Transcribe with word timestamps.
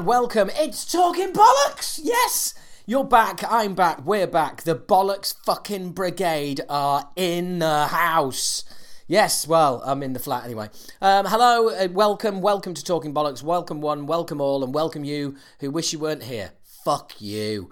and 0.00 0.06
welcome. 0.06 0.48
It's 0.54 0.90
Talking 0.90 1.30
Bollocks! 1.30 2.00
Yes! 2.02 2.54
You're 2.86 3.04
back, 3.04 3.44
I'm 3.46 3.74
back, 3.74 4.02
we're 4.06 4.26
back. 4.26 4.62
The 4.62 4.74
Bollocks 4.74 5.34
fucking 5.44 5.92
Brigade 5.92 6.62
are 6.70 7.10
in 7.16 7.58
the 7.58 7.86
house. 7.88 8.64
Yes, 9.06 9.46
well, 9.46 9.82
I'm 9.84 10.02
in 10.02 10.14
the 10.14 10.18
flat 10.18 10.46
anyway. 10.46 10.70
Um, 11.02 11.26
hello, 11.26 11.68
uh, 11.68 11.88
welcome, 11.92 12.40
welcome 12.40 12.72
to 12.72 12.82
Talking 12.82 13.12
Bollocks. 13.12 13.42
Welcome 13.42 13.82
one, 13.82 14.06
welcome 14.06 14.40
all, 14.40 14.64
and 14.64 14.72
welcome 14.72 15.04
you 15.04 15.36
who 15.58 15.70
wish 15.70 15.92
you 15.92 15.98
weren't 15.98 16.22
here. 16.22 16.52
Fuck 16.82 17.20
you. 17.20 17.70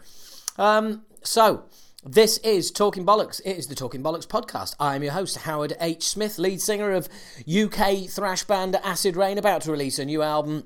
Um, 0.59 1.07
so, 1.23 1.65
this 2.05 2.37
is 2.39 2.71
Talking 2.71 3.07
Bollocks. 3.07 3.41
It 3.47 3.57
is 3.57 3.69
the 3.69 3.75
Talking 3.75 4.03
Bollocks 4.03 4.27
podcast. 4.27 4.75
I'm 4.79 5.03
your 5.03 5.13
host, 5.13 5.39
Howard 5.39 5.79
H. 5.81 6.07
Smith, 6.07 6.37
lead 6.39 6.61
singer 6.61 6.93
of 6.93 7.09
UK 7.51 8.07
thrash 8.07 8.45
band 8.45 8.77
Acid 8.77 9.17
Reign, 9.17 9.39
about 9.39 9.63
to 9.63 9.73
release 9.73 9.99
a 9.99 10.05
new 10.05 10.21
album 10.21 10.65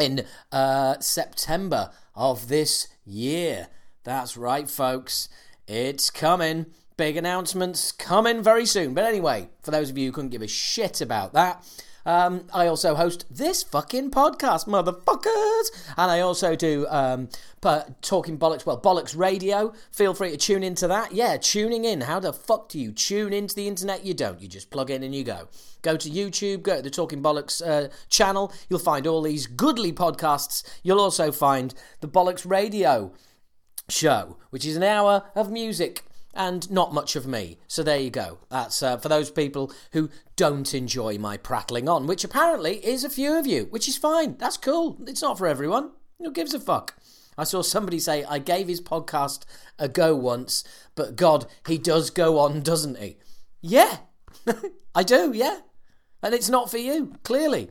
in 0.00 0.24
uh, 0.52 0.98
September 1.00 1.90
of 2.14 2.48
this 2.48 2.88
year. 3.04 3.68
That's 4.04 4.36
right, 4.36 4.68
folks. 4.68 5.28
It's 5.66 6.10
coming. 6.10 6.66
Big 6.96 7.16
announcements 7.16 7.90
coming 7.90 8.42
very 8.42 8.66
soon. 8.66 8.94
But 8.94 9.04
anyway, 9.04 9.48
for 9.62 9.70
those 9.70 9.90
of 9.90 9.98
you 9.98 10.06
who 10.06 10.12
couldn't 10.12 10.30
give 10.30 10.42
a 10.42 10.48
shit 10.48 11.00
about 11.00 11.32
that, 11.32 11.64
um, 12.06 12.46
I 12.52 12.66
also 12.66 12.94
host 12.94 13.24
this 13.30 13.62
fucking 13.62 14.10
podcast, 14.10 14.66
motherfuckers. 14.66 15.94
And 15.96 16.10
I 16.10 16.20
also 16.20 16.54
do 16.54 16.86
um, 16.88 17.28
Talking 18.02 18.38
Bollocks, 18.38 18.66
well, 18.66 18.80
Bollocks 18.80 19.16
Radio. 19.16 19.72
Feel 19.90 20.14
free 20.14 20.30
to 20.30 20.36
tune 20.36 20.62
into 20.62 20.86
that. 20.88 21.12
Yeah, 21.12 21.36
tuning 21.36 21.84
in. 21.84 22.02
How 22.02 22.20
the 22.20 22.32
fuck 22.32 22.68
do 22.68 22.78
you 22.78 22.92
tune 22.92 23.32
into 23.32 23.54
the 23.54 23.66
internet? 23.66 24.04
You 24.04 24.14
don't. 24.14 24.40
You 24.40 24.48
just 24.48 24.70
plug 24.70 24.90
in 24.90 25.02
and 25.02 25.14
you 25.14 25.24
go. 25.24 25.48
Go 25.82 25.96
to 25.96 26.10
YouTube, 26.10 26.62
go 26.62 26.76
to 26.76 26.82
the 26.82 26.90
Talking 26.90 27.22
Bollocks 27.22 27.66
uh, 27.66 27.88
channel. 28.08 28.52
You'll 28.68 28.78
find 28.78 29.06
all 29.06 29.22
these 29.22 29.46
goodly 29.46 29.92
podcasts. 29.92 30.62
You'll 30.82 31.00
also 31.00 31.32
find 31.32 31.74
the 32.00 32.08
Bollocks 32.08 32.48
Radio 32.48 33.12
show, 33.88 34.36
which 34.50 34.64
is 34.64 34.76
an 34.76 34.82
hour 34.82 35.24
of 35.34 35.50
music 35.50 36.04
and 36.34 36.70
not 36.70 36.92
much 36.92 37.16
of 37.16 37.26
me. 37.26 37.58
So 37.66 37.82
there 37.82 37.98
you 37.98 38.10
go. 38.10 38.38
That's 38.50 38.82
uh, 38.82 38.96
for 38.98 39.08
those 39.08 39.30
people 39.30 39.72
who 39.92 40.10
don't 40.36 40.74
enjoy 40.74 41.18
my 41.18 41.36
prattling 41.36 41.88
on, 41.88 42.06
which 42.06 42.24
apparently 42.24 42.84
is 42.84 43.04
a 43.04 43.10
few 43.10 43.38
of 43.38 43.46
you, 43.46 43.66
which 43.70 43.88
is 43.88 43.96
fine. 43.96 44.36
That's 44.38 44.56
cool. 44.56 44.98
It's 45.06 45.22
not 45.22 45.38
for 45.38 45.46
everyone. 45.46 45.90
Who 46.18 46.32
gives 46.32 46.54
a 46.54 46.60
fuck? 46.60 46.96
I 47.36 47.44
saw 47.44 47.62
somebody 47.62 47.98
say, 47.98 48.24
I 48.24 48.38
gave 48.38 48.68
his 48.68 48.80
podcast 48.80 49.44
a 49.78 49.88
go 49.88 50.14
once, 50.14 50.62
but 50.94 51.16
God, 51.16 51.46
he 51.66 51.78
does 51.78 52.10
go 52.10 52.38
on, 52.38 52.60
doesn't 52.60 52.98
he? 52.98 53.16
Yeah, 53.60 53.98
I 54.94 55.02
do, 55.02 55.32
yeah. 55.34 55.60
And 56.22 56.34
it's 56.34 56.48
not 56.48 56.70
for 56.70 56.78
you, 56.78 57.14
clearly. 57.24 57.70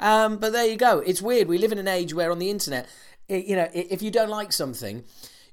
Um, 0.00 0.38
but 0.38 0.52
there 0.52 0.66
you 0.66 0.76
go. 0.76 0.98
It's 0.98 1.22
weird. 1.22 1.48
We 1.48 1.58
live 1.58 1.72
in 1.72 1.78
an 1.78 1.88
age 1.88 2.12
where 2.12 2.32
on 2.32 2.38
the 2.38 2.50
internet, 2.50 2.88
it, 3.28 3.46
you 3.46 3.56
know, 3.56 3.68
if 3.72 4.02
you 4.02 4.10
don't 4.10 4.28
like 4.28 4.52
something, 4.52 5.04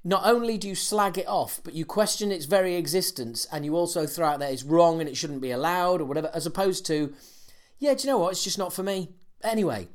not 0.03 0.25
only 0.25 0.57
do 0.57 0.67
you 0.67 0.75
slag 0.75 1.17
it 1.17 1.27
off, 1.27 1.61
but 1.63 1.73
you 1.73 1.85
question 1.85 2.31
its 2.31 2.45
very 2.45 2.75
existence 2.75 3.45
and 3.51 3.65
you 3.65 3.75
also 3.75 4.07
throw 4.07 4.27
out 4.27 4.39
that 4.39 4.51
it's 4.51 4.63
wrong 4.63 4.99
and 4.99 5.07
it 5.07 5.15
shouldn't 5.15 5.41
be 5.41 5.51
allowed 5.51 6.01
or 6.01 6.05
whatever, 6.05 6.31
as 6.33 6.45
opposed 6.45 6.85
to, 6.87 7.13
yeah, 7.77 7.93
do 7.93 8.03
you 8.03 8.13
know 8.13 8.17
what? 8.17 8.31
It's 8.31 8.43
just 8.43 8.57
not 8.57 8.73
for 8.73 8.83
me. 8.83 9.09
Anyway, 9.43 9.89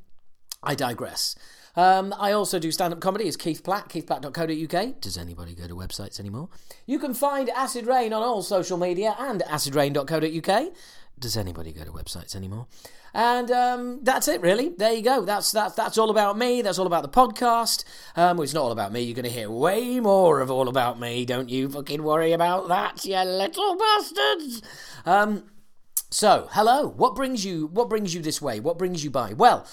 I 0.62 0.74
digress. 0.74 1.34
Um, 1.76 2.14
I 2.18 2.32
also 2.32 2.58
do 2.58 2.72
stand 2.72 2.94
up 2.94 3.00
comedy 3.00 3.28
as 3.28 3.36
Keith 3.36 3.62
Platt, 3.62 3.90
keithplatt.co.uk. 3.90 5.00
Does 5.00 5.18
anybody 5.18 5.54
go 5.54 5.68
to 5.68 5.74
websites 5.76 6.18
anymore? 6.18 6.48
You 6.86 6.98
can 6.98 7.12
find 7.12 7.50
Acid 7.50 7.86
Reign 7.86 8.14
on 8.14 8.22
all 8.22 8.42
social 8.42 8.78
media 8.78 9.14
and 9.18 9.42
acidrain.co.uk. 9.42 10.72
Does 11.18 11.36
anybody 11.36 11.72
go 11.72 11.82
to 11.82 11.90
websites 11.90 12.36
anymore? 12.36 12.66
And 13.14 13.50
um, 13.50 14.00
that's 14.02 14.28
it, 14.28 14.42
really. 14.42 14.68
There 14.68 14.92
you 14.92 15.00
go. 15.00 15.24
That's 15.24 15.50
that's 15.50 15.74
that's 15.74 15.96
all 15.96 16.10
about 16.10 16.36
me. 16.36 16.60
That's 16.60 16.78
all 16.78 16.86
about 16.86 17.02
the 17.02 17.08
podcast. 17.08 17.84
Um, 18.14 18.36
well, 18.36 18.44
it's 18.44 18.52
not 18.52 18.64
all 18.64 18.72
about 18.72 18.92
me. 18.92 19.00
You're 19.00 19.14
going 19.14 19.24
to 19.24 19.30
hear 19.30 19.50
way 19.50 19.98
more 20.00 20.40
of 20.40 20.50
all 20.50 20.68
about 20.68 21.00
me. 21.00 21.24
Don't 21.24 21.48
you 21.48 21.70
fucking 21.70 22.02
worry 22.02 22.32
about 22.32 22.68
that, 22.68 23.06
you 23.06 23.16
little 23.16 23.76
bastards. 23.76 24.60
Um, 25.06 25.44
so, 26.10 26.48
hello. 26.50 26.86
What 26.86 27.14
brings 27.14 27.46
you? 27.46 27.68
What 27.68 27.88
brings 27.88 28.14
you 28.14 28.20
this 28.20 28.42
way? 28.42 28.60
What 28.60 28.78
brings 28.78 29.02
you 29.02 29.10
by? 29.10 29.32
Well. 29.32 29.66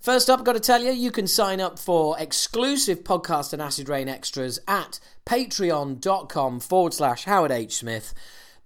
First 0.00 0.30
up, 0.30 0.38
I've 0.38 0.44
got 0.44 0.52
to 0.52 0.60
tell 0.60 0.80
you, 0.80 0.92
you 0.92 1.10
can 1.10 1.26
sign 1.26 1.60
up 1.60 1.76
for 1.76 2.16
exclusive 2.20 3.02
podcast 3.02 3.52
and 3.52 3.60
Acid 3.60 3.88
Reign 3.88 4.08
extras 4.08 4.60
at 4.68 5.00
patreon.com 5.26 6.60
forward 6.60 6.94
slash 6.94 7.24
Howard 7.24 7.50
H. 7.50 7.74
Smith. 7.74 8.14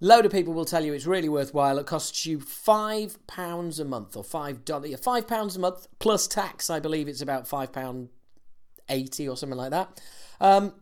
Load 0.03 0.25
of 0.25 0.33
people 0.33 0.51
will 0.51 0.65
tell 0.65 0.83
you 0.83 0.91
it's 0.91 1.05
really 1.05 1.29
worthwhile. 1.29 1.77
It 1.77 1.85
costs 1.85 2.25
you 2.25 2.41
five 2.41 3.25
pounds 3.25 3.79
a 3.79 3.85
month 3.85 4.17
or 4.17 4.23
five 4.25 4.65
dollars, 4.65 4.99
five 4.99 5.29
pounds 5.29 5.55
a 5.55 5.59
month 5.59 5.87
plus 5.99 6.27
tax. 6.27 6.69
I 6.69 6.81
believe 6.81 7.07
it's 7.07 7.21
about 7.21 7.47
five 7.47 7.71
pound 7.71 8.09
eighty 8.89 9.29
or 9.29 9.37
something 9.37 9.57
like 9.57 9.71
that. 9.71 10.01
Um, 10.41 10.73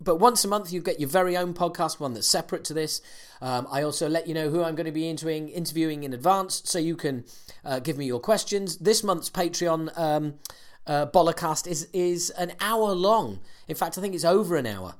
but 0.00 0.20
once 0.20 0.44
a 0.44 0.48
month, 0.48 0.72
you 0.72 0.80
get 0.80 1.00
your 1.00 1.08
very 1.08 1.36
own 1.36 1.52
podcast, 1.52 1.98
one 1.98 2.14
that's 2.14 2.28
separate 2.28 2.62
to 2.66 2.74
this. 2.74 3.02
Um, 3.40 3.66
I 3.72 3.82
also 3.82 4.08
let 4.08 4.28
you 4.28 4.34
know 4.34 4.50
who 4.50 4.62
I'm 4.62 4.76
going 4.76 4.86
to 4.86 4.92
be 4.92 5.08
interviewing, 5.08 5.48
interviewing 5.48 6.04
in 6.04 6.12
advance, 6.12 6.62
so 6.64 6.78
you 6.78 6.94
can 6.94 7.24
uh, 7.64 7.80
give 7.80 7.98
me 7.98 8.06
your 8.06 8.20
questions. 8.20 8.76
This 8.76 9.02
month's 9.02 9.30
Patreon 9.30 9.98
um, 9.98 10.34
uh, 10.86 11.06
is 11.66 11.88
is 11.92 12.30
an 12.30 12.52
hour 12.60 12.92
long. 12.92 13.40
In 13.66 13.74
fact, 13.74 13.98
I 13.98 14.00
think 14.00 14.14
it's 14.14 14.24
over 14.24 14.54
an 14.54 14.66
hour. 14.66 14.94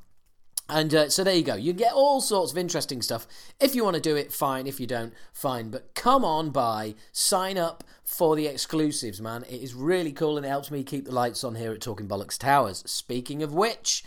And 0.69 0.94
uh, 0.94 1.08
so 1.10 1.22
there 1.25 1.34
you 1.34 1.42
go. 1.42 1.56
You 1.56 1.75
get 1.75 1.92
all 1.92 2.20
sorts 2.20 2.52
of 2.52 2.58
interesting 2.58 3.02
stuff. 3.02 3.26
If 3.60 3.75
you 3.75 3.84
want 3.84 3.97
to 3.97 4.02
do 4.02 4.16
it, 4.16 4.32
fine. 4.32 4.66
If 4.66 4.80
you 4.80 4.86
don't, 4.86 5.12
fine. 5.32 5.70
But 5.70 5.94
come 5.94 6.25
on 6.25 6.50
by, 6.50 6.94
sign 7.12 7.58
up 7.58 7.84
for 8.02 8.34
the 8.34 8.47
exclusives, 8.47 9.20
man. 9.20 9.44
It 9.48 9.62
is 9.62 9.74
really 9.74 10.12
cool 10.12 10.36
and 10.36 10.47
it 10.47 10.48
helps 10.48 10.70
me 10.70 10.82
keep 10.82 11.04
the 11.04 11.12
lights 11.12 11.44
on 11.44 11.54
here 11.54 11.72
at 11.72 11.82
Talking 11.82 12.08
Bollocks 12.08 12.38
Towers. 12.38 12.82
Speaking 12.86 13.42
of 13.42 13.53
which, 13.53 14.04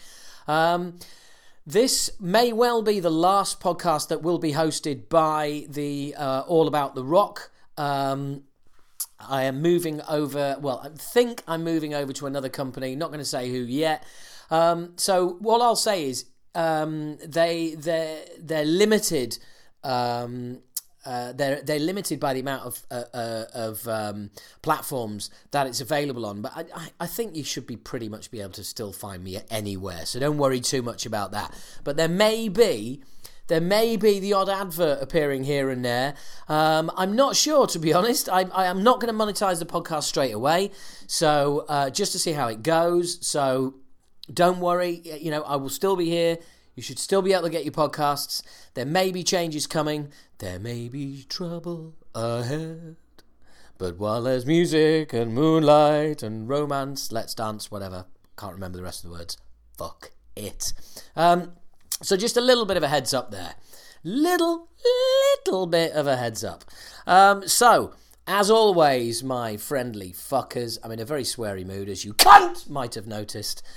um, 0.48 0.98
this 1.66 2.10
may 2.20 2.52
well 2.52 2.82
be 2.82 3.00
the 3.00 3.12
last 3.12 3.60
podcast 3.60 4.08
that 4.08 4.24
will 4.24 4.40
be 4.40 4.54
hosted 4.54 5.10
by 5.10 5.66
the 5.70 6.16
uh, 6.18 6.44
All 6.48 6.68
About 6.68 6.96
the 6.96 7.04
Rock. 7.04 7.52
Um, 7.78 8.44
I 9.20 9.44
am 9.44 9.62
moving 9.62 10.02
over. 10.10 10.58
Well, 10.60 10.82
I 10.84 10.90
think 10.98 11.44
I'm 11.48 11.64
moving 11.64 11.94
over 11.94 12.14
to 12.14 12.26
another 12.26 12.50
company. 12.50 12.96
Not 12.96 13.08
going 13.08 13.20
to 13.20 13.26
say 13.26 13.52
who 13.52 13.60
yet. 13.60 14.04
Um, 14.50 14.94
so 14.96 15.38
what 15.40 15.62
I'll 15.62 15.76
say 15.76 16.06
is 16.06 16.26
um, 16.58 17.18
they 17.26 17.76
they 17.76 18.26
they're 18.40 18.66
limited. 18.66 19.38
Um, 19.84 20.60
uh, 21.06 21.32
they're 21.32 21.62
they're 21.62 21.80
limited 21.80 22.20
by 22.20 22.34
the 22.34 22.40
amount 22.42 22.64
of 22.64 22.84
uh, 22.92 23.04
uh, 23.14 23.46
of 23.54 23.88
um, 23.88 24.32
platforms 24.64 25.30
that 25.52 25.68
it's 25.68 25.80
available 25.80 26.26
on. 26.26 26.42
But 26.42 26.70
I, 26.76 26.90
I 27.00 27.06
think 27.06 27.36
you 27.36 27.44
should 27.44 27.68
be 27.68 27.78
pretty 27.78 28.10
much 28.10 28.32
be 28.32 28.42
able 28.42 28.54
to 28.54 28.64
still 28.64 28.92
find 28.92 29.24
me 29.24 29.40
anywhere. 29.50 30.06
So 30.06 30.20
don't 30.20 30.40
worry 30.40 30.60
too 30.60 30.82
much 30.82 31.06
about 31.06 31.32
that. 31.32 31.54
But 31.84 31.96
there 31.96 32.10
may 32.10 32.50
be 32.50 33.04
there 33.48 33.62
may 33.62 33.96
be 33.96 34.20
the 34.20 34.34
odd 34.34 34.50
advert 34.50 35.02
appearing 35.02 35.44
here 35.44 35.70
and 35.70 35.86
there. 35.86 36.16
Um, 36.50 36.92
I'm 36.98 37.16
not 37.16 37.36
sure, 37.36 37.68
to 37.68 37.80
be 37.80 37.94
honest. 37.94 38.28
I, 38.30 38.42
I 38.52 38.66
am 38.66 38.84
not 38.84 39.00
going 39.00 39.16
to 39.16 39.24
monetize 39.26 39.60
the 39.60 39.66
podcast 39.66 40.04
straight 40.04 40.34
away. 40.34 40.72
So 41.06 41.66
uh, 41.70 41.92
just 41.92 42.12
to 42.14 42.20
see 42.20 42.34
how 42.34 42.48
it 42.48 42.64
goes. 42.64 43.26
So 43.26 43.76
don't 44.34 44.60
worry, 44.60 45.02
you 45.20 45.32
know, 45.32 45.44
I 45.44 45.56
will 45.56 45.70
still 45.70 45.96
be 45.96 46.06
here. 46.06 46.38
You 46.76 46.84
should 46.84 47.00
still 47.00 47.22
be 47.22 47.34
able 47.34 47.44
to 47.44 47.50
get 47.50 47.66
your 47.66 47.74
podcasts. 47.74 48.44
There 48.76 48.86
may 48.86 49.12
be 49.12 49.24
changes 49.24 49.66
coming. 49.66 50.10
There 50.38 50.60
may 50.60 50.90
be 50.90 51.26
trouble 51.28 51.96
ahead. 52.14 52.98
But 53.80 53.98
while 53.98 54.22
there's 54.22 54.46
music 54.46 55.14
and 55.14 55.34
moonlight 55.34 56.24
and 56.24 56.48
romance, 56.48 57.12
let's 57.12 57.34
dance, 57.34 57.72
whatever. 57.72 58.06
Can't 58.38 58.54
remember 58.54 58.78
the 58.78 58.84
rest 58.84 59.04
of 59.04 59.10
the 59.10 59.18
words. 59.18 59.38
Fuck 59.78 60.12
it. 60.36 60.74
Um, 61.16 61.54
so 62.02 62.16
just 62.18 62.38
a 62.38 62.42
little 62.42 62.66
bit 62.66 62.78
of 62.78 62.84
a 62.84 62.88
heads 62.88 63.14
up 63.14 63.32
there. 63.32 63.56
Little, 64.04 64.70
little 65.46 65.66
bit 65.66 65.94
of 65.94 66.08
a 66.08 66.16
heads 66.16 66.44
up. 66.44 66.64
Um, 67.06 67.48
so, 67.48 67.94
as 68.28 68.52
always, 68.52 69.24
my 69.24 69.56
friendly 69.56 70.12
fuckers, 70.12 70.78
I'm 70.84 70.92
in 70.92 71.00
a 71.00 71.06
very 71.06 71.24
sweary 71.24 71.66
mood, 71.66 71.88
as 71.88 72.04
you 72.04 72.14
cunt 72.14 72.70
might 72.70 72.96
have 72.96 73.08
noticed. 73.08 73.64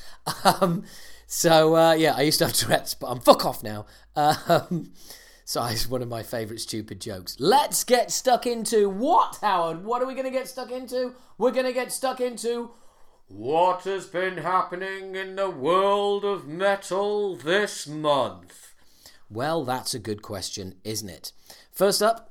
Um, 0.44 0.84
so 1.26 1.76
uh, 1.76 1.92
yeah, 1.92 2.14
I 2.14 2.22
used 2.22 2.40
to 2.40 2.46
have 2.46 2.54
Tourette's, 2.54 2.94
but 2.94 3.06
I'm 3.06 3.20
fuck 3.20 3.46
off 3.46 3.62
now. 3.62 3.86
Um, 4.16 4.92
so 5.44 5.64
it's 5.64 5.88
one 5.88 6.02
of 6.02 6.08
my 6.08 6.22
favourite 6.22 6.60
stupid 6.60 7.00
jokes. 7.00 7.36
Let's 7.38 7.84
get 7.84 8.10
stuck 8.10 8.46
into 8.46 8.88
what, 8.88 9.38
Howard? 9.40 9.84
What 9.84 10.02
are 10.02 10.06
we 10.06 10.14
going 10.14 10.26
to 10.26 10.30
get 10.30 10.48
stuck 10.48 10.70
into? 10.70 11.14
We're 11.38 11.52
going 11.52 11.66
to 11.66 11.72
get 11.72 11.90
stuck 11.92 12.20
into 12.20 12.72
what 13.28 13.84
has 13.84 14.06
been 14.06 14.38
happening 14.38 15.14
in 15.14 15.36
the 15.36 15.48
world 15.48 16.24
of 16.24 16.48
metal 16.48 17.36
this 17.36 17.86
month. 17.86 18.74
Well, 19.30 19.64
that's 19.64 19.94
a 19.94 20.00
good 20.00 20.20
question, 20.20 20.74
isn't 20.82 21.08
it? 21.08 21.32
First 21.72 22.02
up, 22.02 22.29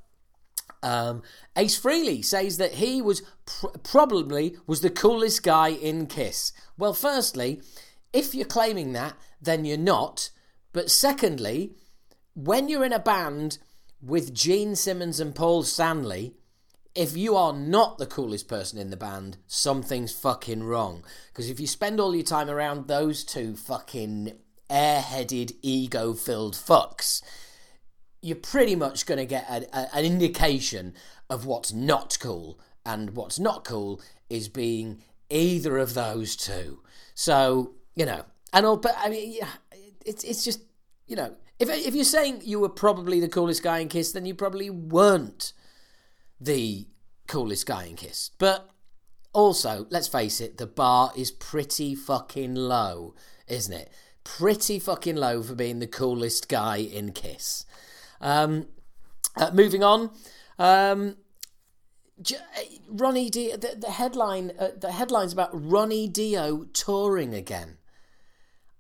um, 0.82 1.22
Ace 1.56 1.80
Frehley 1.80 2.24
says 2.24 2.58
that 2.58 2.74
he 2.74 3.02
was 3.02 3.22
pr- 3.46 3.78
probably 3.84 4.56
was 4.66 4.82
the 4.82 4.90
coolest 4.90 5.44
guy 5.44 5.70
in 5.70 6.08
Kiss. 6.08 6.54
Well, 6.78 6.94
firstly, 6.94 7.62
if 8.14 8.34
you're 8.34 8.46
claiming 8.46 8.94
that, 8.94 9.16
then 9.42 9.66
you're 9.66 9.78
not. 9.78 10.30
But 10.74 10.90
secondly, 10.90 11.72
when 12.34 12.70
you're 12.70 12.86
in 12.86 12.94
a 12.94 13.00
band 13.00 13.58
with 14.02 14.34
Gene 14.34 14.76
Simmons 14.76 15.20
and 15.20 15.36
Paul 15.36 15.64
Stanley, 15.64 16.34
if 16.96 17.16
you 17.16 17.36
are 17.36 17.54
not 17.54 17.98
the 17.98 18.06
coolest 18.06 18.48
person 18.48 18.80
in 18.80 18.90
the 18.90 18.98
band, 18.98 19.38
something's 19.48 20.14
fucking 20.14 20.64
wrong. 20.64 21.04
Because 21.28 21.50
if 21.50 21.60
you 21.60 21.68
spend 21.68 22.00
all 22.00 22.16
your 22.16 22.24
time 22.24 22.50
around 22.50 22.88
those 22.88 23.24
two 23.24 23.56
fucking 23.56 24.34
airheaded, 24.70 25.54
ego 25.62 26.14
filled 26.14 26.56
fucks, 26.56 27.22
you're 28.22 28.36
pretty 28.36 28.76
much 28.76 29.06
going 29.06 29.20
to 29.20 29.26
get 29.26 29.50
a, 29.50 29.66
a, 29.78 29.96
an 29.96 30.06
indication 30.06 30.94
of 31.30 31.46
what's 31.46 31.74
not 31.74 32.18
cool. 32.20 32.60
And 32.86 33.16
what's 33.16 33.38
not 33.38 33.66
cool 33.66 34.02
is 34.30 34.48
being 34.48 35.04
either 35.30 35.78
of 35.78 35.94
those 35.94 36.36
two. 36.36 36.82
So, 37.14 37.76
you 37.94 38.06
know, 38.06 38.24
and 38.52 38.66
all, 38.66 38.78
but 38.78 38.96
I 38.98 39.10
mean, 39.10 39.34
yeah, 39.34 39.50
it's, 40.06 40.24
it's 40.24 40.44
just, 40.44 40.62
you 41.06 41.16
know, 41.16 41.36
if, 41.60 41.70
if 41.70 41.94
you're 41.94 42.04
saying 42.04 42.42
you 42.46 42.60
were 42.60 42.70
probably 42.70 43.20
the 43.20 43.28
coolest 43.28 43.62
guy 43.62 43.80
in 43.80 43.90
Kiss, 43.90 44.12
then 44.14 44.26
you 44.26 44.34
probably 44.34 44.70
weren't 44.70 45.54
the 46.40 46.88
coolest 47.28 47.68
guy 47.68 47.84
in 47.84 47.96
Kiss. 47.96 48.32
But 48.40 48.70
also, 49.34 49.86
let's 49.90 50.08
face 50.08 50.42
it, 50.42 50.58
the 50.58 50.66
bar 50.66 51.12
is 51.16 51.30
pretty 51.30 51.94
fucking 51.94 52.56
low, 52.56 53.14
isn't 53.48 53.74
it? 53.74 53.92
Pretty 54.24 54.80
fucking 54.80 55.18
low 55.18 55.44
for 55.44 55.54
being 55.54 55.80
the 55.80 55.88
coolest 55.88 56.50
guy 56.50 56.78
in 56.78 57.12
Kiss. 57.12 57.66
Um, 58.22 58.68
uh, 59.36 59.52
moving 59.54 59.84
on. 59.84 60.12
Um, 60.58 61.18
Ronnie 62.90 63.30
Dio, 63.30 63.56
the, 63.56 63.76
the 63.80 63.92
headline, 63.92 64.52
uh, 64.60 64.70
the 64.78 64.92
headline's 64.92 65.34
about 65.34 65.50
Ronnie 65.54 66.08
Dio 66.08 66.66
touring 66.74 67.34
again. 67.34 67.78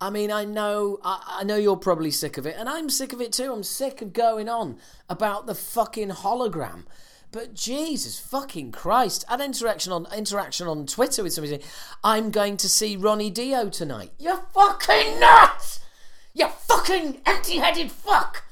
I 0.02 0.10
mean, 0.10 0.32
I 0.32 0.46
know, 0.46 1.00
I, 1.04 1.40
I, 1.42 1.44
know 1.44 1.58
you're 1.58 1.76
probably 1.76 2.12
sick 2.12 2.38
of 2.38 2.46
it, 2.46 2.56
and 2.58 2.70
I'm 2.70 2.90
sick 2.90 3.12
of 3.12 3.20
it 3.20 3.34
too. 3.34 3.52
I'm 3.52 3.64
sick 3.64 4.02
of 4.02 4.14
going 4.14 4.48
on 4.48 4.78
about 5.10 5.46
the 5.46 5.56
fucking 5.56 6.10
hologram. 6.10 6.86
But 7.32 7.54
Jesus 7.54 8.18
fucking 8.18 8.72
Christ! 8.72 9.24
An 9.30 9.42
interaction 9.42 9.92
on 9.92 10.08
interaction 10.16 10.68
on 10.68 10.88
Twitter 10.88 11.22
with 11.22 11.34
somebody 11.34 11.58
saying, 11.58 11.72
"I'm 12.04 12.32
going 12.32 12.58
to 12.58 12.70
see 12.70 12.96
Ronnie 12.96 13.30
Dio 13.30 13.70
tonight." 13.70 14.14
You're 14.18 14.42
fucking 14.54 15.20
nuts! 15.20 15.80
You 16.34 16.48
fucking 16.48 17.22
empty-headed 17.26 17.92
fuck! 17.92 18.46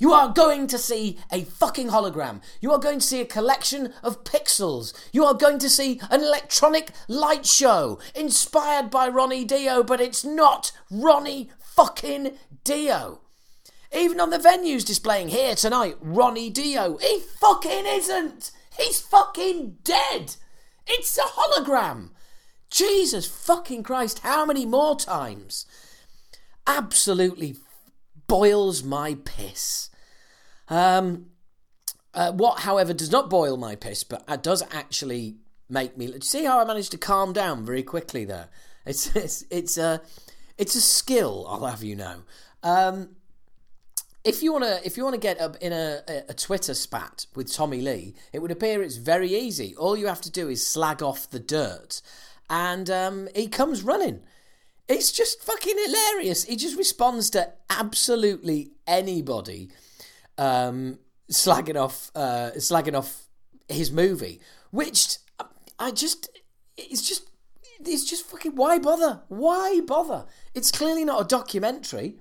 You 0.00 0.14
are 0.14 0.32
going 0.32 0.66
to 0.68 0.78
see 0.78 1.18
a 1.30 1.42
fucking 1.42 1.88
hologram. 1.88 2.40
You 2.62 2.72
are 2.72 2.78
going 2.78 3.00
to 3.00 3.06
see 3.06 3.20
a 3.20 3.26
collection 3.26 3.92
of 4.02 4.24
pixels. 4.24 4.94
You 5.12 5.26
are 5.26 5.34
going 5.34 5.58
to 5.58 5.68
see 5.68 6.00
an 6.10 6.22
electronic 6.22 6.92
light 7.06 7.44
show 7.44 8.00
inspired 8.14 8.90
by 8.90 9.08
Ronnie 9.08 9.44
Dio, 9.44 9.82
but 9.82 10.00
it's 10.00 10.24
not 10.24 10.72
Ronnie 10.90 11.50
fucking 11.60 12.32
Dio. 12.64 13.20
Even 13.94 14.20
on 14.20 14.30
the 14.30 14.38
venues 14.38 14.86
displaying 14.86 15.28
here 15.28 15.54
tonight, 15.54 15.96
Ronnie 16.00 16.48
Dio, 16.48 16.96
he 16.96 17.20
fucking 17.38 17.84
isn't. 17.86 18.52
He's 18.78 19.02
fucking 19.02 19.78
dead. 19.84 20.36
It's 20.86 21.18
a 21.18 21.22
hologram. 21.22 22.10
Jesus 22.70 23.26
fucking 23.26 23.82
Christ, 23.82 24.20
how 24.20 24.46
many 24.46 24.64
more 24.64 24.96
times? 24.96 25.66
Absolutely 26.66 27.56
boils 28.26 28.82
my 28.82 29.16
piss. 29.26 29.89
Um, 30.70 31.26
uh, 32.14 32.32
what, 32.32 32.60
however, 32.60 32.94
does 32.94 33.12
not 33.12 33.28
boil 33.28 33.56
my 33.56 33.74
piss, 33.76 34.04
but 34.04 34.24
uh, 34.26 34.36
does 34.36 34.62
actually 34.72 35.36
make 35.68 35.96
me 35.96 36.12
see 36.20 36.44
how 36.44 36.60
I 36.60 36.64
managed 36.64 36.92
to 36.92 36.98
calm 36.98 37.32
down 37.32 37.64
very 37.64 37.82
quickly 37.82 38.24
there. 38.24 38.48
It's 38.86 39.14
it's 39.16 39.44
it's 39.50 39.76
a 39.76 40.00
it's 40.56 40.74
a 40.74 40.80
skill. 40.80 41.46
I'll 41.48 41.66
have 41.66 41.82
you 41.82 41.96
know. 41.96 42.22
Um, 42.62 43.10
if 44.24 44.42
you 44.42 44.52
wanna 44.52 44.80
if 44.84 44.96
you 44.96 45.04
wanna 45.04 45.18
get 45.18 45.40
up 45.40 45.56
in 45.60 45.72
a, 45.72 46.02
a, 46.28 46.34
Twitter 46.34 46.74
spat 46.74 47.26
with 47.34 47.52
Tommy 47.52 47.80
Lee, 47.80 48.14
it 48.32 48.40
would 48.40 48.50
appear 48.50 48.82
it's 48.82 48.96
very 48.96 49.34
easy. 49.34 49.74
All 49.76 49.96
you 49.96 50.06
have 50.08 50.20
to 50.22 50.30
do 50.30 50.48
is 50.48 50.66
slag 50.66 51.02
off 51.02 51.30
the 51.30 51.40
dirt, 51.40 52.02
and 52.50 52.90
um, 52.90 53.28
he 53.34 53.48
comes 53.48 53.82
running. 53.82 54.20
It's 54.88 55.12
just 55.12 55.42
fucking 55.42 55.76
hilarious. 55.86 56.44
He 56.44 56.56
just 56.56 56.76
responds 56.76 57.30
to 57.30 57.52
absolutely 57.70 58.72
anybody 58.86 59.70
um, 60.40 60.98
slagging 61.30 61.80
off 61.80 62.10
uh, 62.14 62.50
slagging 62.56 62.96
off 62.96 63.28
his 63.68 63.92
movie, 63.92 64.40
which 64.70 65.18
I 65.78 65.90
just 65.90 66.30
it's 66.76 67.06
just 67.06 67.30
it's 67.84 68.04
just 68.04 68.26
fucking 68.26 68.56
why 68.56 68.78
bother? 68.78 69.22
Why 69.28 69.80
bother? 69.86 70.24
It's 70.54 70.72
clearly 70.72 71.04
not 71.04 71.20
a 71.20 71.28
documentary. 71.28 72.16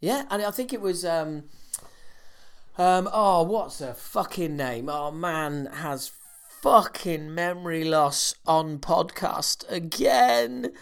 Yeah, 0.00 0.24
and 0.30 0.42
I 0.42 0.50
think 0.50 0.72
it 0.74 0.82
was 0.82 1.04
um 1.06 1.44
um 2.76 3.08
oh 3.12 3.42
what's 3.44 3.78
her 3.78 3.94
fucking 3.94 4.56
name? 4.56 4.90
Oh 4.90 5.10
man 5.10 5.66
has 5.72 6.12
fucking 6.60 7.34
memory 7.34 7.84
loss 7.84 8.34
on 8.46 8.78
podcast 8.78 9.64
again. 9.70 10.72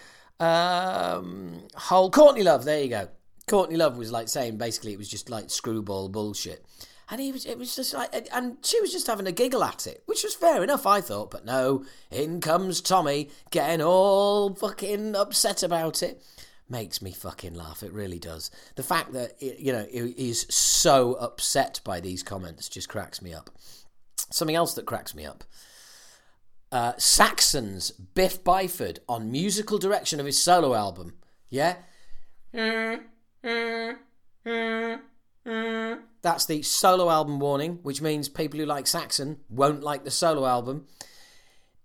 Um 0.40 1.68
whole 1.76 2.10
Courtney 2.10 2.42
Love, 2.42 2.64
there 2.64 2.82
you 2.82 2.88
go. 2.88 3.08
Courtney 3.46 3.76
Love 3.76 3.96
was 3.96 4.12
like 4.12 4.28
saying 4.28 4.56
basically 4.56 4.92
it 4.92 4.98
was 4.98 5.08
just 5.08 5.30
like 5.30 5.50
screwball 5.50 6.08
bullshit. 6.08 6.64
And 7.10 7.20
he 7.20 7.32
was, 7.32 7.44
it 7.44 7.58
was 7.58 7.76
just 7.76 7.92
like, 7.92 8.28
and 8.32 8.56
she 8.62 8.80
was 8.80 8.90
just 8.90 9.06
having 9.06 9.26
a 9.26 9.32
giggle 9.32 9.64
at 9.64 9.86
it, 9.86 10.02
which 10.06 10.24
was 10.24 10.34
fair 10.34 10.62
enough, 10.62 10.86
I 10.86 11.02
thought. 11.02 11.30
But 11.30 11.44
no, 11.44 11.84
in 12.10 12.40
comes 12.40 12.80
Tommy, 12.80 13.28
getting 13.50 13.82
all 13.84 14.54
fucking 14.54 15.14
upset 15.14 15.62
about 15.62 16.02
it. 16.02 16.22
Makes 16.70 17.02
me 17.02 17.12
fucking 17.12 17.52
laugh. 17.52 17.82
It 17.82 17.92
really 17.92 18.18
does. 18.18 18.50
The 18.76 18.82
fact 18.82 19.12
that, 19.12 19.42
you 19.42 19.72
know, 19.72 19.84
he's 19.92 20.54
so 20.54 21.14
upset 21.14 21.80
by 21.84 22.00
these 22.00 22.22
comments 22.22 22.70
just 22.70 22.88
cracks 22.88 23.20
me 23.20 23.34
up. 23.34 23.50
Something 24.30 24.56
else 24.56 24.72
that 24.74 24.86
cracks 24.86 25.14
me 25.14 25.26
up. 25.26 25.44
Uh, 26.70 26.92
Saxon's 26.96 27.90
Biff 27.90 28.42
Byford 28.42 29.00
on 29.06 29.30
musical 29.30 29.76
direction 29.76 30.18
of 30.18 30.24
his 30.24 30.40
solo 30.40 30.72
album. 30.72 31.12
Yeah? 31.50 31.76
That's 36.22 36.46
the 36.46 36.62
solo 36.62 37.10
album 37.10 37.40
warning, 37.40 37.80
which 37.82 38.00
means 38.00 38.28
people 38.28 38.60
who 38.60 38.66
like 38.66 38.86
Saxon 38.86 39.40
won't 39.48 39.82
like 39.82 40.04
the 40.04 40.10
solo 40.10 40.46
album. 40.46 40.86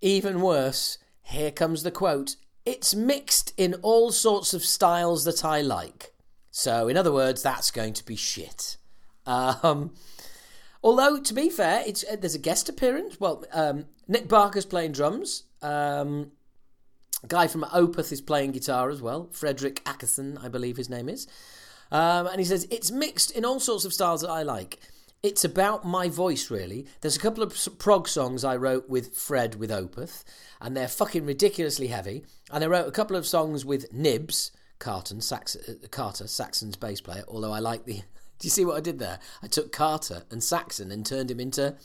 Even 0.02 0.42
worse, 0.42 1.00
here 1.24 1.52
comes 1.52 1.84
the 1.84 1.92
quote 1.92 2.36
It's 2.66 2.94
mixed 2.94 3.54
in 3.58 3.74
all 3.82 4.12
sorts 4.12 4.54
of 4.54 4.64
styles 4.64 5.24
that 5.26 5.44
I 5.44 5.62
like. 5.62 6.14
So, 6.52 6.88
in 6.88 6.98
other 6.98 7.12
words, 7.12 7.42
that's 7.42 7.72
going 7.72 7.94
to 7.94 8.06
be 8.06 8.16
shit. 8.16 8.78
Um, 9.26 9.94
although, 10.84 11.20
to 11.20 11.34
be 11.34 11.50
fair, 11.50 11.84
it's 11.86 12.04
uh, 12.04 12.16
there's 12.20 12.36
a 12.36 12.40
guest 12.40 12.70
appearance. 12.70 13.20
Well, 13.20 13.44
um, 13.52 13.86
Nick 14.08 14.28
Barker's 14.28 14.66
playing 14.66 14.94
drums. 14.94 15.44
Um, 15.62 16.32
guy 17.28 17.48
from 17.48 17.64
Opeth 17.64 18.12
is 18.12 18.22
playing 18.22 18.52
guitar 18.52 18.90
as 18.90 19.02
well. 19.02 19.30
Frederick 19.32 19.84
Åkesson, 19.86 20.44
I 20.44 20.48
believe 20.50 20.78
his 20.78 20.90
name 20.90 21.10
is. 21.10 21.28
Um, 21.92 22.28
and 22.28 22.40
he 22.40 22.46
says, 22.46 22.68
It's 22.70 22.92
mixed 22.92 23.32
in 23.32 23.46
all 23.46 23.60
sorts 23.60 23.86
of 23.86 23.94
styles 23.94 24.22
that 24.22 24.30
I 24.30 24.44
like. 24.44 24.80
It's 25.24 25.44
about 25.44 25.84
my 25.84 26.10
voice, 26.10 26.52
really. 26.52 26.86
There's 27.02 27.16
a 27.16 27.20
couple 27.20 27.42
of 27.42 27.58
prog 27.80 28.08
songs 28.08 28.44
I 28.44 28.56
wrote 28.56 28.88
with 28.88 29.16
Fred 29.16 29.56
with 29.56 29.72
Opeth, 29.72 30.24
and 30.62 30.78
they're 30.78 30.88
fucking 30.88 31.26
ridiculously 31.26 31.88
heavy. 31.88 32.24
And 32.52 32.64
I 32.64 32.68
wrote 32.68 32.88
a 32.88 32.92
couple 32.92 33.16
of 33.16 33.26
songs 33.26 33.66
with 33.66 33.92
Nibs, 33.92 34.52
Carton, 34.78 35.22
Sax- 35.22 35.56
uh, 35.56 35.88
Carter, 35.90 36.28
Saxon's 36.28 36.76
bass 36.76 37.02
player, 37.02 37.24
although 37.28 37.52
I 37.52 37.60
like 37.60 37.86
the. 37.86 38.02
Do 38.40 38.46
you 38.46 38.52
see 38.52 38.66
what 38.66 38.78
I 38.78 38.82
did 38.82 39.00
there? 39.00 39.18
I 39.42 39.48
took 39.48 39.72
Carter 39.72 40.22
and 40.30 40.44
Saxon 40.44 40.92
and 40.92 41.04
turned 41.04 41.32
him 41.32 41.40
into 41.40 41.76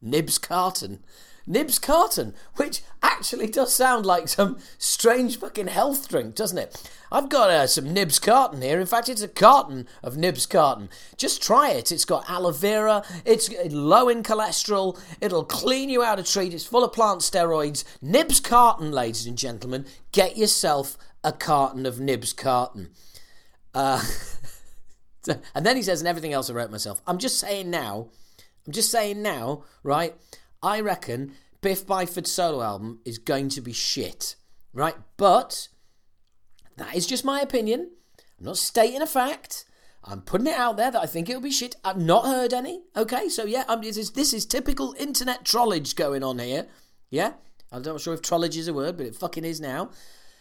Nibs 0.00 0.38
Carton. 0.38 1.02
Nibs 1.46 1.78
Carton, 1.78 2.34
which 2.56 2.82
actually 3.02 3.46
does 3.46 3.72
sound 3.72 4.04
like 4.04 4.28
some 4.28 4.58
strange 4.78 5.38
fucking 5.38 5.68
health 5.68 6.08
drink, 6.08 6.34
doesn't 6.34 6.58
it? 6.58 6.90
I've 7.10 7.28
got 7.28 7.50
uh, 7.50 7.66
some 7.66 7.92
Nibs 7.92 8.18
Carton 8.18 8.62
here. 8.62 8.80
In 8.80 8.86
fact, 8.86 9.08
it's 9.08 9.22
a 9.22 9.28
carton 9.28 9.86
of 10.02 10.16
Nibs 10.16 10.44
Carton. 10.46 10.88
Just 11.16 11.42
try 11.42 11.70
it. 11.70 11.92
It's 11.92 12.04
got 12.04 12.28
aloe 12.28 12.50
vera. 12.50 13.04
It's 13.24 13.48
low 13.70 14.08
in 14.08 14.22
cholesterol. 14.22 15.00
It'll 15.20 15.44
clean 15.44 15.88
you 15.88 16.02
out 16.02 16.18
of 16.18 16.26
treat. 16.26 16.52
It's 16.52 16.66
full 16.66 16.84
of 16.84 16.92
plant 16.92 17.20
steroids. 17.20 17.84
Nibs 18.02 18.40
Carton, 18.40 18.90
ladies 18.90 19.26
and 19.26 19.38
gentlemen. 19.38 19.86
Get 20.10 20.36
yourself 20.36 20.98
a 21.22 21.32
carton 21.32 21.86
of 21.86 22.00
Nibs 22.00 22.32
Carton. 22.32 22.90
Uh, 23.72 24.02
and 25.54 25.64
then 25.64 25.76
he 25.76 25.82
says, 25.82 26.00
and 26.00 26.08
everything 26.08 26.32
else 26.32 26.50
I 26.50 26.54
wrote 26.54 26.70
myself. 26.70 27.00
I'm 27.06 27.18
just 27.18 27.38
saying 27.38 27.70
now. 27.70 28.08
I'm 28.66 28.72
just 28.72 28.90
saying 28.90 29.22
now, 29.22 29.62
right? 29.84 30.14
I 30.62 30.80
reckon 30.80 31.32
Biff 31.60 31.86
Byford's 31.86 32.30
solo 32.30 32.62
album 32.62 33.00
is 33.04 33.18
going 33.18 33.48
to 33.50 33.60
be 33.60 33.72
shit, 33.72 34.36
right? 34.72 34.96
But 35.16 35.68
that 36.76 36.94
is 36.94 37.06
just 37.06 37.24
my 37.24 37.40
opinion. 37.40 37.90
I'm 38.38 38.46
not 38.46 38.56
stating 38.58 39.02
a 39.02 39.06
fact. 39.06 39.64
I'm 40.04 40.20
putting 40.20 40.46
it 40.46 40.54
out 40.54 40.76
there 40.76 40.90
that 40.90 41.02
I 41.02 41.06
think 41.06 41.28
it'll 41.28 41.42
be 41.42 41.50
shit. 41.50 41.76
I've 41.84 42.00
not 42.00 42.26
heard 42.26 42.54
any. 42.54 42.82
Okay, 42.96 43.28
so 43.28 43.44
yeah, 43.44 43.64
I'm, 43.68 43.80
this, 43.80 43.96
is, 43.96 44.12
this 44.12 44.32
is 44.32 44.46
typical 44.46 44.94
internet 44.98 45.44
trollage 45.44 45.96
going 45.96 46.22
on 46.22 46.38
here. 46.38 46.68
Yeah, 47.10 47.32
I'm 47.72 47.82
not 47.82 48.00
sure 48.00 48.14
if 48.14 48.22
trollage 48.22 48.56
is 48.56 48.68
a 48.68 48.74
word, 48.74 48.96
but 48.96 49.06
it 49.06 49.16
fucking 49.16 49.44
is 49.44 49.60
now. 49.60 49.90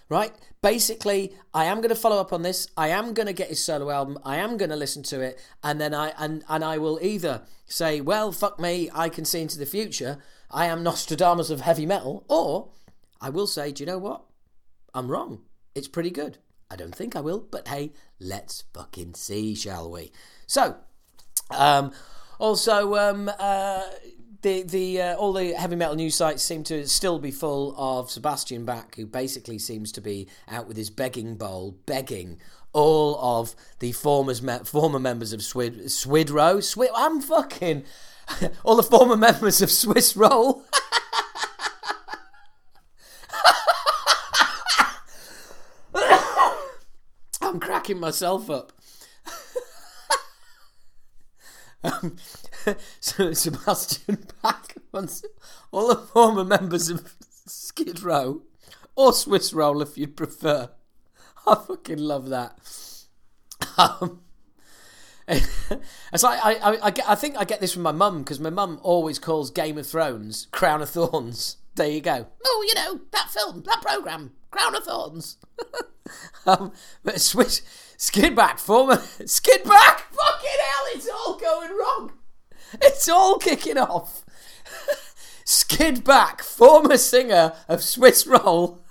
Right? 0.10 0.32
Basically, 0.62 1.34
I 1.54 1.66
am 1.66 1.78
going 1.78 1.90
to 1.90 1.96
follow 1.96 2.20
up 2.20 2.34
on 2.34 2.42
this. 2.42 2.68
I 2.78 2.90
am 2.90 3.14
going 3.14 3.28
to 3.28 3.34
get 3.34 3.50
his 3.50 3.64
solo 3.64 3.90
album. 3.90 4.18
I 4.24 4.38
am 4.38 4.58
going 4.58 4.70
to 4.70 4.76
listen 4.76 5.04
to 5.04 5.22
it, 5.22 5.40
and 5.64 5.80
then 5.80 5.94
I 5.94 6.14
and 6.18 6.44
and 6.50 6.64
I 6.64 6.78
will 6.78 7.00
either 7.02 7.44
say, 7.66 8.02
"Well, 8.02 8.32
fuck 8.32 8.60
me, 8.60 8.90
I 8.94 9.10
can 9.10 9.26
see 9.26 9.42
into 9.42 9.60
the 9.60 9.66
future. 9.66 10.20
I 10.52 10.68
am 10.68 10.84
Nostradamus 10.84 11.50
of 11.50 11.62
heavy 11.62 11.86
metal," 11.86 12.26
or 12.30 12.70
I 13.22 13.30
will 13.30 13.48
say, 13.48 13.72
"Do 13.72 13.84
you 13.84 13.88
know 13.88 13.98
what? 13.98 14.24
I'm 14.94 15.10
wrong. 15.10 15.42
It's 15.74 15.88
pretty 15.88 16.12
good." 16.12 16.38
I 16.70 16.76
don't 16.76 16.96
think 16.96 17.16
I 17.16 17.22
will, 17.22 17.40
but 17.40 17.68
hey, 17.68 17.94
let's 18.20 18.64
fucking 18.74 19.14
see, 19.14 19.54
shall 19.54 19.92
we? 19.92 20.12
So, 20.48 20.78
um, 21.52 21.92
also, 22.40 22.96
um, 22.96 23.30
uh, 23.40 23.84
the 24.46 24.62
the 24.62 25.02
uh, 25.02 25.16
all 25.16 25.34
the 25.34 25.54
heavy 25.54 25.76
metal 25.76 25.96
news 25.96 26.14
sites 26.14 26.44
seem 26.44 26.64
to 26.66 26.88
still 26.88 27.18
be 27.18 27.32
full 27.32 27.74
of 27.78 28.12
Sebastian 28.12 28.64
Bach, 28.64 28.94
who 28.96 29.08
basically 29.08 29.58
seems 29.58 29.92
to 29.94 30.02
be 30.02 30.28
out 30.48 30.68
with 30.68 30.78
his 30.78 30.92
begging 30.92 31.36
bowl, 31.36 31.80
begging 31.88 32.38
all 32.72 33.18
of 33.20 33.56
the 33.80 33.92
former 33.92 34.36
former 34.64 35.00
members 35.00 35.34
of 35.34 35.42
Swid 35.42 35.90
Swid 35.90 36.30
Row. 36.30 36.60
Swid, 36.60 36.92
I'm 36.96 37.22
fucking 37.22 37.86
all 38.64 38.76
the 38.76 38.84
former 38.84 39.18
members 39.18 39.64
of 39.64 39.72
Swiss 39.72 40.16
Roll. 40.16 40.64
I'm 47.42 47.60
cracking 47.60 48.00
myself 48.00 48.52
up. 48.52 48.74
um, 51.84 52.18
Sebastian 53.00 54.26
Bach 54.42 54.76
all 55.72 55.90
the 55.90 55.96
former 55.96 56.44
members 56.44 56.90
of 56.90 57.16
Skid 57.46 58.02
Row 58.02 58.44
or 58.96 59.12
Swiss 59.12 59.54
Roll, 59.54 59.82
if 59.82 59.98
you'd 59.98 60.16
prefer. 60.16 60.70
I 61.46 61.56
fucking 61.56 62.00
love 62.00 62.30
that. 62.30 62.58
Um, 63.78 64.22
it's 65.28 66.24
like 66.24 66.40
I, 66.44 66.56
I, 66.56 66.88
I, 66.88 66.94
I 67.10 67.16
think 67.16 67.36
I 67.38 67.44
get 67.44 67.60
this 67.60 67.74
from 67.74 67.84
my 67.84 67.92
mum 67.92 68.20
because 68.20 68.40
my 68.40 68.50
mum 68.50 68.80
always 68.84 69.20
calls 69.20 69.52
Game 69.52 69.78
of 69.78 69.86
Thrones 69.86 70.48
Crown 70.52 70.82
of 70.82 70.90
Thorns. 70.90 71.58
There 71.76 71.90
you 71.90 72.00
go. 72.00 72.28
Oh, 72.46 72.66
you 72.68 72.76
know 72.76 73.02
that 73.12 73.30
film, 73.30 73.64
that 73.66 73.82
program, 73.82 74.32
Crown 74.50 74.76
of 74.76 74.84
Thorns. 74.86 75.38
um, 76.46 76.72
but 77.04 77.20
Swiss 77.20 77.62
skid 77.98 78.36
back, 78.36 78.60
former 78.60 79.02
skid 79.26 79.64
back. 79.64 80.06
Fucking 80.12 80.60
hell, 80.62 80.84
it's 80.94 81.10
all 81.10 81.38
going 81.38 81.72
wrong. 81.72 82.14
It's 82.82 83.08
all 83.08 83.38
kicking 83.38 83.78
off. 83.78 84.26
Skid 85.46 86.04
back, 86.04 86.42
former 86.42 86.98
singer 86.98 87.54
of 87.68 87.84
Swiss 87.84 88.26
Roll. 88.26 88.82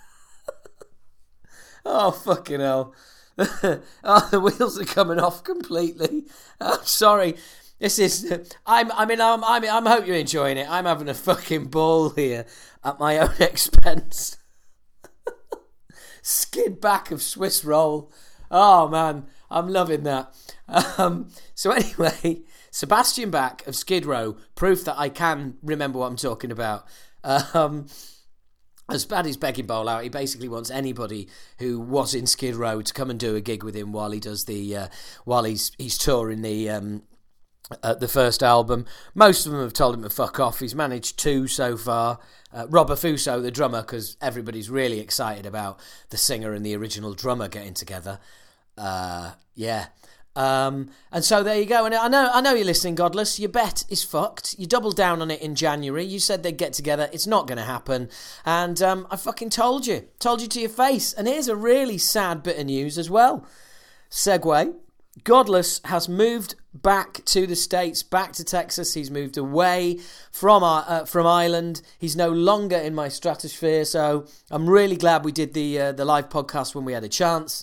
oh, 1.84 2.12
fucking 2.12 2.60
hell. 2.60 2.94
oh, 3.38 4.28
the 4.30 4.40
wheels 4.40 4.80
are 4.80 4.84
coming 4.84 5.18
off 5.18 5.42
completely. 5.42 6.24
I'm 6.60 6.84
sorry. 6.84 7.34
This 7.80 7.98
is. 7.98 8.54
I'm. 8.64 8.92
I 8.92 9.04
mean, 9.04 9.20
I'm. 9.20 9.42
I 9.42 9.58
mean, 9.58 9.70
I'm. 9.70 9.86
hope 9.86 10.06
you're 10.06 10.16
enjoying 10.16 10.56
it. 10.56 10.70
I'm 10.70 10.84
having 10.84 11.08
a 11.08 11.14
fucking 11.14 11.66
ball 11.66 12.10
here 12.10 12.46
at 12.84 13.00
my 13.00 13.18
own 13.18 13.34
expense. 13.40 14.38
Skid 16.22 16.80
back 16.80 17.10
of 17.10 17.20
Swiss 17.22 17.64
roll. 17.64 18.10
Oh 18.50 18.88
man, 18.88 19.26
I'm 19.50 19.68
loving 19.68 20.04
that. 20.04 20.34
Um, 20.96 21.28
so 21.54 21.72
anyway, 21.72 22.42
Sebastian 22.74 23.30
Bach 23.30 23.64
of 23.68 23.76
Skid 23.76 24.04
Row, 24.04 24.36
proof 24.56 24.84
that 24.84 24.98
I 24.98 25.08
can 25.08 25.58
remember 25.62 26.00
what 26.00 26.06
I'm 26.06 26.16
talking 26.16 26.50
about. 26.50 26.84
Um, 27.22 27.86
as 28.90 29.04
bad 29.04 29.28
as 29.28 29.36
begging 29.36 29.66
bowl 29.66 29.88
out, 29.88 30.02
he 30.02 30.08
basically 30.08 30.48
wants 30.48 30.72
anybody 30.72 31.28
who 31.60 31.78
was 31.78 32.16
in 32.16 32.26
Skid 32.26 32.56
Row 32.56 32.82
to 32.82 32.92
come 32.92 33.10
and 33.10 33.18
do 33.18 33.36
a 33.36 33.40
gig 33.40 33.62
with 33.62 33.76
him 33.76 33.92
while 33.92 34.10
he 34.10 34.18
does 34.18 34.46
the 34.46 34.76
uh, 34.76 34.88
while 35.24 35.44
he's 35.44 35.70
he's 35.78 35.96
touring 35.96 36.42
the 36.42 36.68
um, 36.68 37.04
uh, 37.80 37.94
the 37.94 38.08
first 38.08 38.42
album. 38.42 38.86
Most 39.14 39.46
of 39.46 39.52
them 39.52 39.62
have 39.62 39.72
told 39.72 39.94
him 39.94 40.02
to 40.02 40.10
fuck 40.10 40.40
off. 40.40 40.58
He's 40.58 40.74
managed 40.74 41.16
two 41.16 41.46
so 41.46 41.76
far. 41.76 42.18
Uh, 42.52 42.66
Rob 42.68 42.88
Affuso, 42.90 43.40
the 43.40 43.52
drummer, 43.52 43.82
because 43.82 44.16
everybody's 44.20 44.68
really 44.68 44.98
excited 44.98 45.46
about 45.46 45.78
the 46.10 46.18
singer 46.18 46.52
and 46.52 46.66
the 46.66 46.74
original 46.74 47.14
drummer 47.14 47.46
getting 47.46 47.74
together. 47.74 48.18
Uh, 48.76 49.30
yeah, 49.54 49.86
um, 50.36 50.90
and 51.12 51.24
so 51.24 51.42
there 51.42 51.58
you 51.58 51.66
go. 51.66 51.84
And 51.84 51.94
I 51.94 52.08
know, 52.08 52.30
I 52.32 52.40
know 52.40 52.54
you're 52.54 52.64
listening, 52.64 52.96
Godless. 52.96 53.38
Your 53.38 53.48
bet 53.48 53.84
is 53.88 54.02
fucked. 54.02 54.56
You 54.58 54.66
doubled 54.66 54.96
down 54.96 55.22
on 55.22 55.30
it 55.30 55.40
in 55.40 55.54
January. 55.54 56.04
You 56.04 56.18
said 56.18 56.42
they'd 56.42 56.56
get 56.56 56.72
together. 56.72 57.08
It's 57.12 57.26
not 57.26 57.46
going 57.46 57.58
to 57.58 57.64
happen. 57.64 58.08
And 58.44 58.80
um, 58.82 59.06
I 59.10 59.16
fucking 59.16 59.50
told 59.50 59.86
you, 59.86 60.08
told 60.18 60.42
you 60.42 60.48
to 60.48 60.60
your 60.60 60.70
face. 60.70 61.12
And 61.12 61.28
here's 61.28 61.48
a 61.48 61.56
really 61.56 61.98
sad 61.98 62.42
bit 62.42 62.58
of 62.58 62.66
news 62.66 62.98
as 62.98 63.08
well. 63.08 63.46
Segue. 64.10 64.74
Godless 65.22 65.80
has 65.84 66.08
moved 66.08 66.56
back 66.74 67.24
to 67.26 67.46
the 67.46 67.54
states, 67.54 68.02
back 68.02 68.32
to 68.32 68.42
Texas. 68.42 68.94
He's 68.94 69.12
moved 69.12 69.36
away 69.36 70.00
from 70.32 70.64
our, 70.64 70.84
uh, 70.88 71.04
from 71.04 71.24
Ireland. 71.24 71.82
He's 72.00 72.16
no 72.16 72.30
longer 72.30 72.76
in 72.76 72.96
my 72.96 73.08
stratosphere. 73.08 73.84
So 73.84 74.26
I'm 74.50 74.68
really 74.68 74.96
glad 74.96 75.24
we 75.24 75.30
did 75.30 75.54
the 75.54 75.80
uh, 75.80 75.92
the 75.92 76.04
live 76.04 76.30
podcast 76.30 76.74
when 76.74 76.84
we 76.84 76.92
had 76.92 77.04
a 77.04 77.08
chance. 77.08 77.62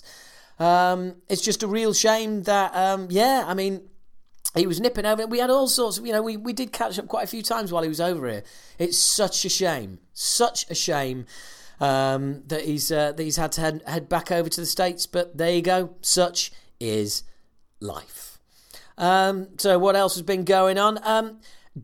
Um, 0.62 1.16
it's 1.28 1.42
just 1.42 1.64
a 1.64 1.66
real 1.66 1.92
shame 1.92 2.44
that, 2.44 2.74
um, 2.76 3.08
yeah, 3.10 3.44
I 3.46 3.54
mean, 3.54 3.88
he 4.54 4.66
was 4.66 4.80
nipping 4.80 5.04
over. 5.04 5.26
We 5.26 5.40
had 5.40 5.50
all 5.50 5.66
sorts 5.66 5.98
of, 5.98 6.06
you 6.06 6.12
know, 6.12 6.22
we, 6.22 6.36
we 6.36 6.52
did 6.52 6.72
catch 6.72 7.00
up 7.00 7.08
quite 7.08 7.24
a 7.24 7.26
few 7.26 7.42
times 7.42 7.72
while 7.72 7.82
he 7.82 7.88
was 7.88 8.00
over 8.00 8.28
here. 8.28 8.44
It's 8.78 8.96
such 8.96 9.44
a 9.44 9.48
shame, 9.48 9.98
such 10.12 10.70
a 10.70 10.74
shame 10.74 11.26
um, 11.80 12.44
that 12.46 12.64
he's 12.64 12.92
uh, 12.92 13.10
that 13.10 13.22
he's 13.22 13.38
had 13.38 13.50
to 13.52 13.60
head, 13.60 13.82
head 13.86 14.08
back 14.08 14.30
over 14.30 14.48
to 14.48 14.60
the 14.60 14.66
states. 14.66 15.04
But 15.06 15.36
there 15.36 15.52
you 15.52 15.62
go. 15.62 15.96
Such 16.00 16.52
is 16.78 17.24
life. 17.80 18.38
Um, 18.96 19.48
so 19.58 19.80
what 19.80 19.96
else 19.96 20.14
has 20.14 20.22
been 20.22 20.44
going 20.44 20.78
on? 20.78 21.00
Um, 21.02 21.40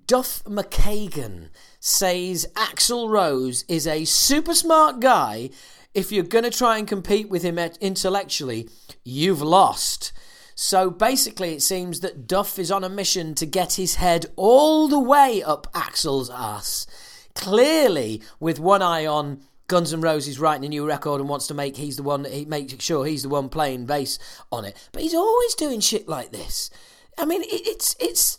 Duff 0.07 0.45
McKagan 0.45 1.49
says 1.81 2.47
Axl 2.55 3.09
Rose 3.09 3.65
is 3.67 3.89
a 3.89 4.05
super 4.05 4.55
smart 4.55 5.01
guy 5.01 5.51
if 5.99 6.13
you're 6.13 6.23
going 6.23 6.45
to 6.45 6.51
try 6.51 6.79
and 6.79 6.87
compete 6.87 7.29
with 7.29 7.43
him 7.43 7.59
intellectually, 7.59 8.69
you've 9.05 9.43
lost. 9.43 10.13
So 10.55 10.91
basically, 10.91 11.55
it 11.55 11.63
seems 11.63 12.01
that 12.01 12.29
Duff 12.29 12.57
is 12.57 12.71
on 12.71 12.85
a 12.85 12.89
mission 12.89 13.35
to 13.35 13.47
get 13.47 13.75
his 13.75 13.97
head 13.97 14.27
all 14.37 14.87
the 14.87 14.99
way 14.99 15.43
up 15.43 15.73
Axl's 15.73 16.31
ass. 16.31 16.87
Clearly, 17.35 18.23
with 18.39 18.61
one 18.61 18.81
eye 18.81 19.07
on 19.07 19.41
Guns 19.67 19.93
N' 19.93 20.01
Roses 20.01 20.39
writing 20.39 20.65
a 20.65 20.69
new 20.69 20.87
record 20.87 21.21
and 21.21 21.29
wants 21.29 21.49
to 21.49 21.55
make 21.55 21.77
he's 21.77 21.97
the 21.97 22.03
one 22.03 22.25
he 22.25 22.45
makes 22.45 22.75
sure 22.83 23.05
he's 23.05 23.25
the 23.25 23.29
one 23.29 23.49
playing 23.49 23.87
bass 23.87 24.19
on 24.51 24.65
it. 24.65 24.77
But 24.93 25.03
he's 25.03 25.15
always 25.15 25.55
doing 25.55 25.81
shit 25.81 26.09
like 26.09 26.31
this. 26.31 26.71
I 27.19 27.25
mean, 27.25 27.43
it, 27.43 27.67
it's 27.67 27.97
it's 28.01 28.39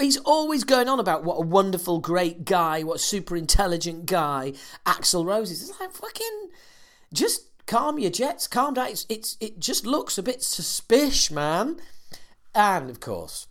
he's 0.00 0.18
always 0.18 0.64
going 0.64 0.88
on 0.88 1.00
about 1.00 1.24
what 1.24 1.34
a 1.34 1.46
wonderful, 1.46 1.98
great 1.98 2.44
guy, 2.44 2.82
what 2.84 2.96
a 2.96 3.00
super 3.00 3.36
intelligent 3.36 4.06
guy 4.06 4.52
Axl 4.86 5.26
Rose 5.26 5.50
is. 5.50 5.68
It's 5.68 5.80
like 5.80 5.92
fucking 5.92 6.48
just 7.12 7.48
calm 7.66 7.98
your 7.98 8.10
jets, 8.10 8.46
calm 8.46 8.74
down. 8.74 8.88
It's, 8.88 9.06
it's 9.08 9.36
it 9.40 9.58
just 9.58 9.86
looks 9.86 10.18
a 10.18 10.22
bit 10.22 10.42
suspicious, 10.42 11.30
man. 11.30 11.78
And 12.54 12.90
of 12.90 13.00
course, 13.00 13.46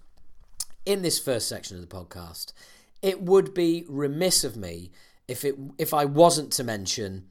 in 0.86 1.01
this 1.01 1.20
first 1.20 1.48
section 1.48 1.77
of 1.77 1.82
the 1.82 1.96
podcast, 1.96 2.53
it 3.01 3.22
would 3.22 3.53
be 3.53 3.86
remiss 3.88 4.44
of 4.44 4.56
me 4.56 4.91
if 5.27 5.46
it 5.46 5.56
if 5.77 5.94
I 5.94 6.06
wasn't 6.06 6.51
to 6.53 6.63
mention 6.63 7.27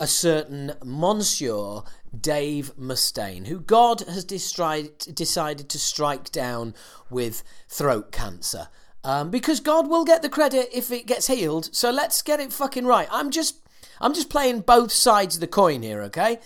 a 0.00 0.06
certain 0.06 0.74
Monsieur 0.84 1.82
Dave 2.18 2.72
Mustaine, 2.76 3.46
who 3.46 3.60
God 3.60 4.00
has 4.00 4.24
decided 4.24 5.14
decided 5.14 5.68
to 5.70 5.78
strike 5.78 6.30
down 6.30 6.74
with 7.10 7.42
throat 7.68 8.12
cancer. 8.12 8.68
Um, 9.04 9.30
because 9.30 9.60
God 9.60 9.88
will 9.88 10.04
get 10.04 10.22
the 10.22 10.28
credit 10.28 10.68
if 10.72 10.90
it 10.90 11.06
gets 11.06 11.28
healed. 11.28 11.74
So 11.74 11.90
let's 11.90 12.20
get 12.20 12.40
it 12.40 12.52
fucking 12.52 12.84
right. 12.84 13.08
I'm 13.10 13.30
just 13.30 13.67
I'm 14.00 14.14
just 14.14 14.30
playing 14.30 14.60
both 14.60 14.92
sides 14.92 15.36
of 15.36 15.40
the 15.40 15.46
coin 15.46 15.82
here, 15.82 16.02
okay? 16.02 16.38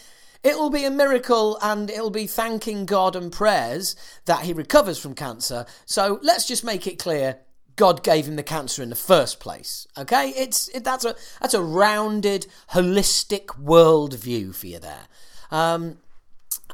It'll 0.42 0.70
be 0.70 0.84
a 0.84 0.90
miracle 0.90 1.58
and 1.62 1.88
it'll 1.88 2.10
be 2.10 2.26
thanking 2.26 2.84
God 2.84 3.14
and 3.14 3.32
prayers 3.32 3.94
that 4.24 4.40
he 4.40 4.52
recovers 4.52 4.98
from 4.98 5.14
cancer. 5.14 5.66
So 5.86 6.18
let's 6.22 6.46
just 6.46 6.64
make 6.64 6.86
it 6.86 6.98
clear 6.98 7.38
God 7.76 8.02
gave 8.02 8.26
him 8.26 8.36
the 8.36 8.42
cancer 8.42 8.82
in 8.82 8.88
the 8.88 8.96
first 8.96 9.40
place. 9.40 9.86
Okay? 9.96 10.30
It's 10.30 10.68
it, 10.68 10.84
that's 10.84 11.04
a 11.04 11.14
that's 11.40 11.54
a 11.54 11.62
rounded, 11.62 12.46
holistic 12.72 13.46
worldview 13.46 14.54
for 14.54 14.66
you 14.66 14.78
there. 14.80 15.06
Um, 15.50 15.98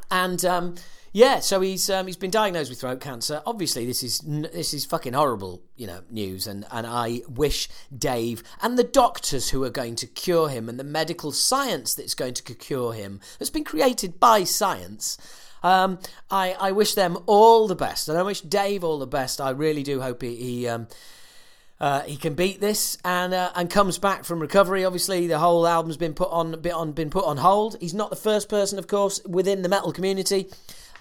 and 0.09 0.43
um, 0.45 0.75
yeah, 1.11 1.39
so 1.39 1.61
he's 1.61 1.89
um, 1.89 2.05
he's 2.07 2.17
been 2.17 2.29
diagnosed 2.29 2.69
with 2.69 2.79
throat 2.79 3.01
cancer. 3.01 3.41
Obviously, 3.45 3.85
this 3.85 4.03
is 4.03 4.19
this 4.19 4.73
is 4.73 4.85
fucking 4.85 5.13
horrible, 5.13 5.61
you 5.75 5.87
know, 5.87 6.01
news. 6.11 6.45
And 6.45 6.65
and 6.71 6.85
I 6.85 7.21
wish 7.27 7.67
Dave 7.95 8.43
and 8.61 8.77
the 8.77 8.83
doctors 8.83 9.49
who 9.49 9.63
are 9.63 9.71
going 9.71 9.95
to 9.95 10.07
cure 10.07 10.49
him 10.49 10.69
and 10.69 10.79
the 10.79 10.83
medical 10.83 11.31
science 11.31 11.95
that's 11.95 12.13
going 12.13 12.35
to 12.35 12.53
cure 12.53 12.93
him 12.93 13.19
that's 13.37 13.49
been 13.49 13.63
created 13.63 14.19
by 14.19 14.43
science. 14.43 15.17
Um, 15.63 15.99
I 16.29 16.55
I 16.59 16.71
wish 16.71 16.93
them 16.93 17.17
all 17.25 17.67
the 17.67 17.75
best, 17.75 18.07
and 18.07 18.17
I 18.17 18.23
wish 18.23 18.41
Dave 18.41 18.83
all 18.83 18.99
the 18.99 19.07
best. 19.07 19.41
I 19.41 19.49
really 19.49 19.83
do 19.83 20.01
hope 20.01 20.21
he. 20.21 20.35
he 20.35 20.67
um, 20.67 20.87
uh, 21.81 22.01
he 22.01 22.17
can 22.17 22.33
beat 22.33 22.59
this 22.59 22.97
and 23.05 23.33
uh, 23.33 23.51
and 23.55 23.69
comes 23.69 23.97
back 23.97 24.25
from 24.25 24.41
recovery. 24.41 24.83
Obviously, 24.83 25.27
the 25.27 25.39
whole 25.39 25.65
album's 25.65 25.95
been 25.95 26.13
put 26.13 26.29
on 26.29 26.59
bit 26.59 26.73
on 26.73 26.91
been 26.91 27.09
put 27.09 27.23
on 27.23 27.37
hold. 27.37 27.77
He's 27.79 27.93
not 27.93 28.09
the 28.09 28.17
first 28.17 28.49
person, 28.49 28.77
of 28.77 28.87
course, 28.87 29.21
within 29.25 29.61
the 29.61 29.69
metal 29.69 29.93
community 29.93 30.49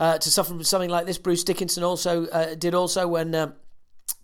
uh, 0.01 0.19
to 0.19 0.31
suffer 0.31 0.51
from 0.51 0.65
something 0.65 0.91
like 0.91 1.07
this. 1.07 1.19
Bruce 1.19 1.45
Dickinson 1.45 1.83
also 1.83 2.27
uh, 2.27 2.55
did 2.55 2.75
also 2.75 3.09
when 3.09 3.35
uh, 3.35 3.53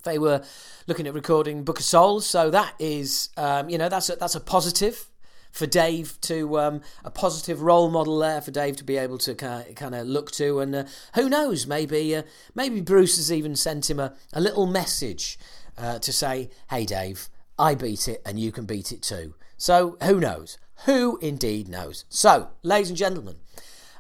they 0.04 0.18
were 0.18 0.42
looking 0.86 1.06
at 1.06 1.14
recording 1.14 1.64
Book 1.64 1.78
of 1.78 1.84
Souls. 1.84 2.26
So 2.26 2.50
that 2.50 2.74
is, 2.78 3.30
um, 3.36 3.68
you 3.68 3.78
know, 3.78 3.88
that's 3.88 4.10
a, 4.10 4.16
that's 4.16 4.34
a 4.34 4.40
positive 4.40 5.08
for 5.54 5.66
Dave 5.66 6.20
to 6.22 6.58
um, 6.58 6.80
a 7.04 7.10
positive 7.12 7.62
role 7.62 7.88
model 7.88 8.18
there 8.18 8.40
for 8.40 8.50
Dave 8.50 8.76
to 8.76 8.84
be 8.84 8.96
able 8.96 9.18
to 9.18 9.36
kind 9.36 9.94
of 9.94 10.06
look 10.06 10.32
to, 10.32 10.58
and 10.58 10.74
uh, 10.74 10.84
who 11.14 11.28
knows, 11.28 11.64
maybe 11.64 12.16
uh, 12.16 12.22
maybe 12.56 12.80
Bruce 12.80 13.16
has 13.16 13.32
even 13.32 13.54
sent 13.54 13.88
him 13.88 14.00
a, 14.00 14.14
a 14.32 14.40
little 14.40 14.66
message 14.66 15.38
uh, 15.78 16.00
to 16.00 16.12
say, 16.12 16.50
"Hey 16.70 16.84
Dave, 16.84 17.28
I 17.56 17.76
beat 17.76 18.08
it, 18.08 18.20
and 18.26 18.38
you 18.38 18.50
can 18.50 18.66
beat 18.66 18.90
it 18.90 19.00
too." 19.00 19.34
So 19.56 19.96
who 20.02 20.18
knows? 20.18 20.58
Who 20.86 21.18
indeed 21.18 21.68
knows? 21.68 22.04
So, 22.08 22.48
ladies 22.64 22.88
and 22.88 22.98
gentlemen. 22.98 23.36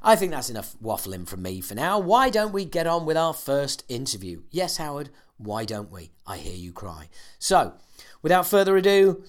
I 0.06 0.16
think 0.16 0.32
that's 0.32 0.50
enough 0.50 0.76
waffling 0.82 1.26
from 1.26 1.40
me 1.40 1.62
for 1.62 1.74
now. 1.74 1.98
Why 1.98 2.28
don't 2.28 2.52
we 2.52 2.66
get 2.66 2.86
on 2.86 3.06
with 3.06 3.16
our 3.16 3.32
first 3.32 3.84
interview? 3.88 4.42
Yes, 4.50 4.76
Howard, 4.76 5.08
why 5.38 5.64
don't 5.64 5.90
we? 5.90 6.10
I 6.26 6.36
hear 6.36 6.54
you 6.54 6.72
cry. 6.72 7.08
So, 7.38 7.72
without 8.20 8.46
further 8.46 8.76
ado, 8.76 9.24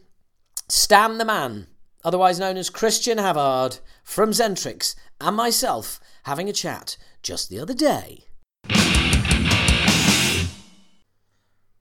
Stan 0.67 1.17
the 1.17 1.23
Man, 1.23 1.67
otherwise 2.03 2.41
known 2.41 2.57
as 2.57 2.69
Christian 2.69 3.19
Havard, 3.19 3.77
from 4.03 4.31
Xentrix, 4.31 4.95
and 5.21 5.37
myself 5.37 6.01
having 6.23 6.49
a 6.49 6.53
chat 6.53 6.97
just 7.23 7.49
the 7.49 7.57
other 7.57 7.73
day. 7.73 8.25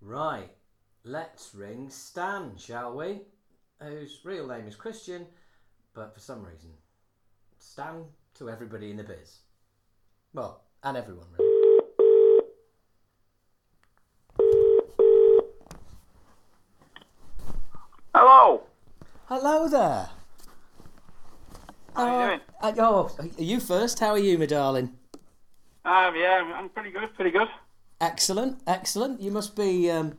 Right, 0.01 0.51
let's 1.03 1.53
ring 1.53 1.91
Stan, 1.91 2.53
shall 2.57 2.97
we? 2.97 3.23
Whose 3.83 4.21
real 4.23 4.47
name 4.47 4.69
is 4.69 4.77
Christian, 4.77 5.27
but 5.95 6.15
for 6.15 6.21
some 6.21 6.45
reason, 6.45 6.71
Stan 7.59 8.05
to 8.35 8.51
everybody 8.51 8.91
in 8.91 8.97
the 8.97 9.05
biz. 9.05 9.39
Well, 10.33 10.63
and 10.83 10.97
everyone, 10.97 11.27
really. 11.39 11.51
Hello. 18.15 18.63
Hello 19.27 19.69
there. 19.69 20.09
How 21.97 22.03
are 22.07 22.21
you 22.23 22.27
doing? 22.29 22.41
Uh, 22.61 22.73
oh, 22.79 23.17
are 23.19 23.43
you 23.43 23.61
first? 23.61 24.01
How 24.01 24.11
are 24.11 24.19
you, 24.19 24.39
my 24.39 24.47
darling? 24.47 24.97
Um, 25.85 26.17
yeah, 26.17 26.37
I'm- 26.41 26.53
I'm 26.53 26.69
pretty 26.71 26.91
good, 26.91 27.15
pretty 27.15 27.31
good. 27.31 27.49
Excellent, 28.01 28.61
excellent. 28.67 29.21
You 29.21 29.31
must 29.31 29.55
be, 29.55 29.91
um, 29.91 30.19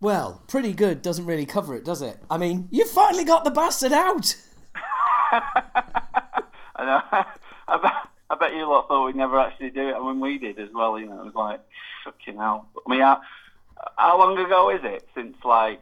well, 0.00 0.42
pretty 0.48 0.72
good. 0.72 1.02
Doesn't 1.02 1.26
really 1.26 1.46
cover 1.46 1.74
it, 1.76 1.84
does 1.84 2.02
it? 2.02 2.18
I 2.30 2.36
mean, 2.38 2.68
you 2.70 2.84
finally 2.86 3.24
got 3.24 3.44
the 3.44 3.50
bastard 3.50 3.92
out. 3.92 4.34
I. 6.88 7.24
I 7.68 7.76
bet, 7.80 7.92
I 8.28 8.34
bet 8.34 8.54
you 8.54 8.68
lot 8.68 8.88
thought 8.88 9.06
we'd 9.06 9.14
never 9.14 9.38
actually 9.38 9.70
do 9.70 9.88
it, 9.88 9.94
and 9.94 10.04
when 10.04 10.18
we 10.18 10.36
did 10.36 10.58
as 10.58 10.68
well, 10.74 10.98
you 10.98 11.06
know, 11.06 11.20
it 11.20 11.26
was 11.26 11.34
like, 11.34 11.60
fucking 12.04 12.36
hell. 12.36 12.68
I 12.84 12.90
mean, 12.90 13.00
how, 13.00 13.20
how 13.96 14.18
long 14.18 14.36
ago 14.36 14.68
is 14.70 14.80
it 14.82 15.08
since, 15.14 15.36
like, 15.44 15.80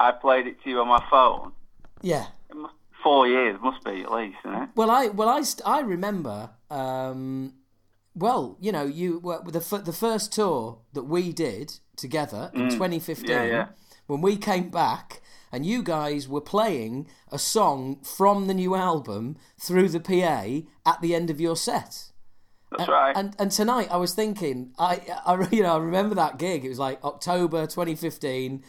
I 0.00 0.12
played 0.12 0.46
it 0.46 0.62
to 0.64 0.70
you 0.70 0.80
on 0.80 0.88
my 0.88 1.04
phone? 1.10 1.52
Yeah. 2.00 2.26
Must, 2.54 2.74
four 3.02 3.28
years, 3.28 3.58
must 3.62 3.84
be 3.84 4.02
at 4.02 4.10
least, 4.10 4.38
isn't 4.46 4.62
it? 4.62 4.68
Well, 4.74 4.90
I 4.90 5.08
well 5.08 5.28
I 5.28 5.42
st- 5.42 5.66
I 5.68 5.80
remember. 5.80 6.50
Um, 6.70 7.54
well, 8.14 8.56
you 8.60 8.72
know, 8.72 8.84
you 8.84 9.18
were 9.18 9.42
the 9.44 9.58
f- 9.60 9.84
the 9.84 9.92
first 9.92 10.32
tour 10.32 10.78
that 10.94 11.04
we 11.04 11.32
did 11.32 11.74
together 11.96 12.50
in 12.54 12.70
2015 12.70 13.26
Mm. 13.26 13.28
Yeah, 13.28 13.44
yeah. 13.44 13.66
when 14.06 14.22
we 14.22 14.36
came 14.36 14.70
back. 14.70 15.20
And 15.52 15.66
you 15.66 15.82
guys 15.82 16.28
were 16.28 16.40
playing 16.40 17.08
a 17.32 17.38
song 17.38 18.00
from 18.02 18.46
the 18.46 18.54
new 18.54 18.74
album 18.74 19.36
through 19.58 19.88
the 19.88 20.00
PA 20.00 20.66
at 20.90 21.00
the 21.00 21.14
end 21.14 21.28
of 21.30 21.40
your 21.40 21.56
set. 21.56 22.10
That's 22.76 22.88
right. 22.88 23.16
And 23.16 23.34
and 23.38 23.50
tonight 23.50 23.88
I 23.90 23.96
was 23.96 24.14
thinking, 24.14 24.72
I, 24.78 25.00
I 25.26 25.48
you 25.52 25.62
know 25.62 25.74
I 25.74 25.78
remember 25.78 26.14
that 26.14 26.38
gig. 26.38 26.64
It 26.64 26.68
was 26.68 26.78
like 26.78 27.02
October 27.04 27.66
2015. 27.66 28.62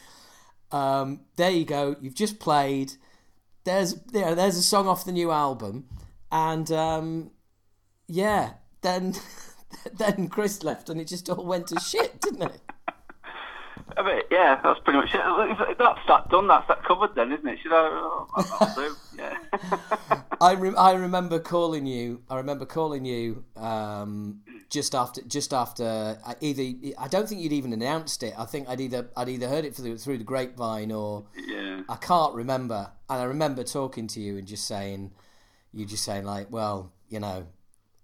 Um, 0.72 1.22
there 1.36 1.52
you 1.52 1.66
go. 1.66 1.96
You've 2.02 2.16
just 2.16 2.40
played. 2.40 2.94
There's 3.64 3.94
you 4.12 4.22
know, 4.22 4.36
there's 4.36 4.58
a 4.58 4.64
song 4.64 4.88
off 4.88 5.06
the 5.06 5.12
new 5.12 5.32
album, 5.32 5.86
and 6.32 6.72
um, 6.72 7.32
yeah, 8.08 8.54
then 8.82 9.14
then 9.94 10.30
Chris 10.30 10.64
left, 10.64 10.90
and 10.90 11.00
it 11.00 11.08
just 11.08 11.30
all 11.30 11.46
went 11.46 11.68
to 11.68 11.80
shit, 11.80 12.20
didn't 12.22 12.44
it? 12.44 12.62
I 13.98 14.04
mean, 14.04 14.22
yeah, 14.32 14.60
that's 14.64 14.80
pretty 14.80 15.00
much 15.00 15.14
it. 15.14 15.78
That's 15.78 16.00
that 16.08 16.30
done. 16.30 16.48
That's 16.48 16.68
that 16.68 16.84
covered 16.84 17.16
then, 17.16 17.32
isn't 17.32 17.48
it? 17.48 17.60
Should 17.62 17.74
I? 17.74 17.90
Oh, 17.92 18.28
I'll 18.36 18.76
do. 18.76 18.96
Yeah. 19.18 19.38
I 20.42 20.54
re- 20.54 20.76
I 20.76 20.94
remember 20.94 21.40
calling 21.40 21.86
you. 21.86 22.22
I 22.30 22.38
remember 22.38 22.66
calling 22.66 23.06
you 23.06 23.44
um, 23.56 24.42
just 24.70 24.96
after 24.96 25.22
just 25.22 25.54
after 25.54 26.18
either 26.40 26.94
I 26.98 27.08
don't 27.08 27.28
think 27.28 27.42
you'd 27.42 27.54
even 27.54 27.74
announced 27.74 28.24
it. 28.24 28.34
I 28.38 28.46
think 28.46 28.68
I'd 28.70 28.82
either 28.82 29.10
I'd 29.16 29.30
either 29.30 29.48
heard 29.48 29.66
it 29.66 29.76
through 29.76 29.98
through 29.98 30.18
the 30.18 30.24
grapevine 30.24 30.92
or 30.92 31.26
yeah. 31.36 31.82
I 31.88 31.96
can't 31.98 32.34
remember. 32.34 32.92
And 33.10 33.22
I 33.22 33.26
remember 33.26 33.64
talking 33.64 34.08
to 34.08 34.20
you 34.22 34.38
and 34.38 34.48
just 34.48 34.68
saying, 34.68 35.12
you 35.74 35.86
just 35.86 36.04
saying 36.04 36.24
like, 36.24 36.50
well, 36.50 36.92
you 37.10 37.20
know, 37.20 37.46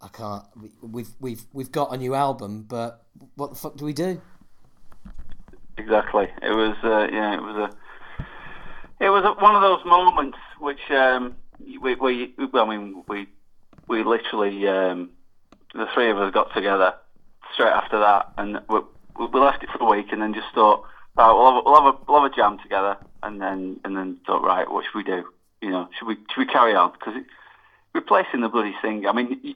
I 0.02 0.10
can't. 0.10 0.44
We've 0.82 1.10
we've 1.20 1.46
we've 1.54 1.72
got 1.72 1.94
a 1.94 1.98
new 1.98 2.14
album, 2.14 2.64
but 2.64 3.06
what 3.36 3.50
the 3.50 3.56
fuck 3.56 3.78
do 3.78 3.86
we 3.86 3.94
do? 3.94 4.22
Exactly. 5.78 6.28
It 6.42 6.50
was, 6.52 6.76
uh, 6.84 7.08
yeah, 7.14 7.36
it 7.36 7.42
was 7.42 7.56
a, 7.56 9.04
it 9.04 9.10
was 9.10 9.24
a, 9.24 9.42
one 9.42 9.56
of 9.56 9.62
those 9.62 9.86
moments 9.86 10.38
which 10.60 10.80
um, 10.90 11.36
we, 11.82 11.96
we, 11.96 12.34
I 12.54 12.66
mean, 12.68 13.04
we, 13.08 13.28
we 13.88 14.04
literally, 14.04 14.68
um, 14.68 15.10
the 15.74 15.86
three 15.94 16.10
of 16.10 16.18
us 16.18 16.34
got 16.34 16.54
together 16.54 16.94
straight 17.54 17.72
after 17.72 18.00
that, 18.00 18.32
and 18.38 18.60
we, 18.70 18.80
we 19.20 19.40
left 19.40 19.64
it 19.64 19.70
for 19.70 19.84
a 19.84 19.98
week, 19.98 20.08
and 20.12 20.22
then 20.22 20.34
just 20.34 20.48
thought, 20.56 20.84
right, 21.16 21.32
we'll 21.32 21.46
have, 21.54 21.62
a, 21.64 21.70
we'll 21.70 21.82
have 21.84 21.94
a, 21.94 21.98
we'll 22.12 22.22
have 22.24 22.32
a 22.32 22.36
jam 22.36 22.58
together, 22.62 22.98
and 23.24 23.40
then, 23.40 23.80
and 23.84 23.96
then 23.96 24.18
thought, 24.26 24.44
right, 24.44 24.70
what 24.70 24.84
should 24.86 24.98
we 24.98 25.04
do? 25.04 25.24
You 25.62 25.70
know, 25.70 25.90
should 25.98 26.08
we, 26.08 26.16
should 26.16 26.40
we 26.40 26.46
carry 26.48 26.76
on? 26.76 26.92
Because 26.94 27.14
replacing 27.94 28.42
the 28.42 28.50
bloody 28.50 28.76
singer, 28.82 29.10
I 29.10 29.14
mean. 29.14 29.40
it- 29.44 29.56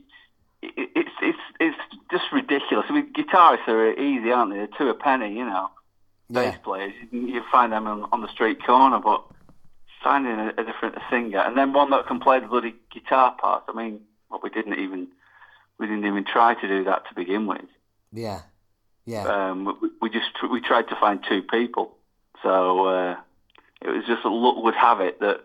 It's 0.64 1.10
it's 1.24 1.40
it's 1.60 1.78
just 2.12 2.26
ridiculous. 2.32 2.86
I 2.88 2.94
mean, 2.94 3.12
guitarists 3.14 3.68
are 3.68 3.94
easy, 3.94 4.32
aren't 4.32 4.52
they? 4.52 4.58
They're 4.58 4.78
two 4.78 4.90
a 4.90 4.94
penny, 4.94 5.34
you 5.36 5.44
know 5.44 5.70
bass 6.34 6.58
players. 6.64 6.94
You, 7.12 7.42
find 7.52 7.72
them 7.72 7.88
on, 7.88 8.08
on 8.12 8.22
the 8.22 8.28
street 8.30 8.64
corner, 8.66 9.00
but 9.00 9.24
finding 10.04 10.34
a, 10.34 10.50
a 10.58 10.64
different 10.64 10.98
singer 11.10 11.40
and 11.40 11.58
then 11.58 11.74
one 11.74 11.90
that 11.92 12.08
can 12.08 12.20
play 12.20 12.40
the 12.40 12.48
bloody 12.48 12.76
guitar 12.92 13.36
part. 13.40 13.64
I 13.68 13.74
mean, 13.74 14.02
well, 14.30 14.40
we 14.44 14.50
didn't 14.50 14.80
even 14.80 15.08
we 15.78 15.88
didn't 15.88 16.06
even 16.06 16.24
try 16.24 16.54
to 16.54 16.68
do 16.68 16.84
that 16.86 17.08
to 17.10 17.16
begin 17.16 17.48
with. 17.48 17.66
yeah, 18.14 18.42
yeah, 19.06 19.24
Um, 19.24 19.78
we, 19.82 19.90
we 20.02 20.10
just 20.10 20.32
we 20.50 20.62
tried 20.62 20.88
to 20.90 20.96
find 20.96 21.20
two 21.28 21.42
people, 21.42 21.96
so 22.44 22.86
uh, 22.86 23.18
it 23.82 23.90
was 23.90 24.06
just 24.06 24.24
luck 24.26 24.64
would 24.64 24.76
have 24.76 25.02
it 25.02 25.20
that 25.20 25.42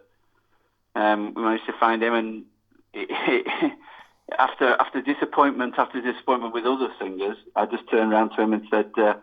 um, 0.94 1.34
we 1.34 1.42
managed 1.42 1.66
to 1.66 1.72
find 1.72 2.02
him, 2.02 2.14
and 2.14 2.44
it, 2.92 3.46
after 4.38 4.76
after 4.78 5.00
disappointment 5.00 5.74
after 5.78 6.00
disappointment 6.00 6.52
with 6.54 6.64
other 6.64 6.88
singers, 7.00 7.36
I 7.54 7.66
just 7.66 7.88
turned 7.90 8.12
around 8.12 8.30
to 8.30 8.42
him 8.42 8.52
and 8.52 8.66
said, 8.70 8.90
uh, 8.98 9.14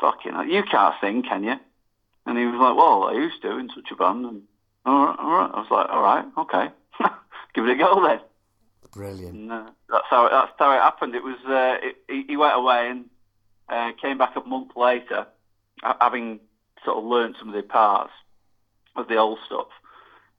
"Fucking, 0.00 0.32
hell, 0.32 0.46
you 0.46 0.62
can't 0.62 0.94
sing, 1.00 1.22
can 1.22 1.44
you?" 1.44 1.56
And 2.26 2.38
he 2.38 2.46
was 2.46 2.60
like, 2.60 2.76
"Well, 2.76 3.04
I 3.04 3.12
used 3.12 3.42
to 3.42 3.58
in 3.58 3.70
such 3.74 3.90
a 3.90 3.96
band." 3.96 4.24
And 4.26 4.42
all 4.86 5.06
right, 5.06 5.16
all 5.18 5.30
right. 5.30 5.50
I 5.52 5.60
was 5.60 5.70
like, 5.70 5.88
"All 5.88 6.02
right, 6.02 6.24
okay, 6.38 6.72
give 7.54 7.66
it 7.66 7.72
a 7.72 7.76
go 7.76 8.06
then." 8.06 8.20
brilliant. 8.92 9.34
And, 9.34 9.52
uh, 9.52 9.70
that's 9.88 10.06
how 10.08 10.26
it, 10.26 10.30
that's 10.30 10.52
how 10.58 10.72
it 10.72 10.80
happened. 10.80 11.14
It 11.14 11.22
was 11.22 11.38
uh, 11.46 11.86
it, 12.08 12.26
he, 12.28 12.36
went 12.36 12.56
away 12.56 12.90
and 12.90 13.04
uh, 13.68 13.92
came 14.00 14.18
back 14.18 14.36
a 14.36 14.40
month 14.40 14.72
later, 14.76 15.26
having 16.00 16.40
sort 16.84 16.98
of 16.98 17.04
learned 17.04 17.36
some 17.38 17.48
of 17.48 17.54
the 17.54 17.62
parts 17.62 18.12
of 18.96 19.08
the 19.08 19.16
old 19.16 19.38
stuff, 19.46 19.68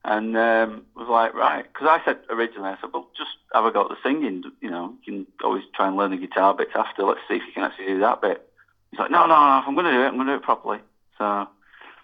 and 0.04 0.36
um, 0.38 0.86
was 0.96 1.08
like, 1.10 1.34
right, 1.34 1.64
because 1.64 1.88
I 1.90 2.04
said 2.06 2.20
originally, 2.30 2.70
I 2.70 2.78
said, 2.82 2.90
well, 2.94 3.08
just 3.18 3.32
have 3.54 3.66
a 3.66 3.72
go 3.72 3.84
at 3.84 3.90
the 3.90 3.98
singing. 4.04 4.44
You 4.62 4.70
know, 4.70 4.96
you 5.04 5.14
can 5.14 5.28
always 5.44 5.64
try 5.76 5.88
and 5.88 5.98
learn 5.98 6.12
the 6.12 6.18
guitar 6.18 6.54
bits 6.54 6.72
after. 6.76 7.04
Let's 7.04 7.22
see 7.28 7.36
if 7.36 7.44
you 7.48 7.54
can 7.54 7.64
actually 7.64 7.88
do 7.88 8.00
that 8.00 8.22
bit. 8.22 8.48
He's 8.92 9.00
like, 9.00 9.12
no, 9.12 9.26
no, 9.26 9.28
no, 9.28 9.60
if 9.60 9.68
I'm 9.68 9.74
going 9.74 9.86
to 9.86 9.92
do 9.92 10.02
it, 10.02 10.08
I'm 10.08 10.16
going 10.16 10.28
to 10.28 10.34
do 10.34 10.38
it 10.38 10.44
properly. 10.44 10.80
So, 11.18 11.48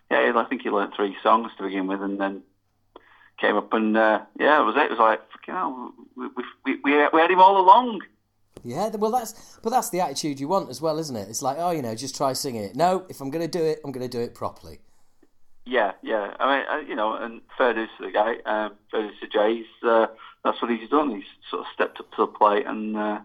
yeah, 0.10 0.34
I 0.36 0.46
think 0.50 0.62
he 0.62 0.70
learned 0.70 0.94
three 0.96 1.16
songs 1.22 1.52
to 1.58 1.64
begin 1.64 1.88
with, 1.88 2.02
and 2.02 2.20
then 2.20 2.44
came 3.40 3.56
up 3.56 3.72
and 3.74 3.96
uh, 3.96 4.22
yeah, 4.40 4.62
it 4.62 4.66
was 4.66 4.76
it. 4.76 4.84
It 4.84 4.92
was 4.92 5.00
like, 5.00 5.20
fucking 5.32 5.54
hell, 5.54 5.94
we, 6.16 6.28
we, 6.66 6.80
we, 6.84 7.08
we 7.14 7.20
had 7.20 7.32
him 7.32 7.40
all 7.40 7.60
along. 7.60 8.02
Yeah, 8.64 8.90
well, 8.96 9.12
that's 9.12 9.60
but 9.62 9.70
that's 9.70 9.90
the 9.90 10.02
attitude 10.02 10.40
you 10.40 10.48
want 10.48 10.70
as 10.70 10.82
well, 10.82 10.98
isn't 10.98 11.16
it? 11.16 11.30
It's 11.30 11.42
like, 11.42 11.58
oh, 11.60 11.72
you 11.72 11.82
know, 11.82 11.96
just 11.96 12.16
try 12.16 12.34
singing 12.34 12.64
it. 12.64 12.76
No, 12.76 13.06
if 13.10 13.22
I'm 13.22 13.30
going 13.30 13.44
to 13.44 13.48
do 13.48 13.64
it, 13.64 13.80
I'm 13.86 13.92
going 13.92 14.10
to 14.10 14.18
do 14.18 14.24
it 14.24 14.34
properly. 14.34 14.80
Yeah, 15.66 15.94
yeah. 16.02 16.34
I 16.40 16.58
mean, 16.58 16.68
uh, 16.68 16.90
you 16.90 16.96
know, 16.96 17.14
and 17.14 17.42
fair 17.58 17.74
dues 17.74 17.90
to 17.98 18.06
the 18.06 18.12
guy. 18.12 18.38
Um, 18.46 18.74
fair 18.90 19.04
dues 19.04 19.20
to 19.22 19.28
Jay. 19.28 19.58
He's, 19.58 19.88
uh, 19.88 20.08
that's 20.44 20.62
what 20.62 20.72
he's 20.72 20.90
done. 20.90 21.16
He's 21.16 21.26
sort 21.50 21.62
of 21.62 21.68
stepped 21.74 22.00
up 22.00 22.10
to 22.12 22.18
the 22.18 22.28
plate 22.28 22.66
and 22.66 22.96
uh, 22.96 23.20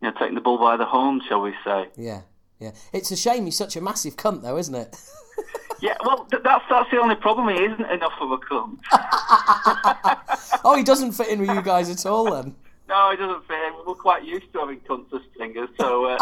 you 0.00 0.08
know, 0.08 0.18
taken 0.18 0.34
the 0.34 0.40
bull 0.40 0.58
by 0.58 0.76
the 0.76 0.84
horn, 0.84 1.20
shall 1.26 1.40
we 1.40 1.54
say? 1.64 1.88
Yeah, 1.96 2.20
yeah. 2.60 2.70
It's 2.92 3.10
a 3.10 3.16
shame 3.16 3.46
he's 3.46 3.56
such 3.56 3.74
a 3.76 3.80
massive 3.80 4.16
cunt, 4.16 4.42
though, 4.42 4.56
isn't 4.58 4.74
it? 4.74 4.96
Yeah, 5.82 5.94
well, 6.04 6.26
th- 6.30 6.42
that's 6.42 6.62
that's 6.68 6.90
the 6.90 6.98
only 6.98 7.14
problem. 7.14 7.48
He 7.48 7.54
isn't 7.64 7.90
enough 7.90 8.12
of 8.20 8.32
a 8.32 8.36
cunt. 8.36 8.78
oh, 10.62 10.76
he 10.76 10.82
doesn't 10.84 11.12
fit 11.12 11.28
in 11.28 11.40
with 11.40 11.48
you 11.48 11.62
guys 11.62 11.88
at 11.88 12.04
all 12.04 12.30
then. 12.30 12.54
No, 12.86 13.12
he 13.12 13.16
doesn't 13.16 13.46
fit 13.46 13.56
in. 13.68 13.72
We're 13.86 13.94
quite 13.94 14.24
used 14.24 14.52
to 14.52 14.58
having 14.58 14.80
cunts 14.80 15.14
as 15.14 15.20
singers, 15.38 15.68
so. 15.78 16.06
Uh... 16.06 16.18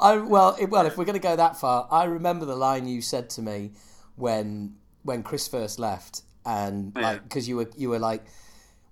I 0.00 0.16
well, 0.18 0.56
it, 0.60 0.70
well, 0.70 0.86
if 0.86 0.96
we're 0.96 1.04
going 1.06 1.20
to 1.20 1.28
go 1.28 1.34
that 1.34 1.58
far, 1.58 1.88
I 1.90 2.04
remember 2.04 2.44
the 2.46 2.54
line 2.54 2.86
you 2.86 3.02
said 3.02 3.28
to 3.30 3.42
me 3.42 3.72
when 4.14 4.76
when 5.02 5.24
Chris 5.24 5.48
first 5.48 5.80
left, 5.80 6.22
and 6.46 6.92
Yeah. 6.94 7.02
like 7.02 7.24
because 7.24 7.48
you 7.48 7.56
were 7.56 7.68
you 7.76 7.88
were 7.90 7.98
like, 7.98 8.24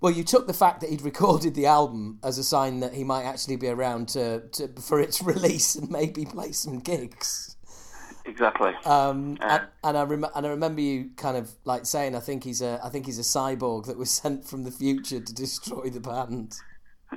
well, 0.01 0.13
you 0.13 0.25
took 0.25 0.47
the 0.47 0.53
fact 0.55 0.81
that 0.81 0.91
he'd 0.91 1.03
recorded 1.13 1.55
the 1.55 1.67
album 1.67 2.19
as 2.23 2.39
a 2.39 2.45
sign 2.45 2.81
that 2.81 2.95
he 2.95 3.05
might 3.05 3.25
actually 3.25 3.57
be 3.57 3.69
around 3.69 4.09
to, 4.11 4.41
to 4.53 4.69
for 4.81 5.01
its 5.01 5.23
release 5.33 5.75
and 5.75 5.91
maybe 5.91 6.25
play 6.25 6.53
some 6.53 6.79
gigs. 6.81 7.57
exactly. 8.25 8.73
Um, 8.85 9.37
Yeah. 9.41 9.55
and, 9.57 9.67
and 9.85 9.99
I 9.99 10.03
rem- 10.05 10.27
and 10.35 10.47
I 10.47 10.51
remember 10.51 10.81
you 10.81 11.11
kind 11.17 11.37
of 11.37 11.51
like 11.65 11.87
saying, 11.87 12.15
I 12.15 12.21
think 12.21 12.45
he's 12.45 12.61
a 12.63 12.81
I 12.85 12.89
think 12.89 13.07
he's 13.07 13.19
a 13.19 13.23
cyborg 13.23 13.87
that 13.87 13.97
was 13.99 14.11
sent 14.23 14.45
from 14.45 14.65
the 14.65 14.71
future 14.71 15.21
to 15.21 15.35
destroy 15.35 15.89
the 15.91 16.01
band. 16.01 16.55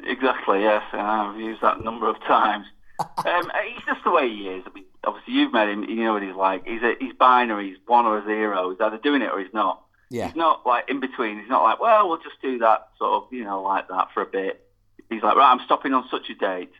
Exactly, 0.03 0.61
yes. 0.61 0.83
and 0.93 1.01
I've 1.01 1.39
used 1.39 1.61
that 1.61 1.79
a 1.79 1.83
number 1.83 2.07
of 2.07 2.19
times. 2.21 2.65
um, 2.99 3.51
he's 3.67 3.83
just 3.85 4.03
the 4.03 4.11
way 4.11 4.29
he 4.29 4.47
is. 4.49 4.63
I 4.67 4.73
mean, 4.73 4.85
obviously 5.03 5.33
you've 5.33 5.51
met 5.53 5.67
him. 5.69 5.83
You 5.83 6.03
know 6.03 6.13
what 6.13 6.21
he's 6.23 6.35
like. 6.35 6.65
He's 6.67 6.81
a, 6.83 6.93
he's 6.99 7.13
binary. 7.13 7.69
He's 7.69 7.77
one 7.87 8.05
or 8.05 8.19
a 8.19 8.25
zero. 8.25 8.69
He's 8.69 8.79
either 8.81 8.97
doing 8.99 9.21
it 9.21 9.31
or 9.31 9.39
he's 9.39 9.53
not. 9.53 9.83
Yeah, 10.09 10.27
He's 10.27 10.35
not 10.35 10.65
like 10.65 10.89
in 10.89 10.99
between. 10.99 11.39
He's 11.39 11.49
not 11.49 11.63
like, 11.63 11.79
well, 11.79 12.09
we'll 12.09 12.17
just 12.17 12.41
do 12.41 12.57
that 12.59 12.89
sort 12.97 13.11
of, 13.23 13.31
you 13.33 13.43
know, 13.43 13.61
like 13.61 13.87
that 13.89 14.07
for 14.13 14.21
a 14.21 14.25
bit. 14.25 14.65
He's 15.09 15.21
like, 15.21 15.35
right, 15.35 15.51
I'm 15.51 15.63
stopping 15.65 15.93
on 15.93 16.05
such 16.09 16.29
a 16.29 16.33
date. 16.35 16.71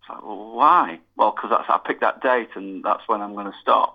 It's 0.00 0.08
like, 0.08 0.22
well, 0.22 0.52
why? 0.54 1.00
Well, 1.16 1.32
because 1.32 1.50
that's 1.50 1.68
I 1.68 1.78
picked 1.84 2.00
that 2.02 2.22
date 2.22 2.50
and 2.54 2.84
that's 2.84 3.02
when 3.08 3.20
I'm 3.22 3.34
going 3.34 3.46
to 3.46 3.58
stop. 3.60 3.94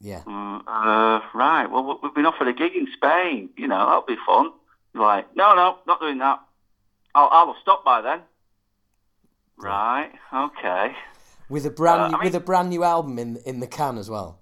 yeah, 0.00 0.22
Mm, 0.24 0.60
uh, 0.66 1.20
right. 1.34 1.66
Well, 1.66 1.98
we've 2.02 2.14
been 2.14 2.26
offered 2.26 2.46
a 2.48 2.52
gig 2.52 2.76
in 2.76 2.86
Spain. 2.96 3.50
You 3.56 3.66
know, 3.68 3.78
that'll 3.86 4.02
be 4.02 4.16
fun. 4.24 4.50
He's 4.92 5.00
like, 5.00 5.34
no, 5.36 5.54
no, 5.56 5.78
not 5.86 6.00
doing 6.00 6.18
that. 6.18 6.40
I'll, 7.14 7.28
I'll 7.30 7.46
have 7.52 7.60
stopped 7.62 7.84
by 7.84 8.02
then. 8.02 8.20
Right. 9.56 10.10
Okay. 10.32 10.94
with 11.48 11.66
a 11.66 11.70
brand 11.70 12.00
Uh, 12.02 12.08
new, 12.08 12.14
I 12.14 12.18
mean- 12.18 12.24
with 12.26 12.34
a 12.34 12.40
brand 12.44 12.70
new 12.70 12.84
album 12.84 13.18
in 13.18 13.36
in 13.46 13.60
the 13.60 13.66
can 13.66 13.98
as 13.98 14.08
well. 14.10 14.38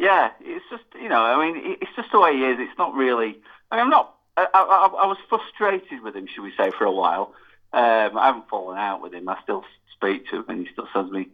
Yeah. 0.00 0.30
It's 0.40 0.64
just, 0.70 0.84
you 1.00 1.08
know, 1.08 1.22
I 1.22 1.36
mean, 1.44 1.76
it's 1.80 1.94
just 1.94 2.10
the 2.10 2.20
way 2.20 2.32
he 2.32 2.44
is. 2.44 2.58
It's 2.58 2.78
not 2.78 2.94
really. 2.94 3.36
I 3.70 3.76
mean, 3.76 3.84
I'm 3.84 3.90
not. 3.90 4.14
I, 4.36 4.46
I, 4.54 5.04
I 5.04 5.06
was 5.06 5.18
frustrated 5.28 6.02
with 6.02 6.14
him, 6.16 6.26
should 6.26 6.42
we 6.42 6.52
say, 6.56 6.70
for 6.76 6.84
a 6.84 6.92
while. 6.92 7.34
Um, 7.72 8.16
I 8.16 8.26
haven't 8.26 8.48
fallen 8.48 8.78
out 8.78 9.02
with 9.02 9.12
him. 9.12 9.28
I 9.28 9.36
still 9.42 9.64
speak 9.94 10.28
to 10.30 10.36
him, 10.36 10.44
and 10.48 10.66
he 10.66 10.72
still 10.72 10.88
sends 10.92 11.12
me 11.12 11.28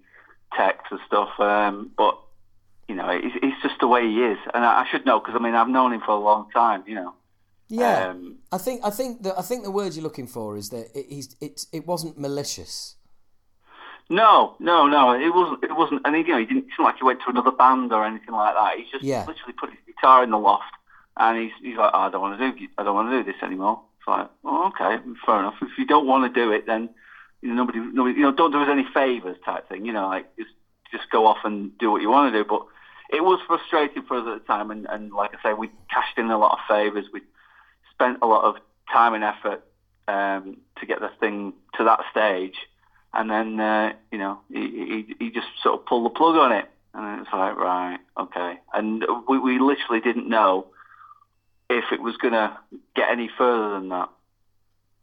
texts 0.57 0.89
and 0.91 1.01
stuff. 1.07 1.39
Um, 1.39 1.91
but 1.97 2.19
you 2.89 2.95
know, 2.95 3.09
it's, 3.09 3.37
it's 3.43 3.63
just 3.63 3.81
the 3.81 3.87
way 3.87 4.03
he 4.07 4.23
is, 4.23 4.39
and 4.55 4.65
I, 4.65 4.83
I 4.83 4.87
should 4.91 5.07
know 5.07 5.21
because 5.21 5.35
I 5.35 5.43
mean, 5.43 5.55
I've 5.55 5.69
known 5.69 5.93
him 5.93 6.01
for 6.01 6.13
a 6.13 6.19
long 6.19 6.51
time. 6.51 6.83
You 6.87 6.97
know. 6.97 7.15
Yeah, 7.69 8.11
Um, 8.11 8.37
I 8.53 8.59
think 8.59 8.81
I 8.85 8.91
think 8.91 9.23
that 9.25 9.39
I 9.39 9.43
think 9.43 9.65
the 9.65 9.71
word 9.71 9.95
you're 9.95 10.05
looking 10.05 10.29
for 10.29 10.57
is 10.57 10.71
that 10.71 10.87
it, 10.95 11.07
he's 11.09 11.37
it 11.41 11.67
it 11.73 11.87
wasn't 11.87 12.19
malicious. 12.19 12.97
No, 14.09 14.55
no, 14.61 14.87
no. 14.87 15.13
It 15.13 15.35
wasn't. 15.35 15.65
It 15.65 15.77
wasn't. 15.77 16.03
And 16.05 16.15
he, 16.15 16.23
you 16.23 16.29
know, 16.29 16.39
he 16.39 16.45
didn't. 16.47 16.67
It's 16.69 16.79
not 16.79 16.85
like 16.87 16.99
he 16.99 17.05
went 17.05 17.21
to 17.25 17.31
another 17.31 17.51
band 17.51 17.93
or 17.93 18.05
anything 18.05 18.35
like 18.35 18.55
that. 18.55 18.77
He 18.77 18.85
just 18.91 19.03
Yeah. 19.05 19.25
literally 19.27 19.55
put 19.59 19.71
his 19.71 19.79
guitar 19.87 20.23
in 20.23 20.31
the 20.31 20.39
loft, 20.39 20.73
and 21.17 21.39
he's 21.39 21.53
he's 21.61 21.77
like, 21.77 21.91
oh, 21.93 21.99
I 21.99 22.11
don't 22.11 22.21
want 22.21 22.39
to 22.39 22.53
do. 22.53 22.69
I 22.79 22.85
don't 22.85 22.95
want 22.95 23.11
to 23.11 23.23
do 23.23 23.33
this 23.33 23.43
anymore. 23.43 23.83
It's 23.99 24.07
like, 24.09 24.29
oh, 24.45 24.69
okay, 24.69 25.03
fair 25.25 25.39
enough. 25.41 25.55
If 25.61 25.77
you 25.79 25.87
don't 25.87 26.07
want 26.07 26.33
to 26.33 26.41
do 26.41 26.53
it, 26.53 26.67
then 26.67 26.89
you 27.43 27.49
know, 27.49 27.57
nobody, 27.65 27.81
nobody, 27.81 28.15
you 28.17 28.23
know, 28.23 28.33
don't 28.33 28.53
do 28.53 28.63
us 28.63 28.69
any 28.71 28.87
favors, 28.95 29.37
type 29.45 29.69
thing. 29.69 29.85
You 29.85 29.93
know, 29.93 30.07
like 30.07 30.35
just 30.37 30.51
just 30.93 31.11
go 31.11 31.27
off 31.27 31.39
and 31.45 31.77
do 31.79 31.91
what 31.91 32.01
you 32.01 32.09
want 32.09 32.33
to 32.33 32.39
do. 32.43 32.49
But 32.49 32.63
it 33.11 33.25
was 33.25 33.41
frustrating 33.47 34.03
for 34.05 34.19
us 34.19 34.27
at 34.29 34.41
the 34.41 34.47
time, 34.47 34.71
and, 34.71 34.87
and 34.89 35.13
like 35.13 35.33
I 35.35 35.51
say, 35.51 35.53
we 35.53 35.69
cashed 35.91 36.17
in 36.17 36.31
a 36.31 36.39
lot 36.39 36.53
of 36.53 36.59
favors. 36.69 37.07
We 37.13 37.23
spent 37.93 38.19
a 38.23 38.27
lot 38.27 38.45
of 38.45 38.57
time 38.93 39.15
and 39.15 39.25
effort 39.25 39.65
um, 40.07 40.59
to 40.79 40.87
get 40.87 41.01
the 41.01 41.11
thing 41.19 41.55
to 41.77 41.85
that 41.85 42.01
stage 42.11 42.55
and 43.17 43.31
then 43.31 43.59
uh, 43.61 43.93
you 44.13 44.19
know 44.19 44.39
he, 44.53 44.61
he 44.71 45.15
he 45.19 45.31
just 45.31 45.49
sort 45.63 45.81
of 45.81 45.87
pulled 45.87 46.05
the 46.07 46.11
plug 46.11 46.37
on 46.37 46.53
it, 46.53 46.67
and 46.95 47.21
it's 47.21 47.31
like 47.33 47.57
right, 47.57 47.99
okay, 48.19 48.59
and 48.73 49.05
we 49.29 49.39
we 49.39 49.59
literally 49.59 50.01
didn't 50.01 50.29
know 50.29 50.67
if 51.69 51.85
it 51.93 52.01
was 52.01 52.17
gonna 52.17 52.59
get 52.95 53.11
any 53.11 53.29
further 53.37 53.71
than 53.75 53.89
that. 53.89 54.09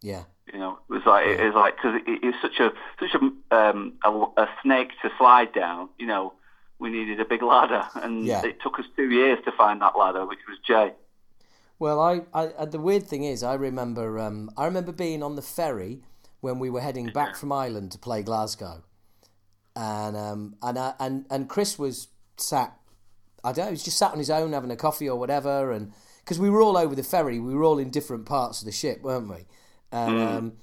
Yeah, 0.01 0.23
You 0.51 0.59
know, 0.59 0.79
it 0.89 0.93
was 0.93 1.05
like 1.05 1.25
it 1.27 1.43
was 1.43 1.55
like 1.55 1.75
because 1.77 1.95
it, 2.05 2.19
it's 2.23 2.37
such 2.41 2.59
a 2.59 2.71
such 2.99 3.15
a, 3.21 3.55
um, 3.55 3.93
a 4.03 4.09
a 4.43 4.49
snake 4.61 4.89
to 5.01 5.09
slide 5.17 5.53
down. 5.53 5.89
You 5.97 6.07
know, 6.07 6.33
we 6.79 6.89
needed 6.89 7.19
a 7.19 7.25
big 7.25 7.41
ladder, 7.41 7.83
and 7.95 8.25
Yeah. 8.25 8.45
it 8.45 8.61
took 8.61 8.79
us 8.79 8.85
two 8.97 9.09
years 9.09 9.39
to 9.45 9.51
find 9.53 9.81
that 9.81 9.97
ladder, 9.97 10.25
which 10.25 10.39
was 10.47 10.57
Jay. 10.67 10.93
Well, 11.79 11.99
I, 11.99 12.21
I 12.33 12.47
uh, 12.47 12.65
the 12.65 12.79
weird 12.79 13.03
thing 13.07 13.23
is, 13.23 13.43
I 13.43 13.55
remember 13.55 14.19
um, 14.19 14.49
I 14.57 14.65
remember 14.65 14.91
being 14.91 15.23
on 15.23 15.35
the 15.35 15.41
ferry 15.41 16.01
when 16.43 16.59
we 16.59 16.69
were 16.69 16.81
heading 16.81 17.07
back 17.07 17.37
from 17.37 17.53
Ireland 17.53 17.93
to 17.93 17.97
play 17.97 18.21
Glasgow, 18.21 18.83
and 19.77 20.17
um, 20.17 20.55
and 20.61 20.77
I, 20.77 20.93
and 20.99 21.25
and 21.29 21.47
Chris 21.47 21.79
was 21.79 22.09
sat. 22.35 22.77
I 23.45 23.53
don't 23.53 23.65
know. 23.65 23.69
He 23.69 23.71
was 23.71 23.83
just 23.83 23.97
sat 23.97 24.11
on 24.11 24.17
his 24.17 24.29
own 24.29 24.51
having 24.51 24.69
a 24.69 24.75
coffee 24.75 25.09
or 25.09 25.17
whatever, 25.17 25.71
and 25.71 25.93
because 26.19 26.39
we 26.39 26.49
were 26.49 26.61
all 26.61 26.75
over 26.75 26.95
the 26.95 27.03
ferry, 27.03 27.39
we 27.39 27.55
were 27.55 27.63
all 27.63 27.79
in 27.79 27.89
different 27.89 28.25
parts 28.25 28.59
of 28.59 28.65
the 28.65 28.73
ship, 28.73 29.01
weren't 29.01 29.29
we? 29.29 29.45
And 29.89 30.19
um, 30.19 30.53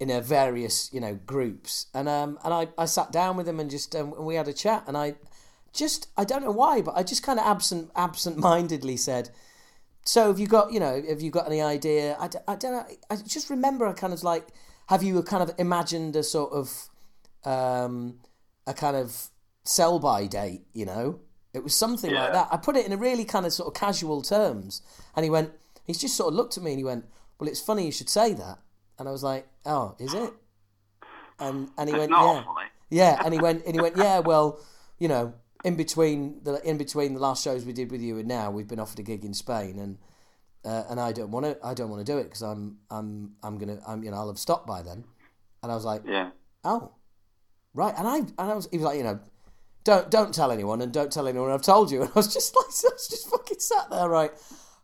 in 0.00 0.10
a 0.10 0.20
various 0.20 0.92
you 0.92 0.98
know 0.98 1.14
groups, 1.14 1.86
and 1.94 2.08
um, 2.08 2.36
and 2.44 2.52
I, 2.52 2.68
I 2.76 2.86
sat 2.86 3.12
down 3.12 3.36
with 3.36 3.48
him 3.48 3.60
and 3.60 3.70
just 3.70 3.94
um, 3.94 4.12
and 4.14 4.26
we 4.26 4.34
had 4.34 4.48
a 4.48 4.52
chat, 4.52 4.82
and 4.88 4.96
I 4.96 5.14
just 5.72 6.08
I 6.16 6.24
don't 6.24 6.42
know 6.42 6.50
why, 6.50 6.82
but 6.82 6.96
I 6.96 7.04
just 7.04 7.22
kind 7.22 7.38
of 7.38 7.46
absent 7.46 7.92
absent 7.94 8.38
mindedly 8.38 8.96
said. 8.96 9.30
So 10.04 10.28
have 10.28 10.38
you 10.38 10.46
got, 10.46 10.72
you 10.72 10.80
know, 10.80 11.02
have 11.06 11.20
you 11.20 11.30
got 11.30 11.46
any 11.46 11.60
idea? 11.60 12.16
I, 12.18 12.28
d- 12.28 12.38
I 12.48 12.54
don't 12.56 12.72
know. 12.72 12.86
I 13.10 13.16
just 13.16 13.50
remember 13.50 13.86
I 13.86 13.92
kind 13.92 14.14
of 14.14 14.22
like, 14.22 14.48
have 14.88 15.02
you 15.02 15.22
kind 15.22 15.42
of 15.42 15.52
imagined 15.58 16.16
a 16.16 16.22
sort 16.22 16.52
of, 16.52 16.88
um, 17.44 18.18
a 18.66 18.74
kind 18.74 18.96
of 18.96 19.28
sell 19.64 19.98
by 19.98 20.26
date, 20.26 20.62
you 20.72 20.84
know? 20.84 21.20
It 21.54 21.64
was 21.64 21.74
something 21.74 22.12
like 22.12 22.32
that. 22.32 22.48
I 22.52 22.56
put 22.58 22.76
it 22.76 22.86
in 22.86 22.92
a 22.92 22.96
really 22.96 23.24
kind 23.24 23.46
of 23.46 23.52
sort 23.52 23.68
of 23.68 23.74
casual 23.80 24.22
terms. 24.22 24.82
And 25.16 25.24
he 25.24 25.30
went, 25.30 25.50
he's 25.84 25.98
just 25.98 26.16
sort 26.16 26.28
of 26.28 26.34
looked 26.34 26.56
at 26.56 26.62
me 26.62 26.72
and 26.72 26.78
he 26.78 26.84
went, 26.84 27.06
well, 27.38 27.48
it's 27.48 27.60
funny 27.60 27.86
you 27.86 27.92
should 27.92 28.10
say 28.10 28.34
that. 28.34 28.58
And 28.98 29.08
I 29.08 29.12
was 29.12 29.22
like, 29.22 29.46
oh, 29.64 29.94
is 29.98 30.12
it? 30.14 30.32
And, 31.38 31.70
and 31.78 31.88
he 31.88 31.94
It's 31.94 32.00
went, 32.00 32.10
yeah. 32.10 32.44
funny. 32.44 32.66
Yeah, 32.90 33.22
and 33.24 33.34
he 33.34 33.40
went 33.46 33.64
and 33.64 33.74
he 33.74 33.80
went, 33.80 33.96
yeah, 33.96 34.18
well, 34.20 34.60
you 34.98 35.08
know, 35.08 35.34
in 35.64 35.76
between 35.76 36.40
the 36.44 36.60
in 36.68 36.78
between 36.78 37.14
the 37.14 37.20
last 37.20 37.42
shows 37.42 37.64
we 37.64 37.72
did 37.72 37.90
with 37.90 38.00
you 38.00 38.18
and 38.18 38.28
now, 38.28 38.50
we've 38.50 38.68
been 38.68 38.80
offered 38.80 38.98
a 39.00 39.02
gig 39.02 39.24
in 39.24 39.34
Spain, 39.34 39.78
and 39.78 39.98
uh, 40.68 40.84
and 40.90 41.00
I 41.00 41.12
don't 41.12 41.30
want 41.30 41.46
to 41.46 41.56
I 41.64 41.72
don't 41.72 41.88
want 41.88 42.04
to 42.04 42.12
do 42.12 42.18
it 42.18 42.24
because 42.24 42.42
I'm 42.42 42.76
I'm 42.90 43.32
I'm 43.42 43.56
gonna 43.58 43.78
I'm 43.86 44.04
you 44.04 44.10
know 44.10 44.18
I'll 44.18 44.28
have 44.28 44.38
stopped 44.38 44.66
by 44.66 44.82
then, 44.82 45.04
and 45.62 45.72
I 45.72 45.74
was 45.74 45.84
like, 45.84 46.02
Yeah. 46.06 46.30
oh, 46.64 46.92
right, 47.72 47.94
and 47.96 48.06
I 48.06 48.16
and 48.18 48.32
I 48.38 48.54
was 48.54 48.68
he 48.70 48.76
was 48.76 48.84
like, 48.84 48.98
you 48.98 49.04
know, 49.04 49.18
don't 49.84 50.10
don't 50.10 50.34
tell 50.34 50.52
anyone 50.52 50.82
and 50.82 50.92
don't 50.92 51.10
tell 51.10 51.26
anyone 51.26 51.50
I've 51.50 51.62
told 51.62 51.90
you, 51.90 52.02
and 52.02 52.10
I 52.14 52.18
was 52.18 52.32
just 52.32 52.54
like 52.54 52.66
I 52.92 52.92
was 52.92 53.08
just 53.08 53.30
fucking 53.30 53.60
sat 53.60 53.88
there 53.90 54.08
right, 54.08 54.30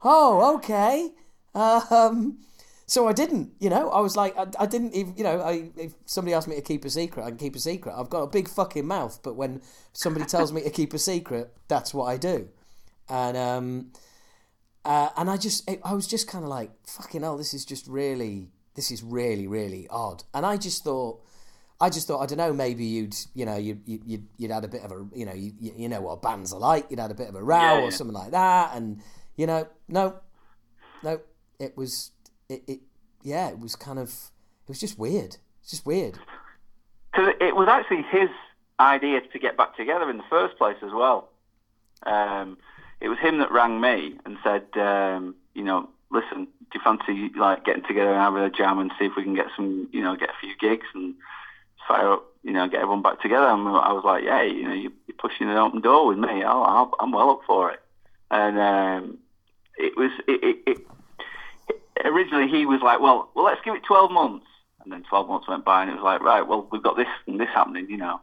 oh 0.03 0.57
okay, 0.57 1.11
um. 1.55 2.38
So 2.87 3.09
I 3.09 3.14
didn't, 3.14 3.53
you 3.61 3.70
know. 3.70 3.88
I 3.88 4.01
was 4.01 4.14
like, 4.14 4.37
I, 4.37 4.47
I 4.61 4.66
didn't 4.66 4.94
even, 4.94 5.16
you 5.16 5.25
know. 5.25 5.40
I 5.40 5.70
if 5.75 5.94
somebody 6.05 6.35
asked 6.35 6.49
me 6.49 6.57
to 6.57 6.61
keep 6.61 6.85
a 6.85 6.90
secret, 6.90 7.25
I 7.25 7.29
can 7.31 7.38
keep 7.38 7.57
a 7.57 7.59
secret. 7.59 7.94
I've 7.97 8.11
got 8.11 8.20
a 8.20 8.27
big 8.27 8.47
fucking 8.47 8.87
mouth, 8.87 9.20
but 9.23 9.37
when 9.37 9.62
somebody 9.94 10.27
tells 10.27 10.53
me 10.53 10.61
to 10.64 10.68
keep 10.70 10.92
a 10.92 10.99
secret, 10.99 11.51
that's 11.66 11.94
what 11.94 12.05
I 12.05 12.18
do. 12.18 12.49
And 13.09 13.38
um, 13.38 13.92
uh, 14.85 15.11
and 15.16 15.31
I 15.31 15.37
just, 15.37 15.68
I 15.85 15.94
was 15.94 16.07
just 16.07 16.29
kind 16.29 16.44
of 16.44 16.51
like, 16.51 16.70
fucking 16.87 17.23
hell, 17.23 17.37
this 17.37 17.55
is 17.55 17.64
just 17.64 17.87
really, 17.87 18.51
this 18.75 18.90
is 18.90 19.03
really, 19.03 19.47
really 19.47 19.87
odd. 19.88 20.25
And 20.35 20.44
I 20.44 20.57
just 20.57 20.85
thought, 20.85 21.20
I 21.81 21.90
just 21.90 22.07
thought, 22.07 22.20
I 22.20 22.27
don't 22.27 22.38
know, 22.38 22.53
maybe 22.53 22.85
you'd, 22.85 23.16
you 23.35 23.47
know, 23.47 23.57
you, 23.57 23.81
you, 23.87 24.01
you'd, 24.07 24.27
you'd 24.37 24.51
had 24.51 24.64
a 24.64 24.68
bit 24.68 24.83
of 24.83 24.92
a, 24.92 25.07
you 25.14 25.27
know, 25.27 25.33
you, 25.35 25.53
you 25.59 25.88
know 25.88 26.01
what 26.01 26.23
bands 26.23 26.53
are 26.53 26.61
like, 26.61 26.87
you'd 26.90 27.01
had 27.01 27.11
a 27.11 27.14
bit 27.14 27.29
of 27.29 27.35
a 27.35 27.42
row 27.42 27.57
Yeah, 27.57 27.81
or 27.83 27.90
something 27.90 28.14
like 28.14 28.31
that, 28.31 28.77
and 28.77 29.01
you 29.37 29.47
know, 29.47 29.66
no, 29.88 30.16
no, 31.03 31.20
it 31.59 31.77
was, 31.77 32.12
it, 32.49 32.62
it, 32.66 32.81
yeah, 33.23 33.49
it 33.49 33.59
was 33.59 33.75
kind 33.77 33.99
of, 33.99 34.09
it 34.09 34.68
was 34.68 34.81
just 34.81 34.99
weird. 34.99 35.37
It's 35.61 35.70
just 35.70 35.87
weird. 35.87 36.18
Because 37.11 37.33
it 37.40 37.57
was 37.57 37.68
actually 37.68 38.03
his 38.11 38.29
idea 38.79 39.20
to 39.20 39.38
get 39.38 39.57
back 39.57 39.77
together 39.77 40.11
in 40.11 40.18
the 40.18 40.25
first 40.29 40.57
place 40.59 40.77
as 40.83 40.92
well. 40.92 41.31
Um, 42.05 42.59
it 43.05 43.09
was 43.09 43.19
him 43.19 43.38
that 43.38 43.53
rang 43.53 43.83
me 43.83 44.14
and 44.25 44.38
said, 44.43 44.64
um, 44.77 45.35
you 45.53 45.62
know, 45.62 45.90
listen, 46.11 46.45
do 46.45 46.79
you 46.79 46.81
fancy 46.83 47.31
like 47.38 47.62
getting 47.62 47.83
together 47.85 48.11
and 48.11 48.19
having 48.19 48.43
a 48.43 48.49
jam 48.49 48.79
and 48.79 48.90
see 48.99 49.05
if 49.05 49.12
we 49.14 49.23
can 49.23 49.35
get 49.35 49.49
some, 49.55 49.90
you 49.93 50.01
know, 50.01 50.17
get 50.17 50.31
a 50.31 50.40
few 50.40 50.57
gigs 50.59 50.87
and 50.95 51.14
fire 51.87 52.14
up, 52.14 52.25
you 52.43 52.53
know, 52.53 52.67
get 52.67 52.81
everyone 52.81 53.03
back 53.03 53.21
together? 53.21 53.47
And 53.47 53.69
I 53.69 53.93
was 53.93 54.05
like, 54.07 54.25
yeah, 54.25 54.43
you 54.43 54.62
know, 54.62 54.73
you're 54.73 54.93
pushing 55.19 55.51
an 55.51 55.57
open 55.59 55.83
door 55.83 56.07
with 56.07 56.17
me. 56.17 56.43
I'll, 56.43 56.95
I'm 56.99 57.12
well 57.12 57.29
up 57.29 57.40
for 57.47 57.73
it. 57.73 57.81
And 58.31 58.59
um, 58.59 59.19
it 59.77 59.93
was, 59.99 60.11
it, 60.27 60.43
it, 60.67 60.79
it, 61.69 62.07
originally 62.07 62.49
he 62.49 62.64
was 62.64 62.81
like, 62.81 63.01
well, 63.01 63.29
well, 63.35 63.45
let's 63.45 63.61
give 63.67 63.75
it 63.75 63.83
12 63.85 64.11
months. 64.11 64.47
And 64.83 64.90
then 64.90 65.05
12 65.11 65.29
months 65.29 65.47
went 65.47 65.67
by 65.67 65.83
and 65.83 65.90
it 65.90 65.97
was 65.97 66.03
like, 66.03 66.23
right, 66.23 66.49
well, 66.49 66.67
we've 66.73 66.83
got 66.83 66.97
this 66.97 67.09
and 67.27 67.38
this 67.38 67.51
happening, 67.53 67.87
you 67.90 67.99
know. 67.99 68.23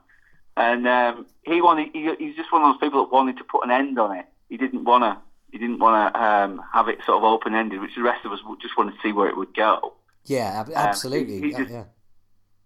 And 0.57 0.87
um, 0.87 1.27
he 1.43 1.61
wanted, 1.61 1.89
he, 1.93 2.09
he's 2.17 2.35
just 2.35 2.51
one 2.51 2.63
of 2.63 2.73
those 2.73 2.79
people 2.79 3.05
that 3.05 3.13
wanted 3.13 3.37
to 3.37 3.43
put 3.43 3.63
an 3.63 3.69
end 3.69 3.99
on 3.99 4.17
it. 4.17 4.25
He 4.51 4.57
didn't 4.57 4.83
want 4.83 5.03
to 5.03 5.17
he 5.51 5.57
didn't 5.57 5.79
want 5.79 6.13
to 6.13 6.21
um, 6.21 6.61
have 6.71 6.87
it 6.87 6.99
sort 7.05 7.17
of 7.17 7.23
open 7.23 7.55
ended, 7.55 7.81
which 7.81 7.95
the 7.95 8.03
rest 8.03 8.25
of 8.25 8.31
us 8.31 8.39
just 8.61 8.77
wanted 8.77 8.91
to 8.91 8.97
see 9.03 9.11
where 9.11 9.27
it 9.27 9.35
would 9.35 9.53
go. 9.53 9.93
Yeah, 10.25 10.63
absolutely. 10.75 11.37
Um, 11.37 11.43
he, 11.43 11.49
he 11.49 11.55
just, 11.55 11.71
yeah. 11.71 11.83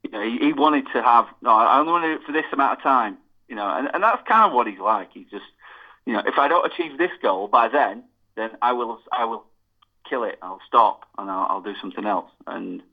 You 0.03 0.11
know, 0.11 0.21
he, 0.21 0.37
he, 0.37 0.53
wanted 0.53 0.85
to 0.93 1.01
have 1.01 1.25
no. 1.41 1.51
I 1.51 1.79
only 1.79 1.91
want 1.91 2.03
to 2.03 2.09
do 2.09 2.21
it 2.21 2.25
for 2.25 2.31
this 2.31 2.45
amount 2.51 2.77
of 2.77 2.83
time. 2.83 3.17
You 3.47 3.55
know, 3.55 3.67
and, 3.67 3.89
and 3.93 4.03
that's 4.03 4.27
kind 4.27 4.45
of 4.45 4.53
what 4.53 4.67
he's 4.67 4.79
like. 4.79 5.09
He's 5.13 5.29
just, 5.29 5.45
you 6.05 6.13
know, 6.13 6.21
if 6.25 6.37
I 6.37 6.47
don't 6.47 6.71
achieve 6.71 6.97
this 6.97 7.11
goal 7.21 7.47
by 7.47 7.69
then, 7.69 8.03
then 8.35 8.51
I 8.61 8.73
will 8.73 8.99
I 9.11 9.25
will 9.25 9.45
kill 10.07 10.23
it. 10.23 10.37
I'll 10.41 10.61
stop 10.67 11.05
and 11.17 11.29
I'll, 11.29 11.47
I'll 11.49 11.61
do 11.61 11.73
something 11.81 12.05
else. 12.05 12.29
And 12.45 12.83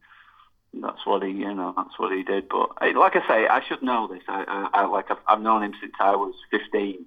that's 0.74 1.04
what 1.04 1.22
he, 1.22 1.30
you 1.30 1.54
know, 1.54 1.74
that's 1.76 1.98
what 1.98 2.12
he 2.12 2.22
did. 2.22 2.48
But 2.48 2.70
like 2.94 3.16
I 3.16 3.26
say, 3.28 3.46
I 3.46 3.62
should 3.66 3.82
know 3.82 4.08
this. 4.08 4.22
I, 4.28 4.68
I, 4.72 4.82
I 4.82 4.86
like 4.86 5.10
I've, 5.10 5.18
I've 5.26 5.40
known 5.40 5.62
him 5.62 5.74
since 5.80 5.92
I 6.00 6.16
was 6.16 6.34
15. 6.50 7.04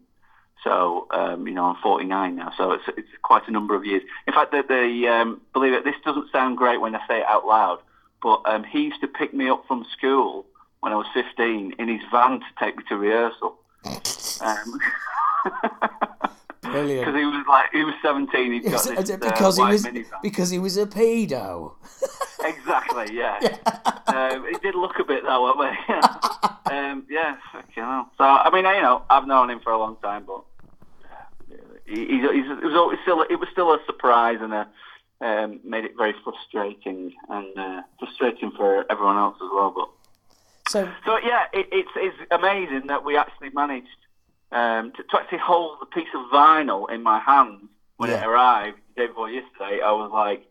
So 0.63 1.07
um, 1.11 1.47
you 1.47 1.53
know, 1.53 1.65
I'm 1.65 1.75
49 1.81 2.35
now, 2.35 2.51
so 2.57 2.71
it's, 2.71 2.83
it's 2.97 3.07
quite 3.21 3.47
a 3.47 3.51
number 3.51 3.75
of 3.75 3.85
years. 3.85 4.01
In 4.27 4.33
fact, 4.33 4.51
the, 4.51 4.63
the 4.67 5.07
um, 5.07 5.41
believe 5.53 5.73
it, 5.73 5.83
this 5.83 5.95
doesn't 6.03 6.31
sound 6.31 6.57
great 6.57 6.81
when 6.81 6.95
I 6.95 6.99
say 7.07 7.19
it 7.19 7.25
out 7.25 7.45
loud, 7.45 7.79
but 8.23 8.41
um, 8.45 8.63
he 8.63 8.81
used 8.83 9.01
to 9.01 9.07
pick 9.07 9.33
me 9.33 9.49
up 9.49 9.63
from 9.67 9.85
school 9.95 10.45
when 10.79 10.91
I 10.91 10.95
was 10.95 11.07
15 11.13 11.75
in 11.77 11.87
his 11.87 12.01
van 12.11 12.39
to 12.39 12.45
take 12.59 12.77
me 12.77 12.83
to 12.89 12.97
rehearsal. 12.97 13.57
Um, 14.41 14.79
Brilliant. 16.71 17.05
Because 17.05 17.19
he 17.19 17.25
was 17.25 17.45
like 17.47 17.71
he 17.71 17.83
was 17.83 17.93
17. 18.01 18.51
He's 18.51 18.63
got 18.63 18.71
this, 18.71 19.09
uh, 19.09 19.17
because 19.17 19.59
uh, 19.59 19.65
he 19.65 19.71
was 19.71 19.85
minivan. 19.85 20.21
because 20.21 20.49
he 20.49 20.59
was 20.59 20.77
a 20.77 20.85
pedo. 20.85 21.73
exactly. 22.43 23.15
Yeah. 23.15 23.39
yeah. 23.41 23.99
Um, 24.07 24.45
he 24.47 24.57
did 24.59 24.75
look 24.75 24.99
a 24.99 25.03
bit 25.03 25.23
that 25.23 25.41
way. 25.57 25.77
um, 26.75 27.05
yeah. 27.09 27.37
You 27.75 27.81
know. 27.81 28.07
So 28.17 28.23
I 28.23 28.49
mean, 28.51 28.65
you 28.65 28.81
know, 28.81 29.03
I've 29.09 29.27
known 29.27 29.49
him 29.49 29.59
for 29.59 29.71
a 29.71 29.77
long 29.77 29.97
time, 29.97 30.25
but 30.25 30.43
he's, 31.85 32.07
he's, 32.07 32.23
it 32.23 32.63
was 32.63 32.75
always 32.75 32.99
still 33.03 33.21
it 33.21 33.39
was 33.39 33.49
still 33.51 33.73
a 33.73 33.79
surprise 33.85 34.39
and 34.41 34.53
a 34.53 34.67
um, 35.21 35.59
made 35.63 35.85
it 35.85 35.95
very 35.97 36.13
frustrating 36.23 37.13
and 37.29 37.57
uh, 37.57 37.81
frustrating 37.99 38.51
for 38.51 38.85
everyone 38.91 39.17
else 39.17 39.37
as 39.41 39.49
well. 39.53 39.71
But 39.75 39.89
so 40.69 40.91
so 41.05 41.17
yeah, 41.19 41.45
it, 41.53 41.67
it's 41.71 41.89
it's 41.95 42.17
amazing 42.31 42.87
that 42.87 43.03
we 43.05 43.17
actually 43.17 43.49
managed 43.49 43.87
um, 44.51 44.91
to, 44.93 45.03
to, 45.03 45.19
actually 45.19 45.39
hold 45.39 45.77
the 45.81 45.85
piece 45.87 46.07
of 46.15 46.31
vinyl 46.31 46.89
in 46.89 47.03
my 47.03 47.19
hand 47.19 47.67
when 47.97 48.09
yeah. 48.09 48.21
it 48.21 48.27
arrived 48.27 48.77
the 48.95 49.01
day 49.01 49.07
before 49.07 49.29
yesterday. 49.29 49.81
I 49.83 49.91
was 49.91 50.11
like, 50.13 50.45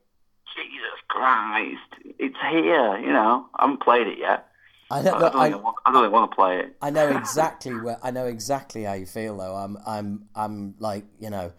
Jesus 0.55 1.01
Christ, 1.09 2.17
it's 2.19 2.37
here! 2.51 2.99
You 2.99 3.13
know, 3.13 3.47
I 3.55 3.63
haven't 3.63 3.83
played 3.83 4.07
it 4.07 4.19
yet. 4.19 4.49
I 4.91 5.03
don't, 5.03 5.15
I, 5.17 5.21
don't 5.21 5.37
I, 5.37 5.57
want, 5.57 5.77
I 5.87 5.93
don't 5.93 6.13
want 6.13 6.31
to 6.31 6.35
play 6.35 6.61
it. 6.61 6.77
I 6.81 6.91
know 6.91 7.09
exactly 7.17 7.75
where 7.75 7.99
I 8.03 8.11
know 8.11 8.27
exactly 8.27 8.85
how 8.85 8.93
you 8.93 9.07
feel 9.07 9.37
though. 9.39 9.57
I'm 9.57 9.79
I'm 9.87 10.29
I'm 10.35 10.75
like 10.79 11.05
you 11.19 11.31
know 11.31 11.53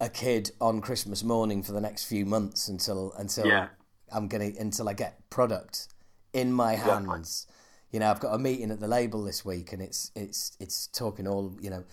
a 0.00 0.08
kid 0.08 0.50
on 0.60 0.80
Christmas 0.80 1.24
morning 1.24 1.62
for 1.62 1.72
the 1.72 1.80
next 1.80 2.04
few 2.04 2.24
months 2.24 2.68
until 2.68 3.12
until 3.18 3.46
yeah. 3.46 3.68
I'm 4.12 4.28
gonna 4.28 4.50
until 4.58 4.88
I 4.88 4.94
get 4.94 5.28
product 5.30 5.88
in 6.32 6.52
my 6.52 6.74
hands. 6.74 7.46
Exactly. 7.48 7.56
You 7.90 8.00
know, 8.00 8.10
I've 8.10 8.20
got 8.20 8.34
a 8.34 8.38
meeting 8.38 8.70
at 8.70 8.80
the 8.80 8.88
label 8.88 9.22
this 9.24 9.44
week, 9.44 9.72
and 9.72 9.82
it's 9.82 10.10
it's 10.14 10.56
it's 10.60 10.86
talking 10.88 11.26
all 11.26 11.56
you 11.60 11.70
know 11.70 11.84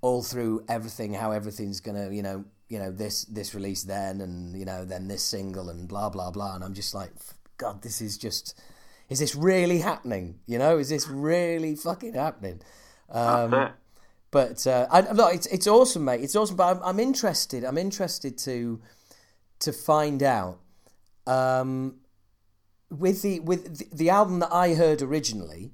all 0.00 0.22
through 0.22 0.64
everything, 0.68 1.14
how 1.14 1.30
everything's 1.32 1.80
gonna 1.80 2.10
you 2.10 2.22
know 2.22 2.44
you 2.68 2.78
know 2.78 2.90
this 2.90 3.24
this 3.24 3.54
release 3.54 3.84
then, 3.84 4.20
and 4.20 4.56
you 4.56 4.64
know 4.64 4.84
then 4.84 5.08
this 5.08 5.22
single 5.22 5.68
and 5.68 5.88
blah 5.88 6.08
blah 6.08 6.30
blah, 6.30 6.54
and 6.54 6.64
I'm 6.64 6.74
just 6.74 6.94
like, 6.94 7.12
God, 7.56 7.82
this 7.82 8.00
is 8.00 8.18
just 8.18 8.60
is 9.08 9.18
this 9.18 9.34
really 9.34 9.78
happening? 9.78 10.40
You 10.46 10.58
know, 10.58 10.78
is 10.78 10.88
this 10.88 11.08
really 11.08 11.76
fucking 11.76 12.14
happening? 12.14 12.60
Um, 13.10 13.70
but 14.30 14.66
uh, 14.66 14.88
I, 14.90 15.12
look, 15.12 15.34
it's 15.34 15.46
it's 15.46 15.66
awesome, 15.66 16.04
mate. 16.04 16.22
It's 16.22 16.34
awesome. 16.34 16.56
But 16.56 16.76
I'm, 16.76 16.82
I'm 16.82 17.00
interested. 17.00 17.64
I'm 17.64 17.78
interested 17.78 18.36
to 18.38 18.80
to 19.60 19.72
find 19.72 20.22
out 20.22 20.58
um, 21.26 21.96
with 22.90 23.22
the 23.22 23.40
with 23.40 23.78
the, 23.78 23.96
the, 23.96 24.10
album 24.10 24.38
that 24.40 24.52
I 24.52 24.74
heard 24.74 25.02
originally. 25.02 25.72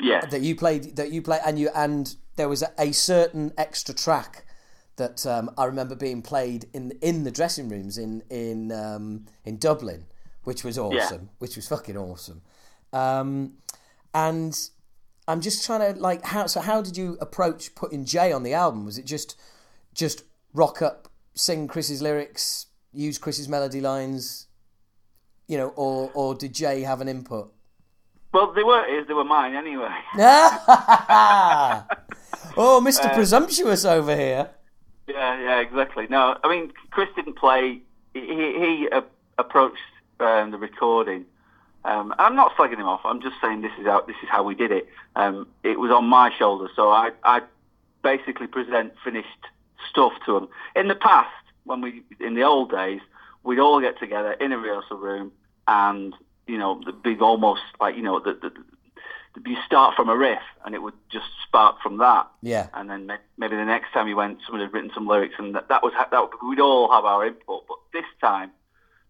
Yeah. 0.00 0.24
That 0.26 0.42
you 0.42 0.54
played. 0.54 0.96
That 0.96 1.10
you 1.10 1.22
played, 1.22 1.40
and 1.44 1.58
you 1.58 1.70
and 1.74 2.14
there 2.36 2.48
was 2.48 2.62
a, 2.62 2.72
a 2.78 2.92
certain 2.92 3.52
extra 3.58 3.94
track 3.94 4.44
that 4.96 5.26
um, 5.26 5.50
I 5.58 5.64
remember 5.64 5.94
being 5.94 6.22
played 6.22 6.66
in 6.72 6.92
in 7.02 7.24
the 7.24 7.30
dressing 7.30 7.68
rooms 7.68 7.98
in 7.98 8.22
in 8.30 8.70
um, 8.72 9.26
in 9.44 9.58
Dublin 9.58 10.06
which 10.48 10.64
was 10.64 10.78
awesome, 10.78 11.22
yeah. 11.24 11.28
which 11.40 11.56
was 11.56 11.68
fucking 11.68 11.94
awesome. 11.94 12.40
Um, 12.94 13.58
and 14.14 14.58
I'm 15.28 15.42
just 15.42 15.62
trying 15.66 15.92
to 15.92 16.00
like 16.00 16.24
how 16.24 16.46
so 16.46 16.62
how 16.62 16.80
did 16.80 16.96
you 16.96 17.18
approach 17.20 17.74
putting 17.74 18.06
Jay 18.06 18.32
on 18.32 18.44
the 18.44 18.54
album? 18.54 18.86
Was 18.86 18.96
it 18.96 19.04
just 19.04 19.38
just 19.92 20.22
rock 20.54 20.80
up, 20.80 21.08
sing 21.34 21.68
Chris's 21.68 22.00
lyrics, 22.00 22.64
use 22.94 23.18
Chris's 23.18 23.46
melody 23.46 23.82
lines, 23.82 24.46
you 25.48 25.58
know, 25.58 25.68
or 25.76 26.10
or 26.14 26.34
did 26.34 26.52
Jay 26.54 26.82
have 26.82 27.00
an 27.00 27.08
input? 27.08 27.52
Well, 28.32 28.52
they 28.52 28.62
were 28.62 28.84
his, 28.84 29.06
they 29.08 29.14
were 29.14 29.24
mine 29.24 29.54
anyway. 29.54 29.88
oh, 32.56 32.82
Mr. 32.84 33.06
Uh, 33.06 33.14
Presumptuous 33.14 33.84
over 33.84 34.14
here. 34.14 34.50
Yeah, 35.08 35.40
yeah, 35.40 35.60
exactly. 35.60 36.06
No, 36.08 36.36
I 36.44 36.48
mean 36.48 36.72
Chris 36.90 37.08
didn't 37.16 37.36
play. 37.36 37.80
He, 38.14 38.20
he 38.20 38.88
uh, 38.92 39.00
approached 39.38 39.78
um, 40.20 40.50
the 40.50 40.58
recording. 40.58 41.24
Um, 41.84 42.14
I'm 42.18 42.36
not 42.36 42.54
slagging 42.56 42.78
him 42.78 42.86
off. 42.86 43.00
I'm 43.04 43.22
just 43.22 43.36
saying 43.40 43.62
this 43.62 43.72
is 43.80 43.86
how 43.86 44.02
this 44.02 44.16
is 44.22 44.28
how 44.28 44.42
we 44.42 44.54
did 44.54 44.70
it. 44.72 44.88
Um, 45.16 45.46
it 45.62 45.78
was 45.78 45.90
on 45.90 46.04
my 46.04 46.30
shoulders, 46.36 46.70
so 46.76 46.90
I, 46.90 47.12
I 47.24 47.40
basically 48.02 48.46
present 48.46 48.92
finished 49.02 49.28
stuff 49.90 50.12
to 50.26 50.36
him. 50.36 50.48
In 50.76 50.88
the 50.88 50.94
past, 50.94 51.32
when 51.64 51.80
we 51.80 52.02
in 52.20 52.34
the 52.34 52.42
old 52.42 52.70
days, 52.70 53.00
we'd 53.44 53.58
all 53.58 53.80
get 53.80 53.98
together 53.98 54.32
in 54.32 54.52
a 54.52 54.58
rehearsal 54.58 54.98
room, 54.98 55.32
and 55.68 56.14
you 56.46 56.58
know, 56.58 56.80
the 56.84 56.92
big 56.92 57.22
almost 57.22 57.62
like 57.80 57.94
you 57.94 58.02
know 58.02 58.18
the, 58.18 58.32
the, 58.32 58.52
you 59.48 59.56
start 59.64 59.94
from 59.94 60.08
a 60.08 60.16
riff 60.16 60.42
and 60.64 60.74
it 60.74 60.82
would 60.82 60.94
just 61.12 61.26
spark 61.46 61.80
from 61.80 61.98
that. 61.98 62.26
Yeah. 62.42 62.66
And 62.74 62.90
then 62.90 63.12
maybe 63.36 63.54
the 63.54 63.64
next 63.64 63.92
time 63.92 64.08
you 64.08 64.16
went, 64.16 64.38
someone 64.44 64.62
had 64.62 64.72
written 64.72 64.90
some 64.92 65.06
lyrics, 65.06 65.34
and 65.38 65.54
that, 65.54 65.68
that 65.68 65.84
was 65.84 65.92
that. 66.10 66.30
We'd 66.42 66.58
all 66.58 66.90
have 66.90 67.04
our 67.04 67.24
input, 67.24 67.64
but 67.68 67.78
this 67.92 68.06
time 68.20 68.50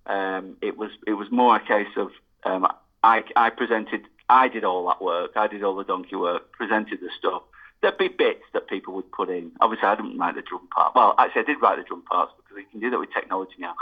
um, 0.07 0.57
it 0.61 0.77
was 0.77 0.91
it 1.07 1.15
was 1.15 1.31
more 1.31 1.57
a 1.57 1.61
case 1.61 1.97
of 1.97 2.11
um, 2.45 2.67
I, 3.03 3.23
I 3.37 3.51
presented, 3.51 4.03
I 4.29 4.49
did 4.49 4.65
all 4.65 4.87
that 4.89 5.03
work, 5.03 5.33
I 5.37 5.47
did 5.47 5.63
all 5.63 5.77
the 5.77 5.85
donkey 5.85 6.17
work, 6.17 6.53
presented 6.53 7.01
the 7.01 7.11
stuff. 7.19 7.43
There'd 7.81 7.97
be 7.97 8.09
bits 8.09 8.43
that 8.55 8.69
people 8.69 8.95
would 8.95 9.11
put 9.13 9.31
in. 9.31 9.53
Obviously, 9.61 9.87
I 9.87 9.95
didn't 9.95 10.19
write 10.19 10.35
the 10.35 10.43
drum 10.43 10.67
part. 10.75 10.95
Well, 10.97 11.15
actually, 11.17 11.43
I 11.43 11.45
did 11.45 11.63
write 11.63 11.79
the 11.79 11.85
drum 11.85 12.03
parts 12.03 12.33
because 12.37 12.57
we 12.57 12.65
can 12.65 12.81
do 12.81 12.91
that 12.91 12.99
with 12.99 13.13
technology 13.13 13.55
now. 13.59 13.75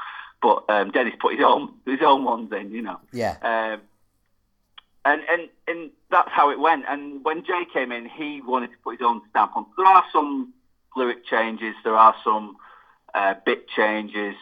But 0.43 0.65
um, 0.69 0.91
Dennis 0.91 1.15
put 1.21 1.35
his 1.35 1.45
own 1.45 1.75
his 1.87 2.01
own 2.03 2.25
ones 2.25 2.53
in, 2.53 2.71
you 2.71 2.83
know. 2.83 3.01
Yeah. 3.13 3.37
Um, 3.43 3.81
and 5.05 5.23
and 5.31 5.49
and 5.67 5.91
that's 6.11 6.31
how 6.31 6.51
it 6.51 6.59
went. 6.59 6.85
And 6.89 7.25
when 7.25 7.45
Jay 7.45 7.65
came 7.73 7.93
in, 7.93 8.09
he 8.09 8.41
wanted 8.43 8.69
to 8.69 8.77
put 8.85 8.99
his 8.99 9.05
own 9.05 9.23
stamp 9.31 9.57
on. 9.57 9.67
There 9.77 9.87
are 9.87 10.05
some 10.13 10.53
lyric 10.97 11.27
changes. 11.27 11.75
There 11.85 11.97
are 11.97 12.15
some 12.25 12.57
uh, 13.15 13.35
bit 13.45 13.69
changes 13.69 14.37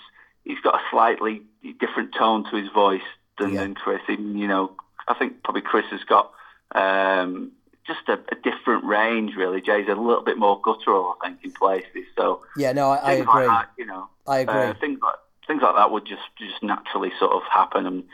he's 0.45 0.61
got 0.61 0.75
a 0.75 0.81
slightly 0.91 1.43
different 1.81 2.15
tone 2.15 2.45
to 2.51 2.57
his 2.57 2.71
voice 2.71 3.03
than, 3.39 3.55
yeah. 3.55 3.61
than 3.61 3.75
Chris. 3.75 4.01
Even, 4.09 4.39
you 4.39 4.47
know, 4.47 4.73
I 5.09 5.15
think 5.15 5.43
probably 5.43 5.63
Chris 5.63 5.87
has 5.91 6.05
got 6.05 6.33
um, 6.73 7.53
just 7.87 8.09
a, 8.09 8.15
a, 8.31 8.37
different 8.43 8.85
range, 8.85 9.35
really. 9.37 9.61
Jay's 9.61 9.89
a 9.89 9.95
little 9.95 10.23
bit 10.23 10.39
more 10.39 10.61
guttural, 10.63 11.17
I 11.21 11.29
think, 11.29 11.45
in 11.45 11.53
places. 11.53 12.05
So 12.17 12.43
yeah, 12.57 12.73
no, 12.73 12.91
I, 12.91 12.97
I 12.97 13.13
agree. 13.13 13.47
Like 13.47 13.67
that, 13.67 13.71
you 13.79 13.87
know, 13.87 14.09
I 14.27 14.39
agree. 14.39 14.55
Uh, 14.55 14.75
things 14.81 15.01
like 15.03 15.17
things 15.47 15.63
like 15.63 15.75
that 15.77 15.91
would 15.91 16.07
just 16.07 16.23
just 16.39 16.63
naturally 16.63 17.13
sort 17.19 17.33
of 17.33 17.43
happen, 17.51 17.87
and 17.87 18.05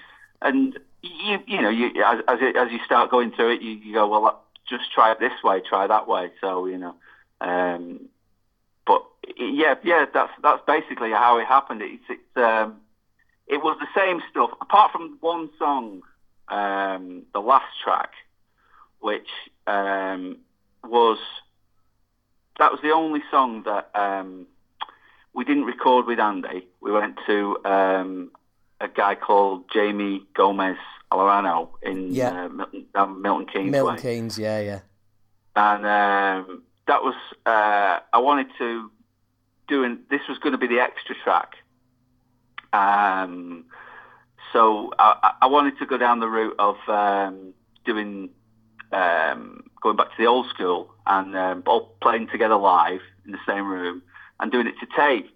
and 0.42 0.78
you 1.02 1.38
you 1.46 1.62
know, 1.62 1.70
you 1.70 1.88
as 2.04 2.20
as, 2.28 2.38
as 2.56 2.72
you 2.72 2.78
start 2.84 3.10
going 3.10 3.32
through 3.32 3.54
it, 3.54 3.62
you, 3.62 3.72
you 3.72 3.94
go, 3.94 4.08
well, 4.08 4.42
just 4.68 4.92
try 4.92 5.12
it 5.12 5.20
this 5.20 5.32
way, 5.42 5.60
try 5.60 5.86
that 5.86 6.08
way. 6.08 6.30
So 6.40 6.66
you 6.66 6.78
know. 6.78 6.94
Um, 7.40 8.08
but 8.86 9.04
yeah, 9.38 9.74
yeah, 9.82 10.06
that's 10.12 10.32
that's 10.42 10.62
basically 10.66 11.10
how 11.10 11.38
it 11.38 11.46
happened. 11.46 11.82
It's, 11.82 12.02
it's 12.08 12.36
um, 12.36 12.80
it 13.46 13.62
was 13.62 13.76
the 13.80 13.88
same 13.98 14.22
stuff, 14.30 14.50
apart 14.60 14.92
from 14.92 15.18
one 15.20 15.50
song, 15.58 16.02
um, 16.48 17.22
the 17.32 17.40
last 17.40 17.66
track, 17.82 18.12
which 19.00 19.28
um, 19.66 20.38
was 20.84 21.18
that 22.58 22.70
was 22.70 22.80
the 22.82 22.90
only 22.90 23.22
song 23.30 23.62
that 23.64 23.90
um, 23.94 24.46
we 25.34 25.44
didn't 25.44 25.64
record 25.64 26.06
with 26.06 26.18
Andy. 26.18 26.66
We 26.80 26.92
went 26.92 27.18
to 27.26 27.56
um, 27.64 28.30
a 28.80 28.88
guy 28.88 29.14
called 29.14 29.64
Jamie 29.72 30.26
Gomez 30.34 30.76
Arellano 31.12 31.70
in 31.82 32.12
yeah. 32.12 32.44
uh, 32.44 32.48
Milton, 32.48 33.22
Milton 33.22 33.46
Keynes. 33.46 33.70
Milton 33.70 33.96
way. 33.96 34.02
Keynes, 34.02 34.38
yeah, 34.38 34.60
yeah. 34.60 34.80
And 35.56 35.84
um, 35.84 36.62
that 36.86 37.02
was 37.02 37.14
uh, 37.46 38.00
I 38.12 38.18
wanted 38.18 38.48
to 38.58 38.90
do, 39.68 39.84
and 39.84 39.98
this 40.10 40.20
was 40.28 40.38
going 40.38 40.52
to 40.52 40.58
be 40.58 40.66
the 40.66 40.80
extra 40.80 41.14
track. 41.22 41.54
Um, 42.72 43.64
so 44.52 44.92
I, 44.98 45.34
I, 45.42 45.46
wanted 45.46 45.78
to 45.78 45.86
go 45.86 45.96
down 45.98 46.20
the 46.20 46.28
route 46.28 46.54
of 46.58 46.76
um, 46.88 47.52
doing 47.84 48.30
um, 48.92 49.64
going 49.82 49.96
back 49.96 50.10
to 50.10 50.16
the 50.18 50.26
old 50.26 50.48
school 50.48 50.94
and 51.06 51.36
um, 51.36 51.62
all 51.66 51.96
playing 52.00 52.28
together 52.28 52.56
live 52.56 53.00
in 53.24 53.32
the 53.32 53.38
same 53.46 53.66
room, 53.66 54.02
and 54.40 54.50
doing 54.50 54.66
it 54.66 54.74
to 54.80 54.86
tape. 54.96 55.26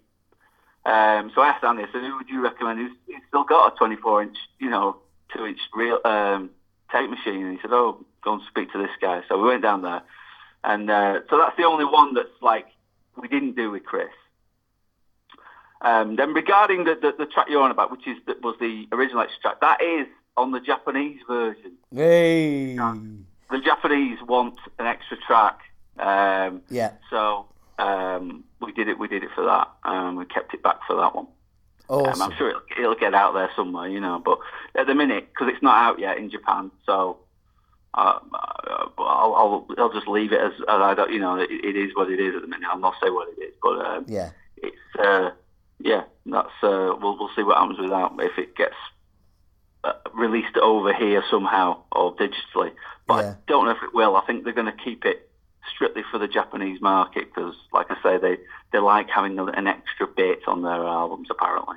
Um, 0.85 1.31
so 1.33 1.41
I 1.41 1.49
asked 1.49 1.63
Andy, 1.63 1.83
I 1.83 1.91
said, 1.91 2.01
who 2.01 2.17
would 2.17 2.29
you 2.29 2.43
recommend? 2.43 2.79
He's, 2.79 2.97
he's 3.07 3.23
still 3.27 3.43
got 3.43 3.73
a 3.73 3.77
24 3.77 4.23
inch, 4.23 4.37
you 4.59 4.69
know, 4.69 4.97
two 5.33 5.45
inch 5.45 5.59
reel 5.73 5.99
um, 6.05 6.51
tape 6.91 7.09
machine. 7.09 7.45
And 7.45 7.55
he 7.55 7.61
said, 7.61 7.71
oh, 7.71 8.05
go 8.23 8.33
and 8.33 8.41
speak 8.49 8.71
to 8.73 8.77
this 8.77 8.91
guy. 9.01 9.23
So 9.27 9.37
we 9.37 9.47
went 9.47 9.63
down 9.63 9.81
there. 9.81 10.01
And 10.63 10.89
uh, 10.89 11.21
so 11.29 11.37
that's 11.37 11.57
the 11.57 11.63
only 11.63 11.85
one 11.85 12.13
that's 12.13 12.29
like 12.41 12.67
we 13.15 13.27
didn't 13.27 13.55
do 13.55 13.71
with 13.71 13.83
Chris. 13.83 14.09
Um, 15.81 16.15
then 16.15 16.33
regarding 16.33 16.85
the, 16.85 16.95
the, 16.95 17.13
the, 17.17 17.25
track 17.25 17.47
you're 17.49 17.61
on 17.61 17.69
about, 17.69 17.91
which 17.91 18.07
is 18.07 18.17
that 18.27 18.41
was 18.41 18.55
the 18.59 18.87
original 18.91 19.21
extra 19.21 19.41
track, 19.41 19.61
that 19.61 19.83
is 19.83 20.07
on 20.37 20.51
the 20.51 20.59
Japanese 20.59 21.19
version. 21.27 21.73
Hey. 21.93 22.75
The 23.51 23.59
Japanese 23.63 24.17
want 24.27 24.57
an 24.79 24.87
extra 24.87 25.17
track. 25.17 25.59
Um, 25.99 26.61
yeah. 26.69 26.93
So 27.09 27.47
um, 27.77 28.43
we 28.61 28.71
did 28.71 28.87
it. 28.87 28.99
We 28.99 29.07
did 29.07 29.23
it 29.23 29.29
for 29.35 29.45
that. 29.45 29.69
Um, 29.83 30.15
we 30.15 30.25
kept 30.25 30.53
it 30.53 30.63
back 30.63 30.79
for 30.87 30.95
that 30.95 31.15
one. 31.15 31.27
Awesome. 31.87 32.21
Um, 32.21 32.31
I'm 32.31 32.37
sure 32.37 32.49
it'll, 32.49 32.61
it'll, 32.77 32.95
get 32.95 33.13
out 33.13 33.33
there 33.33 33.49
somewhere, 33.55 33.87
you 33.87 33.99
know. 33.99 34.21
But 34.23 34.39
at 34.75 34.87
the 34.87 34.95
minute, 34.95 35.29
because 35.29 35.53
it's 35.53 35.61
not 35.61 35.77
out 35.77 35.99
yet 35.99 36.17
in 36.17 36.31
Japan, 36.31 36.71
so 36.85 37.19
uh, 37.93 38.19
I'll, 38.33 38.93
I'll, 38.97 39.67
I'll 39.77 39.93
just 39.93 40.07
leave 40.07 40.31
it 40.31 40.41
as, 40.41 40.53
as 40.53 40.63
I 40.67 40.93
don't, 40.95 41.13
you 41.13 41.19
know, 41.19 41.35
it, 41.35 41.49
it 41.51 41.75
is 41.75 41.95
what 41.95 42.09
it 42.09 42.19
is 42.19 42.35
at 42.35 42.41
the 42.41 42.47
minute. 42.47 42.67
I'll 42.71 42.79
not 42.79 42.95
say 43.03 43.09
what 43.09 43.29
it 43.37 43.41
is, 43.41 43.53
but 43.61 43.85
um, 43.85 44.05
yeah, 44.07 44.31
it's 44.57 44.75
uh, 44.99 45.31
yeah, 45.79 46.03
that's 46.25 46.47
uh, 46.63 46.95
we'll 46.99 47.17
we'll 47.19 47.29
see 47.35 47.43
what 47.43 47.57
happens 47.57 47.79
with 47.79 47.91
that 47.91 48.11
if 48.19 48.37
it 48.39 48.55
gets 48.55 48.75
uh, 49.83 49.93
released 50.13 50.57
over 50.57 50.93
here 50.93 51.23
somehow 51.29 51.83
or 51.91 52.15
digitally. 52.15 52.71
But 53.07 53.23
yeah. 53.23 53.31
I 53.31 53.35
don't 53.47 53.65
know 53.65 53.71
if 53.71 53.83
it 53.83 53.93
will. 53.93 54.15
I 54.15 54.25
think 54.25 54.43
they're 54.43 54.53
going 54.53 54.65
to 54.65 54.83
keep 54.83 55.05
it 55.05 55.29
strictly 55.73 56.03
for 56.11 56.17
the 56.17 56.27
Japanese 56.27 56.81
market 56.81 57.33
because, 57.33 57.55
like 57.73 57.87
I 57.89 58.01
say, 58.01 58.17
they, 58.17 58.37
they 58.71 58.79
like 58.79 59.09
having 59.09 59.37
an 59.39 59.67
extra 59.67 60.07
bit 60.07 60.39
on 60.47 60.61
their 60.61 60.83
albums. 60.83 61.27
Apparently, 61.31 61.75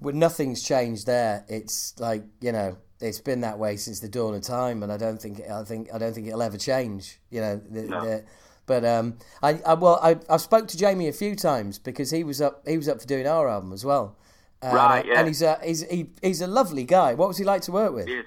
well, 0.00 0.14
nothing's 0.14 0.62
changed 0.62 1.06
there. 1.06 1.44
It's 1.48 1.98
like 1.98 2.24
you 2.40 2.52
know, 2.52 2.76
it's 3.00 3.20
been 3.20 3.40
that 3.42 3.58
way 3.58 3.76
since 3.76 4.00
the 4.00 4.08
dawn 4.08 4.34
of 4.34 4.42
time, 4.42 4.82
and 4.82 4.92
I 4.92 4.96
don't 4.96 5.20
think 5.20 5.40
I 5.48 5.64
think 5.64 5.88
I 5.92 5.98
don't 5.98 6.12
think 6.12 6.26
it'll 6.26 6.42
ever 6.42 6.58
change. 6.58 7.18
You 7.30 7.40
know, 7.40 7.60
the, 7.70 7.82
no. 7.82 8.04
the, 8.04 8.24
but 8.66 8.84
um, 8.84 9.18
I, 9.42 9.60
I 9.66 9.74
well, 9.74 9.98
I 10.02 10.16
I 10.28 10.36
spoke 10.36 10.68
to 10.68 10.78
Jamie 10.78 11.08
a 11.08 11.12
few 11.12 11.34
times 11.34 11.78
because 11.78 12.10
he 12.10 12.24
was 12.24 12.40
up 12.40 12.66
he 12.66 12.76
was 12.76 12.88
up 12.88 13.00
for 13.00 13.06
doing 13.06 13.26
our 13.26 13.48
album 13.48 13.72
as 13.72 13.84
well. 13.84 14.16
Uh, 14.60 14.72
right, 14.74 15.06
yeah. 15.06 15.20
And 15.20 15.28
he's 15.28 15.42
a 15.42 15.58
he's 15.64 15.88
he, 15.88 16.10
he's 16.22 16.40
a 16.40 16.46
lovely 16.46 16.84
guy. 16.84 17.14
What 17.14 17.28
was 17.28 17.38
he 17.38 17.44
like 17.44 17.62
to 17.62 17.72
work 17.72 17.92
with? 17.92 18.06
He 18.06 18.22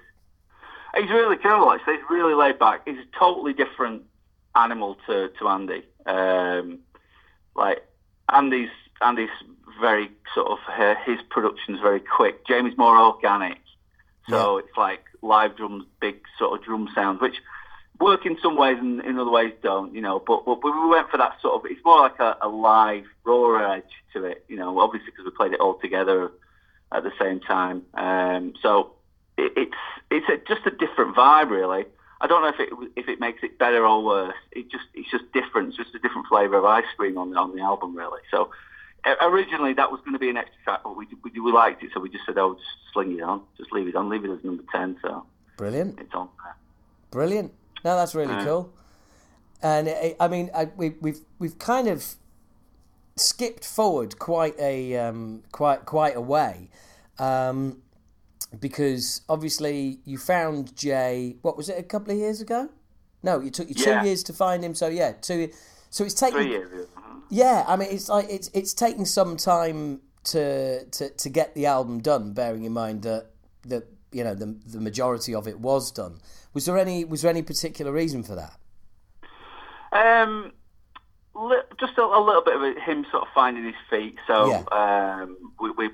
he's 0.95 1.09
really 1.09 1.37
cool. 1.37 1.65
Like, 1.65 1.81
he's 1.85 1.99
really 2.09 2.33
laid 2.33 2.59
back. 2.59 2.81
He's 2.85 2.97
totally 3.17 3.53
different 3.53 4.03
animal 4.55 4.97
to 5.07 5.29
to 5.39 5.47
Andy. 5.47 5.83
Um, 6.05 6.79
like 7.55 7.83
Andy's 8.31 8.69
Andy's 9.01 9.29
very 9.79 10.11
sort 10.33 10.47
of 10.47 10.59
uh, 10.67 10.95
his 11.05 11.19
production's 11.29 11.79
very 11.79 11.99
quick. 11.99 12.45
Jamie's 12.47 12.77
more 12.77 12.97
organic, 12.97 13.59
so 14.29 14.57
yeah. 14.57 14.63
it's 14.63 14.77
like 14.77 15.03
live 15.21 15.57
drums, 15.57 15.85
big 15.99 16.21
sort 16.37 16.59
of 16.59 16.65
drum 16.65 16.89
sounds, 16.93 17.21
which 17.21 17.35
work 17.99 18.25
in 18.25 18.37
some 18.41 18.57
ways 18.57 18.77
and 18.79 18.99
in 19.01 19.19
other 19.19 19.29
ways 19.29 19.53
don't, 19.61 19.93
you 19.93 20.01
know. 20.01 20.19
But, 20.19 20.45
but 20.45 20.63
we 20.63 20.89
went 20.89 21.09
for 21.09 21.17
that 21.17 21.39
sort 21.41 21.55
of. 21.55 21.71
It's 21.71 21.83
more 21.85 22.01
like 22.01 22.19
a, 22.19 22.37
a 22.41 22.49
live, 22.49 23.05
raw 23.23 23.73
edge 23.73 23.83
to 24.13 24.25
it, 24.25 24.43
you 24.47 24.57
know. 24.57 24.79
Obviously 24.79 25.11
because 25.11 25.25
we 25.25 25.31
played 25.31 25.53
it 25.53 25.59
all 25.59 25.75
together 25.75 26.31
at 26.91 27.03
the 27.03 27.11
same 27.19 27.39
time. 27.39 27.83
Um, 27.93 28.53
so 28.61 28.93
it, 29.37 29.53
it's 29.55 29.77
it's 30.09 30.27
a, 30.29 30.53
just 30.53 30.65
a 30.65 30.71
different 30.71 31.15
vibe, 31.15 31.49
really. 31.49 31.85
I 32.21 32.27
don't 32.27 32.43
know 32.43 32.49
if 32.49 32.59
it 32.59 32.69
if 32.95 33.09
it 33.09 33.19
makes 33.19 33.43
it 33.43 33.57
better 33.57 33.85
or 33.85 34.03
worse. 34.03 34.35
It 34.51 34.69
just 34.69 34.85
it's 34.93 35.09
just 35.09 35.23
different. 35.33 35.69
It's 35.69 35.77
just 35.77 35.95
a 35.95 35.99
different 35.99 36.27
flavour 36.27 36.57
of 36.57 36.65
ice 36.65 36.85
cream 36.95 37.17
on 37.17 37.31
the 37.31 37.37
on 37.37 37.55
the 37.55 37.61
album, 37.61 37.95
really. 37.95 38.21
So 38.29 38.51
originally 39.21 39.73
that 39.73 39.91
was 39.91 39.99
going 40.01 40.13
to 40.13 40.19
be 40.19 40.29
an 40.29 40.37
extra 40.37 40.63
track, 40.63 40.81
but 40.83 40.95
we 40.95 41.07
we, 41.23 41.39
we 41.39 41.51
liked 41.51 41.83
it, 41.83 41.89
so 41.93 41.99
we 41.99 42.09
just 42.09 42.25
said, 42.25 42.37
"Oh, 42.37 42.53
just 42.53 42.67
sling 42.93 43.17
it 43.17 43.21
on, 43.21 43.41
just 43.57 43.71
leave 43.71 43.87
it 43.87 43.95
on, 43.95 44.07
leave 44.07 44.23
it 44.23 44.29
as 44.29 44.43
number 44.43 44.63
ten. 44.71 44.97
So 45.01 45.25
brilliant. 45.57 45.99
It's 45.99 46.13
on 46.13 46.29
there. 46.43 46.55
Brilliant. 47.09 47.53
No, 47.83 47.95
that's 47.95 48.13
really 48.13 48.35
uh, 48.35 48.45
cool. 48.45 48.73
And 49.63 49.87
it, 49.87 50.15
I 50.19 50.27
mean, 50.27 50.51
I, 50.55 50.65
we, 50.75 50.89
we've 51.01 51.19
we've 51.39 51.57
kind 51.57 51.87
of 51.87 52.15
skipped 53.15 53.65
forward 53.65 54.19
quite 54.19 54.59
a 54.59 54.95
um, 54.97 55.43
quite 55.51 55.85
quite 55.85 56.15
a 56.15 56.21
way. 56.21 56.69
Um, 57.17 57.81
because 58.59 59.21
obviously 59.29 59.99
you 60.05 60.17
found 60.17 60.75
Jay. 60.75 61.37
What 61.41 61.57
was 61.57 61.69
it? 61.69 61.77
A 61.77 61.83
couple 61.83 62.11
of 62.11 62.17
years 62.17 62.41
ago? 62.41 62.69
No, 63.23 63.39
it 63.39 63.53
took 63.53 63.69
you 63.69 63.75
two 63.75 63.89
yeah. 63.89 64.03
years 64.03 64.23
to 64.23 64.33
find 64.33 64.63
him. 64.63 64.75
So 64.75 64.87
yeah, 64.87 65.13
two. 65.13 65.51
So 65.89 66.03
it's 66.03 66.13
taken. 66.13 66.41
Three 66.41 66.49
years. 66.49 66.87
Yeah, 67.29 67.63
I 67.67 67.75
mean, 67.75 67.89
it's 67.91 68.09
like 68.09 68.27
it's 68.29 68.49
it's 68.53 68.73
taking 68.73 69.05
some 69.05 69.37
time 69.37 70.01
to 70.25 70.85
to 70.85 71.09
to 71.09 71.29
get 71.29 71.55
the 71.55 71.65
album 71.65 72.01
done. 72.01 72.33
Bearing 72.33 72.65
in 72.65 72.73
mind 72.73 73.03
that 73.03 73.27
that 73.63 73.87
you 74.11 74.23
know 74.23 74.35
the 74.35 74.57
the 74.65 74.79
majority 74.79 75.33
of 75.33 75.47
it 75.47 75.59
was 75.59 75.91
done. 75.91 76.19
Was 76.53 76.65
there 76.65 76.77
any 76.77 77.05
was 77.05 77.21
there 77.21 77.31
any 77.31 77.41
particular 77.41 77.91
reason 77.91 78.23
for 78.23 78.35
that? 78.35 78.57
Um, 79.93 80.51
just 81.79 81.97
a, 81.97 82.01
a 82.01 82.21
little 82.23 82.43
bit 82.43 82.55
of 82.55 82.83
him 82.83 83.05
sort 83.11 83.23
of 83.23 83.29
finding 83.33 83.65
his 83.65 83.75
feet. 83.89 84.17
So 84.27 84.47
yeah. 84.49 84.63
um, 84.71 85.37
we, 85.59 85.71
we 85.71 85.89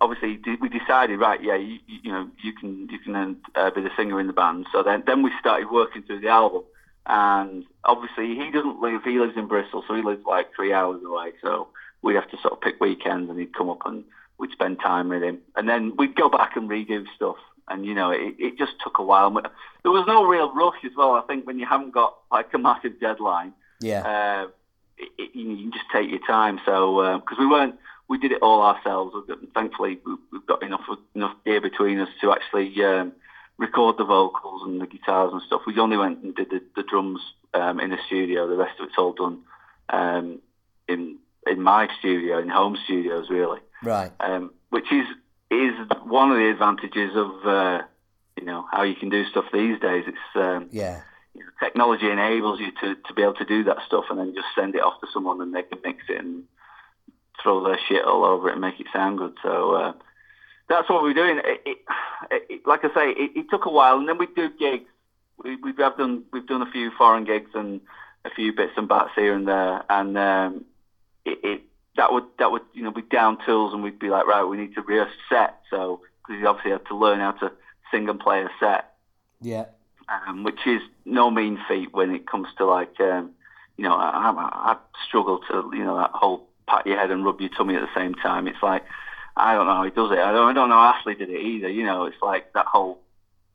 obviously 0.00 0.40
we 0.60 0.68
decided, 0.68 1.20
right? 1.20 1.42
Yeah, 1.42 1.56
you, 1.56 1.78
you 1.86 2.12
know, 2.12 2.28
you 2.42 2.52
can 2.52 2.88
you 2.90 2.98
can 2.98 3.36
uh, 3.54 3.70
be 3.70 3.80
the 3.80 3.90
singer 3.96 4.20
in 4.20 4.26
the 4.26 4.32
band. 4.32 4.66
So 4.72 4.82
then 4.82 5.02
then 5.06 5.22
we 5.22 5.30
started 5.40 5.70
working 5.70 6.02
through 6.02 6.20
the 6.20 6.28
album, 6.28 6.62
and 7.06 7.64
obviously 7.84 8.34
he 8.34 8.50
doesn't 8.50 8.80
live. 8.80 9.02
He 9.04 9.18
lives 9.18 9.36
in 9.36 9.46
Bristol, 9.46 9.84
so 9.86 9.94
he 9.94 10.02
lives 10.02 10.22
like 10.26 10.54
three 10.54 10.72
hours 10.72 11.02
away. 11.04 11.32
So 11.42 11.68
we'd 12.02 12.14
have 12.14 12.30
to 12.30 12.38
sort 12.38 12.54
of 12.54 12.60
pick 12.60 12.80
weekends, 12.80 13.30
and 13.30 13.38
he'd 13.38 13.54
come 13.54 13.70
up 13.70 13.84
and 13.84 14.04
we'd 14.38 14.52
spend 14.52 14.78
time 14.80 15.08
with 15.08 15.22
him, 15.22 15.38
and 15.56 15.68
then 15.68 15.96
we'd 15.96 16.16
go 16.16 16.28
back 16.28 16.56
and 16.56 16.68
redo 16.68 17.04
stuff. 17.16 17.36
And 17.68 17.84
you 17.84 17.94
know, 17.94 18.10
it, 18.10 18.34
it 18.38 18.58
just 18.58 18.72
took 18.82 18.98
a 18.98 19.04
while. 19.04 19.30
There 19.30 19.92
was 19.92 20.04
no 20.06 20.24
real 20.24 20.52
rush 20.54 20.82
as 20.84 20.92
well. 20.96 21.12
I 21.12 21.22
think 21.22 21.46
when 21.46 21.58
you 21.58 21.66
haven't 21.66 21.92
got 21.92 22.16
like 22.32 22.52
a 22.54 22.58
massive 22.58 22.98
deadline, 22.98 23.52
yeah, 23.80 24.00
uh, 24.00 24.48
it, 24.96 25.10
it, 25.18 25.30
you 25.34 25.56
can 25.56 25.72
just 25.72 25.84
take 25.92 26.08
your 26.08 26.26
time. 26.26 26.60
So 26.64 27.20
because 27.20 27.38
uh, 27.38 27.42
we 27.42 27.46
weren't 27.46 27.74
we 28.08 28.18
did 28.18 28.32
it 28.32 28.42
all 28.42 28.62
ourselves. 28.62 29.14
Thankfully, 29.54 29.98
we've 30.32 30.46
got 30.46 30.62
enough 30.62 30.84
enough 31.14 31.36
gear 31.44 31.60
between 31.60 32.00
us 32.00 32.08
to 32.22 32.32
actually 32.32 32.72
um, 32.82 33.12
record 33.58 33.96
the 33.98 34.04
vocals 34.04 34.62
and 34.64 34.80
the 34.80 34.86
guitars 34.86 35.32
and 35.32 35.42
stuff. 35.42 35.62
We 35.66 35.78
only 35.78 35.98
went 35.98 36.22
and 36.22 36.34
did 36.34 36.50
the, 36.50 36.62
the 36.74 36.82
drums 36.82 37.20
um, 37.54 37.80
in 37.80 37.90
the 37.90 37.98
studio. 38.06 38.48
The 38.48 38.56
rest 38.56 38.80
of 38.80 38.86
it's 38.88 38.98
all 38.98 39.12
done 39.12 39.42
um, 39.90 40.40
in 40.88 41.18
in 41.46 41.62
my 41.62 41.88
studio, 41.98 42.38
in 42.38 42.48
home 42.48 42.76
studios, 42.84 43.28
really. 43.30 43.60
Right. 43.82 44.10
Um, 44.20 44.52
which 44.70 44.90
is 44.90 45.06
is 45.50 45.74
one 46.04 46.30
of 46.30 46.38
the 46.38 46.50
advantages 46.50 47.14
of 47.14 47.46
uh, 47.46 47.82
you 48.36 48.46
know 48.46 48.66
how 48.72 48.84
you 48.84 48.94
can 48.94 49.10
do 49.10 49.26
stuff 49.26 49.44
these 49.52 49.78
days. 49.80 50.04
It's 50.06 50.36
um, 50.36 50.68
yeah. 50.70 51.02
Technology 51.62 52.10
enables 52.10 52.58
you 52.58 52.72
to, 52.80 52.96
to 52.96 53.14
be 53.14 53.22
able 53.22 53.34
to 53.34 53.44
do 53.44 53.64
that 53.64 53.76
stuff 53.86 54.06
and 54.10 54.18
then 54.18 54.34
just 54.34 54.46
send 54.56 54.74
it 54.74 54.82
off 54.82 55.00
to 55.00 55.06
someone 55.12 55.40
and 55.40 55.54
they 55.54 55.62
can 55.62 55.78
mix 55.84 56.02
it 56.08 56.18
and 56.18 56.44
throw 57.42 57.64
their 57.64 57.78
shit 57.88 58.04
all 58.04 58.24
over 58.24 58.48
it 58.48 58.52
and 58.52 58.60
make 58.60 58.80
it 58.80 58.86
sound 58.92 59.18
good. 59.18 59.34
So 59.42 59.72
uh, 59.72 59.92
that's 60.68 60.88
what 60.88 61.02
we're 61.02 61.14
doing. 61.14 61.40
It, 61.44 61.62
it, 61.64 61.78
it, 62.30 62.66
like 62.66 62.84
I 62.84 62.88
say, 62.88 63.10
it, 63.16 63.46
took 63.50 63.66
a 63.66 63.70
while, 63.70 63.98
and 63.98 64.08
then 64.08 64.18
we 64.18 64.26
do 64.26 64.50
gigs. 64.58 64.88
We, 65.42 65.56
we 65.56 65.72
have 65.78 65.96
done 65.96 66.24
we've 66.32 66.46
done 66.46 66.62
a 66.62 66.70
few 66.70 66.90
foreign 66.98 67.24
gigs 67.24 67.50
and 67.54 67.80
a 68.24 68.30
few 68.30 68.52
bits 68.52 68.72
and 68.76 68.88
bats 68.88 69.10
here 69.14 69.34
and 69.34 69.46
there, 69.46 69.84
and 69.88 70.18
um, 70.18 70.64
it, 71.24 71.62
that 71.96 72.12
would 72.12 72.24
that 72.38 72.50
would 72.50 72.62
you 72.74 72.82
know 72.82 72.90
be 72.90 73.02
down 73.02 73.38
tools, 73.46 73.72
and 73.72 73.82
we'd 73.82 73.98
be 73.98 74.10
like, 74.10 74.26
right, 74.26 74.44
we 74.44 74.56
need 74.56 74.74
to 74.74 74.82
rehearse 74.82 75.10
a 75.10 75.34
set. 75.34 75.60
So 75.70 76.00
because 76.28 76.40
you 76.40 76.46
obviously 76.46 76.72
have 76.72 76.84
to 76.84 76.96
learn 76.96 77.20
how 77.20 77.32
to 77.32 77.52
sing 77.90 78.08
and 78.08 78.20
play 78.20 78.42
a 78.42 78.50
set. 78.60 78.94
Yeah. 79.40 79.66
Um, 80.08 80.42
which 80.42 80.66
is 80.66 80.80
no 81.04 81.30
mean 81.30 81.58
feat 81.68 81.92
when 81.92 82.14
it 82.14 82.26
comes 82.26 82.48
to 82.56 82.64
like, 82.64 82.98
um, 83.00 83.32
you 83.76 83.84
know, 83.84 83.94
I, 83.94 84.30
I, 84.30 84.72
I 84.72 84.76
struggle 85.06 85.40
to, 85.50 85.70
you 85.74 85.84
know, 85.84 85.98
that 85.98 86.10
whole 86.12 86.47
pat 86.68 86.86
your 86.86 86.98
head 86.98 87.10
and 87.10 87.24
rub 87.24 87.40
your 87.40 87.50
tummy 87.50 87.74
at 87.74 87.80
the 87.80 88.00
same 88.00 88.14
time. 88.14 88.46
It's 88.46 88.62
like 88.62 88.84
I 89.36 89.54
don't 89.54 89.66
know 89.66 89.74
how 89.74 89.84
he 89.84 89.90
does 89.90 90.10
it. 90.10 90.18
I 90.18 90.32
don't, 90.32 90.48
I 90.48 90.52
don't 90.52 90.68
know 90.68 90.74
how 90.74 90.94
Ashley 90.94 91.14
did 91.14 91.30
it 91.30 91.40
either. 91.40 91.68
You 91.68 91.84
know, 91.84 92.04
it's 92.04 92.20
like 92.20 92.52
that 92.54 92.66
whole 92.66 92.98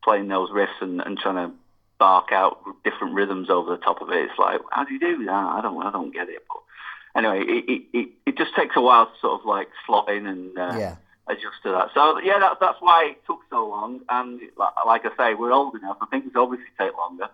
playing 0.04 0.28
those 0.28 0.50
riffs 0.50 0.82
and, 0.82 1.02
and 1.02 1.18
trying 1.18 1.36
to 1.36 1.56
bark 2.00 2.32
out 2.32 2.60
different 2.84 3.14
rhythms 3.14 3.50
over 3.50 3.72
the 3.72 3.82
top 3.82 4.02
of 4.02 4.10
it. 4.10 4.30
It's 4.30 4.40
like 4.40 4.62
how 4.72 4.86
do 4.86 4.94
you 4.94 5.00
do 5.00 5.26
that? 5.26 5.32
I 5.32 5.62
don't 5.62 5.82
I 5.84 5.92
don't 5.92 6.14
get 6.14 6.30
it. 6.30 6.44
But 6.48 7.20
anyway, 7.20 7.44
it 7.46 7.84
it, 7.94 8.10
it 8.26 8.38
just 8.38 8.56
takes 8.56 8.76
a 8.76 8.82
while 8.82 9.06
to 9.06 9.12
sort 9.22 9.40
of 9.40 9.46
like 9.46 9.70
slot 9.86 10.10
in 10.10 10.26
and 10.26 10.58
uh, 10.58 10.76
yeah. 10.78 10.96
adjust 11.28 11.62
to 11.64 11.72
that. 11.72 11.90
So 11.94 12.20
yeah, 12.20 12.40
that, 12.40 12.58
that's 12.60 12.78
why 12.80 13.12
it 13.12 13.26
took 13.26 13.40
so 13.50 13.68
long. 13.68 14.02
And 14.10 14.42
like 14.86 15.04
I 15.06 15.16
say, 15.18 15.34
we're 15.34 15.52
old 15.54 15.76
enough. 15.76 15.98
I 16.02 16.06
think 16.08 16.26
it's 16.26 16.36
obviously 16.36 16.68
take 16.80 16.98
longer. 16.98 17.30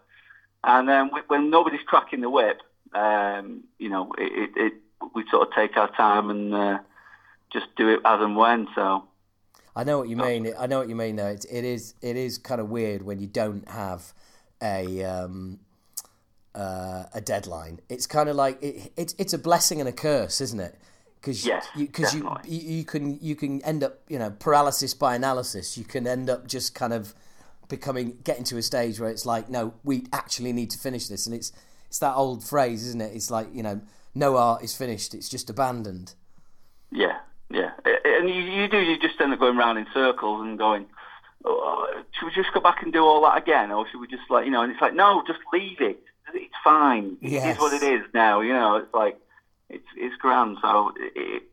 And 0.64 0.90
then 0.90 1.02
um, 1.02 1.12
when 1.28 1.50
nobody's 1.50 1.86
cracking 1.86 2.22
the 2.22 2.30
whip, 2.30 2.62
um, 2.94 3.64
you 3.78 3.90
know, 3.90 4.12
it, 4.18 4.52
it, 4.58 4.62
it 4.62 4.74
we 5.14 5.24
sort 5.30 5.48
of 5.48 5.54
take 5.54 5.78
our 5.78 5.94
time 5.96 6.30
and 6.30 6.54
uh, 6.54 6.80
just 7.52 7.68
do 7.76 7.90
it 7.90 8.00
as 8.06 8.22
and 8.22 8.36
when. 8.36 8.68
So 8.76 9.06
I 9.76 9.84
know 9.84 9.98
what 10.00 10.10
you 10.10 10.18
mean. 10.18 10.54
I 10.58 10.68
know 10.68 10.80
what 10.80 10.90
you 10.90 10.96
mean. 10.96 11.16
Though 11.16 11.28
it, 11.28 11.46
it 11.50 11.64
is 11.64 11.94
it 12.02 12.16
is 12.16 12.38
kind 12.38 12.62
of 12.62 12.70
weird 12.70 13.02
when 13.02 13.20
you 13.20 13.28
don't 13.28 13.68
have 13.70 14.14
a 14.62 15.04
um, 15.04 15.60
uh, 16.56 17.06
a 17.14 17.22
deadline, 17.22 17.80
it's 17.90 18.08
kind 18.08 18.30
of 18.30 18.36
like 18.36 18.62
it, 18.62 18.92
it's 18.98 19.16
it's 19.18 19.34
a 19.34 19.38
blessing 19.38 19.80
and 19.80 19.88
a 19.88 19.94
curse, 19.94 20.42
isn't 20.42 20.60
it? 20.60 20.80
Because 21.22 21.46
Yes, 21.46 21.68
you, 21.76 21.88
cause 21.88 22.14
you, 22.14 22.30
you 22.46 22.78
you 22.78 22.84
can 22.84 23.20
you 23.22 23.36
can 23.36 23.62
end 23.64 23.84
up 23.84 24.00
you 24.08 24.20
know 24.20 24.32
paralysis 24.32 24.94
by 24.94 25.16
analysis. 25.16 25.78
You 25.78 25.84
can 25.84 26.08
end 26.08 26.30
up 26.30 26.48
just 26.48 26.74
kind 26.74 26.94
of 26.94 27.14
becoming 27.68 28.18
getting 28.24 28.44
to 28.46 28.58
a 28.58 28.62
stage 28.62 29.00
where 29.00 29.10
it's 29.10 29.26
like, 29.26 29.50
no, 29.50 29.74
we 29.84 30.08
actually 30.12 30.52
need 30.52 30.70
to 30.72 30.80
finish 30.80 31.08
this, 31.08 31.26
and 31.26 31.36
it's 31.36 31.52
it's 31.88 32.00
that 32.00 32.16
old 32.16 32.44
phrase, 32.44 32.86
isn't 32.88 33.02
it? 33.02 33.14
It's 33.16 33.32
like 33.32 33.48
you 33.54 33.64
know, 33.64 33.82
no 34.20 34.38
art 34.38 34.64
is 34.64 34.76
finished; 34.76 35.14
it's 35.16 35.30
just 35.30 35.50
abandoned. 35.50 36.14
Yeah, 36.92 37.18
yeah. 37.50 37.72
And 38.06 38.30
you, 38.30 38.36
you 38.36 38.68
do, 38.68 38.78
you 38.80 39.00
just 39.00 39.20
end 39.22 39.34
up 39.34 39.40
going 39.40 39.58
round 39.58 39.78
in 39.80 39.88
circles 39.94 40.42
and 40.42 40.58
going, 40.58 40.86
oh, 41.46 42.04
should 42.12 42.26
we 42.26 42.32
just 42.34 42.54
go 42.54 42.60
back 42.60 42.84
and 42.84 42.92
do 42.92 43.04
all 43.04 43.22
that 43.24 43.38
again? 43.38 43.72
Or 43.72 43.88
should 43.90 44.02
we 44.02 44.08
just 44.08 44.24
like, 44.30 44.46
you 44.46 44.52
know, 44.52 44.62
and 44.64 44.72
it's 44.72 44.82
like, 44.82 44.94
no, 44.96 45.24
just 45.26 45.40
leave 45.54 45.80
it. 45.82 46.02
It's 46.34 46.54
fine. 46.64 47.18
It 47.22 47.32
Yes. 47.32 47.56
is 47.56 47.62
what 47.62 47.74
it 47.74 47.84
is 47.84 48.02
now, 48.14 48.42
you 48.42 48.54
know, 48.54 48.76
it's 48.78 48.94
like, 48.94 49.20
it's, 49.70 49.86
it's 49.96 50.16
grand. 50.18 50.58
So 50.62 50.92
it, 50.98 51.44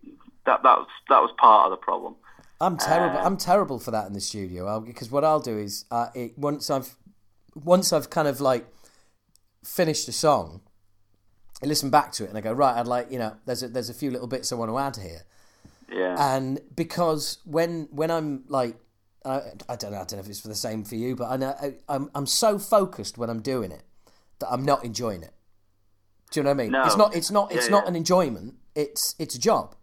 that, 0.46 0.62
that 0.62 0.78
was, 0.78 0.88
that 1.08 1.20
was 1.20 1.30
part 1.38 1.66
of 1.66 1.70
the 1.78 1.82
problem. 1.82 2.14
I'm 2.60 2.76
terrible. 2.78 3.18
Uh, 3.18 3.22
I'm 3.24 3.36
terrible 3.36 3.78
for 3.78 3.90
that 3.90 4.06
in 4.06 4.12
the 4.14 4.20
studio 4.20 4.80
because 4.80 5.10
what 5.10 5.22
I'll 5.24 5.40
do 5.40 5.58
is 5.58 5.84
uh, 5.90 6.08
it, 6.14 6.38
once 6.38 6.70
I've 6.70 6.94
once 7.54 7.92
I've 7.92 8.08
kind 8.08 8.26
of 8.28 8.40
like 8.40 8.66
finished 9.64 10.08
a 10.08 10.12
song, 10.12 10.62
I 11.66 11.68
listen 11.68 11.90
back 11.90 12.12
to 12.12 12.24
it 12.24 12.28
and 12.28 12.38
I 12.38 12.40
go 12.40 12.52
right. 12.52 12.76
I'd 12.76 12.86
like 12.86 13.10
you 13.10 13.18
know 13.18 13.36
there's 13.44 13.62
a, 13.64 13.68
there's 13.68 13.90
a 13.90 13.94
few 13.94 14.10
little 14.12 14.28
bits 14.28 14.52
I 14.52 14.54
want 14.54 14.70
to 14.70 14.78
add 14.78 14.96
here, 14.96 15.22
Yeah. 15.92 16.16
and 16.36 16.60
because 16.74 17.38
when 17.44 17.88
when 17.90 18.10
I'm 18.10 18.44
like 18.48 18.76
I, 19.24 19.40
I 19.68 19.76
don't 19.76 19.90
know 19.92 19.98
I 19.98 20.04
don't 20.04 20.12
know 20.14 20.18
if 20.20 20.28
it's 20.28 20.40
for 20.40 20.48
the 20.48 20.54
same 20.54 20.84
for 20.84 20.94
you, 20.94 21.16
but 21.16 21.28
I 21.28 21.36
know 21.36 21.54
I, 21.60 21.74
I'm 21.88 22.10
I'm 22.14 22.26
so 22.26 22.58
focused 22.58 23.18
when 23.18 23.28
I'm 23.30 23.40
doing 23.42 23.72
it 23.72 23.82
that 24.38 24.48
I'm 24.50 24.64
not 24.64 24.84
enjoying 24.84 25.22
it. 25.24 25.32
Do 26.30 26.40
you 26.40 26.44
know 26.44 26.50
what 26.50 26.60
I 26.60 26.62
mean? 26.62 26.72
No. 26.72 26.84
It's 26.84 26.96
not 26.96 27.16
it's 27.16 27.30
not 27.30 27.52
it's 27.52 27.66
Yeah, 27.66 27.70
not 27.72 27.84
yeah. 27.84 27.88
an 27.90 27.96
enjoyment. 27.96 28.54
It's 28.74 29.14
it's 29.18 29.34
a 29.34 29.38
job 29.40 29.74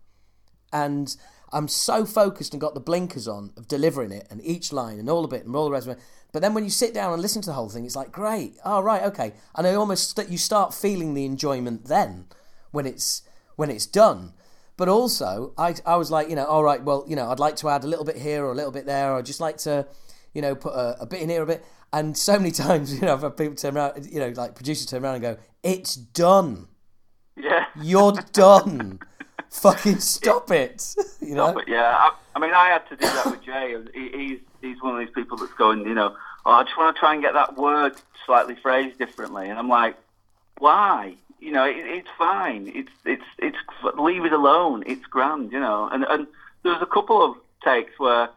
and 0.71 1.15
I'm 1.53 1.67
so 1.67 2.05
focused 2.05 2.53
and 2.53 2.59
got 2.59 2.73
the 2.73 2.79
blinkers 2.79 3.27
on 3.27 3.51
of 3.55 3.67
delivering 3.67 4.11
it 4.11 4.27
and 4.29 4.43
each 4.43 4.73
line 4.73 4.99
and 4.99 5.09
all 5.09 5.23
of 5.23 5.31
it 5.33 5.45
and 5.45 5.55
all 5.55 5.65
the 5.65 5.71
rest 5.71 5.87
of 5.87 5.97
it. 5.97 6.03
But 6.31 6.41
then 6.41 6.53
when 6.53 6.63
you 6.63 6.69
sit 6.71 6.93
down 6.93 7.13
and 7.13 7.21
listen 7.21 7.41
to 7.43 7.49
the 7.49 7.53
whole 7.53 7.69
thing, 7.69 7.85
it's 7.85 7.95
like 7.95 8.11
great. 8.11 8.55
Oh 8.65 8.81
right, 8.81 9.03
okay. 9.03 9.33
And 9.55 9.67
I 9.67 9.75
almost 9.75 10.09
st- 10.09 10.29
you 10.29 10.37
start 10.37 10.73
feeling 10.73 11.13
the 11.13 11.25
enjoyment 11.25 11.85
then 11.85 12.25
when 12.71 12.85
it's 12.85 13.21
when 13.55 13.69
it's 13.69 13.85
done. 13.85 14.33
But 14.75 14.89
also, 14.89 15.53
I 15.57 15.75
I 15.85 15.95
was 15.97 16.09
like, 16.09 16.29
you 16.29 16.35
know, 16.35 16.45
all 16.45 16.63
right, 16.63 16.83
well, 16.83 17.05
you 17.07 17.15
know, 17.15 17.29
I'd 17.29 17.39
like 17.39 17.55
to 17.57 17.69
add 17.69 17.83
a 17.83 17.87
little 17.87 18.05
bit 18.05 18.17
here 18.17 18.43
or 18.43 18.51
a 18.51 18.55
little 18.55 18.71
bit 18.71 18.87
there, 18.87 19.11
or 19.13 19.19
I'd 19.19 19.25
just 19.27 19.39
like 19.39 19.57
to, 19.57 19.85
you 20.33 20.41
know, 20.41 20.55
put 20.55 20.73
a, 20.73 21.01
a 21.01 21.05
bit 21.05 21.21
in 21.21 21.29
here, 21.29 21.43
a 21.43 21.45
bit. 21.45 21.63
And 21.93 22.17
so 22.27 22.37
many 22.39 22.49
times, 22.51 22.91
you 22.95 23.01
know, 23.01 23.13
I've 23.13 23.21
had 23.21 23.37
people 23.37 23.55
turn 23.55 23.77
around, 23.77 24.07
you 24.11 24.19
know, 24.19 24.29
like 24.29 24.55
producers 24.55 24.87
turn 24.87 25.03
around 25.03 25.15
and 25.15 25.21
go, 25.21 25.37
"It's 25.61 25.95
done. 25.95 26.67
yeah. 27.37 27.65
You're 27.79 28.13
done. 28.31 28.99
Fucking 29.53 29.99
stop 29.99 30.51
it." 30.51 30.95
you 31.21 31.35
know. 31.35 31.53
But 31.53 31.67
yeah, 31.67 31.95
I, 31.97 32.13
I 32.35 32.39
mean, 32.39 32.53
I 32.53 32.67
had 32.67 32.87
to 32.89 32.95
do 32.95 33.05
that 33.05 33.25
with 33.25 33.43
Jay. 33.43 33.75
He, 33.93 34.09
he's 34.09 34.39
he's 34.61 34.81
one 34.81 34.93
of 34.93 34.99
these 34.99 35.13
people 35.13 35.37
that's 35.37 35.53
going, 35.53 35.81
you 35.81 35.93
know, 35.93 36.15
oh, 36.45 36.51
I 36.51 36.63
just 36.63 36.77
want 36.77 36.95
to 36.95 36.99
try 36.99 37.13
and 37.13 37.21
get 37.21 37.33
that 37.33 37.57
word 37.57 37.93
slightly 38.25 38.55
phrased 38.55 38.97
differently, 38.97 39.49
and 39.49 39.59
I'm 39.59 39.69
like, 39.69 39.95
why? 40.57 41.15
You 41.39 41.51
know, 41.51 41.65
it, 41.65 41.77
it's 41.77 42.09
fine. 42.17 42.71
It's 42.73 42.91
it's 43.05 43.23
it's 43.37 43.57
leave 43.97 44.25
it 44.25 44.33
alone. 44.33 44.83
It's 44.87 45.05
grand, 45.05 45.51
you 45.51 45.59
know. 45.59 45.89
And 45.91 46.03
and 46.05 46.27
there 46.63 46.73
was 46.73 46.81
a 46.81 46.87
couple 46.87 47.23
of 47.23 47.37
takes 47.63 47.97
where 47.99 48.29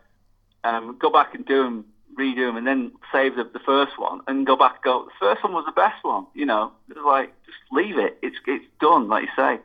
um, 0.65 0.97
go 0.99 1.11
back 1.11 1.35
and 1.35 1.45
do 1.47 1.63
them, 1.63 1.85
redo 2.19 2.49
them, 2.49 2.57
and 2.57 2.67
then 2.67 2.93
save 3.13 3.37
the, 3.37 3.45
the 3.45 3.61
first 3.61 3.99
one, 3.99 4.21
and 4.27 4.47
go 4.47 4.57
back 4.57 4.77
and 4.77 4.83
go. 4.83 5.05
The 5.05 5.27
first 5.27 5.45
one 5.45 5.53
was 5.53 5.65
the 5.65 5.73
best 5.73 6.03
one, 6.03 6.27
you 6.35 6.47
know. 6.47 6.73
It 6.89 6.97
was 6.97 7.05
like 7.05 7.33
just 7.45 7.59
leave 7.71 7.99
it. 7.99 8.19
It's 8.23 8.37
it's 8.47 8.67
done, 8.81 9.09
like 9.09 9.25
you 9.25 9.31
say. 9.37 9.61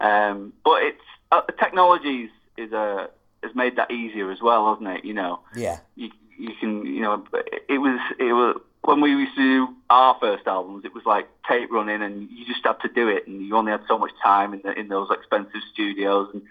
Um, 0.00 0.52
but 0.64 0.82
it's 0.82 1.02
uh, 1.30 1.42
technologies 1.58 2.30
is 2.56 2.72
a 2.72 3.10
has 3.42 3.54
made 3.54 3.76
that 3.76 3.90
easier 3.90 4.30
as 4.30 4.40
well, 4.40 4.68
hasn't 4.74 4.88
it? 4.98 5.04
You 5.04 5.14
know, 5.14 5.40
Yeah. 5.54 5.78
you 5.96 6.10
you 6.38 6.54
can 6.60 6.84
you 6.86 7.00
know 7.00 7.24
it 7.68 7.78
was 7.78 8.00
it 8.18 8.32
was 8.32 8.60
when 8.82 9.00
we 9.00 9.10
used 9.10 9.36
to 9.36 9.42
do 9.42 9.74
our 9.90 10.16
first 10.20 10.46
albums, 10.48 10.84
it 10.84 10.92
was 10.92 11.04
like 11.04 11.28
tape 11.48 11.70
running, 11.70 12.02
and 12.02 12.28
you 12.30 12.44
just 12.46 12.64
had 12.64 12.80
to 12.80 12.88
do 12.88 13.08
it, 13.08 13.26
and 13.28 13.40
you 13.46 13.56
only 13.56 13.70
had 13.70 13.82
so 13.86 13.96
much 13.96 14.10
time 14.22 14.52
in 14.54 14.60
the, 14.64 14.72
in 14.78 14.88
those 14.88 15.08
expensive 15.10 15.60
studios, 15.72 16.28
and 16.32 16.42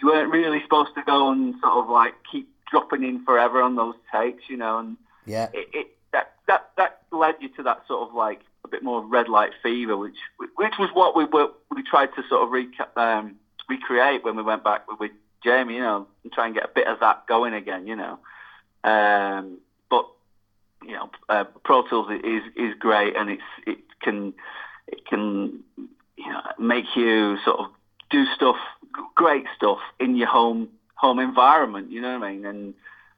you 0.00 0.08
weren't 0.08 0.30
really 0.30 0.62
supposed 0.62 0.94
to 0.94 1.02
go 1.02 1.32
and 1.32 1.54
sort 1.60 1.72
of 1.84 1.88
like 1.90 2.14
keep 2.30 2.48
dropping 2.70 3.02
in 3.02 3.24
forever 3.24 3.60
on 3.60 3.74
those 3.74 3.94
takes, 4.12 4.48
you 4.48 4.56
know, 4.56 4.78
and 4.78 4.96
Yeah. 5.26 5.48
it, 5.52 5.68
it 5.72 5.86
that 6.12 6.34
that 6.46 6.70
that 6.76 7.02
led 7.10 7.34
you 7.40 7.48
to 7.56 7.62
that 7.64 7.82
sort 7.88 8.08
of 8.08 8.14
like 8.14 8.40
a 8.64 8.68
bit 8.68 8.82
more 8.82 9.04
red 9.04 9.28
light 9.28 9.52
fever, 9.62 9.96
which 9.96 10.16
which 10.56 10.74
was 10.78 10.90
what 10.94 11.16
we 11.16 11.24
were 11.24 11.48
we 11.74 11.82
tried 11.82 12.10
to 12.16 12.22
sort 12.28 12.42
of 12.42 12.48
reca- 12.48 12.96
um, 12.96 13.36
recreate 13.68 14.24
when 14.24 14.36
we 14.36 14.42
went 14.42 14.64
back 14.64 14.88
with, 14.88 14.98
with 15.00 15.10
Jamie, 15.42 15.74
you 15.74 15.80
know, 15.80 16.06
and 16.22 16.32
try 16.32 16.46
and 16.46 16.54
get 16.54 16.64
a 16.64 16.70
bit 16.74 16.86
of 16.86 17.00
that 17.00 17.26
going 17.26 17.54
again, 17.54 17.86
you 17.86 17.96
know. 17.96 18.18
Um, 18.82 19.58
but 19.90 20.06
you 20.82 20.92
know, 20.92 21.10
uh, 21.28 21.44
Pro 21.64 21.86
Tools 21.86 22.08
is 22.24 22.42
is 22.56 22.74
great, 22.78 23.16
and 23.16 23.30
it's 23.30 23.42
it 23.66 23.78
can 24.00 24.34
it 24.88 25.06
can 25.06 25.62
you 26.16 26.32
know 26.32 26.40
make 26.58 26.96
you 26.96 27.36
sort 27.44 27.60
of 27.60 27.66
do 28.10 28.24
stuff, 28.34 28.56
great 29.14 29.44
stuff 29.56 29.78
in 30.00 30.16
your 30.16 30.28
home 30.28 30.68
home 30.94 31.18
environment. 31.18 31.90
You 31.90 32.00
know 32.00 32.18
what 32.18 32.26
I 32.26 32.32
mean? 32.32 32.46
And 32.46 32.74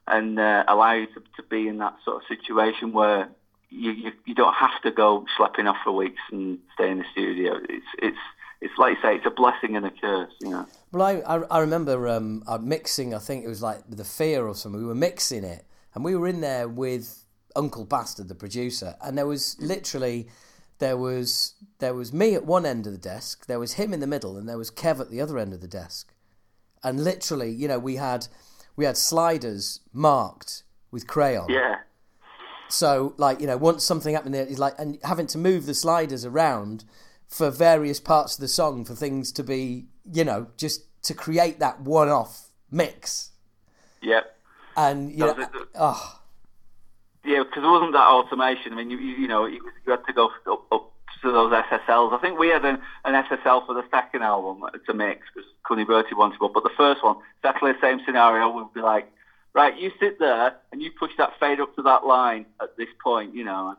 and 0.08 0.38
uh, 0.38 0.64
allow 0.68 0.92
you 0.92 1.06
to, 1.06 1.20
to 1.36 1.42
be 1.48 1.68
in 1.68 1.78
that 1.78 1.96
sort 2.04 2.16
of 2.16 2.22
situation 2.28 2.92
where 2.92 3.28
you, 3.70 3.90
you 3.92 4.12
you 4.24 4.34
don't 4.34 4.54
have 4.54 4.80
to 4.82 4.90
go 4.90 5.26
schlepping 5.38 5.68
off 5.68 5.76
for 5.84 5.92
weeks 5.92 6.20
and 6.30 6.58
stay 6.74 6.90
in 6.90 6.98
the 6.98 7.04
studio. 7.12 7.58
It's 7.68 7.86
it's 7.98 8.18
it's 8.60 8.78
like 8.78 8.96
you 8.96 9.02
say, 9.02 9.16
it's 9.16 9.26
a 9.26 9.30
blessing 9.30 9.76
and 9.76 9.86
a 9.86 9.90
curse. 9.90 10.32
You 10.40 10.50
know. 10.50 10.66
Well, 10.92 11.02
I, 11.02 11.36
I, 11.36 11.42
I 11.50 11.58
remember 11.60 12.08
um, 12.08 12.42
mixing, 12.60 13.14
I 13.14 13.18
think 13.18 13.44
it 13.44 13.48
was 13.48 13.62
like 13.62 13.82
The 13.88 14.04
Fear 14.04 14.46
or 14.46 14.54
something. 14.54 14.80
We 14.80 14.86
were 14.86 14.94
mixing 14.94 15.44
it, 15.44 15.64
and 15.94 16.04
we 16.04 16.16
were 16.16 16.26
in 16.26 16.40
there 16.40 16.68
with 16.68 17.24
Uncle 17.54 17.84
Bastard, 17.84 18.28
the 18.28 18.34
producer, 18.34 18.96
and 19.02 19.16
there 19.16 19.26
was 19.26 19.56
literally. 19.60 20.28
There 20.78 20.98
was 20.98 21.54
there 21.78 21.94
was 21.94 22.12
me 22.12 22.34
at 22.34 22.44
one 22.44 22.66
end 22.66 22.86
of 22.86 22.92
the 22.92 22.98
desk, 22.98 23.46
there 23.46 23.58
was 23.58 23.72
him 23.72 23.94
in 23.94 24.00
the 24.00 24.06
middle, 24.06 24.36
and 24.36 24.46
there 24.46 24.58
was 24.58 24.70
Kev 24.70 25.00
at 25.00 25.10
the 25.10 25.22
other 25.22 25.38
end 25.38 25.54
of 25.54 25.62
the 25.62 25.66
desk. 25.66 26.12
And 26.84 27.02
literally, 27.02 27.50
you 27.50 27.66
know, 27.66 27.78
we 27.78 27.96
had 27.96 28.28
we 28.76 28.84
had 28.84 28.98
sliders 28.98 29.80
marked 29.94 30.64
with 30.90 31.06
crayon. 31.06 31.46
Yeah. 31.48 31.76
So, 32.68 33.14
like, 33.16 33.40
you 33.40 33.46
know, 33.46 33.56
once 33.56 33.84
something 33.84 34.14
happened 34.14 34.34
there, 34.34 34.44
is 34.46 34.58
like, 34.58 34.74
and 34.78 34.98
having 35.04 35.26
to 35.28 35.38
move 35.38 35.66
the 35.66 35.74
sliders 35.74 36.24
around 36.24 36.84
for 37.28 37.50
various 37.50 38.00
parts 38.00 38.34
of 38.36 38.40
the 38.40 38.48
song 38.48 38.84
for 38.84 38.94
things 38.94 39.32
to 39.32 39.42
be, 39.42 39.86
you 40.12 40.24
know, 40.24 40.48
just 40.56 40.82
to 41.04 41.14
create 41.14 41.58
that 41.60 41.80
one-off 41.80 42.48
mix. 42.70 43.30
Yep. 44.02 44.36
And 44.76 45.10
you 45.12 45.18
No, 45.18 45.26
know, 45.26 45.32
the- 45.34 45.40
the- 45.58 45.66
oh, 45.76 46.20
Yeah, 47.24 47.42
because 47.44 47.64
it 47.64 47.66
wasn't 47.66 47.92
that 47.92 48.06
automation. 48.06 48.72
I 48.72 48.76
mean, 48.76 48.90
you, 48.90 48.98
you, 48.98 49.16
you 49.16 49.28
know, 49.28 49.46
you, 49.46 49.60
you 49.84 49.90
had 49.90 50.04
to 50.06 50.12
go 50.12 50.30
up, 50.50 50.72
up 50.72 50.92
to 51.22 51.32
those 51.32 51.52
SSLs. 51.52 52.12
I 52.12 52.18
think 52.20 52.38
we 52.38 52.48
had 52.48 52.64
an, 52.64 52.78
an 53.04 53.14
SSL 53.24 53.66
for 53.66 53.74
the 53.74 53.84
second 53.90 54.22
album 54.22 54.62
to 54.86 54.94
mix 54.94 55.22
because 55.34 55.48
Cunny 55.64 55.86
Bertie 55.86 56.14
wanted 56.14 56.40
one. 56.40 56.52
But 56.52 56.62
the 56.62 56.70
first 56.76 57.02
one, 57.02 57.16
exactly 57.38 57.72
the 57.72 57.80
same 57.80 58.00
scenario. 58.04 58.50
We'd 58.50 58.72
be 58.74 58.80
like, 58.80 59.10
right, 59.56 59.76
you 59.76 59.90
sit 59.98 60.18
there 60.18 60.54
and 60.70 60.82
you 60.82 60.90
push 60.90 61.12
that 61.16 61.32
fade 61.40 61.60
up 61.60 61.74
to 61.76 61.82
that 61.82 62.06
line 62.06 62.44
at 62.60 62.76
this 62.76 62.88
point, 63.02 63.34
you 63.34 63.42
know, 63.42 63.74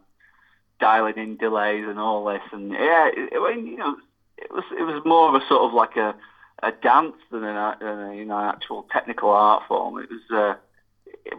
dialing 0.80 1.18
in 1.18 1.38
delays 1.38 1.86
and 1.88 2.00
all 2.00 2.26
this. 2.26 2.42
And 2.52 2.72
yeah, 2.72 3.10
it, 3.16 3.30
I 3.34 3.56
mean, 3.56 3.68
you 3.68 3.78
know, 3.78 3.96
it 4.38 4.52
was 4.52 4.64
it 4.72 4.84
was 4.84 5.02
more 5.06 5.30
of 5.30 5.42
a 5.42 5.46
sort 5.48 5.62
of 5.62 5.74
like 5.74 5.96
a 5.96 6.16
a 6.64 6.72
dance 6.72 7.16
than 7.32 7.44
an, 7.44 8.18
you 8.18 8.26
know 8.26 8.40
actual 8.40 8.88
technical 8.92 9.30
art 9.30 9.64
form. 9.68 10.00
It 10.00 10.10
was. 10.10 10.22
Uh, 10.32 10.60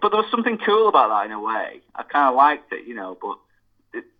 but 0.00 0.10
there 0.10 0.20
was 0.20 0.30
something 0.30 0.58
cool 0.58 0.88
about 0.88 1.08
that 1.08 1.26
in 1.26 1.32
a 1.32 1.40
way. 1.40 1.80
I 1.94 2.02
kind 2.02 2.28
of 2.28 2.36
liked 2.36 2.72
it, 2.72 2.86
you 2.86 2.94
know, 2.94 3.16
but 3.20 3.38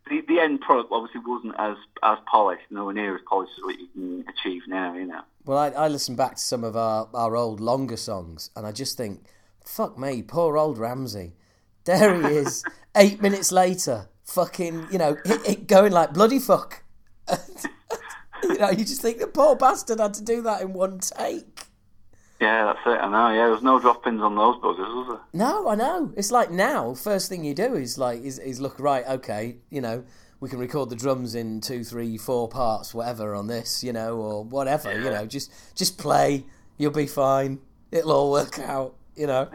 the, 0.09 0.23
the, 0.27 0.41
end 0.41 0.63
product 0.63 0.89
obviously 0.91 1.21
wasn't 1.27 1.55
as 1.59 1.77
as 2.03 2.19
polished, 2.31 2.65
nowhere 2.71 2.95
near 2.95 3.15
as 3.15 3.23
polished 3.29 3.53
as 3.59 3.65
what 3.65 3.79
you 3.79 3.87
can 3.89 4.25
achieve 4.29 4.63
now, 4.67 4.95
you 4.95 5.07
know. 5.07 5.21
well, 5.45 5.59
I, 5.59 5.69
I 5.69 5.89
listen 5.89 6.17
back 6.17 6.37
to 6.37 6.41
some 6.41 6.65
of 6.65 6.77
our, 6.77 7.09
our 7.13 7.37
old 7.37 7.61
longer 7.61 7.97
songs, 7.97 8.51
and 8.57 8.67
I 8.67 8.73
just 8.73 8.97
think, 8.97 9.21
fuck 9.69 9.99
me, 9.99 10.23
poor 10.23 10.57
old 10.57 10.79
Ramsey. 10.79 11.35
There 11.85 12.21
he 12.21 12.37
is, 12.37 12.65
eight 12.97 13.21
minutes 13.23 13.53
later, 13.53 14.09
fucking, 14.25 14.89
you 14.91 14.99
know, 14.99 15.17
it, 15.25 15.49
it 15.49 15.67
going 15.67 15.93
like 15.93 16.15
bloody 16.15 16.39
fuck. 16.39 16.83
you 18.43 18.59
know, 18.59 18.71
you 18.71 18.85
just 18.85 19.03
think 19.03 19.19
the 19.19 19.27
poor 19.27 19.55
bastard 19.57 20.01
had 20.01 20.15
to 20.15 20.25
do 20.25 20.43
that 20.43 20.63
in 20.63 20.73
one 20.73 20.99
take. 20.99 21.61
Yeah, 22.41 22.67
that's 22.67 22.87
it. 22.87 23.03
I 23.03 23.11
know. 23.11 23.35
Yeah, 23.35 23.45
there 23.45 23.51
was 23.51 23.63
no 23.63 23.81
drop-ins 23.81 24.23
on 24.23 24.37
those 24.37 24.57
buggers, 24.57 24.79
was 24.79 25.09
there? 25.09 25.21
No, 25.33 25.69
I 25.69 25.75
know. 25.75 26.13
It's 26.17 26.31
like 26.31 26.51
now, 26.51 26.95
first 26.95 27.29
thing 27.29 27.45
you 27.45 27.53
do 27.53 27.75
is 27.75 27.99
like 27.99 28.23
is, 28.23 28.39
is 28.39 28.61
look 28.61 28.79
right. 28.79 29.05
Okay, 29.07 29.57
you 29.71 29.81
know, 29.81 30.05
we 30.39 30.49
can 30.49 30.61
record 30.61 30.89
the 30.89 30.97
drums 30.97 31.35
in 31.35 31.61
two, 31.61 31.83
three, 31.83 32.17
four 32.17 32.49
parts, 32.49 32.95
whatever 32.95 33.35
on 33.35 33.49
this, 33.49 33.83
you 33.83 33.93
know, 33.93 34.17
or 34.19 34.45
whatever. 34.45 34.93
You 34.93 35.11
know, 35.11 35.27
just 35.27 35.53
just 35.75 35.99
play. 35.99 36.45
You'll 36.77 36.93
be 36.93 37.07
fine. 37.07 37.59
It'll 37.91 38.13
all 38.13 38.31
work 38.31 38.59
out. 38.61 38.95
You 39.19 39.27
know. 39.27 39.49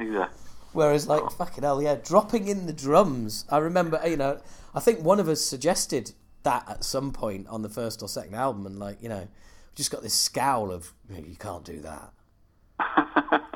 Whereas, 0.74 1.07
like, 1.07 1.30
fucking 1.32 1.64
hell, 1.64 1.82
yeah, 1.82 1.95
dropping 2.03 2.47
in 2.47 2.66
the 2.66 2.74
drums. 2.74 3.45
I 3.49 3.59
remember, 3.59 4.01
you 4.07 4.18
know, 4.18 4.41
I 4.74 4.80
think 4.80 5.01
one 5.01 5.20
of 5.20 5.30
us 5.30 5.39
suggested 5.39 6.14
that 6.43 6.66
at 6.68 6.84
some 6.84 7.11
point 7.11 7.47
on 7.47 7.61
the 7.61 7.70
first 7.70 8.01
or 8.01 8.09
second 8.09 8.36
album, 8.36 8.66
and 8.66 8.80
like 8.80 9.01
you 9.01 9.09
know, 9.09 9.28
just 9.76 9.91
got 9.91 10.03
this 10.03 10.14
scowl 10.14 10.72
of 10.72 10.93
you 11.09 11.36
can't 11.38 11.64
do 11.66 11.80
that. 11.82 12.11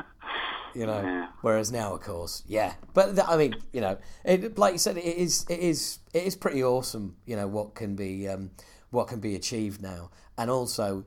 you 0.75 0.85
know. 0.85 1.01
Yeah. 1.01 1.27
Whereas 1.41 1.71
now, 1.71 1.93
of 1.93 2.01
course, 2.01 2.43
yeah. 2.47 2.73
But 2.93 3.15
th- 3.15 3.27
I 3.27 3.37
mean, 3.37 3.55
you 3.71 3.81
know, 3.81 3.97
it, 4.23 4.57
like 4.57 4.73
you 4.73 4.79
said, 4.79 4.97
it 4.97 5.05
is 5.05 5.45
it 5.49 5.59
is 5.59 5.99
it 6.13 6.23
is 6.23 6.35
pretty 6.35 6.63
awesome. 6.63 7.17
You 7.25 7.35
know 7.35 7.47
what 7.47 7.75
can 7.75 7.95
be 7.95 8.27
um, 8.27 8.51
what 8.89 9.07
can 9.07 9.19
be 9.19 9.35
achieved 9.35 9.81
now, 9.81 10.09
and 10.37 10.49
also 10.49 11.05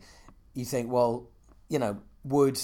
you 0.55 0.64
think, 0.64 0.90
well, 0.90 1.28
you 1.68 1.78
know, 1.78 1.98
would 2.24 2.61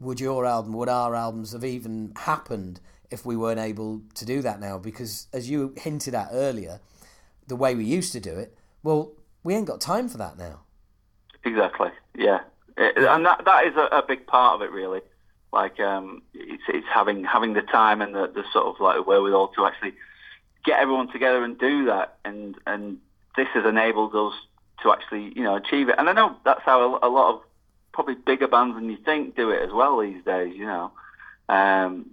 would 0.00 0.18
your 0.18 0.46
album, 0.46 0.72
would 0.72 0.88
our 0.88 1.14
albums 1.14 1.52
have 1.52 1.64
even 1.64 2.12
happened 2.16 2.80
if 3.10 3.26
we 3.26 3.36
weren't 3.36 3.60
able 3.60 4.00
to 4.14 4.24
do 4.24 4.40
that 4.42 4.58
now? 4.58 4.78
Because 4.78 5.26
as 5.32 5.48
you 5.50 5.74
hinted 5.76 6.14
at 6.14 6.28
earlier, 6.32 6.80
the 7.46 7.56
way 7.56 7.74
we 7.74 7.84
used 7.84 8.12
to 8.12 8.20
do 8.20 8.36
it, 8.36 8.56
well, 8.82 9.12
we 9.44 9.54
ain't 9.54 9.66
got 9.66 9.80
time 9.80 10.08
for 10.08 10.18
that 10.18 10.38
now. 10.38 10.60
Exactly. 11.44 11.90
Yeah, 12.16 12.40
it, 12.76 12.96
and 12.96 13.24
that 13.26 13.44
that 13.44 13.66
is 13.66 13.76
a, 13.76 13.86
a, 13.96 14.02
big 14.06 14.26
part 14.26 14.54
of 14.54 14.62
it, 14.62 14.70
really. 14.72 15.00
Like, 15.52 15.80
um, 15.80 16.22
it's 16.34 16.62
it's 16.68 16.86
having 16.92 17.24
having 17.24 17.54
the 17.54 17.62
time 17.62 18.02
and 18.02 18.14
the, 18.14 18.26
the 18.26 18.44
sort 18.52 18.66
of 18.66 18.80
like 18.80 19.06
wherewithal 19.06 19.48
to 19.56 19.66
actually 19.66 19.94
get 20.64 20.80
everyone 20.80 21.10
together 21.10 21.42
and 21.44 21.58
do 21.58 21.86
that, 21.86 22.18
and 22.24 22.56
and 22.66 22.98
this 23.36 23.48
has 23.54 23.64
enabled 23.64 24.14
us 24.14 24.34
to 24.82 24.92
actually 24.92 25.32
you 25.34 25.42
know 25.42 25.56
achieve 25.56 25.88
it. 25.88 25.94
And 25.98 26.08
I 26.08 26.12
know 26.12 26.36
that's 26.44 26.62
how 26.62 26.96
a, 26.96 27.08
a 27.08 27.10
lot 27.10 27.34
of 27.34 27.42
probably 27.92 28.14
bigger 28.14 28.48
bands 28.48 28.76
than 28.76 28.90
you 28.90 28.96
think 29.04 29.36
do 29.36 29.50
it 29.50 29.62
as 29.62 29.72
well 29.72 30.00
these 30.00 30.24
days. 30.24 30.54
You 30.56 30.66
know, 30.66 30.92
um, 31.48 32.10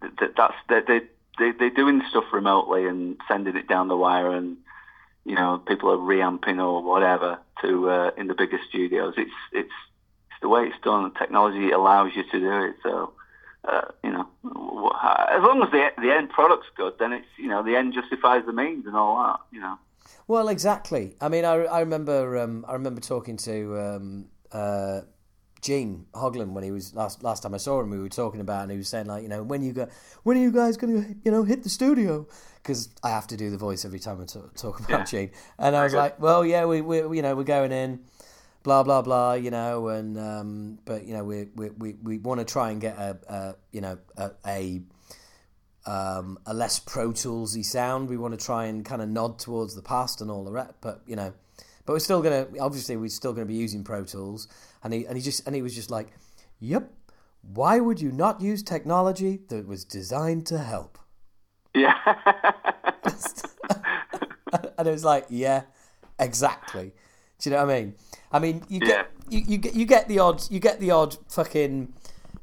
that, 0.00 0.34
that's 0.36 0.54
they 0.68 0.80
they 0.80 1.00
they 1.38 1.52
they're 1.52 1.70
doing 1.70 2.02
stuff 2.10 2.24
remotely 2.32 2.86
and 2.86 3.16
sending 3.28 3.56
it 3.56 3.68
down 3.68 3.88
the 3.88 3.96
wire, 3.96 4.30
and 4.32 4.56
you 5.24 5.34
know 5.34 5.62
people 5.66 5.90
are 5.90 5.98
reamping 5.98 6.60
or 6.60 6.82
whatever 6.82 7.38
to 7.62 7.90
uh, 7.90 8.10
in 8.16 8.28
the 8.28 8.34
bigger 8.34 8.60
studios. 8.68 9.14
It's 9.16 9.30
it's 9.52 9.68
it's 10.30 10.40
the 10.40 10.48
way 10.48 10.64
it's 10.64 10.80
done. 10.82 11.12
Technology 11.14 11.70
allows 11.70 12.12
you 12.14 12.24
to 12.24 12.38
do 12.38 12.64
it. 12.64 12.76
So. 12.82 13.12
Uh, 13.64 13.82
you 14.04 14.10
know, 14.10 14.26
as 14.46 15.42
long 15.42 15.60
as 15.62 15.70
the 15.72 15.90
the 16.00 16.14
end 16.14 16.30
product's 16.30 16.68
good, 16.76 16.94
then 17.00 17.12
it's 17.12 17.26
you 17.36 17.48
know 17.48 17.62
the 17.62 17.76
end 17.76 17.92
justifies 17.92 18.46
the 18.46 18.52
means 18.52 18.86
and 18.86 18.96
all 18.96 19.22
that. 19.22 19.40
You 19.50 19.60
know. 19.60 19.76
Well, 20.28 20.48
exactly. 20.48 21.16
I 21.20 21.28
mean, 21.28 21.44
I, 21.44 21.64
I 21.64 21.80
remember 21.80 22.38
um, 22.38 22.64
I 22.68 22.74
remember 22.74 23.00
talking 23.00 23.36
to 23.38 23.78
um, 23.78 24.26
uh, 24.52 25.00
Gene 25.60 26.06
Hoglan 26.14 26.52
when 26.52 26.64
he 26.64 26.70
was 26.70 26.94
last 26.94 27.22
last 27.22 27.42
time 27.42 27.54
I 27.54 27.58
saw 27.58 27.80
him. 27.80 27.90
We 27.90 27.98
were 27.98 28.08
talking 28.08 28.40
about, 28.40 28.62
and 28.62 28.70
he 28.70 28.78
was 28.78 28.88
saying 28.88 29.06
like, 29.06 29.22
you 29.22 29.28
know, 29.28 29.42
when 29.42 29.62
you 29.62 29.72
go, 29.72 29.88
when 30.22 30.36
are 30.36 30.40
you 30.40 30.52
guys 30.52 30.76
going 30.76 31.02
to, 31.02 31.16
you 31.24 31.30
know, 31.30 31.42
hit 31.42 31.62
the 31.62 31.68
studio? 31.68 32.26
Because 32.62 32.88
I 33.02 33.10
have 33.10 33.26
to 33.28 33.36
do 33.36 33.50
the 33.50 33.56
voice 33.56 33.84
every 33.84 33.98
time 33.98 34.20
I 34.20 34.24
talk, 34.24 34.54
talk 34.54 34.80
about 34.80 34.90
yeah. 34.90 35.04
Gene. 35.04 35.30
And 35.58 35.74
I 35.74 35.84
was 35.84 35.94
like, 35.94 36.20
well, 36.20 36.44
yeah, 36.44 36.66
we, 36.66 36.80
we, 36.80 36.98
you 37.16 37.22
know, 37.22 37.34
we're 37.34 37.44
going 37.44 37.72
in, 37.72 38.00
blah 38.62 38.82
blah 38.82 39.02
blah, 39.02 39.34
you 39.34 39.50
know, 39.50 39.88
and 39.88 40.18
um, 40.18 40.78
but 40.84 41.04
you 41.04 41.14
know, 41.14 41.24
we 41.24 41.48
we 41.54 41.70
we, 41.70 41.94
we 42.02 42.18
want 42.18 42.40
to 42.40 42.44
try 42.44 42.70
and 42.70 42.80
get 42.80 42.96
a, 42.96 43.18
a 43.28 43.54
you 43.72 43.80
know 43.80 43.98
a, 44.16 44.30
a 44.46 44.80
um, 45.86 46.38
a 46.46 46.54
less 46.54 46.78
Pro 46.78 47.10
Toolsy 47.10 47.64
sound. 47.64 48.08
We 48.08 48.16
want 48.16 48.38
to 48.38 48.44
try 48.44 48.66
and 48.66 48.84
kind 48.84 49.02
of 49.02 49.08
nod 49.08 49.38
towards 49.38 49.74
the 49.74 49.82
past 49.82 50.20
and 50.20 50.30
all 50.30 50.44
the 50.44 50.52
rest, 50.52 50.74
but 50.80 51.02
you 51.06 51.16
know 51.16 51.32
but 51.88 51.94
we're 51.94 52.00
still 52.00 52.20
gonna 52.20 52.46
obviously 52.60 52.98
we're 52.98 53.08
still 53.08 53.32
gonna 53.32 53.46
be 53.46 53.54
using 53.54 53.82
Pro 53.82 54.04
Tools. 54.04 54.46
And 54.84 54.92
he 54.92 55.06
and 55.06 55.16
he 55.16 55.22
just 55.22 55.46
and 55.46 55.56
he 55.56 55.62
was 55.62 55.74
just 55.74 55.90
like, 55.90 56.08
Yep. 56.60 56.92
Why 57.40 57.80
would 57.80 57.98
you 57.98 58.12
not 58.12 58.42
use 58.42 58.62
technology 58.62 59.40
that 59.48 59.66
was 59.66 59.86
designed 59.86 60.44
to 60.48 60.58
help? 60.58 60.98
Yeah. 61.74 61.94
and 64.76 64.86
it 64.86 64.90
was 64.90 65.02
like, 65.02 65.24
yeah, 65.30 65.62
exactly. 66.18 66.92
Do 67.38 67.48
you 67.48 67.56
know 67.56 67.64
what 67.64 67.74
I 67.74 67.80
mean? 67.80 67.94
I 68.32 68.38
mean, 68.38 68.64
you 68.68 68.80
get 68.80 69.10
yeah. 69.30 69.38
you, 69.38 69.44
you 69.48 69.56
get 69.56 69.74
you 69.74 69.86
get 69.86 70.08
the 70.08 70.18
odd 70.18 70.42
you 70.50 70.60
get 70.60 70.80
the 70.80 70.90
odd 70.90 71.16
fucking 71.30 71.94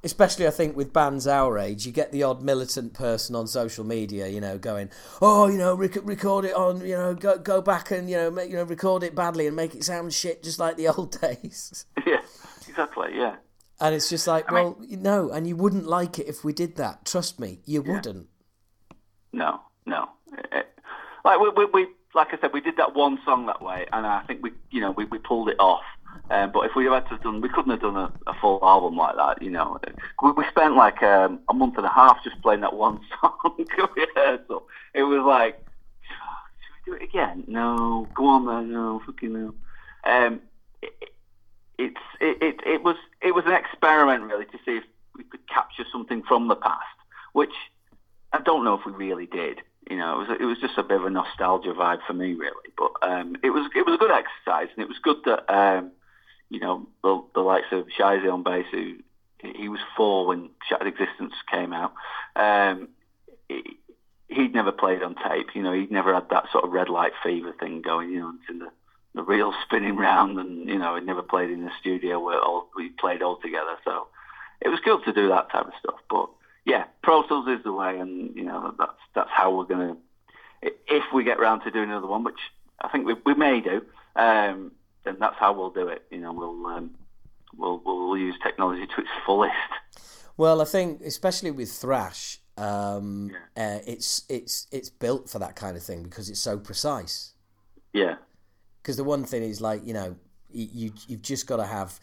especially 0.06 0.48
I 0.48 0.52
think 0.52 0.78
with 0.78 0.94
bands 0.94 1.28
our 1.28 1.58
age, 1.58 1.86
you 1.86 1.92
get 1.92 2.12
the 2.12 2.24
odd 2.24 2.42
militant 2.42 2.94
person 2.94 3.36
on 3.36 3.48
social 3.48 3.84
media, 3.84 4.28
you 4.28 4.40
know, 4.40 4.58
going, 4.58 4.90
"Oh, 5.22 5.48
you 5.48 5.58
know, 5.58 5.74
rec- 5.76 6.06
record 6.06 6.46
it 6.46 6.56
on, 6.56 6.82
you 6.82 6.96
know, 6.96 7.14
go 7.16 7.38
go 7.38 7.60
back 7.62 7.92
and 7.92 8.10
you 8.10 8.16
know, 8.16 8.32
make, 8.32 8.50
you 8.50 8.56
know, 8.56 8.64
record 8.64 9.04
it 9.04 9.16
badly 9.16 9.48
and 9.48 9.56
make 9.56 9.76
it 9.76 9.84
sound 9.84 10.14
shit 10.14 10.44
just 10.44 10.60
like 10.60 10.78
the 10.78 10.88
old 10.96 11.20
days." 11.20 11.86
Yeah, 12.06 12.22
exactly. 12.68 13.10
Yeah. 13.16 13.38
And 13.82 13.94
it's 13.94 14.10
just 14.10 14.26
like, 14.26 14.50
I 14.50 14.54
well, 14.54 14.78
mean, 14.80 15.02
no, 15.02 15.32
and 15.32 15.46
you 15.46 15.58
wouldn't 15.58 15.86
like 15.86 16.18
it 16.18 16.28
if 16.28 16.46
we 16.46 16.54
did 16.54 16.78
that. 16.78 17.04
Trust 17.04 17.42
me, 17.42 17.60
you 17.66 17.84
yeah. 17.86 17.94
wouldn't. 17.94 18.28
No, 19.34 19.60
no. 19.86 20.08
It, 20.54 20.68
like 21.26 21.40
we, 21.42 21.50
we, 21.50 21.66
we, 21.66 21.88
like 22.14 22.30
I 22.32 22.38
said, 22.40 22.54
we 22.54 22.62
did 22.62 22.78
that 22.78 22.96
one 22.96 23.20
song 23.26 23.48
that 23.48 23.62
way, 23.62 23.86
and 23.92 24.06
I 24.06 24.22
think 24.22 24.42
we, 24.42 24.52
you 24.72 24.80
know, 24.80 24.92
we, 24.92 25.04
we 25.06 25.18
pulled 25.18 25.50
it 25.50 25.58
off 25.60 25.84
um, 26.30 26.52
but 26.52 26.66
if 26.66 26.76
we 26.76 26.86
had 26.86 27.02
to 27.02 27.10
have 27.10 27.24
done, 27.24 27.42
we 27.42 27.50
couldn't 27.50 27.72
have 27.72 27.82
done 27.82 27.98
a, 27.98 28.12
a 28.28 28.34
full 28.42 28.60
album 28.64 28.98
like 28.98 29.16
that. 29.16 29.42
You 29.42 29.52
know, 29.52 29.80
we, 30.22 30.32
we 30.32 30.44
spent 30.50 30.76
like 30.76 31.04
um, 31.04 31.40
a 31.50 31.54
month 31.54 31.78
and 31.78 31.86
a 31.86 31.90
half 31.90 32.24
just 32.24 32.42
playing 32.42 32.62
that 32.62 32.76
one 32.76 33.00
song. 33.22 33.56
It 34.96 35.04
was 35.04 35.24
like, 35.26 35.64
should 36.86 36.94
we 36.94 36.98
do 36.98 37.04
it 37.04 37.10
again? 37.10 37.44
No, 37.48 38.08
go 38.16 38.26
on 38.28 38.46
then. 38.46 38.72
No, 38.74 39.02
fucking 39.06 39.34
no. 39.34 39.54
Um, 40.06 40.42
it, 40.82 40.94
it's 41.78 42.02
it, 42.22 42.42
it 42.42 42.60
it 42.66 42.84
was 42.84 42.96
it 43.22 43.36
was 43.36 43.46
an 43.46 43.54
experiment 43.54 44.24
really 44.24 44.46
to 44.46 44.58
see 44.66 44.78
if 44.78 44.84
we 45.16 45.24
could 45.24 45.48
capture 45.48 45.86
something 45.92 46.24
from 46.24 46.48
the 46.48 46.56
past, 46.56 46.84
which 47.34 47.54
I 48.34 48.42
don't 48.42 48.64
know 48.64 48.74
if 48.74 48.86
we 48.86 48.92
really 48.94 49.26
did. 49.26 49.62
You 49.90 49.98
know, 49.98 50.16
it 50.16 50.28
was 50.28 50.38
it 50.42 50.46
was 50.46 50.58
just 50.60 50.78
a 50.78 50.84
bit 50.84 51.00
of 51.00 51.06
a 51.06 51.10
nostalgia 51.10 51.74
vibe 51.74 52.00
for 52.08 52.14
me, 52.14 52.34
really. 52.34 52.72
But 52.78 52.92
um, 53.04 53.36
it 53.44 53.52
was 53.52 53.70
it 53.76 53.86
was 53.86 53.96
a 53.96 53.98
good 53.98 54.12
exercise, 54.12 54.70
and 54.76 54.84
it 54.84 54.88
was 54.88 54.98
good 55.04 55.18
that 55.26 55.54
um, 55.54 55.92
you 56.50 56.60
know, 56.60 56.88
the, 57.04 57.24
the 57.34 57.42
likes 57.42 57.68
of 57.72 57.88
Shizy 57.98 58.32
on 58.32 58.44
bass, 58.44 58.66
who 58.72 58.96
he 59.40 59.70
was 59.70 59.80
four 59.96 60.28
when 60.28 60.50
Shattered 60.68 60.88
Existence 60.88 61.34
came 61.52 61.74
out. 61.74 61.94
Um, 62.36 62.90
he, 63.48 63.78
he'd 64.28 64.54
never 64.54 64.72
played 64.72 65.04
on 65.04 65.16
tape. 65.16 65.48
You 65.54 65.64
know, 65.64 65.74
he'd 65.74 65.92
never 65.92 66.14
had 66.14 66.30
that 66.30 66.46
sort 66.52 66.64
of 66.64 66.72
red 66.72 66.90
light 66.90 67.14
fever 67.24 67.54
thing 67.60 67.82
going. 67.82 68.12
You 68.12 68.20
know, 68.20 68.34
the 68.48 68.72
the 69.14 69.24
real 69.24 69.54
spinning 69.64 69.96
round, 69.96 70.40
and 70.40 70.68
you 70.68 70.78
know, 70.78 70.96
he'd 70.96 71.06
never 71.06 71.22
played 71.22 71.50
in 71.50 71.64
the 71.64 71.72
studio 71.80 72.20
where 72.20 72.40
all, 72.40 72.70
we 72.76 72.90
played 72.90 73.22
all 73.22 73.38
together. 73.38 73.78
So 73.84 74.08
it 74.62 74.70
was 74.70 74.80
cool 74.84 75.02
to 75.02 75.14
do 75.14 75.30
that 75.30 75.52
type 75.52 75.68
of 75.68 75.74
stuff. 75.80 76.00
But 76.10 76.30
yeah, 76.66 76.86
Pro 77.02 77.24
Tools 77.24 77.48
is 77.48 77.64
the 77.64 77.72
way, 77.72 77.98
and 77.98 78.36
you 78.36 78.44
know, 78.44 78.74
that's 78.78 79.00
that's 79.14 79.30
how 79.32 79.56
we're 79.56 79.66
gonna. 79.66 79.98
If 80.62 81.04
we 81.14 81.24
get 81.24 81.40
round 81.40 81.64
to 81.64 81.72
doing 81.72 81.90
another 81.90 82.08
one, 82.08 82.24
which 82.24 82.40
I 82.82 82.90
think 82.90 83.06
we, 83.06 83.16
we 83.26 83.36
may 83.36 83.62
do. 83.62 83.82
Um, 84.16 84.72
then 85.06 85.18
that's 85.20 85.38
how 85.38 85.54
we'll 85.54 85.70
do 85.70 85.88
it. 85.88 86.04
You 86.12 86.20
know, 86.20 86.34
we'll 86.34 86.66
um, 86.68 86.96
we'll 87.56 87.82
we'll 87.86 88.18
use 88.18 88.36
technology 88.44 88.86
to 88.88 89.02
its 89.02 89.10
fullest. 89.26 89.54
Well, 90.38 90.62
I 90.62 90.66
think 90.66 91.02
especially 91.02 91.52
with 91.52 91.72
thrash, 91.72 92.40
um, 92.58 93.32
yeah. 93.56 93.78
uh, 93.78 93.80
it's 93.88 94.24
it's 94.30 94.68
it's 94.72 94.90
built 94.90 95.30
for 95.30 95.40
that 95.40 95.56
kind 95.56 95.78
of 95.78 95.84
thing 95.84 96.04
because 96.04 96.30
it's 96.30 96.40
so 96.40 96.58
precise. 96.58 97.34
Yeah. 97.94 98.16
Because 98.82 98.98
the 98.98 99.04
one 99.04 99.24
thing 99.24 99.44
is 99.44 99.62
like 99.62 99.86
you 99.86 99.94
know 99.94 100.16
you 100.52 100.92
you've 101.08 101.22
just 101.22 101.48
got 101.48 101.58
to 101.58 101.66
have 101.66 102.00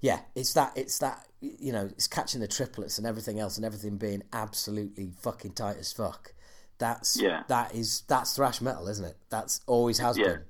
yeah 0.00 0.20
it's 0.34 0.54
that 0.54 0.72
it's 0.74 0.98
that 0.98 1.26
you 1.40 1.72
know 1.72 1.84
it's 1.92 2.06
catching 2.06 2.40
the 2.40 2.48
triplets 2.48 2.98
and 2.98 3.06
everything 3.06 3.38
else 3.38 3.56
and 3.56 3.64
everything 3.64 3.96
being 3.96 4.22
absolutely 4.32 5.10
fucking 5.20 5.52
tight 5.52 5.76
as 5.78 5.92
fuck. 5.92 6.32
That's 6.78 7.20
yeah. 7.20 7.42
that 7.48 7.74
is 7.74 8.02
that's 8.08 8.36
thrash 8.36 8.60
metal, 8.60 8.88
isn't 8.88 9.04
it? 9.04 9.16
That's 9.30 9.60
always 9.66 9.98
has 9.98 10.16
yeah. 10.16 10.24
been 10.24 10.40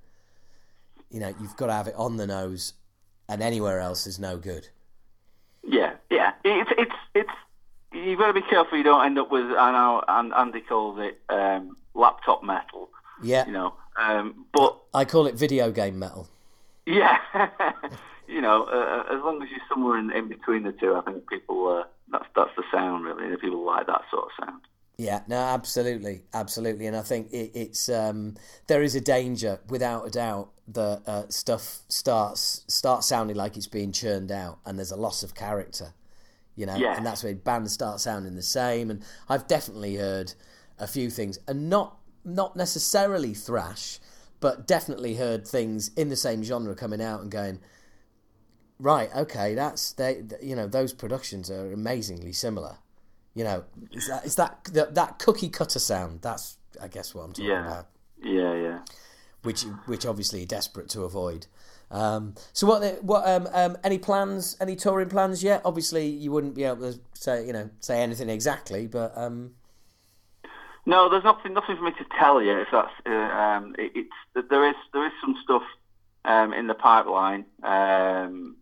you 1.15 1.21
know, 1.21 1.33
you've 1.41 1.57
got 1.57 1.69
to 1.69 1.73
have 1.73 1.87
it 1.87 1.95
on 1.97 2.17
the 2.17 2.27
nose, 2.27 2.73
and 3.29 3.41
anywhere 3.41 3.79
else 3.79 4.05
is 4.05 4.19
no 4.19 4.37
good. 4.37 4.69
Yeah, 5.63 5.93
yeah. 6.11 6.33
It's 6.45 6.71
it's 6.77 6.95
it's 7.15 7.31
you've 7.93 8.19
got 8.19 8.27
to 8.27 8.33
be 8.33 8.43
careful 8.43 8.77
you 8.77 8.83
don't 8.83 9.07
end 9.07 9.17
up 9.17 9.31
with 9.31 9.45
I 9.45 9.71
know 9.71 10.03
Andy 10.09 10.61
calls 10.61 10.99
it 10.99 11.21
um, 11.29 11.77
laptop 11.95 12.43
metal. 12.43 12.91
Yeah, 13.23 13.47
you 13.47 13.53
know, 13.53 13.75
um, 13.97 14.45
but 14.53 14.77
I 14.93 15.05
call 15.05 15.29
it 15.29 15.37
video 15.37 15.71
game 15.71 16.01
metal. 16.01 16.27
Yeah, 16.85 17.19
you 18.27 18.41
know, 18.41 18.65
uh, 18.65 19.15
as 19.15 19.23
long 19.23 19.41
as 19.41 19.49
you're 19.51 19.61
somewhere 19.69 19.97
in, 20.01 20.11
in 20.11 20.27
between 20.27 20.65
the 20.65 20.73
two, 20.73 20.97
I 20.97 21.01
think 21.03 21.31
people 21.31 21.69
uh, 21.69 21.85
that's 22.11 22.27
that's 22.35 22.51
the 22.57 22.65
sound 22.73 23.05
really. 23.05 23.37
People 23.37 23.65
like 23.65 23.87
that 23.87 24.03
sort 24.11 24.25
of 24.25 24.31
sound. 24.45 24.63
Yeah, 24.97 25.23
no, 25.29 25.37
absolutely, 25.37 26.23
absolutely, 26.35 26.87
and 26.87 26.97
I 26.97 27.03
think 27.03 27.33
it, 27.33 27.53
it's 27.55 27.89
um, 27.89 28.35
there 28.67 28.83
is 28.83 28.97
a 28.97 29.01
danger, 29.01 29.61
without 29.69 30.07
a 30.07 30.11
doubt, 30.11 30.51
that 30.69 31.03
uh, 31.07 31.29
stuff 31.29 31.81
starts 31.89 32.65
starts 32.69 33.07
sounding 33.07 33.37
like 33.37 33.57
it's 33.57 33.67
being 33.67 33.93
churned 33.93 34.33
out, 34.33 34.59
and 34.65 34.79
there's 34.79 34.91
a 34.91 34.97
loss 34.97 35.23
of 35.23 35.35
character, 35.35 35.95
you 36.57 36.67
know, 36.67 36.77
yeah. 36.77 36.97
and 36.97 37.05
that's 37.05 37.23
where 37.23 37.35
bands 37.35 37.73
start 37.73 38.01
sounding 38.01 38.35
the 38.35 38.43
same. 38.43 38.91
And 38.91 39.05
I've 39.29 39.47
definitely 39.47 39.97
heard 39.97 40.35
a 40.79 40.87
few 40.87 41.11
things, 41.11 41.39
and 41.47 41.69
not 41.69 41.99
not 42.25 42.57
necessarily 42.57 43.35
thrash, 43.35 43.99
but 44.41 44.67
definitely 44.67 45.17
heard 45.17 45.47
things 45.47 45.91
in 45.97 46.09
the 46.09 46.17
same 46.17 46.43
genre 46.43 46.75
coming 46.75 47.03
out 47.03 47.21
and 47.21 47.31
going, 47.31 47.61
right, 48.79 49.15
okay, 49.15 49.55
that's 49.55 49.93
they, 49.93 50.23
you 50.43 50.57
know, 50.57 50.67
those 50.67 50.93
productions 50.93 51.51
are 51.51 51.73
amazingly 51.73 52.33
similar 52.33 52.79
you 53.35 53.43
know, 53.43 53.65
it's 53.91 54.09
that, 54.09 54.25
it's 54.25 54.35
that, 54.37 54.65
that, 54.73 54.95
that 54.95 55.19
cookie 55.19 55.49
cutter 55.49 55.81
sound. 55.81 56.23
That's, 56.23 56.57
I 56.81 56.89
guess, 56.89 57.15
what 57.15 57.23
I'm 57.23 57.33
talking 57.33 57.47
yeah. 57.47 57.67
about. 57.67 57.89
Which 59.45 59.63
which 59.87 60.05
obviously 60.07 60.41
you're 60.41 60.47
desperate 60.47 60.89
to 60.91 61.03
avoid. 61.03 61.47
Um, 61.91 62.35
so 62.53 62.67
what 62.67 62.81
the- 62.81 62.99
what 63.03 63.29
um, 63.29 63.47
um, 63.53 63.77
any 63.85 63.99
plans 63.99 64.57
any 64.61 64.75
touring 64.75 65.09
plans 65.09 65.45
yet? 65.45 65.61
Obviously 65.65 66.07
you 66.09 66.33
wouldn't 66.33 66.55
be 66.55 66.65
able 66.65 66.93
to 66.93 66.99
say 67.15 67.47
you 67.47 67.53
know 67.53 67.71
say 67.81 68.03
anything 68.03 68.29
exactly, 68.31 68.87
but 68.87 69.17
um, 69.17 69.55
No, 70.87 71.09
there's 71.09 71.25
nothing 71.25 71.53
nothing 71.55 71.77
for 71.77 71.83
me 71.85 71.93
to 71.93 72.05
tell 72.19 72.43
you. 72.43 72.59
If 72.59 72.69
that's 72.73 72.91
uh, 73.07 73.11
um, 73.11 73.75
it, 73.79 73.93
it's 73.95 74.49
there 74.51 74.67
is 74.69 74.75
there 74.93 75.07
is 75.07 75.13
some 75.21 75.37
stuff 75.45 75.63
um, 76.25 76.53
in 76.55 76.67
the 76.67 76.75
pipeline. 76.75 77.45
Um, 77.63 78.57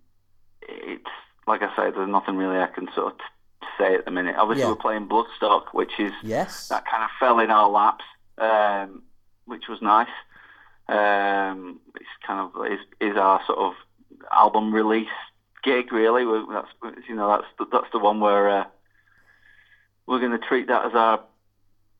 it's 0.62 1.04
like 1.46 1.62
I 1.62 1.74
say, 1.76 1.90
there's 1.90 2.08
nothing 2.08 2.36
really 2.36 2.58
I 2.58 2.66
can 2.68 2.88
sort 2.94 3.12
of 3.12 3.18
t- 3.18 3.66
say 3.78 3.94
at 3.94 4.04
the 4.04 4.10
minute. 4.10 4.36
Obviously, 4.36 4.62
Yeah. 4.62 4.68
we're 4.70 4.76
playing 4.76 5.08
Bloodstock, 5.08 5.66
which 5.72 5.92
is 5.98 6.12
yes, 6.22 6.68
that 6.68 6.84
kind 6.86 7.02
of 7.04 7.10
fell 7.18 7.38
in 7.40 7.50
our 7.50 7.68
laps, 7.68 8.04
um, 8.38 9.02
which 9.46 9.68
was 9.68 9.80
nice. 9.82 10.08
Um, 10.92 11.80
it's 11.96 12.04
kind 12.26 12.40
of 12.40 12.66
is, 12.66 12.80
is 13.00 13.16
our 13.16 13.40
sort 13.46 13.58
of 13.58 13.72
album 14.30 14.74
release 14.74 15.08
gig, 15.62 15.90
really. 15.90 16.26
we 16.26 16.44
that's 16.52 16.68
you 17.08 17.14
know 17.14 17.28
that's 17.28 17.46
the, 17.58 17.66
that's 17.72 17.90
the 17.92 17.98
one 17.98 18.20
where 18.20 18.50
uh, 18.50 18.64
we're 20.06 20.20
going 20.20 20.38
to 20.38 20.46
treat 20.46 20.66
that 20.68 20.84
as 20.84 20.94
our 20.94 21.20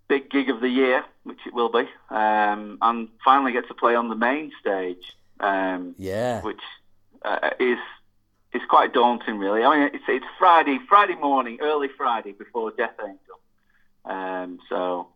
big 0.09 0.31
gig 0.31 0.51
of 0.51 0.61
the 0.61 0.69
year, 0.69 1.05
which 1.23 1.39
it 1.47 1.55
will 1.55 1.71
be, 1.71 1.89
um, 2.11 2.77
and 2.83 3.09
finally 3.25 3.53
get 3.53 3.67
to 3.69 3.75
play 3.75 3.95
on 3.95 4.11
the 4.11 4.15
main 4.15 4.53
stage, 4.61 5.17
um, 5.41 5.95
yeah, 5.97 6.43
which 6.43 6.61
uh, 7.23 7.51
is 7.59 7.79
is 8.53 8.61
quite 8.69 8.93
daunting, 8.93 9.39
really. 9.39 9.65
I 9.65 9.75
mean, 9.75 9.91
it's 9.95 10.05
it's 10.07 10.27
Friday, 10.39 10.81
Friday 10.87 11.15
morning, 11.15 11.59
early 11.63 11.89
Friday 11.97 12.33
before 12.33 12.73
Death 12.73 12.97
Angel, 13.01 13.41
um, 14.05 14.59
so. 14.69 15.09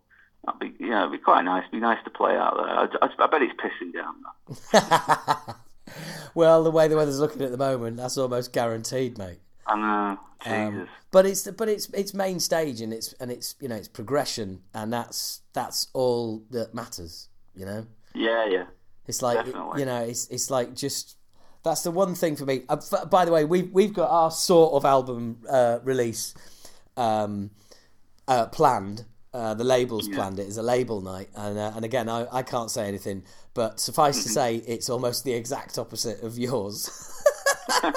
That'd 0.46 0.78
be, 0.78 0.84
know, 0.86 1.00
it'd 1.00 1.12
be 1.12 1.18
quite 1.18 1.42
nice. 1.42 1.62
It'd 1.62 1.72
be 1.72 1.80
nice 1.80 2.02
to 2.04 2.10
play 2.10 2.36
out 2.36 2.54
there. 2.56 3.02
I, 3.02 3.06
I, 3.06 3.24
I 3.24 3.26
bet 3.26 3.42
it's 3.42 3.54
pissing 3.60 3.92
down. 3.92 5.56
Well, 6.34 6.62
the 6.64 6.70
way 6.70 6.88
the 6.88 6.96
weather's 6.96 7.20
looking 7.20 7.42
at 7.42 7.50
the 7.50 7.56
moment, 7.56 7.96
that's 7.96 8.18
almost 8.18 8.52
guaranteed, 8.52 9.16
mate. 9.16 9.38
I 9.66 9.76
know, 9.76 10.18
Um, 10.44 10.88
but 11.10 11.24
it's 11.26 11.50
but 11.50 11.68
it's 11.68 11.88
it's 11.94 12.12
main 12.14 12.40
stage 12.40 12.80
and 12.80 12.92
it's 12.92 13.14
and 13.14 13.30
it's 13.32 13.56
you 13.58 13.68
know 13.68 13.74
it's 13.74 13.88
progression 13.88 14.60
and 14.74 14.92
that's 14.92 15.40
that's 15.54 15.88
all 15.92 16.44
that 16.50 16.74
matters. 16.74 17.28
You 17.54 17.64
know, 17.66 17.86
yeah, 18.14 18.46
yeah. 18.46 18.64
it's 19.06 19.22
like 19.22 19.46
Definitely. 19.46 19.80
you 19.80 19.86
know 19.86 20.02
it's 20.02 20.28
it's 20.28 20.50
like 20.50 20.74
just 20.74 21.16
that's 21.64 21.82
the 21.82 21.90
one 21.90 22.14
thing 22.14 22.36
for 22.36 22.44
me. 22.44 22.62
Uh, 22.68 22.76
f- 22.76 23.08
by 23.10 23.24
the 23.24 23.32
way, 23.32 23.44
we've 23.44 23.72
we've 23.72 23.94
got 23.94 24.10
our 24.10 24.30
sort 24.30 24.74
of 24.74 24.84
album 24.84 25.38
uh, 25.48 25.78
release 25.82 26.34
um, 26.96 27.50
uh, 28.28 28.46
planned. 28.46 29.06
Uh, 29.36 29.52
the 29.52 29.64
labels 29.64 30.08
planned 30.08 30.38
it 30.38 30.48
as 30.48 30.56
a 30.56 30.62
label 30.62 31.02
night, 31.02 31.28
and 31.36 31.58
uh, 31.58 31.72
and 31.76 31.84
again, 31.84 32.08
I, 32.08 32.26
I 32.32 32.42
can't 32.42 32.70
say 32.70 32.88
anything, 32.88 33.22
but 33.52 33.78
suffice 33.78 34.22
to 34.22 34.30
say, 34.30 34.56
it's 34.56 34.88
almost 34.88 35.24
the 35.24 35.34
exact 35.34 35.78
opposite 35.78 36.22
of 36.22 36.38
yours. 36.38 36.90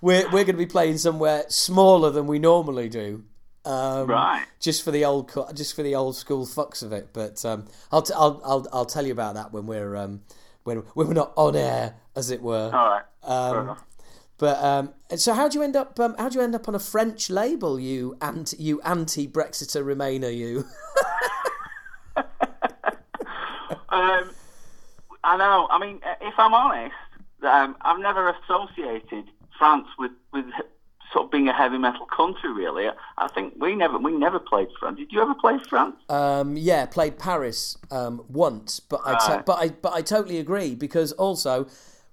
we're 0.00 0.24
we're 0.30 0.44
going 0.44 0.46
to 0.46 0.52
be 0.54 0.64
playing 0.64 0.96
somewhere 0.96 1.44
smaller 1.48 2.08
than 2.10 2.26
we 2.26 2.38
normally 2.38 2.88
do, 2.88 3.24
um, 3.64 4.06
Right. 4.06 4.46
Just 4.58 4.82
for 4.82 4.90
the 4.90 5.04
old 5.04 5.30
just 5.54 5.76
for 5.76 5.82
the 5.82 5.94
old 5.94 6.16
school 6.16 6.46
fucks 6.46 6.82
of 6.82 6.92
it. 6.92 7.10
But 7.12 7.44
um, 7.44 7.66
I'll, 7.92 8.02
t- 8.02 8.14
I'll 8.16 8.40
I'll 8.44 8.66
I'll 8.72 8.86
tell 8.86 9.06
you 9.06 9.12
about 9.12 9.34
that 9.34 9.52
when 9.52 9.66
we're 9.66 9.96
um, 9.96 10.22
when 10.64 10.78
when 10.94 11.08
we're 11.08 11.14
not 11.14 11.32
on 11.36 11.56
air, 11.56 11.94
as 12.16 12.30
it 12.30 12.40
were. 12.40 12.70
All 13.52 13.64
right. 13.66 13.76
But 14.40 14.64
um, 14.64 14.94
so 15.16 15.34
how 15.34 15.48
do 15.48 15.58
you 15.58 15.62
end 15.62 15.76
up? 15.76 16.00
Um, 16.00 16.16
how 16.18 16.30
do 16.30 16.38
you 16.38 16.44
end 16.44 16.54
up 16.54 16.66
on 16.66 16.74
a 16.74 16.78
French 16.78 17.28
label? 17.28 17.78
You 17.78 18.16
anti 18.22 18.56
you 18.56 18.80
anti 18.80 19.28
Brexiter 19.28 19.84
Remainer. 19.84 20.34
You. 20.36 20.64
Um, 23.92 24.30
I 25.24 25.36
know. 25.36 25.66
I 25.68 25.78
mean, 25.80 26.00
uh, 26.06 26.14
if 26.20 26.34
I'm 26.38 26.54
honest, 26.54 26.94
um, 27.42 27.76
I've 27.80 27.98
never 27.98 28.28
associated 28.30 29.24
France 29.58 29.88
with, 29.98 30.12
with 30.32 30.44
sort 31.12 31.24
of 31.24 31.30
being 31.32 31.48
a 31.48 31.52
heavy 31.52 31.76
metal 31.76 32.06
country. 32.06 32.52
Really, 32.52 32.88
I 33.18 33.28
think 33.28 33.54
we 33.58 33.74
never 33.74 33.98
we 33.98 34.12
never 34.12 34.38
played 34.38 34.68
France. 34.78 34.96
Did 34.98 35.12
you 35.12 35.20
ever 35.20 35.34
play 35.34 35.58
France? 35.68 35.96
Um, 36.08 36.56
yeah, 36.56 36.86
played 36.86 37.18
Paris 37.18 37.76
um, 37.90 38.24
once, 38.28 38.78
but 38.80 39.00
I 39.04 39.18
to- 39.26 39.32
Right. 39.32 39.46
but 39.46 39.58
I 39.58 39.68
but 39.70 39.92
I 39.92 40.02
totally 40.02 40.38
agree 40.38 40.74
because 40.74 41.12
also, 41.12 41.66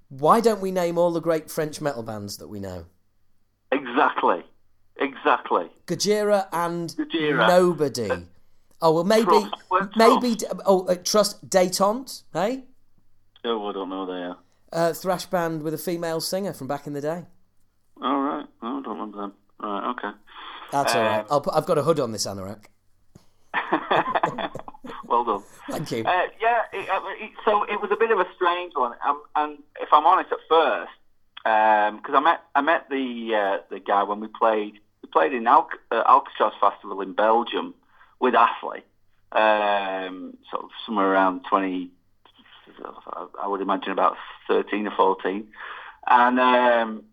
why 0.10 0.39
don't 0.39 0.62
we 0.62 0.72
name 0.72 0.97
all 0.97 1.12
the 1.12 1.20
great 1.22 1.49
French 1.51 1.82
metal 1.82 2.03
bands 2.03 2.38
that 2.38 2.47
we 2.47 2.60
know? 2.60 2.86
Exactly. 3.72 4.43
Exactly. 4.99 5.70
Gojira 5.86 6.47
and 6.51 6.89
Gojira. 6.91 7.47
nobody. 7.47 8.10
Oh 8.82 8.93
well, 8.93 9.03
maybe 9.03 9.26
Trust. 9.26 9.95
Maybe 9.95 10.38
oh 10.66 10.86
uh, 10.88 10.95
trust 10.95 11.49
Detente, 11.49 12.24
hey, 12.34 12.64
Oh, 13.43 13.68
I 13.70 13.74
don't 13.74 13.89
know 13.89 14.05
they 14.05 14.24
are. 14.24 14.38
uh, 14.74 14.93
thrash 14.93 15.26
band 15.28 15.62
with 15.64 15.74
a 15.74 15.78
female 15.78 16.20
singer 16.22 16.53
from 16.53 16.68
back 16.68 16.88
in 16.88 16.93
the 16.93 17.01
day. 17.01 17.26
All 18.01 18.20
right. 18.22 18.45
Oh, 18.62 18.80
I 18.80 18.82
don't 18.82 18.88
remember 18.88 19.18
them. 19.22 19.34
Right. 19.60 19.89
Okay. 19.91 20.10
That's 20.72 20.95
all 20.95 21.01
right. 21.01 21.20
Um, 21.22 21.26
I'll 21.32 21.41
put, 21.41 21.53
I've 21.55 21.66
got 21.66 21.78
a 21.78 21.84
hood 21.84 21.99
on 21.99 22.12
this 22.12 22.26
anorak. 22.28 22.66
well 25.08 25.24
done. 25.24 25.43
Thank 25.70 25.91
you. 25.91 26.03
Uh, 26.03 26.28
yeah, 26.41 26.62
it, 26.74 26.89
uh, 26.89 27.01
it, 27.20 27.32
so 27.45 27.64
it 27.64 27.82
was 27.82 27.89
a 27.91 27.95
bit 27.95 28.12
of 28.12 28.20
a 28.20 28.28
strange 28.36 28.74
one, 28.76 28.93
um, 29.05 29.22
and 29.36 29.58
if 29.82 29.89
I'm 29.91 30.05
honest, 30.05 30.32
at 30.32 30.39
first, 30.49 30.91
because 31.43 32.16
I 32.16 32.20
met 32.20 32.41
I 32.55 32.62
met 32.62 32.89
the 32.89 33.36
uh, 33.36 33.58
the 33.70 33.80
guy 33.80 34.03
when 34.03 34.20
we 34.20 34.28
played 34.28 34.80
we 35.01 35.10
played 35.10 35.34
in 35.34 35.47
Al- 35.47 35.70
uh, 35.91 36.03
Alcatraz 36.08 36.53
Festival 36.60 37.01
in 37.01 37.14
Belgium 37.14 37.74
with 38.20 38.36
Astley, 38.36 38.84
um, 39.32 40.38
sort 40.51 40.64
of 40.64 40.70
somewhere 40.86 41.12
around 41.12 41.45
twenty, 41.49 41.89
I 43.41 43.47
would 43.47 43.62
imagine 43.62 43.91
about 43.91 44.18
thirteen 44.47 44.88
or 44.88 44.95
fourteen, 44.95 45.47
and 46.08 46.39
um, 46.39 47.03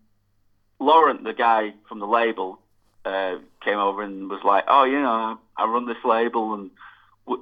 Laurent, 0.79 1.23
the 1.23 1.33
guy 1.33 1.73
from 1.87 1.99
the 1.99 2.07
label, 2.07 2.59
uh, 3.05 3.35
came 3.63 3.77
over 3.77 4.01
and 4.01 4.29
was 4.29 4.43
like, 4.43 4.65
"Oh, 4.67 4.83
you 4.83 4.99
know, 5.01 5.39
I 5.57 5.65
run 5.65 5.85
this 5.87 6.03
label 6.03 6.53
and." 6.53 6.71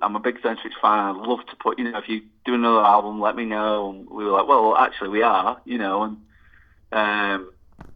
I'm 0.01 0.15
a 0.15 0.19
big 0.19 0.41
Xentrix 0.41 0.71
fan. 0.81 1.15
I'd 1.15 1.27
love 1.27 1.45
to 1.49 1.55
put, 1.57 1.77
you 1.77 1.91
know, 1.91 1.97
if 1.97 2.07
you 2.07 2.21
do 2.45 2.53
another 2.53 2.81
album, 2.81 3.19
let 3.19 3.35
me 3.35 3.45
know. 3.45 3.89
And 3.89 4.09
we 4.09 4.23
were 4.23 4.31
like, 4.31 4.47
well, 4.47 4.75
actually, 4.77 5.09
we 5.09 5.23
are, 5.23 5.61
you 5.65 5.77
know, 5.77 6.03
and 6.03 6.17
um, 6.91 7.51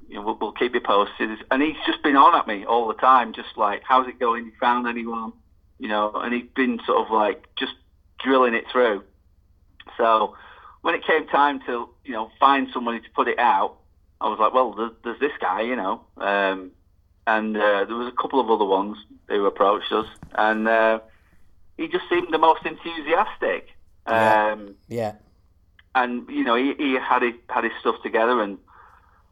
you 0.09 0.15
know, 0.15 0.21
we'll, 0.23 0.37
we'll 0.39 0.51
keep 0.51 0.73
you 0.73 0.81
posted. 0.81 1.29
And 1.51 1.61
he's 1.61 1.75
just 1.85 2.03
been 2.03 2.15
on 2.15 2.35
at 2.35 2.47
me 2.47 2.65
all 2.65 2.87
the 2.87 2.93
time, 2.93 3.33
just 3.33 3.57
like, 3.57 3.83
how's 3.87 4.07
it 4.07 4.19
going? 4.19 4.45
You 4.45 4.51
found 4.59 4.87
anyone? 4.87 5.33
You 5.79 5.87
know, 5.87 6.11
and 6.15 6.33
he's 6.33 6.49
been 6.55 6.79
sort 6.85 7.05
of 7.05 7.11
like 7.11 7.47
just 7.57 7.73
drilling 8.19 8.53
it 8.53 8.65
through. 8.71 9.03
So 9.97 10.35
when 10.81 10.95
it 10.95 11.05
came 11.05 11.27
time 11.27 11.59
to, 11.67 11.89
you 12.03 12.13
know, 12.13 12.31
find 12.39 12.67
somebody 12.73 12.99
to 12.99 13.09
put 13.15 13.27
it 13.27 13.39
out, 13.39 13.77
I 14.19 14.29
was 14.29 14.39
like, 14.39 14.53
well, 14.53 14.73
there's, 14.73 14.91
there's 15.03 15.19
this 15.19 15.37
guy, 15.39 15.61
you 15.61 15.75
know, 15.75 16.01
um, 16.17 16.71
and 17.27 17.55
uh, 17.55 17.85
there 17.85 17.95
was 17.95 18.11
a 18.11 18.21
couple 18.21 18.39
of 18.39 18.49
other 18.49 18.65
ones 18.65 18.97
who 19.27 19.45
approached 19.45 19.91
us, 19.91 20.07
and 20.33 20.67
uh, 20.67 20.99
he 21.77 21.87
just 21.87 22.07
seemed 22.09 22.27
the 22.31 22.37
most 22.37 22.65
enthusiastic. 22.65 23.69
Yeah. 24.07 24.51
Um, 24.53 24.75
Yeah, 24.87 25.13
and 25.95 26.27
you 26.29 26.43
know, 26.43 26.55
he, 26.55 26.73
he 26.75 26.93
had 26.93 27.21
his 27.21 27.33
had 27.49 27.63
his 27.63 27.73
stuff 27.79 28.01
together, 28.03 28.41
and 28.41 28.57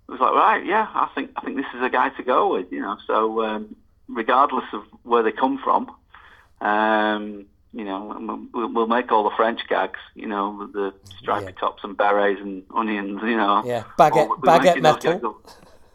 was 0.08 0.20
like, 0.20 0.34
right, 0.34 0.66
yeah, 0.66 0.88
I 0.94 1.08
think 1.16 1.32
I 1.36 1.42
think 1.42 1.56
this 1.58 1.66
is 1.76 1.82
a 1.82 1.90
guy 1.90 2.10
to 2.10 2.24
go 2.24 2.54
with, 2.54 2.72
you 2.72 2.82
know. 2.82 2.98
So 3.08 3.44
um, 3.44 3.76
regardless 4.08 4.66
of 4.74 4.84
where 5.04 5.24
they 5.24 5.32
come 5.32 5.58
from, 5.64 5.90
um, 6.62 7.46
you 7.74 7.84
know, 7.84 8.48
we'll, 8.54 8.72
we'll 8.74 8.88
make 8.88 9.12
all 9.12 9.24
the 9.30 9.36
French 9.36 9.62
gags, 9.68 10.00
you 10.14 10.28
know, 10.28 10.52
with 10.60 10.74
the 10.74 10.94
stripy 11.20 11.46
Yeah. 11.46 11.52
tops 11.60 11.84
and 11.84 11.96
berets 11.98 12.40
and 12.42 12.64
onions, 12.74 13.22
you 13.24 13.36
know. 13.38 13.64
yeah. 13.66 13.84
Baguette, 13.98 14.30
All- 14.30 14.38
baguette 14.38 14.82
metal. 14.82 15.42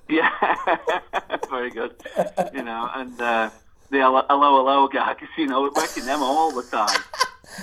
Yeah, 0.08 0.28
very 1.50 1.70
good. 1.70 1.94
You 2.52 2.64
know, 2.64 2.90
and 2.96 3.20
uh, 3.20 3.50
the 3.90 3.98
hello 4.00 4.22
hello 4.28 4.56
hello 4.58 4.88
gags, 4.88 5.22
you 5.38 5.46
know, 5.46 5.62
we're 5.62 5.82
making 5.82 6.04
them 6.06 6.22
all 6.22 6.50
the 6.52 6.62
time. 6.62 7.00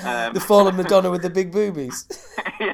Um, 0.04 0.34
The 0.34 0.42
fallen 0.42 0.76
Madonna 0.82 1.10
with 1.10 1.22
the 1.22 1.30
big 1.30 1.50
boobies. 1.50 2.06
yeah. 2.60 2.74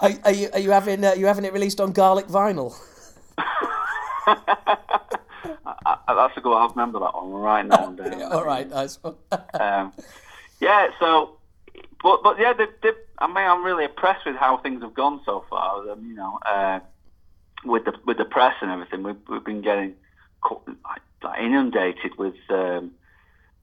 Are, 0.00 0.10
are 0.22 0.30
you 0.32 0.50
are 0.52 0.58
you 0.58 0.70
having 0.70 1.02
uh, 1.02 1.14
you 1.14 1.24
having 1.24 1.46
it 1.46 1.52
released 1.54 1.80
on 1.80 1.92
garlic 1.92 2.26
vinyl? 2.26 2.74
I, 4.26 5.96
I, 6.08 6.14
that's 6.14 6.36
a 6.36 6.40
good. 6.42 6.52
I'll 6.54 6.68
remember 6.68 6.98
that 7.00 7.14
one. 7.14 7.30
Right 7.32 7.64
now. 7.66 7.88
and 7.88 7.96
down. 7.96 8.22
All 8.32 8.44
right, 8.44 8.68
nice 8.68 9.02
one. 9.02 9.14
Um, 9.54 9.92
yeah. 10.60 10.88
So, 11.00 11.38
but 12.02 12.22
but 12.22 12.38
yeah, 12.38 12.52
they, 12.52 12.66
they, 12.82 12.90
I 13.18 13.26
mean, 13.28 13.36
I'm 13.38 13.64
really 13.64 13.84
impressed 13.84 14.26
with 14.26 14.36
how 14.36 14.58
things 14.58 14.82
have 14.82 14.94
gone 14.94 15.20
so 15.24 15.44
far. 15.48 15.88
Um, 15.90 16.06
you 16.06 16.14
know, 16.14 16.38
uh, 16.46 16.80
with 17.64 17.86
the 17.86 17.94
with 18.04 18.18
the 18.18 18.24
press 18.26 18.54
and 18.60 18.70
everything, 18.70 19.02
we've 19.02 19.16
we've 19.28 19.44
been 19.44 19.62
getting 19.62 19.94
like, 20.84 21.02
like 21.26 21.40
inundated 21.40 22.16
with 22.18 22.34
um, 22.50 22.92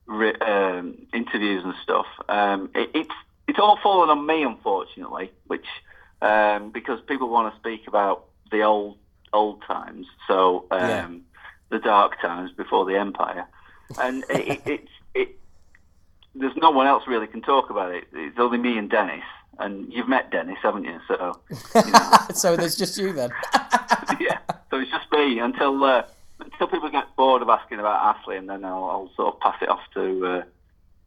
re, 0.05 0.33
um, 0.35 0.97
interviews 1.13 1.63
and 1.63 1.73
stuff. 1.83 2.05
Um, 2.29 2.69
it, 2.75 2.89
it's 2.93 3.15
it's 3.47 3.59
all 3.59 3.77
fallen 3.81 4.09
on 4.09 4.25
me, 4.25 4.43
unfortunately, 4.43 5.31
which 5.47 5.65
um, 6.21 6.71
because 6.71 6.99
people 7.01 7.29
want 7.29 7.53
to 7.53 7.59
speak 7.59 7.87
about 7.87 8.25
the 8.51 8.61
old 8.63 8.97
old 9.31 9.61
times. 9.63 10.07
So. 10.27 10.65
Um, 10.71 10.89
Yeah. 10.89 11.07
the 11.69 11.79
dark 11.79 12.21
times 12.21 12.51
before 12.51 12.85
the 12.85 12.95
empire, 12.95 13.47
and 13.99 14.23
it, 14.29 14.47
it, 14.47 14.61
it's 14.75 14.91
it 15.15 15.39
there's 16.35 16.55
no 16.57 16.69
one 16.69 16.85
else 16.85 17.03
really 17.07 17.25
can 17.25 17.41
talk 17.41 17.71
about 17.71 17.91
it. 17.95 18.03
It's 18.13 18.37
only 18.37 18.59
me 18.59 18.77
and 18.77 18.87
Dennis, 18.91 19.23
and 19.57 19.91
you've 19.91 20.07
met 20.07 20.29
Dennis, 20.29 20.59
haven't 20.61 20.83
you? 20.83 20.99
So, 21.07 21.41
you 21.75 21.91
know, 21.91 22.11
so 22.35 22.55
there's 22.55 22.75
just 22.75 22.95
you 22.99 23.11
then. 23.11 23.31
yeah. 24.19 24.37
So 24.69 24.79
it's 24.81 24.91
just 24.91 25.11
me 25.11 25.39
until 25.39 25.83
uh, 25.83 26.03
until 26.45 26.67
people 26.67 26.89
get 26.89 27.15
bored 27.15 27.41
of 27.41 27.49
asking 27.49 27.79
about 27.79 28.15
Astley, 28.15 28.37
and 28.37 28.49
then 28.49 28.63
I'll, 28.65 28.85
I'll 28.85 29.11
sort 29.15 29.35
of 29.35 29.39
pass 29.39 29.57
it 29.61 29.69
off 29.69 29.81
to 29.93 30.25
uh, 30.25 30.43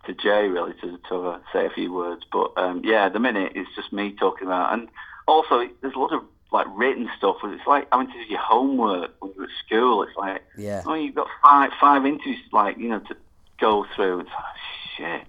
to 0.06 0.14
Jay 0.14 0.48
really 0.48 0.72
to 0.80 0.98
to 1.08 1.28
uh, 1.28 1.38
say 1.52 1.66
a 1.66 1.70
few 1.70 1.92
words. 1.92 2.22
But 2.30 2.52
um, 2.56 2.82
yeah, 2.84 3.08
the 3.08 3.20
minute 3.20 3.52
it's 3.54 3.70
just 3.74 3.92
me 3.92 4.12
talking 4.18 4.46
about, 4.46 4.72
and 4.72 4.88
also 5.26 5.68
there's 5.80 5.94
a 5.94 5.98
lot 5.98 6.12
of 6.12 6.22
like 6.52 6.66
written 6.70 7.08
stuff. 7.16 7.36
It's 7.44 7.66
like 7.66 7.88
having 7.92 8.06
to 8.08 8.12
do 8.12 8.30
your 8.30 8.40
homework 8.40 9.10
when 9.20 9.32
you're 9.34 9.44
at 9.44 9.50
school. 9.66 10.02
It's 10.02 10.16
like 10.16 10.42
Yeah. 10.56 10.82
oh, 10.86 10.94
you've 10.94 11.14
got 11.14 11.28
five 11.42 11.70
five 11.80 12.06
interviews 12.06 12.38
like 12.52 12.78
you 12.78 12.88
know 12.88 13.00
to 13.00 13.16
go 13.58 13.86
through. 13.94 14.20
It's 14.20 14.30
like 14.30 14.56
shit. 14.96 15.28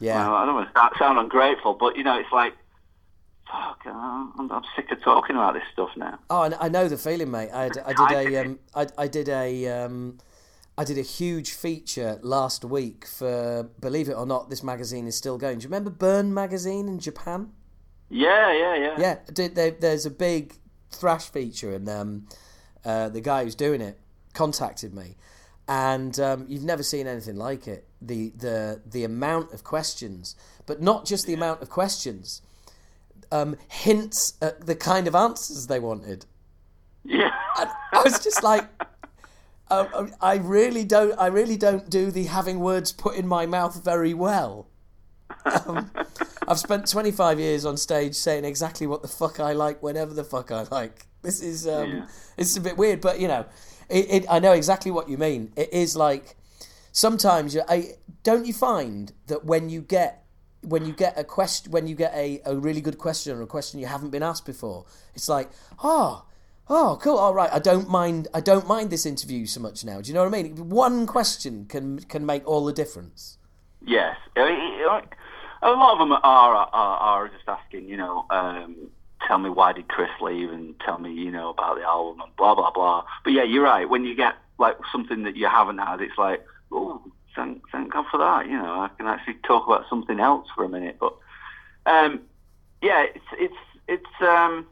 Yeah. 0.00 0.28
Well, 0.28 0.34
I 0.34 0.46
don't 0.46 0.54
want 0.54 0.74
to 0.74 0.98
sound 0.98 1.18
ungrateful, 1.18 1.74
but 1.74 1.96
you 1.96 2.04
know, 2.04 2.18
it's 2.18 2.32
like, 2.32 2.54
fuck, 3.50 3.82
uh, 3.86 3.90
I'm, 3.90 4.50
I'm 4.50 4.62
sick 4.74 4.90
of 4.92 5.02
talking 5.02 5.36
about 5.36 5.54
this 5.54 5.62
stuff 5.72 5.90
now. 5.96 6.18
Oh, 6.30 6.42
I, 6.42 6.66
I 6.66 6.68
know 6.68 6.88
the 6.88 6.96
feeling, 6.96 7.30
mate. 7.30 7.50
I, 7.52 7.64
had- 7.64 7.78
I 7.84 7.92
did 7.92 8.32
a 8.34 8.36
um, 8.40 8.58
I, 8.74 8.86
I 8.98 9.08
did 9.08 9.28
a 9.28 9.68
um, 9.84 10.18
I 10.78 10.84
did 10.84 10.98
a 10.98 11.02
huge 11.02 11.52
feature 11.52 12.18
last 12.22 12.64
week 12.64 13.06
for 13.06 13.68
believe 13.80 14.08
it 14.08 14.14
or 14.14 14.26
not, 14.26 14.50
this 14.50 14.62
magazine 14.62 15.06
is 15.06 15.16
still 15.16 15.38
going. 15.38 15.58
Do 15.58 15.62
you 15.64 15.68
remember 15.68 15.90
Burrn 15.90 16.34
magazine 16.34 16.88
in 16.88 16.98
Japan? 16.98 17.52
Yeah, 18.08 18.52
yeah, 18.52 18.76
yeah. 18.76 18.94
Yeah, 18.98 19.16
did 19.32 19.54
they, 19.54 19.70
there's 19.70 20.06
a 20.06 20.10
big 20.10 20.54
thrash 20.90 21.28
feature, 21.28 21.74
and 21.74 21.88
um, 21.88 22.28
uh, 22.84 23.08
the 23.08 23.20
guy 23.20 23.42
who's 23.44 23.54
doing 23.56 23.80
it 23.80 23.98
contacted 24.32 24.94
me, 24.94 25.16
and 25.66 26.20
um, 26.20 26.44
you've 26.48 26.62
never 26.62 26.82
seen 26.82 27.06
anything 27.06 27.36
like 27.36 27.66
it. 27.66 27.84
The 28.00 28.30
the 28.36 28.82
the 28.86 29.02
amount 29.04 29.52
of 29.52 29.64
questions, 29.64 30.36
but 30.66 30.80
not 30.80 31.04
just 31.06 31.26
the 31.26 31.34
amount 31.34 31.62
of 31.62 31.70
questions, 31.70 32.42
um, 33.32 33.56
hints 33.68 34.34
at 34.40 34.66
the 34.66 34.74
kind 34.74 35.06
of 35.06 35.14
answers 35.14 35.66
they 35.66 35.80
wanted. 35.80 36.26
Yeah. 37.04 37.30
And 37.58 37.70
I 37.92 38.02
was 38.02 38.22
just 38.22 38.42
like, 38.42 38.68
um, 39.70 40.12
I 40.20 40.36
really 40.36 40.84
don't, 40.84 41.18
I 41.18 41.26
really 41.28 41.56
don't 41.56 41.88
do 41.88 42.10
the 42.10 42.24
having 42.24 42.60
words 42.60 42.92
put 42.92 43.16
in 43.16 43.26
my 43.26 43.46
mouth 43.46 43.82
very 43.84 44.14
well. 44.14 44.68
Um, 45.66 45.90
I've 46.48 46.58
spent 46.58 46.88
25 46.88 47.38
years 47.40 47.64
on 47.64 47.76
stage 47.76 48.14
saying 48.14 48.44
exactly 48.44 48.86
what 48.86 49.02
the 49.02 49.08
fuck 49.08 49.40
I 49.40 49.52
like 49.52 49.82
whenever 49.82 50.14
the 50.14 50.24
fuck 50.24 50.50
I 50.52 50.64
like. 50.70 51.06
This 51.22 51.40
is, 51.40 51.66
um, 51.66 51.90
Yeah. 51.90 52.06
it's 52.36 52.56
a 52.56 52.60
bit 52.60 52.76
weird, 52.76 53.00
but 53.00 53.18
you 53.20 53.26
know, 53.28 53.46
it, 53.88 54.06
it, 54.10 54.26
I 54.30 54.38
know 54.38 54.52
exactly 54.52 54.90
what 54.90 55.08
you 55.08 55.18
mean. 55.18 55.52
It 55.56 55.72
is 55.72 55.96
like 55.96 56.36
sometimes 56.92 57.54
you, 57.54 57.62
I 57.68 57.94
don't 58.22 58.46
you 58.46 58.52
find 58.52 59.12
that 59.26 59.44
when 59.44 59.68
you 59.68 59.80
get 59.82 60.24
when 60.66 60.84
you 60.84 60.92
get 60.92 61.18
a 61.18 61.24
question 61.24 61.70
when 61.72 61.86
you 61.86 61.94
get 61.94 62.12
a, 62.14 62.40
a 62.44 62.56
really 62.56 62.80
good 62.80 62.98
question 62.98 63.36
or 63.36 63.42
a 63.42 63.46
question 63.46 63.80
you 63.80 63.86
haven't 63.86 64.10
been 64.10 64.22
asked 64.22 64.46
before, 64.46 64.84
it's 65.14 65.28
like, 65.28 65.48
oh, 65.82 66.24
oh, 66.68 66.98
cool, 67.00 67.16
all 67.16 67.34
right. 67.34 67.50
I 67.52 67.58
don't 67.58 67.88
mind. 67.88 68.28
I 68.34 68.40
don't 68.40 68.66
mind 68.66 68.90
this 68.90 69.06
interview 69.06 69.46
so 69.46 69.60
much 69.60 69.84
now. 69.84 70.00
Do 70.00 70.08
you 70.08 70.14
know 70.14 70.24
what 70.24 70.34
I 70.34 70.42
mean? 70.42 70.68
One 70.68 71.06
question 71.06 71.66
can 71.66 72.00
can 72.00 72.26
make 72.26 72.46
all 72.46 72.64
the 72.64 72.72
difference. 72.72 73.38
Yes. 73.86 74.16
A 75.62 75.70
lot 75.70 75.92
of 75.94 75.98
them 75.98 76.12
are, 76.12 76.20
are, 76.22 76.68
are 76.72 77.28
just 77.28 77.48
asking, 77.48 77.88
you 77.88 77.96
know, 77.96 78.26
um, 78.30 78.90
tell 79.26 79.38
me 79.38 79.48
why 79.48 79.72
did 79.72 79.88
Chris 79.88 80.10
leave 80.20 80.50
and 80.50 80.78
tell 80.80 80.98
me, 80.98 81.12
you 81.12 81.30
know, 81.30 81.50
about 81.50 81.76
the 81.76 81.82
album 81.82 82.20
and 82.20 82.36
blah, 82.36 82.54
blah, 82.54 82.70
blah. 82.70 83.04
But 83.24 83.32
yeah, 83.32 83.42
you're 83.44 83.64
right. 83.64 83.88
When 83.88 84.04
you 84.04 84.14
get 84.14 84.34
like 84.58 84.76
something 84.92 85.22
that 85.24 85.36
you 85.36 85.48
haven't 85.48 85.78
had, 85.78 86.00
it's 86.00 86.18
like, 86.18 86.44
oh, 86.70 87.00
thank, 87.36 87.62
thank 87.70 87.92
God 87.92 88.06
for 88.10 88.18
that. 88.18 88.46
You 88.46 88.56
know, 88.56 88.80
I 88.80 88.88
can 88.96 89.06
actually 89.06 89.34
talk 89.46 89.66
about 89.66 89.84
something 89.88 90.18
else 90.18 90.48
for 90.54 90.64
a 90.64 90.68
minute. 90.68 90.96
But 90.98 91.14
um, 91.86 92.22
yeah, 92.82 93.02
it's, 93.04 93.24
it's, 93.38 93.54
it's, 93.86 94.22
um, 94.22 94.66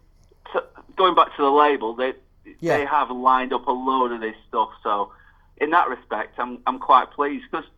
so 0.52 0.64
going 0.96 1.14
back 1.14 1.36
to 1.36 1.42
the 1.42 1.50
label, 1.50 1.94
they, 1.94 2.14
Yeah. 2.60 2.78
they 2.78 2.86
have 2.86 3.10
lined 3.10 3.52
up 3.52 3.66
a 3.68 3.72
load 3.72 4.10
of 4.12 4.20
this 4.20 4.36
stuff. 4.48 4.70
So 4.82 5.12
in 5.58 5.70
that 5.70 5.88
respect, 5.88 6.38
I'm, 6.38 6.58
I'm 6.66 6.78
quite 6.78 7.10
pleased 7.12 7.44
because 7.50 7.68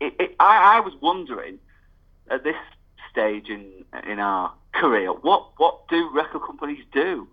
I, 0.00 0.28
I 0.40 0.80
was 0.80 0.94
wondering 1.00 1.58
at 2.30 2.44
this 2.44 2.56
stage 3.10 3.48
in 3.48 3.64
in 4.06 4.18
our 4.18 4.52
career, 4.72 5.10
what 5.12 5.52
what 5.56 5.88
do 5.88 6.10
record 6.12 6.42
companies 6.42 6.84
do? 6.92 7.26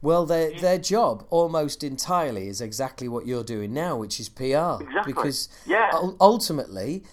Well, 0.00 0.26
their 0.26 0.58
their 0.60 0.78
job 0.78 1.26
almost 1.30 1.82
entirely 1.82 2.48
is 2.48 2.60
exactly 2.60 3.08
what 3.08 3.26
you're 3.26 3.44
doing 3.44 3.72
now, 3.72 3.96
which 3.96 4.20
is 4.20 4.28
PR. 4.28 4.80
Exactly. 4.80 5.02
Because 5.06 5.48
Yeah. 5.66 5.90
ultimately, 6.20 7.04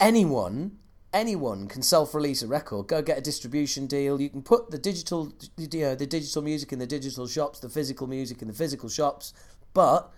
anyone 0.00 0.78
anyone 1.14 1.68
can 1.68 1.82
self-release 1.82 2.42
a 2.42 2.46
record, 2.46 2.86
go 2.86 3.02
get 3.02 3.18
a 3.18 3.20
distribution 3.20 3.86
deal. 3.86 4.18
You 4.18 4.30
can 4.30 4.40
put 4.42 4.70
the 4.70 4.78
digital, 4.78 5.30
you 5.58 5.68
know, 5.80 5.94
the 5.94 6.06
digital 6.06 6.40
music 6.40 6.72
in 6.72 6.78
the 6.78 6.86
digital 6.86 7.26
shops, 7.26 7.60
the 7.60 7.68
physical 7.68 8.06
music 8.06 8.40
in 8.40 8.48
the 8.48 8.54
physical 8.54 8.88
shops. 8.88 9.34
But 9.74 10.10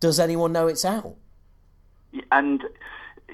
does 0.00 0.18
anyone 0.18 0.52
know 0.52 0.66
it's 0.66 0.84
out? 0.84 1.14
And 2.32 2.64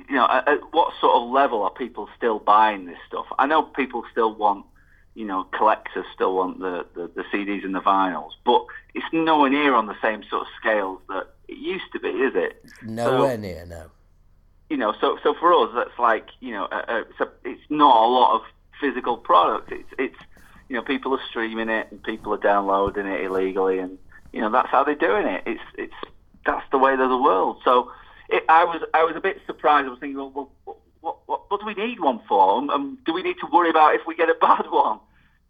you 0.09 0.15
know, 0.15 0.27
at, 0.31 0.47
at 0.47 0.61
what 0.73 0.93
sort 1.01 1.15
of 1.17 1.31
level 1.31 1.63
are 1.63 1.71
people 1.71 2.09
still 2.17 2.39
buying 2.39 2.85
this 2.85 2.99
stuff? 3.07 3.27
I 3.39 3.47
know 3.47 3.63
people 3.63 4.05
still 4.13 4.35
want, 4.35 4.67
you 5.19 5.25
know, 5.25 5.43
collectors 5.51 6.07
still 6.15 6.37
want 6.37 6.61
the, 6.61 6.87
the, 6.95 7.09
the 7.09 7.25
CDs 7.25 7.65
and 7.65 7.75
the 7.75 7.81
vinyls, 7.81 8.31
but 8.45 8.65
it's 8.95 9.05
nowhere 9.13 9.51
near 9.51 9.75
on 9.75 9.87
the 9.87 10.01
same 10.01 10.23
sort 10.31 10.43
of 10.43 10.47
scales 10.61 11.01
that 11.09 11.27
it 11.49 11.59
used 11.59 11.91
to 11.93 11.99
be, 11.99 12.09
is 12.09 12.35
it? 12.37 12.65
Nowhere 12.85 13.37
near, 13.37 13.67
no. 13.67 13.87
you 14.71 14.77
know, 14.77 14.95
so 15.01 15.19
so 15.25 15.35
for 15.35 15.53
us, 15.53 15.71
that's 15.75 15.99
like 15.99 16.29
you 16.39 16.53
know, 16.53 16.67
uh, 16.67 16.85
uh, 16.87 17.01
it's, 17.01 17.21
a, 17.21 17.29
it's 17.45 17.61
not 17.69 17.97
a 17.97 18.07
lot 18.07 18.37
of 18.37 18.43
physical 18.81 19.17
product. 19.17 19.73
It's 19.73 19.89
it's 19.99 20.23
you 20.69 20.77
know, 20.77 20.83
people 20.83 21.13
are 21.15 21.21
streaming 21.29 21.69
it 21.69 21.89
and 21.91 22.01
people 22.01 22.33
are 22.33 22.39
downloading 22.39 23.09
it 23.09 23.21
illegally, 23.23 23.81
and 23.81 23.99
you 24.33 24.41
know 24.41 24.53
that's 24.53 24.69
how 24.69 24.85
they're 24.85 24.95
doing 24.95 25.27
it. 25.27 25.43
It's 25.47 25.65
it's 25.77 26.13
that's 26.47 26.71
the 26.71 26.79
way 26.79 26.93
of 26.93 27.01
the 27.01 27.21
world. 27.21 27.61
So 27.65 27.91
it, 28.29 28.45
I 28.49 28.63
was 28.63 28.83
I 28.95 29.03
was 29.03 29.17
a 29.17 29.21
bit 29.21 29.41
surprised. 29.47 29.89
I 29.89 29.91
was 29.91 29.99
thinking, 29.99 30.17
well, 30.17 30.31
well 30.31 30.51
what, 30.65 30.77
what 31.01 31.17
what 31.27 31.51
what 31.51 31.61
do 31.61 31.67
we 31.67 31.75
need 31.75 31.99
one 31.99 32.21
for? 32.29 32.61
And, 32.61 32.71
um, 32.71 32.99
do 33.05 33.13
we 33.13 33.25
need 33.25 33.39
to 33.41 33.49
worry 33.53 33.71
about 33.71 33.97
if 33.97 34.03
we 34.07 34.15
get 34.15 34.31
a 34.31 34.35
bad 34.41 34.67
one? 34.71 35.01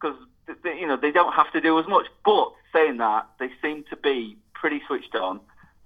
Because 0.00 0.16
you 0.64 0.86
know 0.86 0.96
they 0.96 1.10
don't 1.10 1.32
have 1.32 1.52
to 1.52 1.60
do 1.60 1.78
as 1.78 1.86
much. 1.86 2.06
But 2.24 2.52
saying 2.72 2.98
that, 2.98 3.28
they 3.38 3.50
seem 3.62 3.84
to 3.90 3.96
be 3.96 4.36
pretty 4.54 4.82
switched 4.86 5.14
on, 5.14 5.40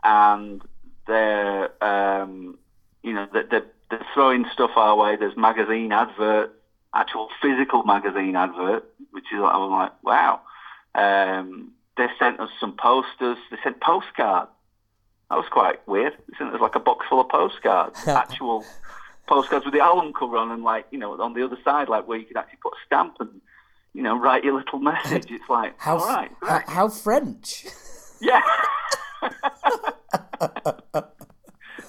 and 0.05 0.63
they're 1.07 1.71
um, 1.83 2.59
you 3.03 3.13
know 3.13 3.27
they're, 3.33 3.47
they're, 3.51 3.67
they're 3.91 4.07
throwing 4.15 4.45
stuff 4.53 4.71
our 4.77 4.97
way. 4.97 5.17
There's 5.17 5.37
magazine 5.37 5.93
advert, 5.93 6.53
actual 6.95 7.29
physical 7.41 7.83
magazine 7.85 8.37
advert, 8.37 8.85
which 9.11 9.27
is 9.33 9.39
I 9.39 9.57
was 9.57 9.71
like, 9.71 10.05
wow. 10.05 10.41
Um, 10.95 11.73
they 11.97 12.07
sent 12.19 12.41
us 12.41 12.51
some 12.61 12.77
posters. 12.77 13.39
They 13.51 13.57
sent 13.63 13.81
postcards. 13.81 14.51
That 15.31 15.37
was 15.37 15.49
quite 15.51 15.87
weird. 15.89 16.15
They 16.29 16.37
sent 16.37 16.55
us 16.55 16.61
like 16.61 16.75
a 16.75 16.81
box 16.81 17.07
full 17.09 17.21
of 17.21 17.29
postcards, 17.29 17.99
actual 18.07 18.65
postcards 19.27 19.65
with 19.65 19.75
the 19.75 19.81
album 19.81 20.13
cover 20.13 20.37
on, 20.37 20.51
and 20.51 20.63
like 20.63 20.87
you 20.91 20.99
know 20.99 21.21
on 21.21 21.35
the 21.35 21.45
other 21.45 21.59
side, 21.65 21.89
like 21.89 22.07
where 22.07 22.19
you 22.19 22.27
could 22.27 22.37
actually 22.37 22.59
put 22.63 22.75
a 22.75 22.87
stamp 22.87 23.17
and 23.21 23.41
you 23.95 24.03
know 24.03 24.17
write 24.19 24.45
your 24.45 24.55
little 24.55 24.79
message. 24.79 25.27
It's 25.31 25.49
like 25.49 25.75
How, 25.79 25.99
all 25.99 26.07
right, 26.07 26.31
how, 26.41 26.47
great. 26.59 26.69
how 26.69 26.89
French? 26.89 27.67
yeah. 28.21 28.41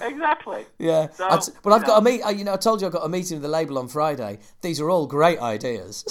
exactly. 0.01 0.66
Yeah, 0.80 1.10
So, 1.12 1.28
but 1.64 1.74
I've 1.74 1.82
you 1.82 1.88
got 1.88 2.01
a 2.01 2.04
know. 2.04 2.12
meet. 2.12 2.22
uh, 2.24 2.30
You 2.30 2.43
know, 2.43 2.54
I 2.54 2.58
told 2.58 2.82
you 2.82 2.88
I've 2.88 2.93
got 2.93 3.06
a 3.06 3.10
meeting 3.10 3.38
with 3.38 3.43
the 3.43 3.49
label 3.49 3.78
on 3.78 3.88
Friday. 3.88 4.39
These 4.62 4.80
are 4.82 4.89
all 4.89 5.08
great 5.08 5.39
ideas. 5.39 6.04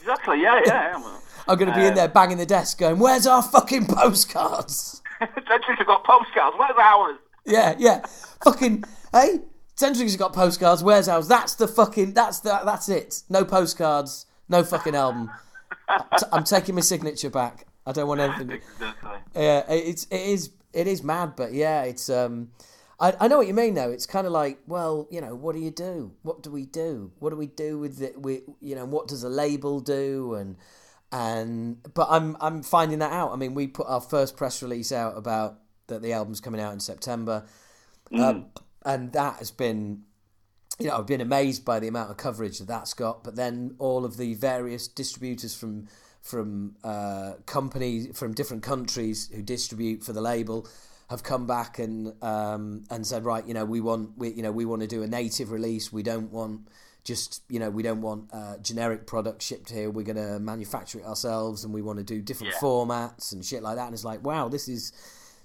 Exactly. 0.00 0.42
Yeah. 0.42 0.60
Yeah. 0.64 0.72
yeah. 0.92 0.96
Well, 0.96 1.22
I'm 1.48 1.58
going 1.58 1.70
to 1.70 1.76
be 1.76 1.82
in 1.82 1.88
Um, 1.90 1.94
there 1.96 2.08
banging 2.08 2.38
the 2.38 2.46
desk, 2.46 2.78
going, 2.78 2.98
"Where's 2.98 3.26
our 3.26 3.42
fucking 3.42 3.86
postcards?" 3.86 5.02
Centuries 5.20 5.78
have 5.78 5.86
got 5.86 6.04
postcards. 6.04 6.56
Where's 6.58 6.76
ours? 6.80 7.18
Yeah, 7.44 7.74
yeah, 7.78 8.06
fucking. 8.44 8.84
Hey, 9.12 9.40
Centuries 9.74 10.12
have 10.12 10.18
got 10.20 10.32
postcards. 10.32 10.82
Where's 10.84 11.08
ours? 11.08 11.26
That's 11.28 11.54
the 11.54 11.66
fucking. 11.66 12.14
That's 12.14 12.40
the. 12.40 12.60
That's 12.64 12.88
it. 12.88 13.22
No 13.28 13.44
postcards. 13.44 14.26
No 14.50 14.64
fucking 14.64 14.96
album. 14.96 15.30
I'm 16.32 16.44
taking 16.44 16.74
my 16.74 16.80
signature 16.80 17.30
back. 17.30 17.66
I 17.86 17.92
don't 17.92 18.08
want 18.08 18.20
anything. 18.20 18.50
Exactly. 18.74 19.18
Yeah, 19.34 19.64
it's 19.68 20.04
it 20.10 20.20
is 20.20 20.50
it 20.72 20.86
is 20.86 21.02
mad, 21.02 21.34
but 21.36 21.52
yeah, 21.52 21.84
it's 21.84 22.10
um, 22.10 22.50
I 22.98 23.14
I 23.20 23.28
know 23.28 23.38
what 23.38 23.46
you 23.46 23.54
mean 23.54 23.74
though. 23.74 23.90
It's 23.90 24.06
kind 24.06 24.26
of 24.26 24.32
like, 24.32 24.58
well, 24.66 25.06
you 25.10 25.20
know, 25.20 25.34
what 25.34 25.54
do 25.54 25.60
you 25.60 25.70
do? 25.70 26.12
What 26.22 26.42
do 26.42 26.50
we 26.50 26.66
do? 26.66 27.12
What 27.20 27.30
do 27.30 27.36
we 27.36 27.46
do 27.46 27.78
with 27.78 28.02
it? 28.02 28.20
We 28.20 28.42
you 28.60 28.74
know, 28.74 28.84
what 28.84 29.06
does 29.08 29.22
a 29.22 29.28
label 29.28 29.80
do? 29.80 30.34
And 30.34 30.56
and 31.12 31.78
but 31.94 32.08
I'm 32.10 32.36
I'm 32.40 32.62
finding 32.62 32.98
that 32.98 33.12
out. 33.12 33.32
I 33.32 33.36
mean, 33.36 33.54
we 33.54 33.68
put 33.68 33.86
our 33.86 34.00
first 34.00 34.36
press 34.36 34.62
release 34.62 34.90
out 34.92 35.16
about 35.16 35.58
that 35.86 36.02
the 36.02 36.12
album's 36.12 36.40
coming 36.40 36.60
out 36.60 36.72
in 36.72 36.80
September, 36.80 37.44
um, 38.18 38.46
and 38.84 39.12
that 39.12 39.36
has 39.38 39.50
been 39.52 40.02
you 40.80 40.88
know, 40.88 40.96
I've 40.96 41.06
been 41.06 41.20
amazed 41.20 41.64
by 41.64 41.78
the 41.78 41.88
amount 41.88 42.10
of 42.10 42.16
coverage 42.16 42.58
that 42.58 42.68
that's 42.68 42.94
got. 42.94 43.22
But 43.22 43.36
then 43.36 43.74
all 43.78 44.04
of 44.04 44.16
the 44.16 44.34
various 44.34 44.88
distributors 44.88 45.54
from 45.54 45.86
from 46.22 46.76
uh, 46.84 47.32
companies 47.46 48.18
from 48.18 48.34
different 48.34 48.62
countries 48.62 49.30
who 49.34 49.42
distribute 49.42 50.02
for 50.02 50.12
the 50.12 50.20
label 50.20 50.66
have 51.08 51.22
come 51.22 51.46
back 51.46 51.78
and 51.78 52.12
um, 52.22 52.84
and 52.90 53.06
said, 53.06 53.24
right, 53.24 53.46
you 53.46 53.54
know, 53.54 53.64
we 53.64 53.80
want 53.80 54.16
we 54.16 54.30
you 54.30 54.42
know 54.42 54.52
we 54.52 54.64
want 54.64 54.80
to 54.82 54.88
do 54.88 55.02
a 55.02 55.06
native 55.06 55.50
release. 55.50 55.92
We 55.92 56.02
don't 56.02 56.30
want 56.32 56.68
just 57.02 57.42
you 57.48 57.58
know 57.58 57.70
we 57.70 57.82
don't 57.82 58.00
want 58.02 58.28
uh, 58.32 58.58
generic 58.58 59.06
products 59.06 59.44
shipped 59.46 59.70
here. 59.70 59.90
We're 59.90 60.04
going 60.04 60.16
to 60.16 60.38
manufacture 60.38 61.00
it 61.00 61.06
ourselves, 61.06 61.64
and 61.64 61.72
we 61.74 61.82
want 61.82 61.98
to 61.98 62.04
do 62.04 62.20
different 62.20 62.52
Yeah. 62.54 62.60
formats 62.60 63.32
and 63.32 63.44
shit 63.44 63.62
like 63.62 63.76
that. 63.76 63.86
And 63.86 63.94
it's 63.94 64.04
like, 64.04 64.22
wow, 64.24 64.48
this 64.48 64.68
is 64.68 64.92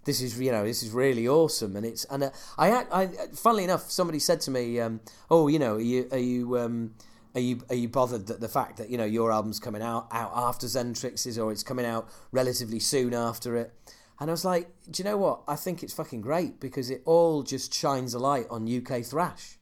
this 0.05 0.21
is 0.21 0.39
you 0.39 0.51
know 0.51 0.63
this 0.63 0.81
is 0.81 0.91
really 0.91 1.27
awesome. 1.27 1.75
And 1.75 1.85
it's 1.85 2.05
and 2.05 2.23
uh, 2.23 2.29
I, 2.57 2.85
I 2.91 3.07
funnily 3.33 3.65
enough, 3.65 3.89
somebody 3.91 4.19
said 4.19 4.39
to 4.41 4.51
me, 4.51 4.79
um, 4.79 5.01
oh, 5.29 5.47
you 5.47 5.59
know, 5.59 5.75
are 5.75 5.81
you 5.81 6.07
are 6.11 6.17
you 6.17 6.57
um, 6.57 6.93
are 7.33 7.41
you 7.41 7.61
are 7.69 7.75
you 7.75 7.89
bothered 7.89 8.27
that 8.27 8.39
the 8.39 8.47
fact 8.47 8.77
that 8.77 8.89
you 8.89 8.97
know 8.97 9.05
your 9.05 9.31
album's 9.31 9.59
coming 9.59 9.81
out 9.81 10.07
out 10.11 10.31
after 10.35 10.67
Xentrix's 10.67 11.37
or 11.37 11.51
it's 11.51 11.63
coming 11.63 11.85
out 11.85 12.07
relatively 12.31 12.79
soon 12.79 13.13
after 13.13 13.55
it? 13.57 13.73
And 14.19 14.29
I 14.29 14.33
was 14.33 14.45
like, 14.45 14.69
do 14.89 15.03
you 15.03 15.09
know 15.09 15.17
what? 15.17 15.41
I 15.45 15.57
think 15.57 15.83
it's 15.83 15.93
fucking 15.93 16.21
great 16.21 16.61
because 16.61 16.89
it 16.89 17.01
all 17.03 17.43
just 17.43 17.73
shines 17.73 18.13
a 18.13 18.19
light 18.19 18.45
on 18.49 18.65
UK 18.65 19.03
thrash. 19.03 19.57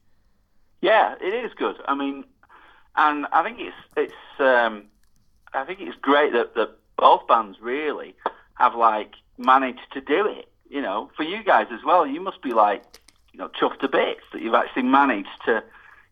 Yeah, 0.80 1.16
it 1.20 1.34
is 1.34 1.52
good. 1.56 1.74
I 1.88 1.96
mean, 1.96 2.24
and 2.94 3.26
I 3.32 3.42
think 3.42 3.58
it's 3.58 3.76
it's 3.96 4.40
um, 4.40 4.84
I 5.54 5.64
think 5.64 5.80
it's 5.80 5.96
great 6.00 6.32
that 6.34 6.54
that 6.54 6.76
both 6.96 7.26
bands 7.26 7.58
really 7.60 8.14
have 8.54 8.74
like 8.74 9.14
managed 9.38 9.92
to 9.92 10.00
do 10.00 10.26
it. 10.26 10.48
You 10.68 10.82
know, 10.82 11.10
for 11.16 11.22
you 11.22 11.42
guys 11.42 11.66
as 11.72 11.84
well, 11.84 12.06
you 12.06 12.20
must 12.20 12.42
be 12.42 12.52
like 12.52 12.82
you 13.32 13.38
know 13.38 13.48
chuffed 13.48 13.80
to 13.80 13.88
bits 13.88 14.22
that 14.32 14.42
you've 14.42 14.54
actually 14.54 14.84
managed 14.84 15.28
to 15.46 15.62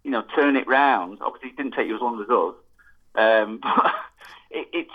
you 0.05 0.11
know 0.11 0.23
turn 0.35 0.57
it 0.57 0.67
round. 0.67 1.19
Obviously, 1.21 1.51
it 1.51 1.57
didn't 1.57 1.75
take 1.75 1.89
you 1.89 1.97
as 1.97 2.01
long 2.01 2.21
as 2.21 2.29
us, 2.29 2.55
um, 3.15 3.59
but 3.63 3.95
it, 4.51 4.69
it's 4.73 4.91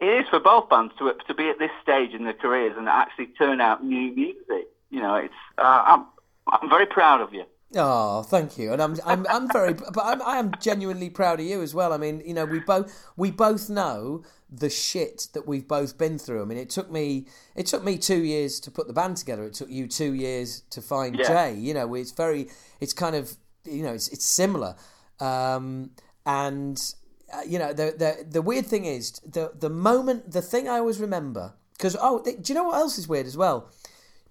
it 0.00 0.06
is 0.06 0.28
for 0.28 0.40
both 0.40 0.68
bands 0.68 0.92
to 0.98 1.12
to 1.26 1.34
be 1.34 1.48
at 1.48 1.58
this 1.58 1.70
stage 1.82 2.12
in 2.12 2.24
their 2.24 2.34
careers 2.34 2.74
and 2.76 2.88
actually 2.88 3.26
turn 3.26 3.60
out 3.60 3.84
new 3.84 4.14
music. 4.14 4.68
You 4.90 5.00
know, 5.00 5.16
it's 5.16 5.34
uh, 5.56 5.82
I'm 5.86 6.06
I'm 6.46 6.68
very 6.68 6.86
proud 6.86 7.20
of 7.20 7.32
you. 7.32 7.44
Oh, 7.74 8.22
thank 8.22 8.56
you, 8.56 8.72
and 8.72 8.80
I'm 8.80 8.96
I'm 9.04 9.26
I'm 9.28 9.48
very, 9.50 9.74
but 9.92 10.02
I'm 10.02 10.22
I 10.22 10.38
am 10.38 10.52
genuinely 10.58 11.10
proud 11.10 11.38
of 11.38 11.46
you 11.46 11.60
as 11.60 11.74
well. 11.74 11.92
I 11.92 11.98
mean, 11.98 12.22
you 12.24 12.32
know, 12.32 12.46
we 12.46 12.60
both 12.60 13.10
we 13.16 13.30
both 13.30 13.68
know 13.68 14.22
the 14.50 14.70
shit 14.70 15.28
that 15.34 15.46
we've 15.46 15.68
both 15.68 15.98
been 15.98 16.18
through. 16.18 16.40
I 16.40 16.46
mean, 16.46 16.56
it 16.56 16.70
took 16.70 16.90
me 16.90 17.26
it 17.54 17.66
took 17.66 17.84
me 17.84 17.98
two 17.98 18.24
years 18.24 18.58
to 18.60 18.70
put 18.70 18.86
the 18.86 18.94
band 18.94 19.18
together. 19.18 19.44
It 19.44 19.52
took 19.52 19.68
you 19.68 19.86
two 19.86 20.14
years 20.14 20.62
to 20.70 20.80
find 20.80 21.16
Yeah. 21.16 21.26
Jay. 21.28 21.54
You 21.54 21.74
know, 21.74 21.94
it's 21.94 22.12
very 22.12 22.48
it's 22.80 22.94
kind 22.94 23.14
of 23.14 23.36
you 23.64 23.82
know 23.82 23.92
it's 23.92 24.08
it's 24.08 24.24
similar, 24.24 24.74
um, 25.20 25.90
and 26.24 26.94
uh, 27.34 27.42
you 27.46 27.58
know 27.58 27.74
the 27.74 27.92
the 27.98 28.24
the 28.26 28.40
weird 28.40 28.64
thing 28.64 28.86
is 28.86 29.12
the 29.26 29.52
the 29.58 29.68
moment 29.68 30.30
the 30.30 30.40
thing 30.40 30.70
I 30.70 30.78
always 30.78 31.00
remember 31.00 31.52
because 31.76 31.96
oh 32.00 32.22
do 32.24 32.32
you 32.46 32.54
know 32.54 32.64
what 32.64 32.76
else 32.76 32.96
is 32.96 33.06
weird 33.08 33.26
as 33.26 33.36
well? 33.36 33.70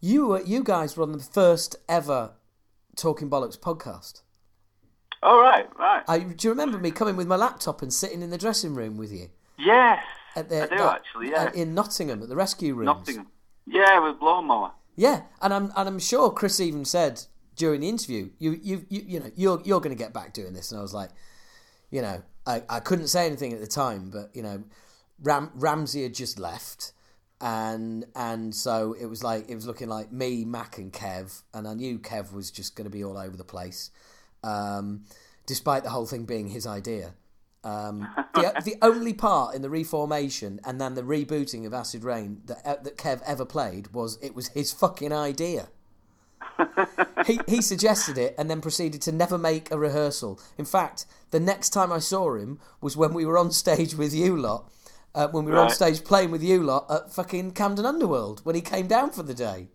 You 0.01 0.25
were 0.27 0.41
you 0.41 0.63
guys 0.63 0.97
were 0.97 1.03
on 1.03 1.11
the 1.11 1.19
first 1.23 1.75
ever 1.87 2.31
Talking 2.97 3.29
Bollocks 3.29 3.57
podcast. 3.57 4.21
All 5.23 5.39
right, 5.41 5.67
right. 5.77 6.03
I, 6.07 6.19
do 6.19 6.47
you 6.47 6.51
remember 6.51 6.77
me 6.77 6.91
coming 6.91 7.15
with 7.15 7.27
my 7.27 7.35
laptop 7.35 7.81
and 7.81 7.91
sitting 7.93 8.21
in 8.21 8.29
the 8.29 8.37
dressing 8.37 8.75
room 8.75 8.97
with 8.97 9.11
you 9.11 9.29
Yes, 9.57 10.03
at 10.35 10.49
the, 10.49 10.63
I 10.63 10.67
do 10.67 10.77
that- 10.77 10.95
actually. 10.95 11.29
Yeah, 11.31 11.43
uh, 11.45 11.51
in 11.53 11.73
Nottingham 11.73 12.21
at 12.21 12.29
the 12.29 12.35
rescue 12.35 12.75
rooms? 12.75 12.85
Nottingham. 12.85 13.27
Yeah, 13.65 13.99
with 13.99 14.21
lawnmower. 14.21 14.71
Yeah, 14.95 15.21
and 15.41 15.53
I'm 15.53 15.65
and 15.75 15.87
I'm 15.89 15.99
sure 15.99 16.31
Chris 16.31 16.59
even 16.59 16.85
said 16.85 17.21
during 17.55 17.81
the 17.81 17.89
interview, 17.89 18.29
you 18.39 18.59
you 18.61 18.85
you, 18.89 19.03
you 19.07 19.19
know 19.19 19.31
you're 19.35 19.61
you're 19.65 19.79
going 19.81 19.95
to 19.95 20.01
get 20.03 20.13
back 20.13 20.33
doing 20.33 20.53
this, 20.53 20.71
and 20.71 20.79
I 20.79 20.81
was 20.81 20.93
like, 20.93 21.09
you 21.91 22.01
know, 22.01 22.21
I, 22.45 22.63
I 22.69 22.79
couldn't 22.79 23.07
say 23.07 23.25
anything 23.25 23.53
at 23.53 23.59
the 23.59 23.67
time, 23.67 24.09
but 24.11 24.29
you 24.35 24.41
know, 24.43 24.63
Ram, 25.21 25.51
Ramsey 25.55 26.03
had 26.03 26.13
just 26.13 26.39
left, 26.39 26.93
and 27.39 28.05
and 28.15 28.53
so 28.53 28.95
it 28.99 29.05
was 29.05 29.23
like 29.23 29.49
it 29.49 29.55
was 29.55 29.67
looking 29.67 29.89
like 29.89 30.11
me, 30.11 30.43
Mac, 30.45 30.77
and 30.77 30.91
Kev, 30.91 31.43
and 31.53 31.67
I 31.67 31.73
knew 31.73 31.99
Kev 31.99 32.33
was 32.33 32.49
just 32.49 32.75
going 32.75 32.85
to 32.85 32.91
be 32.91 33.03
all 33.03 33.17
over 33.17 33.37
the 33.37 33.43
place, 33.43 33.91
um, 34.43 35.03
despite 35.45 35.83
the 35.83 35.89
whole 35.89 36.07
thing 36.07 36.25
being 36.25 36.49
his 36.49 36.65
idea. 36.65 37.13
Um, 37.63 38.07
the, 38.33 38.53
the 38.65 38.75
only 38.81 39.13
part 39.13 39.55
in 39.55 39.61
the 39.61 39.69
reformation 39.69 40.59
and 40.65 40.79
then 40.79 40.95
the 40.95 41.01
rebooting 41.01 41.65
of 41.65 41.73
Acid 41.73 42.03
Reign 42.03 42.41
that 42.45 42.65
uh, 42.65 42.75
that 42.81 42.97
Kev 42.97 43.21
ever 43.23 43.45
played 43.45 43.93
was 43.93 44.17
it 44.21 44.33
was 44.33 44.49
his 44.49 44.71
fucking 44.71 45.13
idea. 45.13 45.69
he 47.27 47.39
he 47.47 47.61
suggested 47.61 48.17
it 48.17 48.33
and 48.35 48.49
then 48.49 48.61
proceeded 48.61 49.01
to 49.03 49.11
never 49.11 49.37
make 49.37 49.69
a 49.69 49.77
rehearsal. 49.77 50.39
In 50.57 50.65
fact, 50.65 51.05
the 51.29 51.39
next 51.39 51.69
time 51.69 51.91
I 51.91 51.99
saw 51.99 52.35
him 52.35 52.59
was 52.81 52.97
when 52.97 53.13
we 53.13 53.25
were 53.27 53.37
on 53.37 53.51
stage 53.51 53.93
with 53.93 54.13
you 54.13 54.35
lot. 54.35 54.71
Uh, 55.15 55.27
when 55.29 55.45
we 55.45 55.51
were 55.51 55.59
on 55.59 55.69
stage 55.69 56.03
playing 56.03 56.29
with 56.29 56.43
you 56.43 56.61
lot 56.61 56.85
at 56.91 57.11
fucking 57.11 57.51
Camden 57.51 57.85
Underworld 57.85 58.41
when 58.45 58.53
he 58.55 58.61
came 58.61 58.85
down 58.87 59.09
for 59.09 59.23
the 59.23 59.33
day. 59.33 59.69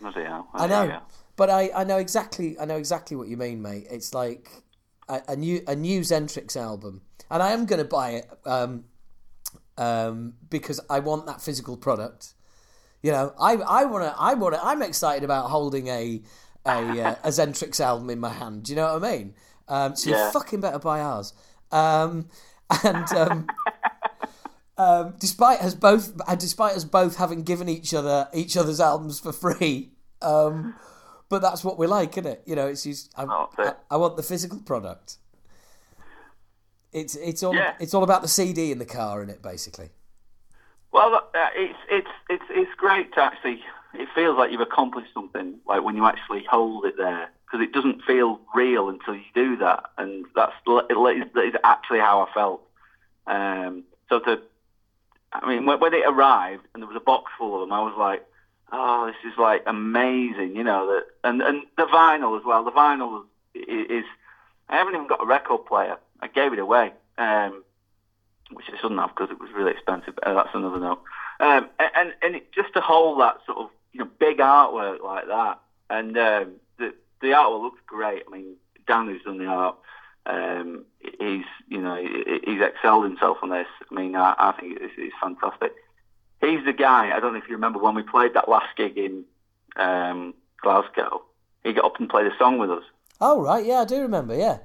Bloody 0.00 0.24
hell. 0.24 0.46
I 0.54 0.66
know, 0.66 1.00
but 1.36 1.48
I, 1.48 1.70
I 1.74 1.84
know 1.84 1.96
exactly 1.96 2.58
I 2.60 2.66
know 2.66 2.76
exactly 2.76 3.16
what 3.16 3.28
you 3.28 3.36
mean, 3.38 3.62
mate. 3.62 3.86
It's 3.90 4.12
like 4.12 4.50
a, 5.08 5.22
a 5.28 5.36
new 5.36 5.62
a 5.66 5.74
new 5.74 6.00
Xentrix 6.02 6.54
album, 6.56 7.00
and 7.30 7.42
I 7.42 7.52
am 7.52 7.64
going 7.64 7.78
to 7.78 7.88
buy 7.88 8.10
it 8.10 8.30
um, 8.44 8.84
um, 9.78 10.34
because 10.50 10.80
I 10.90 10.98
want 11.00 11.26
that 11.26 11.40
physical 11.40 11.76
product. 11.76 12.34
You 13.02 13.12
know, 13.12 13.32
I 13.40 13.54
I 13.54 13.84
want 13.84 14.04
to 14.04 14.14
I 14.18 14.34
want 14.34 14.54
to 14.54 14.64
I'm 14.64 14.82
excited 14.82 15.24
about 15.24 15.48
holding 15.50 15.88
a 15.88 16.22
a 16.66 17.00
uh, 17.00 17.14
a 17.24 17.28
Xentrix 17.28 17.80
album 17.80 18.10
in 18.10 18.20
my 18.20 18.30
hand. 18.30 18.64
Do 18.64 18.72
you 18.72 18.76
know 18.76 18.92
what 18.94 19.04
I 19.04 19.12
mean? 19.16 19.34
Um, 19.68 19.96
so 19.96 20.10
you 20.10 20.16
Yeah. 20.16 20.30
fucking 20.30 20.60
better 20.60 20.78
buy 20.78 21.00
ours. 21.00 21.32
Um, 21.72 22.28
and 22.84 23.10
um, 23.14 23.48
um, 24.76 25.14
despite 25.18 25.60
us 25.60 25.74
both, 25.74 26.12
and 26.26 26.38
despite 26.40 26.74
us 26.76 26.84
both 26.84 27.16
having 27.16 27.42
given 27.42 27.68
each 27.68 27.94
other 27.94 28.28
each 28.34 28.56
other's 28.56 28.80
albums 28.80 29.20
for 29.20 29.32
free, 29.32 29.90
um, 30.22 30.74
but 31.28 31.42
that's 31.42 31.62
what 31.64 31.78
we 31.78 31.86
like, 31.86 32.12
isn't 32.18 32.26
it? 32.30 32.42
You 32.46 32.56
know, 32.56 32.66
it's 32.66 32.82
just 32.84 33.12
I, 33.16 33.24
Oh, 33.24 33.48
I, 33.58 33.74
I 33.90 33.96
want 33.96 34.16
the 34.16 34.22
physical 34.22 34.58
product. 34.60 35.16
It's 36.92 37.16
it's 37.16 37.42
all 37.42 37.54
Yeah. 37.54 37.74
it's 37.80 37.94
all 37.94 38.04
about 38.04 38.22
the 38.22 38.28
CD 38.28 38.70
in 38.72 38.78
the 38.78 38.86
car, 38.86 39.22
in 39.22 39.30
it 39.30 39.42
basically. 39.42 39.90
Well, 40.92 41.14
uh, 41.14 41.48
it's 41.56 41.78
it's 41.90 42.10
it's 42.28 42.44
it's 42.50 42.70
great 42.76 43.12
to 43.14 43.20
actually. 43.22 43.62
It 43.94 44.08
feels 44.14 44.36
like 44.36 44.50
you've 44.50 44.60
accomplished 44.60 45.12
something, 45.14 45.60
like 45.68 45.84
when 45.84 45.94
you 45.96 46.04
actually 46.04 46.44
hold 46.50 46.84
it 46.84 46.96
there, 46.96 47.30
because 47.46 47.64
it 47.64 47.72
doesn't 47.72 48.02
feel 48.02 48.40
real 48.52 48.88
until 48.88 49.14
you 49.14 49.22
do 49.34 49.56
that, 49.58 49.84
and 49.98 50.24
that's 50.34 50.52
that 50.66 50.86
is 51.44 51.54
actually 51.62 52.00
how 52.00 52.20
I 52.22 52.32
felt. 52.34 52.62
Um, 53.28 53.84
so 54.08 54.18
to, 54.20 54.40
I 55.34 55.48
mean, 55.48 55.66
when, 55.66 55.80
when 55.80 55.94
it 55.94 56.04
arrived 56.06 56.64
and 56.72 56.82
there 56.82 56.88
was 56.88 56.96
a 56.96 57.00
box 57.00 57.32
full 57.36 57.54
of 57.54 57.60
them, 57.60 57.72
I 57.72 57.80
was 57.80 57.94
like, 57.98 58.24
"Oh, 58.72 59.06
this 59.06 59.32
is 59.32 59.38
like 59.38 59.62
amazing," 59.66 60.56
you 60.56 60.64
know. 60.64 60.86
That 60.86 61.04
and 61.28 61.42
and 61.42 61.62
the 61.76 61.84
vinyl 61.84 62.38
as 62.38 62.44
well. 62.44 62.64
The 62.64 62.70
vinyl 62.70 63.24
is, 63.54 63.90
is 63.90 64.04
I 64.68 64.76
haven't 64.76 64.94
even 64.94 65.08
got 65.08 65.22
a 65.22 65.26
record 65.26 65.66
player. 65.66 65.96
I 66.20 66.28
gave 66.28 66.52
it 66.52 66.58
away. 66.58 66.92
Um, 67.18 67.64
which 68.52 68.66
I 68.72 68.76
shouldn't 68.80 69.00
have 69.00 69.10
because 69.10 69.30
it 69.30 69.40
was 69.40 69.50
really 69.54 69.72
expensive. 69.72 70.18
Uh, 70.22 70.34
that's 70.34 70.54
another 70.54 70.78
note. 70.78 71.02
Um, 71.40 71.68
and 71.78 72.14
and 72.22 72.36
it, 72.36 72.52
just 72.52 72.72
to 72.74 72.80
hold 72.80 73.20
that 73.20 73.38
sort 73.46 73.58
of 73.58 73.70
you 73.92 74.00
know 74.00 74.10
big 74.18 74.38
artwork 74.38 75.02
like 75.02 75.26
that, 75.26 75.60
and 75.90 76.16
um, 76.16 76.52
the 76.78 76.94
the 77.20 77.28
artwork 77.28 77.62
looks 77.62 77.80
great. 77.86 78.22
I 78.26 78.30
mean, 78.30 78.54
Dan 78.86 79.06
who's 79.06 79.22
done 79.22 79.38
the 79.38 79.46
art, 79.46 79.76
um, 80.26 80.84
he's 81.20 81.44
you 81.68 81.80
know 81.80 81.96
he's 81.96 82.60
excelled 82.60 83.04
himself 83.04 83.38
on 83.42 83.50
this. 83.50 83.66
I 83.90 83.94
mean, 83.94 84.16
I, 84.16 84.34
I 84.38 84.52
think 84.58 84.78
it's, 84.80 84.94
it's 84.96 85.14
fantastic. 85.22 85.72
He's 86.40 86.64
the 86.64 86.72
guy. 86.72 87.14
I 87.14 87.20
don't 87.20 87.32
know 87.32 87.38
if 87.38 87.48
you 87.48 87.54
remember 87.54 87.78
when 87.78 87.94
we 87.94 88.02
played 88.02 88.34
that 88.34 88.48
last 88.48 88.76
gig 88.76 88.96
in 88.98 89.24
um, 89.76 90.34
Glasgow. 90.60 91.22
He 91.62 91.72
got 91.72 91.84
up 91.84 91.98
and 91.98 92.08
played 92.08 92.26
a 92.26 92.36
song 92.38 92.58
with 92.58 92.70
us. 92.70 92.84
Oh 93.20 93.40
right, 93.40 93.64
yeah, 93.64 93.80
I 93.80 93.84
do 93.84 94.00
remember. 94.00 94.34
Yeah. 94.36 94.58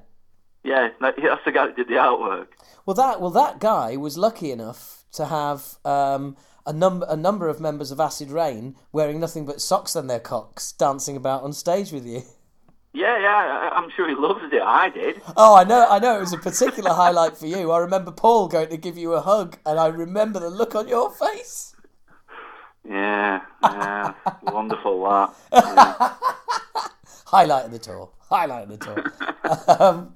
Yeah, 0.62 0.90
that- 1.00 1.16
that's 1.22 1.44
the 1.44 1.52
guy 1.52 1.66
that 1.66 1.76
did 1.76 1.88
the 1.88 1.94
artwork. 1.94 2.48
Well, 2.84 2.94
that 2.94 3.20
well 3.20 3.30
that 3.30 3.60
guy 3.60 3.96
was 3.96 4.18
lucky 4.18 4.50
enough 4.50 5.04
to 5.12 5.26
have 5.26 5.78
um, 5.84 6.36
a 6.66 6.72
number 6.72 7.06
a 7.08 7.16
number 7.16 7.48
of 7.48 7.60
members 7.60 7.90
of 7.90 8.00
Acid 8.00 8.30
Reign 8.30 8.76
wearing 8.92 9.20
nothing 9.20 9.46
but 9.46 9.60
socks 9.60 9.96
on 9.96 10.06
their 10.06 10.20
cocks, 10.20 10.72
dancing 10.72 11.16
about 11.16 11.42
on 11.42 11.52
stage 11.52 11.92
with 11.92 12.06
you. 12.06 12.22
Yeah, 12.92 13.20
yeah, 13.20 13.70
I'm 13.72 13.88
sure 13.90 14.08
he 14.08 14.16
loves 14.16 14.52
it. 14.52 14.60
I 14.60 14.90
did. 14.90 15.22
Oh, 15.36 15.54
I 15.54 15.62
know, 15.62 15.86
I 15.88 16.00
know. 16.00 16.16
It 16.16 16.20
was 16.20 16.32
a 16.32 16.38
particular 16.38 16.90
highlight 16.90 17.36
for 17.36 17.46
you. 17.46 17.70
I 17.70 17.78
remember 17.78 18.10
Paul 18.10 18.48
going 18.48 18.68
to 18.70 18.76
give 18.76 18.98
you 18.98 19.12
a 19.12 19.20
hug, 19.20 19.58
and 19.64 19.78
I 19.78 19.86
remember 19.86 20.40
the 20.40 20.50
look 20.50 20.74
on 20.74 20.88
your 20.88 21.10
face. 21.12 21.76
Yeah, 22.88 23.42
yeah, 23.62 24.14
wonderful 24.42 25.04
that. 25.04 25.34
Yeah. 25.52 26.14
Highlight 27.26 27.66
of 27.66 27.70
the 27.70 27.78
tour. 27.78 28.10
Highlight 28.28 28.64
of 28.64 28.70
the 28.70 28.84
tour. 28.84 29.78
um, 29.80 30.14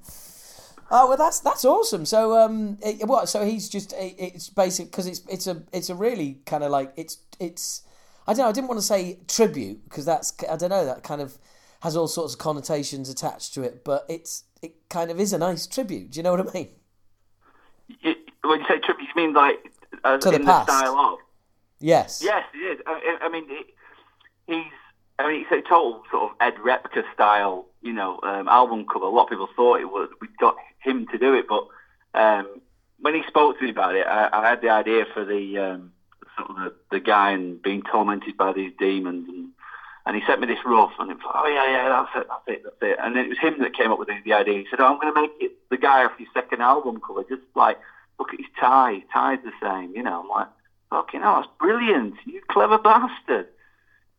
oh 0.91 1.09
well, 1.09 1.17
that's 1.17 1.39
that's 1.41 1.65
awesome. 1.65 2.05
So 2.05 2.37
um, 2.37 2.79
it, 2.83 3.07
what? 3.07 3.29
So 3.29 3.45
he's 3.45 3.69
just 3.69 3.93
it, 3.93 4.17
it's 4.19 4.49
basic 4.49 4.91
because 4.91 5.07
it's 5.07 5.23
it's 5.29 5.47
a 5.47 5.63
it's 5.73 5.91
a 5.91 5.95
really 5.95 6.41
kind 6.47 6.65
of 6.65 6.73
like 6.73 6.93
it's 6.97 7.19
it's 7.39 7.83
I 8.27 8.33
don't 8.33 8.45
know. 8.45 8.49
I 8.49 8.53
didn't 8.53 8.69
want 8.69 8.81
to 8.81 8.87
say 8.87 9.19
tribute 9.29 9.85
because 9.85 10.05
that's 10.05 10.33
I 10.51 10.57
don't 10.57 10.71
know 10.71 10.85
that 10.87 11.05
kind 11.05 11.21
of 11.21 11.39
has 11.85 11.97
all 11.97 12.09
sorts 12.09 12.33
of 12.35 12.39
connotations 12.41 13.09
attached 13.09 13.55
to 13.55 13.63
it, 13.63 13.85
but 13.85 14.05
it's 14.09 14.45
it 14.63 14.89
kind 14.89 15.11
of 15.11 15.21
is 15.21 15.33
a 15.33 15.39
nice 15.39 15.67
tribute. 15.67 16.11
Do 16.11 16.19
you 16.19 16.23
know 16.25 16.33
what 16.35 16.49
I 16.49 16.53
mean? 16.53 16.69
You, 18.01 18.15
when 18.43 18.61
you 18.61 18.67
say 18.67 18.79
tribute, 18.81 19.09
you 19.15 19.23
mean 19.23 19.35
like 19.35 19.59
uh, 20.03 20.17
To 20.19 20.31
the 20.31 20.37
in 20.37 20.45
past. 20.45 20.67
the 20.67 20.79
style 20.79 20.97
of? 20.99 21.19
Yes. 21.81 22.23
Yes, 22.25 22.45
it 22.55 22.59
is. 22.59 22.81
I, 22.87 22.93
I- 23.21 23.27
I 23.27 23.29
mean, 23.29 23.45
it, 23.49 23.67
he's 24.47 25.47
a 25.53 25.61
total 25.69 26.03
sort 26.11 26.31
of 26.31 26.37
Ed 26.41 26.55
Repka 26.57 27.03
style, 27.13 27.67
you 27.83 27.93
know, 27.93 28.19
um, 28.23 28.49
album 28.49 28.87
cover. 28.91 29.05
A 29.05 29.09
lot 29.11 29.25
of 29.25 29.29
people 29.31 29.49
thought 29.55 29.81
it 29.81 29.85
was 29.91 30.09
we 30.21 30.29
got 30.41 30.57
him 30.79 31.07
to 31.09 31.19
do 31.19 31.35
it, 31.35 31.47
but 31.49 31.67
um, 32.19 32.61
when 33.01 33.15
he 33.15 33.23
spoke 33.29 33.59
to 33.59 33.65
me 33.65 33.71
about 33.71 33.95
it, 33.95 34.07
I, 34.07 34.31
I 34.33 34.49
had 34.49 34.63
the 34.63 34.71
idea 34.71 35.05
for 35.13 35.25
the 35.25 35.59
um, 35.59 35.93
sort 36.39 36.51
of 36.51 36.57
the, 36.57 36.75
the 36.93 37.01
guy 37.01 37.33
and 37.33 37.61
being 37.61 37.83
tormented 37.83 38.37
by 38.39 38.53
these 38.55 38.73
demons, 38.79 39.29
and 39.29 39.49
and 40.07 40.17
he 40.17 40.23
sent 40.27 40.41
me 40.41 40.47
this 40.47 40.65
rough, 40.67 40.93
and 40.99 41.11
it 41.11 41.17
was 41.17 41.25
like, 41.25 41.35
oh 41.37 41.49
yeah, 41.49 41.71
yeah, 41.71 41.89
that's 41.89 42.11
it, 42.17 42.27
that's 42.29 42.49
it, 42.49 42.63
that's 42.65 42.83
it. 42.83 42.99
And 43.01 43.17
it 43.17 43.29
was 43.29 43.39
him 43.39 43.59
that 43.61 43.77
came 43.77 43.91
up 43.91 43.99
with 43.99 44.09
the, 44.09 44.17
the 44.25 44.35
idea. 44.35 44.59
He 44.59 44.67
said, 44.71 44.81
oh, 44.81 44.87
I'm 44.87 45.01
going 45.01 45.15
to 45.15 45.21
make 45.21 45.33
it 45.41 45.53
the 45.71 45.79
guy 45.79 46.05
off 46.05 46.13
your 46.19 46.29
second 46.35 46.61
album 46.61 47.01
cover, 47.01 47.25
just 47.25 47.43
like 47.55 47.79
look 48.19 48.33
at 48.33 48.41
his 48.41 48.49
tie, 48.61 48.95
his 48.95 49.03
tie's 49.13 49.39
the 49.45 49.53
same, 49.63 49.95
you 49.95 50.03
know. 50.03 50.21
I'm 50.21 50.29
like, 50.29 50.49
fucking 50.91 51.21
hell, 51.21 51.37
that's 51.37 51.49
brilliant, 51.59 52.15
you 52.27 52.41
clever 52.49 52.79
bastard. 52.79 53.49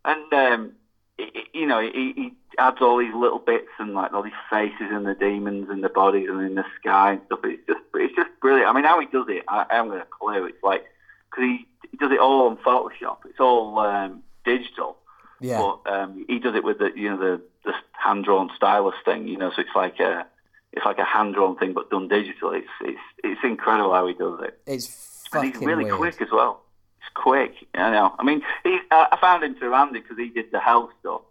And 0.04 0.34
um, 0.34 0.72
it, 1.18 1.48
you 1.54 1.66
know, 1.66 1.80
he, 1.82 2.14
he 2.16 2.34
adds 2.58 2.78
all 2.82 2.98
these 2.98 3.14
little 3.14 3.40
bits 3.40 3.70
and 3.80 3.94
like 3.94 4.14
all 4.14 4.24
these 4.24 4.34
faces 4.50 4.90
and 4.92 5.06
the 5.06 5.16
demons 5.16 5.70
and 5.70 5.84
the 5.84 5.90
bodies 5.90 6.28
and 6.30 6.42
in 6.42 6.56
the 6.56 6.66
sky 6.80 7.14
and 7.14 7.22
stuff. 7.28 7.40
It's 7.44 7.66
just, 7.68 7.80
it's 7.94 8.16
just 8.16 8.30
brilliant. 8.42 8.70
I 8.70 8.74
mean, 8.74 8.86
how 8.86 9.00
he 9.00 9.08
does 9.08 9.28
it, 9.30 9.44
I, 9.48 9.66
I 9.70 9.76
haven't 9.76 9.92
got 9.92 10.02
a 10.02 10.08
clue. 10.10 10.46
It's 10.46 10.64
like 10.64 10.86
because 11.30 11.44
he, 11.44 11.68
he 11.92 11.98
does 11.98 12.12
it 12.12 12.20
all 12.20 12.48
on 12.48 12.58
Photoshop. 12.58 13.18
It's 13.30 13.40
all 13.40 13.78
um, 13.80 14.24
digital. 14.44 14.98
Yeah. 15.42 15.58
But 15.84 15.92
um, 15.94 16.26
he 16.28 16.40
does 16.40 16.56
it 16.56 16.64
with 16.64 16.80
the 16.80 16.92
you 16.96 17.10
know 17.10 17.18
the, 17.18 17.42
the 17.66 17.74
hand 17.92 18.26
drawn 18.26 18.50
stylus 18.56 18.96
thing. 19.04 19.28
You 19.28 19.38
know, 19.38 19.52
so 19.56 19.62
it's 19.62 19.76
like 19.76 20.00
a 20.00 20.26
it's 20.74 20.86
like 20.86 20.98
a 20.98 21.06
hand 21.06 21.36
drawn 21.36 21.58
thing 21.58 21.74
but 21.74 21.90
done 21.90 22.08
digital. 22.08 22.52
It's 22.54 22.68
it's 22.82 23.00
it's 23.24 23.42
incredible 23.44 23.94
how 23.94 24.08
he 24.08 24.14
does 24.14 24.40
it. 24.44 24.60
It's 24.66 25.26
And 25.34 25.46
he's 25.54 25.62
really 25.62 25.86
weird. 25.86 25.98
quick 25.98 26.22
as 26.22 26.30
well. 26.32 26.62
It's 27.00 27.10
quick. 27.14 27.54
I 27.74 27.92
know. 27.92 28.16
I 28.18 28.24
mean, 28.24 28.42
he, 28.64 28.80
I 28.92 29.18
found 29.20 29.44
him 29.44 29.56
through 29.56 29.74
Andy 29.74 30.00
because 30.00 30.18
he 30.18 30.30
did 30.30 30.52
the 30.52 30.60
Hell 30.60 30.90
stuff, 31.02 31.22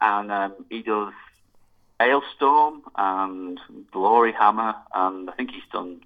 and 0.00 0.30
um, 0.32 0.54
he 0.68 0.82
does 0.82 1.12
Alestorm 2.00 2.80
and 2.96 3.58
Gloryhammer, 3.92 4.76
and 4.94 5.30
I 5.30 5.32
think 5.34 5.50
he's 5.50 5.62
done. 5.72 6.00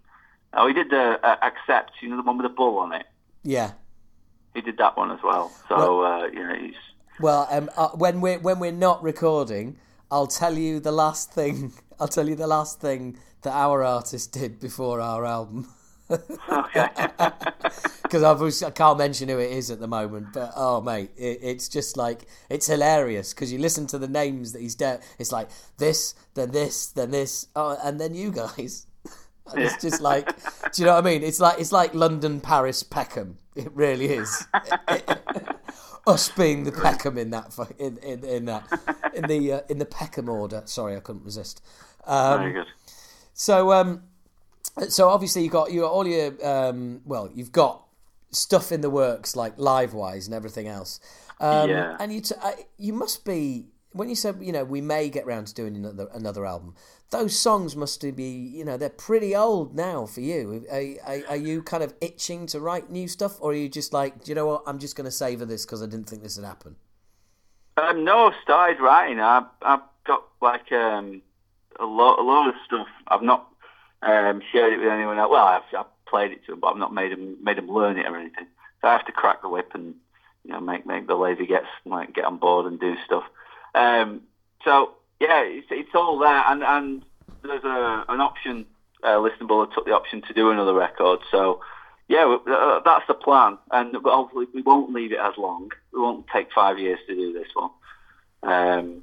Oh, 0.54 0.66
he 0.66 0.74
did 0.74 0.90
the 0.90 1.18
uh, 1.22 1.36
Accept. 1.42 1.92
You 2.00 2.08
know 2.10 2.16
the 2.16 2.22
one 2.22 2.36
with 2.38 2.44
the 2.44 2.54
bull 2.54 2.78
on 2.78 2.92
it. 2.92 3.06
Yeah. 3.42 3.72
He 4.54 4.60
did 4.60 4.76
that 4.78 4.96
one 4.98 5.10
as 5.10 5.20
well. 5.22 5.50
So 5.68 6.02
uh, 6.04 6.26
you 6.26 6.46
know, 6.46 6.54
he's 6.54 6.74
Well, 7.22 7.46
um, 7.52 7.70
uh, 7.76 7.90
when 7.90 8.20
we're 8.20 8.40
when 8.40 8.58
we're 8.58 8.72
not 8.72 9.00
recording, 9.00 9.76
I'll 10.10 10.26
tell 10.26 10.58
you 10.58 10.80
the 10.80 10.90
last 10.90 11.30
thing. 11.30 11.72
I'll 12.00 12.08
tell 12.08 12.28
you 12.28 12.34
the 12.34 12.48
last 12.48 12.80
thing 12.80 13.16
that 13.42 13.52
our 13.52 13.84
artist 13.84 14.32
did 14.32 14.58
before 14.58 15.00
our 15.00 15.24
album. 15.24 15.68
okay. 16.10 16.88
Because 18.02 18.62
I 18.64 18.70
can't 18.70 18.98
mention 18.98 19.28
who 19.28 19.38
it 19.38 19.52
is 19.52 19.70
at 19.70 19.78
the 19.78 19.86
moment, 19.86 20.32
but 20.32 20.52
oh 20.56 20.80
mate, 20.80 21.10
it, 21.16 21.38
it's 21.42 21.68
just 21.68 21.96
like 21.96 22.26
it's 22.50 22.66
hilarious 22.66 23.32
because 23.32 23.52
you 23.52 23.60
listen 23.60 23.86
to 23.86 23.98
the 23.98 24.08
names 24.08 24.52
that 24.52 24.60
he's 24.60 24.74
done. 24.74 24.98
It's 25.20 25.30
like 25.30 25.48
this, 25.78 26.16
then 26.34 26.50
this, 26.50 26.88
then 26.88 27.12
this, 27.12 27.46
oh, 27.54 27.78
and 27.84 28.00
then 28.00 28.14
you 28.14 28.32
guys. 28.32 28.86
And 29.52 29.64
it's 29.64 29.82
just 29.82 30.00
like, 30.00 30.28
do 30.72 30.82
you 30.82 30.86
know 30.86 30.94
what 30.94 31.04
I 31.04 31.10
mean? 31.10 31.24
It's 31.24 31.40
like 31.40 31.58
it's 31.58 31.72
like 31.72 31.94
London, 31.94 32.40
Paris, 32.40 32.84
Peckham. 32.84 33.38
It 33.56 33.72
really 33.74 34.06
is. 34.06 34.46
Us 36.06 36.28
being 36.30 36.64
the 36.64 36.72
Peckham 36.72 37.16
in 37.16 37.30
that 37.30 37.56
in 37.78 37.96
in, 37.98 38.24
in 38.24 38.44
that 38.46 38.66
in 39.14 39.24
the 39.28 39.52
uh, 39.52 39.60
in 39.68 39.78
the 39.78 39.84
Peckham 39.86 40.28
order. 40.28 40.62
Sorry, 40.64 40.96
I 40.96 41.00
couldn't 41.00 41.24
resist. 41.24 41.62
Um, 42.04 42.40
Very 42.40 42.52
good. 42.54 42.66
so, 43.32 43.72
um, 43.72 44.02
so 44.88 45.08
obviously 45.08 45.44
you 45.44 45.50
got 45.50 45.72
you 45.72 45.82
got 45.82 45.92
all 45.92 46.06
your 46.06 46.34
um, 46.44 47.02
well, 47.04 47.30
you've 47.32 47.52
got 47.52 47.84
stuff 48.30 48.72
in 48.72 48.80
the 48.80 48.90
works 48.90 49.36
like 49.36 49.54
live 49.58 49.94
wise 49.94 50.26
and 50.26 50.34
everything 50.34 50.66
else. 50.66 50.98
Um, 51.38 51.70
Yeah. 51.70 51.96
And 52.00 52.12
you 52.12 52.20
t- 52.20 52.34
I, 52.42 52.66
you 52.78 52.92
must 52.92 53.24
be 53.24 53.66
when 53.92 54.08
you 54.08 54.16
said 54.16 54.38
you 54.40 54.52
know 54.52 54.64
we 54.64 54.80
may 54.80 55.08
get 55.08 55.24
round 55.26 55.46
to 55.48 55.54
doing 55.54 55.76
another 55.76 56.08
another 56.12 56.44
album. 56.46 56.74
Those 57.12 57.38
songs 57.38 57.76
must 57.76 58.00
be 58.16 58.24
you 58.24 58.64
know 58.64 58.78
they're 58.78 58.88
pretty 58.88 59.36
old 59.36 59.76
now 59.76 60.06
for 60.06 60.22
you. 60.22 60.64
Are, 60.72 61.12
are, 61.12 61.22
are 61.28 61.36
you 61.36 61.62
kind 61.62 61.82
of 61.82 61.92
itching 62.00 62.46
to 62.46 62.58
write 62.58 62.90
new 62.90 63.06
stuff, 63.06 63.36
or 63.40 63.52
are 63.52 63.54
you 63.54 63.68
just 63.68 63.92
like, 63.92 64.24
do 64.24 64.30
you 64.30 64.34
know 64.34 64.46
what? 64.46 64.62
I'm 64.66 64.78
just 64.78 64.96
going 64.96 65.04
to 65.04 65.10
savor 65.10 65.44
this 65.44 65.66
because 65.66 65.82
I 65.82 65.86
didn't 65.86 66.08
think 66.08 66.22
this 66.22 66.36
would 66.38 66.46
happen. 66.46 66.76
Um, 67.76 68.04
no, 68.04 68.28
I've 68.28 68.34
started 68.42 68.80
writing. 68.80 69.20
I've, 69.20 69.44
I've 69.60 69.82
got 70.06 70.24
like 70.40 70.72
um, 70.72 71.20
a 71.78 71.84
lot, 71.84 72.18
a 72.18 72.22
lot 72.22 72.48
of 72.48 72.54
stuff. 72.64 72.88
I've 73.08 73.22
not 73.22 73.46
um, 74.02 74.40
shared 74.50 74.72
it 74.72 74.78
with 74.78 74.88
anyone 74.88 75.18
else. 75.18 75.30
Well, 75.30 75.44
I've, 75.44 75.62
I've 75.78 76.06
played 76.06 76.32
it 76.32 76.44
to 76.46 76.52
them, 76.52 76.60
but 76.60 76.68
I've 76.68 76.78
not 76.78 76.94
made 76.94 77.12
them 77.12 77.36
made 77.42 77.58
them 77.58 77.70
learn 77.70 77.98
it 77.98 78.06
or 78.06 78.16
anything. 78.16 78.46
So 78.80 78.88
I 78.88 78.92
have 78.92 79.06
to 79.06 79.12
crack 79.12 79.42
the 79.42 79.48
whip 79.50 79.72
and 79.74 79.94
you 80.44 80.52
know 80.52 80.60
make 80.60 80.86
make 80.86 81.06
the 81.06 81.14
lazy 81.14 81.46
gets 81.46 81.66
like 81.84 82.14
get 82.14 82.24
on 82.24 82.38
board 82.38 82.66
and 82.66 82.80
do 82.80 82.96
stuff. 83.04 83.24
Um, 83.74 84.22
so 84.64 84.94
yeah, 85.22 85.42
it's, 85.44 85.68
it's 85.70 85.94
all 85.94 86.18
there, 86.18 86.42
and 86.48 86.62
and 86.64 87.04
there's 87.42 87.64
a 87.64 88.04
an 88.08 88.20
option. 88.20 88.66
Uh, 89.04 89.16
listenable 89.16 89.72
took 89.74 89.84
the 89.84 89.92
option 89.92 90.22
to 90.22 90.32
do 90.32 90.50
another 90.50 90.74
record, 90.74 91.18
so 91.30 91.60
yeah, 92.08 92.36
uh, 92.46 92.80
that's 92.84 93.06
the 93.08 93.14
plan, 93.14 93.58
and 93.72 93.96
hopefully 93.96 94.46
we 94.54 94.62
won't 94.62 94.92
leave 94.92 95.12
it 95.12 95.18
as 95.18 95.34
long. 95.36 95.70
We 95.92 96.00
won't 96.00 96.26
take 96.32 96.52
five 96.52 96.78
years 96.78 97.00
to 97.08 97.14
do 97.14 97.32
this 97.32 97.48
one. 97.54 97.70
Um, 98.44 99.02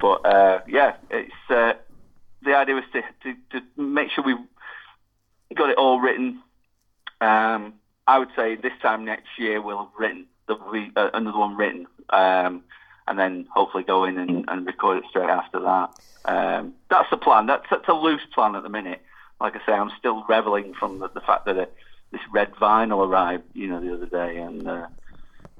but 0.00 0.26
uh, 0.26 0.60
yeah, 0.66 0.96
it's 1.10 1.50
uh, 1.50 1.74
the 2.42 2.56
idea 2.56 2.74
was 2.74 2.84
to, 2.92 3.02
to, 3.22 3.60
to 3.60 3.80
make 3.80 4.10
sure 4.10 4.24
we 4.24 4.34
got 5.54 5.70
it 5.70 5.78
all 5.78 6.00
written. 6.00 6.42
Um, 7.20 7.74
I 8.08 8.18
would 8.18 8.30
say 8.34 8.56
this 8.56 8.72
time 8.82 9.04
next 9.04 9.28
year 9.38 9.62
we'll 9.62 9.78
have 9.78 9.88
written 9.98 10.26
there'll 10.48 10.72
be 10.72 10.90
uh, 10.96 11.10
another 11.14 11.38
one 11.38 11.56
written, 11.56 11.86
um, 12.10 12.64
and 13.08 13.18
then 13.18 13.46
hopefully 13.54 13.84
go 13.84 14.04
in 14.04 14.18
and, 14.18 14.44
and 14.48 14.66
record 14.66 14.98
it 14.98 15.04
straight 15.10 15.30
after 15.30 15.60
that. 15.60 15.90
Um, 16.24 16.74
that's 16.90 17.10
the 17.10 17.16
plan. 17.16 17.46
That's, 17.46 17.64
that's 17.70 17.88
a 17.88 17.94
loose 17.94 18.22
plan 18.34 18.54
at 18.54 18.62
the 18.62 18.68
minute. 18.68 19.00
Like 19.40 19.54
I 19.56 19.60
say, 19.64 19.72
I'm 19.72 19.90
still 19.98 20.24
reveling 20.28 20.74
from 20.74 20.98
the, 20.98 21.08
the 21.08 21.20
fact 21.20 21.46
that 21.46 21.58
uh, 21.58 21.66
this 22.12 22.20
red 22.32 22.52
vinyl 22.54 23.06
arrived, 23.06 23.44
you 23.54 23.68
know, 23.68 23.80
the 23.80 23.94
other 23.94 24.06
day, 24.06 24.38
and 24.38 24.66
uh, 24.68 24.86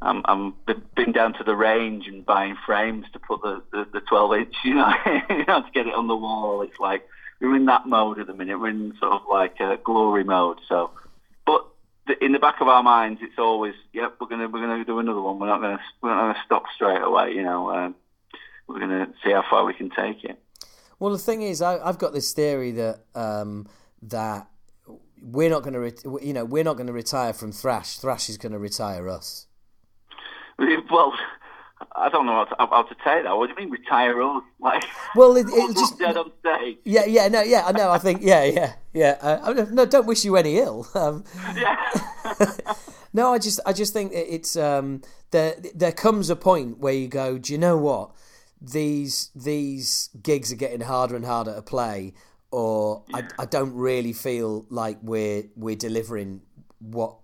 I'm 0.02 0.22
I'm 0.24 0.54
been- 0.66 1.12
down 1.12 1.32
to 1.34 1.44
the 1.44 1.56
range 1.56 2.06
and 2.06 2.24
buying 2.24 2.56
frames 2.66 3.06
to 3.12 3.18
put 3.18 3.40
the, 3.42 3.62
the, 3.72 3.86
the 3.94 4.00
12 4.00 4.34
inch, 4.34 4.54
you 4.64 4.74
know, 4.74 4.92
you 5.30 5.44
know, 5.46 5.62
to 5.62 5.70
get 5.72 5.86
it 5.86 5.94
on 5.94 6.06
the 6.06 6.16
wall. 6.16 6.62
It's 6.62 6.78
like 6.78 7.08
we're 7.40 7.56
in 7.56 7.66
that 7.66 7.86
mode 7.86 8.18
at 8.18 8.26
the 8.26 8.34
minute. 8.34 8.58
We're 8.58 8.70
in 8.70 8.94
sort 9.00 9.12
of 9.12 9.22
like 9.30 9.60
uh, 9.60 9.76
glory 9.76 10.24
mode. 10.24 10.58
So, 10.68 10.90
in 12.20 12.32
the 12.32 12.38
back 12.38 12.60
of 12.60 12.68
our 12.68 12.82
minds, 12.82 13.20
it's 13.22 13.38
always, 13.38 13.74
yep, 13.92 14.16
we're 14.20 14.28
gonna 14.28 14.48
we're 14.48 14.60
gonna 14.60 14.84
do 14.84 14.98
another 14.98 15.20
one. 15.20 15.38
We're 15.38 15.46
not 15.46 15.60
gonna 15.60 15.80
we're 16.02 16.14
not 16.14 16.32
gonna 16.32 16.42
stop 16.44 16.64
straight 16.74 17.02
away. 17.02 17.32
You 17.32 17.42
know, 17.42 17.70
um, 17.70 17.94
we're 18.66 18.80
gonna 18.80 19.08
see 19.24 19.32
how 19.32 19.44
far 19.48 19.64
we 19.64 19.74
can 19.74 19.90
take 19.90 20.24
it. 20.24 20.40
Well, 20.98 21.12
the 21.12 21.18
thing 21.18 21.42
is, 21.42 21.62
I, 21.62 21.78
I've 21.78 21.98
got 21.98 22.12
this 22.12 22.32
theory 22.32 22.72
that 22.72 23.04
um, 23.14 23.68
that 24.02 24.48
we're 25.22 25.50
not 25.50 25.62
going 25.62 25.74
to, 25.74 25.80
re- 25.80 26.26
you 26.26 26.32
know, 26.32 26.44
we're 26.44 26.64
not 26.64 26.76
going 26.76 26.86
to 26.86 26.92
retire 26.92 27.32
from 27.32 27.52
thrash. 27.52 27.98
Thrash 27.98 28.28
is 28.28 28.38
going 28.38 28.52
to 28.52 28.58
retire 28.58 29.08
us. 29.08 29.46
Well, 30.90 31.12
I 31.94 32.08
don't 32.08 32.26
know 32.26 32.32
how 32.32 32.44
to, 32.44 32.70
how 32.70 32.82
to 32.82 32.94
take 33.04 33.24
that. 33.24 33.36
What 33.36 33.46
do 33.46 33.52
you 33.52 33.56
mean 33.56 33.70
retire 33.70 34.20
us? 34.22 34.42
Like, 34.60 34.84
Well, 35.14 35.36
it, 35.36 35.46
it 35.48 35.76
just 35.76 35.98
dead 35.98 36.16
on 36.16 36.32
stage. 36.40 36.78
yeah, 36.84 37.04
yeah, 37.06 37.28
no, 37.28 37.42
yeah, 37.42 37.64
I 37.66 37.72
know. 37.72 37.90
I 37.90 37.98
think 37.98 38.20
yeah, 38.22 38.42
yeah, 38.44 38.72
yeah. 38.92 39.16
Uh, 39.20 39.66
no, 39.70 39.86
don't 39.86 40.06
wish 40.06 40.24
you 40.24 40.36
any 40.36 40.58
ill. 40.58 40.86
Um, 40.94 41.22
Yeah. 41.56 41.76
no, 43.12 43.32
I 43.32 43.38
just, 43.38 43.60
I 43.64 43.72
just 43.72 43.92
think 43.92 44.12
it- 44.12 44.26
it's 44.30 44.56
um, 44.56 45.02
there. 45.30 45.54
There 45.74 45.92
comes 45.92 46.28
a 46.30 46.36
point 46.36 46.78
where 46.78 46.92
you 46.92 47.06
go, 47.08 47.38
do 47.38 47.52
you 47.52 47.58
know 47.58 47.76
what? 47.78 48.10
These 48.60 49.30
these 49.36 50.10
gigs 50.20 50.52
are 50.52 50.56
getting 50.56 50.80
harder 50.80 51.14
and 51.14 51.24
harder 51.24 51.54
to 51.54 51.62
play, 51.62 52.14
or 52.50 53.04
I, 53.14 53.22
I 53.38 53.44
don't 53.44 53.72
really 53.74 54.12
feel 54.12 54.66
like 54.70 54.98
we're 55.02 55.44
we're 55.54 55.76
delivering 55.76 56.42
what 56.80 57.14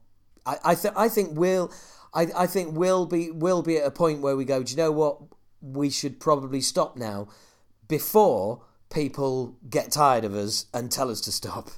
I 0.47 0.57
I, 0.65 0.75
th- 0.77 0.95
I 0.97 1.09
think 1.09 1.31
we'll 1.37 1.73
I, 2.15 2.29
I 2.37 2.47
think 2.47 2.77
we'll 2.77 3.07
be 3.07 3.31
we'll 3.31 3.63
be 3.63 3.79
at 3.79 3.87
a 3.87 3.91
point 3.91 4.21
where 4.21 4.37
we 4.37 4.45
go. 4.45 4.63
Do 4.63 4.71
you 4.71 4.77
know 4.77 4.93
what? 4.93 5.19
We 5.61 5.91
should 5.91 6.21
probably 6.21 6.61
stop 6.61 6.97
now 6.97 7.29
before 7.89 8.63
people 8.91 9.57
get 9.69 9.91
tired 9.91 10.25
of 10.25 10.35
us 10.35 10.67
and 10.73 10.91
tell 10.91 11.11
us 11.11 11.21
to 11.23 11.33
stop. 11.33 11.71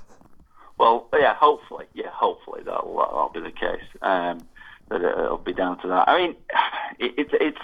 Well, 0.78 1.08
yeah, 1.14 1.34
hopefully, 1.34 1.86
yeah, 1.94 2.10
hopefully 2.10 2.62
that'll 2.64 2.96
that'll 2.96 3.30
be 3.32 3.40
the 3.40 3.50
case. 3.50 3.84
Um, 4.02 4.46
that 4.88 5.02
it'll 5.02 5.38
be 5.38 5.54
down 5.54 5.80
to 5.80 5.88
that. 5.88 6.08
I 6.08 6.18
mean, 6.18 6.36
it, 6.98 7.14
it's 7.16 7.30
it's 7.32 7.58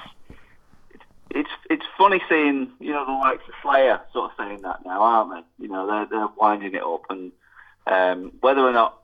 it's 1.30 1.50
it's 1.68 1.84
funny 1.98 2.22
seeing 2.28 2.70
you 2.80 2.92
know 2.92 3.04
the 3.04 3.12
likes 3.12 3.42
of 3.46 3.54
Slayer 3.62 4.00
sort 4.12 4.30
of 4.30 4.36
saying 4.38 4.62
that 4.62 4.84
now, 4.84 5.02
aren't 5.02 5.32
they? 5.34 5.64
You 5.64 5.70
know, 5.70 5.86
they're 5.86 6.06
they're 6.06 6.28
winding 6.36 6.74
it 6.74 6.82
up, 6.82 7.02
and 7.10 7.32
um, 7.86 8.32
whether 8.40 8.62
or 8.62 8.72
not 8.72 9.01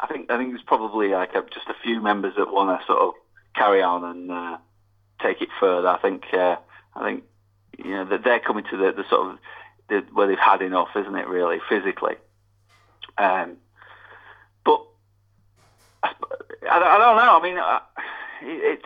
I 0.00 0.06
think 0.06 0.30
I 0.30 0.36
think 0.38 0.50
there's 0.50 0.62
probably 0.62 1.08
like 1.08 1.32
just 1.32 1.68
a 1.68 1.74
few 1.82 2.00
members 2.00 2.34
that 2.36 2.52
want 2.52 2.80
to 2.80 2.86
sort 2.86 3.00
of 3.00 3.14
carry 3.54 3.82
on 3.82 4.04
and 4.04 4.30
uh, 4.30 4.58
take 5.20 5.42
it 5.42 5.48
further. 5.58 5.88
I 5.88 5.98
think 5.98 6.22
uh, 6.32 6.56
I 6.94 7.04
think 7.04 7.24
you 7.78 7.90
know 7.90 8.04
that 8.06 8.22
they're 8.24 8.40
coming 8.40 8.64
to 8.70 8.76
the, 8.76 8.92
the 8.92 9.04
sort 9.08 9.32
of 9.32 9.38
the, 9.88 10.04
where 10.12 10.28
they've 10.28 10.38
had 10.38 10.62
enough, 10.62 10.88
isn't 10.96 11.14
it? 11.16 11.26
Really, 11.26 11.58
physically. 11.68 12.14
Um, 13.16 13.56
but 14.64 14.82
I, 16.02 16.10
I 16.70 16.78
don't- 16.78 17.16
know. 17.16 17.38
I 17.38 17.42
mean, 17.42 17.58
uh, 17.58 17.80
it- 18.42 18.78
it's 18.78 18.84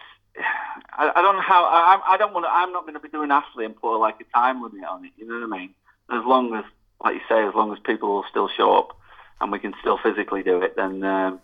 I, 0.93 1.11
I 1.15 1.23
don't 1.23 1.37
know 1.37 1.43
how. 1.43 1.65
I, 1.65 2.15
I 2.15 2.17
don't 2.17 2.33
want. 2.33 2.47
I'm 2.49 2.73
not 2.73 2.83
going 2.83 2.95
to 2.95 3.01
be 3.01 3.09
doing 3.11 3.31
Astley 3.31 3.67
and 3.67 3.77
put 3.77 3.99
like 3.99 4.17
a 4.21 4.25
time 4.37 4.63
limit 4.63 4.85
on 4.89 5.05
it. 5.05 5.13
You 5.19 5.27
know 5.29 5.47
what 5.47 5.55
I 5.57 5.61
mean? 5.61 5.71
As 6.11 6.25
long 6.25 6.55
as, 6.55 6.65
like 7.05 7.15
you 7.17 7.21
say, 7.29 7.47
as 7.47 7.55
long 7.55 7.73
as 7.73 7.79
people 7.85 8.09
will 8.15 8.25
still 8.31 8.49
show 8.57 8.75
up 8.79 8.97
and 9.43 9.53
we 9.53 9.59
can 9.59 9.75
still 9.81 9.99
physically 10.03 10.43
do 10.43 10.63
it, 10.63 10.75
then 10.77 11.03
um, 11.05 11.41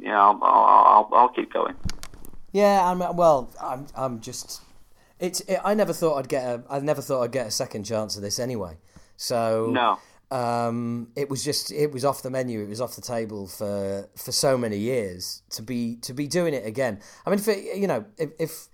yeah, 0.00 0.20
I'll, 0.20 0.38
I'll, 0.42 0.84
I'll, 0.84 1.08
I'll 1.12 1.28
keep 1.28 1.52
going. 1.52 1.74
Yeah, 2.52 2.80
I'm 2.90 2.98
well. 3.16 3.50
I'm 3.62 3.86
I'm 3.96 4.20
just. 4.20 4.60
It's. 5.18 5.40
It, 5.42 5.58
I 5.64 5.74
never 5.74 5.92
thought 5.92 6.16
I'd 6.18 6.28
get 6.28 6.44
a. 6.44 6.62
I 6.68 6.80
never 6.80 7.00
thought 7.00 7.22
I'd 7.22 7.32
get 7.32 7.46
a 7.46 7.50
second 7.50 7.84
chance 7.84 8.16
of 8.16 8.22
this 8.22 8.38
anyway. 8.38 8.76
So 9.16 9.70
No. 9.72 9.98
um, 10.36 11.08
it 11.16 11.30
was 11.30 11.44
just 11.44 11.70
it 11.72 11.92
was 11.92 12.04
off 12.04 12.22
the 12.22 12.30
menu. 12.30 12.60
It 12.62 12.68
was 12.68 12.80
off 12.80 12.94
the 12.96 13.02
table 13.02 13.46
for 13.46 14.08
for 14.16 14.32
so 14.32 14.58
many 14.58 14.76
years 14.78 15.42
to 15.50 15.62
be 15.62 15.96
to 16.02 16.12
be 16.12 16.26
doing 16.26 16.52
it 16.52 16.66
again. 16.66 17.00
I 17.24 17.30
mean, 17.30 17.38
if 17.38 17.48
it, 17.48 17.76
you 17.76 17.86
know, 17.86 18.04
if 18.18 18.30
if 18.38 18.68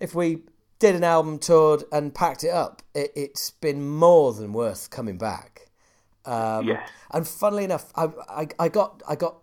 if 0.00 0.14
we 0.14 0.42
did 0.78 0.94
an 0.94 1.04
album 1.04 1.38
toured 1.38 1.84
and 1.92 2.14
packed 2.14 2.44
it 2.44 2.50
up, 2.50 2.82
it, 2.94 3.10
it's 3.14 3.50
been 3.50 3.86
more 3.86 4.32
than 4.32 4.52
worth 4.52 4.90
coming 4.90 5.18
back. 5.18 5.63
Um, 6.26 6.66
Yes. 6.68 6.88
And 7.12 7.26
funnily 7.28 7.64
enough, 7.64 7.92
I, 7.94 8.08
I 8.28 8.48
I 8.58 8.68
got 8.68 9.02
I 9.08 9.14
got 9.14 9.36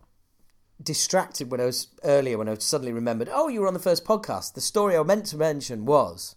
distracted 0.82 1.52
when 1.52 1.62
I 1.62 1.66
was 1.66 1.88
earlier 2.04 2.38
when 2.38 2.50
I 2.50 2.56
suddenly 2.56 2.92
remembered. 2.92 3.30
Oh, 3.32 3.48
you 3.48 3.62
were 3.62 3.68
on 3.68 3.74
the 3.74 3.80
first 3.80 4.04
podcast. 4.04 4.54
The 4.54 4.62
story 4.62 4.98
I 4.98 5.04
meant 5.04 5.26
to 5.28 5.38
mention 5.38 5.86
was 5.86 6.36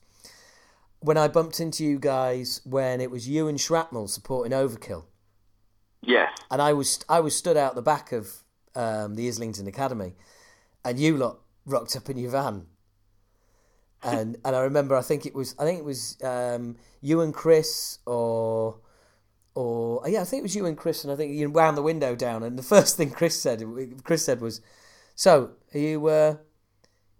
when 1.01 1.17
I 1.17 1.29
bumped 1.29 1.61
into 1.61 1.85
you 1.85 1.99
guys 1.99 2.61
when 2.65 3.01
it 3.01 3.11
was 3.11 3.27
you 3.29 3.49
and 3.49 3.61
Shrapnel 3.61 4.07
supporting 4.09 4.53
Overkill, 4.53 5.05
Yes. 6.03 6.31
and 6.51 6.61
I 6.63 6.73
was 6.73 7.05
I 7.09 7.21
was 7.21 7.35
stood 7.35 7.57
out 7.57 7.75
the 7.75 7.83
back 7.83 8.13
of 8.13 8.43
um, 8.75 9.15
the 9.15 9.27
Islington 9.29 9.67
Academy, 9.67 10.15
and 10.85 10.99
you 11.01 11.17
lot 11.17 11.41
rocked 11.67 11.97
up 11.97 12.09
in 12.11 12.19
your 12.19 12.31
van. 12.31 12.67
And 14.03 14.37
and 14.45 14.55
I 14.55 14.61
remember 14.61 14.95
I 14.95 15.03
think 15.03 15.25
it 15.25 15.35
was 15.35 15.55
I 15.59 15.65
think 15.65 15.79
it 15.79 15.85
was 15.85 16.19
um, 16.23 16.77
you 17.01 17.23
and 17.23 17.33
Chris 17.33 17.99
or 18.07 18.79
or 19.55 20.03
yeah 20.09 20.23
I 20.23 20.25
think 20.25 20.41
it 20.41 20.45
was 20.45 20.57
you 20.57 20.67
and 20.67 20.77
Chris 20.77 21.05
and 21.05 21.13
I 21.13 21.17
think 21.17 21.33
you 21.33 21.49
wound 21.51 21.77
the 21.77 21.83
window 21.83 22.15
down 22.17 22.43
and 22.43 22.59
the 22.59 22.63
first 22.63 22.97
thing 22.97 23.11
Chris 23.11 23.41
said 23.41 23.63
Chris 24.05 24.25
said 24.25 24.41
was, 24.41 24.61
"So 25.15 25.51
are 25.75 25.79
you 25.79 26.07
uh, 26.07 26.37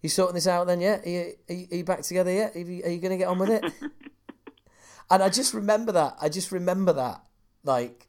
you 0.03 0.09
sorting 0.09 0.35
this 0.35 0.47
out 0.47 0.67
then 0.67 0.81
yet? 0.81 1.07
Are 1.07 1.09
you, 1.09 1.33
are 1.49 1.55
you, 1.55 1.67
are 1.71 1.77
you 1.77 1.85
back 1.85 2.03
together 2.03 2.31
yet? 2.31 2.55
Are 2.55 2.59
you, 2.59 2.85
are 2.85 2.91
you 2.91 2.99
going 2.99 3.13
to 3.13 3.19
get 3.19 3.29
on 3.29 3.39
with 3.39 3.51
it?" 3.51 3.65
and 5.11 5.23
I 5.23 5.29
just 5.29 5.55
remember 5.55 5.93
that. 5.93 6.17
I 6.21 6.29
just 6.29 6.53
remember 6.53 6.93
that 6.93 7.23
like 7.63 8.09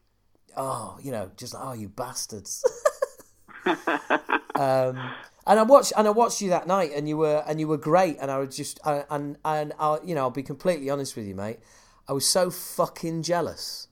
oh, 0.56 0.98
you 1.02 1.12
know, 1.12 1.30
just 1.36 1.54
like, 1.54 1.62
oh, 1.64 1.72
you 1.74 1.88
bastards. 1.88 2.64
um, 4.54 4.98
and 5.46 5.60
I 5.60 5.62
watched 5.62 5.92
and 5.96 6.06
I 6.06 6.10
watched 6.10 6.40
you 6.40 6.50
that 6.50 6.66
night, 6.66 6.90
and 6.94 7.08
you 7.08 7.16
were 7.16 7.44
and 7.46 7.60
you 7.60 7.68
were 7.68 7.76
great, 7.76 8.16
and 8.20 8.30
I 8.30 8.38
was 8.38 8.56
just 8.56 8.80
I, 8.84 9.04
and 9.10 9.36
and 9.44 9.72
I, 9.78 9.98
you 10.04 10.14
know, 10.14 10.22
I'll 10.22 10.30
be 10.30 10.42
completely 10.42 10.90
honest 10.90 11.16
with 11.16 11.26
you, 11.26 11.34
mate. 11.34 11.58
I 12.08 12.12
was 12.12 12.26
so 12.26 12.50
fucking 12.50 13.22
jealous. 13.22 13.88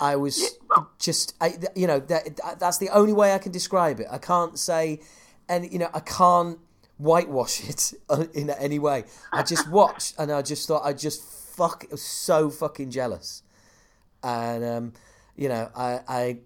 I 0.00 0.16
was 0.16 0.58
just, 0.98 1.34
I, 1.40 1.54
you 1.74 1.86
know, 1.86 2.00
that, 2.00 2.58
that's 2.58 2.78
the 2.78 2.90
only 2.90 3.12
way 3.12 3.34
I 3.34 3.38
can 3.38 3.52
describe 3.52 4.00
it. 4.00 4.06
I 4.10 4.18
can't 4.18 4.58
say, 4.58 5.00
and 5.48 5.70
you 5.72 5.78
know, 5.78 5.90
I 5.94 6.00
can't 6.00 6.58
whitewash 6.98 7.68
it 7.68 7.92
in 8.34 8.50
any 8.50 8.78
way. 8.78 9.04
I 9.32 9.42
just 9.42 9.68
watched, 9.70 10.14
and 10.18 10.30
I 10.32 10.42
just 10.42 10.66
thought, 10.68 10.84
I 10.84 10.92
just 10.92 11.24
fuck, 11.24 11.86
was 11.90 12.02
so 12.02 12.50
fucking 12.50 12.90
jealous 12.90 13.44
and 14.24 14.64
um, 14.64 14.92
you 15.36 15.48
know, 15.48 15.70
I, 15.76 16.00
I 16.08 16.38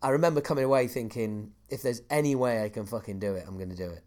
I 0.00 0.10
remember 0.10 0.40
coming 0.40 0.64
away 0.64 0.86
thinking, 0.86 1.52
if 1.68 1.82
there's 1.82 2.00
any 2.08 2.34
way 2.34 2.62
I 2.64 2.68
can 2.68 2.86
fucking 2.86 3.18
do 3.18 3.34
it, 3.34 3.44
I'm 3.46 3.56
going 3.56 3.70
to 3.70 3.76
do 3.76 3.90
it. 3.90 4.04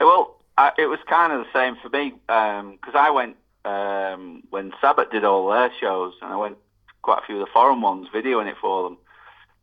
Well, 0.00 0.42
I, 0.58 0.72
it 0.76 0.86
was 0.86 0.98
kind 1.08 1.32
of 1.32 1.46
the 1.46 1.52
same 1.52 1.76
for 1.76 1.88
me 1.88 2.14
because 2.26 2.94
I 2.94 3.10
went 3.10 3.36
um, 3.64 4.42
when 4.50 4.72
Sabbath 4.80 5.10
did 5.10 5.24
all 5.24 5.48
their 5.48 5.70
shows, 5.80 6.14
and 6.20 6.32
I 6.32 6.36
went 6.36 6.58
quite 7.06 7.22
a 7.22 7.26
few 7.26 7.36
of 7.40 7.46
the 7.46 7.52
foreign 7.52 7.80
ones, 7.80 8.08
videoing 8.12 8.48
it 8.50 8.56
for 8.60 8.82
them, 8.82 8.98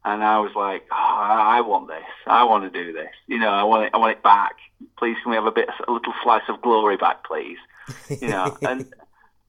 and 0.05 0.23
I 0.23 0.39
was 0.39 0.51
like, 0.55 0.83
oh, 0.91 0.95
I 0.95 1.59
want 1.61 1.89
this, 1.89 2.03
I 2.25 2.45
want 2.45 2.63
to 2.63 2.83
do 2.83 2.93
this, 2.93 3.11
you 3.27 3.37
know, 3.37 3.49
I 3.49 3.63
want 3.63 3.85
it, 3.85 3.91
I 3.93 3.97
want 3.97 4.17
it 4.17 4.23
back. 4.23 4.55
Please, 4.97 5.17
can 5.21 5.29
we 5.29 5.35
have 5.35 5.45
a 5.45 5.51
bit, 5.51 5.67
a 5.87 5.91
little 5.91 6.13
slice 6.23 6.43
of 6.47 6.61
glory 6.61 6.95
back, 6.97 7.25
please? 7.25 7.57
You 8.09 8.29
know, 8.29 8.57
and 8.69 8.91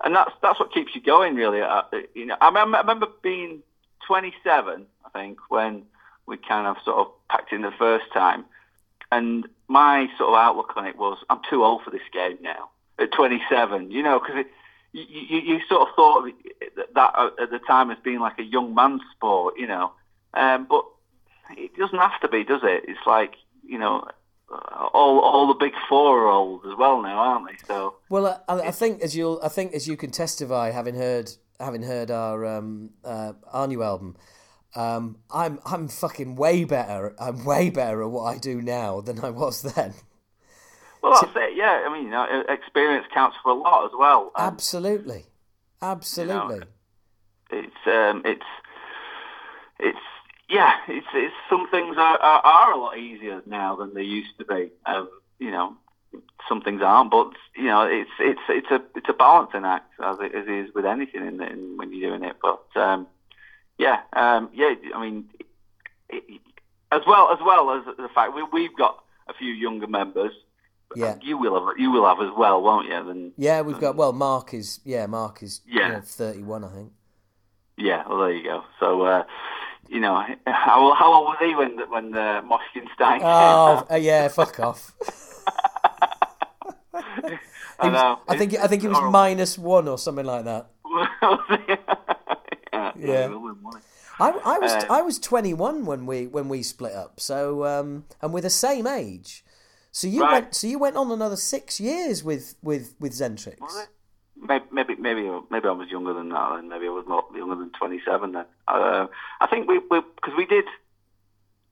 and 0.05 0.15
that's 0.15 0.33
that's 0.43 0.59
what 0.59 0.73
keeps 0.75 0.95
you 0.95 1.01
going, 1.01 1.37
really. 1.37 1.61
Uh, 1.63 1.83
you 2.15 2.27
know, 2.27 2.37
I, 2.41 2.49
remember- 2.49 2.79
I 2.79 2.81
remember 2.81 3.07
being 3.23 3.63
27, 4.09 4.87
I 5.07 5.09
think, 5.11 5.39
when 5.49 5.85
we 6.27 6.37
kind 6.37 6.67
of 6.67 6.77
sort 6.85 6.99
of 6.99 7.07
packed 7.29 7.53
in 7.53 7.63
the 7.63 7.73
first 7.79 8.07
time, 8.13 8.45
and 9.13 9.47
my 9.69 10.09
sort 10.19 10.31
of 10.31 10.35
outlook 10.37 10.73
on 10.77 10.87
it 10.87 10.97
was, 10.99 11.19
I'm 11.31 11.41
too 11.49 11.65
old 11.65 11.83
for 11.85 11.91
this 11.91 12.09
game 12.13 12.39
now. 12.43 12.71
At 12.99 13.13
27, 13.13 13.91
you 13.91 14.03
know, 14.03 14.19
because 14.21 14.45
you, 14.95 15.05
you 15.29 15.41
you 15.41 15.61
sort 15.69 15.89
of 15.89 15.95
thought 15.97 16.27
of 16.27 16.35
that 16.95 17.33
at 17.43 17.51
the 17.51 17.59
time 17.67 17.91
as 17.91 17.99
being 18.05 18.21
like 18.21 18.39
a 18.39 18.45
young 18.45 18.75
man's 18.75 19.03
sport, 19.15 19.55
you 19.59 19.67
know, 19.67 19.93
um, 20.35 20.67
but 20.71 20.85
it 21.51 21.77
doesn't 21.77 21.99
have 21.99 22.21
to 22.21 22.29
be, 22.29 22.45
does 22.45 22.61
it? 22.63 22.85
It's 22.87 23.07
like 23.07 23.35
you 23.67 23.79
know, 23.79 24.07
all 24.49 25.19
all 25.19 25.49
the 25.49 25.55
big 25.55 25.73
four 25.89 26.21
are 26.21 26.29
old 26.29 26.65
as 26.67 26.77
well 26.79 27.03
now, 27.03 27.19
aren't 27.19 27.49
they? 27.49 27.57
So. 27.67 27.97
Well, 28.09 28.43
I, 28.49 28.69
I 28.69 28.71
think 28.71 29.03
as 29.03 29.17
you'll, 29.17 29.41
I 29.43 29.49
think 29.49 29.75
as 29.75 29.89
you 29.89 29.97
can 29.97 30.13
testify, 30.13 30.71
having 30.71 30.95
heard, 30.95 31.33
having 31.59 31.83
heard 31.83 32.11
our 32.13 32.47
um, 32.47 32.91
uh, 33.05 33.33
our 33.53 33.67
new 33.67 33.83
album, 33.83 34.17
um, 34.77 35.19
I'm 35.33 35.59
I'm 35.67 35.89
fucking 35.89 36.37
way 36.37 36.65
better. 36.65 37.17
I'm 37.19 37.45
way 37.45 37.69
better 37.71 38.03
at 38.03 38.11
what 38.11 38.33
I 38.33 38.39
do 38.39 38.63
now 38.63 39.01
than 39.01 39.25
I 39.25 39.31
was 39.31 39.63
then. 39.63 39.95
Well, 41.05 41.21
that's 41.21 41.37
it. 41.37 41.57
Yeah, 41.57 41.85
I 41.87 41.93
mean, 41.93 42.05
you 42.05 42.11
know, 42.11 42.45
experience 42.49 43.07
counts 43.13 43.37
for 43.43 43.51
a 43.51 43.55
lot 43.55 43.85
as 43.85 43.91
well. 43.97 44.33
And 44.37 44.53
Absolutely, 44.55 45.27
absolutely. 45.83 46.63
it's 47.51 47.87
um, 47.87 48.23
it's 48.25 48.47
it's 49.79 49.99
yeah, 50.49 50.73
it's 50.89 51.07
it's 51.13 51.35
some 51.51 51.69
things 51.71 51.97
are, 51.99 52.19
are, 52.19 52.41
are 52.41 52.73
a 52.73 52.79
lot 52.79 52.97
easier 52.97 53.43
now 53.45 53.77
than 53.77 53.93
they 53.93 54.03
used 54.03 54.39
to 54.39 54.47
be. 54.47 54.71
Um, 54.87 55.11
you 55.39 55.51
know, 55.51 55.77
some 56.49 56.63
things 56.63 56.81
aren't, 56.83 57.11
but 57.11 57.33
you 57.55 57.65
know, 57.65 57.83
it's 57.83 58.11
it's 58.19 58.41
it's 58.49 58.71
a 58.71 58.83
it's 58.97 59.09
a 59.11 59.13
balancing 59.13 59.67
act 59.67 59.93
as 60.03 60.17
it, 60.21 60.35
as 60.35 60.47
it 60.47 60.69
is 60.69 60.75
with 60.75 60.87
anything 60.87 61.27
in, 61.27 61.39
in 61.43 61.77
when 61.77 61.93
you're 61.93 62.11
doing 62.11 62.25
it. 62.25 62.37
But 62.41 62.65
um, 62.81 63.07
yeah, 63.77 64.01
um, 64.15 64.49
yeah, 64.55 64.75
I 64.95 65.03
mean, 65.03 65.27
it, 66.09 66.41
as 66.91 67.03
well 67.07 67.31
as 67.31 67.41
well 67.45 67.71
as 67.73 67.85
the 67.97 68.09
fact 68.15 68.35
we 68.35 68.43
we've 68.53 68.75
got 68.75 69.05
a 69.29 69.35
few 69.35 69.53
younger 69.53 69.87
members. 69.87 70.33
Yeah. 70.97 71.17
you 71.23 71.37
will 71.39 71.55
have 71.67 71.79
you 71.79 71.91
will 71.91 72.07
have 72.07 72.21
as 72.21 72.31
well, 72.37 72.63
won't 72.63 72.87
you? 72.89 73.05
Then 73.05 73.33
Yeah, 73.37 73.61
we've 73.63 73.81
got. 73.81 73.97
Well, 73.97 74.13
Mark 74.13 74.55
is. 74.55 74.81
Yeah, 74.85 75.07
Mark 75.07 75.43
is. 75.43 75.61
Yeah. 75.67 75.87
you 75.87 75.93
know, 75.95 76.01
thirty-one, 76.01 76.65
I 76.65 76.69
think. 76.69 76.93
Yeah, 77.77 78.05
well, 78.09 78.19
there 78.19 78.33
you 78.33 78.45
go. 78.45 78.63
So, 78.79 79.03
uh, 79.03 79.25
you 79.89 79.99
know, 80.01 80.15
how, 80.47 80.95
how 80.95 81.13
old 81.13 81.25
was 81.27 81.37
he 81.41 81.55
when 81.57 81.79
when 81.91 82.15
uh, 82.17 82.43
Moschenstein 82.43 83.21
Oh, 83.23 83.87
uh, 83.91 83.97
yeah, 83.97 84.29
fuck 84.29 84.59
off. 84.61 84.93
I 86.95 87.89
was-. 87.89 88.19
I 88.29 88.37
think 88.39 88.55
I 88.59 88.67
think 88.69 88.83
he 88.83 88.89
was 88.89 88.97
Horrible. 88.97 89.13
minus 89.13 89.59
one 89.59 89.89
or 89.89 89.99
something 89.99 90.25
like 90.27 90.45
that. 90.45 90.71
yeah, 91.69 92.93
Yeah. 92.97 93.29
he 93.29 93.35
wouldn't 93.35 93.63
want 93.63 93.77
it. 93.77 93.83
I, 94.21 94.29
I 94.31 94.59
was 94.61 94.73
Uh, 94.73 94.87
I 94.91 95.03
was 95.03 95.19
21 95.19 95.85
when 95.87 96.07
we 96.07 96.29
when 96.29 96.49
we 96.49 96.63
split 96.63 96.93
up. 96.93 97.19
So 97.19 97.65
um, 97.65 98.05
and 98.23 98.33
we're 98.33 98.43
the 98.43 98.51
same 98.51 98.87
age. 98.87 99.44
So 99.95 100.09
you 100.09 100.23
Right. 100.23 100.33
went 100.33 100.55
so 100.57 100.67
you 100.67 100.81
went 100.81 100.97
on 100.97 101.13
another 101.13 101.37
six 101.37 101.79
years 101.79 102.25
with 102.25 102.57
with 102.63 102.97
with 102.99 103.13
Xentrix. 103.13 103.61
Maybe, 104.37 104.65
maybe, 104.73 104.97
maybe, 104.97 105.23
maybe 105.51 105.69
I 105.69 105.71
was 105.71 105.89
younger 105.89 106.13
than 106.13 106.31
that, 106.31 106.53
and 106.59 106.69
maybe 106.69 106.87
I 106.87 106.91
was 106.91 107.07
not 107.07 107.27
younger 107.33 107.55
than 107.55 107.71
twenty-seven. 107.71 108.33
Then 108.33 108.45
uh, 108.67 109.07
I 109.41 109.47
think 109.47 109.69
we, 109.69 109.79
because 109.79 110.37
we, 110.37 110.47
did, 110.47 110.65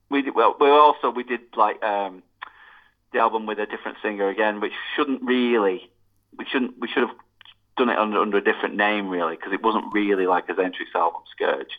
we 0.09 0.21
did 0.21 0.33
well. 0.35 0.55
We 0.57 0.69
also 0.69 1.09
we 1.09 1.23
did 1.23 1.41
like 1.57 1.83
um, 1.83 2.23
the 3.11 3.19
album 3.19 3.45
with 3.45 3.59
a 3.59 3.65
different 3.65 3.97
singer 4.01 4.29
again, 4.29 4.61
which 4.61 4.71
shouldn't 4.95 5.21
really, 5.21 5.91
we 6.37 6.45
shouldn't, 6.45 6.79
we 6.79 6.87
should 6.87 7.03
have 7.03 7.15
done 7.75 7.89
it 7.89 7.97
under 7.99 8.19
under 8.19 8.37
a 8.37 8.43
different 8.43 8.75
name 8.75 9.09
really, 9.09 9.35
because 9.35 9.51
it 9.51 9.61
wasn't 9.61 9.93
really 9.93 10.27
like 10.27 10.47
a 10.47 10.53
Xentrix 10.53 10.95
album, 10.95 11.23
Scourge. 11.35 11.77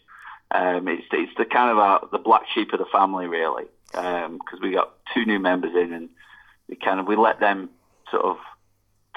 Um, 0.50 0.88
it's 0.88 1.06
it's 1.10 1.32
the 1.38 1.46
kind 1.46 1.70
of 1.70 1.78
uh 1.78 2.00
the 2.12 2.18
black 2.18 2.42
sheep 2.54 2.74
of 2.74 2.80
the 2.80 2.86
family 2.92 3.26
really, 3.26 3.64
because 3.90 4.60
we 4.60 4.72
got 4.72 4.92
two 5.14 5.24
new 5.24 5.38
members 5.38 5.74
in, 5.74 5.94
and 5.94 6.10
we 6.10 6.14
kind 6.84 7.00
of 7.00 7.06
we 7.06 7.16
let 7.16 7.40
them 7.40 7.70
sort 8.10 8.24
of 8.24 8.36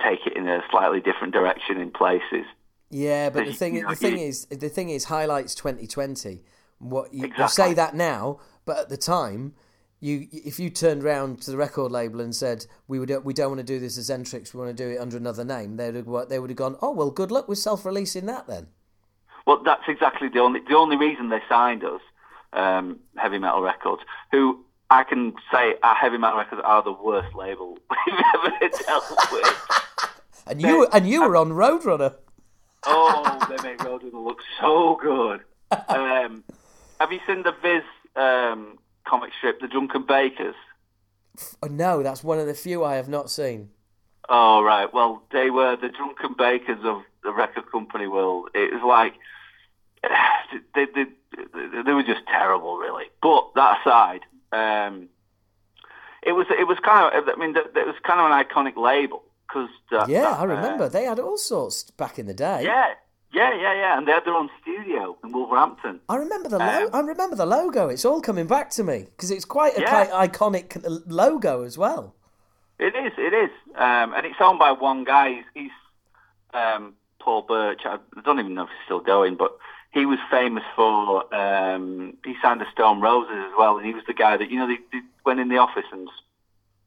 take 0.03 0.19
it 0.25 0.35
in 0.35 0.47
a 0.47 0.61
slightly 0.69 0.99
different 1.01 1.33
direction 1.33 1.79
in 1.79 1.91
places. 1.91 2.45
Yeah, 2.89 3.29
but 3.29 3.45
the 3.45 3.51
You 3.51 3.57
thing 3.57 3.81
know, 3.81 3.89
the 3.89 3.95
thing 3.95 4.17
you- 4.19 4.25
is 4.27 4.45
the 4.45 4.69
thing 4.69 4.89
is 4.89 5.05
highlights 5.05 5.55
2020. 5.55 6.43
What 6.79 7.13
you, 7.13 7.31
you 7.37 7.47
say 7.47 7.73
that 7.73 7.95
now, 7.95 8.39
but 8.65 8.77
at 8.77 8.89
the 8.89 8.97
time. 8.97 9.53
You, 9.99 10.27
if 10.31 10.59
you 10.59 10.69
turned 10.69 11.01
round 11.01 11.41
to 11.41 11.49
the 11.49 11.57
record 11.57 11.91
label 11.91 12.21
and 12.21 12.35
said 12.35 12.67
we 12.87 12.99
would 12.99 13.09
we 13.23 13.33
don't 13.33 13.49
want 13.49 13.57
to 13.57 13.63
do 13.65 13.79
this 13.79 13.97
as 13.97 14.11
Xentrix, 14.11 14.53
we 14.53 14.59
want 14.59 14.77
to 14.77 14.83
do 14.83 14.91
it 14.91 14.99
under 14.99 15.17
another 15.17 15.43
name, 15.43 15.75
they 15.77 15.89
would 15.89 15.95
have, 16.05 16.29
they 16.29 16.37
would 16.37 16.51
have 16.51 16.55
gone, 16.57 16.77
oh 16.83 16.91
well, 16.91 17.09
good 17.09 17.31
luck 17.31 17.47
with 17.47 17.57
self-releasing 17.57 18.27
that 18.27 18.45
then. 18.45 18.67
Well, 19.47 19.63
that's 19.65 19.81
exactly 19.87 20.29
the 20.29 20.37
only 20.37 20.59
the 20.59 20.75
only 20.77 20.97
reason 20.97 21.29
they 21.29 21.41
signed 21.49 21.83
us, 21.83 22.01
um, 22.53 22.99
Heavy 23.15 23.39
Metal 23.39 23.63
Records, 23.63 24.03
who 24.31 24.63
I 24.89 25.03
can 25.03 25.33
say 25.51 25.75
our 25.83 25.95
heavy 25.95 26.17
metal 26.17 26.37
records 26.37 26.61
are 26.63 26.81
the 26.83 26.93
worst 26.93 27.35
label 27.35 27.77
we've 28.07 28.19
ever 28.35 28.69
dealt 28.85 29.31
with. 29.31 29.63
And 30.49 30.61
you 30.61 30.79
were, 30.79 30.87
and 30.93 31.05
you 31.05 31.27
were 31.27 31.35
on 31.35 31.49
Roadrunner. 31.49 32.15
Oh, 32.85 33.45
they 33.49 33.69
make 33.69 33.79
Roadrunner 33.79 34.23
look 34.25 34.39
so 34.61 34.95
good. 34.95 35.41
Um, 35.89 36.45
have 37.01 37.11
you 37.11 37.19
seen 37.27 37.43
the 37.43 37.53
Viz 37.61 37.83
um, 38.15 38.77
comic 39.05 39.31
strip, 39.37 39.59
The 39.59 39.67
Drunken 39.67 40.05
Bakers? 40.05 40.55
Oh, 41.61 41.67
no, 41.67 42.01
that's 42.01 42.23
one 42.23 42.39
of 42.39 42.47
the 42.47 42.53
few 42.53 42.81
I 42.85 42.95
have 42.95 43.09
not 43.09 43.29
seen. 43.29 43.71
Oh 44.29 44.61
right, 44.61 44.93
well 44.93 45.23
they 45.31 45.49
were 45.49 45.77
the 45.77 45.87
drunken 45.87 46.35
bakers 46.37 46.79
of 46.83 47.03
the 47.23 47.31
record 47.31 47.71
company 47.71 48.07
world. 48.07 48.49
It 48.53 48.73
was 48.73 48.83
like 48.85 49.13
they 50.75 50.85
they, 50.85 51.05
they, 51.53 51.81
they 51.83 51.93
were 51.93 52.03
just 52.03 52.25
terrible, 52.27 52.77
really. 52.77 53.05
But 53.21 53.51
that 53.55 53.79
aside, 53.79 54.21
um, 54.51 55.09
it 56.23 56.31
was 56.33 56.47
it 56.49 56.67
was 56.67 56.77
kind 56.83 57.13
of 57.13 57.29
I 57.29 57.35
mean 57.39 57.55
it 57.55 57.73
was 57.75 57.95
kind 58.03 58.19
of 58.19 58.31
an 58.31 58.43
iconic 58.43 58.77
label 58.77 59.23
because 59.47 59.69
yeah, 60.09 60.31
I 60.31 60.43
remember 60.43 60.85
uh, 60.85 60.89
they 60.89 61.05
had 61.05 61.19
all 61.19 61.37
sorts 61.37 61.83
back 61.91 62.19
in 62.19 62.25
the 62.25 62.33
day. 62.33 62.63
Yeah, 62.63 62.93
yeah, 63.33 63.53
yeah, 63.53 63.73
yeah, 63.73 63.97
and 63.97 64.07
they 64.07 64.11
had 64.11 64.25
their 64.25 64.33
own 64.33 64.49
studio 64.61 65.17
in 65.23 65.31
Wolverhampton. 65.31 65.99
I 66.09 66.15
remember 66.15 66.49
the 66.49 66.59
lo- 66.59 66.85
um, 66.85 66.89
I 66.93 66.99
remember 66.99 67.35
the 67.35 67.45
logo. 67.45 67.89
It's 67.89 68.05
all 68.05 68.21
coming 68.21 68.47
back 68.47 68.69
to 68.71 68.83
me 68.83 69.05
because 69.11 69.31
it's 69.31 69.45
quite 69.45 69.77
a 69.77 69.81
yeah. 69.81 70.07
iconic 70.27 70.81
logo 71.07 71.63
as 71.63 71.77
well. 71.77 72.15
It 72.79 72.95
is, 72.95 73.13
it 73.17 73.33
is, 73.33 73.49
um, 73.75 74.13
and 74.13 74.25
it's 74.25 74.35
owned 74.39 74.59
by 74.59 74.71
one 74.71 75.03
guy. 75.03 75.33
He's, 75.33 75.45
he's 75.53 75.71
um, 76.53 76.93
Paul 77.19 77.41
Birch. 77.41 77.81
I 77.85 77.97
don't 78.23 78.39
even 78.39 78.53
know 78.53 78.63
if 78.63 78.69
he's 78.69 78.85
still 78.85 78.99
going, 78.99 79.35
but 79.35 79.57
he 79.97 80.05
was 80.05 80.19
famous 80.29 80.63
for 80.75 81.33
um, 81.33 82.15
he 82.23 82.35
signed 82.41 82.61
the 82.61 82.65
Stone 82.71 83.01
Roses 83.01 83.35
as 83.35 83.51
well, 83.57 83.77
and 83.77 83.85
he 83.85 83.93
was 83.93 84.03
the 84.05 84.13
guy 84.13 84.37
that 84.37 84.49
you 84.51 84.59
know 84.59 84.67
they, 84.67 84.77
they 84.91 85.03
went 85.25 85.39
in 85.39 85.49
the 85.49 85.57
office 85.57 85.85
and 85.91 86.07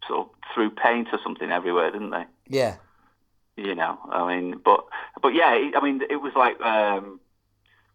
sort 0.06 0.20
of 0.20 0.28
threw 0.54 0.70
paint 0.70 1.08
or 1.12 1.18
something 1.22 1.50
everywhere, 1.50 1.90
didn't 1.90 2.10
they? 2.10 2.24
Yeah. 2.46 2.76
You 3.56 3.74
know, 3.74 3.98
I 4.10 4.34
mean, 4.34 4.60
but 4.64 4.86
but 5.20 5.34
yeah, 5.34 5.70
I 5.76 5.80
mean, 5.82 6.02
it 6.08 6.16
was 6.16 6.32
like 6.36 6.60
um, 6.60 7.20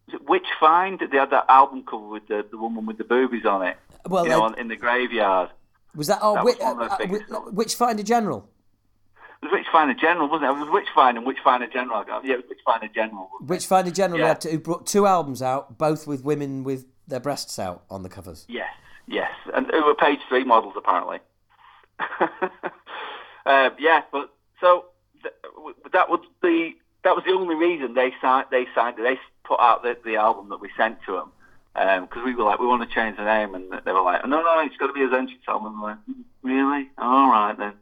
was 0.06 0.20
it 0.20 0.28
Witch 0.28 0.46
Find? 0.60 1.00
They 1.00 1.16
had 1.16 1.30
that 1.30 1.46
album 1.48 1.84
cover 1.88 2.06
with 2.06 2.28
the, 2.28 2.46
the 2.48 2.58
woman 2.58 2.86
with 2.86 2.98
the 2.98 3.04
boobies 3.04 3.46
on 3.46 3.66
it. 3.66 3.76
Well, 4.06 4.24
you 4.24 4.30
know, 4.30 4.42
on, 4.42 4.58
in 4.58 4.68
the 4.68 4.76
graveyard. 4.76 5.50
Was 5.94 6.08
that 6.08 6.18
oh, 6.20 6.34
that 6.34 6.44
was 6.44 6.56
uh, 6.60 7.36
uh, 7.36 7.50
Witchfinder 7.50 8.02
General? 8.02 8.48
It 9.42 9.46
was 9.46 9.52
Witchfinder 9.52 9.94
General, 9.94 10.28
wasn't 10.28 10.50
it? 10.50 10.54
It 10.54 10.60
was 10.60 10.70
Witchfinder 10.70 11.18
and 11.18 11.26
Witchfinder 11.26 11.66
General. 11.66 12.04
Yeah, 12.24 12.34
it 12.34 12.36
was 12.36 12.44
Witchfinder 12.48 12.88
General. 12.88 13.30
Witchfinder 13.40 13.90
General 13.90 14.20
yeah. 14.20 14.28
had 14.28 14.40
to, 14.42 14.50
who 14.50 14.58
brought 14.58 14.86
two 14.86 15.06
albums 15.06 15.42
out, 15.42 15.78
both 15.78 16.06
with 16.06 16.24
women 16.24 16.64
with 16.64 16.86
their 17.06 17.20
breasts 17.20 17.58
out 17.58 17.84
on 17.90 18.02
the 18.02 18.08
covers. 18.08 18.44
Yes, 18.48 18.70
yes, 19.06 19.30
and 19.54 19.66
they 19.68 19.80
were 19.80 19.94
page 19.94 20.20
three 20.28 20.44
models 20.44 20.74
apparently. 20.76 21.18
uh, 23.46 23.70
yeah, 23.78 24.02
but 24.10 24.30
so 24.60 24.86
th- 25.22 25.34
that 25.92 26.08
was 26.08 26.20
the 26.42 26.72
that 27.04 27.14
was 27.14 27.24
the 27.24 27.32
only 27.32 27.54
reason 27.54 27.94
they 27.94 28.12
signed. 28.20 28.46
They 28.50 28.66
signed. 28.74 28.96
They 28.98 29.18
put 29.44 29.60
out 29.60 29.82
the, 29.82 29.96
the 30.04 30.16
album 30.16 30.48
that 30.48 30.60
we 30.60 30.70
sent 30.76 30.98
to 31.06 31.12
them 31.12 31.30
because 31.74 32.18
um, 32.18 32.24
we 32.24 32.34
were 32.34 32.44
like, 32.44 32.58
we 32.58 32.66
want 32.66 32.88
to 32.88 32.94
change 32.94 33.16
the 33.18 33.24
name, 33.24 33.54
and 33.54 33.70
they 33.84 33.92
were 33.92 34.02
like, 34.02 34.26
no, 34.26 34.40
no, 34.42 34.60
it's 34.60 34.76
got 34.78 34.86
to 34.86 34.92
be 34.94 35.02
a 35.02 35.08
Xentrix 35.08 35.46
album. 35.46 35.74
And 35.74 35.82
we're 35.82 35.88
like, 35.90 35.98
really? 36.42 36.90
All 36.96 37.30
right 37.30 37.56
then. 37.56 37.74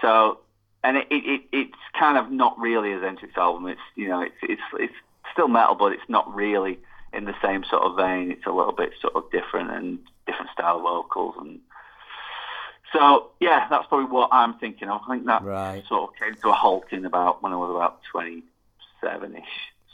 So, 0.00 0.40
and 0.84 0.96
it, 0.96 1.06
it, 1.10 1.42
it's 1.52 1.76
kind 1.98 2.18
of 2.18 2.30
not 2.30 2.58
really 2.58 2.92
a 2.92 2.98
Xentrix 2.98 3.36
album. 3.36 3.66
It's 3.66 3.80
you 3.94 4.08
know, 4.08 4.20
it's 4.22 4.36
it's 4.42 4.62
it's 4.78 4.94
still 5.32 5.48
metal, 5.48 5.74
but 5.74 5.92
it's 5.92 6.08
not 6.08 6.32
really 6.34 6.78
in 7.12 7.24
the 7.24 7.34
same 7.42 7.64
sort 7.64 7.82
of 7.82 7.96
vein. 7.96 8.30
It's 8.30 8.46
a 8.46 8.52
little 8.52 8.72
bit 8.72 8.92
sort 9.00 9.14
of 9.16 9.30
different 9.30 9.70
and 9.70 9.98
different 10.26 10.50
style 10.52 10.80
vocals 10.80 11.34
and. 11.38 11.60
So 12.90 13.32
yeah, 13.38 13.66
that's 13.68 13.86
probably 13.88 14.06
what 14.06 14.30
I'm 14.32 14.54
thinking 14.58 14.88
of. 14.88 15.02
I 15.06 15.14
think 15.14 15.26
that 15.26 15.42
right. 15.42 15.84
sort 15.86 16.08
of 16.08 16.16
came 16.18 16.40
to 16.40 16.48
a 16.48 16.54
halt 16.54 16.90
in 16.90 17.04
about 17.04 17.42
when 17.42 17.52
I 17.52 17.56
was 17.56 17.70
about 17.70 18.00
twenty 18.10 18.44
seven 19.02 19.36
ish 19.36 19.42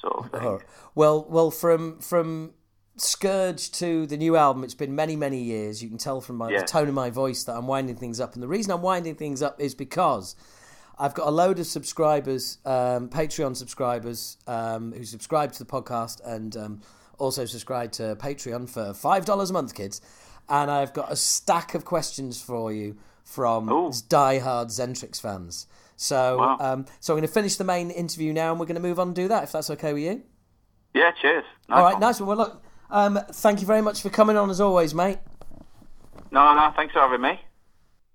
sort 0.01 0.27
of 0.27 0.31
thing. 0.31 0.41
Oh. 0.41 0.61
Well, 0.95 1.27
well, 1.29 1.51
from 1.51 1.99
from 1.99 2.53
Scourge 2.97 3.73
to 3.73 4.07
the 4.07 4.17
new 4.17 4.37
album, 4.37 4.63
it's 4.63 4.75
been 4.75 4.95
many, 4.95 5.17
many 5.17 5.43
years. 5.43 5.83
You 5.83 5.89
can 5.89 5.99
tell 5.99 6.21
from 6.21 6.37
my, 6.37 6.51
yeah. 6.51 6.61
the 6.61 6.67
tone 6.67 6.87
of 6.87 6.95
my 6.95 7.11
voice 7.11 7.43
that 7.45 7.57
I'm 7.57 7.67
winding 7.67 7.97
things 7.97 8.21
up. 8.21 8.35
And 8.35 8.43
the 8.43 8.47
reason 8.47 8.73
I'm 8.73 8.83
winding 8.83 9.17
things 9.17 9.43
up 9.43 9.61
is 9.61 9.75
because 9.75 10.37
I've 10.99 11.15
got 11.15 11.27
a 11.27 11.31
load 11.31 11.59
of 11.59 11.67
subscribers, 11.67 12.59
um, 12.65 13.09
Patreon 13.09 13.57
subscribers, 13.57 14.37
um, 14.47 14.93
who 14.93 15.05
subscribe 15.05 15.53
to 15.53 15.59
the 15.59 15.71
podcast 15.71 16.21
and 16.25 16.57
um, 16.57 16.81
also 17.19 17.45
subscribe 17.45 17.93
to 17.93 18.17
Patreon 18.17 18.69
for 18.69 18.93
$5 18.93 19.51
a 19.51 19.53
month, 19.53 19.75
kids. 19.75 20.01
And 20.49 20.71
I've 20.71 20.93
got 20.93 21.11
a 21.11 21.17
stack 21.17 21.75
of 21.75 21.85
questions 21.85 22.41
for 22.41 22.73
you 22.73 22.97
from 23.25 23.69
Ooh. 23.71 23.89
diehard 23.91 24.67
Xentrix 24.67 25.21
fans. 25.21 25.67
So, 25.97 26.39
wow. 26.39 26.57
Um, 26.61 26.87
so 27.01 27.15
I'm 27.15 27.19
going 27.19 27.27
to 27.27 27.33
finish 27.33 27.57
the 27.57 27.65
main 27.65 27.91
interview 27.91 28.33
now 28.33 28.51
and 28.51 28.61
we're 28.61 28.67
going 28.67 28.77
to 28.77 28.83
move 28.83 29.01
on 29.01 29.09
and 29.09 29.17
do 29.17 29.29
that, 29.29 29.45
if 29.45 29.53
that's 29.53 29.71
okay 29.71 29.93
with 29.93 30.03
you. 30.03 30.23
Yeah, 30.93 31.11
cheers. 31.21 31.45
Nice 31.69 31.77
All 31.77 31.85
right, 31.85 31.93
one. 31.95 32.01
nice 32.01 32.21
one. 32.21 32.29
Well, 32.29 32.37
look. 32.37 32.63
Um, 32.91 33.19
thank 33.33 33.61
you 33.61 33.67
very 33.67 33.83
much 33.83 34.03
for 34.03 34.11
coming 34.11 34.37
on 34.37 34.51
as 34.51 34.61
always, 34.61 34.95
mate. 34.95 35.19
No, 36.31 36.55
no, 36.55 36.73
thanks 36.77 36.93
for 36.93 37.01
having 37.01 37.21
me. 37.21 37.41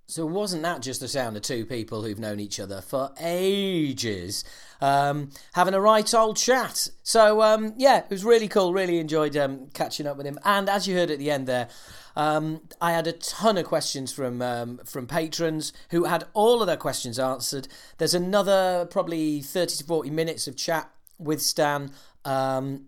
So 0.09 0.25
wasn't 0.25 0.63
that 0.63 0.81
just 0.81 1.01
the 1.01 1.07
sound 1.07 1.37
of 1.37 1.43
two 1.43 1.67
people 1.67 2.01
who've 2.01 2.17
known 2.17 2.39
each 2.39 2.59
other 2.59 2.81
for 2.81 3.11
ages, 3.21 4.43
um, 4.81 5.29
having 5.53 5.75
a 5.75 5.79
right 5.79 6.11
old 6.15 6.35
chat? 6.35 6.87
So 7.03 7.43
um, 7.43 7.75
yeah, 7.77 7.99
it 7.99 8.09
was 8.09 8.25
really 8.25 8.47
cool. 8.47 8.73
Really 8.73 8.97
enjoyed 8.97 9.37
um, 9.37 9.67
catching 9.75 10.07
up 10.07 10.17
with 10.17 10.25
him. 10.25 10.39
And 10.43 10.67
as 10.67 10.87
you 10.87 10.95
heard 10.95 11.11
at 11.11 11.19
the 11.19 11.29
end 11.29 11.45
there, 11.45 11.69
um, 12.15 12.61
I 12.81 12.91
had 12.91 13.05
a 13.05 13.11
ton 13.11 13.59
of 13.59 13.65
questions 13.65 14.11
from 14.11 14.41
um, 14.41 14.79
from 14.83 15.05
patrons 15.05 15.73
who 15.91 16.05
had 16.05 16.23
all 16.33 16.61
of 16.61 16.65
their 16.65 16.75
questions 16.75 17.19
answered. 17.19 17.67
There's 17.99 18.15
another 18.15 18.87
probably 18.89 19.41
thirty 19.41 19.75
to 19.75 19.83
forty 19.83 20.09
minutes 20.09 20.47
of 20.47 20.55
chat 20.55 20.89
with 21.19 21.39
Stan. 21.39 21.91
Um, 22.25 22.85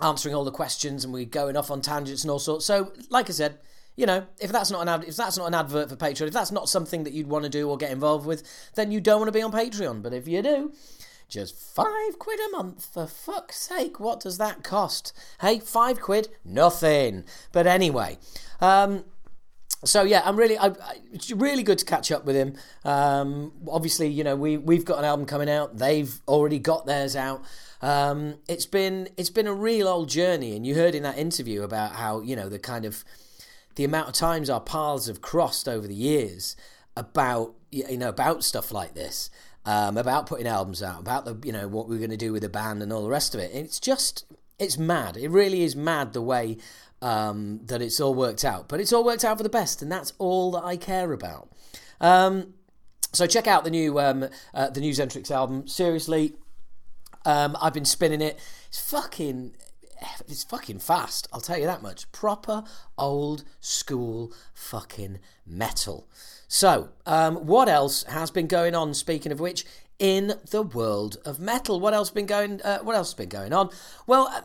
answering 0.00 0.34
all 0.34 0.44
the 0.44 0.50
questions 0.50 1.04
and 1.04 1.14
we're 1.14 1.24
going 1.24 1.56
off 1.56 1.70
on 1.70 1.80
tangents 1.80 2.24
and 2.24 2.30
all 2.32 2.40
sorts. 2.40 2.66
So, 2.66 2.92
like 3.10 3.30
I 3.30 3.32
said, 3.32 3.60
you 3.96 4.06
know, 4.06 4.26
if 4.40 4.50
that's 4.50 4.70
not 4.70 4.82
an 4.82 4.88
ad- 4.88 5.04
if 5.04 5.16
that's 5.16 5.38
not 5.38 5.46
an 5.46 5.54
advert 5.54 5.88
for 5.88 5.96
Patreon, 5.96 6.28
if 6.28 6.34
that's 6.34 6.52
not 6.52 6.68
something 6.68 7.04
that 7.04 7.12
you'd 7.12 7.28
want 7.28 7.44
to 7.44 7.50
do 7.50 7.68
or 7.68 7.76
get 7.76 7.90
involved 7.90 8.26
with, 8.26 8.42
then 8.74 8.90
you 8.90 9.00
don't 9.00 9.20
want 9.20 9.28
to 9.28 9.32
be 9.32 9.42
on 9.42 9.52
Patreon. 9.52 10.02
But 10.02 10.12
if 10.12 10.26
you 10.26 10.42
do, 10.42 10.72
just 11.28 11.56
five 11.56 12.18
quid 12.18 12.40
a 12.40 12.50
month 12.56 12.86
for 12.92 13.06
fuck's 13.06 13.56
sake, 13.56 14.00
what 14.00 14.20
does 14.20 14.38
that 14.38 14.62
cost? 14.64 15.12
Hey, 15.40 15.58
five 15.58 16.00
quid, 16.00 16.28
nothing. 16.44 17.24
But 17.52 17.66
anyway, 17.66 18.18
um, 18.60 19.04
so 19.84 20.02
yeah, 20.02 20.22
I'm 20.24 20.36
really, 20.36 20.58
I, 20.58 20.68
I, 20.68 20.96
it's 21.12 21.30
really 21.30 21.62
good 21.62 21.78
to 21.78 21.84
catch 21.84 22.10
up 22.10 22.24
with 22.24 22.36
him. 22.36 22.54
Um, 22.84 23.52
obviously, 23.68 24.08
you 24.08 24.24
know, 24.24 24.34
we 24.34 24.56
we've 24.56 24.84
got 24.84 24.98
an 24.98 25.04
album 25.04 25.26
coming 25.26 25.48
out. 25.48 25.78
They've 25.78 26.20
already 26.26 26.58
got 26.58 26.86
theirs 26.86 27.14
out. 27.14 27.42
Um, 27.80 28.36
it's 28.48 28.66
been 28.66 29.08
it's 29.16 29.30
been 29.30 29.46
a 29.46 29.54
real 29.54 29.86
old 29.86 30.08
journey, 30.08 30.56
and 30.56 30.66
you 30.66 30.74
heard 30.74 30.94
in 30.94 31.02
that 31.04 31.18
interview 31.18 31.62
about 31.62 31.92
how 31.92 32.20
you 32.20 32.34
know 32.34 32.48
the 32.48 32.58
kind 32.58 32.84
of 32.84 33.04
the 33.76 33.84
amount 33.84 34.08
of 34.08 34.14
times 34.14 34.48
our 34.48 34.60
paths 34.60 35.06
have 35.06 35.20
crossed 35.20 35.68
over 35.68 35.86
the 35.86 35.94
years 35.94 36.56
about 36.96 37.54
you 37.70 37.96
know 37.96 38.08
about 38.08 38.44
stuff 38.44 38.72
like 38.72 38.94
this, 38.94 39.30
um, 39.64 39.96
about 39.96 40.26
putting 40.26 40.46
albums 40.46 40.82
out, 40.82 41.00
about 41.00 41.24
the 41.24 41.38
you 41.44 41.52
know 41.52 41.68
what 41.68 41.88
we're 41.88 41.98
going 41.98 42.10
to 42.10 42.16
do 42.16 42.32
with 42.32 42.42
the 42.42 42.48
band 42.48 42.82
and 42.82 42.92
all 42.92 43.02
the 43.02 43.08
rest 43.08 43.34
of 43.34 43.40
it. 43.40 43.50
It's 43.52 43.80
just 43.80 44.24
it's 44.58 44.78
mad. 44.78 45.16
It 45.16 45.28
really 45.28 45.62
is 45.62 45.74
mad 45.74 46.12
the 46.12 46.22
way 46.22 46.58
um, 47.02 47.60
that 47.64 47.82
it's 47.82 48.00
all 48.00 48.14
worked 48.14 48.44
out, 48.44 48.68
but 48.68 48.80
it's 48.80 48.92
all 48.92 49.04
worked 49.04 49.24
out 49.24 49.36
for 49.36 49.42
the 49.42 49.48
best, 49.48 49.82
and 49.82 49.90
that's 49.90 50.12
all 50.18 50.52
that 50.52 50.64
I 50.64 50.76
care 50.76 51.12
about. 51.12 51.50
Um, 52.00 52.54
so 53.12 53.26
check 53.26 53.46
out 53.46 53.64
the 53.64 53.70
new 53.70 53.98
um, 53.98 54.28
uh, 54.52 54.70
the 54.70 54.80
new 54.80 54.92
Xentrix 54.92 55.30
album. 55.30 55.66
Seriously, 55.66 56.34
um, 57.24 57.56
I've 57.60 57.74
been 57.74 57.84
spinning 57.84 58.20
it. 58.20 58.38
It's 58.68 58.90
fucking 58.90 59.56
it's 60.28 60.44
fucking 60.44 60.78
fast. 60.78 61.28
I'll 61.32 61.40
tell 61.40 61.58
you 61.58 61.66
that 61.66 61.82
much. 61.82 62.10
Proper 62.12 62.64
old 62.98 63.44
school 63.60 64.32
fucking 64.52 65.18
metal. 65.46 66.08
So, 66.48 66.90
um, 67.06 67.46
what 67.46 67.68
else 67.68 68.04
has 68.04 68.30
been 68.30 68.46
going 68.46 68.74
on? 68.74 68.94
Speaking 68.94 69.32
of 69.32 69.40
which, 69.40 69.64
in 69.98 70.34
the 70.50 70.62
world 70.62 71.16
of 71.24 71.38
metal, 71.38 71.80
what 71.80 71.94
else 71.94 72.10
been 72.10 72.26
going? 72.26 72.60
Uh, 72.62 72.78
what 72.80 72.96
else 72.96 73.08
has 73.08 73.14
been 73.14 73.28
going 73.28 73.52
on? 73.52 73.70
Well, 74.06 74.28
uh, 74.28 74.42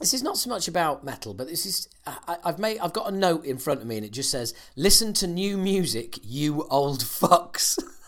this 0.00 0.14
is 0.14 0.22
not 0.22 0.36
so 0.36 0.48
much 0.48 0.68
about 0.68 1.04
metal, 1.04 1.34
but 1.34 1.48
this 1.48 1.66
is 1.66 1.88
I, 2.06 2.36
have 2.44 2.58
made 2.58 2.78
I've 2.78 2.92
got 2.92 3.12
a 3.12 3.16
note 3.16 3.44
in 3.44 3.58
front 3.58 3.80
of 3.80 3.86
me, 3.86 3.96
and 3.96 4.06
it 4.06 4.12
just 4.12 4.30
says, 4.30 4.54
"Listen 4.76 5.12
to 5.14 5.26
new 5.26 5.58
music, 5.58 6.18
you 6.22 6.66
old 6.70 7.00
fucks." 7.00 7.78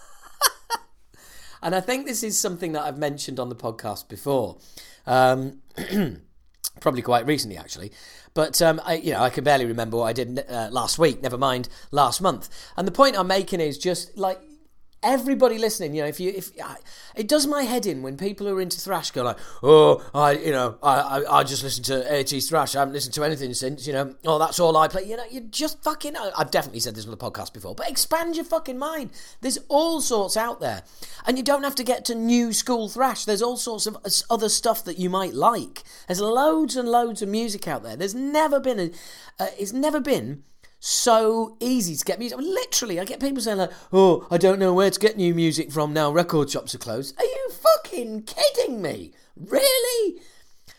And 1.63 1.75
I 1.75 1.81
think 1.81 2.07
this 2.07 2.23
is 2.23 2.39
something 2.39 2.73
that 2.73 2.83
I've 2.83 2.99
mentioned 2.99 3.39
on 3.39 3.49
the 3.49 3.57
podcast 3.57 4.09
before. 4.09 4.57
Um, 5.07 5.61
probably 6.81 7.03
quite 7.03 7.27
recently, 7.27 7.57
actually. 7.57 7.93
But 8.35 8.61
um, 8.63 8.81
I, 8.85 8.95
you 8.95 9.13
know, 9.13 9.21
I 9.21 9.31
can 9.31 9.45
barely 9.45 9.67
remember 9.67 9.97
what 9.99 10.05
I 10.05 10.13
did 10.13 10.45
uh, 10.49 10.69
last 10.71 10.99
week. 10.99 11.23
Never 11.23 11.39
mind 11.39 11.69
last 11.91 12.21
month. 12.21 12.49
And 12.77 12.87
the 12.87 12.93
point 12.93 13.19
I'm 13.19 13.27
making 13.27 13.61
is 13.61 13.79
just 13.79 14.17
like 14.17 14.41
everybody 15.03 15.59
listening, 15.59 15.95
you 15.95 16.03
know, 16.03 16.09
if 16.09 16.21
you 16.21 16.33
if 16.35 16.51
I, 16.63 16.77
it 17.15 17.29
does 17.29 17.47
my 17.47 17.63
head 17.63 17.87
in 17.87 18.03
when 18.03 18.17
people 18.17 18.47
who 18.47 18.57
are 18.57 18.61
into 18.61 18.81
thrash 18.81 19.11
go 19.11 19.23
like, 19.23 19.39
oh, 19.63 20.05
I 20.15 20.33
you 20.33 20.53
know, 20.53 20.77
I 20.83 21.01
I, 21.01 21.39
I 21.39 21.45
just 21.45 21.63
listen 21.63 21.83
to 21.85 22.07
80s 22.11 22.49
thrash. 22.49 22.77
I 22.77 22.81
haven't 22.81 22.95
listened 22.95 23.15
to 23.15 23.25
anything 23.25 23.55
since. 23.55 23.87
You 23.87 23.93
know, 23.93 24.15
oh, 24.27 24.39
that's 24.39 24.61
all 24.61 24.77
I 24.77 24.89
play. 24.89 25.05
You 25.05 25.17
know, 25.17 25.25
you 25.31 25.41
just 25.43 25.83
fucking. 25.83 26.17
I've 26.17 26.51
definitely 26.51 26.81
said 26.81 26.95
this 26.95 27.05
on 27.05 27.11
the 27.11 27.17
podcast 27.17 27.53
before, 27.53 27.75
but 27.75 27.89
expand 27.89 28.37
your 28.37 28.45
fucking 28.45 28.79
mind. 28.79 29.11
There's 29.41 29.59
all 29.69 30.01
sorts 30.01 30.37
out 30.37 30.61
there, 30.61 30.83
and 31.27 31.37
you 31.37 31.45
don't 31.45 31.65
have 31.65 31.75
to 31.77 31.85
get 31.85 32.05
to 32.07 32.15
new 32.15 32.53
school 32.53 32.89
thrash. 32.89 33.25
There's 33.25 33.43
all 33.43 33.57
sorts 33.57 33.87
of 33.87 33.97
other 34.29 34.49
stuff 34.49 34.85
that 34.85 34.99
you 34.99 35.11
might 35.11 35.35
like. 35.35 35.83
There's 36.07 36.21
loads 36.21 36.77
and 36.77 36.89
loads 36.89 37.23
of 37.23 37.29
music 37.29 37.67
out 37.67 37.83
there. 37.83 37.97
There's 37.97 38.15
never 38.15 38.61
been 38.61 38.79
a. 38.79 38.91
Uh, 39.39 39.49
it's 39.59 39.73
never 39.73 40.01
been 40.01 40.45
so 40.81 41.57
easy 41.61 41.95
to 41.95 42.05
get 42.05 42.19
music. 42.19 42.39
I 42.39 42.41
mean, 42.41 42.53
literally, 42.53 42.99
I 42.99 43.05
get 43.05 43.21
people 43.21 43.43
saying 43.43 43.59
like, 43.59 43.71
"Oh, 43.93 44.27
I 44.31 44.39
don't 44.39 44.59
know 44.59 44.75
where 44.75 44.91
to 44.91 44.99
get 44.99 45.17
new 45.17 45.35
music 45.35 45.71
from 45.71 45.93
now. 45.93 46.11
Record 46.11 46.51
shops 46.51 46.75
are 46.75 46.79
closed." 46.79 47.15
Are 47.19 47.25
you 47.25 47.51
fucking 47.51 48.23
kidding 48.23 48.83
me? 48.83 49.13
Really? 49.37 50.21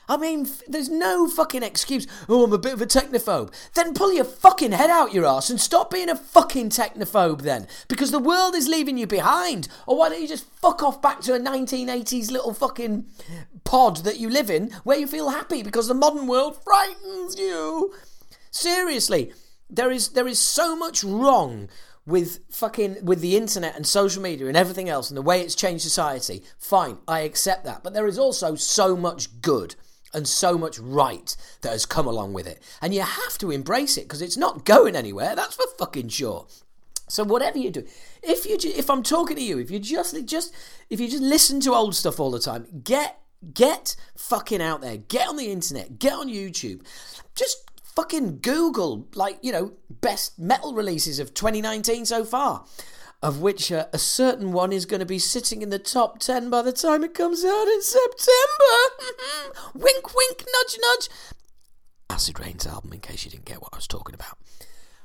I 0.09 0.17
mean, 0.17 0.45
there's 0.67 0.89
no 0.89 1.29
fucking 1.29 1.63
excuse. 1.63 2.05
Oh, 2.27 2.43
I'm 2.43 2.51
a 2.51 2.57
bit 2.57 2.73
of 2.73 2.81
a 2.81 2.85
technophobe. 2.85 3.53
Then 3.75 3.93
pull 3.93 4.11
your 4.11 4.25
fucking 4.25 4.73
head 4.73 4.89
out 4.89 5.13
your 5.13 5.25
ass 5.25 5.49
and 5.49 5.61
stop 5.61 5.89
being 5.89 6.09
a 6.09 6.17
fucking 6.17 6.69
technophobe 6.69 7.43
then. 7.43 7.65
Because 7.87 8.11
the 8.11 8.19
world 8.19 8.53
is 8.53 8.67
leaving 8.67 8.97
you 8.97 9.07
behind. 9.07 9.69
Or 9.87 9.97
why 9.97 10.09
don't 10.09 10.21
you 10.21 10.27
just 10.27 10.51
fuck 10.55 10.83
off 10.83 11.01
back 11.01 11.21
to 11.21 11.33
a 11.33 11.39
1980s 11.39 12.29
little 12.29 12.53
fucking 12.53 13.05
pod 13.63 13.97
that 13.97 14.19
you 14.19 14.29
live 14.29 14.49
in 14.49 14.71
where 14.83 14.97
you 14.97 15.07
feel 15.07 15.29
happy 15.29 15.63
because 15.63 15.87
the 15.87 15.93
modern 15.93 16.27
world 16.27 16.61
frightens 16.61 17.39
you? 17.39 17.93
Seriously, 18.49 19.31
there 19.71 19.91
is 19.91 20.09
there 20.09 20.27
is 20.27 20.39
so 20.39 20.75
much 20.75 21.03
wrong 21.03 21.69
with 22.05 22.39
fucking 22.49 22.97
with 23.03 23.21
the 23.21 23.37
internet 23.37 23.75
and 23.75 23.85
social 23.85 24.21
media 24.21 24.47
and 24.47 24.57
everything 24.57 24.89
else 24.89 25.09
and 25.09 25.17
the 25.17 25.21
way 25.21 25.41
it's 25.41 25.55
changed 25.55 25.83
society. 25.83 26.43
Fine, 26.57 26.97
I 27.07 27.21
accept 27.21 27.63
that. 27.65 27.83
But 27.83 27.93
there 27.93 28.07
is 28.07 28.19
also 28.19 28.55
so 28.55 28.95
much 28.95 29.41
good 29.41 29.75
and 30.13 30.27
so 30.27 30.57
much 30.57 30.77
right 30.79 31.35
that 31.61 31.71
has 31.71 31.85
come 31.85 32.07
along 32.07 32.33
with 32.33 32.47
it. 32.47 32.61
And 32.81 32.93
you 32.93 33.01
have 33.01 33.37
to 33.37 33.51
embrace 33.51 33.97
it 33.97 34.03
because 34.03 34.21
it's 34.21 34.37
not 34.37 34.65
going 34.65 34.95
anywhere. 34.95 35.35
That's 35.35 35.55
for 35.55 35.65
fucking 35.77 36.09
sure. 36.09 36.47
So 37.07 37.23
whatever 37.23 37.57
you 37.57 37.71
do, 37.71 37.85
if 38.23 38.45
you 38.45 38.57
if 38.63 38.89
I'm 38.89 39.03
talking 39.03 39.35
to 39.35 39.43
you, 39.43 39.59
if 39.59 39.69
you 39.69 39.79
just 39.79 40.25
just 40.25 40.53
if 40.89 40.99
you 40.99 41.09
just 41.09 41.23
listen 41.23 41.59
to 41.61 41.73
old 41.73 41.95
stuff 41.95 42.19
all 42.19 42.31
the 42.31 42.39
time, 42.39 42.65
get 42.83 43.19
get 43.53 43.95
fucking 44.15 44.61
out 44.61 44.81
there, 44.81 44.97
get 44.97 45.27
on 45.27 45.35
the 45.35 45.51
internet, 45.51 45.99
get 45.99 46.13
on 46.13 46.29
YouTube, 46.29 46.85
just 47.35 47.70
fucking 47.95 48.39
Google, 48.41 49.07
like, 49.15 49.39
you 49.41 49.51
know, 49.51 49.73
best 49.89 50.39
metal 50.39 50.73
releases 50.73 51.19
of 51.19 51.33
2019 51.33 52.05
so 52.05 52.23
far, 52.23 52.65
of 53.21 53.41
which 53.41 53.71
uh, 53.71 53.87
a 53.93 53.97
certain 53.97 54.51
one 54.51 54.71
is 54.71 54.85
going 54.85 54.99
to 54.99 55.05
be 55.05 55.19
sitting 55.19 55.61
in 55.61 55.69
the 55.69 55.79
top 55.79 56.19
10 56.19 56.49
by 56.49 56.61
the 56.61 56.71
time 56.71 57.03
it 57.03 57.13
comes 57.13 57.43
out 57.43 57.67
in 57.67 57.81
September. 57.81 58.33
wink, 59.73 60.15
wink, 60.15 60.39
nudge, 60.39 60.79
nudge. 60.81 61.09
Acid 62.09 62.39
Reign's 62.39 62.67
album, 62.67 62.93
in 62.93 62.99
case 62.99 63.25
you 63.25 63.31
didn't 63.31 63.45
get 63.45 63.61
what 63.61 63.73
I 63.73 63.77
was 63.77 63.87
talking 63.87 64.15
about. 64.15 64.37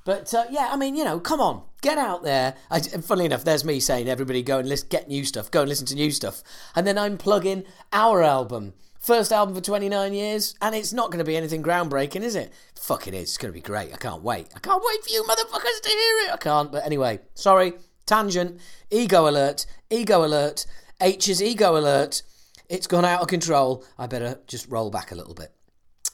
But 0.05 0.33
uh, 0.33 0.45
yeah, 0.51 0.69
I 0.71 0.77
mean, 0.77 0.95
you 0.95 1.05
know, 1.05 1.19
come 1.19 1.41
on, 1.41 1.65
get 1.83 1.99
out 1.99 2.23
there. 2.23 2.55
I, 2.71 2.79
funnily 2.79 3.27
enough, 3.27 3.43
there's 3.43 3.65
me 3.65 3.81
saying, 3.81 4.09
everybody 4.09 4.41
go 4.41 4.61
and 4.61 4.69
list, 4.69 4.89
get 4.89 5.09
new 5.09 5.25
stuff, 5.25 5.51
go 5.51 5.63
and 5.63 5.69
listen 5.69 5.87
to 5.87 5.97
new 5.97 6.13
stuff. 6.13 6.45
And 6.77 6.87
then 6.87 6.97
I'm 6.97 7.19
plugging 7.19 7.65
our 7.93 8.23
album 8.23 8.75
First 9.07 9.31
album 9.31 9.55
for 9.55 9.61
29 9.61 10.15
years, 10.15 10.57
and 10.61 10.75
it's 10.75 10.93
not 10.93 11.13
going 11.13 11.21
to 11.21 11.25
be 11.25 11.37
anything 11.37 11.63
groundbreaking, 11.63 12.23
is 12.23 12.35
it? 12.35 12.53
Fuck 12.75 13.07
it 13.07 13.15
is. 13.15 13.23
It's 13.29 13.39
going 13.39 13.53
to 13.53 13.55
be 13.55 13.61
great. 13.61 13.95
I 13.95 13.97
can't 13.99 14.21
wait. 14.21 14.49
I 14.57 14.59
can't 14.59 14.83
wait 14.85 15.05
for 15.05 15.11
you 15.11 15.23
motherfuckers 15.23 15.81
to 15.81 15.89
hear 15.89 16.27
it. 16.27 16.33
I 16.33 16.37
can't. 16.37 16.73
But 16.73 16.85
anyway, 16.85 17.21
sorry. 17.35 17.75
Tangent. 18.05 18.61
Ego 18.91 19.29
alert. 19.29 19.65
Ego 19.91 20.25
alert. 20.25 20.67
H's 21.01 21.41
ego 21.41 21.77
alert. 21.77 22.23
It's 22.69 22.89
gone 22.89 23.05
out 23.05 23.23
of 23.23 23.29
control. 23.29 23.85
I 23.97 24.09
better 24.09 24.41
just 24.49 24.69
roll 24.69 24.91
back 24.91 25.13
a 25.13 25.15
little 25.15 25.35
bit. 25.35 25.53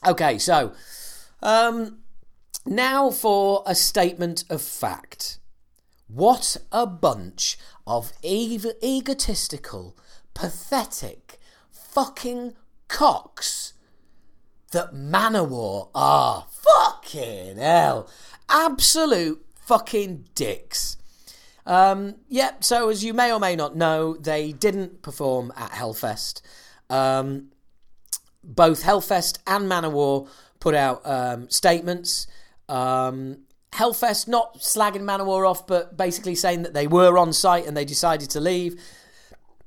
Okay, 0.05 0.37
so 0.37 0.73
um, 1.41 1.97
now 2.63 3.09
for 3.09 3.63
a 3.65 3.73
statement 3.73 4.43
of 4.51 4.61
fact. 4.61 5.39
What 6.07 6.57
a 6.71 6.85
bunch 6.85 7.57
of 7.87 8.13
ev- 8.23 8.75
egotistical, 8.83 9.97
pathetic, 10.35 11.39
fucking 11.71 12.53
cocks 12.93 13.73
that 14.71 14.93
Manowar 14.93 15.89
are. 15.93 16.45
Fucking 16.49 17.57
hell. 17.57 18.07
Absolute 18.47 19.45
fucking 19.55 20.25
dicks. 20.35 20.97
Um, 21.65 22.05
yep, 22.05 22.15
yeah, 22.29 22.51
so 22.59 22.89
as 22.89 23.03
you 23.03 23.13
may 23.13 23.33
or 23.33 23.39
may 23.39 23.55
not 23.55 23.75
know, 23.75 24.15
they 24.15 24.51
didn't 24.51 25.01
perform 25.01 25.51
at 25.57 25.71
Hellfest. 25.71 26.41
Um, 26.89 27.49
both 28.43 28.83
Hellfest 28.83 29.39
and 29.47 29.69
Manowar 29.69 30.27
put 30.59 30.75
out 30.75 31.01
um, 31.05 31.49
statements. 31.49 32.27
Um, 32.69 33.39
Hellfest 33.73 34.27
not 34.27 34.59
slagging 34.59 35.01
Manowar 35.01 35.49
off, 35.49 35.65
but 35.65 35.97
basically 35.97 36.35
saying 36.35 36.61
that 36.63 36.73
they 36.73 36.85
were 36.85 37.17
on 37.17 37.33
site 37.33 37.65
and 37.65 37.75
they 37.75 37.85
decided 37.85 38.29
to 38.31 38.39
leave. 38.39 38.79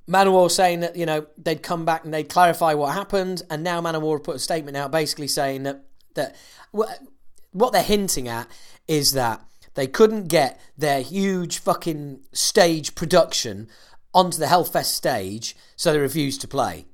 Manowar 0.09 0.51
saying 0.51 0.81
that, 0.81 0.97
you 0.97 1.05
know, 1.05 1.27
they'd 1.37 1.63
come 1.63 1.85
back 1.85 2.05
and 2.05 2.15
they'd 2.15 2.29
clarify 2.29 2.75
what 2.75 2.95
happened, 2.95 3.43
and 3.51 3.65
now 3.65 3.81
Manowar 3.81 4.23
put 4.23 4.37
a 4.37 4.39
statement 4.39 4.77
out 4.77 4.91
basically 4.91 5.29
saying 5.29 5.65
that, 5.65 5.85
that 6.15 6.37
what 6.71 7.73
they're 7.73 7.83
hinting 7.83 8.29
at 8.29 8.49
is 8.87 9.13
that 9.13 9.43
they 9.75 9.87
couldn't 9.87 10.29
get 10.29 10.61
their 10.77 11.01
huge 11.01 11.59
fucking 11.59 12.21
stage 12.33 12.95
production 12.95 13.69
onto 14.15 14.39
the 14.39 14.47
Hellfest 14.47 14.87
stage, 14.87 15.57
so 15.77 15.93
they 15.93 15.99
refused 15.99 16.41
to 16.41 16.49
play. 16.49 16.87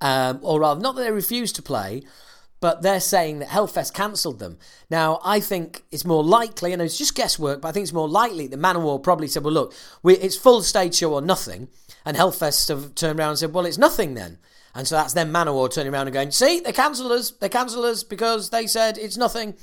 Um, 0.00 0.38
or 0.42 0.60
rather, 0.60 0.80
not 0.80 0.94
that 0.96 1.02
they 1.02 1.10
refused 1.10 1.56
to 1.56 1.62
play, 1.62 2.02
but 2.60 2.82
they're 2.82 3.00
saying 3.00 3.40
that 3.40 3.48
Hellfest 3.48 3.92
cancelled 3.92 4.38
them. 4.38 4.58
Now, 4.88 5.20
I 5.24 5.40
think 5.40 5.82
it's 5.90 6.04
more 6.04 6.22
likely, 6.22 6.72
and 6.72 6.80
it's 6.80 6.98
just 6.98 7.16
guesswork, 7.16 7.60
but 7.60 7.68
I 7.68 7.72
think 7.72 7.84
it's 7.84 7.92
more 7.92 8.08
likely 8.08 8.46
that 8.46 8.60
Manowar 8.60 9.02
probably 9.02 9.26
said, 9.26 9.42
well, 9.42 9.52
look, 9.52 9.74
we, 10.02 10.14
it's 10.14 10.36
full 10.36 10.62
stage 10.62 10.94
show 10.94 11.14
or 11.14 11.20
nothing. 11.20 11.68
And 12.04 12.16
Hellfest 12.16 12.68
have 12.68 12.94
turned 12.94 13.18
around 13.18 13.30
and 13.30 13.38
said, 13.38 13.54
well, 13.54 13.66
it's 13.66 13.78
nothing 13.78 14.14
then. 14.14 14.38
And 14.74 14.88
so 14.88 14.96
that's 14.96 15.12
then 15.12 15.32
Manowar 15.32 15.72
turning 15.72 15.92
around 15.92 16.06
and 16.06 16.14
going, 16.14 16.30
see, 16.30 16.60
they 16.60 16.72
cancelled 16.72 17.12
us. 17.12 17.30
They 17.30 17.48
cancelled 17.48 17.84
us 17.84 18.02
because 18.02 18.50
they 18.50 18.66
said 18.66 18.96
it's 18.98 19.16
nothing. 19.16 19.54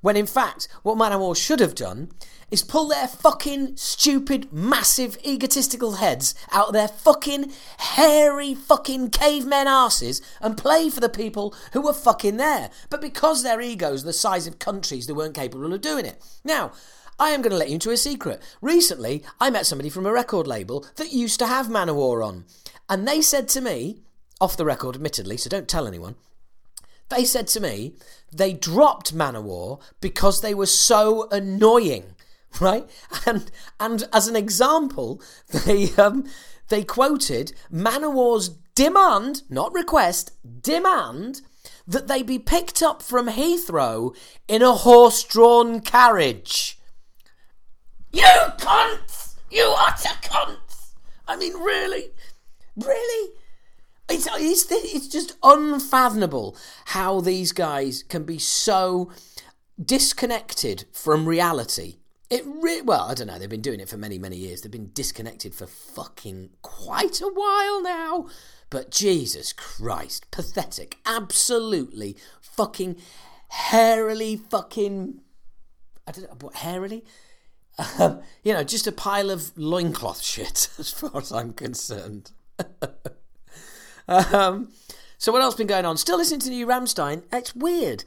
When 0.00 0.16
in 0.16 0.26
fact, 0.26 0.68
what 0.82 0.98
Manowar 0.98 1.36
should 1.36 1.60
have 1.60 1.74
done 1.74 2.10
is 2.50 2.62
pull 2.62 2.88
their 2.88 3.08
fucking 3.08 3.76
stupid, 3.76 4.52
massive, 4.52 5.16
egotistical 5.24 5.94
heads 5.94 6.34
out 6.52 6.68
of 6.68 6.72
their 6.74 6.88
fucking 6.88 7.50
hairy 7.78 8.54
fucking 8.54 9.10
cavemen 9.10 9.66
asses 9.66 10.20
and 10.40 10.56
play 10.56 10.90
for 10.90 11.00
the 11.00 11.08
people 11.08 11.54
who 11.72 11.80
were 11.80 11.94
fucking 11.94 12.36
there. 12.36 12.70
But 12.90 13.00
because 13.00 13.42
their 13.42 13.60
egos 13.60 14.02
are 14.02 14.06
the 14.06 14.12
size 14.12 14.46
of 14.46 14.58
countries, 14.58 15.06
they 15.06 15.12
weren't 15.12 15.34
capable 15.34 15.72
of 15.72 15.80
doing 15.80 16.04
it. 16.04 16.22
Now, 16.44 16.72
I 17.18 17.30
am 17.30 17.42
going 17.42 17.52
to 17.52 17.56
let 17.56 17.68
you 17.68 17.74
into 17.74 17.90
a 17.90 17.96
secret. 17.96 18.42
Recently, 18.60 19.22
I 19.40 19.50
met 19.50 19.66
somebody 19.66 19.88
from 19.88 20.06
a 20.06 20.12
record 20.12 20.46
label 20.46 20.86
that 20.96 21.12
used 21.12 21.38
to 21.40 21.46
have 21.46 21.66
Manowar 21.66 22.24
on. 22.26 22.44
And 22.88 23.06
they 23.06 23.20
said 23.20 23.48
to 23.50 23.60
me, 23.60 24.00
off 24.40 24.56
the 24.56 24.64
record, 24.64 24.96
admittedly, 24.96 25.36
so 25.36 25.48
don't 25.48 25.68
tell 25.68 25.86
anyone, 25.86 26.16
they 27.08 27.24
said 27.24 27.46
to 27.48 27.60
me 27.60 27.94
they 28.32 28.52
dropped 28.52 29.14
Manowar 29.14 29.80
because 30.00 30.40
they 30.40 30.54
were 30.54 30.66
so 30.66 31.28
annoying 31.30 32.14
right? 32.60 32.88
And 33.26 33.50
and 33.80 34.04
as 34.12 34.28
an 34.28 34.36
example, 34.36 35.20
they 35.66 35.90
um, 35.94 36.24
they 36.68 36.84
quoted 36.84 37.52
Manowar's 37.72 38.50
demand, 38.74 39.42
not 39.48 39.72
request, 39.72 40.32
demand 40.62 41.42
that 41.86 42.08
they 42.08 42.22
be 42.22 42.38
picked 42.38 42.82
up 42.82 43.02
from 43.02 43.28
Heathrow 43.28 44.16
in 44.48 44.62
a 44.62 44.72
horse-drawn 44.72 45.80
carriage. 45.80 46.78
You 48.14 48.22
cunts! 48.58 49.34
You 49.50 49.74
utter 49.76 50.14
cunts! 50.22 50.92
I 51.26 51.36
mean, 51.36 51.54
really, 51.54 52.10
really. 52.76 53.32
It's, 54.08 54.28
it's, 54.32 54.66
it's 54.70 55.08
just 55.08 55.36
unfathomable 55.42 56.56
how 56.86 57.20
these 57.20 57.52
guys 57.52 58.02
can 58.02 58.24
be 58.24 58.38
so 58.38 59.10
disconnected 59.84 60.84
from 60.92 61.26
reality 61.26 61.96
it 62.30 62.42
re- 62.46 62.80
well, 62.80 63.02
I 63.02 63.14
don't 63.14 63.26
know. 63.26 63.38
They've 63.38 63.48
been 63.48 63.60
doing 63.60 63.80
it 63.80 63.88
for 63.88 63.96
many, 63.96 64.18
many 64.18 64.36
years. 64.36 64.62
They've 64.62 64.72
been 64.72 64.90
disconnected 64.92 65.54
for 65.54 65.66
fucking 65.66 66.50
quite 66.62 67.20
a 67.20 67.28
while 67.28 67.82
now. 67.82 68.28
But 68.70 68.90
Jesus 68.90 69.52
Christ, 69.52 70.30
pathetic, 70.30 70.98
absolutely 71.06 72.16
fucking 72.40 72.96
hairily 73.48 74.36
fucking. 74.36 75.20
I 76.06 76.10
don't 76.10 76.24
know 76.24 76.36
what 76.40 76.56
hairily. 76.56 77.04
Um, 77.98 78.20
you 78.42 78.52
know, 78.52 78.62
just 78.62 78.86
a 78.86 78.92
pile 78.92 79.30
of 79.30 79.56
loincloth 79.56 80.22
shit, 80.22 80.68
as 80.78 80.90
far 80.90 81.16
as 81.16 81.32
I'm 81.32 81.52
concerned. 81.52 82.30
um, 84.08 84.68
so 85.18 85.32
what 85.32 85.42
else 85.42 85.54
been 85.54 85.66
going 85.66 85.84
on? 85.84 85.96
Still 85.96 86.18
listening 86.18 86.40
to 86.40 86.50
new 86.50 86.66
Rammstein. 86.66 87.24
It's 87.32 87.54
weird. 87.54 88.04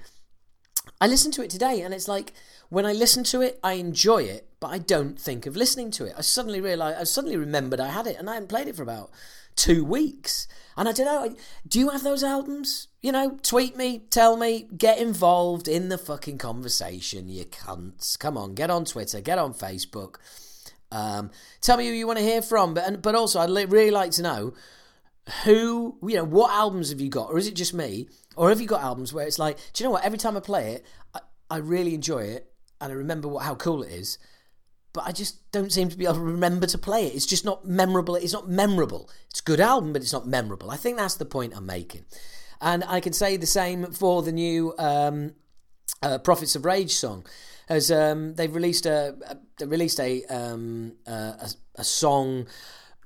I 1.01 1.07
listened 1.07 1.33
to 1.35 1.43
it 1.43 1.49
today, 1.49 1.81
and 1.81 1.93
it's 1.93 2.07
like 2.07 2.33
when 2.69 2.85
I 2.85 2.93
listen 2.93 3.23
to 3.25 3.41
it, 3.41 3.59
I 3.63 3.73
enjoy 3.73 4.23
it, 4.23 4.47
but 4.59 4.67
I 4.67 4.77
don't 4.77 5.19
think 5.19 5.45
of 5.45 5.55
listening 5.55 5.91
to 5.91 6.05
it. 6.05 6.13
I 6.17 6.21
suddenly 6.21 6.61
realized, 6.61 6.99
I 6.99 7.03
suddenly 7.03 7.37
remembered 7.37 7.79
I 7.79 7.89
had 7.89 8.07
it, 8.07 8.17
and 8.17 8.29
I 8.29 8.33
hadn't 8.35 8.49
played 8.49 8.67
it 8.67 8.75
for 8.75 8.83
about 8.83 9.11
two 9.57 9.83
weeks. 9.83 10.47
And 10.77 10.87
I 10.87 10.91
don't 10.91 11.05
know, 11.07 11.35
do 11.67 11.79
you 11.79 11.89
have 11.89 12.03
those 12.03 12.23
albums? 12.23 12.87
You 13.01 13.11
know, 13.11 13.37
tweet 13.41 13.75
me, 13.75 14.03
tell 14.09 14.37
me, 14.37 14.67
get 14.77 14.99
involved 14.99 15.67
in 15.67 15.89
the 15.89 15.97
fucking 15.97 16.37
conversation, 16.37 17.27
you 17.27 17.45
cunts. 17.45 18.17
Come 18.17 18.37
on, 18.37 18.53
get 18.53 18.69
on 18.69 18.85
Twitter, 18.85 19.19
get 19.19 19.39
on 19.39 19.53
Facebook. 19.53 20.17
Um, 20.91 21.31
tell 21.61 21.77
me 21.77 21.87
who 21.87 21.93
you 21.93 22.07
want 22.07 22.19
to 22.19 22.23
hear 22.23 22.41
from, 22.41 22.73
but 22.73 22.87
and, 22.87 23.01
but 23.01 23.15
also 23.15 23.39
I'd 23.39 23.49
really 23.71 23.91
like 23.91 24.11
to 24.11 24.21
know 24.21 24.53
who 25.43 25.97
you 26.01 26.15
know 26.15 26.23
what 26.23 26.51
albums 26.51 26.91
have 26.91 27.01
you 27.01 27.09
got, 27.09 27.29
or 27.29 27.37
is 27.37 27.47
it 27.47 27.55
just 27.55 27.73
me, 27.73 28.07
or 28.37 28.49
have 28.49 28.61
you 28.61 28.67
got 28.67 28.81
albums 28.81 29.11
where 29.11 29.27
it's 29.27 29.39
like, 29.39 29.57
do 29.73 29.83
you 29.83 29.87
know 29.87 29.91
what? 29.91 30.05
Every 30.05 30.17
time 30.17 30.37
I 30.37 30.39
play 30.39 30.73
it, 30.73 30.85
I, 31.13 31.19
I 31.49 31.57
really 31.57 31.93
enjoy 31.93 32.19
it, 32.19 32.49
and 32.79 32.91
I 32.91 32.95
remember 32.95 33.27
what 33.27 33.43
how 33.43 33.55
cool 33.55 33.83
it 33.83 33.91
is, 33.91 34.17
but 34.97 35.07
I 35.07 35.11
just 35.11 35.51
don't 35.51 35.71
seem 35.71 35.89
to 35.89 35.97
be 35.97 36.05
able 36.05 36.15
to 36.15 36.21
remember 36.21 36.65
to 36.65 36.77
play 36.79 37.05
it. 37.05 37.13
It's 37.13 37.27
just 37.27 37.45
not 37.45 37.63
memorable. 37.63 38.15
It's 38.15 38.33
not 38.33 38.49
memorable. 38.49 39.11
It's 39.29 39.41
a 39.41 39.43
good 39.43 39.59
album, 39.59 39.93
but 39.93 40.01
it's 40.01 40.11
not 40.11 40.25
memorable. 40.25 40.71
I 40.71 40.75
think 40.75 40.97
that's 40.97 41.13
the 41.13 41.25
point 41.25 41.55
I'm 41.55 41.67
making. 41.67 42.05
And 42.59 42.83
I 42.83 42.99
can 42.99 43.13
say 43.13 43.37
the 43.37 43.45
same 43.45 43.91
for 43.91 44.23
the 44.23 44.31
new 44.31 44.73
um, 44.79 45.35
uh, 46.01 46.17
Prophets 46.17 46.55
of 46.55 46.65
Rage 46.65 46.95
song, 46.95 47.27
as 47.69 47.91
um, 47.91 48.33
they've 48.33 48.55
released 48.55 48.87
a, 48.87 49.15
a 49.61 49.67
released 49.67 49.99
a, 49.99 50.25
um, 50.25 50.93
a, 51.05 51.47
a 51.75 51.83
song 51.83 52.47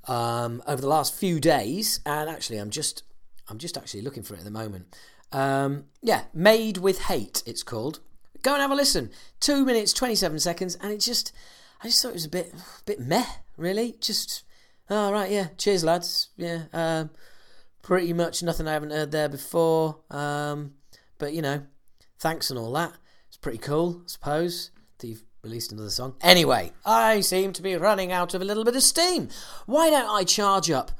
um, 0.07 0.63
over 0.65 0.81
the 0.81 0.87
last 0.87 1.13
few 1.13 1.41
days, 1.41 1.99
and 2.05 2.29
actually, 2.29 2.57
I'm 2.57 2.69
just 2.69 3.03
I'm 3.49 3.57
just 3.57 3.75
actually 3.75 4.03
looking 4.03 4.23
for 4.23 4.35
it 4.35 4.37
at 4.37 4.45
the 4.45 4.51
moment. 4.51 4.95
Um, 5.33 5.87
yeah, 6.01 6.23
Made 6.33 6.77
with 6.77 7.01
Hate, 7.01 7.43
it's 7.45 7.63
called. 7.63 7.99
Go 8.43 8.53
and 8.53 8.61
have 8.61 8.71
a 8.71 8.75
listen. 8.75 9.11
Two 9.41 9.65
minutes 9.65 9.91
twenty 9.91 10.15
seven 10.15 10.39
seconds, 10.39 10.75
and 10.75 10.93
it's 10.93 11.05
just 11.05 11.33
I 11.83 11.87
just 11.87 12.01
thought 12.01 12.09
it 12.09 12.15
was 12.15 12.25
a 12.25 12.29
bit 12.29 12.53
a 12.53 12.83
bit 12.85 12.99
meh, 12.99 13.25
really. 13.57 13.95
Just 13.99 14.43
all 14.89 15.09
oh, 15.09 15.11
right, 15.13 15.31
yeah. 15.31 15.47
Cheers, 15.57 15.83
lads. 15.83 16.29
Yeah, 16.37 16.63
um, 16.73 17.11
pretty 17.81 18.13
much 18.13 18.43
nothing 18.43 18.67
I 18.67 18.73
haven't 18.73 18.91
heard 18.91 19.11
there 19.11 19.29
before. 19.29 19.99
Um, 20.09 20.73
but 21.17 21.33
you 21.33 21.41
know, 21.41 21.63
thanks 22.19 22.49
and 22.49 22.59
all 22.59 22.71
that. 22.73 22.93
It's 23.27 23.37
pretty 23.37 23.57
cool, 23.57 24.01
I 24.03 24.07
suppose. 24.07 24.71
That 24.99 25.07
you've 25.07 25.23
released 25.43 25.71
another 25.71 25.89
song. 25.89 26.15
Anyway, 26.21 26.71
I 26.85 27.21
seem 27.21 27.53
to 27.53 27.61
be 27.61 27.75
running 27.75 28.11
out 28.11 28.33
of 28.33 28.41
a 28.41 28.45
little 28.45 28.63
bit 28.63 28.75
of 28.75 28.83
steam. 28.83 29.29
Why 29.65 29.89
don't 29.89 30.09
I 30.09 30.23
charge 30.23 30.69
up? 30.69 30.91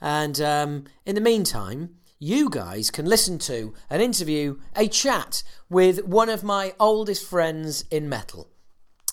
And 0.00 0.40
um, 0.40 0.84
in 1.06 1.14
the 1.14 1.20
meantime, 1.20 1.96
you 2.18 2.48
guys 2.48 2.90
can 2.90 3.06
listen 3.06 3.38
to 3.40 3.74
an 3.90 4.00
interview, 4.00 4.58
a 4.74 4.88
chat 4.88 5.42
with 5.68 6.04
one 6.06 6.28
of 6.28 6.42
my 6.42 6.74
oldest 6.80 7.26
friends 7.26 7.84
in 7.90 8.08
metal. 8.08 8.48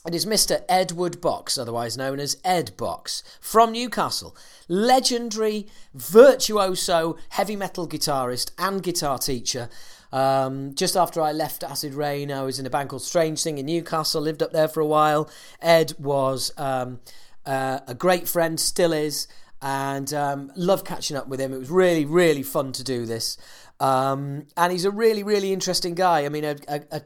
It 0.04 0.16
is 0.16 0.26
Mr. 0.26 0.64
Edward 0.68 1.22
Box, 1.22 1.60
otherwise 1.60 1.96
known 1.96 2.20
as 2.20 2.38
Ed 2.44 2.76
Box, 2.76 3.22
from 3.40 3.72
Newcastle. 3.72 4.36
Legendary, 4.68 5.68
virtuoso, 5.94 7.18
heavy 7.30 7.56
metal 7.56 7.88
guitarist 7.88 8.50
and 8.58 8.82
guitar 8.82 9.20
teacher. 9.20 9.70
Um, 10.12 10.74
just 10.74 10.96
after 10.96 11.22
I 11.22 11.32
left 11.32 11.64
Acid 11.64 11.94
Reign, 11.94 12.32
I 12.32 12.42
was 12.42 12.58
in 12.58 12.66
a 12.66 12.70
band 12.72 12.90
called 12.90 13.04
Strange 13.04 13.44
Thing 13.44 13.60
in 13.60 13.68
Newcastle, 13.68 14.22
lived 14.22 14.42
up 14.42 14.52
there 14.52 14.68
for 14.68 14.80
a 14.80 14.88
while. 14.88 15.30
Ed 15.62 15.94
was 16.00 16.52
um, 16.58 17.00
uh, 17.46 17.82
a 17.88 17.94
great 17.94 18.28
friend, 18.28 18.60
still 18.60 18.94
is, 18.94 19.28
and 19.62 20.12
um, 20.16 20.52
love 20.56 20.84
catching 20.84 21.16
up 21.16 21.28
with 21.28 21.40
him. 21.40 21.54
It 21.54 21.60
was 21.60 21.70
really, 21.70 22.06
really 22.06 22.42
fun 22.42 22.72
to 22.72 22.84
do 22.84 23.06
this. 23.06 23.38
Um, 23.80 24.48
and 24.58 24.72
he's 24.72 24.86
a 24.86 24.92
really, 24.92 25.22
really 25.22 25.54
interesting 25.54 25.94
guy. 25.94 26.26
I 26.26 26.30
mean, 26.30 26.44
a, 26.44 26.56
a, 26.68 26.82
a 26.92 27.02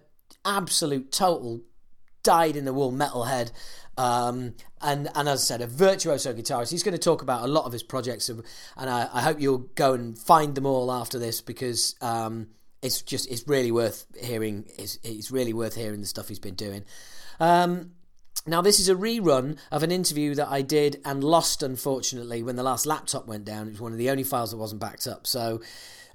absolute 0.46 1.12
total 1.12 1.62
dyed 2.26 2.58
in 2.58 2.66
the 2.66 2.74
wool 2.74 2.92
metalhead. 2.92 3.52
Um, 3.98 4.56
and 4.82 5.10
and 5.16 5.30
as 5.30 5.42
I 5.42 5.46
said, 5.46 5.62
a 5.62 5.68
virtuoso 5.68 6.34
guitarist. 6.34 6.72
He's 6.72 6.84
going 6.84 6.98
to 6.98 6.98
talk 6.98 7.22
about 7.22 7.44
a 7.44 7.48
lot 7.48 7.64
of 7.64 7.72
his 7.72 7.84
projects, 7.84 8.28
and 8.28 8.44
I, 8.78 9.08
I 9.14 9.22
hope 9.22 9.40
you'll 9.40 9.70
go 9.76 9.94
and 9.94 10.18
find 10.18 10.54
them 10.54 10.66
all 10.66 10.92
after 10.92 11.18
this 11.18 11.40
because 11.40 11.96
um, 12.02 12.48
it's 12.82 13.02
just 13.02 13.32
it's 13.32 13.48
really 13.48 13.72
worth 13.72 14.06
hearing. 14.22 14.66
It's, 14.78 15.00
it's 15.04 15.32
really 15.32 15.54
worth 15.54 15.76
hearing 15.76 16.02
the 16.02 16.08
stuff 16.08 16.28
he's 16.28 16.40
been 16.40 16.56
doing. 16.56 16.84
Um, 17.40 17.92
now, 18.48 18.62
this 18.62 18.80
is 18.80 18.90
a 18.90 18.96
rerun 18.96 19.58
of 19.72 19.82
an 19.82 19.92
interview 19.92 20.36
that 20.36 20.50
I 20.50 20.62
did 20.62 21.02
and 21.04 21.24
lost, 21.24 21.64
unfortunately, 21.64 22.44
when 22.44 22.58
the 22.58 22.64
last 22.64 22.86
laptop 22.86 23.28
went 23.28 23.44
down. 23.44 23.68
It 23.68 23.72
was 23.72 23.82
one 23.82 23.92
of 23.92 23.98
the 23.98 24.12
only 24.12 24.24
files 24.24 24.52
that 24.52 24.58
wasn't 24.58 24.82
backed 24.82 25.08
up. 25.08 25.26
So, 25.26 25.62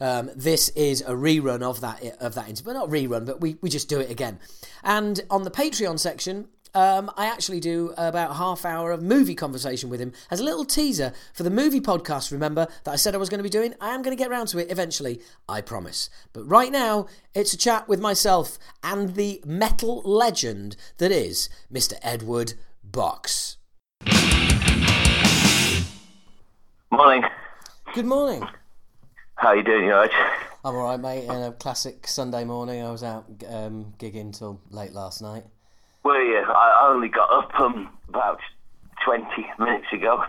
um, 0.01 0.31
this 0.35 0.71
is 0.71 1.03
a 1.03 1.13
rerun 1.13 1.63
of 1.63 1.81
that 1.81 2.03
of 2.21 2.35
that 2.35 2.49
interview, 2.49 2.73
but 2.73 2.79
not 2.79 2.89
rerun, 2.89 3.27
but 3.27 3.41
we, 3.41 3.57
we 3.61 3.69
just 3.69 3.89
do 3.89 4.01
it 4.01 4.11
again. 4.11 4.39
And 4.83 5.21
on 5.31 5.43
the 5.43 5.51
Patreon 5.51 5.99
section, 5.99 6.49
um, 6.75 7.11
I 7.17 7.27
actually 7.27 7.61
do 7.61 7.93
about 7.97 8.37
half 8.37 8.65
hour 8.65 8.93
of 8.93 9.03
movie 9.03 9.35
conversation 9.35 9.91
with 9.91 10.01
him 10.01 10.13
as 10.31 10.41
a 10.41 10.45
little 10.45 10.65
teaser 10.65 11.13
for 11.35 11.43
the 11.43 11.51
movie 11.51 11.81
podcast. 11.81 12.33
Remember 12.33 12.69
that 12.85 12.93
I 12.93 12.97
said 12.97 13.15
I 13.15 13.19
was 13.19 13.29
going 13.29 13.39
to 13.39 13.45
be 13.45 13.49
doing. 13.49 13.75
I 13.81 13.91
am 13.91 14.03
going 14.03 14.17
to 14.17 14.23
get 14.23 14.31
around 14.31 14.47
to 14.49 14.59
it 14.59 14.71
eventually. 14.71 15.21
I 15.49 15.61
promise. 15.61 16.11
But 16.33 16.45
right 16.45 16.71
now, 16.71 17.07
it's 17.35 17.53
a 17.53 17.59
chat 17.59 17.89
with 17.89 18.01
myself 18.01 18.59
and 18.83 19.15
the 19.15 19.43
metal 19.45 20.03
legend 20.03 20.77
that 20.99 21.11
is 21.11 21.49
Mr. 21.73 21.95
Edward 22.03 22.55
Box. 22.85 23.57
Morning. 26.93 27.23
Good 27.95 28.07
morning. 28.07 28.45
How 29.41 29.55
you 29.55 29.63
doing, 29.63 29.87
you 29.87 29.93
alright? 29.93 30.11
I'm 30.67 30.75
all 30.75 30.85
right, 30.85 31.01
mate. 31.01 31.25
In 31.25 31.31
a 31.31 31.53
classic 31.53 32.07
Sunday 32.07 32.45
morning, 32.45 32.83
I 32.83 32.91
was 32.91 33.03
out 33.03 33.25
um, 33.49 33.95
gigging 33.99 34.37
till 34.37 34.61
late 34.69 34.93
last 34.93 35.23
night. 35.23 35.45
Were 36.05 36.23
you? 36.23 36.45
I 36.47 36.91
only 36.91 37.09
got 37.09 37.33
up 37.33 37.59
um, 37.59 37.89
about 38.11 38.39
20 39.03 39.25
minutes 39.59 39.87
ago. 39.95 40.23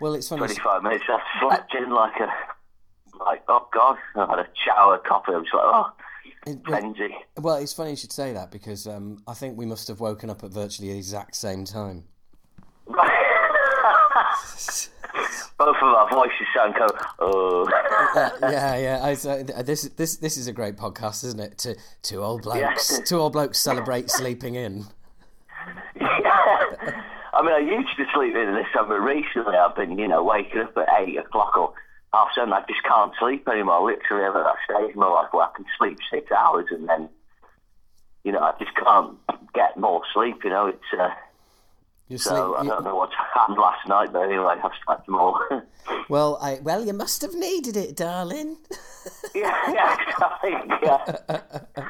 Well, 0.00 0.14
it's 0.14 0.28
funny. 0.28 0.38
25 0.38 0.84
minutes. 0.84 1.02
I 1.08 1.18
slept 1.40 1.74
in 1.74 1.90
like 1.90 2.14
a, 2.20 2.28
like, 3.18 3.42
oh 3.48 3.66
God. 3.74 3.96
I 4.14 4.24
had 4.24 4.38
a 4.38 4.46
shower, 4.64 4.98
coffee. 4.98 5.32
I 5.32 5.38
was 5.38 5.48
like, 5.52 5.64
oh, 5.64 5.92
frenzy. 6.64 7.16
Well, 7.36 7.56
it's 7.56 7.72
funny 7.72 7.90
you 7.90 7.96
should 7.96 8.12
say 8.12 8.34
that 8.34 8.52
because 8.52 8.86
um, 8.86 9.18
I 9.26 9.34
think 9.34 9.58
we 9.58 9.66
must 9.66 9.88
have 9.88 9.98
woken 9.98 10.30
up 10.30 10.44
at 10.44 10.52
virtually 10.52 10.92
the 10.92 10.98
exact 10.98 11.34
same 11.34 11.64
time. 11.64 12.04
Both 15.58 15.76
of 15.76 15.82
our 15.82 16.10
voices 16.10 16.46
sound 16.54 16.74
kind 16.74 16.90
of, 16.90 17.06
oh. 17.20 17.68
yeah, 18.42 18.76
yeah. 18.76 19.00
I, 19.02 19.12
uh, 19.12 19.62
this 19.62 19.82
this 19.96 20.16
this 20.16 20.36
is 20.36 20.46
a 20.46 20.52
great 20.52 20.76
podcast, 20.76 21.24
isn't 21.24 21.40
it? 21.40 21.58
To 21.58 21.76
two 22.02 22.22
old 22.22 22.42
blokes, 22.42 22.98
yeah. 22.98 23.04
two 23.04 23.18
old 23.18 23.32
blokes 23.32 23.58
celebrate 23.58 24.10
sleeping 24.10 24.54
in. 24.54 24.86
Yeah. 26.00 26.04
I 27.34 27.42
mean, 27.42 27.52
I 27.52 27.58
used 27.58 27.96
to 27.96 28.04
sleep 28.14 28.34
in 28.34 28.54
this 28.54 28.66
summer. 28.72 29.00
Recently, 29.00 29.56
I've 29.56 29.74
been, 29.74 29.98
you 29.98 30.06
know, 30.06 30.22
waking 30.22 30.60
up 30.60 30.76
at 30.76 30.88
eight 31.00 31.18
o'clock 31.18 31.56
or 31.56 31.74
half 32.12 32.28
seven. 32.34 32.52
I 32.52 32.60
just 32.68 32.82
can't 32.84 33.12
sleep 33.18 33.48
anymore. 33.48 33.84
Literally, 33.84 34.24
at 34.24 34.34
that 34.34 34.56
stage 34.64 34.94
in 34.94 35.00
my 35.00 35.08
life 35.08 35.28
where 35.32 35.46
I 35.46 35.50
can 35.56 35.64
sleep 35.76 35.98
six 36.10 36.30
hours 36.30 36.66
and 36.70 36.88
then, 36.88 37.08
you 38.22 38.30
know, 38.32 38.38
I 38.40 38.52
just 38.58 38.74
can't 38.76 39.16
get 39.52 39.76
more 39.76 40.02
sleep. 40.12 40.44
You 40.44 40.50
know, 40.50 40.66
it's. 40.68 40.92
Uh, 40.98 41.10
you 42.08 42.18
so 42.18 42.56
sleep, 42.56 42.60
I 42.60 42.74
don't 42.74 42.84
know 42.84 42.96
what 42.96 43.10
happened 43.34 43.58
last 43.58 43.88
night, 43.88 44.12
but 44.12 44.22
anyway, 44.22 44.56
I've 44.62 44.70
slept 44.84 45.08
more. 45.08 45.66
well, 46.08 46.38
I 46.40 46.60
well, 46.62 46.84
you 46.84 46.92
must 46.92 47.22
have 47.22 47.34
needed 47.34 47.76
it, 47.76 47.96
darling. 47.96 48.58
yeah, 49.34 49.72
yeah, 49.72 49.96
yeah. 50.82 51.88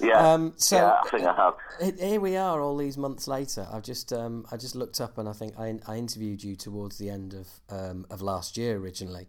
Yeah. 0.00 0.32
Um, 0.32 0.54
so 0.56 0.76
yeah, 0.76 1.00
I 1.04 1.08
think 1.08 1.26
I 1.26 1.34
have. 1.34 1.98
Here 1.98 2.20
we 2.20 2.36
are, 2.36 2.60
all 2.60 2.76
these 2.76 2.96
months 2.96 3.26
later. 3.26 3.66
I've 3.72 3.82
just 3.82 4.12
um, 4.12 4.46
I 4.50 4.56
just 4.56 4.74
looked 4.74 5.00
up 5.00 5.18
and 5.18 5.28
I 5.28 5.32
think 5.32 5.58
I, 5.58 5.78
I 5.86 5.96
interviewed 5.96 6.42
you 6.42 6.56
towards 6.56 6.98
the 6.98 7.10
end 7.10 7.34
of 7.34 7.48
um, 7.68 8.06
of 8.10 8.22
last 8.22 8.56
year 8.56 8.76
originally. 8.76 9.28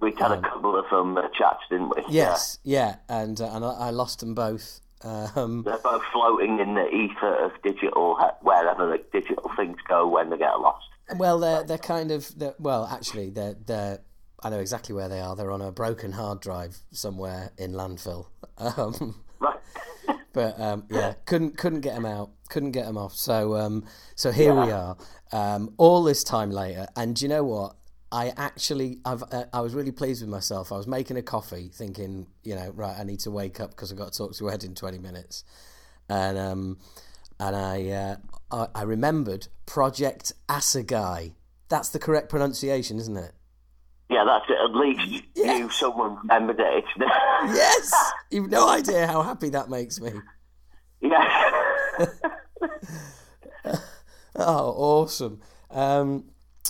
We 0.00 0.12
had 0.12 0.30
a 0.30 0.36
um, 0.36 0.42
couple 0.42 0.78
of 0.78 0.84
um, 0.92 1.18
chats, 1.36 1.62
didn't 1.70 1.90
we? 1.90 2.04
Yes, 2.08 2.58
yeah, 2.62 2.96
yeah. 3.08 3.22
and 3.22 3.40
uh, 3.40 3.50
and 3.52 3.64
I, 3.64 3.70
I, 3.70 3.90
lost 3.90 4.20
them 4.20 4.34
both. 4.34 4.80
Um, 5.02 5.62
They're 5.62 5.78
both 5.78 6.02
floating 6.12 6.58
in 6.58 6.74
the 6.74 6.88
ether 6.88 7.34
of 7.34 7.52
digital, 7.62 8.18
wherever 8.42 8.90
the 8.90 9.02
digital 9.12 9.50
things 9.56 9.76
go 9.86 10.06
when 10.08 10.30
they 10.30 10.38
get 10.38 10.60
lost. 10.60 10.86
Well, 11.16 11.38
they're 11.38 11.64
they're 11.64 11.78
kind 11.78 12.10
of 12.10 12.36
they're, 12.38 12.54
well, 12.58 12.86
actually, 12.86 13.30
they're 13.30 13.54
they're. 13.54 14.00
I 14.42 14.50
know 14.50 14.60
exactly 14.60 14.94
where 14.94 15.08
they 15.08 15.20
are. 15.20 15.34
They're 15.34 15.50
on 15.50 15.62
a 15.62 15.72
broken 15.72 16.12
hard 16.12 16.40
drive 16.40 16.78
somewhere 16.92 17.52
in 17.58 17.72
landfill. 17.72 18.26
Um, 18.60 19.22
right. 19.38 19.60
but 20.32 20.58
um, 20.60 20.84
yeah, 20.90 21.14
couldn't 21.26 21.56
couldn't 21.56 21.80
get 21.80 21.94
them 21.94 22.04
out, 22.04 22.30
couldn't 22.48 22.72
get 22.72 22.86
them 22.86 22.98
off. 22.98 23.14
So 23.14 23.54
um, 23.54 23.84
so 24.16 24.32
here 24.32 24.52
yeah. 24.52 24.64
we 24.64 24.72
are, 24.72 24.96
um, 25.30 25.74
all 25.76 26.02
this 26.02 26.24
time 26.24 26.50
later, 26.50 26.88
and 26.96 27.20
you 27.22 27.28
know 27.28 27.44
what? 27.44 27.76
I 28.10 28.32
actually, 28.36 29.00
I've, 29.04 29.22
uh, 29.22 29.44
I 29.52 29.60
was 29.60 29.74
really 29.74 29.92
pleased 29.92 30.22
with 30.22 30.30
myself. 30.30 30.72
I 30.72 30.76
was 30.76 30.86
making 30.86 31.16
a 31.18 31.22
coffee, 31.22 31.70
thinking, 31.72 32.26
you 32.42 32.54
know, 32.54 32.70
right, 32.74 32.96
I 32.98 33.04
need 33.04 33.20
to 33.20 33.30
wake 33.30 33.60
up 33.60 33.70
because 33.70 33.92
I've 33.92 33.98
got 33.98 34.12
to 34.12 34.18
talk 34.18 34.34
to 34.34 34.50
Ed 34.50 34.64
in 34.64 34.74
twenty 34.74 34.98
minutes, 34.98 35.44
and 36.08 36.38
um, 36.38 36.78
and 37.38 37.54
I, 37.54 37.88
uh, 37.88 38.16
I, 38.50 38.80
I 38.80 38.82
remembered 38.82 39.48
Project 39.66 40.32
Assegai. 40.48 41.34
That's 41.68 41.90
the 41.90 41.98
correct 41.98 42.30
pronunciation, 42.30 42.98
isn't 42.98 43.16
it? 43.16 43.32
Yeah, 44.08 44.24
that's 44.24 44.46
it. 44.48 44.56
At 44.58 44.74
least 44.74 45.26
you, 45.36 45.70
someone 45.70 46.16
remembered 46.22 46.60
it. 46.60 46.84
Yes, 47.54 48.12
you've 48.30 48.50
no 48.50 48.68
idea 48.68 49.06
how 49.06 49.22
happy 49.22 49.50
that 49.50 49.68
makes 49.68 50.00
me. 50.00 50.12
yeah. 51.00 51.52
Oh, 54.40 54.72
awesome! 54.76 55.40
Um, 55.68 56.26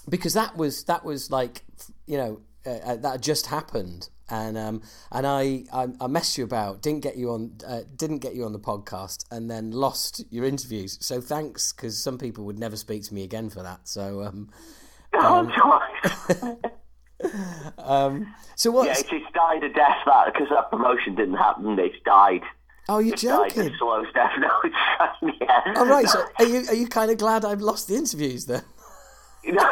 because 0.08 0.34
that 0.34 0.56
was 0.56 0.84
that 0.84 1.04
was 1.04 1.30
like 1.30 1.62
you 2.06 2.16
know 2.16 2.40
uh, 2.66 2.70
uh, 2.70 2.96
that 2.96 3.20
just 3.22 3.46
happened, 3.46 4.08
and 4.28 4.58
um, 4.58 4.82
and 5.12 5.26
I, 5.26 5.64
I 5.72 5.88
I 6.00 6.06
messed 6.06 6.36
you 6.36 6.44
about, 6.44 6.82
didn't 6.82 7.00
get 7.00 7.16
you 7.16 7.30
on, 7.30 7.52
uh, 7.66 7.80
didn't 7.96 8.18
get 8.18 8.34
you 8.34 8.44
on 8.44 8.52
the 8.52 8.58
podcast, 8.58 9.24
and 9.30 9.50
then 9.50 9.70
lost 9.70 10.24
your 10.30 10.44
interviews. 10.44 10.98
So 11.00 11.20
thanks, 11.20 11.72
because 11.72 12.02
some 12.02 12.18
people 12.18 12.44
would 12.44 12.58
never 12.58 12.76
speak 12.76 13.04
to 13.04 13.14
me 13.14 13.22
again 13.24 13.48
for 13.48 13.62
that. 13.62 13.88
So 13.88 14.22
um, 14.22 14.50
um, 17.78 18.34
so 18.54 18.70
what? 18.70 18.86
yeah, 18.86 18.92
it's, 18.92 19.02
it's 19.10 19.26
died 19.34 19.64
a 19.64 19.72
death 19.72 19.96
that 20.06 20.32
because 20.32 20.48
that 20.50 20.70
promotion 20.70 21.14
didn't 21.14 21.36
happen. 21.36 21.78
It's 21.78 21.96
died. 22.04 22.42
oh, 22.88 22.98
you're 22.98 23.14
It's 23.14 23.22
died 23.22 23.50
joking. 23.54 23.72
a 23.72 23.78
slow 23.78 24.04
death. 24.14 24.32
No, 24.40 24.50
it's 24.64 24.76
yeah. 25.40 25.74
All 25.76 25.86
right. 25.86 26.08
So 26.08 26.24
are 26.38 26.44
you 26.44 26.64
are 26.68 26.74
you 26.74 26.86
kind 26.88 27.10
of 27.10 27.18
glad 27.18 27.44
I've 27.44 27.60
lost 27.60 27.88
the 27.88 27.96
interviews 27.96 28.46
then? 28.46 28.62
No, 29.52 29.64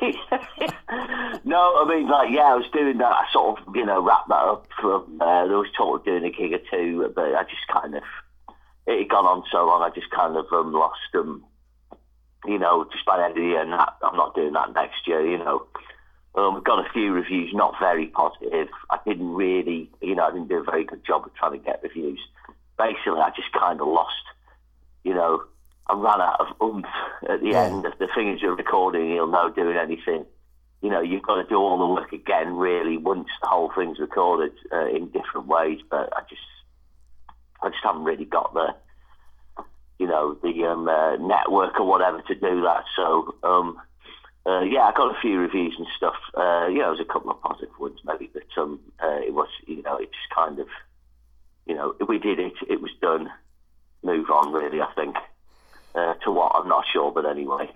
no, 1.44 1.80
I 1.80 1.84
mean, 1.88 2.08
like, 2.08 2.30
yeah, 2.32 2.50
I 2.50 2.54
was 2.56 2.66
doing 2.72 2.98
that. 2.98 3.12
I 3.12 3.24
sort 3.32 3.60
of, 3.60 3.76
you 3.76 3.86
know, 3.86 4.02
wrapped 4.02 4.28
that 4.28 4.34
up 4.34 4.66
from, 4.80 5.20
uh, 5.20 5.46
there 5.46 5.58
was 5.58 5.70
talk 5.76 6.00
of 6.00 6.04
doing 6.04 6.24
a 6.24 6.30
gig 6.30 6.52
or 6.52 6.58
two, 6.70 7.12
but 7.14 7.34
I 7.34 7.44
just 7.44 7.66
kind 7.72 7.94
of, 7.94 8.02
it 8.86 8.98
had 8.98 9.08
gone 9.08 9.26
on 9.26 9.44
so 9.52 9.64
long, 9.64 9.82
I 9.82 9.94
just 9.94 10.10
kind 10.10 10.36
of 10.36 10.46
um, 10.52 10.72
lost 10.72 10.98
them, 11.12 11.44
you 12.46 12.58
know, 12.58 12.84
just 12.90 13.04
by 13.06 13.18
the 13.18 13.24
end 13.24 13.32
of 13.32 13.36
the 13.36 13.42
year, 13.42 13.64
that, 13.64 13.96
I'm 14.02 14.16
not 14.16 14.34
doing 14.34 14.54
that 14.54 14.74
next 14.74 15.06
year, 15.06 15.24
you 15.24 15.38
know. 15.38 15.66
Um, 16.34 16.62
got 16.64 16.84
a 16.84 16.92
few 16.92 17.12
reviews, 17.12 17.54
not 17.54 17.74
very 17.78 18.08
positive. 18.08 18.68
I 18.90 18.98
didn't 19.06 19.32
really, 19.32 19.88
you 20.02 20.16
know, 20.16 20.24
I 20.24 20.32
didn't 20.32 20.48
do 20.48 20.58
a 20.58 20.64
very 20.64 20.84
good 20.84 21.04
job 21.06 21.24
of 21.24 21.34
trying 21.34 21.52
to 21.52 21.64
get 21.64 21.80
reviews. 21.82 22.20
Basically, 22.76 23.20
I 23.20 23.30
just 23.34 23.52
kind 23.52 23.80
of 23.80 23.86
lost, 23.86 24.24
you 25.04 25.14
know, 25.14 25.44
I 25.88 25.94
ran 25.94 26.20
out 26.20 26.40
of 26.40 26.48
oomph 26.60 26.86
at 27.28 27.40
the 27.40 27.50
Yeah. 27.50 27.64
end. 27.64 27.84
The 27.98 28.08
thing 28.14 28.32
is, 28.32 28.42
you're 28.42 28.56
recording, 28.56 29.10
you'll 29.10 29.28
know 29.28 29.50
doing 29.50 29.76
anything. 29.76 30.26
You 30.82 30.90
know, 30.90 31.00
you've 31.00 31.22
got 31.22 31.36
to 31.36 31.44
do 31.44 31.56
all 31.56 31.78
the 31.78 31.86
work 31.86 32.12
again, 32.12 32.56
really, 32.56 32.96
once 32.96 33.28
the 33.40 33.48
whole 33.48 33.70
thing's 33.70 33.98
recorded 33.98 34.52
uh, 34.72 34.86
in 34.86 35.08
different 35.10 35.46
ways. 35.46 35.80
But 35.88 36.12
I 36.16 36.22
just, 36.28 36.42
I 37.62 37.70
just 37.70 37.82
haven't 37.82 38.04
really 38.04 38.24
got 38.24 38.52
the, 38.52 38.74
you 39.98 40.06
know, 40.06 40.34
the 40.42 40.64
um, 40.64 40.88
uh, 40.88 41.16
network 41.16 41.78
or 41.80 41.86
whatever 41.86 42.20
to 42.22 42.34
do 42.34 42.62
that. 42.62 42.84
So, 42.94 43.34
um, 43.42 43.80
uh, 44.44 44.60
yeah, 44.62 44.82
I 44.82 44.92
got 44.92 45.16
a 45.16 45.20
few 45.20 45.38
reviews 45.38 45.74
and 45.78 45.86
stuff. 45.96 46.16
Uh, 46.34 46.66
you 46.68 46.78
know, 46.78 46.82
there 46.84 46.90
was 46.90 47.00
a 47.00 47.12
couple 47.12 47.30
of 47.30 47.40
positive 47.40 47.78
ones, 47.78 47.98
maybe, 48.04 48.30
but 48.32 48.42
um, 48.60 48.80
uh, 49.02 49.20
it 49.26 49.34
was, 49.34 49.48
you 49.66 49.82
know, 49.82 49.96
it 49.96 50.10
just 50.12 50.34
kind 50.34 50.58
of, 50.58 50.68
you 51.64 51.74
know, 51.74 51.94
we 52.06 52.18
did 52.18 52.38
it. 52.38 52.54
It 52.68 52.80
was 52.80 52.92
done. 53.00 53.30
Move 54.02 54.30
on, 54.30 54.52
really. 54.52 54.80
I 54.80 54.92
think. 54.94 55.16
Uh, 55.96 56.12
to 56.22 56.30
what 56.30 56.52
I'm 56.54 56.68
not 56.68 56.84
sure, 56.92 57.10
but 57.10 57.24
anyway. 57.24 57.70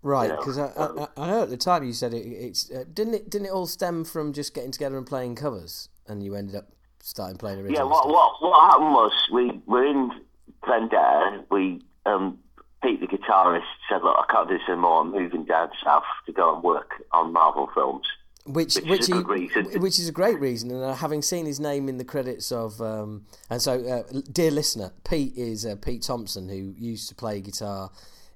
Right, 0.00 0.30
know, 0.30 0.36
because 0.36 0.56
I, 0.56 0.68
I, 0.68 1.06
I 1.18 1.26
know 1.26 1.42
at 1.42 1.50
the 1.50 1.58
time 1.58 1.84
you 1.84 1.92
said 1.92 2.14
it. 2.14 2.26
It's 2.26 2.70
uh, 2.70 2.84
didn't 2.90 3.14
it 3.14 3.28
didn't 3.28 3.48
it 3.48 3.50
all 3.50 3.66
stem 3.66 4.04
from 4.04 4.32
just 4.32 4.54
getting 4.54 4.70
together 4.70 4.96
and 4.96 5.06
playing 5.06 5.34
covers, 5.34 5.90
and 6.08 6.22
you 6.22 6.34
ended 6.34 6.56
up 6.56 6.72
starting 7.00 7.36
playing 7.36 7.58
original. 7.58 7.78
Yeah, 7.78 7.84
what 7.84 8.04
stuff? 8.04 8.12
what 8.12 8.42
what 8.42 8.70
happened 8.70 8.94
was 8.94 9.12
we 9.30 9.60
were 9.66 9.84
in 9.84 10.10
Vendetta. 10.66 11.44
We 11.50 11.82
um, 12.06 12.38
Pete 12.82 13.00
the 13.00 13.06
guitarist 13.06 13.62
said, 13.88 14.02
"Look, 14.02 14.16
I 14.18 14.32
can't 14.32 14.48
do 14.48 14.56
this 14.56 14.66
anymore. 14.68 15.02
I'm 15.02 15.12
moving 15.12 15.44
down 15.44 15.70
south 15.84 16.04
to 16.24 16.32
go 16.32 16.54
and 16.54 16.64
work 16.64 17.04
on 17.12 17.34
Marvel 17.34 17.68
films." 17.74 18.06
Which 18.44 18.74
which 18.74 18.84
which, 18.86 19.00
is 19.02 19.08
a 19.10 19.16
he, 19.18 19.22
reason. 19.22 19.80
which 19.80 19.98
is 19.98 20.08
a 20.08 20.12
great 20.12 20.40
reason, 20.40 20.70
and 20.72 20.82
uh, 20.82 20.94
having 20.94 21.22
seen 21.22 21.46
his 21.46 21.60
name 21.60 21.88
in 21.88 21.98
the 21.98 22.04
credits 22.04 22.50
of, 22.50 22.80
um, 22.80 23.24
and 23.48 23.62
so 23.62 23.74
uh, 23.86 24.20
dear 24.32 24.50
listener, 24.50 24.90
Pete 25.08 25.36
is 25.36 25.64
uh, 25.64 25.76
Pete 25.76 26.02
Thompson, 26.02 26.48
who 26.48 26.74
used 26.76 27.08
to 27.08 27.14
play 27.14 27.40
guitar. 27.40 27.90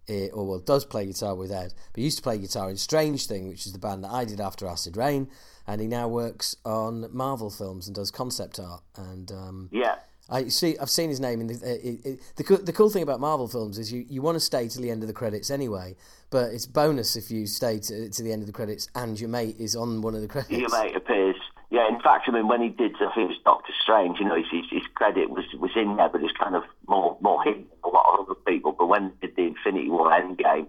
eh, 0.08 0.28
Or 0.32 0.46
well, 0.46 0.58
does 0.60 0.84
play 0.84 1.06
guitar 1.06 1.34
with 1.34 1.50
Ed, 1.50 1.74
but 1.92 2.02
used 2.04 2.18
to 2.18 2.22
play 2.22 2.38
guitar 2.38 2.70
in 2.70 2.76
Strange 2.76 3.26
Thing, 3.26 3.48
which 3.48 3.66
is 3.66 3.72
the 3.72 3.80
band 3.80 4.04
that 4.04 4.12
I 4.12 4.24
did 4.24 4.40
after 4.40 4.66
Acid 4.68 4.96
Reign, 4.96 5.28
and 5.66 5.80
he 5.80 5.88
now 5.88 6.06
works 6.06 6.54
on 6.64 7.08
Marvel 7.12 7.50
films 7.50 7.88
and 7.88 7.96
does 7.96 8.12
concept 8.12 8.60
art. 8.60 8.82
And 8.94 9.32
um, 9.32 9.68
Yeah, 9.72 9.96
I 10.28 10.48
see. 10.48 10.76
I've 10.78 10.90
seen 10.90 11.08
his 11.08 11.20
name 11.20 11.40
in 11.40 11.46
the. 11.46 11.54
Uh, 11.54 11.68
it, 11.68 12.04
it, 12.04 12.20
the 12.36 12.56
the 12.56 12.72
cool 12.72 12.90
thing 12.90 13.02
about 13.02 13.20
Marvel 13.20 13.46
films 13.46 13.78
is 13.78 13.92
you, 13.92 14.04
you 14.08 14.22
want 14.22 14.36
to 14.36 14.40
stay 14.40 14.68
to 14.68 14.80
the 14.80 14.90
end 14.90 15.02
of 15.02 15.06
the 15.06 15.14
credits 15.14 15.50
anyway, 15.50 15.94
but 16.30 16.52
it's 16.52 16.66
bonus 16.66 17.16
if 17.16 17.30
you 17.30 17.46
stay 17.46 17.78
to, 17.78 18.10
to 18.10 18.22
the 18.22 18.32
end 18.32 18.42
of 18.42 18.46
the 18.46 18.52
credits 18.52 18.88
and 18.94 19.20
your 19.20 19.28
mate 19.28 19.56
is 19.58 19.76
on 19.76 20.02
one 20.02 20.14
of 20.14 20.22
the 20.22 20.28
credits. 20.28 20.52
your 20.52 20.70
mate 20.70 20.96
appears. 20.96 21.36
Yeah, 21.70 21.88
in 21.88 22.00
fact, 22.00 22.28
I 22.28 22.32
mean, 22.32 22.46
when 22.46 22.62
he 22.62 22.68
did, 22.68 22.94
I 22.96 23.12
think 23.14 23.26
it 23.30 23.34
was 23.34 23.38
Doctor 23.44 23.72
Strange. 23.82 24.18
You 24.20 24.26
know, 24.26 24.36
his, 24.36 24.64
his, 24.70 24.82
credit 24.94 25.30
was 25.30 25.44
was 25.58 25.72
in 25.76 25.96
there, 25.96 26.08
but 26.08 26.22
it's 26.22 26.36
kind 26.36 26.54
of 26.54 26.62
more 26.88 27.16
more 27.20 27.42
hidden 27.42 27.66
than 27.70 27.78
a 27.84 27.88
lot 27.88 28.18
of 28.18 28.26
other 28.26 28.34
people. 28.46 28.72
But 28.72 28.86
when 28.86 29.12
he 29.20 29.26
did 29.26 29.36
the 29.36 29.42
Infinity 29.42 29.90
War 29.90 30.10
Endgame, 30.10 30.66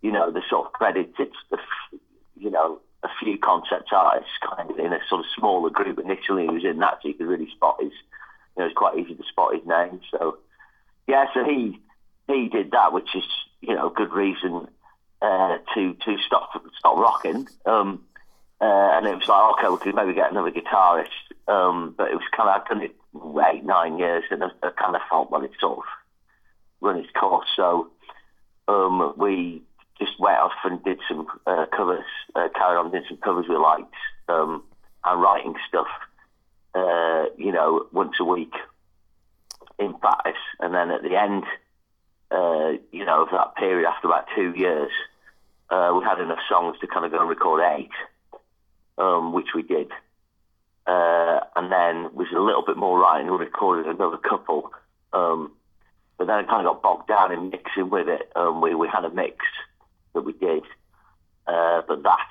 you 0.00 0.10
know, 0.10 0.30
the 0.30 0.42
sort 0.48 0.66
of 0.66 0.72
credits, 0.72 1.14
it's 1.18 1.36
the, 1.50 1.58
you 2.36 2.50
know, 2.50 2.80
a 3.02 3.08
few 3.22 3.38
concept 3.38 3.92
artists 3.92 4.32
kind 4.56 4.70
of 4.70 4.78
in 4.78 4.92
a 4.92 5.00
sort 5.08 5.20
of 5.20 5.26
smaller 5.36 5.70
group. 5.70 5.98
Initially, 5.98 6.44
he 6.44 6.50
was 6.50 6.64
in 6.64 6.78
that, 6.78 6.98
so 7.02 7.08
you 7.08 7.14
could 7.14 7.26
really 7.26 7.50
spot 7.50 7.76
his. 7.80 7.92
You 8.56 8.62
know, 8.62 8.66
it's 8.66 8.76
quite 8.76 8.98
easy 8.98 9.14
to 9.14 9.22
spot 9.24 9.54
his 9.54 9.66
name. 9.66 10.00
So, 10.10 10.38
yeah, 11.06 11.26
so 11.34 11.44
he 11.44 11.78
he 12.28 12.48
did 12.48 12.70
that, 12.72 12.92
which 12.92 13.14
is 13.14 13.24
you 13.60 13.74
know 13.74 13.90
good 13.90 14.12
reason 14.12 14.68
uh, 15.20 15.58
to 15.74 15.94
to 15.94 16.16
stop 16.26 16.50
stop 16.78 16.96
rocking. 16.96 17.48
Um, 17.66 18.04
uh, 18.60 18.90
and 18.96 19.06
it 19.08 19.16
was 19.16 19.26
like, 19.26 19.58
okay, 19.58 19.68
we 19.68 19.78
could 19.78 19.94
maybe 19.96 20.14
get 20.14 20.30
another 20.30 20.52
guitarist. 20.52 21.08
Um, 21.48 21.94
but 21.98 22.12
it 22.12 22.14
was 22.14 22.22
kind 22.36 22.48
of, 22.48 22.62
I'd 22.62 22.68
done 22.68 22.82
it 22.82 22.94
eight, 23.52 23.64
nine 23.64 23.98
years, 23.98 24.22
and 24.30 24.44
I, 24.44 24.50
I 24.62 24.70
kind 24.70 24.94
of 24.94 25.02
felt, 25.10 25.32
well, 25.32 25.42
it's 25.42 25.58
sort 25.60 25.78
of 25.78 25.84
run 26.80 26.98
its 26.98 27.10
course. 27.10 27.48
So 27.56 27.90
um, 28.68 29.14
we 29.16 29.62
just 29.98 30.12
went 30.20 30.38
off 30.38 30.52
and 30.64 30.82
did 30.84 31.00
some 31.08 31.26
uh, 31.44 31.66
covers, 31.76 32.04
uh, 32.36 32.48
carried 32.54 32.78
on 32.78 32.92
doing 32.92 33.02
some 33.08 33.18
covers 33.18 33.46
we 33.48 33.56
liked, 33.56 33.92
um, 34.28 34.62
and 35.04 35.20
writing 35.20 35.54
stuff, 35.68 35.88
uh, 36.74 37.24
you 37.36 37.52
know, 37.52 37.86
once 37.92 38.14
a 38.20 38.24
week 38.24 38.52
in 39.78 39.94
practice. 39.94 40.40
And 40.60 40.74
then 40.74 40.90
at 40.90 41.02
the 41.02 41.16
end, 41.16 41.44
uh, 42.30 42.78
you 42.90 43.04
know, 43.04 43.22
of 43.22 43.28
that 43.32 43.56
period, 43.56 43.86
after 43.86 44.08
about 44.08 44.26
two 44.34 44.54
years, 44.56 44.90
uh, 45.70 45.92
we 45.96 46.04
had 46.04 46.20
enough 46.20 46.38
songs 46.48 46.76
to 46.80 46.86
kind 46.86 47.04
of 47.04 47.12
go 47.12 47.20
and 47.20 47.28
record 47.28 47.62
eight, 47.76 47.90
um, 48.98 49.32
which 49.32 49.48
we 49.54 49.62
did. 49.62 49.90
Uh, 50.86 51.40
and 51.56 51.70
then 51.70 52.14
was 52.14 52.28
a 52.34 52.40
little 52.40 52.64
bit 52.64 52.76
more 52.76 52.98
writing. 52.98 53.30
We 53.30 53.38
recorded 53.38 53.86
another 53.86 54.16
couple, 54.16 54.70
um, 55.12 55.52
but 56.18 56.26
then 56.26 56.40
it 56.40 56.48
kind 56.48 56.66
of 56.66 56.74
got 56.74 56.82
bogged 56.82 57.08
down 57.08 57.32
in 57.32 57.50
mixing 57.50 57.88
with 57.88 58.08
it. 58.08 58.32
Um, 58.34 58.60
we 58.60 58.74
we 58.74 58.88
had 58.88 59.04
a 59.04 59.10
mix 59.10 59.36
that 60.12 60.22
we 60.22 60.32
did, 60.32 60.64
uh, 61.46 61.82
but 61.86 62.02
that 62.02 62.28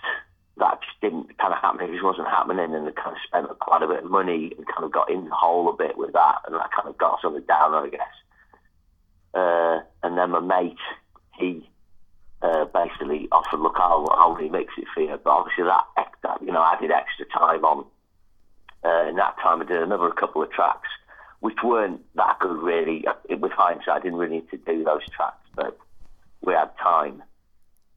that 0.57 0.81
just 0.81 0.99
didn't 1.01 1.37
kind 1.37 1.53
of 1.53 1.59
happen. 1.59 1.87
It 1.87 1.93
just 1.93 2.03
wasn't 2.03 2.27
happening, 2.27 2.73
and 2.75 2.87
it 2.87 2.95
kind 2.95 3.15
of 3.15 3.21
spent 3.25 3.59
quite 3.59 3.83
a 3.83 3.87
bit 3.87 4.03
of 4.03 4.11
money 4.11 4.51
and 4.57 4.67
kind 4.67 4.83
of 4.83 4.91
got 4.91 5.09
in 5.09 5.25
the 5.25 5.35
hole 5.35 5.69
a 5.69 5.75
bit 5.75 5.97
with 5.97 6.13
that, 6.13 6.41
and 6.45 6.55
that 6.55 6.71
kind 6.71 6.87
of 6.87 6.97
got 6.97 7.21
the 7.21 7.43
downer, 7.47 7.85
I 7.85 7.89
guess. 7.89 8.15
Uh, 9.33 9.79
and 10.03 10.17
then 10.17 10.31
my 10.31 10.39
mate, 10.39 10.77
he 11.37 11.67
uh, 12.41 12.65
basically 12.65 13.27
offered, 13.31 13.59
look, 13.59 13.75
I'll, 13.77 14.07
I'll 14.11 14.35
remix 14.35 14.67
it 14.77 14.87
for 14.93 15.01
you. 15.01 15.19
But 15.23 15.29
obviously 15.29 15.63
that, 15.65 15.85
that 16.23 16.41
you 16.41 16.51
know, 16.51 16.63
added 16.63 16.91
extra 16.91 17.25
time 17.27 17.63
on. 17.63 17.85
Uh, 18.83 19.07
in 19.09 19.15
that 19.15 19.35
time, 19.41 19.61
I 19.61 19.65
did 19.65 19.81
another 19.81 20.09
couple 20.09 20.41
of 20.41 20.51
tracks, 20.51 20.89
which 21.39 21.57
weren't 21.63 22.01
that 22.15 22.39
good, 22.39 22.57
really. 22.61 23.05
With 23.29 23.51
hindsight, 23.51 23.89
I 23.89 23.99
didn't 23.99 24.17
really 24.17 24.37
need 24.37 24.49
to 24.49 24.57
do 24.57 24.83
those 24.83 25.07
tracks, 25.15 25.47
but 25.55 25.77
we 26.41 26.53
had 26.53 26.71
time. 26.81 27.21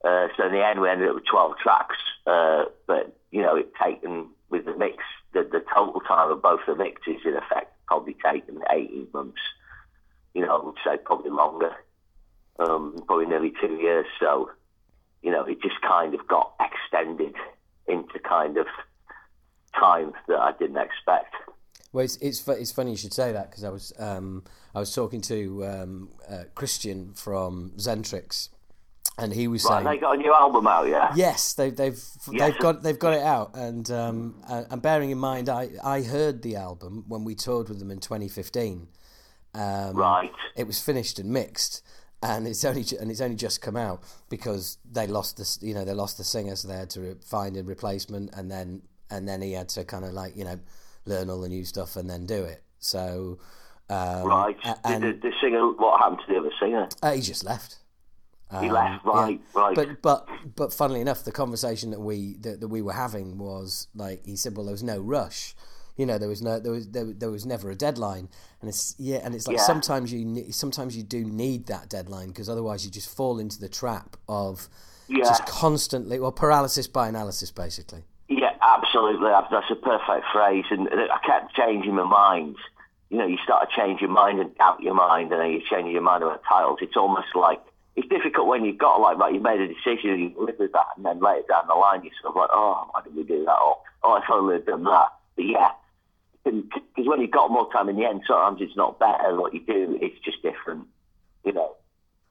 Uh, 0.04 0.28
so 0.36 0.46
in 0.46 0.52
the 0.52 0.64
end, 0.64 0.80
we 0.80 0.88
ended 0.88 1.08
up 1.08 1.14
with 1.14 1.24
12 1.24 1.54
tracks. 1.62 1.96
Uh, 2.26 2.64
but, 2.86 3.16
you 3.30 3.42
know, 3.42 3.56
it 3.56 3.72
taken, 3.82 4.28
with 4.50 4.66
the 4.66 4.76
mix, 4.76 4.98
the, 5.32 5.42
the 5.42 5.64
total 5.74 6.00
time 6.00 6.30
of 6.30 6.42
both 6.42 6.60
the 6.66 6.74
mixes, 6.74 7.22
in 7.24 7.34
effect, 7.34 7.72
probably 7.86 8.16
taken 8.24 8.60
18 8.70 9.08
months. 9.12 9.40
You 10.34 10.42
know, 10.42 10.60
I 10.60 10.64
would 10.64 10.76
say 10.84 10.96
probably 11.02 11.30
longer 11.30 11.74
um, 12.58 13.02
probably 13.06 13.26
nearly 13.26 13.52
two 13.60 13.74
years. 13.74 14.06
So, 14.20 14.50
you 15.22 15.30
know, 15.30 15.44
it 15.44 15.60
just 15.62 15.80
kind 15.80 16.14
of 16.14 16.26
got 16.28 16.54
extended 16.60 17.34
into 17.86 18.18
kind 18.18 18.56
of 18.56 18.66
time 19.78 20.12
that 20.28 20.38
I 20.38 20.52
didn't 20.58 20.78
expect. 20.78 21.34
Well, 21.92 22.04
it's 22.04 22.16
it's, 22.16 22.46
it's 22.48 22.72
funny 22.72 22.92
you 22.92 22.96
should 22.96 23.12
say 23.12 23.32
that 23.32 23.50
because 23.50 23.64
I 23.64 23.70
was 23.70 23.92
um, 23.98 24.42
I 24.74 24.80
was 24.80 24.92
talking 24.94 25.20
to 25.22 25.64
um, 25.64 26.08
uh, 26.28 26.44
Christian 26.54 27.12
from 27.14 27.72
Xentrix, 27.76 28.48
and 29.18 29.32
he 29.32 29.46
was 29.48 29.64
Right, 29.64 29.84
saying, 29.84 29.84
they 29.86 29.98
got 29.98 30.14
a 30.16 30.18
new 30.18 30.32
album 30.34 30.66
out, 30.66 30.88
yeah. 30.88 31.12
Yes, 31.14 31.54
they've 31.54 31.74
they've 31.74 32.02
Yes. 32.30 32.52
they've 32.52 32.58
got 32.58 32.82
they've 32.82 32.98
got 32.98 33.14
it 33.14 33.22
out, 33.22 33.54
and 33.54 33.88
um, 33.90 34.42
and 34.48 34.66
and 34.70 34.82
bearing 34.82 35.10
in 35.10 35.18
mind, 35.18 35.48
I 35.48 35.70
I 35.84 36.02
heard 36.02 36.42
the 36.42 36.56
album 36.56 37.04
when 37.08 37.24
we 37.24 37.34
toured 37.34 37.68
with 37.68 37.78
them 37.78 37.90
in 37.90 37.98
2015. 38.00 38.88
Um, 39.54 39.94
Right. 39.96 40.32
It 40.56 40.66
was 40.66 40.80
finished 40.80 41.18
and 41.20 41.30
mixed, 41.30 41.82
and 42.22 42.46
it's 42.48 42.64
only 42.64 42.84
and 43.00 43.10
it's 43.10 43.20
only 43.20 43.36
just 43.36 43.60
come 43.62 43.76
out 43.76 44.02
because 44.28 44.78
they 44.90 45.06
lost 45.06 45.36
the 45.36 45.66
you 45.66 45.74
know 45.74 45.84
they 45.84 45.94
lost 45.94 46.18
the 46.18 46.24
singer, 46.24 46.56
so 46.56 46.66
they 46.68 46.76
had 46.76 46.90
to 46.90 47.16
find 47.24 47.56
a 47.56 47.62
replacement, 47.62 48.34
and 48.34 48.50
then 48.50 48.82
and 49.10 49.28
then 49.28 49.42
he 49.42 49.52
had 49.52 49.68
to 49.70 49.84
kind 49.84 50.04
of 50.04 50.12
like 50.12 50.36
you 50.36 50.44
know 50.44 50.58
learn 51.06 51.30
all 51.30 51.40
the 51.40 51.48
new 51.48 51.64
stuff 51.64 51.94
and 51.96 52.10
then 52.10 52.26
do 52.26 52.42
it. 52.42 52.62
So 52.80 53.38
um, 53.90 54.24
right, 54.26 54.56
and, 54.84 55.02
did 55.02 55.22
the, 55.22 55.28
the 55.28 55.34
singer? 55.40 55.70
What 55.72 56.00
happened 56.00 56.20
to 56.26 56.32
the 56.32 56.40
other 56.40 56.52
singer? 56.58 56.88
Uh, 57.02 57.12
he 57.12 57.20
just 57.20 57.44
left. 57.44 57.76
He 58.60 58.68
um, 58.68 58.74
left, 58.74 59.04
right, 59.04 59.40
yeah. 59.54 59.60
right. 59.60 59.74
But 59.74 60.02
but 60.02 60.28
but 60.54 60.72
funnily 60.72 61.00
enough, 61.00 61.24
the 61.24 61.32
conversation 61.32 61.90
that 61.90 62.00
we 62.00 62.36
that, 62.40 62.60
that 62.60 62.68
we 62.68 62.82
were 62.82 62.92
having 62.92 63.38
was 63.38 63.88
like 63.94 64.24
he 64.24 64.36
said, 64.36 64.56
well, 64.56 64.66
there 64.66 64.72
was 64.72 64.82
no 64.82 64.98
rush 64.98 65.54
you 65.96 66.06
know 66.06 66.18
there 66.18 66.28
was 66.28 66.42
no 66.42 66.58
there 66.58 66.72
was 66.72 66.88
there, 66.90 67.04
there 67.04 67.30
was 67.30 67.46
never 67.46 67.70
a 67.70 67.74
deadline 67.74 68.28
and 68.60 68.68
it's 68.68 68.94
yeah 68.98 69.18
and 69.22 69.34
it's 69.34 69.46
like 69.46 69.56
yeah. 69.56 69.62
sometimes 69.62 70.12
you 70.12 70.52
sometimes 70.52 70.96
you 70.96 71.02
do 71.02 71.24
need 71.24 71.66
that 71.66 71.88
deadline 71.88 72.28
because 72.28 72.48
otherwise 72.48 72.84
you 72.84 72.90
just 72.90 73.14
fall 73.14 73.38
into 73.38 73.60
the 73.60 73.68
trap 73.68 74.16
of 74.28 74.68
yeah. 75.08 75.24
just 75.24 75.46
constantly 75.46 76.18
well 76.18 76.32
paralysis 76.32 76.86
by 76.86 77.08
analysis 77.08 77.50
basically 77.50 78.02
yeah 78.28 78.52
absolutely 78.62 79.30
that's 79.50 79.70
a 79.70 79.76
perfect 79.76 80.26
phrase 80.32 80.64
and 80.70 80.88
i 80.90 81.18
kept 81.24 81.54
changing 81.54 81.94
my 81.94 82.04
mind 82.04 82.56
you 83.10 83.18
know 83.18 83.26
you 83.26 83.38
start 83.44 83.68
to 83.68 83.76
change 83.76 84.00
your 84.00 84.10
mind 84.10 84.40
and 84.40 84.54
doubt 84.56 84.82
your 84.82 84.94
mind 84.94 85.30
and 85.32 85.40
then 85.40 85.50
you 85.50 85.62
change 85.70 85.90
your 85.92 86.02
mind 86.02 86.22
about 86.22 86.42
titles 86.48 86.78
it's 86.82 86.96
almost 86.96 87.28
like 87.34 87.60
it's 87.96 88.08
difficult 88.08 88.48
when 88.48 88.64
you've 88.64 88.78
got 88.78 89.00
like, 89.00 89.18
right, 89.18 89.32
you 89.32 89.40
made 89.40 89.60
a 89.60 89.68
decision 89.68 90.10
and 90.10 90.20
you 90.20 90.34
live 90.38 90.56
with 90.58 90.72
that, 90.72 90.86
and 90.96 91.04
then 91.04 91.20
later 91.20 91.44
down 91.48 91.68
the 91.68 91.74
line, 91.74 92.02
you're 92.02 92.12
sort 92.20 92.34
of 92.34 92.40
like, 92.40 92.50
oh, 92.52 92.88
why 92.90 93.02
did 93.02 93.14
we 93.14 93.22
do 93.22 93.44
that? 93.44 93.52
Or, 93.52 93.78
oh, 94.02 94.16
if 94.16 94.24
only 94.30 94.54
had 94.54 94.66
done 94.66 94.84
that. 94.84 95.08
But 95.36 95.46
yeah, 95.46 95.70
because 96.44 97.06
when 97.06 97.20
you've 97.20 97.30
got 97.30 97.50
more 97.50 97.70
time 97.72 97.88
in 97.88 97.96
the 97.96 98.04
end, 98.04 98.22
sometimes 98.26 98.60
it's 98.60 98.76
not 98.76 98.98
better 98.98 99.40
what 99.40 99.54
you 99.54 99.60
do; 99.60 99.98
it's 100.00 100.18
just 100.24 100.42
different, 100.42 100.86
you 101.44 101.52
know. 101.52 101.76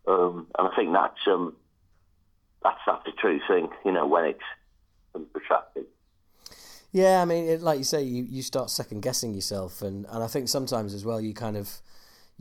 Um, 0.06 0.48
and 0.57 0.68
I 0.68 0.76
think 0.76 0.94
that's 0.94 1.19
um, 1.27 1.56
that's 2.61 2.80
that's 2.85 3.06
the 3.06 3.11
true 3.14 3.40
thing, 3.48 3.69
you 3.85 3.91
know, 3.91 4.06
when 4.06 4.26
it's 4.26 5.27
protracted. 5.31 5.85
Yeah, 6.91 7.22
I 7.22 7.26
mean, 7.26 7.49
it, 7.49 7.61
like 7.61 7.80
you 7.80 7.84
say, 7.84 8.03
you, 8.03 8.23
you 8.23 8.44
start 8.44 8.69
second 8.69 9.02
guessing 9.02 9.34
yourself, 9.34 9.81
and, 9.81 10.06
and 10.10 10.23
I 10.23 10.27
think 10.27 10.48
sometimes 10.48 10.94
as 10.94 11.03
well, 11.03 11.19
you 11.19 11.34
kind 11.34 11.57
of 11.57 11.81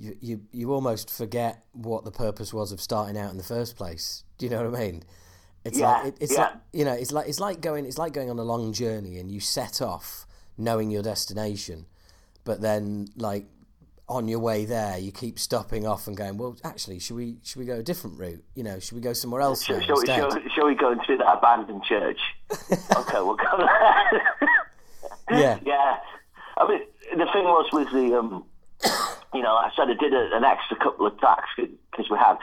you, 0.03 0.17
you 0.21 0.41
you 0.51 0.73
almost 0.73 1.11
forget 1.11 1.65
what 1.73 2.05
the 2.05 2.11
purpose 2.11 2.53
was 2.53 2.73
of 2.73 2.81
starting 2.81 3.17
out 3.17 3.31
in 3.31 3.37
the 3.37 3.45
first 3.45 3.77
place. 3.77 4.25
Do 4.37 4.47
you 4.47 4.51
know 4.51 4.69
what 4.69 4.81
I 4.81 4.85
mean? 4.85 5.03
It's 5.65 5.79
yeah, 5.79 5.93
like 5.93 6.07
it, 6.07 6.17
it's 6.21 6.33
yeah. 6.33 6.41
like 6.41 6.53
you 6.73 6.85
know, 6.85 6.93
it's 6.93 7.13
like 7.13 7.29
it's 7.29 7.39
like 7.39 7.61
going 7.61 7.87
it's 7.87 7.99
like 7.99 8.13
going 8.13 8.29
on 8.29 8.39
a 8.39 8.43
long 8.43 8.73
journey, 8.73 9.19
and 9.19 9.31
you 9.31 9.39
set 9.39 9.81
off 9.81 10.27
knowing 10.59 10.91
your 10.91 11.03
destination, 11.03 11.87
but 12.43 12.61
then 12.61 13.09
like 13.17 13.47
on 14.09 14.27
your 14.27 14.41
way 14.41 14.65
there, 14.65 14.99
you 14.99 15.13
keep 15.13 15.39
stopping 15.39 15.87
off 15.87 16.09
and 16.09 16.17
going, 16.17 16.37
well, 16.37 16.57
actually, 16.65 16.99
should 16.99 17.17
we 17.17 17.37
should 17.45 17.61
we 17.61 17.65
go 17.65 17.77
a 17.77 17.83
different 17.83 18.19
route? 18.19 18.45
You 18.57 18.65
know, 18.65 18.81
should 18.81 18.97
we 18.97 19.01
go 19.01 19.13
somewhere 19.13 19.41
else? 19.41 19.63
Shall, 19.63 19.81
shall, 19.81 20.05
shall, 20.05 20.31
shall 20.53 20.67
we 20.67 20.75
go 20.75 20.91
and 20.91 21.01
see 21.07 21.15
that 21.15 21.33
abandoned 21.33 21.85
church? 21.85 22.19
okay, 22.51 23.21
we'll 23.21 23.37
go 23.37 23.57
there. 23.57 24.23
yeah, 25.31 25.59
yeah. 25.65 25.99
I 26.57 26.69
mean, 26.69 26.81
the 27.17 27.27
thing 27.33 27.45
was 27.45 27.71
with 27.73 27.91
the, 27.93 28.19
um, 28.19 28.45
you 29.35 29.43
know, 29.43 29.55
I 29.55 29.71
said 29.77 29.89
I 29.89 29.95
did 29.95 30.13
a, 30.13 30.37
an 30.37 30.45
extra 30.45 30.77
couple 30.77 31.07
of 31.07 31.19
tracks 31.19 31.49
because 31.57 32.11
we 32.11 32.19
had 32.19 32.39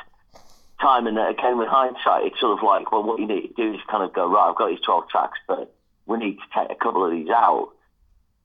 time, 0.81 1.07
and 1.07 1.17
again 1.17 1.57
with 1.57 1.67
hindsight, 1.67 2.25
it's 2.25 2.39
sort 2.39 2.57
of 2.57 2.63
like, 2.63 2.91
well, 2.91 3.03
what 3.03 3.19
you 3.19 3.27
need 3.27 3.47
to 3.47 3.53
do 3.53 3.73
is 3.73 3.81
kind 3.89 4.03
of 4.03 4.13
go 4.13 4.29
right. 4.29 4.49
I've 4.49 4.55
got 4.55 4.69
these 4.69 4.81
twelve 4.81 5.09
tracks, 5.09 5.39
but 5.47 5.73
we 6.05 6.17
need 6.17 6.37
to 6.37 6.59
take 6.59 6.71
a 6.71 6.75
couple 6.75 7.05
of 7.05 7.11
these 7.11 7.29
out 7.29 7.69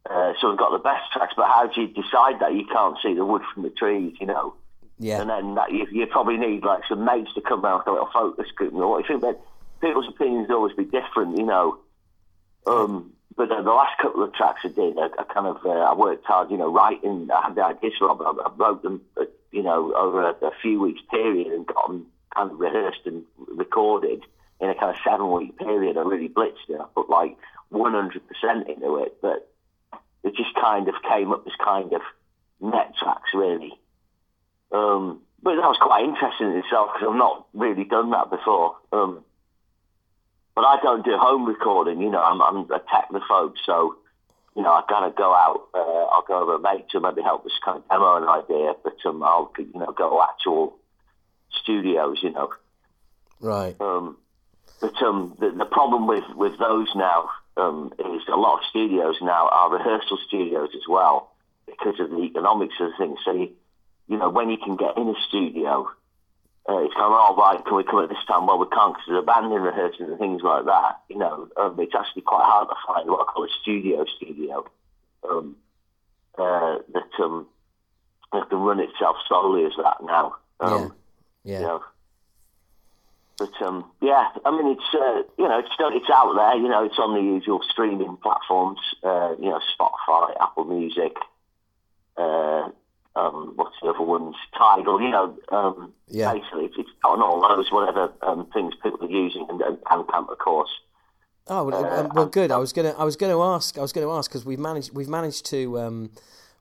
uh, 0.08 0.34
so 0.40 0.50
we've 0.50 0.58
got 0.58 0.70
the 0.70 0.78
best 0.78 1.10
tracks, 1.12 1.32
but 1.36 1.46
how 1.46 1.66
do 1.66 1.80
you 1.80 1.88
decide 1.88 2.40
that? 2.40 2.54
You 2.54 2.66
can't 2.66 2.96
see 3.02 3.14
the 3.14 3.24
wood 3.24 3.42
from 3.52 3.62
the 3.62 3.70
trees, 3.70 4.14
you 4.20 4.26
know. 4.26 4.54
Yeah. 4.98 5.20
And 5.20 5.30
then 5.30 5.54
that 5.54 5.72
you, 5.72 5.86
you 5.90 6.06
probably 6.06 6.36
need 6.36 6.62
like 6.62 6.82
some 6.88 7.04
mates 7.04 7.32
to 7.34 7.40
come 7.40 7.64
around 7.64 7.78
with 7.78 7.88
a 7.88 7.92
little 7.92 8.10
focus 8.12 8.50
group. 8.54 8.72
You 8.72 8.80
know, 8.80 8.88
what 8.88 9.02
you 9.02 9.08
think? 9.08 9.22
But 9.22 9.40
people's 9.80 10.08
opinions 10.08 10.50
always 10.50 10.76
be 10.76 10.84
different, 10.84 11.38
you 11.38 11.44
know. 11.44 11.78
Um, 12.66 13.12
but 13.36 13.50
uh, 13.50 13.62
the 13.62 13.70
last 13.70 13.98
couple 14.00 14.22
of 14.22 14.32
tracks 14.32 14.60
I 14.64 14.68
did, 14.68 14.96
I, 14.98 15.08
I 15.18 15.24
kind 15.24 15.46
of 15.46 15.58
uh, 15.64 15.70
I 15.70 15.94
worked 15.94 16.24
hard, 16.24 16.50
you 16.50 16.56
know, 16.56 16.72
writing. 16.72 17.28
I 17.34 17.42
had 17.46 17.54
the 17.56 17.64
ideas 17.64 17.94
them. 18.00 18.20
I, 18.20 18.32
I 18.46 18.52
wrote 18.56 18.82
them, 18.82 19.02
uh, 19.20 19.24
you 19.50 19.62
know, 19.62 19.92
over 19.94 20.22
a, 20.22 20.32
a 20.46 20.52
few 20.62 20.80
weeks 20.80 21.00
period 21.10 21.48
and 21.48 21.66
got 21.66 21.88
them 21.88 22.06
kind 22.34 22.50
of 22.50 22.60
rehearsed 22.60 23.00
and 23.06 23.24
recorded 23.36 24.22
in 24.60 24.70
a 24.70 24.74
kind 24.74 24.90
of 24.90 24.96
seven 25.04 25.30
week 25.32 25.58
period. 25.58 25.96
I 25.96 26.02
really 26.02 26.28
blitzed 26.28 26.68
it. 26.68 26.80
I 26.80 26.84
put 26.94 27.10
like 27.10 27.36
100% 27.72 28.20
into 28.68 28.96
it, 28.98 29.16
but 29.20 29.50
it 30.22 30.34
just 30.36 30.54
kind 30.54 30.88
of 30.88 30.94
came 31.08 31.32
up 31.32 31.44
as 31.46 31.52
kind 31.62 31.92
of 31.92 32.00
net 32.60 32.92
tracks, 32.96 33.30
really. 33.34 33.72
Um, 34.72 35.20
but 35.42 35.56
that 35.56 35.68
was 35.68 35.78
quite 35.80 36.04
interesting 36.04 36.52
in 36.52 36.58
itself 36.58 36.90
because 36.94 37.08
I've 37.10 37.18
not 37.18 37.46
really 37.52 37.84
done 37.84 38.10
that 38.10 38.30
before. 38.30 38.76
Um, 38.92 39.24
but 40.54 40.64
I 40.64 40.78
don't 40.82 41.04
do 41.04 41.16
home 41.16 41.44
recording, 41.46 42.00
you 42.00 42.10
know, 42.10 42.22
I'm, 42.22 42.40
I'm 42.40 42.70
a 42.70 42.80
technophobe, 42.80 43.54
so, 43.66 43.96
you 44.56 44.62
know, 44.62 44.70
I 44.70 44.82
kind 44.88 45.04
of 45.04 45.16
go 45.16 45.34
out, 45.34 45.68
uh, 45.74 46.04
I'll 46.12 46.24
go 46.26 46.42
over 46.42 46.54
a 46.54 46.60
mate 46.60 46.86
to 46.90 47.00
maybe 47.00 47.22
help 47.22 47.44
us 47.44 47.52
kind 47.64 47.78
of 47.78 47.88
demo 47.88 48.16
an 48.16 48.28
idea, 48.28 48.74
but 48.82 48.96
um, 49.04 49.22
I'll, 49.22 49.52
you 49.58 49.78
know, 49.78 49.92
go 49.92 50.10
to 50.10 50.22
actual 50.22 50.76
studios, 51.62 52.18
you 52.22 52.30
know. 52.30 52.50
Right. 53.40 53.74
Um, 53.80 54.16
but 54.80 54.94
um, 55.02 55.36
the, 55.40 55.50
the 55.50 55.64
problem 55.64 56.06
with, 56.06 56.24
with 56.36 56.58
those 56.58 56.88
now 56.94 57.30
um, 57.56 57.92
is 57.98 58.22
a 58.28 58.36
lot 58.36 58.58
of 58.58 58.64
studios 58.70 59.16
now 59.22 59.48
are 59.48 59.72
rehearsal 59.72 60.18
studios 60.26 60.70
as 60.74 60.82
well 60.88 61.32
because 61.66 61.98
of 61.98 62.10
the 62.10 62.18
economics 62.18 62.74
of 62.80 62.90
things. 62.98 63.18
So, 63.24 63.32
you, 63.32 63.50
you 64.08 64.18
know, 64.18 64.30
when 64.30 64.50
you 64.50 64.58
can 64.58 64.76
get 64.76 64.96
in 64.96 65.08
a 65.08 65.14
studio, 65.28 65.88
uh, 66.68 66.78
it's 66.78 66.94
kind 66.94 67.12
of, 67.12 67.12
all 67.12 67.36
oh, 67.36 67.42
right, 67.42 67.64
can 67.64 67.76
we 67.76 67.84
come 67.84 68.02
at 68.02 68.08
this 68.08 68.24
time? 68.26 68.46
Well, 68.46 68.58
we 68.58 68.66
can't 68.72 68.94
because 68.94 69.04
there's 69.06 69.22
a 69.22 69.26
band 69.26 69.52
in 69.52 69.60
rehearsing 69.60 70.06
and 70.06 70.18
things 70.18 70.42
like 70.42 70.64
that. 70.64 71.00
You 71.08 71.18
know, 71.18 71.48
um, 71.56 71.78
it's 71.78 71.94
actually 71.94 72.22
quite 72.22 72.44
hard 72.44 72.68
to 72.68 72.74
find 72.86 73.10
what 73.10 73.20
I 73.20 73.24
call 73.24 73.44
a 73.44 73.48
studio 73.60 74.04
studio 74.16 74.64
um, 75.28 75.56
uh, 76.38 76.78
that, 76.92 77.22
um, 77.22 77.46
that 78.32 78.48
can 78.48 78.58
run 78.58 78.80
itself 78.80 79.16
solely 79.28 79.66
as 79.66 79.72
that 79.76 79.98
now. 80.02 80.36
Um, 80.60 80.94
yeah. 81.42 81.52
Yeah. 81.52 81.60
You 81.60 81.66
know, 81.66 81.84
but 83.36 83.62
um, 83.62 83.90
yeah, 84.00 84.28
I 84.44 84.50
mean, 84.50 84.72
it's 84.72 84.94
uh, 84.94 85.22
you 85.36 85.48
know, 85.48 85.58
it's 85.58 85.68
it's 85.78 86.10
out 86.10 86.34
there. 86.34 86.56
You 86.56 86.68
know, 86.68 86.84
it's 86.84 86.98
on 86.98 87.14
the 87.14 87.20
usual 87.20 87.60
streaming 87.68 88.16
platforms. 88.16 88.78
Uh, 89.02 89.34
you 89.40 89.50
know, 89.50 89.60
Spotify, 89.78 90.40
Apple 90.40 90.64
Music. 90.64 91.16
Uh, 92.16 92.70
um, 93.16 93.52
what's 93.56 93.76
the 93.82 93.88
other 93.88 94.02
ones? 94.02 94.34
Tidal. 94.56 95.00
You 95.00 95.10
know, 95.10 95.38
um, 95.52 95.92
yeah. 96.08 96.32
basically, 96.32 96.66
it's, 96.66 96.74
it's 96.78 96.90
on 97.04 97.22
all 97.22 97.40
those 97.48 97.70
whatever 97.70 98.12
um, 98.22 98.48
things 98.52 98.74
people 98.82 99.04
are 99.06 99.10
using, 99.10 99.46
and 99.48 99.60
and 99.60 99.78
Bandcamp, 99.78 100.30
of 100.30 100.38
course. 100.38 100.70
Oh 101.46 101.64
well, 101.64 101.84
uh, 101.84 102.08
well 102.14 102.26
good. 102.26 102.50
I 102.50 102.56
was 102.56 102.72
gonna 102.72 102.94
I 102.98 103.04
was 103.04 103.16
gonna 103.16 103.40
ask 103.40 103.76
I 103.78 103.82
was 103.82 103.92
gonna 103.92 104.10
ask 104.10 104.30
because 104.30 104.44
we've 104.44 104.58
managed 104.58 104.94
we've 104.94 105.08
managed 105.08 105.46
to. 105.46 105.78
Um, 105.78 106.10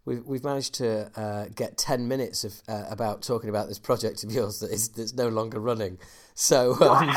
we've 0.06 0.24
we've 0.26 0.44
managed 0.44 0.74
to 0.76 1.10
uh, 1.20 1.46
get 1.56 1.78
ten 1.78 2.08
minutes 2.08 2.44
of 2.44 2.62
uh, 2.68 2.86
about 2.90 3.22
talking 3.22 3.50
about 3.50 3.68
this 3.68 3.80
project 3.80 4.24
of 4.24 4.32
yours 4.32 4.60
that 4.60 4.72
is 4.72 4.90
that's 4.90 5.14
no 5.14 5.30
longer 5.30 5.60
running. 5.60 5.98
So. 6.36 6.74
Um, 6.82 7.16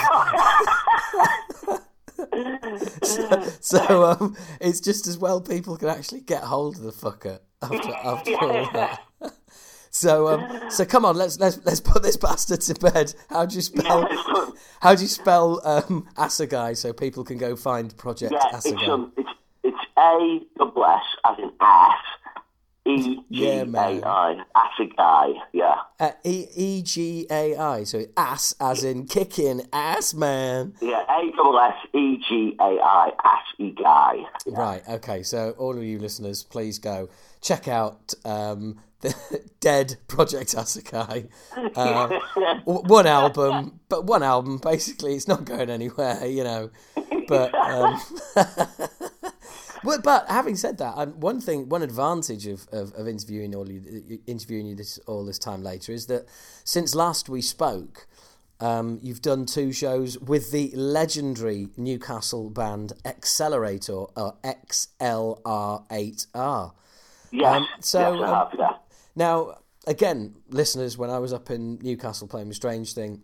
so, 3.02 3.42
so 3.60 4.04
um, 4.04 4.36
it's 4.60 4.80
just 4.80 5.06
as 5.06 5.18
well 5.18 5.40
people 5.40 5.76
can 5.76 5.88
actually 5.88 6.20
get 6.20 6.42
hold 6.42 6.76
of 6.76 6.82
the 6.82 6.92
fucker 6.92 7.40
after, 7.62 7.94
after 7.94 8.36
all 8.36 8.70
that. 8.72 9.00
So 9.96 10.28
um, 10.28 10.70
so 10.70 10.84
come 10.84 11.06
on, 11.06 11.16
let's 11.16 11.40
let's 11.40 11.58
let's 11.64 11.80
put 11.80 12.02
this 12.02 12.16
bastard 12.26 12.60
to 12.62 12.74
bed. 12.74 13.14
How 13.30 13.46
do 13.46 13.54
you 13.56 13.62
spell 13.62 14.06
how 14.80 14.94
do 14.94 15.02
you 15.02 15.08
spell 15.08 15.60
um, 15.64 16.06
Assegai 16.16 16.76
so 16.76 16.92
people 16.92 17.24
can 17.24 17.38
go 17.38 17.56
find 17.56 17.96
Project 17.96 18.32
yeah, 18.32 18.58
Assegai? 18.58 18.80
It's, 18.82 18.88
um, 18.90 19.12
it's 19.16 19.28
it's 19.64 19.78
A 19.98 20.40
double 20.58 20.84
S 20.84 21.02
as 21.24 21.38
in 21.38 21.50
ass 21.60 21.98
E 22.84 23.18
G 23.32 23.46
A 23.46 24.02
I. 24.04 24.44
Assegai, 24.54 25.40
yeah. 25.54 25.76
Uh, 25.98 26.10
e 26.24 26.46
E 26.54 26.82
G 26.82 27.26
A 27.30 27.56
I. 27.56 27.84
So 27.84 28.04
ass 28.18 28.54
as 28.60 28.84
in 28.84 29.06
kicking 29.06 29.62
ass, 29.72 30.12
man. 30.12 30.74
Yeah, 30.82 31.02
A 31.08 31.32
double 31.34 31.58
S 31.58 31.74
E 31.94 32.18
G 32.28 32.54
A 32.60 32.78
I. 32.82 33.12
Ass 33.24 33.46
guy. 33.58 34.26
Yeah. 34.46 34.58
Right. 34.58 34.82
Okay. 34.88 35.22
So 35.22 35.54
all 35.58 35.76
of 35.76 35.82
you 35.82 35.98
listeners, 35.98 36.42
please 36.42 36.78
go 36.78 37.08
check 37.40 37.68
out 37.68 38.14
um, 38.24 38.78
The 39.00 39.42
dead 39.60 39.96
Project 40.08 40.54
Assegai. 40.54 41.28
Uh, 41.76 42.08
one 42.64 43.06
album, 43.06 43.80
but 43.88 44.04
one 44.04 44.22
album. 44.22 44.58
Basically, 44.58 45.14
it's 45.14 45.28
not 45.28 45.44
going 45.44 45.70
anywhere, 45.70 46.26
you 46.26 46.44
know. 46.44 46.70
But. 47.28 47.54
Um, 47.54 48.00
But, 49.86 50.02
but 50.02 50.26
having 50.28 50.56
said 50.56 50.78
that, 50.78 50.94
um, 50.96 51.20
one 51.20 51.40
thing, 51.40 51.68
one 51.68 51.82
advantage 51.82 52.48
of, 52.48 52.66
of, 52.72 52.92
of 52.94 53.06
interviewing 53.06 53.54
all 53.54 53.70
you, 53.70 54.18
interviewing 54.26 54.66
you 54.66 54.74
this 54.74 54.98
all 55.06 55.24
this 55.24 55.38
time 55.38 55.62
later 55.62 55.92
is 55.92 56.06
that 56.06 56.26
since 56.64 56.96
last 56.96 57.28
we 57.28 57.40
spoke, 57.40 58.08
um, 58.58 58.98
you've 59.02 59.22
done 59.22 59.46
two 59.46 59.72
shows 59.72 60.18
with 60.18 60.50
the 60.50 60.72
legendary 60.74 61.68
Newcastle 61.76 62.50
band 62.50 62.94
Accelerator, 63.04 63.92
or 63.92 64.34
XLR8R. 64.42 66.72
Yes. 67.32 67.54
Um, 67.54 67.66
so 67.80 68.18
yes, 68.18 68.54
um, 68.58 68.75
now 69.16 69.56
again, 69.86 70.34
listeners, 70.50 70.98
when 70.98 71.10
I 71.10 71.18
was 71.18 71.32
up 71.32 71.50
in 71.50 71.78
Newcastle 71.80 72.28
playing 72.28 72.48
with 72.48 72.56
Strange 72.56 72.92
Thing, 72.92 73.22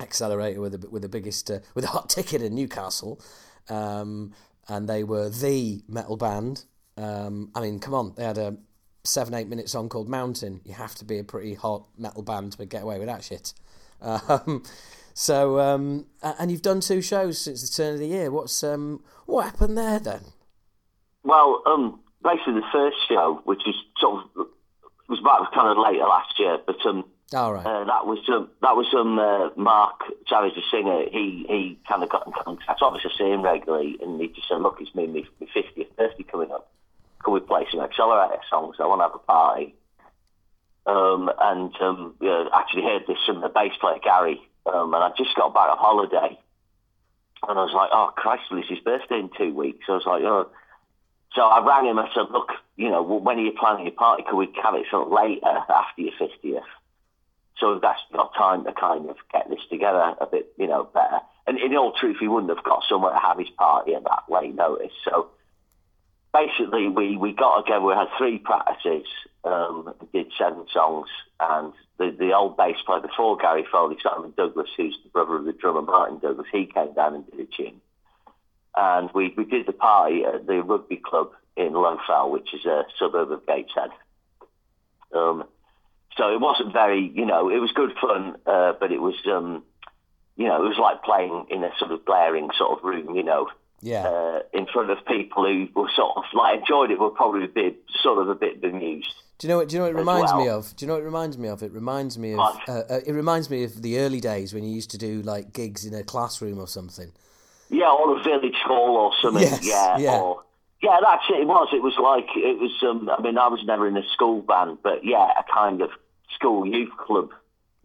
Accelerator 0.00 0.60
with 0.60 0.80
the 0.80 0.90
with 0.90 1.02
the 1.02 1.08
biggest 1.08 1.50
uh, 1.50 1.60
with 1.74 1.84
a 1.84 1.88
hot 1.88 2.08
ticket 2.08 2.42
in 2.42 2.54
Newcastle, 2.54 3.20
um, 3.68 4.32
and 4.68 4.88
they 4.88 5.04
were 5.04 5.28
the 5.28 5.82
metal 5.88 6.16
band. 6.16 6.64
Um, 6.96 7.50
I 7.54 7.60
mean, 7.60 7.80
come 7.80 7.94
on, 7.94 8.14
they 8.16 8.24
had 8.24 8.38
a 8.38 8.56
seven 9.04 9.34
eight 9.34 9.48
minute 9.48 9.68
song 9.68 9.88
called 9.88 10.08
Mountain. 10.08 10.60
You 10.64 10.74
have 10.74 10.94
to 10.96 11.04
be 11.04 11.18
a 11.18 11.24
pretty 11.24 11.54
hot 11.54 11.86
metal 11.96 12.22
band 12.22 12.52
to 12.52 12.66
get 12.66 12.82
away 12.82 12.98
with 12.98 13.08
that 13.08 13.24
shit. 13.24 13.54
Um, 14.00 14.64
so, 15.14 15.60
um, 15.60 16.06
and 16.22 16.50
you've 16.50 16.60
done 16.60 16.80
two 16.80 17.00
shows 17.00 17.40
since 17.40 17.62
the 17.62 17.74
turn 17.74 17.94
of 17.94 18.00
the 18.00 18.08
year. 18.08 18.30
What's 18.30 18.62
um, 18.64 19.02
what 19.26 19.44
happened 19.44 19.78
there 19.78 19.98
then? 19.98 20.20
Well, 21.22 21.62
um, 21.66 22.00
basically 22.22 22.54
the 22.54 22.66
first 22.72 22.96
show, 23.08 23.40
which 23.44 23.60
was 23.64 23.76
sort 23.98 24.24
of 24.36 24.46
was 25.14 25.20
about 25.22 25.52
kind 25.54 25.70
of 25.70 25.78
later 25.78 26.04
last 26.04 26.34
year, 26.38 26.58
but 26.66 26.76
um, 26.86 27.04
all 27.32 27.54
right, 27.54 27.64
uh, 27.64 27.84
that 27.84 28.06
was 28.06 28.18
um, 28.28 28.50
that 28.62 28.74
was 28.74 28.86
um, 28.94 29.18
uh, 29.18 29.50
Mark 29.56 30.02
Savage, 30.28 30.54
the 30.54 30.62
singer. 30.70 31.06
He 31.10 31.46
he 31.48 31.78
kind 31.88 32.02
of 32.02 32.10
got 32.10 32.26
in 32.26 32.32
contact. 32.32 32.82
Obviously, 32.82 33.10
see 33.16 33.30
him 33.30 33.42
regularly, 33.42 33.96
and 34.02 34.20
he 34.20 34.28
just 34.28 34.48
said, 34.48 34.60
"Look, 34.60 34.78
it's 34.80 34.94
me, 34.94 35.06
my 35.06 35.22
fiftieth 35.54 35.94
birthday 35.96 36.24
coming 36.24 36.50
up. 36.50 36.70
Can 37.22 37.32
we 37.32 37.40
play 37.40 37.66
some 37.70 37.80
Accelerator 37.80 38.42
songs? 38.50 38.76
I 38.80 38.86
want 38.86 39.00
to 39.00 39.06
have 39.06 39.14
a 39.14 39.18
party." 39.18 39.74
Um, 40.86 41.30
and 41.40 41.72
um, 41.80 42.14
yeah, 42.20 42.44
actually 42.52 42.82
heard 42.82 43.06
this 43.06 43.22
from 43.24 43.40
the 43.40 43.48
bass 43.48 43.72
player 43.80 43.98
Gary, 44.02 44.42
um, 44.66 44.92
and 44.92 45.02
I 45.02 45.10
just 45.16 45.34
got 45.36 45.54
back 45.54 45.70
on 45.70 45.78
holiday, 45.78 46.38
and 47.48 47.58
I 47.58 47.62
was 47.62 47.72
like, 47.72 47.90
"Oh 47.92 48.10
Christ, 48.16 48.42
it's 48.50 48.68
his 48.68 48.80
birthday 48.80 49.18
in 49.20 49.30
two 49.38 49.54
weeks." 49.54 49.86
I 49.88 49.92
was 49.92 50.06
like, 50.06 50.22
"Oh." 50.22 50.50
So 51.34 51.42
I 51.42 51.64
rang 51.64 51.86
him. 51.86 51.98
And 51.98 52.08
I 52.08 52.14
said, 52.14 52.30
"Look, 52.30 52.50
you 52.76 52.90
know, 52.90 53.02
when 53.02 53.38
are 53.38 53.42
you 53.42 53.52
planning 53.58 53.86
your 53.86 53.94
party? 53.94 54.22
Could 54.22 54.36
we 54.36 54.48
have 54.62 54.74
it 54.74 54.86
sort 54.90 55.06
of 55.06 55.12
later 55.12 55.46
after 55.46 56.00
your 56.00 56.12
fiftieth? 56.18 56.62
So 57.58 57.78
that's 57.78 58.00
got 58.12 58.34
time 58.34 58.64
to 58.64 58.72
kind 58.72 59.08
of 59.08 59.16
get 59.32 59.48
this 59.48 59.64
together 59.70 60.14
a 60.20 60.26
bit, 60.26 60.52
you 60.56 60.66
know, 60.66 60.84
better." 60.84 61.20
And 61.46 61.58
in 61.58 61.76
all 61.76 61.92
truth, 61.92 62.16
he 62.20 62.28
wouldn't 62.28 62.54
have 62.54 62.64
got 62.64 62.84
somewhere 62.88 63.12
to 63.12 63.18
have 63.18 63.38
his 63.38 63.50
party 63.50 63.94
at 63.94 64.04
that 64.04 64.24
late 64.30 64.54
notice. 64.54 64.92
So 65.04 65.28
basically, 66.32 66.88
we, 66.88 67.16
we 67.16 67.32
got 67.32 67.62
together. 67.62 67.84
We 67.84 67.94
had 67.94 68.08
three 68.16 68.38
practices, 68.38 69.06
um, 69.44 69.94
did 70.12 70.32
seven 70.38 70.66
songs, 70.72 71.08
and 71.38 71.72
the, 71.98 72.16
the 72.18 72.32
old 72.32 72.56
bass 72.56 72.76
player 72.86 73.00
before 73.00 73.36
Gary 73.36 73.66
Foley, 73.70 73.96
Simon 74.02 74.32
Douglas, 74.36 74.70
who's 74.76 74.98
the 75.04 75.10
brother 75.10 75.36
of 75.36 75.44
the 75.44 75.52
drummer 75.52 75.82
Martin 75.82 76.18
Douglas, 76.18 76.46
he 76.50 76.64
came 76.64 76.94
down 76.94 77.14
and 77.14 77.30
did 77.30 77.40
a 77.40 77.44
tune. 77.44 77.80
And 78.76 79.10
we, 79.14 79.32
we 79.36 79.44
did 79.44 79.66
the 79.66 79.72
party 79.72 80.24
at 80.24 80.46
the 80.46 80.62
rugby 80.62 80.96
club 80.96 81.30
in 81.56 81.72
Low 81.72 81.98
Fell, 82.06 82.30
which 82.30 82.52
is 82.52 82.64
a 82.64 82.84
suburb 82.98 83.30
of 83.30 83.46
Gateshead. 83.46 83.90
Um, 85.14 85.44
so 86.16 86.32
it 86.32 86.40
wasn't 86.40 86.72
very, 86.72 87.12
you 87.14 87.26
know, 87.26 87.48
it 87.48 87.58
was 87.58 87.72
good 87.72 87.92
fun, 88.00 88.36
uh, 88.46 88.72
but 88.78 88.92
it 88.92 89.00
was, 89.00 89.14
um, 89.26 89.62
you 90.36 90.46
know, 90.46 90.64
it 90.64 90.68
was 90.68 90.78
like 90.78 91.02
playing 91.02 91.46
in 91.50 91.62
a 91.62 91.70
sort 91.78 91.92
of 91.92 92.04
glaring 92.04 92.50
sort 92.56 92.78
of 92.78 92.84
room, 92.84 93.14
you 93.14 93.22
know, 93.22 93.48
yeah. 93.80 94.06
uh, 94.06 94.40
in 94.52 94.66
front 94.66 94.90
of 94.90 94.98
people 95.06 95.44
who 95.44 95.68
were 95.80 95.90
sort 95.94 96.16
of 96.16 96.24
like 96.32 96.60
enjoyed 96.60 96.90
it, 96.90 96.98
but 96.98 97.14
probably 97.14 97.46
be 97.46 97.76
sort 98.02 98.20
of 98.20 98.28
a 98.28 98.34
bit 98.34 98.60
bemused. 98.60 99.14
Do 99.38 99.46
you 99.46 99.52
know 99.52 99.58
what? 99.58 99.68
Do 99.68 99.74
you 99.74 99.78
know 99.80 99.86
what 99.86 99.96
it 99.96 99.98
reminds 99.98 100.32
well. 100.32 100.44
me 100.44 100.48
of? 100.48 100.76
Do 100.76 100.84
you 100.84 100.86
know 100.86 100.94
what 100.94 101.02
it 101.02 101.06
reminds 101.06 101.38
me 101.38 101.48
of? 101.48 101.62
It 101.62 101.72
reminds 101.72 102.16
me 102.16 102.34
of. 102.34 102.38
Uh, 102.68 102.72
uh, 102.88 103.00
it 103.04 103.12
reminds 103.12 103.50
me 103.50 103.64
of 103.64 103.82
the 103.82 103.98
early 103.98 104.20
days 104.20 104.54
when 104.54 104.62
you 104.62 104.72
used 104.72 104.90
to 104.90 104.98
do 104.98 105.22
like 105.22 105.52
gigs 105.52 105.84
in 105.84 105.92
a 105.92 106.04
classroom 106.04 106.58
or 106.58 106.68
something. 106.68 107.12
Yeah, 107.70 107.90
or 107.90 108.18
a 108.18 108.22
village 108.22 108.60
hall 108.64 108.96
or 108.96 109.12
something. 109.22 109.42
Yes, 109.42 109.60
yeah, 109.62 109.98
yeah. 109.98 110.18
Or, 110.20 110.42
yeah, 110.82 110.98
that's 111.02 111.24
it. 111.30 111.40
It 111.40 111.46
was. 111.46 111.68
It 111.72 111.82
was 111.82 111.94
like 111.98 112.28
it 112.36 112.58
was. 112.58 112.72
Um, 112.82 113.08
I 113.08 113.20
mean, 113.22 113.38
I 113.38 113.48
was 113.48 113.64
never 113.64 113.88
in 113.88 113.96
a 113.96 114.06
school 114.12 114.42
band, 114.42 114.78
but 114.82 115.04
yeah, 115.04 115.30
a 115.38 115.42
kind 115.52 115.80
of 115.80 115.90
school 116.34 116.66
youth 116.66 116.92
club 116.98 117.30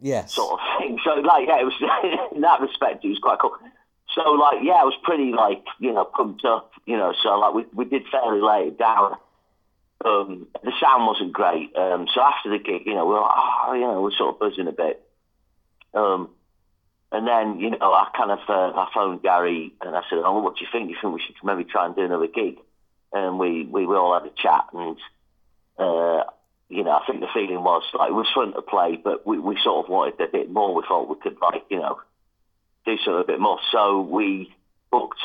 Yes. 0.02 0.34
sort 0.34 0.60
of 0.60 0.60
thing. 0.80 1.00
So 1.04 1.12
like, 1.22 1.48
yeah, 1.48 1.60
it 1.62 1.66
was 1.66 2.30
in 2.36 2.42
that 2.42 2.62
respect, 2.62 3.04
it 3.04 3.10
was 3.10 3.20
quite 3.20 3.40
cool. 3.40 3.56
So 4.16 4.32
like, 4.32 4.60
yeah, 4.64 4.74
I 4.74 4.84
was 4.84 4.98
pretty 5.04 5.32
like, 5.32 5.64
you 5.80 5.94
know, 5.94 6.04
pumped 6.06 6.44
up, 6.46 6.72
you 6.86 6.98
know. 6.98 7.14
So 7.22 7.38
like, 7.38 7.54
we 7.54 7.66
we 7.74 7.86
did 7.86 8.04
fairly 8.12 8.42
lay 8.42 8.68
it 8.68 8.78
down. 8.78 9.16
Um, 10.04 10.48
the 10.64 10.72
sound 10.80 11.06
wasn't 11.06 11.34
great. 11.34 11.76
Um, 11.76 12.08
so 12.14 12.22
after 12.22 12.50
the 12.50 12.60
gig, 12.60 12.84
you 12.86 12.96
know, 12.96 13.06
we 13.06 13.14
were 13.14 13.24
oh, 13.24 13.74
you 13.74 13.82
know, 13.82 14.02
we're 14.02 14.12
sort 14.18 14.34
of 14.36 14.40
buzzing 14.40 14.68
a 14.68 14.72
bit. 14.72 15.06
Um, 15.94 16.30
and 17.12 17.28
then, 17.28 17.60
you 17.60 17.72
know, 17.72 17.92
I 17.92 18.10
kind 18.16 18.32
of 18.32 18.40
uh, 18.48 18.78
I 18.78 18.90
phoned 18.94 19.24
Gary 19.24 19.74
and 19.82 19.96
I 19.96 20.02
said, 20.10 20.20
"Oh, 20.24 20.40
what 20.42 20.58
do 20.58 20.62
you 20.62 20.68
think? 20.72 20.90
You 20.90 20.98
think 21.02 21.14
we 21.14 21.22
should 21.26 21.36
maybe 21.44 21.64
try 21.64 21.86
and 21.86 21.96
do 21.96 22.04
another 22.04 22.28
gig?" 22.28 22.58
And 23.12 23.40
we 23.40 23.66
we, 23.66 23.88
we 23.88 23.96
all 23.96 24.14
had 24.14 24.30
a 24.30 24.34
chat, 24.36 24.66
and 24.74 24.98
uh, 25.80 26.24
you 26.70 26.84
know, 26.84 26.92
I 26.92 27.06
think 27.08 27.22
the 27.22 27.28
feeling 27.34 27.64
was 27.64 27.84
like 27.94 28.10
it 28.10 28.14
was 28.14 28.28
fun 28.34 28.54
to 28.54 28.62
play, 28.62 29.00
but 29.04 29.26
we, 29.26 29.40
we 29.40 29.58
sort 29.64 29.86
of 29.86 29.90
wanted 29.90 30.22
a 30.22 30.32
bit 30.32 30.52
more. 30.52 30.76
We 30.76 30.84
thought 30.88 31.10
we 31.10 31.16
could 31.22 31.38
like, 31.42 31.64
you 31.70 31.80
know, 31.80 32.00
do 32.86 32.96
something 32.98 33.22
a 33.22 33.28
bit 33.28 33.40
more. 33.40 33.60
So 33.72 34.02
we 34.02 34.54
booked 34.92 35.20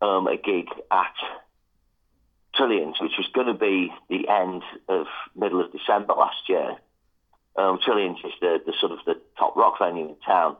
um, 0.00 0.28
a 0.28 0.36
gig 0.36 0.68
at 0.92 1.14
Trillians, 2.54 3.00
which 3.00 3.18
was 3.18 3.26
going 3.34 3.48
to 3.48 3.54
be 3.54 3.92
the 4.08 4.28
end 4.28 4.62
of 4.88 5.06
middle 5.34 5.60
of 5.60 5.72
December 5.72 6.14
last 6.14 6.48
year. 6.48 6.76
Um, 7.56 7.80
Trillians 7.84 8.18
is 8.24 8.32
the, 8.40 8.60
the 8.64 8.74
sort 8.80 8.92
of 8.92 8.98
the 9.06 9.20
top 9.36 9.56
rock 9.56 9.78
venue 9.80 10.08
in 10.10 10.16
town. 10.24 10.56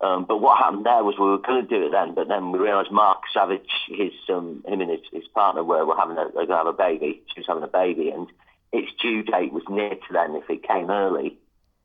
Um, 0.00 0.26
but 0.28 0.38
what 0.38 0.58
happened 0.58 0.84
there 0.84 1.02
was 1.02 1.14
we 1.18 1.24
were 1.24 1.38
going 1.38 1.66
to 1.66 1.68
do 1.68 1.86
it 1.86 1.90
then, 1.90 2.14
but 2.14 2.28
then 2.28 2.52
we 2.52 2.58
realised 2.58 2.90
Mark 2.92 3.22
Savage, 3.32 3.70
his 3.88 4.12
um, 4.28 4.62
him 4.66 4.82
and 4.82 4.90
his, 4.90 5.00
his 5.10 5.26
partner 5.28 5.64
were, 5.64 5.86
were 5.86 5.96
having 5.96 6.18
a, 6.18 6.30
going 6.32 6.48
to 6.48 6.54
have 6.54 6.66
a 6.66 6.72
baby. 6.72 7.22
She 7.32 7.40
was 7.40 7.46
having 7.46 7.62
a 7.62 7.68
baby, 7.68 8.10
and 8.10 8.26
its 8.72 8.92
due 9.00 9.22
date 9.22 9.52
was 9.52 9.62
near 9.70 9.90
to 9.90 10.12
then. 10.12 10.34
If 10.34 10.50
it 10.50 10.68
came 10.68 10.90
early, 10.90 11.38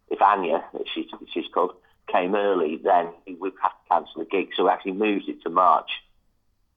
if 0.10 0.22
Anya, 0.22 0.66
as 0.74 0.86
she's, 0.94 1.46
called, 1.54 1.76
came 2.12 2.36
early, 2.36 2.82
then 2.84 3.08
we'd 3.40 3.54
have 3.62 3.72
to 3.72 3.90
cancel 3.90 4.24
the 4.24 4.26
gig. 4.26 4.50
So 4.58 4.66
we 4.66 4.70
actually 4.70 4.94
moved 4.94 5.30
it 5.30 5.42
to 5.44 5.50
March. 5.50 5.90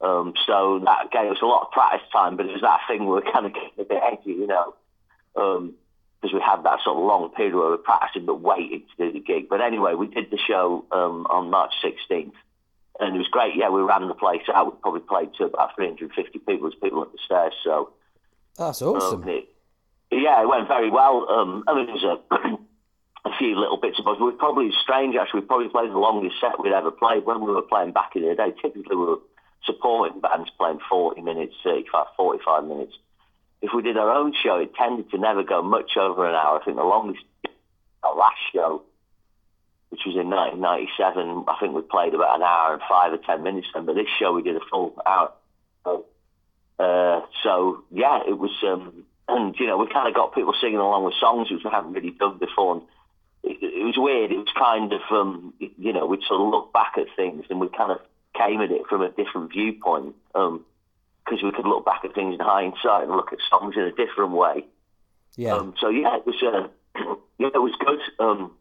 Um, 0.01 0.35
so 0.47 0.81
that 0.85 1.11
gave 1.11 1.33
us 1.33 1.39
a 1.43 1.47
lot 1.47 1.63
of 1.63 1.73
practice 1.73 2.07
time, 2.13 2.37
but 2.37 2.47
it 2.47 2.53
was 2.53 2.61
that 2.61 2.81
thing 2.87 3.01
we 3.01 3.13
were 3.13 3.23
kind 3.23 3.47
of 3.47 3.55
getting 3.55 3.81
a 3.81 3.85
bit 3.85 4.03
edgy, 4.05 4.33
you 4.33 4.47
know, 4.47 4.75
because 6.25 6.33
we 6.33 6.41
had 6.41 6.65
that 6.65 6.81
sort 6.83 6.97
of 6.97 7.05
long 7.05 7.29
period 7.37 7.55
where 7.55 7.65
we 7.65 7.71
were 7.73 7.77
practicing 7.77 8.25
but 8.25 8.41
waiting 8.41 8.83
to 8.97 9.07
do 9.07 9.13
the 9.13 9.21
gig. 9.21 9.47
But 9.47 9.61
anyway, 9.61 9.93
we 9.93 10.07
did 10.07 10.31
the 10.31 10.39
show 10.39 10.87
um, 10.91 11.27
on 11.29 11.51
March 11.51 11.73
16th, 11.85 12.33
and 12.99 13.15
it 13.15 13.19
was 13.19 13.29
great. 13.29 13.55
Yeah, 13.57 13.69
we 13.69 13.83
ran 13.83 14.09
the 14.09 14.15
place 14.15 14.41
out. 14.55 14.73
We 14.73 14.81
probably 14.81 15.01
played 15.01 15.35
to 15.35 15.45
about 15.45 15.77
350 15.77 16.39
people 16.39 16.69
as 16.69 16.75
people 16.83 17.03
up 17.03 17.13
the 17.13 17.19
stairs. 17.23 17.53
So 17.63 17.93
That's 18.57 18.81
awesome. 18.81 19.25
um, 19.25 19.29
it, 19.29 19.49
yeah, 20.11 20.41
it 20.41 20.49
went 20.49 20.67
very 20.67 20.89
well. 20.89 21.29
Um, 21.29 21.63
I 21.69 21.75
mean, 21.75 21.87
there 21.87 21.95
was 21.95 22.19
a, 22.33 23.29
a 23.29 23.37
few 23.37 23.61
little 23.61 23.77
bits 23.77 23.99
of 23.99 24.07
buzz. 24.07 24.17
We 24.19 24.33
probably 24.33 24.71
strange 24.83 25.17
actually. 25.17 25.41
We 25.41 25.47
probably 25.47 25.69
played 25.69 25.91
the 25.91 25.99
longest 25.99 26.41
set 26.41 26.59
we'd 26.59 26.73
ever 26.73 26.91
played 26.91 27.27
when 27.27 27.45
we 27.45 27.53
were 27.53 27.61
playing 27.61 27.93
back 27.93 28.17
in 28.17 28.23
the 28.23 28.35
day. 28.35 28.55
Typically, 28.63 28.97
we 28.97 29.05
were 29.05 29.21
supporting 29.65 30.23
bands 30.23 30.49
playing 30.57 30.79
40 30.89 31.21
minutes, 31.21 31.55
35, 31.63 32.07
45 32.17 32.65
minutes. 32.65 32.95
If 33.65 33.71
we 33.75 33.81
did 33.81 33.97
our 33.97 34.11
own 34.11 34.35
show, 34.43 34.57
it 34.59 34.75
tended 34.75 35.11
to 35.11 35.17
never 35.17 35.43
go 35.43 35.63
much 35.63 35.97
over 35.97 36.29
an 36.29 36.35
hour. 36.35 36.61
I 36.61 36.65
think 36.67 36.77
the 36.77 36.83
longest, 36.83 37.25
our 38.03 38.15
last 38.15 38.37
show, 38.53 38.83
which 39.89 40.03
was 40.05 40.17
in 40.17 40.29
1997, 40.29 41.45
I 41.49 41.57
think 41.59 41.75
we 41.75 41.81
played 41.81 42.13
about 42.13 42.37
an 42.37 42.43
hour 42.43 42.75
and 42.75 42.83
five 42.87 43.15
or 43.15 43.17
ten 43.17 43.43
minutes 43.43 43.69
then. 43.73 43.87
But 43.87 43.95
this 43.95 44.09
show, 44.19 44.35
we 44.35 44.43
did 44.43 44.57
a 44.57 44.61
full 44.71 44.95
hour. 45.07 45.33
Uh, 45.87 47.23
so 47.43 47.85
yeah, 47.91 48.21
it 48.29 48.37
was, 48.37 48.51
um, 48.67 49.05
and 49.29 49.55
you 49.59 49.67
know, 49.67 49.79
we 49.79 49.87
kind 49.91 50.09
of 50.09 50.15
got 50.15 50.35
people 50.35 50.53
singing 50.61 50.77
along 50.77 51.05
with 51.05 51.15
songs 51.19 51.51
which 51.51 51.65
we 51.65 51.71
haven't 51.71 51.95
really 51.95 52.11
done 52.11 52.37
before. 52.37 52.75
And 52.75 52.83
it, 53.45 53.63
it 53.63 53.85
was 53.85 53.97
weird. 53.97 54.31
It 54.31 54.45
was 54.45 54.53
kind 54.59 54.93
of, 54.93 55.01
um, 55.11 55.55
you 55.59 55.95
know, 55.95 56.05
we'd 56.05 56.21
sort 56.29 56.43
of 56.43 56.49
look 56.49 56.71
back 56.75 56.99
at 56.99 57.07
things 57.17 57.47
and 57.49 57.61
we 57.61 57.69
kind 57.69 57.93
of 57.93 58.01
came 58.37 58.61
at 58.61 58.71
it 58.71 58.83
from 58.91 59.01
a 59.01 59.09
different 59.09 59.53
viewpoint 59.53 60.17
because 61.25 61.43
we 61.43 61.53
could 61.53 61.67
look 61.67 61.85
back 61.85 62.05
at 62.05 62.15
things 62.15 62.35
in 62.35 62.41
hindsight 62.41 63.05
and 63.05 63.13
look 63.13 63.33
at 63.33 63.39
songs 63.49 63.75
in 63.77 63.83
a 63.83 63.93
different 63.93 64.33
way. 64.33 64.67
Yeah. 65.37 65.55
Um, 65.55 65.75
so 65.81 65.89
yeah, 65.89 66.17
it 66.17 66.27
was 66.27 66.43
uh, 66.43 66.69
yeah, 67.39 67.49
it 67.55 67.59
was 67.61 67.75
good. 67.81 68.01
Um, 68.19 68.53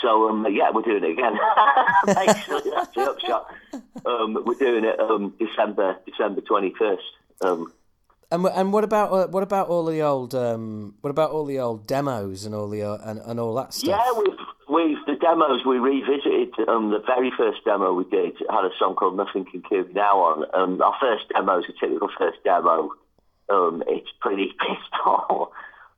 so 0.00 0.28
um, 0.28 0.46
yeah, 0.50 0.70
we're 0.72 0.82
doing 0.82 1.04
it 1.04 1.10
again. 1.10 1.38
Basically, 2.06 2.70
that's 2.74 2.94
the 2.94 3.02
upshot. 3.02 3.46
Um, 4.06 4.42
we're 4.44 4.54
doing 4.54 4.84
it 4.84 4.98
um, 4.98 5.34
December 5.38 5.98
December 6.06 6.40
twenty 6.40 6.74
first. 6.78 7.04
Um, 7.42 7.72
And 8.30 8.46
and 8.46 8.72
what 8.72 8.82
about 8.84 9.12
uh, 9.12 9.26
what 9.28 9.42
about 9.42 9.68
all 9.68 9.84
the 9.84 10.00
old 10.02 10.34
um, 10.34 10.94
what 11.02 11.10
about 11.10 11.30
all 11.30 11.44
the 11.44 11.60
old 11.60 11.86
demos 11.86 12.44
and 12.46 12.54
all 12.54 12.68
the 12.68 12.82
uh, 12.82 12.98
and, 13.04 13.20
and 13.20 13.38
all 13.38 13.54
that 13.54 13.74
stuff? 13.74 13.88
yeah, 13.88 14.12
we've 14.18 14.38
we've 14.74 14.98
the 15.06 15.14
demos 15.14 15.64
we 15.64 15.78
revisited. 15.78 16.52
Um, 16.68 16.90
the 16.90 16.98
very 17.06 17.30
first 17.36 17.64
demo 17.64 17.92
we 17.94 18.04
did 18.04 18.34
had 18.50 18.64
a 18.64 18.70
song 18.78 18.96
called 18.96 19.16
"Nothing 19.16 19.44
Can 19.44 19.62
Me 19.70 19.92
Now" 19.94 20.18
on. 20.18 20.44
Um, 20.52 20.82
our 20.82 20.96
first 21.00 21.28
demo 21.32 21.60
is 21.60 21.66
a 21.68 21.72
typical 21.72 22.10
first 22.18 22.42
demo. 22.42 22.90
Um, 23.48 23.84
it's 23.86 24.10
pretty 24.20 24.48
pissed 24.58 24.94
off. 25.06 25.50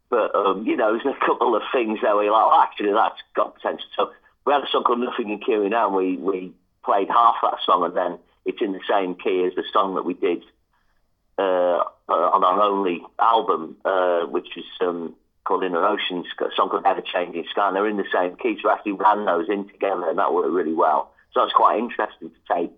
But, 0.09 0.35
um, 0.37 0.67
you 0.67 0.77
know, 0.77 0.93
there's 0.93 1.17
a 1.17 1.27
couple 1.27 1.57
of 1.57 1.63
things 1.73 1.99
where 2.01 2.23
you're 2.23 2.33
like, 2.33 2.69
actually, 2.69 2.93
that's 2.93 3.21
got 3.35 3.57
potential. 3.57 3.87
So 3.97 4.13
we 4.45 4.53
had 4.53 4.63
a 4.63 4.69
song 4.71 4.85
called 4.85 5.01
Nothing 5.01 5.41
Can 5.45 5.65
Me 5.65 5.69
Now, 5.69 5.89
and 5.89 5.97
we, 5.97 6.17
we 6.17 6.53
played 6.85 7.09
half 7.09 7.37
that 7.43 7.59
song, 7.65 7.85
and 7.85 7.97
then 7.97 8.19
it's 8.45 8.63
in 8.63 8.73
the 8.73 8.81
same 8.89 9.17
key 9.17 9.45
as 9.45 9.55
the 9.57 9.65
song 9.73 9.97
that 9.97 10.05
we 10.05 10.15
did 10.15 10.45
uh, 11.39 11.83
uh, 12.09 12.13
on 12.13 12.45
our 12.45 12.63
only 12.63 13.03
album, 13.19 13.77
uh, 13.85 14.27
which 14.27 14.57
is 14.57 14.65
um, 14.81 15.15
called 15.47 15.65
Inner 15.65 15.85
a 15.85 15.97
song 16.57 16.69
called 16.69 16.85
Ever 16.85 17.01
Changing 17.01 17.45
Sky, 17.51 17.69
and 17.69 17.77
they're 17.77 17.89
in 17.89 17.97
the 17.97 18.05
same 18.13 18.37
key. 18.37 18.59
So 18.61 18.69
I 18.69 18.75
actually 18.75 18.93
ran 18.93 19.25
those 19.25 19.49
in 19.49 19.69
together, 19.69 20.09
and 20.09 20.19
that 20.19 20.35
worked 20.35 20.51
really 20.51 20.75
well. 20.75 21.13
So 21.33 21.43
it's 21.43 21.53
quite 21.53 21.79
interesting 21.79 22.31
to 22.31 22.55
take, 22.55 22.73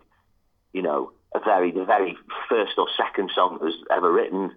you 0.72 0.82
know, 0.82 1.12
a 1.34 1.40
very 1.40 1.70
the 1.72 1.84
very 1.84 2.16
first 2.48 2.72
or 2.78 2.86
second 2.96 3.30
song 3.34 3.54
that 3.54 3.64
was 3.64 3.74
ever 3.90 4.12
written 4.12 4.52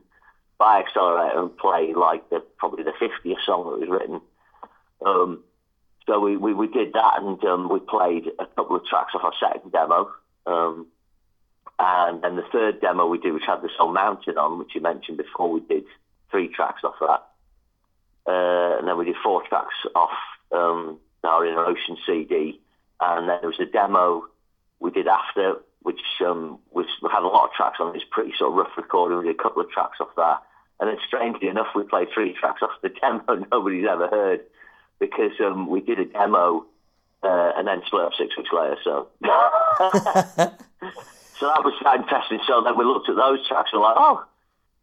by 0.57 0.79
Accelerator 0.79 1.39
and 1.39 1.57
play 1.57 1.93
like 1.93 2.29
the 2.29 2.43
probably 2.57 2.83
the 2.83 2.93
fiftieth 2.99 3.39
song 3.45 3.69
that 3.69 3.79
was 3.79 3.89
written. 3.89 4.21
Um, 5.05 5.43
so 6.07 6.19
we, 6.19 6.35
we, 6.35 6.53
we 6.53 6.67
did 6.67 6.93
that, 6.93 7.21
and 7.21 7.43
um, 7.45 7.69
we 7.69 7.79
played 7.79 8.27
a 8.39 8.45
couple 8.45 8.75
of 8.75 8.85
tracks 8.85 9.13
off 9.15 9.23
our 9.23 9.33
second 9.39 9.71
demo. 9.71 10.11
Um, 10.45 10.87
and 11.79 12.21
then 12.21 12.35
the 12.35 12.43
third 12.51 12.81
demo 12.81 13.07
we 13.07 13.19
did, 13.19 13.33
which 13.33 13.45
had 13.45 13.61
the 13.61 13.69
song 13.77 13.93
Mountain 13.93 14.37
on, 14.37 14.59
which 14.59 14.75
you 14.75 14.81
mentioned 14.81 15.17
before, 15.17 15.51
we 15.51 15.61
did 15.61 15.85
three 16.29 16.47
tracks 16.47 16.83
off 16.83 16.95
of 17.01 17.07
that. 17.07 17.30
Uh, 18.27 18.77
and 18.77 18.87
then 18.87 18.97
we 18.97 19.05
did 19.05 19.15
four 19.23 19.43
tracks 19.47 19.75
off 19.95 20.17
um, 20.51 20.99
our 21.23 21.45
Inner 21.45 21.65
Ocean 21.65 21.97
CD. 22.05 22.59
And 22.99 23.29
then 23.29 23.39
there 23.41 23.49
was 23.49 23.59
a 23.59 23.65
demo 23.65 24.25
we 24.79 24.91
did 24.91 25.07
after, 25.07 25.55
which 25.81 26.01
um, 26.25 26.59
which 26.69 26.87
had 27.11 27.23
a 27.23 27.27
lot 27.27 27.45
of 27.45 27.53
tracks 27.53 27.77
on. 27.79 27.95
It's 27.95 28.05
pretty 28.09 28.33
sort 28.37 28.51
of 28.51 28.57
rough 28.57 28.77
recording. 28.77 29.17
We 29.19 29.25
did 29.25 29.39
a 29.39 29.43
couple 29.43 29.61
of 29.61 29.69
tracks 29.71 29.97
off 29.99 30.15
that. 30.17 30.41
And 30.79 30.89
then 30.89 30.97
strangely 31.07 31.47
enough, 31.47 31.67
we 31.75 31.83
played 31.83 32.09
three 32.13 32.33
tracks 32.39 32.61
off 32.61 32.71
the 32.81 32.89
demo 32.89 33.45
nobody's 33.51 33.87
ever 33.89 34.07
heard 34.07 34.41
because 34.99 35.31
um, 35.39 35.67
we 35.67 35.81
did 35.81 35.99
a 35.99 36.05
demo 36.05 36.65
uh, 37.23 37.51
and 37.57 37.67
then 37.67 37.81
split 37.85 38.03
up 38.03 38.13
six 38.17 38.37
weeks 38.37 38.49
later. 38.53 38.77
So, 38.83 39.07
so 41.39 41.47
that 41.47 41.63
was 41.63 41.73
interesting. 41.81 42.39
So 42.47 42.61
then 42.61 42.77
we 42.77 42.85
looked 42.85 43.09
at 43.09 43.15
those 43.15 43.47
tracks 43.47 43.69
and 43.73 43.81
we're 43.81 43.87
like, 43.87 43.97
oh, 43.97 44.23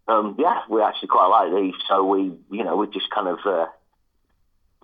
um, 0.09 0.37
yeah, 0.39 0.61
we 0.69 0.83
actually 0.83 1.09
quite 1.09 1.27
like 1.27 1.55
these. 1.55 1.75
So 1.89 2.05
we, 2.05 2.33
you 2.51 2.65
know, 2.65 2.77
we 2.77 2.87
just 2.89 3.11
kind 3.11 3.29
of 3.29 3.39
uh, 3.45 3.67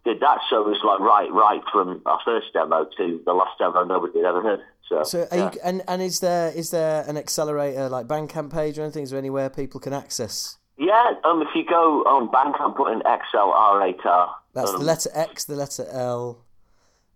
did 0.05 0.21
that. 0.21 0.39
So 0.51 0.61
it 0.61 0.67
was 0.67 0.81
like 0.85 1.01
right, 1.01 1.33
right 1.33 1.63
from 1.73 2.03
our 2.07 2.21
first 2.25 2.53
demo 2.53 2.87
to 2.97 3.23
the 3.25 3.33
last 3.33 3.59
demo 3.59 3.85
nobody 3.85 4.19
had 4.19 4.27
ever 4.27 4.43
heard. 4.43 4.61
So, 4.89 5.03
So 5.05 5.27
are 5.31 5.37
yeah. 5.37 5.53
you, 5.53 5.61
and 5.65 5.83
and 5.89 6.03
is 6.03 6.21
there 6.21 6.53
is 6.53 6.71
there 6.71 7.05
an 7.09 7.17
accelerator 7.17 7.89
like 7.89 8.07
Bandcamp 8.07 8.53
page 8.53 8.79
or 8.79 8.83
anything? 8.83 9.03
Is 9.03 9.11
there 9.11 9.19
anywhere 9.19 9.49
people 9.49 9.81
can 9.81 9.93
access? 9.93 10.59
yeah, 10.77 11.13
um, 11.25 11.41
if 11.43 11.49
you 11.55 11.65
go 11.65 12.03
on 12.03 12.29
Bandcamp, 12.29 12.77
put 12.77 12.93
in 12.93 13.01
XLR8R. 13.01 14.29
That's 14.55 14.71
um, 14.71 14.79
the 14.81 14.85
letter 14.85 15.11
X, 15.15 15.45
the 15.45 15.55
letter 15.55 15.87
L, 15.91 16.45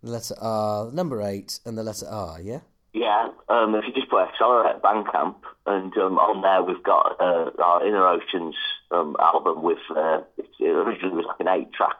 the 0.01 0.11
letter 0.11 0.35
R, 0.39 0.91
number 0.91 1.21
eight, 1.21 1.59
and 1.65 1.77
the 1.77 1.83
letter 1.83 2.07
R. 2.09 2.39
Yeah. 2.41 2.59
Yeah, 2.93 3.29
um, 3.49 3.75
if 3.75 3.85
you 3.85 3.93
just 3.93 4.09
put 4.09 4.27
Accelerate 4.27 4.81
Bandcamp, 4.81 5.35
and 5.67 5.95
um, 5.97 6.17
on 6.17 6.41
there 6.41 6.63
we've 6.63 6.83
got 6.83 7.17
uh, 7.19 7.51
our 7.61 7.85
Inner 7.85 8.07
Oceans 8.07 8.55
um, 8.89 9.15
album 9.19 9.61
with, 9.61 9.77
uh, 9.95 10.21
it 10.37 10.65
originally 10.65 11.15
was 11.15 11.25
like 11.25 11.39
an 11.39 11.47
eight 11.47 11.71
track 11.71 11.97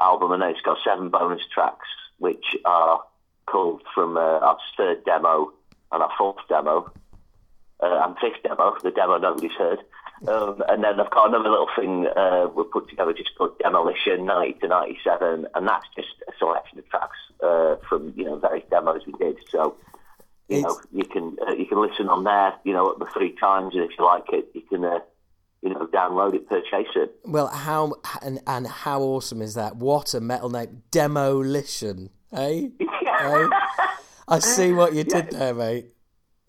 album, 0.00 0.32
and 0.32 0.40
then 0.40 0.50
it's 0.50 0.62
got 0.62 0.78
seven 0.84 1.10
bonus 1.10 1.42
tracks, 1.52 1.88
which 2.18 2.44
are 2.64 3.02
culled 3.46 3.82
from 3.94 4.16
uh, 4.16 4.20
our 4.20 4.58
third 4.76 5.04
demo 5.04 5.52
and 5.92 6.02
our 6.02 6.12
fourth 6.16 6.38
demo, 6.48 6.90
uh, 7.80 8.04
and 8.06 8.16
fifth 8.18 8.42
demo, 8.42 8.74
the 8.82 8.90
demo 8.90 9.18
nobody's 9.18 9.52
heard. 9.52 9.80
Um, 10.26 10.62
and 10.68 10.82
then 10.82 10.98
I've 10.98 11.10
got 11.10 11.28
another 11.28 11.50
little 11.50 11.68
thing 11.78 12.06
uh, 12.06 12.48
we 12.54 12.64
put 12.64 12.88
together 12.88 13.12
just 13.12 13.36
called 13.36 13.58
Demolition 13.58 14.24
90 14.24 14.60
to 14.60 14.68
97, 14.68 15.46
and 15.54 15.68
that's 15.68 15.86
just 15.94 16.08
a 16.26 16.32
selection 16.38 16.78
of 16.78 16.88
tracks 16.88 17.18
uh, 17.42 17.76
from 17.86 18.14
you 18.16 18.24
know 18.24 18.36
various 18.36 18.64
demos 18.70 19.02
we 19.06 19.12
did. 19.12 19.36
So 19.50 19.76
you 20.48 20.62
know 20.62 20.80
you 20.92 21.04
can 21.04 21.36
uh, 21.46 21.52
you 21.52 21.66
can 21.66 21.80
listen 21.80 22.08
on 22.08 22.24
there, 22.24 22.54
you 22.64 22.72
know, 22.72 22.88
up 22.90 22.98
the 22.98 23.06
three 23.06 23.34
times, 23.36 23.74
and 23.74 23.82
if 23.82 23.90
you 23.98 24.04
like 24.04 24.24
it, 24.32 24.48
you 24.54 24.62
can 24.62 24.84
uh, 24.84 25.00
you 25.62 25.70
know 25.70 25.86
download 25.86 26.34
it, 26.34 26.48
purchase 26.48 26.92
it. 26.94 27.16
Well, 27.24 27.48
how 27.48 27.94
and 28.22 28.40
and 28.46 28.66
how 28.66 29.02
awesome 29.02 29.42
is 29.42 29.54
that? 29.54 29.76
What 29.76 30.14
a 30.14 30.20
metal 30.20 30.50
name, 30.50 30.82
Demolition, 30.90 32.10
eh? 32.32 32.68
eh? 32.80 33.48
I 34.28 34.38
see 34.40 34.72
what 34.72 34.94
you 34.94 35.04
did 35.04 35.30
there, 35.30 35.54
mate. 35.54 35.92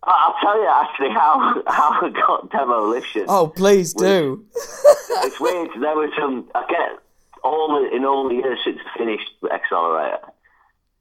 I'll 0.03 0.35
tell 0.41 0.57
you 0.61 0.69
actually 0.69 1.09
how 1.09 1.63
how 1.67 1.99
I 2.01 2.09
got 2.09 2.51
Demolition. 2.51 3.25
Oh, 3.27 3.47
please 3.47 3.93
do. 3.93 4.45
it's 4.55 5.39
weird. 5.39 5.69
There 5.79 5.95
was 5.95 6.11
some. 6.17 6.49
I 6.53 6.65
get 6.69 6.99
all 7.43 7.79
the, 7.81 7.95
in 7.95 8.05
all 8.05 8.29
the 8.29 8.35
years 8.35 8.59
since 8.63 8.77
I 8.93 8.97
finished 8.97 9.31
Accelerator. 9.51 10.19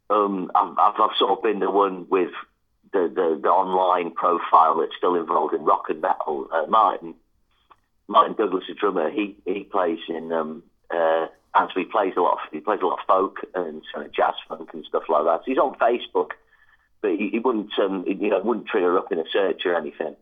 Um, 0.09 0.51
I've, 0.55 0.79
I've, 0.79 1.01
I've 1.01 1.17
sort 1.19 1.33
of 1.33 1.43
been 1.43 1.59
the 1.59 1.71
one 1.71 2.07
with 2.09 2.31
the, 2.93 3.11
the, 3.15 3.41
the 3.43 3.49
online 3.49 4.13
profile 4.13 4.79
that's 4.79 4.97
still 4.97 5.15
involved 5.15 5.55
in 5.55 5.65
rock 5.65 5.85
and 5.89 6.01
metal. 6.01 6.49
Uh, 6.53 6.67
Martin 6.69 7.15
Martin 8.09 8.37
Douglas, 8.39 8.65
the 8.69 8.75
drummer, 8.75 9.11
he 9.11 9.37
he 9.45 9.65
plays 9.65 9.99
in 10.09 10.33
um, 10.33 10.63
uh, 10.91 11.27
he 11.75 11.85
plays 11.85 12.15
a 12.17 12.21
lot. 12.21 12.35
Of, 12.35 12.39
he 12.53 12.61
plays 12.61 12.81
a 12.83 12.87
lot 12.87 13.01
of 13.01 13.07
folk 13.07 13.39
and 13.55 13.83
sort 13.93 14.07
of 14.07 14.13
jazz 14.13 14.35
funk 14.49 14.71
and 14.73 14.85
stuff 14.85 15.05
like 15.09 15.25
that. 15.25 15.41
So 15.41 15.45
he's 15.47 15.59
on 15.59 15.75
Facebook, 15.77 16.31
but 17.01 17.13
he, 17.13 17.31
he 17.31 17.39
wouldn't 17.39 17.71
um, 17.79 18.05
he, 18.07 18.15
you 18.15 18.31
know 18.31 18.41
wouldn't 18.41 18.67
trigger 18.67 18.99
up 18.99 19.11
in 19.11 19.19
a 19.19 19.25
search 19.33 19.63
or 19.65 19.77
anything. 19.77 20.17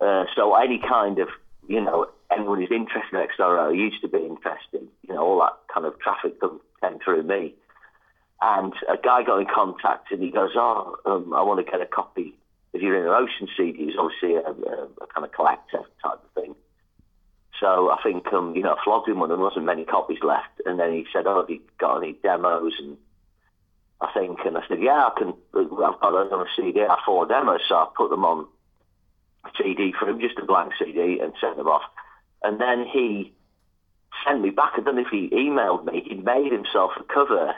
Uh, 0.00 0.24
so 0.34 0.54
any 0.54 0.78
kind 0.78 1.18
of, 1.18 1.28
you 1.68 1.80
know, 1.80 2.06
anyone 2.30 2.60
who's 2.60 2.70
interested 2.70 3.14
in 3.14 3.26
XRO 3.38 3.74
used 3.74 4.00
to 4.02 4.08
be 4.08 4.18
interested. 4.18 4.88
You 5.08 5.14
know, 5.14 5.22
all 5.22 5.40
that 5.40 5.56
kind 5.72 5.86
of 5.86 5.98
traffic 5.98 6.40
come, 6.40 6.60
came 6.82 6.98
through 6.98 7.22
me. 7.22 7.54
And 8.40 8.72
a 8.88 8.96
guy 9.02 9.22
got 9.22 9.40
in 9.40 9.46
contact 9.52 10.12
and 10.12 10.22
he 10.22 10.30
goes, 10.30 10.50
oh, 10.56 10.96
um, 11.06 11.32
I 11.32 11.42
want 11.42 11.64
to 11.64 11.70
get 11.70 11.80
a 11.80 11.86
copy 11.86 12.34
If 12.74 12.82
you're 12.82 12.96
in 12.96 13.06
an 13.06 13.08
Ocean 13.08 13.48
CD. 13.56 13.86
He's 13.86 13.96
obviously 13.98 14.34
a, 14.34 14.40
a, 14.40 14.84
a 15.02 15.06
kind 15.06 15.24
of 15.24 15.32
collector 15.32 15.80
type 16.02 16.20
of 16.22 16.30
thing. 16.34 16.54
So 17.60 17.90
I 17.90 17.96
think, 18.02 18.30
um, 18.34 18.54
you 18.54 18.62
know, 18.62 18.74
I 18.74 18.84
flogged 18.84 19.08
him 19.08 19.20
when 19.20 19.30
there 19.30 19.38
wasn't 19.38 19.64
many 19.64 19.84
copies 19.84 20.18
left. 20.22 20.60
And 20.66 20.78
then 20.78 20.92
he 20.92 21.06
said, 21.12 21.26
oh, 21.26 21.40
have 21.40 21.50
you 21.50 21.60
got 21.78 21.98
any 21.98 22.12
demos? 22.22 22.74
And 22.78 22.98
I 24.00 24.12
think, 24.12 24.40
and 24.44 24.58
I 24.58 24.60
said, 24.68 24.82
yeah, 24.82 25.08
I 25.08 25.12
can, 25.16 25.32
I've 25.54 25.70
got 26.00 26.10
those 26.10 26.32
on 26.32 26.46
a 26.46 26.50
CD. 26.54 26.82
I 26.82 26.90
have 26.90 26.98
four 27.06 27.26
demos, 27.26 27.60
so 27.66 27.74
I 27.76 27.86
put 27.96 28.10
them 28.10 28.26
on 28.26 28.46
a 29.46 29.48
CD 29.56 29.94
for 29.98 30.08
him, 30.08 30.20
just 30.20 30.38
a 30.38 30.44
blank 30.44 30.72
CD, 30.78 31.20
and 31.22 31.32
sent 31.40 31.56
them 31.56 31.68
off. 31.68 31.82
And 32.42 32.60
then 32.60 32.84
he 32.92 33.32
sent 34.26 34.42
me 34.42 34.50
back. 34.50 34.72
I 34.76 34.82
don't 34.82 34.96
know 34.96 35.02
if 35.02 35.08
he 35.10 35.30
emailed 35.30 35.86
me. 35.86 36.02
He 36.06 36.14
made 36.14 36.52
himself 36.52 36.92
a 37.00 37.04
cover 37.04 37.54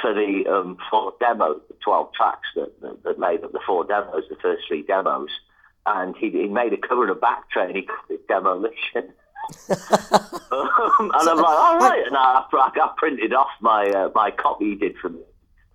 for 0.00 0.12
the 0.12 0.44
um, 0.50 0.76
four 0.90 1.14
demo, 1.20 1.60
the 1.68 1.74
12 1.84 2.12
tracks 2.12 2.48
that, 2.56 2.80
that, 2.80 3.02
that 3.04 3.18
made 3.18 3.44
up 3.44 3.52
the 3.52 3.60
four 3.66 3.84
demos, 3.84 4.24
the 4.28 4.36
first 4.36 4.64
three 4.66 4.82
demos. 4.82 5.30
And 5.86 6.16
he, 6.16 6.30
he 6.30 6.48
made 6.48 6.72
a 6.72 6.78
cover 6.78 7.02
and 7.02 7.12
a 7.12 7.14
back 7.14 7.50
tray, 7.50 7.66
and 7.66 7.76
he 7.76 7.82
called 7.82 8.10
it 8.10 8.26
Demolition. 8.26 9.12
um, 9.70 11.12
and 11.12 11.28
I'm 11.28 11.36
like, 11.36 11.58
all 11.58 11.78
right. 11.78 12.02
And 12.06 12.16
I, 12.16 12.44
I, 12.50 12.90
printed 12.96 13.34
off 13.34 13.50
my 13.60 13.90
uh, 13.90 14.10
my 14.14 14.30
copy 14.30 14.70
he 14.70 14.74
did 14.74 14.96
for 14.96 15.10
me, 15.10 15.20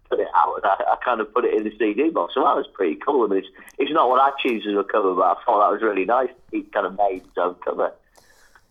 put 0.09 0.19
it 0.19 0.27
out, 0.35 0.55
and 0.55 0.65
I, 0.65 0.93
I 0.93 0.95
kind 1.05 1.21
of 1.21 1.31
put 1.31 1.45
it 1.45 1.53
in 1.53 1.63
the 1.63 1.71
CD 1.77 2.09
box. 2.09 2.33
So 2.33 2.43
that 2.43 2.55
was 2.55 2.65
pretty 2.73 2.95
cool. 2.95 3.25
I 3.25 3.27
mean, 3.27 3.39
it's, 3.39 3.47
it's 3.77 3.91
not 3.91 4.09
what 4.09 4.19
I 4.19 4.31
choose 4.41 4.65
as 4.67 4.75
a 4.75 4.83
cover, 4.83 5.13
but 5.13 5.21
I 5.21 5.35
thought 5.45 5.59
that 5.59 5.71
was 5.71 5.81
really 5.83 6.05
nice. 6.05 6.29
He 6.51 6.63
kind 6.63 6.87
of 6.87 6.97
made 6.97 7.21
his 7.21 7.37
own 7.37 7.55
cover. 7.63 7.93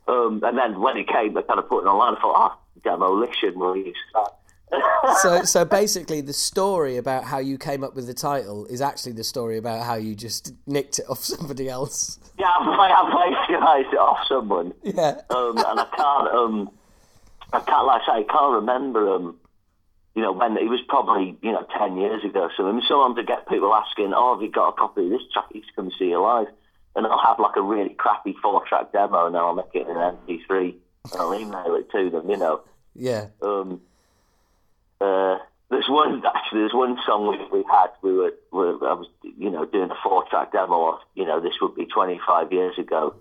Um, 0.08 0.42
and 0.42 0.58
then 0.58 0.80
when 0.80 0.96
it 0.96 1.06
came, 1.06 1.36
I 1.38 1.42
kind 1.42 1.60
of 1.60 1.68
put 1.68 1.84
it 1.84 1.86
online. 1.86 2.16
I 2.16 2.20
thought, 2.20 2.34
ah, 2.34 2.58
demolition, 2.82 3.58
will 3.58 3.76
use 3.76 3.96
that. 4.14 4.32
So, 5.22 5.42
so 5.44 5.64
basically, 5.64 6.20
the 6.20 6.32
story 6.32 6.96
about 6.96 7.24
how 7.24 7.38
you 7.38 7.58
came 7.58 7.82
up 7.82 7.94
with 7.94 8.06
the 8.06 8.14
title 8.14 8.66
is 8.66 8.80
actually 8.80 9.12
the 9.12 9.24
story 9.24 9.58
about 9.58 9.84
how 9.84 9.94
you 9.94 10.14
just 10.14 10.54
nicked 10.66 10.98
it 10.98 11.06
off 11.08 11.18
somebody 11.24 11.68
else. 11.68 12.18
yeah, 12.38 12.46
I, 12.46 12.60
I 12.60 13.10
plagiarised 13.10 13.92
it 13.92 13.98
off 13.98 14.26
someone. 14.28 14.74
Yeah. 14.82 15.20
um, 15.30 15.58
and 15.58 15.80
I 15.80 15.86
can't, 15.96 16.34
um, 16.34 16.70
I 17.52 17.60
can't, 17.60 17.86
like 17.86 18.02
I 18.02 18.06
say, 18.06 18.12
I 18.20 18.32
can't 18.32 18.54
remember, 18.54 19.14
um, 19.14 19.36
you 20.14 20.22
know, 20.22 20.32
when 20.32 20.56
it 20.56 20.68
was 20.68 20.80
probably, 20.88 21.36
you 21.42 21.52
know, 21.52 21.66
10 21.78 21.96
years 21.96 22.24
ago. 22.24 22.48
So 22.56 22.66
I'm 22.66 22.82
so 22.88 23.00
on 23.00 23.14
to 23.16 23.22
get 23.22 23.48
people 23.48 23.72
asking, 23.74 24.12
oh, 24.14 24.34
have 24.34 24.42
you 24.42 24.50
got 24.50 24.70
a 24.70 24.72
copy 24.72 25.04
of 25.04 25.10
this 25.10 25.22
track? 25.32 25.46
You 25.54 25.62
should 25.64 25.76
come 25.76 25.90
see 25.98 26.06
you 26.06 26.20
live. 26.20 26.48
And 26.96 27.06
I'll 27.06 27.24
have 27.24 27.38
like 27.38 27.54
a 27.56 27.62
really 27.62 27.94
crappy 27.94 28.34
four 28.42 28.64
track 28.66 28.92
demo 28.92 29.26
and 29.26 29.34
then 29.34 29.42
I'll 29.42 29.54
make 29.54 29.66
it 29.74 29.86
in 29.86 29.96
an 29.96 30.16
MP3 30.26 30.74
and 31.12 31.20
I'll 31.20 31.34
email 31.34 31.76
it 31.76 31.90
to 31.92 32.10
them, 32.10 32.28
you 32.28 32.36
know. 32.36 32.62
Yeah. 32.94 33.26
Um, 33.40 33.80
uh, 35.00 35.38
there's 35.70 35.88
one 35.88 36.22
actually. 36.24 36.60
There's 36.60 36.74
one 36.74 36.96
song 37.06 37.28
we, 37.28 37.58
we 37.58 37.64
had. 37.70 37.88
We 38.02 38.12
were, 38.14 38.32
we 38.52 38.86
I 38.86 38.94
was, 38.94 39.08
you 39.22 39.50
know, 39.50 39.64
doing 39.64 39.90
a 39.90 39.94
four-track 40.02 40.52
demo. 40.52 40.92
Of, 40.94 41.00
you 41.14 41.24
know, 41.26 41.40
this 41.40 41.54
would 41.60 41.74
be 41.74 41.84
25 41.86 42.52
years 42.52 42.78
ago, 42.78 43.14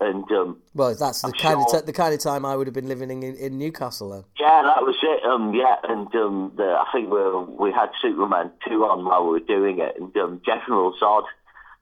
and 0.00 0.24
um, 0.30 0.58
Well, 0.74 0.94
that's 0.94 1.22
the 1.22 1.28
I'm 1.28 1.32
kind 1.32 1.60
of 1.60 1.66
t- 1.72 1.86
the 1.86 1.92
kind 1.92 2.14
of 2.14 2.20
time 2.20 2.44
I 2.44 2.54
would 2.54 2.66
have 2.68 2.74
been 2.74 2.88
living 2.88 3.10
in, 3.10 3.34
in 3.34 3.58
Newcastle 3.58 4.10
then. 4.10 4.24
yeah, 4.38 4.62
that 4.62 4.82
was 4.82 4.96
it. 5.02 5.24
Um, 5.24 5.52
yeah, 5.54 5.76
and 5.82 6.14
um, 6.14 6.52
the, 6.56 6.64
I 6.64 6.86
think 6.92 7.10
we 7.10 7.20
we 7.66 7.72
had 7.72 7.90
Superman 8.00 8.52
two 8.66 8.84
on 8.84 9.04
while 9.04 9.24
we 9.24 9.30
were 9.30 9.40
doing 9.40 9.80
it, 9.80 9.96
and 9.98 10.16
um, 10.18 10.40
General 10.46 10.94
Zod, 11.02 11.24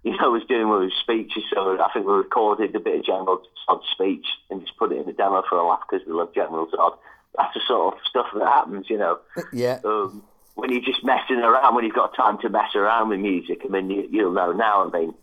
you 0.02 0.16
know, 0.16 0.30
was 0.30 0.44
doing 0.48 0.68
one 0.68 0.82
of 0.82 0.90
his 0.90 0.98
speeches. 1.02 1.44
So 1.52 1.78
I 1.78 1.92
think 1.92 2.06
we 2.06 2.14
recorded 2.14 2.74
a 2.74 2.80
bit 2.80 3.00
of 3.00 3.04
General 3.04 3.42
Zod's 3.68 3.84
speech 3.92 4.26
and 4.48 4.62
just 4.62 4.78
put 4.78 4.92
it 4.92 4.98
in 4.98 5.06
the 5.06 5.12
demo 5.12 5.42
for 5.46 5.58
a 5.58 5.66
laugh 5.66 5.82
because 5.88 6.06
we 6.06 6.14
love 6.14 6.32
General 6.34 6.66
Zod. 6.68 6.96
That's 7.36 7.54
the 7.54 7.60
sort 7.68 7.94
of 7.94 8.00
stuff 8.08 8.26
that 8.34 8.46
happens, 8.46 8.86
you 8.88 8.98
know. 8.98 9.18
Yeah. 9.52 9.80
um, 9.84 10.22
when 10.54 10.70
you're 10.72 10.80
just 10.80 11.04
messing 11.04 11.36
around, 11.36 11.74
when 11.74 11.84
you've 11.84 11.94
got 11.94 12.14
time 12.16 12.38
to 12.42 12.48
mess 12.48 12.74
around 12.74 13.10
with 13.10 13.20
music, 13.20 13.60
I 13.64 13.68
mean, 13.68 13.90
you, 13.90 14.08
you'll 14.10 14.32
know 14.32 14.52
now. 14.52 14.86
I 14.88 14.90
mean, 14.98 15.14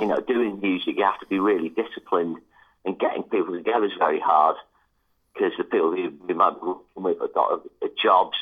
you 0.00 0.06
know, 0.06 0.20
doing 0.20 0.60
music, 0.60 0.96
you 0.98 1.04
have 1.04 1.18
to 1.20 1.26
be 1.26 1.38
really 1.38 1.70
disciplined, 1.70 2.36
and 2.84 2.98
getting 2.98 3.22
people 3.24 3.54
together 3.54 3.86
is 3.86 3.92
very 3.98 4.20
hard. 4.20 4.56
because 5.34 5.52
the 5.56 5.64
people 5.64 5.92
who 5.96 6.12
we 6.26 6.34
might 6.34 6.60
be 6.60 6.66
working 6.66 7.02
with 7.02 7.20
have 7.20 7.32
got 7.34 7.52
uh, 7.52 7.86
jobs, 8.02 8.36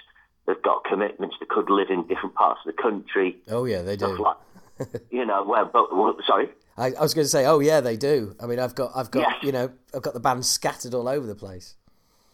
they've 0.46 0.62
got 0.62 0.84
commitments, 0.84 1.36
they 1.38 1.46
could 1.46 1.70
live 1.70 1.88
in 1.90 2.06
different 2.08 2.34
parts 2.34 2.60
of 2.66 2.74
the 2.74 2.82
country. 2.82 3.36
Oh 3.48 3.64
yeah, 3.64 3.82
they 3.82 3.96
do. 3.96 4.16
like- 4.18 4.36
you 5.10 5.24
know, 5.26 5.44
well, 5.44 5.68
but 5.72 5.94
well, 5.96 6.16
sorry. 6.26 6.48
I, 6.76 6.92
I 6.94 7.00
was 7.02 7.12
going 7.12 7.24
to 7.24 7.28
say, 7.28 7.44
oh 7.46 7.58
yeah, 7.58 7.80
they 7.80 7.96
do. 7.96 8.34
I 8.40 8.46
mean, 8.46 8.60
I've 8.60 8.74
got, 8.76 8.92
I've 8.94 9.10
got, 9.10 9.20
Yes. 9.20 9.34
you 9.42 9.50
know, 9.52 9.70
I've 9.94 10.02
got 10.02 10.14
the 10.14 10.20
band 10.20 10.46
scattered 10.46 10.94
all 10.94 11.08
over 11.08 11.26
the 11.26 11.34
place. 11.34 11.74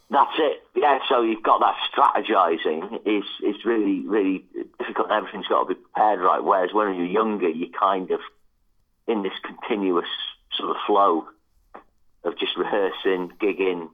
That's 0.09 0.31
it. 0.37 0.61
Yeah, 0.75 0.99
so 1.09 1.21
you've 1.23 1.41
got 1.43 1.59
that 1.61 1.75
strategizing 1.91 2.99
is 3.05 3.23
is 3.43 3.65
really 3.65 4.01
really 4.07 4.45
difficult. 4.79 5.09
Everything's 5.11 5.47
got 5.47 5.63
to 5.67 5.73
be 5.73 5.81
prepared 5.81 6.19
right. 6.19 6.43
Whereas 6.43 6.69
when 6.73 6.95
you're 6.95 7.05
younger, 7.05 7.49
you're 7.49 7.69
kind 7.77 8.11
of 8.11 8.19
in 9.07 9.23
this 9.23 9.33
continuous 9.43 10.07
sort 10.57 10.69
of 10.71 10.77
flow 10.85 11.25
of 12.23 12.37
just 12.37 12.55
rehearsing, 12.57 13.31
gigging. 13.41 13.89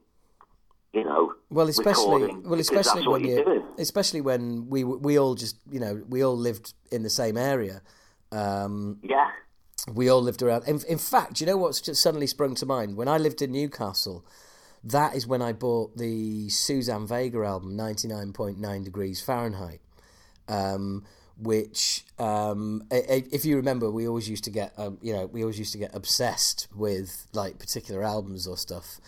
You 0.93 1.05
know, 1.05 1.33
Well, 1.49 1.69
especially, 1.69 2.35
well, 2.43 2.59
especially 2.59 3.07
when 3.07 3.23
you, 3.23 3.45
doing. 3.45 3.63
especially 3.79 4.19
when 4.19 4.69
we 4.69 4.83
we 4.83 5.17
all 5.17 5.35
just, 5.35 5.55
you 5.71 5.79
know, 5.79 6.03
we 6.09 6.21
all 6.21 6.35
lived 6.35 6.73
in 6.91 7.03
the 7.03 7.09
same 7.09 7.37
area. 7.37 7.81
Um, 8.33 8.99
Yeah, 9.01 9.29
we 9.93 10.09
all 10.09 10.21
lived 10.21 10.41
around. 10.43 10.67
In, 10.67 10.81
in 10.89 10.97
fact, 10.97 11.39
you 11.39 11.47
know 11.47 11.55
what's 11.55 11.79
just 11.79 12.01
suddenly 12.01 12.27
sprung 12.27 12.55
to 12.55 12.65
mind? 12.65 12.97
When 12.97 13.07
I 13.07 13.17
lived 13.17 13.41
in 13.41 13.53
Newcastle, 13.53 14.25
that 14.83 15.15
is 15.15 15.27
when 15.27 15.41
I 15.41 15.53
bought 15.53 15.97
the 15.97 16.49
Suzanne 16.49 17.07
Vega 17.07 17.43
album, 17.43 17.77
99.9 17.77 18.83
Degrees 18.83 19.21
Fahrenheit, 19.21 19.79
um, 20.47 21.03
which, 21.37 22.03
um, 22.19 22.83
if 22.89 23.45
you 23.45 23.55
remember, 23.57 23.91
we 23.91 24.07
always 24.07 24.29
used 24.29 24.43
to 24.45 24.49
get, 24.49 24.73
um, 24.77 24.97
you 25.01 25.13
know, 25.13 25.25
we 25.27 25.41
always 25.41 25.59
used 25.59 25.71
to 25.73 25.77
get 25.77 25.95
obsessed 25.95 26.67
with 26.75 27.27
like 27.33 27.59
particular 27.59 28.03
albums 28.03 28.47
or 28.47 28.57
stuff. 28.57 28.99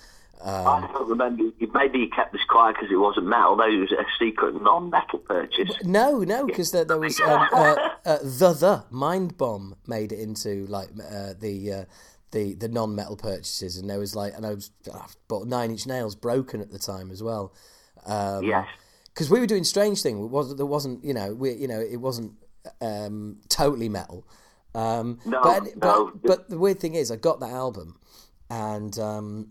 Um, 0.42 0.68
I 0.68 0.88
don't 0.92 1.08
remember. 1.08 1.44
Maybe 1.74 2.00
you 2.00 2.10
kept 2.10 2.34
this 2.34 2.44
quiet 2.50 2.76
because 2.76 2.92
it 2.92 2.98
wasn't 2.98 3.28
metal. 3.28 3.56
Maybe 3.56 3.78
it 3.78 3.80
was 3.80 3.92
a 3.94 4.06
secret 4.20 4.62
non-metal 4.62 5.20
purchase. 5.20 5.72
No, 5.84 6.20
no, 6.20 6.46
because 6.46 6.72
there, 6.72 6.84
there 6.84 7.00
was 7.00 7.18
um, 7.22 7.48
uh, 7.54 7.76
uh, 8.06 8.18
the 8.22 8.54
the 8.54 8.84
Mind 8.92 9.38
Bomb 9.38 9.76
made 9.88 10.12
it 10.12 10.20
into 10.20 10.66
like 10.68 10.90
uh, 11.00 11.34
the 11.40 11.72
uh, 11.72 11.86
the 12.34 12.54
the 12.56 12.68
non 12.68 12.94
metal 12.96 13.16
purchases, 13.16 13.78
and 13.78 13.90
there 13.90 14.00
was 14.00 14.16
like, 14.16 14.34
and 14.36 14.46
I 14.46 14.54
was 14.54 14.72
I 14.94 15.06
bought 15.30 15.48
Nine 15.48 15.72
Inch 15.72 15.88
Nails 15.88 16.16
broken 16.16 16.60
at 16.60 16.72
the 16.72 16.80
time 16.80 17.10
as 17.12 17.24
well. 17.24 17.54
Um, 18.06 18.44
Yes. 18.44 18.68
because 19.08 19.30
we 19.30 19.40
were 19.40 19.48
doing 19.48 19.64
strange 19.64 20.02
thing. 20.02 20.22
It 20.22 20.30
wasn't 20.30 20.58
there 20.58 20.66
wasn't 20.66 21.04
you 21.06 21.14
know 21.14 21.34
we 21.34 21.54
you 21.54 21.68
know 21.70 21.80
it 21.80 21.98
wasn't 22.02 22.34
um, 22.82 23.38
totally 23.48 23.88
metal. 23.90 24.28
Um, 24.76 25.20
No, 25.26 25.40
but, 25.44 25.64
no. 25.78 26.12
but 26.12 26.22
but 26.24 26.50
the 26.50 26.58
weird 26.58 26.80
thing 26.80 26.96
is, 26.96 27.12
I 27.12 27.16
got 27.16 27.40
that 27.40 27.52
album 27.52 28.00
and 28.50 28.98
um, 29.00 29.50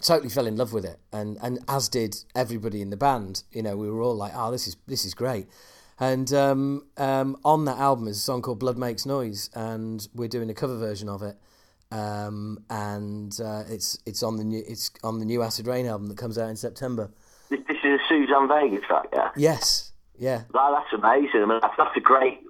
totally 0.00 0.28
fell 0.30 0.46
in 0.46 0.56
love 0.56 0.72
with 0.72 0.84
it, 0.84 0.98
and 1.12 1.36
and 1.42 1.58
as 1.68 1.88
did 1.88 2.16
everybody 2.34 2.80
in 2.80 2.90
the 2.90 2.96
band. 2.96 3.42
You 3.52 3.62
know, 3.62 3.76
we 3.76 3.90
were 3.90 4.00
all 4.02 4.14
like, 4.16 4.32
"Oh, 4.34 4.50
this 4.50 4.66
is 4.66 4.76
this 4.86 5.04
is 5.04 5.14
great." 5.14 5.46
And 6.00 6.32
um, 6.32 6.86
um, 6.96 7.36
on 7.44 7.64
that 7.64 7.78
album 7.78 8.06
is 8.06 8.18
a 8.18 8.20
song 8.20 8.40
called 8.42 8.60
"Blood 8.60 8.78
Makes 8.78 9.04
Noise," 9.04 9.50
and 9.54 10.06
we're 10.14 10.28
doing 10.28 10.48
a 10.48 10.54
cover 10.54 10.76
version 10.78 11.08
of 11.08 11.22
it. 11.22 11.36
Um, 11.90 12.64
and 12.68 13.38
uh, 13.40 13.64
it's 13.68 13.98
it's 14.04 14.22
on 14.22 14.36
the 14.36 14.44
new 14.44 14.62
it's 14.68 14.90
on 15.02 15.18
the 15.18 15.24
new 15.24 15.42
Acid 15.42 15.66
Reign 15.66 15.86
album 15.86 16.08
that 16.08 16.18
comes 16.18 16.36
out 16.36 16.50
in 16.50 16.56
September. 16.56 17.10
This, 17.48 17.60
this 17.66 17.78
is 17.78 17.98
a 17.98 18.08
Suzanne 18.08 18.46
Vega 18.46 18.80
track, 18.80 19.06
yeah. 19.12 19.30
Yes, 19.36 19.92
yeah, 20.18 20.42
That, 20.52 20.70
that's 20.74 20.92
amazing. 20.92 21.42
I 21.42 21.46
mean, 21.46 21.60
that's, 21.62 21.74
that's 21.78 21.96
a 21.96 22.00
great 22.00 22.40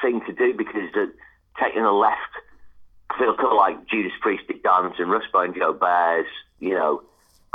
thing 0.00 0.20
to 0.26 0.32
do 0.32 0.54
because 0.56 0.92
the, 0.94 1.12
taking 1.60 1.82
a 1.82 1.92
left, 1.92 2.20
feel 3.18 3.34
kind 3.34 3.48
of 3.48 3.56
like 3.56 3.88
Judas 3.88 4.12
Priest 4.20 4.44
did 4.46 4.62
Dance 4.62 4.94
and 4.98 5.08
Rustbone 5.08 5.56
Joe 5.56 5.72
Bears, 5.72 6.26
you 6.60 6.74
know, 6.74 7.02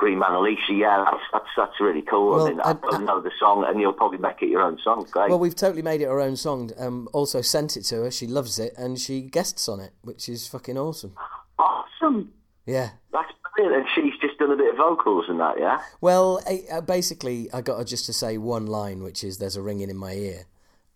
Green 0.02 0.19
Manalishi. 0.19 0.80
Yeah, 0.80 1.06
that's 1.06 1.23
that's, 1.32 1.45
that's 1.56 1.80
really 1.80 2.02
cool. 2.02 2.32
Well, 2.32 2.48
I 2.48 2.49
mean, 2.49 2.60
I 2.61 2.73
don't 2.73 3.06
know 3.06 3.22
the 3.22 3.30
song, 3.40 3.64
and 3.68 3.80
you'll 3.80 3.94
probably 3.94 4.18
make 4.18 4.41
it 4.41 4.49
your 4.49 4.61
own 4.64 4.80
song. 4.84 5.06
Great. 5.11 5.30
Well, 5.30 5.38
we've 5.38 5.56
totally 5.56 5.84
made 5.84 6.02
it 6.02 6.06
our 6.07 6.19
own 6.19 6.36
song. 6.36 6.72
Um, 6.80 7.07
also 7.14 7.41
sent 7.41 7.78
it 7.78 7.84
to 7.84 7.98
her. 7.98 8.11
She 8.11 8.26
loves 8.26 8.57
it, 8.57 8.73
and 8.80 8.99
she 8.99 9.22
guests 9.22 9.69
on 9.69 9.80
it, 9.80 9.94
which 10.02 10.28
is 10.28 10.48
fucking 10.48 10.76
awesome. 10.76 11.14
awesome. 11.60 12.32
Yeah. 12.65 12.90
That's 13.14 13.32
brilliant. 13.56 13.78
And 13.78 13.88
she's 13.94 14.19
just 14.19 14.40
done 14.40 14.49
a 14.49 14.56
bit 14.57 14.72
of 14.72 14.78
vocals 14.78 15.26
and 15.30 15.40
that, 15.40 15.60
yeah. 15.60 15.82
Well, 16.02 16.41
I, 16.48 16.64
uh, 16.72 16.82
basically, 16.82 17.49
I 17.53 17.61
got 17.61 17.78
her 17.78 17.84
just 17.84 18.07
to 18.07 18.14
say 18.14 18.40
one 18.40 18.65
line, 18.65 19.03
which 19.03 19.23
is 19.23 19.38
"There's 19.38 19.56
a 19.56 19.61
ringing 19.61 19.91
in 19.91 19.98
my 19.98 20.14
ear," 20.14 20.45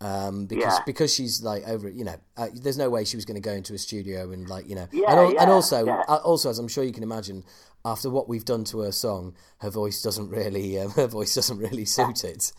um, 0.06 0.46
because 0.46 0.74
Yeah. 0.78 0.84
because 0.86 1.14
she's 1.14 1.42
like 1.42 1.68
over. 1.68 1.90
You 1.90 2.04
know, 2.06 2.16
uh, 2.38 2.48
there's 2.54 2.78
no 2.78 2.90
way 2.90 3.06
she 3.06 3.18
was 3.18 3.26
going 3.26 3.42
to 3.42 3.48
go 3.50 3.56
into 3.56 3.74
a 3.74 3.78
studio 3.78 4.32
and 4.32 4.48
like 4.48 4.68
you 4.70 4.76
know, 4.76 4.88
Yeah, 4.92 5.10
and, 5.12 5.20
al- 5.20 5.40
and 5.42 5.50
also 5.52 5.86
yeah. 5.86 6.04
uh, 6.08 6.18
also 6.18 6.50
as 6.50 6.60
I'm 6.60 6.68
sure 6.68 6.84
you 6.84 6.92
can 6.94 7.04
imagine, 7.04 7.44
after 7.84 8.10
what 8.10 8.28
we've 8.30 8.46
done 8.46 8.64
to 8.66 8.80
her 8.82 8.92
song, 8.92 9.36
her 9.60 9.70
voice 9.70 10.02
doesn't 10.02 10.30
really 10.30 10.80
uh, 10.80 10.90
her 11.02 11.08
voice 11.08 11.34
doesn't 11.36 11.58
really 11.58 11.86
suit 11.86 12.24
it. 12.24 12.52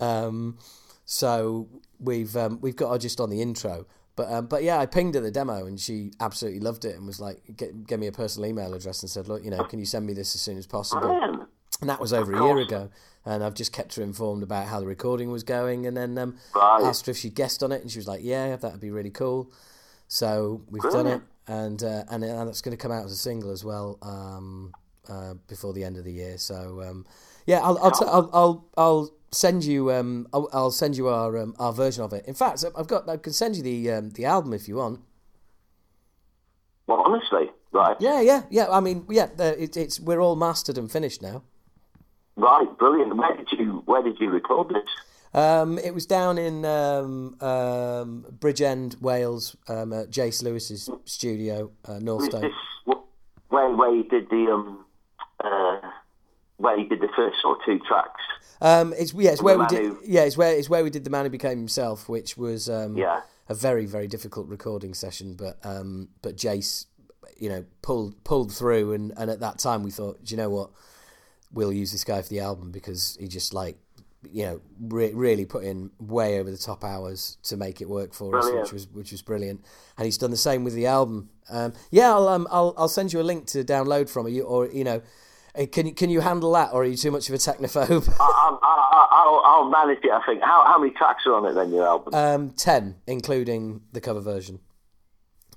Um, 0.00 0.58
so 1.04 1.68
we've 2.00 2.36
um, 2.36 2.58
we've 2.60 2.76
got 2.76 2.90
her 2.92 2.98
just 2.98 3.20
on 3.20 3.30
the 3.30 3.40
intro. 3.42 3.86
But 4.16 4.32
um, 4.32 4.46
but 4.46 4.62
yeah, 4.62 4.78
I 4.78 4.86
pinged 4.86 5.14
her 5.14 5.20
the 5.20 5.30
demo 5.30 5.66
and 5.66 5.78
she 5.78 6.10
absolutely 6.20 6.60
loved 6.60 6.86
it 6.86 6.96
and 6.96 7.06
was 7.06 7.20
like, 7.20 7.42
get, 7.54 7.86
gave 7.86 7.98
me 7.98 8.06
a 8.06 8.12
personal 8.12 8.48
email 8.48 8.72
address 8.72 9.02
and 9.02 9.10
said, 9.10 9.28
look, 9.28 9.44
you 9.44 9.50
know, 9.50 9.62
can 9.64 9.78
you 9.78 9.84
send 9.84 10.06
me 10.06 10.14
this 10.14 10.34
as 10.34 10.40
soon 10.40 10.56
as 10.56 10.66
possible? 10.66 11.10
And 11.80 11.90
that 11.90 12.00
was 12.00 12.12
over 12.12 12.32
a 12.32 12.42
year 12.44 12.58
ago. 12.58 12.90
And 13.24 13.42
I've 13.44 13.54
just 13.54 13.72
kept 13.72 13.96
her 13.96 14.02
informed 14.02 14.42
about 14.42 14.66
how 14.68 14.80
the 14.80 14.86
recording 14.86 15.30
was 15.30 15.42
going. 15.42 15.86
And 15.86 15.96
then 15.96 16.16
um, 16.16 16.36
Right. 16.54 16.82
asked 16.84 17.06
her 17.06 17.10
if 17.10 17.18
she'd 17.18 17.34
guessed 17.34 17.62
on 17.62 17.72
it. 17.72 17.82
And 17.82 17.90
she 17.90 17.98
was 17.98 18.06
like, 18.08 18.20
yeah, 18.22 18.56
that'd 18.56 18.80
be 18.80 18.90
really 18.90 19.10
cool. 19.10 19.50
So 20.08 20.62
we've 20.70 20.82
done 20.82 21.06
it. 21.06 21.22
And, 21.48 21.82
uh, 21.82 22.04
and, 22.08 22.24
and 22.24 22.48
it's 22.48 22.60
going 22.62 22.76
to 22.76 22.80
come 22.80 22.92
out 22.92 23.04
as 23.04 23.12
a 23.12 23.16
single 23.16 23.50
as 23.50 23.64
well 23.64 23.98
um, 24.02 24.72
uh, 25.08 25.34
before 25.48 25.72
the 25.72 25.84
end 25.84 25.96
of 25.96 26.04
the 26.04 26.12
year. 26.12 26.38
So 26.38 26.82
um, 26.82 27.04
yeah, 27.46 27.60
I'll, 27.60 27.78
I'll, 27.78 27.90
t- 27.90 28.04
I'll, 28.06 28.30
I'll, 28.32 28.64
I'll 28.76 29.10
send 29.32 29.64
you 29.64 29.92
um, 29.92 30.26
I'll, 30.32 30.48
I'll 30.52 30.70
send 30.70 30.96
you 30.96 31.08
our 31.08 31.36
um, 31.36 31.54
our 31.58 31.72
version 31.72 32.02
of 32.04 32.12
it. 32.12 32.24
In 32.26 32.34
fact, 32.34 32.64
I've 32.76 32.86
got 32.86 33.08
I 33.08 33.16
can 33.16 33.32
send 33.32 33.56
you 33.56 33.62
the 33.62 33.90
um, 33.92 34.10
the 34.10 34.24
album 34.24 34.52
if 34.52 34.66
you 34.68 34.76
want. 34.76 35.00
Well, 36.86 37.02
honestly, 37.04 37.50
right. 37.72 37.96
Yeah, 38.00 38.20
yeah, 38.20 38.42
yeah. 38.50 38.68
I 38.70 38.80
mean, 38.80 39.04
yeah, 39.10 39.28
it, 39.38 39.76
it's 39.76 40.00
we're 40.00 40.20
all 40.20 40.36
mastered 40.36 40.78
and 40.78 40.90
finished 40.90 41.20
now. 41.22 41.42
Right, 42.36 42.66
brilliant. 42.78 43.16
Where 43.16 43.34
did 43.36 43.50
you 43.52 43.82
Where 43.86 44.02
did 44.02 44.20
you 44.20 44.30
record 44.30 44.68
this? 44.68 44.88
Um, 45.34 45.78
it 45.78 45.92
was 45.92 46.06
down 46.06 46.38
in 46.38 46.64
um, 46.64 47.36
um, 47.42 48.24
Bridgend, 48.38 49.00
Wales, 49.02 49.54
um, 49.68 49.92
at 49.92 50.10
Jace 50.10 50.42
Lewis's 50.42 50.88
studio, 51.04 51.70
uh, 51.86 51.98
Northstone. 51.98 52.42
this 52.42 52.52
where 53.48 53.70
where 53.74 53.94
you 53.94 54.04
did 54.04 54.28
the 54.30 54.50
um 54.52 54.84
uh 55.42 55.80
where 56.58 56.78
you 56.78 56.88
did 56.88 57.00
the 57.00 57.08
first 57.16 57.36
of 57.44 57.56
two 57.64 57.78
tracks? 57.86 58.20
Um, 58.60 58.94
it's 58.98 59.12
yeah, 59.14 59.30
it's 59.32 59.42
where 59.42 59.58
we 59.58 59.66
did 59.66 59.82
Who- 59.84 59.98
yeah, 60.04 60.22
it's 60.22 60.36
where 60.36 60.54
it's 60.54 60.68
where 60.70 60.84
we 60.84 60.90
did 60.90 61.04
the 61.04 61.10
man 61.10 61.24
who 61.24 61.30
became 61.30 61.58
himself, 61.58 62.08
which 62.08 62.36
was 62.36 62.68
um, 62.68 62.96
Yeah. 62.96 63.20
a 63.48 63.54
very 63.54 63.86
very 63.86 64.08
difficult 64.08 64.46
recording 64.48 64.94
session. 64.94 65.34
But 65.34 65.58
um, 65.64 66.08
but 66.22 66.36
Jace, 66.36 66.86
you 67.38 67.48
know, 67.48 67.64
pulled 67.82 68.22
pulled 68.24 68.52
through, 68.52 68.92
and, 68.92 69.12
and 69.18 69.30
at 69.30 69.40
that 69.40 69.58
time 69.58 69.82
we 69.82 69.90
thought, 69.90 70.24
do 70.24 70.34
you 70.34 70.38
know 70.38 70.48
what, 70.50 70.70
we'll 71.52 71.72
use 71.72 71.92
this 71.92 72.04
guy 72.04 72.20
for 72.22 72.28
the 72.28 72.40
album 72.40 72.70
because 72.72 73.16
he 73.20 73.28
just 73.28 73.54
like 73.54 73.76
you 74.32 74.44
know 74.44 74.60
re- 74.80 75.12
really 75.14 75.44
put 75.44 75.62
in 75.62 75.90
way 76.00 76.40
over 76.40 76.50
the 76.50 76.56
top 76.56 76.82
hours 76.82 77.38
to 77.44 77.56
make 77.56 77.80
it 77.80 77.88
work 77.88 78.12
for 78.12 78.36
us, 78.38 78.50
which 78.50 78.72
was 78.72 78.88
which 78.88 79.12
was 79.12 79.22
brilliant. 79.22 79.64
And 79.96 80.04
he's 80.04 80.18
done 80.18 80.30
the 80.30 80.36
same 80.36 80.64
with 80.64 80.74
the 80.74 80.86
album. 80.86 81.30
Um, 81.48 81.72
yeah, 81.90 82.12
I'll 82.12 82.28
um, 82.28 82.48
I'll 82.50 82.74
I'll 82.76 82.88
send 82.88 83.12
you 83.12 83.20
a 83.20 83.22
link 83.22 83.46
to 83.48 83.62
download 83.64 84.08
from 84.08 84.26
you, 84.28 84.42
or 84.42 84.66
you 84.66 84.84
know. 84.84 85.00
uh, 85.56 85.66
Can 85.70 85.86
you 85.86 85.94
can 85.94 86.10
you 86.10 86.20
handle 86.20 86.52
that, 86.52 86.72
or 86.72 86.82
are 86.82 86.84
you 86.84 86.96
too 86.96 87.10
much 87.12 87.28
of 87.28 87.34
a 87.34 87.38
technophobe? 87.38 88.08
I, 88.20 88.24
I, 88.24 88.58
I, 88.62 89.06
I'll, 89.12 89.42
I'll 89.44 89.70
manage 89.70 90.02
it. 90.04 90.10
I 90.10 90.24
think. 90.26 90.42
How 90.42 90.64
how 90.66 90.78
many 90.78 90.92
tracks 90.92 91.22
are 91.26 91.34
on 91.34 91.46
it 91.46 91.52
then? 91.54 91.70
Your 91.72 91.86
album, 91.86 92.12
Um, 92.14 92.50
ten, 92.50 92.96
including 93.06 93.82
the 93.92 94.00
cover 94.00 94.20
version. 94.20 94.58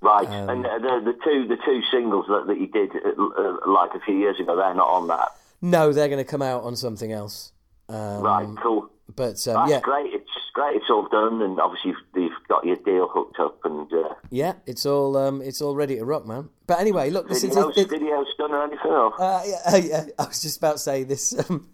right? 0.01 0.27
um, 0.27 0.49
and 0.49 0.63
the 0.65 1.01
the 1.11 1.17
two 1.23 1.47
the 1.47 1.57
two 1.65 1.81
singles 1.91 2.25
that, 2.27 2.45
that 2.47 2.59
you 2.59 2.67
did 2.67 2.91
uh, 2.95 3.09
uh, 3.19 3.57
like 3.67 3.93
a 3.95 3.99
few 3.99 4.15
years 4.15 4.39
ago, 4.39 4.55
they're 4.55 4.73
not 4.75 4.87
on 4.89 5.07
that. 5.07 5.31
No, 5.61 5.91
they're 5.91 6.07
going 6.07 6.23
to 6.23 6.29
come 6.29 6.41
out 6.41 6.63
on 6.63 6.75
something 6.75 7.11
else. 7.11 7.51
Um, 7.87 8.21
Right, 8.21 8.47
cool. 8.61 8.89
But 9.15 9.45
um, 9.47 9.55
That's 9.55 9.71
yeah, 9.71 9.79
great. 9.81 10.13
It's 10.13 10.29
great. 10.53 10.75
It's 10.77 10.89
all 10.89 11.07
done, 11.09 11.41
and 11.41 11.59
obviously 11.59 11.91
you've, 11.91 12.23
you've 12.23 12.47
got 12.47 12.63
your 12.63 12.75
deal 12.75 13.07
hooked 13.07 13.39
up, 13.39 13.57
and 13.65 13.91
uh, 13.91 14.13
yeah, 14.29 14.53
it's 14.67 14.85
all 14.85 15.17
um, 15.17 15.41
it's 15.41 15.61
all 15.61 15.75
ready 15.75 15.95
to 15.97 16.05
rock, 16.05 16.27
man. 16.27 16.49
But 16.67 16.79
anyway, 16.79 17.09
look, 17.09 17.27
this 17.27 17.43
is 17.43 17.55
videos, 17.55 17.75
it, 17.77 17.89
videos 17.89 18.25
done 18.37 18.51
or 18.51 18.63
anything. 18.63 18.91
Or? 18.91 19.19
uh, 19.19 19.43
yeah, 19.45 19.75
yeah, 19.77 20.05
I 20.19 20.25
was 20.27 20.41
just 20.41 20.57
about 20.57 20.73
to 20.73 20.77
say 20.77 21.03
this. 21.03 21.33
Um, 21.49 21.69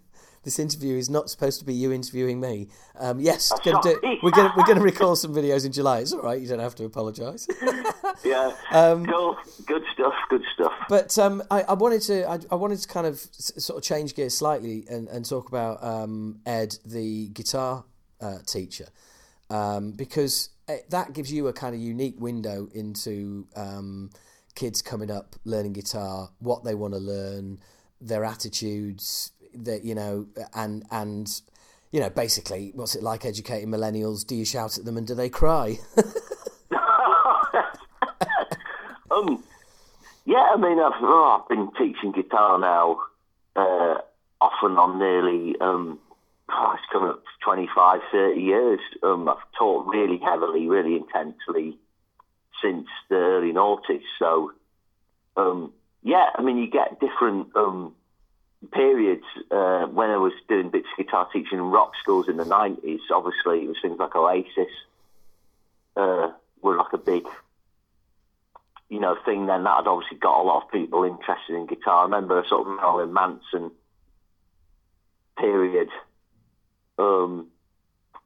this 0.46 0.60
interview 0.60 0.96
is 0.96 1.10
not 1.10 1.28
supposed 1.28 1.58
to 1.58 1.66
be 1.66 1.74
you 1.74 1.90
interviewing 1.90 2.38
me. 2.38 2.68
Um, 3.00 3.18
yes, 3.18 3.52
gonna 3.64 3.82
do, 3.82 3.98
we're 4.22 4.30
gonna 4.30 4.54
we're 4.56 4.64
gonna 4.64 4.80
record 4.92 5.18
some 5.18 5.34
videos 5.34 5.66
in 5.66 5.72
July. 5.72 5.98
It's 5.98 6.12
all 6.12 6.22
right. 6.22 6.40
You 6.40 6.46
don't 6.46 6.60
have 6.60 6.76
to 6.76 6.84
apologise. 6.84 7.48
yeah. 8.24 8.52
um, 8.70 9.04
cool. 9.06 9.36
Good 9.66 9.82
stuff. 9.92 10.14
Good 10.30 10.44
stuff. 10.54 10.72
But 10.88 11.18
um, 11.18 11.42
I, 11.50 11.62
I 11.62 11.72
wanted 11.72 12.00
to 12.02 12.30
I, 12.30 12.38
I 12.52 12.54
wanted 12.54 12.78
to 12.78 12.86
kind 12.86 13.08
of 13.08 13.14
s- 13.14 13.54
sort 13.58 13.78
of 13.78 13.82
change 13.82 14.14
gears 14.14 14.36
slightly 14.36 14.84
and, 14.88 15.08
and 15.08 15.28
talk 15.28 15.48
about 15.48 15.82
um, 15.82 16.38
Ed, 16.46 16.78
the 16.84 17.26
guitar 17.30 17.84
uh, 18.20 18.38
teacher, 18.46 18.86
um, 19.50 19.90
because 19.90 20.50
eh, 20.68 20.78
that 20.90 21.12
gives 21.12 21.32
you 21.32 21.48
a 21.48 21.52
kind 21.52 21.74
of 21.74 21.80
unique 21.80 22.20
window 22.20 22.68
into 22.72 23.48
um, 23.56 24.10
kids 24.54 24.80
coming 24.80 25.10
up 25.10 25.34
learning 25.44 25.72
guitar, 25.72 26.30
what 26.38 26.62
they 26.62 26.76
want 26.76 26.94
to 26.94 27.00
learn, 27.00 27.58
their 28.00 28.24
attitudes, 28.24 29.32
that 29.64 29.84
you 29.84 29.94
know, 29.94 30.26
and 30.54 30.84
and 30.90 31.40
you 31.92 32.00
know, 32.00 32.10
basically, 32.10 32.72
what's 32.74 32.94
it 32.94 33.02
like 33.02 33.24
educating 33.24 33.70
millennials? 33.70 34.26
Do 34.26 34.36
you 34.36 34.44
shout 34.44 34.76
at 34.76 34.84
them 34.84 34.96
and 34.98 35.06
do 35.06 35.14
they 35.14 35.30
cry? 35.30 35.78
um, 39.10 39.42
yeah, 40.26 40.48
I 40.52 40.56
mean, 40.56 40.78
I've, 40.78 40.92
oh, 41.00 41.40
I've 41.40 41.48
been 41.48 41.70
teaching 41.78 42.12
guitar 42.12 42.58
now, 42.58 43.00
uh, 43.54 43.98
and 44.62 44.78
on 44.78 44.98
nearly, 44.98 45.54
um, 45.60 45.98
oh, 46.50 46.74
it's 46.74 46.82
coming 46.92 47.10
up 47.10 47.22
to 47.22 47.30
25, 47.44 48.00
30 48.12 48.40
years. 48.40 48.80
Um, 49.02 49.28
I've 49.28 49.36
taught 49.58 49.86
really 49.86 50.18
heavily, 50.18 50.68
really 50.68 50.96
intensely 50.96 51.78
since 52.62 52.88
the 53.08 53.16
early 53.16 53.52
noughties. 53.52 54.02
So, 54.18 54.52
um, 55.36 55.72
yeah, 56.02 56.26
I 56.34 56.42
mean, 56.42 56.58
you 56.58 56.70
get 56.70 57.00
different 57.00 57.54
um, 57.56 57.94
periods. 58.66 59.24
Uh, 59.50 59.86
when 59.86 60.10
I 60.10 60.16
was 60.16 60.32
doing 60.48 60.70
bits 60.70 60.86
of 60.92 61.04
guitar 61.04 61.28
teaching 61.32 61.58
in 61.58 61.64
rock 61.64 61.92
schools 62.02 62.28
in 62.28 62.36
the 62.36 62.44
90s, 62.44 63.00
obviously 63.12 63.64
it 63.64 63.68
was 63.68 63.76
things 63.82 63.98
like 63.98 64.14
Oasis 64.14 64.72
uh, 65.96 66.32
were 66.62 66.76
like 66.76 66.92
a 66.92 66.98
big, 66.98 67.24
you 68.88 69.00
know, 69.00 69.16
thing 69.24 69.46
then 69.46 69.64
that 69.64 69.76
had 69.76 69.86
obviously 69.86 70.18
got 70.18 70.40
a 70.40 70.44
lot 70.44 70.64
of 70.64 70.70
people 70.70 71.04
interested 71.04 71.54
in 71.54 71.66
guitar. 71.66 72.00
I 72.00 72.02
remember 72.04 72.40
a 72.40 72.48
sort 72.48 72.66
of 72.66 72.76
Marilyn 72.76 73.12
Manson 73.12 73.70
period, 75.38 75.88
um, 76.98 77.48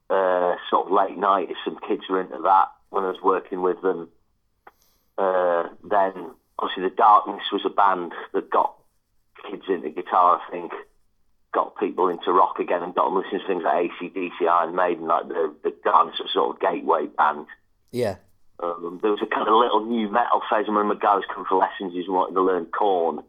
uh, 0.08 0.54
sort 0.68 0.86
of 0.86 0.92
late 0.92 1.16
night, 1.16 1.48
some 1.64 1.78
kids 1.86 2.02
were 2.08 2.20
into 2.20 2.38
that 2.42 2.68
when 2.90 3.04
I 3.04 3.08
was 3.08 3.22
working 3.22 3.62
with 3.62 3.80
them. 3.82 4.08
Uh, 5.18 5.68
then 5.88 6.30
obviously 6.58 6.84
the 6.84 6.94
Darkness 6.96 7.42
was 7.52 7.62
a 7.64 7.70
band 7.70 8.12
that 8.32 8.50
got 8.50 8.79
kids 9.48 9.64
into 9.68 9.90
guitar, 9.90 10.40
I 10.46 10.50
think, 10.50 10.72
got 11.52 11.76
people 11.78 12.08
into 12.08 12.32
rock 12.32 12.58
again 12.58 12.82
and 12.82 12.94
got 12.94 13.06
them 13.06 13.16
listening 13.16 13.40
to 13.40 13.46
things 13.46 13.62
like 13.64 13.90
ACDC, 14.00 14.48
Iron 14.48 14.74
Maiden, 14.74 15.06
like 15.06 15.28
the, 15.28 15.54
the 15.62 15.72
was 15.84 16.14
sort 16.32 16.56
of 16.56 16.60
gateway 16.60 17.06
band. 17.06 17.46
Yeah. 17.90 18.16
Um, 18.62 19.00
there 19.02 19.10
was 19.10 19.20
a 19.22 19.26
kind 19.26 19.48
of 19.48 19.54
little 19.54 19.86
new 19.86 20.10
metal 20.10 20.40
phase. 20.50 20.66
I 20.68 20.72
remember 20.72 20.94
guys 20.94 21.22
coming 21.32 21.46
for 21.48 21.56
lessons, 21.56 21.92
he's 21.94 22.08
wanted 22.08 22.34
to 22.34 22.42
learn 22.42 22.66
Korn. 22.66 23.22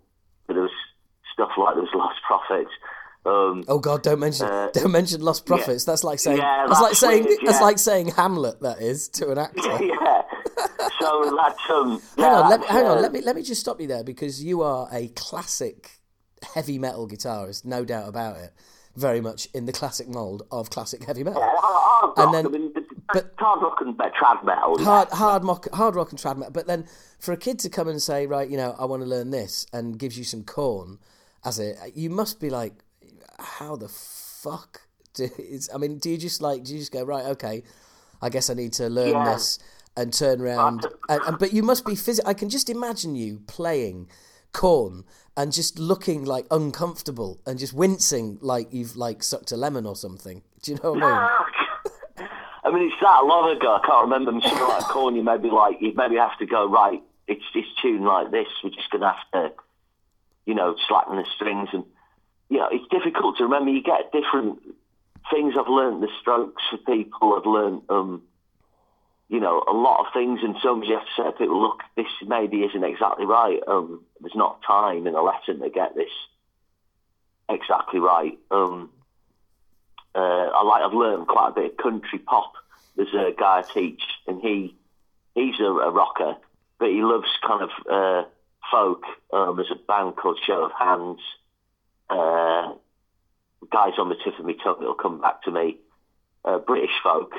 but 0.45 0.53
there 0.53 0.63
was 0.63 0.71
stuff 1.33 1.51
like 1.57 1.75
there 1.75 1.83
was 1.83 1.93
Lostprophets. 1.95 2.65
Um, 3.23 3.63
oh 3.67 3.77
God! 3.77 4.01
Don't 4.01 4.19
mention 4.19 4.47
uh, 4.47 4.69
don't 4.73 4.91
mention 4.91 5.21
Lostprophets. 5.21 5.85
Yeah. 5.85 5.91
That's 5.91 6.03
like 6.03 6.19
saying 6.19 6.37
yeah, 6.37 6.65
that's, 6.67 6.79
that's, 6.79 6.81
like 6.81 6.95
saying 6.95 7.25
weird, 7.25 7.39
that's 7.45 7.61
like 7.61 7.77
saying 7.77 8.07
Hamlet. 8.07 8.61
That 8.61 8.81
is 8.81 9.07
to 9.09 9.29
an 9.29 9.37
actor. 9.37 9.83
yeah. 9.83 10.23
So 10.99 11.35
that's 11.37 11.59
um. 11.69 12.01
hang 12.17 12.33
on, 12.33 12.49
let 12.49 12.65
hang 12.65 12.85
on. 12.85 12.97
uh, 12.97 13.01
Let 13.01 13.11
me 13.13 13.21
let 13.21 13.35
me 13.35 13.43
just 13.43 13.61
stop 13.61 13.79
you 13.79 13.87
there 13.87 14.03
because 14.03 14.43
you 14.43 14.63
are 14.63 14.89
a 14.91 15.09
classic 15.09 16.00
heavy 16.53 16.77
metal 16.79 17.07
guitarist, 17.07 17.65
no 17.65 17.85
doubt 17.85 18.07
about 18.09 18.37
it. 18.37 18.51
Very 18.95 19.21
much 19.21 19.47
in 19.53 19.65
the 19.65 19.71
classic 19.71 20.09
mold 20.09 20.43
of 20.51 20.69
classic 20.69 21.03
heavy 21.05 21.23
metal. 21.23 21.41
Yeah, 21.41 21.49
hard 21.55 22.17
rock. 22.17 22.25
And 22.25 22.33
then- 22.33 22.45
I 22.45 22.49
mean, 22.49 22.73
but- 23.13 23.33
hard 23.37 23.61
rock 23.61 23.77
and 23.81 23.97
trad 23.97 24.43
metal. 24.43 24.75
yeah. 24.79 24.85
hard 24.85 25.09
hard 25.09 25.43
mock, 25.43 25.69
hard 25.73 25.95
rock 25.95 26.11
and 26.11 26.19
trad 26.19 26.37
metal. 26.37 26.51
But 26.51 26.67
then 26.67 26.85
for 27.19 27.31
a 27.31 27.37
kid 27.37 27.59
to 27.59 27.69
come 27.69 27.87
and 27.87 28.01
say, 28.01 28.27
right, 28.27 28.49
you 28.49 28.57
know, 28.57 28.75
I 28.77 28.85
want 28.85 29.01
to 29.03 29.07
learn 29.07 29.29
this, 29.31 29.65
and 29.71 29.97
gives 29.97 30.17
you 30.17 30.23
some 30.25 30.43
Korn 30.43 30.97
as 31.45 31.59
a, 31.59 31.75
you 31.95 32.09
must 32.09 32.39
be 32.41 32.49
like, 32.49 32.73
how 33.39 33.75
the 33.75 33.87
fuck? 33.87 34.81
Do, 35.13 35.29
is, 35.37 35.69
I 35.73 35.77
mean, 35.77 35.97
do 35.97 36.09
you 36.09 36.17
just 36.17 36.41
like, 36.41 36.63
do 36.63 36.73
you 36.73 36.79
just 36.79 36.91
go 36.91 37.03
right? 37.03 37.25
Okay, 37.27 37.63
I 38.21 38.29
guess 38.29 38.49
I 38.49 38.53
need 38.55 38.73
to 38.73 38.89
learn 38.89 39.09
Yeah. 39.09 39.33
this 39.33 39.57
and 39.97 40.13
turn 40.13 40.39
around. 40.41 40.85
And, 41.09 41.21
and 41.23 41.37
but 41.39 41.51
you 41.53 41.63
must 41.63 41.85
be 41.85 41.93
phys- 41.93 42.19
I 42.25 42.33
can 42.33 42.49
just 42.49 42.69
imagine 42.69 43.15
you 43.15 43.41
playing 43.47 44.07
Korn 44.53 45.03
and 45.37 45.51
just 45.51 45.79
looking 45.79 46.25
like 46.25 46.45
uncomfortable 46.51 47.39
and 47.45 47.57
just 47.57 47.73
wincing 47.73 48.37
like 48.41 48.73
you've 48.73 48.95
like 48.95 49.23
sucked 49.23 49.51
a 49.51 49.57
lemon 49.57 49.85
or 49.85 49.95
something. 49.95 50.43
Do 50.61 50.71
you 50.71 50.79
know 50.83 50.93
what 50.93 51.03
I 51.03 51.07
mean? 52.17 52.27
I 52.63 52.71
mean, 52.71 52.87
it's 52.91 53.01
that 53.01 53.25
long 53.25 53.55
ago. 53.55 53.79
I 53.81 53.85
can't 53.85 54.03
remember. 54.03 54.47
Sure 54.47 54.67
like 54.67 54.83
Korn. 54.83 55.15
You 55.15 55.23
maybe 55.23 55.49
like 55.49 55.77
you 55.81 55.93
maybe 55.95 56.17
have 56.17 56.37
to 56.39 56.45
go 56.45 56.69
right. 56.69 57.01
It's 57.27 57.43
this 57.53 57.65
tune 57.81 58.03
like 58.03 58.31
this. 58.31 58.47
We're 58.63 58.69
just 58.69 58.89
gonna 58.91 59.13
have 59.13 59.31
to, 59.33 59.53
you 60.45 60.53
know, 60.53 60.75
slacken 60.87 61.15
the 61.15 61.25
strings 61.35 61.69
and 61.73 61.85
you 62.49 62.57
know 62.57 62.69
it's 62.71 62.87
difficult 62.89 63.37
to 63.37 63.43
remember. 63.45 63.71
You 63.71 63.81
get 63.81 64.11
different 64.11 64.59
things. 65.31 65.55
I've 65.59 65.67
learned 65.67 66.03
the 66.03 66.09
strokes 66.19 66.61
for 66.69 66.77
people. 66.77 67.33
I've 67.33 67.45
learned, 67.45 67.81
um, 67.89 68.21
you 69.31 69.39
know, 69.39 69.63
a 69.65 69.71
lot 69.71 70.05
of 70.05 70.13
things. 70.13 70.41
And 70.43 70.57
sometimes 70.61 70.89
you 70.89 70.95
have 70.95 71.05
to 71.05 71.11
say 71.17 71.23
to 71.23 71.31
people, 71.31 71.61
look, 71.61 71.79
this 71.95 72.05
maybe 72.27 72.63
isn't 72.63 72.83
exactly 72.83 73.25
right. 73.25 73.59
Um, 73.65 74.03
there's 74.19 74.35
not 74.35 74.61
time 74.67 75.07
in 75.07 75.15
a 75.15 75.23
lesson 75.23 75.61
to 75.61 75.69
get 75.69 75.95
this 75.95 76.11
exactly 77.49 78.01
right. 78.01 78.37
Um, 78.51 78.89
uh, 80.13 80.19
I 80.19 80.63
like 80.63 80.83
I've 80.83 80.93
learned 80.93 81.27
quite 81.27 81.49
a 81.49 81.53
bit 81.53 81.71
of 81.71 81.77
country 81.77 82.19
pop. 82.19 82.51
There's 82.97 83.13
a 83.13 83.31
guy 83.31 83.59
I 83.59 83.73
teach, 83.73 84.01
and 84.27 84.41
he 84.41 84.75
he's 85.33 85.57
a, 85.61 85.63
a 85.63 85.91
rocker, 85.91 86.35
but 86.77 86.89
he 86.89 87.01
loves 87.01 87.29
kind 87.47 87.63
of 87.63 87.69
uh, 87.89 88.27
folk. 88.69 89.03
Um, 89.31 89.55
there's 89.55 89.71
a 89.71 89.79
band 89.87 90.17
called 90.17 90.39
Show 90.45 90.65
of 90.65 90.71
Hands. 90.77 91.19
Uh, 92.09 92.73
guys 93.71 93.93
on 93.97 94.09
the 94.09 94.15
tip 94.21 94.37
of 94.37 94.45
my 94.45 94.55
tongue, 94.61 94.79
it'll 94.81 94.93
come 94.93 95.21
back 95.21 95.43
to 95.43 95.51
me. 95.51 95.77
Uh, 96.43 96.57
British 96.57 96.91
folk. 97.01 97.31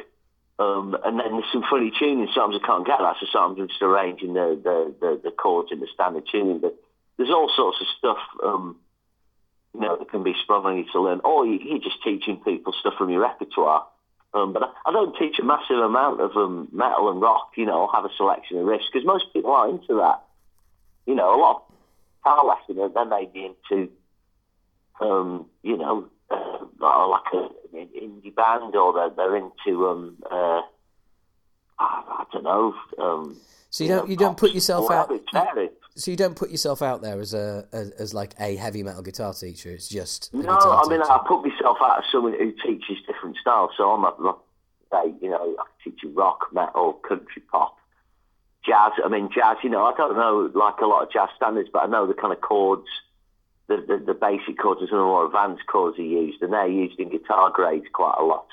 Um, 0.62 0.96
and 1.04 1.18
then 1.18 1.32
there's 1.32 1.52
some 1.52 1.64
funny 1.68 1.90
tuning. 1.98 2.28
Sometimes 2.34 2.62
I 2.62 2.66
can't 2.66 2.86
get 2.86 2.98
that, 3.00 3.16
so 3.18 3.26
sometimes 3.32 3.58
I'm 3.58 3.68
just 3.68 3.82
arranging 3.82 4.34
the, 4.34 4.60
the, 4.62 4.94
the, 5.00 5.20
the 5.24 5.30
chords 5.30 5.72
in 5.72 5.80
the 5.80 5.88
standard 5.92 6.24
tuning. 6.30 6.60
But 6.60 6.76
there's 7.16 7.30
all 7.30 7.50
sorts 7.54 7.78
of 7.80 7.86
stuff. 7.98 8.22
Um, 8.44 8.76
you 9.74 9.80
know, 9.80 9.96
that 9.96 10.10
can 10.10 10.22
be 10.22 10.34
sprung 10.42 10.76
you 10.76 10.84
to 10.92 11.00
learn. 11.00 11.20
Or 11.24 11.46
you, 11.46 11.58
you're 11.58 11.78
just 11.78 12.02
teaching 12.04 12.36
people 12.44 12.74
stuff 12.78 12.94
from 12.96 13.10
your 13.10 13.22
repertoire. 13.22 13.86
Um, 14.34 14.52
but 14.52 14.62
I, 14.62 14.90
I 14.90 14.92
don't 14.92 15.16
teach 15.18 15.38
a 15.40 15.44
massive 15.44 15.78
amount 15.78 16.20
of 16.20 16.36
um, 16.36 16.68
metal 16.72 17.10
and 17.10 17.20
rock. 17.20 17.52
You 17.56 17.66
know, 17.66 17.90
have 17.92 18.04
a 18.04 18.14
selection 18.16 18.58
of 18.58 18.66
riffs 18.66 18.86
because 18.92 19.06
most 19.06 19.32
people 19.32 19.50
aren't 19.50 19.82
into 19.82 19.94
that. 19.96 20.22
You 21.06 21.16
know, 21.16 21.34
a 21.34 21.40
lot 21.40 21.56
of 21.56 21.74
guitar 22.22 22.46
lesson, 22.46 22.92
they 22.94 23.04
may 23.04 23.28
be 23.32 23.50
into, 23.50 23.90
um, 25.00 25.46
you 25.62 25.76
know, 25.76 26.08
uh, 26.32 27.08
like 27.08 27.32
a, 27.32 27.48
an 27.76 27.88
indie 28.00 28.34
band, 28.34 28.74
or 28.74 28.92
they're, 28.92 29.10
they're 29.16 29.36
into, 29.36 29.88
um, 29.88 30.16
uh, 30.30 30.62
I, 31.78 32.02
I 32.18 32.24
don't 32.32 32.44
know. 32.44 32.74
Um, 32.98 33.36
So 33.70 33.84
you 33.84 33.90
don't 33.90 34.08
you 34.10 34.16
don't 34.16 34.36
put 34.36 34.52
yourself 34.52 34.90
out. 34.90 35.10
So 35.94 36.10
you 36.10 36.16
don't 36.16 36.36
put 36.36 36.50
yourself 36.50 36.80
out 36.82 37.02
there 37.02 37.20
as 37.20 37.34
a 37.34 37.66
as, 37.72 37.90
as 37.92 38.14
like 38.14 38.34
a 38.38 38.56
heavy 38.56 38.82
metal 38.82 39.02
guitar 39.02 39.32
teacher. 39.34 39.70
It's 39.70 39.88
just 39.88 40.32
No, 40.32 40.58
I 40.58 40.88
mean, 40.88 41.00
teacher. 41.00 41.12
I 41.12 41.24
put 41.26 41.44
myself 41.46 41.78
out 41.82 41.98
as 41.98 42.04
someone 42.12 42.32
who 42.32 42.52
teaches 42.64 42.98
different 43.06 43.36
styles. 43.40 43.70
So 43.76 43.90
I'm 43.90 44.04
a, 44.04 44.36
like, 44.92 45.14
you 45.22 45.30
know, 45.30 45.56
I 45.58 45.64
can 45.82 45.92
teach 45.92 46.02
you 46.02 46.10
rock, 46.10 46.48
metal, 46.52 46.94
country 47.06 47.42
pop, 47.50 47.76
jazz. 48.64 48.92
I 49.04 49.08
mean, 49.08 49.30
jazz, 49.34 49.56
you 49.62 49.70
know, 49.70 49.84
I 49.84 49.94
don't 49.96 50.16
know 50.16 50.50
like 50.54 50.80
a 50.82 50.86
lot 50.86 51.02
of 51.02 51.12
jazz 51.12 51.30
standards, 51.36 51.70
but 51.72 51.82
I 51.82 51.86
know 51.86 52.06
the 52.06 52.14
kind 52.14 52.32
of 52.32 52.40
chords, 52.42 52.88
the, 53.68 53.76
the, 53.76 54.04
the 54.06 54.14
basic 54.14 54.58
chords 54.58 54.80
and 54.80 54.88
some 54.88 54.98
of 54.98 55.02
the 55.02 55.06
more 55.06 55.26
advanced 55.26 55.66
chords 55.66 55.98
are 55.98 56.02
used, 56.02 56.42
and 56.42 56.52
they're 56.52 56.66
used 56.66 56.98
in 56.98 57.10
guitar 57.10 57.50
grades 57.50 57.86
quite 57.92 58.16
a 58.18 58.24
lot. 58.24 58.46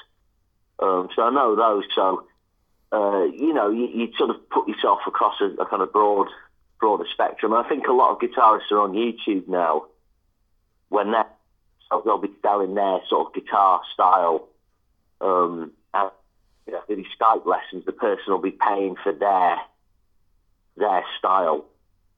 Um, 0.80 1.10
so 1.16 1.24
I 1.24 1.30
know 1.32 1.56
those. 1.56 1.84
So, 1.94 2.26
uh, 2.92 3.26
you 3.26 3.54
know, 3.54 3.70
you, 3.70 3.88
you 3.88 4.12
sort 4.18 4.30
of 4.30 4.50
put 4.50 4.68
yourself 4.68 5.00
across 5.08 5.36
a, 5.42 5.62
a 5.62 5.66
kind 5.66 5.82
of 5.82 5.92
broad, 5.92 6.28
broader 6.80 7.06
spectrum. 7.12 7.54
I 7.54 7.68
think 7.68 7.88
a 7.88 7.94
lot 7.94 8.12
of 8.12 8.20
guitarists 8.20 8.72
are 8.72 8.80
on 8.80 8.94
YouTube 8.94 9.48
now 9.48 9.86
when 10.90 11.12
they're 11.12 11.26
so 11.90 12.02
they'll 12.06 12.20
be 12.20 12.32
selling 12.42 12.76
their 12.76 13.00
sort 13.10 13.28
of 13.28 13.34
guitar 13.34 13.82
style. 13.94 14.48
Um, 15.22 15.72
and 15.94 16.12
you 16.68 16.74
know, 16.74 16.82
these 16.88 17.06
Skype 17.20 17.46
lessons, 17.46 17.86
the 17.86 17.92
person 17.92 18.26
will 18.28 18.40
be 18.40 18.52
paying 18.52 18.96
for 19.04 19.12
their 19.12 19.58
their 20.78 21.04
style. 21.18 21.66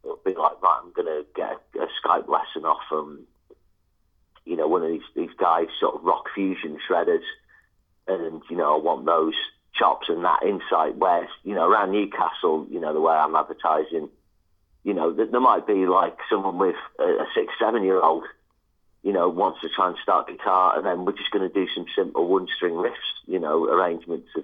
It'll 0.03 0.19
be 0.25 0.33
like, 0.33 0.61
right, 0.61 0.81
I'm 0.83 0.91
going 0.93 1.07
to 1.07 1.25
get 1.35 1.51
a, 1.75 1.83
a 1.83 1.87
Skype 2.03 2.27
lesson 2.27 2.65
off 2.65 2.81
um, 2.91 3.27
you 4.45 4.55
know, 4.55 4.67
one 4.67 4.83
of 4.83 4.89
these 4.89 5.01
these 5.15 5.35
guys, 5.37 5.67
sort 5.79 5.95
of 5.95 6.03
rock 6.03 6.25
fusion 6.33 6.77
shredders, 6.89 7.23
and 8.07 8.41
you 8.49 8.57
know, 8.57 8.75
I 8.75 8.81
want 8.81 9.05
those 9.05 9.35
chops 9.73 10.09
and 10.09 10.23
that 10.25 10.43
insight. 10.43 10.97
Where 10.97 11.27
you 11.43 11.55
know, 11.55 11.67
around 11.69 11.91
Newcastle, 11.91 12.67
you 12.69 12.79
know, 12.79 12.93
the 12.93 13.01
way 13.01 13.13
I'm 13.13 13.35
advertising, 13.35 14.09
you 14.83 14.93
know, 14.93 15.13
th- 15.13 15.31
there 15.31 15.39
might 15.39 15.67
be 15.67 15.85
like 15.85 16.17
someone 16.29 16.57
with 16.57 16.75
a, 16.99 17.03
a 17.03 17.27
six, 17.35 17.53
seven 17.59 17.83
year 17.83 18.01
old, 18.01 18.23
you 19.03 19.13
know, 19.13 19.29
wants 19.29 19.61
to 19.61 19.69
try 19.69 19.89
and 19.89 19.97
start 20.01 20.27
guitar, 20.27 20.75
and 20.75 20.85
then 20.85 21.05
we're 21.05 21.17
just 21.17 21.31
going 21.31 21.47
to 21.47 21.53
do 21.53 21.67
some 21.75 21.85
simple 21.95 22.27
one 22.27 22.47
string 22.55 22.73
riffs, 22.73 22.95
you 23.27 23.39
know, 23.39 23.65
arrangements 23.65 24.29
of 24.35 24.43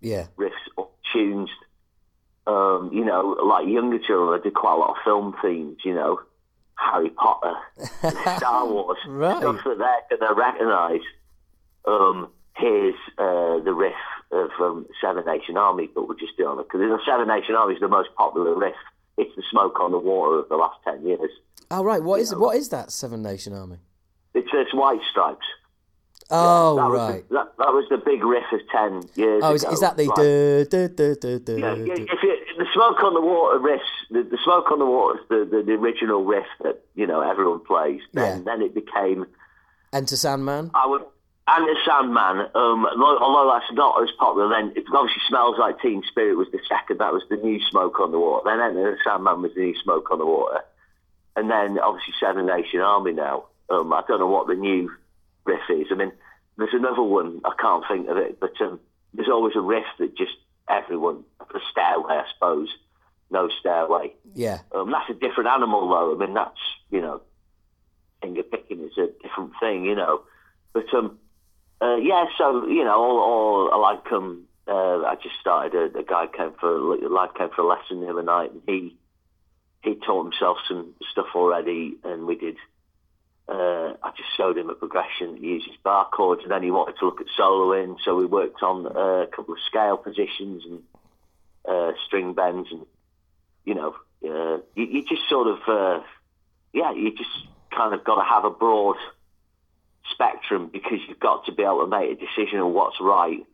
yeah, 0.00 0.26
riffs 0.36 0.52
or 0.76 0.88
tunes. 1.12 1.50
Um, 2.46 2.90
you 2.92 3.04
know, 3.04 3.36
like 3.44 3.66
younger 3.68 3.98
children, 3.98 4.38
I 4.38 4.42
did 4.42 4.54
quite 4.54 4.74
a 4.74 4.76
lot 4.76 4.90
of 4.90 4.96
film 5.04 5.34
themes, 5.40 5.78
you 5.84 5.94
know, 5.94 6.20
Harry 6.74 7.10
Potter, 7.10 7.54
Star 8.38 8.66
Wars, 8.66 8.98
Right. 9.06 9.38
stuff 9.38 9.60
that 9.64 9.78
they're 10.10 10.18
going 10.18 10.34
to 10.34 10.40
recognise. 10.40 11.00
Um, 11.86 12.28
here's 12.56 12.94
uh, 13.18 13.58
the 13.62 13.72
riff 13.72 13.94
of 14.32 14.50
um, 14.60 14.86
Seven 15.00 15.24
Nation 15.24 15.56
Army, 15.56 15.88
but 15.94 16.08
we'll 16.08 16.16
just 16.18 16.36
do 16.36 16.50
it 16.58 16.64
because 16.66 16.80
the 16.80 16.98
Seven 17.06 17.28
Nation 17.28 17.54
Army 17.54 17.74
is 17.74 17.80
the 17.80 17.88
most 17.88 18.08
popular 18.16 18.54
riff. 18.56 18.74
It's 19.18 19.34
the 19.36 19.42
smoke 19.50 19.78
on 19.78 19.92
the 19.92 19.98
water 19.98 20.38
of 20.40 20.48
the 20.48 20.56
last 20.56 20.78
ten 20.84 21.04
years. 21.06 21.30
Oh 21.70 21.84
right, 21.84 22.02
what 22.02 22.20
is 22.20 22.34
what 22.34 22.56
is 22.56 22.70
that 22.70 22.90
Seven 22.90 23.22
Nation 23.22 23.52
Army? 23.52 23.76
It's 24.34 24.48
it's 24.52 24.74
White 24.74 25.00
Stripes. 25.10 25.46
Oh 26.32 26.76
that 26.76 26.82
right. 26.90 27.14
Was 27.14 27.22
the, 27.28 27.34
that, 27.34 27.52
that 27.58 27.72
was 27.72 27.86
the 27.90 27.98
big 27.98 28.24
riff 28.24 28.44
of 28.52 28.60
ten 28.70 29.02
years 29.14 29.42
Oh, 29.44 29.54
is, 29.54 29.62
ago. 29.62 29.72
is 29.72 29.80
that 29.80 29.96
the 29.96 30.06
Like, 30.06 30.18
yeah, 30.18 30.64
duh, 30.64 30.88
if 32.12 32.22
you, 32.22 32.36
the 32.58 32.66
smoke 32.74 33.02
on 33.02 33.14
the 33.14 33.20
water 33.20 33.58
riffs, 33.58 33.80
the, 34.10 34.22
the 34.22 34.38
smoke 34.44 34.70
on 34.70 34.78
the 34.78 34.86
water 34.86 35.18
is 35.20 35.24
the, 35.28 35.56
the, 35.56 35.62
the 35.62 35.72
original 35.72 36.24
riff 36.24 36.46
that 36.62 36.80
you 36.94 37.06
know 37.06 37.20
everyone 37.20 37.60
plays. 37.64 38.00
Then 38.12 38.38
Yeah. 38.38 38.42
then 38.44 38.62
it 38.62 38.74
became 38.74 39.26
Enter 39.92 40.16
Sandman? 40.16 40.70
I 40.74 40.86
would 40.86 41.02
and 41.48 41.66
the 41.66 41.76
Sandman. 41.84 42.46
Um, 42.54 42.86
although, 42.86 43.52
that's 43.52 43.72
not 43.72 44.00
as 44.02 44.10
popular, 44.16 44.48
then 44.48 44.72
it 44.76 44.84
obviously 44.94 45.20
smells 45.28 45.56
like 45.58 45.80
Teen 45.80 46.02
Spirit 46.08 46.36
was 46.36 46.46
the 46.52 46.60
second. 46.68 46.98
That 47.00 47.12
was 47.12 47.24
the 47.28 47.36
new 47.36 47.60
smoke 47.68 47.98
on 48.00 48.12
the 48.12 48.18
water. 48.18 48.48
Then 48.48 48.60
Enter 48.60 48.92
the 48.92 48.96
Sandman 49.04 49.42
was 49.42 49.52
the 49.54 49.60
new 49.60 49.74
smoke 49.82 50.10
on 50.12 50.18
the 50.18 50.24
water, 50.26 50.60
and 51.36 51.50
then 51.50 51.78
obviously 51.80 52.14
Seven 52.20 52.46
Nation 52.46 52.80
Army 52.80 53.12
now. 53.12 53.46
Um, 53.68 53.92
I 53.92 54.02
don't 54.06 54.20
know 54.20 54.28
what 54.28 54.46
the 54.46 54.54
new 54.54 54.90
riff 55.44 55.60
is. 55.68 55.88
I 55.90 55.94
mean, 55.94 56.12
there's 56.56 56.74
another 56.74 57.02
one. 57.02 57.40
I 57.44 57.52
can't 57.60 57.84
think 57.88 58.08
of 58.08 58.16
it, 58.16 58.38
but 58.40 58.60
um, 58.60 58.80
there's 59.14 59.28
always 59.28 59.56
a 59.56 59.60
riff 59.60 59.84
that 59.98 60.16
just 60.16 60.32
everyone 60.68 61.24
the 61.52 61.60
stairway, 61.70 62.14
I 62.14 62.24
suppose. 62.34 62.68
No 63.30 63.48
stairway. 63.60 64.12
Yeah. 64.34 64.58
Um, 64.74 64.90
that's 64.90 65.08
a 65.10 65.14
different 65.14 65.48
animal, 65.48 65.88
though. 65.88 66.14
I 66.14 66.18
mean, 66.18 66.34
that's 66.34 66.58
you 66.90 67.00
know, 67.00 67.22
finger 68.20 68.42
picking 68.42 68.80
is 68.80 68.98
a 68.98 69.08
different 69.22 69.52
thing, 69.60 69.84
you 69.84 69.94
know. 69.94 70.22
But 70.72 70.92
um, 70.94 71.18
uh, 71.80 71.96
yeah, 71.96 72.26
so 72.38 72.66
you 72.66 72.84
know, 72.84 72.94
all, 72.94 73.18
all 73.18 73.70
I 73.72 73.76
like 73.76 74.12
um, 74.12 74.44
uh, 74.68 75.04
I 75.04 75.16
just 75.22 75.34
started. 75.40 75.74
A, 75.74 75.98
a 75.98 76.02
guy 76.02 76.26
came 76.26 76.52
for 76.60 76.76
a 76.76 77.08
lad 77.08 77.30
came 77.36 77.50
for 77.54 77.62
a 77.62 77.66
lesson 77.66 78.00
the 78.00 78.10
other 78.10 78.22
night, 78.22 78.52
and 78.52 78.62
he 78.66 78.96
he 79.82 79.94
taught 79.94 80.24
himself 80.24 80.58
some 80.68 80.94
stuff 81.10 81.26
already, 81.34 81.96
and 82.04 82.26
we 82.26 82.36
did. 82.36 82.56
Uh, 83.52 83.92
I 84.02 84.10
just 84.16 84.34
showed 84.34 84.56
him 84.56 84.70
a 84.70 84.74
progression. 84.74 85.36
He 85.36 85.48
uses 85.48 85.72
bar 85.84 86.08
chords, 86.10 86.42
and 86.42 86.50
then 86.50 86.62
he 86.62 86.70
wanted 86.70 86.96
to 87.00 87.04
look 87.04 87.20
at 87.20 87.26
soloing, 87.38 87.98
so 88.02 88.16
we 88.16 88.24
worked 88.24 88.62
on 88.62 88.86
uh, 88.86 89.24
a 89.24 89.26
couple 89.26 89.52
of 89.52 89.60
scale 89.68 89.98
positions 89.98 90.64
and 90.64 90.82
uh, 91.68 91.92
string 92.06 92.32
bends, 92.32 92.70
and 92.70 92.86
you 93.66 93.74
know, 93.74 93.94
uh, 94.24 94.58
you, 94.74 94.84
you 94.84 95.02
just 95.02 95.28
sort 95.28 95.48
of, 95.48 95.58
uh, 95.68 96.02
yeah, 96.72 96.92
you 96.92 97.14
just 97.14 97.30
kind 97.76 97.92
of 97.92 98.04
got 98.04 98.22
to 98.22 98.28
have 98.28 98.44
a 98.46 98.50
broad 98.50 98.96
spectrum 100.10 100.70
because 100.72 101.00
you've 101.06 101.20
got 101.20 101.44
to 101.46 101.52
be 101.52 101.62
able 101.62 101.80
to 101.80 101.86
make 101.86 102.10
a 102.10 102.14
decision 102.14 102.58
on 102.58 102.72
what's 102.72 102.96
right 103.00 103.44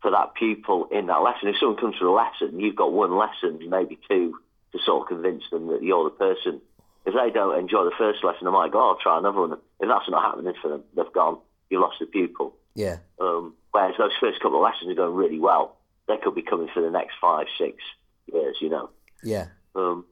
for 0.00 0.12
that 0.12 0.34
pupil 0.34 0.88
in 0.92 1.06
that 1.06 1.22
lesson. 1.22 1.48
If 1.48 1.56
someone 1.58 1.78
comes 1.78 1.98
to 1.98 2.08
a 2.08 2.14
lesson, 2.14 2.60
you've 2.60 2.76
got 2.76 2.92
one 2.92 3.16
lesson, 3.16 3.68
maybe 3.68 3.98
two, 4.08 4.38
to 4.72 4.78
sort 4.84 5.02
of 5.02 5.08
convince 5.08 5.42
them 5.50 5.66
that 5.68 5.82
you're 5.82 6.04
the 6.04 6.10
person. 6.10 6.60
If 7.06 7.14
they 7.14 7.30
don't 7.30 7.58
enjoy 7.58 7.84
the 7.84 7.92
first 7.98 8.24
lesson, 8.24 8.46
they 8.46 8.50
might 8.50 8.72
go, 8.72 8.80
oh, 8.80 8.88
I'll 8.90 8.98
try 8.98 9.18
another 9.18 9.40
one. 9.40 9.52
If 9.52 9.88
that's 9.88 10.08
not 10.08 10.22
happening 10.22 10.54
for 10.60 10.68
them, 10.68 10.84
they've 10.96 11.12
gone, 11.12 11.38
you 11.68 11.80
lost 11.80 11.96
the 12.00 12.06
pupil. 12.06 12.54
Yeah. 12.74 12.98
Um, 13.20 13.54
whereas 13.72 13.94
those 13.98 14.12
first 14.20 14.40
couple 14.40 14.58
of 14.58 14.62
lessons 14.62 14.90
are 14.90 14.94
going 14.94 15.14
really 15.14 15.38
well. 15.38 15.76
They 16.08 16.16
could 16.16 16.34
be 16.34 16.42
coming 16.42 16.68
for 16.72 16.82
the 16.82 16.90
next 16.90 17.14
five, 17.20 17.46
six 17.58 17.76
years, 18.32 18.56
you 18.60 18.70
know. 18.70 18.90
Yeah. 19.22 19.46
Um, 19.74 20.04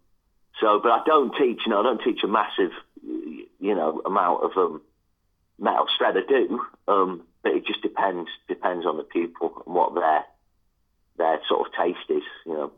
so, 0.60 0.80
but 0.82 0.92
I 0.92 1.02
don't 1.06 1.34
teach. 1.36 1.60
You 1.64 1.70
know, 1.70 1.80
I 1.80 1.82
don't 1.82 2.02
teach 2.02 2.22
a 2.22 2.28
massive, 2.28 2.72
you 3.02 3.74
know, 3.74 4.02
amount 4.04 4.44
of 4.44 4.50
um, 4.56 4.82
metal 5.58 5.86
shred. 5.96 6.16
I 6.16 6.20
do, 6.28 6.60
um, 6.88 7.22
but 7.42 7.52
it 7.52 7.66
just 7.66 7.82
depends 7.82 8.28
depends 8.48 8.86
on 8.86 8.96
the 8.96 9.02
pupil 9.02 9.62
and 9.66 9.74
what 9.74 9.94
their 9.94 10.24
their 11.18 11.40
sort 11.48 11.66
of 11.66 11.72
taste 11.74 12.08
is. 12.08 12.22
You 12.46 12.52
know. 12.52 12.72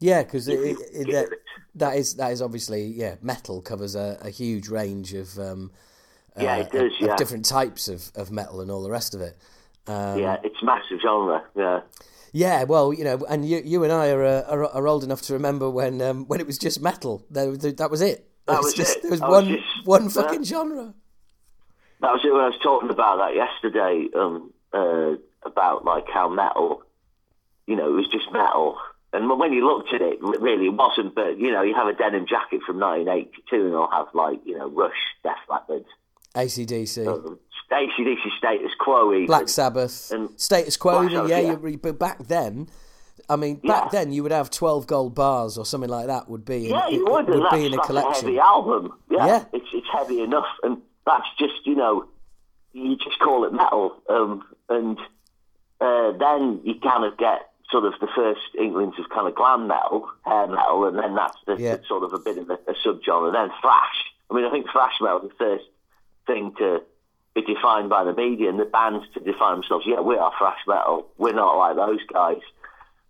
Yeah, 0.00 0.22
because 0.22 0.46
that, 0.46 1.36
that 1.74 1.96
is 1.96 2.14
that 2.16 2.32
is 2.32 2.40
obviously 2.42 2.84
yeah. 2.86 3.16
Metal 3.22 3.60
covers 3.60 3.94
a, 3.94 4.18
a 4.22 4.30
huge 4.30 4.68
range 4.68 5.12
of 5.14 5.38
um, 5.38 5.70
Yeah, 6.38 6.54
uh, 6.54 6.60
it 6.60 6.70
does, 6.72 6.92
yeah. 6.98 7.16
different 7.16 7.44
types 7.44 7.86
of, 7.88 8.10
of 8.14 8.30
metal 8.30 8.60
and 8.60 8.70
all 8.70 8.82
the 8.82 8.90
rest 8.90 9.14
of 9.14 9.20
it. 9.20 9.36
Um, 9.86 10.18
yeah, 10.18 10.36
it's 10.42 10.62
massive 10.62 11.00
genre. 11.02 11.42
Yeah. 11.56 11.80
Yeah, 12.32 12.62
well, 12.64 12.92
you 12.94 13.02
know, 13.04 13.18
and 13.28 13.44
you 13.48 13.60
you 13.64 13.82
and 13.84 13.92
I 13.92 14.10
are 14.10 14.24
uh, 14.24 14.42
are, 14.48 14.64
are 14.66 14.86
old 14.88 15.02
enough 15.04 15.20
to 15.22 15.32
remember 15.34 15.68
when 15.68 16.00
um, 16.00 16.26
when 16.28 16.40
it 16.40 16.46
was 16.46 16.58
just 16.58 16.80
metal. 16.80 17.24
There, 17.30 17.56
there- 17.56 17.72
that 17.72 17.90
was 17.90 18.00
it. 18.00 18.26
That 18.46 18.62
was 18.62 18.72
just 18.72 18.96
it. 18.98 19.02
there 19.02 19.10
was 19.10 19.20
That 19.20 19.28
was 19.28 19.44
one 19.44 19.52
just- 19.56 19.86
one 19.86 20.02
yeah. 20.04 20.08
fucking 20.10 20.44
genre. 20.44 20.94
That 22.00 22.12
was 22.12 22.20
it 22.24 22.32
when 22.32 22.40
I 22.40 22.46
was 22.46 22.58
talking 22.62 22.88
about 22.88 23.18
that 23.18 23.34
yesterday. 23.34 24.08
Um, 24.14 24.52
uh, 24.72 25.16
about 25.42 25.84
like 25.84 26.08
how 26.08 26.28
metal, 26.28 26.82
you 27.66 27.74
know, 27.76 27.88
it 27.88 27.96
was 27.96 28.06
just 28.08 28.30
metal. 28.32 28.76
And 29.12 29.28
when 29.40 29.52
you 29.52 29.66
looked 29.66 29.92
at 29.92 30.00
it, 30.02 30.20
really 30.22 30.34
it 30.36 30.40
really 30.40 30.68
wasn't. 30.68 31.14
But 31.14 31.38
you 31.38 31.50
know, 31.52 31.62
you 31.62 31.74
have 31.74 31.88
a 31.88 31.92
denim 31.92 32.26
jacket 32.28 32.60
from 32.64 32.78
1982, 32.78 33.56
and 33.64 33.72
they'll 33.72 33.90
have 33.90 34.06
like 34.14 34.38
you 34.44 34.56
know 34.56 34.68
Rush, 34.68 34.92
Def 35.24 35.32
Leppard, 35.48 35.84
ACDC, 36.36 37.06
um, 37.08 37.38
ACDC, 37.72 38.18
Status 38.38 38.70
Quo, 38.78 39.12
even. 39.12 39.26
Black 39.26 39.48
Sabbath, 39.48 40.10
and- 40.12 40.30
Status 40.40 40.76
Quo. 40.76 41.02
Even, 41.04 41.26
yeah, 41.28 41.38
yeah. 41.40 41.56
you- 41.66 41.78
but 41.82 41.98
back 41.98 42.18
then, 42.28 42.68
I 43.28 43.34
mean, 43.36 43.56
back 43.56 43.92
Yeah. 43.92 44.00
then 44.00 44.12
you 44.12 44.22
would 44.22 44.32
have 44.32 44.48
twelve 44.50 44.86
gold 44.86 45.14
bars 45.16 45.58
or 45.58 45.64
something 45.66 45.90
like 45.90 46.06
that. 46.06 46.28
Would 46.28 46.44
be 46.44 46.66
in, 46.66 46.70
Yeah, 46.70 46.88
you 46.88 47.04
it- 47.06 47.10
would. 47.12 47.26
that's, 47.26 47.54
be 47.54 47.66
in 47.66 47.74
a 47.74 47.78
collection. 47.82 48.26
heavy 48.28 48.38
album. 48.38 48.92
Yeah, 49.10 49.26
Yeah. 49.26 49.44
It's 49.52 49.66
it's 49.72 49.88
heavy 49.92 50.20
enough, 50.22 50.46
and 50.62 50.80
that's 51.04 51.26
just 51.36 51.66
you 51.66 51.74
know, 51.74 52.04
you 52.72 52.94
just 52.96 53.18
call 53.18 53.44
it 53.44 53.52
metal, 53.52 53.96
um, 54.08 54.44
and 54.68 54.98
uh, 55.80 56.12
then 56.12 56.60
you 56.62 56.74
kind 56.80 57.04
of 57.04 57.16
get 57.18 57.49
sort 57.70 57.84
of 57.84 57.94
the 58.00 58.08
first 58.14 58.40
inklings 58.58 58.94
of 58.98 59.08
kind 59.10 59.28
of 59.28 59.34
glam 59.34 59.66
metal, 59.68 60.08
hair 60.22 60.46
metal, 60.46 60.86
and 60.86 60.98
then 60.98 61.14
that's 61.14 61.36
the, 61.46 61.56
Yeah. 61.56 61.76
the 61.76 61.84
sort 61.86 62.02
of 62.04 62.12
a 62.12 62.18
bit 62.18 62.38
of 62.38 62.50
a, 62.50 62.54
a 62.68 62.74
subgenre. 62.84 63.32
Then 63.32 63.50
thrash. 63.60 64.04
I 64.30 64.34
mean, 64.34 64.44
I 64.44 64.50
think 64.50 64.66
thrash 64.70 64.94
metal 65.00 65.22
is 65.22 65.28
the 65.30 65.34
first 65.44 65.64
thing 66.26 66.52
to 66.58 66.82
be 67.34 67.42
defined 67.42 67.88
by 67.88 68.02
the 68.04 68.12
media 68.12 68.48
and 68.48 68.58
the 68.58 68.64
bands 68.64 69.06
to 69.14 69.20
define 69.20 69.54
themselves. 69.60 69.84
Yeah, 69.86 70.00
we 70.00 70.16
are 70.16 70.32
thrash 70.38 70.58
metal. 70.66 71.06
We're 71.16 71.32
not 71.32 71.56
like 71.56 71.76
those 71.76 72.00
guys. 72.12 72.40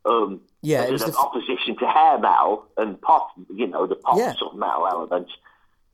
Um, 0.05 0.41
Yeah, 0.62 0.82
it 0.82 0.87
as 0.87 0.93
was 0.93 1.03
an 1.05 1.09
f- 1.11 1.16
opposition 1.19 1.77
to 1.78 1.87
hair 1.87 2.19
metal 2.19 2.66
and 2.77 3.01
pop, 3.01 3.31
you 3.55 3.66
know, 3.66 3.87
the 3.87 3.97
pop 3.97 4.19
Yeah. 4.19 4.35
sort 4.35 4.53
of 4.55 4.59
metal 4.59 4.87
elements. 4.87 5.32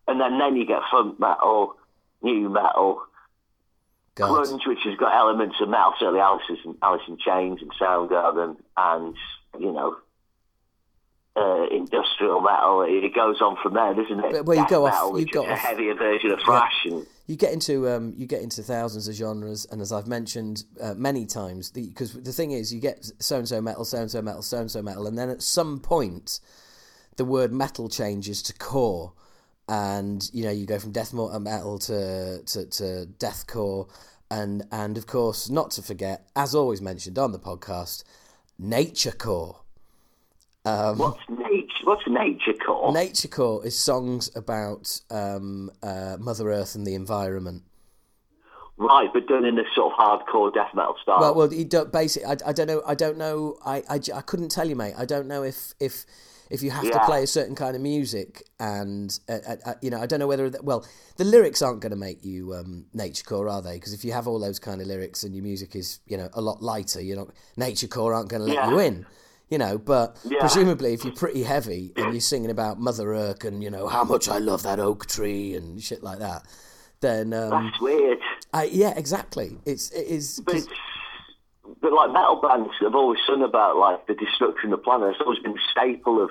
And 0.09 0.21
then, 0.21 0.39
then 0.39 0.57
you 0.57 0.65
get 0.67 0.83
funk 0.91 1.19
metal, 1.21 1.75
new 2.23 2.49
metal, 2.49 3.03
God. 4.17 4.49
which 4.67 4.79
has 4.85 4.97
got 4.99 5.15
elements 5.15 5.57
of 5.61 5.69
metal, 5.69 5.95
certainly 5.99 6.21
Alice 6.21 6.43
in, 6.65 6.75
Alice 6.83 7.03
in 7.07 7.17
Chains 7.19 7.61
and 7.63 7.71
Soundgarden, 7.81 8.57
and, 8.77 9.15
you 9.61 9.73
know, 9.73 9.97
uh, 11.37 11.67
industrial 11.71 12.41
metal. 12.41 12.83
It, 12.83 13.05
it 13.05 13.15
goes 13.15 13.41
on 13.41 13.57
from 13.63 13.75
there, 13.75 13.95
doesn't 13.95 14.25
it? 14.25 14.33
But- 14.33 14.47
well, 14.47 14.57
you 14.57 14.63
Death 14.63 14.71
go 14.71 14.87
off- 14.87 14.95
metal, 14.95 15.09
you 15.11 15.25
which 15.27 15.33
go 15.33 15.45
is 15.45 15.51
a 15.51 15.55
heavier 15.55 15.95
version 15.95 16.31
of 16.33 16.41
thrash. 16.41 16.87
And, 16.87 17.07
you 17.27 17.37
get 17.37 17.53
into 17.53 17.89
um, 17.89 18.15
you 18.17 18.27
get 18.27 18.41
into 18.43 18.63
thousands 18.63 19.09
of 19.09 19.15
genres, 19.15 19.67
and 19.71 19.83
as 19.83 19.93
I've 19.93 20.07
mentioned 20.07 20.65
uh, 20.81 20.95
many 20.95 21.27
times, 21.27 21.71
because 21.71 22.13
the, 22.13 22.33
thing 22.33 22.53
is, 22.53 22.73
you 22.73 22.81
get 22.81 23.11
so 23.19 23.37
and 23.39 23.49
so 23.49 23.61
metal, 23.61 23.85
so 23.85 23.99
and 23.99 24.11
so 24.11 24.23
metal, 24.23 24.43
so 24.43 24.59
and 24.61 24.71
so 24.71 24.81
metal, 24.81 25.07
and 25.07 25.19
then 25.19 25.29
at 25.29 25.43
some 25.43 25.81
point, 25.81 26.39
the 27.17 27.25
word 27.25 27.53
metal 27.53 27.89
changes 27.89 28.43
to 28.43 28.55
core, 28.55 29.13
and 29.69 30.31
you 30.33 30.45
know 30.45 30.51
you 30.51 30.67
go 30.67 30.79
from 30.79 30.93
death 30.93 31.13
metal 31.13 31.79
to 31.79 32.43
to, 32.43 32.67
to 32.67 33.09
deathcore, 33.19 33.89
and 34.31 34.65
and 34.71 34.97
of 34.97 35.07
course, 35.07 35.51
not 35.51 35.71
to 35.73 35.83
forget, 35.83 36.29
as 36.37 36.55
always 36.55 36.81
mentioned 36.81 37.19
on 37.19 37.33
the 37.33 37.39
podcast, 37.39 38.05
naturecore. 38.61 39.57
what's 40.99 41.21
nature? 41.29 41.85
What's 41.85 42.07
nature 42.09 42.53
core? 42.55 42.93
Naturecore 42.93 43.65
is 43.65 43.79
songs 43.79 44.31
about 44.35 45.01
um, 45.11 45.71
uh, 45.83 46.17
Mother 46.19 46.51
Earth 46.51 46.75
and 46.75 46.87
the 46.87 46.95
environment. 46.95 47.63
right, 48.77 49.09
but 49.13 49.29
done 49.29 49.45
in 49.45 49.59
a 49.59 49.65
sort 49.75 49.93
of 49.93 49.99
hardcore 49.99 50.53
death 50.53 50.71
metal 50.75 50.97
style. 51.03 51.21
Well, 51.21 51.35
well, 51.35 51.85
basically. 51.85 52.27
I, 52.27 52.37
I 52.47 52.53
don't 52.53 52.67
know. 52.67 52.83
I 52.87 52.95
don't 52.95 53.17
know. 53.17 53.59
I, 53.65 53.83
I, 53.89 54.01
I 54.15 54.21
couldn't 54.23 54.51
tell 54.51 54.69
you, 54.69 54.77
mate. 54.77 54.95
I 54.97 55.05
don't 55.05 55.29
know 55.29 55.43
if 55.43 55.75
if 55.79 56.05
if 56.51 56.63
you 56.63 56.71
have 56.71 56.91
to 56.91 57.01
play 57.01 57.23
a 57.23 57.27
certain 57.27 57.55
kind 57.55 57.75
of 57.77 57.83
music, 57.83 58.45
and 58.61 59.19
uh, 59.29 59.39
uh, 59.49 59.57
uh, 59.67 59.75
you 59.83 59.91
know, 59.91 60.01
I 60.01 60.07
don't 60.07 60.21
know 60.21 60.27
whether. 60.27 60.49
That, 60.51 60.65
well, 60.65 60.87
the 61.17 61.25
lyrics 61.25 61.63
aren't 61.63 61.81
going 61.81 61.91
to 61.91 61.97
make 61.97 62.25
you 62.25 62.55
um, 62.55 62.87
naturecore, 62.95 63.51
are 63.51 63.63
they? 63.63 63.75
Because 63.75 63.93
if 63.93 64.05
you 64.05 64.13
have 64.13 64.27
all 64.29 64.39
those 64.39 64.59
kind 64.59 64.81
of 64.81 64.87
lyrics 64.87 65.25
and 65.25 65.35
your 65.35 65.43
music 65.43 65.75
is, 65.77 66.01
you 66.07 66.17
know, 66.17 66.29
a 66.35 66.41
lot 66.41 66.63
lighter, 66.63 67.01
you're 67.01 67.17
not 67.17 67.31
naturecore 67.59 68.15
aren't 68.15 68.29
going 68.29 68.43
to 68.43 68.47
let 68.49 68.57
Yeah. 68.57 68.71
you 68.71 68.79
in. 68.79 69.07
You 69.49 69.59
know, 69.59 69.79
but 69.79 70.17
Yeah. 70.25 70.41
presumably, 70.41 70.93
if 70.93 71.05
you're 71.05 71.15
pretty 71.15 71.45
heavy 71.45 71.93
and 71.97 72.13
you're 72.13 72.21
singing 72.21 72.51
about 72.51 72.81
Mother 72.81 73.15
Earth 73.15 73.45
and 73.45 73.63
you 73.63 73.71
know 73.71 73.87
how 73.87 74.03
much 74.03 74.29
I 74.29 74.39
love 74.39 74.65
that 74.65 74.81
oak 74.81 75.07
tree 75.07 75.55
and 75.55 75.81
shit 75.81 76.03
like 76.03 76.19
that, 76.19 76.43
then 77.01 77.33
um, 77.33 77.51
That's 77.51 77.81
weird. 77.81 78.19
I, 78.53 78.65
yeah, 78.65 78.95
exactly. 78.97 79.59
It's 79.65 79.91
it 79.91 80.07
is. 80.09 80.41
But 80.45 80.57
it's, 80.57 80.67
but 81.81 81.93
like 81.93 82.13
metal 82.13 82.41
bands 82.41 82.71
have 82.81 82.95
always 82.95 83.19
sung 83.27 83.43
about 83.43 83.77
like 83.77 84.07
the 84.07 84.15
destruction 84.15 84.73
of 84.73 84.79
the 84.79 84.85
planet. 84.85 85.11
It's 85.11 85.21
always 85.21 85.39
been 85.41 85.53
a 85.53 85.71
staple 85.71 86.23
of 86.23 86.31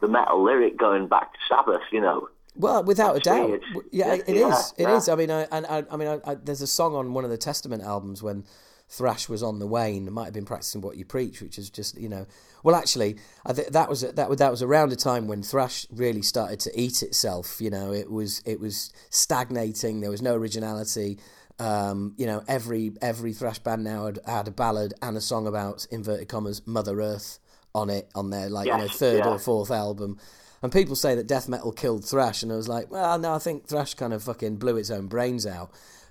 the 0.00 0.08
metal 0.08 0.42
lyric 0.44 0.76
going 0.76 1.08
back 1.08 1.32
to 1.32 1.38
Sabbath. 1.48 1.82
You 1.92 2.00
know. 2.00 2.28
Well, 2.56 2.82
without 2.82 3.16
a 3.16 3.20
doubt, 3.20 3.50
weird. 3.50 3.64
Yeah, 3.92 4.14
it 4.14 4.28
is. 4.28 4.74
yeah, 4.76 4.86
It 4.86 4.88
is. 4.90 5.06
yeah. 5.06 5.14
I 5.14 5.16
mean, 5.16 5.30
I, 5.30 5.42
and 5.52 5.64
I, 5.66 5.84
I 5.92 5.96
mean, 5.96 6.08
I, 6.08 6.32
I, 6.32 6.34
there's 6.34 6.60
a 6.60 6.66
song 6.66 6.96
on 6.96 7.14
one 7.14 7.24
of 7.24 7.30
the 7.30 7.38
Testament 7.38 7.84
albums 7.84 8.20
when 8.20 8.44
thrash 8.88 9.28
was 9.28 9.42
on 9.42 9.58
the 9.58 9.66
wane. 9.66 10.10
Might 10.12 10.24
have 10.24 10.34
been 10.34 10.44
practicing 10.44 10.80
what 10.80 10.96
you 10.96 11.04
preach, 11.04 11.40
which 11.40 11.58
is 11.58 11.70
just 11.70 11.96
you 11.98 12.08
know. 12.08 12.26
Well, 12.64 12.74
actually, 12.74 13.16
I 13.46 13.52
think 13.52 13.68
that 13.68 13.88
was 13.88 14.00
that 14.00 14.28
was 14.28 14.38
that 14.38 14.50
was 14.50 14.62
around 14.62 14.92
a 14.92 14.96
time 14.96 15.28
when 15.28 15.42
thrash 15.42 15.86
really 15.90 16.22
started 16.22 16.58
to 16.60 16.80
eat 16.80 17.02
itself. 17.02 17.60
You 17.60 17.70
know, 17.70 17.92
it 17.92 18.10
was 18.10 18.42
it 18.44 18.60
was 18.60 18.92
stagnating. 19.10 20.00
There 20.00 20.10
was 20.10 20.22
no 20.22 20.34
originality. 20.34 21.18
Um, 21.60 22.14
you 22.16 22.26
know, 22.26 22.42
every 22.46 22.92
every 23.02 23.32
thrash 23.32 23.58
band 23.58 23.82
now 23.82 24.06
had, 24.06 24.20
had 24.24 24.48
a 24.48 24.52
ballad 24.52 24.94
and 25.02 25.16
a 25.16 25.20
song 25.20 25.46
about 25.46 25.86
inverted 25.90 26.28
commas 26.28 26.66
Mother 26.66 27.00
Earth 27.00 27.40
on 27.74 27.90
it 27.90 28.08
on 28.14 28.30
their 28.30 28.48
like 28.48 28.66
yes, 28.66 28.76
you 28.76 28.82
know 28.82 28.88
third 28.88 29.24
yeah. 29.24 29.30
or 29.30 29.38
fourth 29.38 29.70
album. 29.70 30.18
And 30.62 30.72
people 30.72 30.96
say 30.96 31.14
that 31.14 31.28
death 31.28 31.48
metal 31.48 31.72
killed 31.72 32.04
thrash, 32.04 32.42
and 32.42 32.52
I 32.52 32.56
was 32.56 32.68
like, 32.68 32.90
well, 32.90 33.18
no, 33.18 33.32
I 33.32 33.38
think 33.38 33.66
thrash 33.66 33.94
kind 33.94 34.12
of 34.12 34.24
fucking 34.24 34.56
blew 34.56 34.76
its 34.76 34.90
own 34.90 35.06
brains 35.06 35.46
out. 35.46 35.70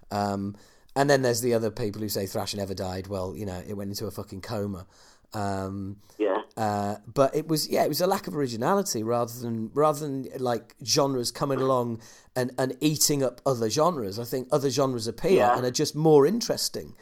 Um, 0.10 0.56
and 0.96 1.10
then 1.10 1.22
there's 1.22 1.42
the 1.42 1.54
other 1.54 1.70
people 1.70 2.02
who 2.02 2.10
say 2.10 2.26
thrash 2.26 2.56
never 2.56 2.74
died. 2.74 3.08
Well, 3.08 3.36
you 3.36 3.46
know, 3.46 3.62
it 3.68 3.74
went 3.74 3.90
into 3.90 4.08
a 4.08 4.12
fucking 4.12 4.42
coma. 4.42 4.88
Um, 5.34 5.98
yeah. 6.18 6.37
Uh, 6.58 6.96
but 7.14 7.36
it 7.36 7.48
was 7.48 7.70
yeah, 7.70 7.84
it 7.84 7.88
was 7.88 8.02
a 8.02 8.08
lack 8.08 8.26
of 8.28 8.36
originality 8.36 9.04
rather 9.04 9.32
than 9.40 9.70
rather 9.76 10.00
than 10.00 10.28
like 10.40 10.76
genres 10.84 11.32
coming 11.32 11.62
along 11.62 12.02
and, 12.36 12.52
and 12.58 12.76
eating 12.82 13.22
up 13.24 13.40
other 13.46 13.70
genres. 13.70 14.18
I 14.18 14.24
think 14.24 14.48
other 14.52 14.72
genres 14.72 15.06
appear 15.08 15.38
Yeah. 15.38 15.56
and 15.56 15.64
are 15.66 15.72
just 15.72 15.96
more 15.96 16.26
interesting 16.26 16.96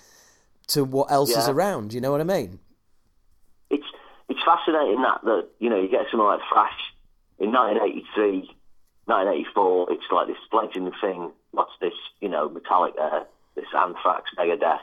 to 0.67 0.83
what 0.83 1.09
else 1.09 1.29
is 1.37 1.47
around. 1.47 1.93
You 1.93 2.01
know 2.01 2.11
what 2.11 2.19
I 2.21 2.25
mean? 2.25 2.59
it's 3.69 3.85
it's 4.27 4.43
fascinating 4.43 5.01
that 5.03 5.21
that 5.23 5.47
you 5.59 5.69
know 5.69 5.79
you 5.81 5.87
get 5.87 6.07
someone 6.11 6.27
like 6.37 6.41
Thrash 6.51 6.77
in 7.39 7.51
1983, 7.53 8.39
1984. 9.05 9.91
It's 9.93 10.03
like 10.11 10.27
this 10.27 10.37
legend 10.51 10.91
thing. 10.99 11.31
What's 11.51 11.71
this? 11.79 11.93
You 12.19 12.27
know, 12.27 12.49
Metallica, 12.49 13.25
this 13.55 13.65
Anthrax, 13.73 14.31
Megadeth. 14.37 14.79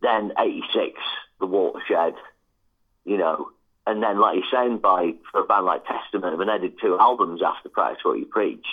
Then 0.00 0.32
86, 0.38 1.00
the 1.40 1.46
Watershed. 1.46 2.14
You 3.04 3.18
know, 3.18 3.50
and 3.86 4.02
then 4.02 4.18
like 4.20 4.36
you're 4.36 4.44
saying, 4.52 4.78
by 4.78 5.14
for 5.30 5.40
a 5.40 5.44
band 5.44 5.66
like 5.66 5.82
Testament, 5.86 6.38
when 6.38 6.48
they 6.48 6.58
did 6.58 6.80
two 6.80 6.98
albums 6.98 7.42
after 7.42 7.68
Practice 7.68 8.04
What 8.04 8.18
You 8.18 8.26
Preach. 8.26 8.66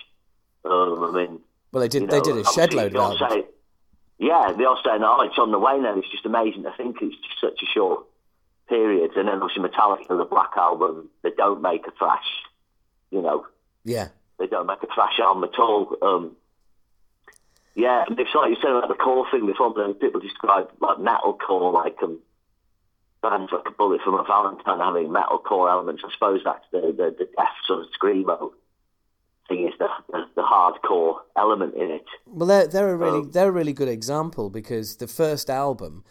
Um, 0.64 1.04
I 1.04 1.12
mean, 1.12 1.40
Well, 1.72 1.82
they 1.82 1.88
did 1.88 2.04
you 2.04 2.08
they 2.08 2.22
did 2.22 2.38
a 2.38 2.44
shed 2.46 2.74
load 2.74 2.96
of 2.96 3.18
say- 3.18 3.46
yeah, 4.20 4.54
they 4.56 4.66
all 4.66 4.80
saying, 4.86 5.02
oh, 5.04 5.22
it's 5.22 5.40
on 5.40 5.52
the 5.52 5.58
way 5.58 5.80
now. 5.80 5.98
It's 5.98 6.08
just 6.12 6.28
amazing. 6.28 6.68
I 6.68 6.78
think 6.78 6.98
it's 7.02 7.16
just 7.16 7.42
such 7.42 7.60
a 7.64 7.66
short 7.66 8.06
period. 8.70 9.12
And 9.18 9.28
then 9.28 9.42
obviously 9.42 9.68
Metallica, 9.68 10.16
the 10.16 10.26
Black 10.26 10.52
Album, 10.56 11.10
they 11.24 11.32
don't 11.36 11.60
make 11.64 11.88
a 11.88 11.92
thrash, 11.98 12.28
you 13.10 13.22
know, 13.24 13.48
Yeah, 13.84 14.10
they 14.38 14.46
don't 14.46 14.68
make 14.68 14.84
a 14.84 14.88
thrash 14.94 15.20
album 15.20 15.44
at 15.46 15.58
all. 15.60 15.98
Um, 16.04 16.36
yeah, 17.74 18.04
and 18.08 18.20
it's 18.20 18.30
like 18.36 18.52
you 18.52 18.58
said 18.62 18.70
about 18.70 18.90
the 18.90 18.94
core 18.96 19.26
thing 19.32 19.48
before, 19.48 19.74
but 19.74 20.00
people 20.00 20.20
describe 20.20 20.70
like 20.80 20.98
metalcore, 20.98 21.74
like 21.74 21.98
um, 22.04 22.20
bands 23.22 23.52
like 23.52 23.78
Bullet 23.78 24.02
for 24.04 24.12
My 24.12 24.26
Valentine 24.26 24.80
having 24.80 25.10
metalcore 25.10 25.70
elements. 25.72 26.04
I 26.06 26.12
suppose 26.14 26.42
that's 26.44 26.66
the, 26.72 26.82
the, 26.82 27.16
the 27.18 27.30
death 27.38 27.56
sort 27.68 27.82
of 27.82 27.88
screamo 28.00 28.52
thing 29.48 29.68
is 29.68 29.74
the, 29.80 29.88
the, 30.10 30.26
the 30.36 30.42
hardcore 30.42 31.18
element 31.38 31.76
in 31.76 31.92
it. 31.92 32.06
Well, 32.26 32.48
they're 32.48 32.68
they're 32.68 32.90
a 32.90 32.96
really 32.96 33.28
they're 33.28 33.50
a 33.50 33.52
really 33.52 33.74
good 33.74 33.90
example 33.90 34.50
because 34.50 34.98
the 34.98 35.08
first 35.08 35.50
album, 35.50 36.04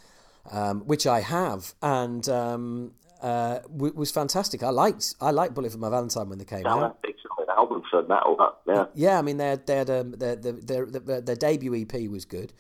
um, 0.51 0.81
which 0.81 1.07
I 1.07 1.21
have, 1.21 1.75
and 1.83 2.29
um, 2.29 2.93
uh, 3.23 3.61
w- 3.61 3.95
was 3.95 4.11
fantastic. 4.11 4.63
I 4.63 4.71
liked 4.71 5.15
I 5.21 5.31
liked 5.31 5.55
Bullet 5.55 5.73
for 5.73 5.79
My 5.79 5.91
Valentine 5.91 6.29
when 6.29 6.39
they 6.39 6.45
came 6.45 6.67
out. 6.67 7.01
big 7.03 7.15
album 7.61 7.83
for 7.91 8.03
metal, 8.03 8.37
that, 8.37 8.55
yeah. 8.67 8.87
Yeah, 8.95 9.19
I 9.19 9.23
mean 9.23 9.37
they 9.37 9.49
had, 9.51 9.67
they 9.67 9.77
had 9.77 9.91
um, 9.91 10.13
their, 10.13 10.37
their, 10.37 10.53
their, 10.53 10.87
their 10.87 11.21
their 11.21 11.37
debut 11.37 11.75
EP 11.75 12.09
was 12.09 12.25
good. 12.25 12.53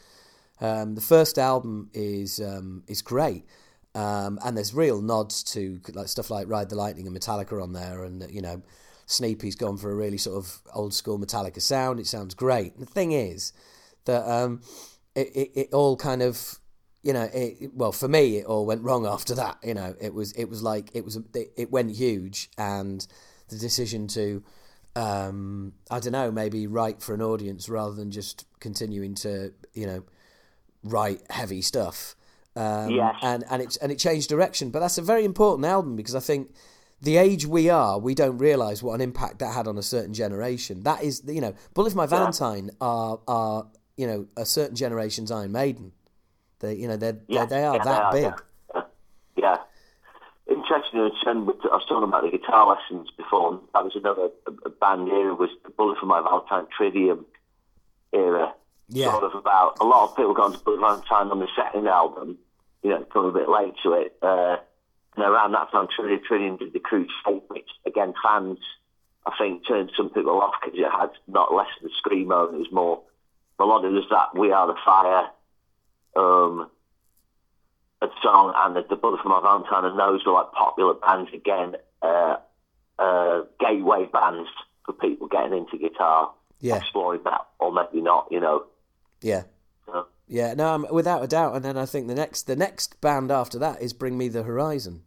Um, 0.60 0.94
the 0.94 1.00
first 1.00 1.38
album 1.38 1.90
is 1.94 2.40
um, 2.40 2.82
is 2.86 3.00
great, 3.02 3.44
um, 3.94 4.38
and 4.44 4.56
there's 4.56 4.74
real 4.74 5.00
nods 5.02 5.42
to 5.54 5.80
like 5.94 6.08
stuff 6.08 6.30
like 6.30 6.48
Ride 6.48 6.68
the 6.70 6.76
Lightning 6.76 7.06
and 7.06 7.16
Metallica 7.16 7.62
on 7.62 7.72
there, 7.72 8.04
and 8.04 8.26
you 8.30 8.42
know, 8.42 8.62
Sneepy's 9.06 9.56
gone 9.56 9.76
for 9.76 9.90
a 9.90 9.94
really 9.94 10.18
sort 10.18 10.36
of 10.36 10.60
old 10.74 10.94
school 10.94 11.18
Metallica 11.18 11.60
sound. 11.60 12.00
It 12.00 12.06
sounds 12.06 12.34
great. 12.34 12.78
The 12.78 12.86
thing 12.86 13.12
is 13.12 13.52
that 14.04 14.28
um, 14.30 14.62
it, 15.14 15.28
it 15.34 15.50
it 15.54 15.68
all 15.72 15.96
kind 15.96 16.22
of 16.22 16.58
you 17.02 17.12
know 17.12 17.28
it- 17.32 17.74
well 17.74 17.92
for 17.92 18.08
me 18.08 18.36
it 18.38 18.46
all 18.46 18.66
went 18.66 18.82
wrong 18.82 19.06
after 19.16 19.34
that. 19.34 19.58
You 19.62 19.74
know, 19.74 19.94
it 20.00 20.14
was 20.14 20.32
it 20.32 20.46
was 20.46 20.62
like 20.62 20.90
it 20.94 21.04
was 21.04 21.16
it, 21.16 21.52
it 21.56 21.70
went 21.70 21.90
huge, 21.96 22.50
and 22.56 23.06
the 23.48 23.56
decision 23.56 24.06
to 24.08 24.42
um, 24.96 25.72
I 25.90 26.00
don't 26.00 26.12
know, 26.12 26.30
maybe 26.30 26.66
write 26.66 27.00
for 27.02 27.14
an 27.14 27.22
audience 27.22 27.68
rather 27.68 27.94
than 27.94 28.10
just 28.10 28.44
continuing 28.58 29.14
to, 29.16 29.52
you 29.72 29.86
know, 29.86 30.02
write 30.82 31.22
heavy 31.30 31.62
stuff. 31.62 32.16
Um, 32.56 32.90
Yes. 32.90 33.14
and 33.22 33.44
and 33.50 33.62
it 33.62 33.78
and 33.80 33.92
it 33.92 33.98
changed 33.98 34.28
direction, 34.28 34.70
but 34.70 34.80
that's 34.80 34.98
a 34.98 35.02
very 35.02 35.24
important 35.24 35.64
album 35.66 35.94
because 35.96 36.14
I 36.16 36.20
think 36.20 36.52
the 37.00 37.16
age 37.16 37.46
we 37.46 37.70
are, 37.70 37.98
we 37.98 38.14
don't 38.14 38.38
realise 38.38 38.82
what 38.82 38.94
an 38.94 39.00
impact 39.00 39.38
that 39.38 39.54
had 39.54 39.66
on 39.68 39.78
a 39.78 39.82
certain 39.82 40.12
generation. 40.12 40.82
That 40.82 41.02
is, 41.02 41.22
you 41.26 41.40
know, 41.40 41.54
Bullet 41.74 41.90
for 41.92 41.96
My 41.96 42.06
Valentine 42.06 42.70
are 42.80 43.20
are 43.28 43.66
you 43.96 44.06
know 44.06 44.26
a 44.36 44.44
certain 44.44 44.74
generation's 44.76 45.30
Iron 45.30 45.52
Maiden. 45.52 45.92
They 46.58 46.74
you 46.74 46.88
know 46.88 46.96
they're, 46.96 47.18
Yeah, 47.28 47.44
they 47.46 47.56
they 47.56 47.64
are 47.64 47.76
yeah, 47.76 47.84
that 47.84 48.12
they 48.12 48.22
big. 48.22 48.32
are, 48.32 48.42
Yeah. 48.74 48.82
yeah. 49.36 49.56
Interesting. 50.48 50.98
And 51.26 51.48
I 51.48 51.76
was 51.76 51.84
talking 51.88 52.08
about 52.08 52.24
the 52.24 52.30
guitar 52.36 52.66
lessons 52.66 53.08
before. 53.16 53.50
and 53.52 53.60
That 53.72 53.84
was 53.84 53.94
another 53.94 54.30
band 54.80 55.08
era. 55.08 55.34
Was 55.34 55.50
the 55.64 55.70
Bullet 55.70 55.98
for 55.98 56.06
My 56.06 56.20
Valentine 56.20 56.66
Trivium 56.76 57.24
era. 58.12 58.52
Yeah. 58.90 59.12
Sort 59.12 59.24
of 59.24 59.34
about 59.34 59.76
a 59.80 59.84
lot 59.84 60.10
of 60.10 60.16
people 60.16 60.34
going 60.34 60.52
to 60.52 60.58
My 60.66 60.76
Valentine 60.80 61.30
on 61.30 61.38
the 61.40 61.48
second 61.56 61.86
album. 61.88 62.38
You 62.82 62.90
know, 62.90 63.04
come 63.12 63.26
a 63.26 63.32
bit 63.32 63.48
late 63.48 63.74
to 63.84 63.92
it. 63.92 64.16
Uh, 64.20 64.56
and 65.16 65.24
around 65.24 65.52
that 65.52 65.70
time, 65.70 65.86
Trivium 65.94 66.56
did 66.56 66.72
the 66.72 66.80
Crusade, 66.80 67.42
which 67.48 67.68
again 67.86 68.14
fans 68.22 68.58
I 69.26 69.32
think 69.38 69.66
turned 69.66 69.92
some 69.96 70.10
people 70.10 70.40
off 70.40 70.54
because 70.60 70.78
it 70.78 70.90
had 70.90 71.10
not 71.28 71.52
less 71.54 71.68
of 71.82 71.88
the 71.88 71.90
screamo 72.02 72.48
and 72.48 72.56
it 72.56 72.58
was 72.58 72.72
more 72.72 73.02
melodic. 73.58 73.92
There's 73.92 74.04
that 74.10 74.34
We 74.34 74.50
Are 74.52 74.66
the 74.66 74.74
Fire. 74.84 75.28
Um, 76.16 76.70
a 78.02 78.08
song 78.22 78.52
and 78.56 78.74
the, 78.74 78.82
the 78.88 78.96
Bullet 78.96 79.20
for 79.22 79.28
My 79.28 79.40
Valentine 79.42 79.84
and 79.84 79.98
those 79.98 80.24
were 80.24 80.32
like 80.32 80.50
popular 80.52 80.94
bands 80.94 81.30
again, 81.34 81.76
uh, 82.02 82.36
uh, 82.98 83.42
gateway 83.60 84.06
bands 84.12 84.48
for 84.86 84.92
people 84.94 85.28
getting 85.28 85.52
into 85.58 85.76
guitar, 85.76 86.32
Yeah. 86.60 86.76
exploring 86.78 87.20
that, 87.24 87.42
or 87.58 87.70
maybe 87.72 88.00
not, 88.00 88.28
you 88.30 88.40
know. 88.40 88.64
Yeah. 89.20 89.44
Yeah, 90.30 90.54
no, 90.54 90.74
um, 90.74 90.86
without 90.92 91.24
a 91.24 91.26
doubt. 91.26 91.56
And 91.56 91.64
then 91.64 91.76
I 91.76 91.86
think 91.86 92.06
the 92.06 92.14
next 92.14 92.44
the 92.44 92.54
next 92.54 93.00
band 93.00 93.32
after 93.32 93.58
that 93.58 93.82
is 93.82 93.92
Bring 93.92 94.16
Me 94.16 94.28
the 94.28 94.44
Horizon. 94.44 95.02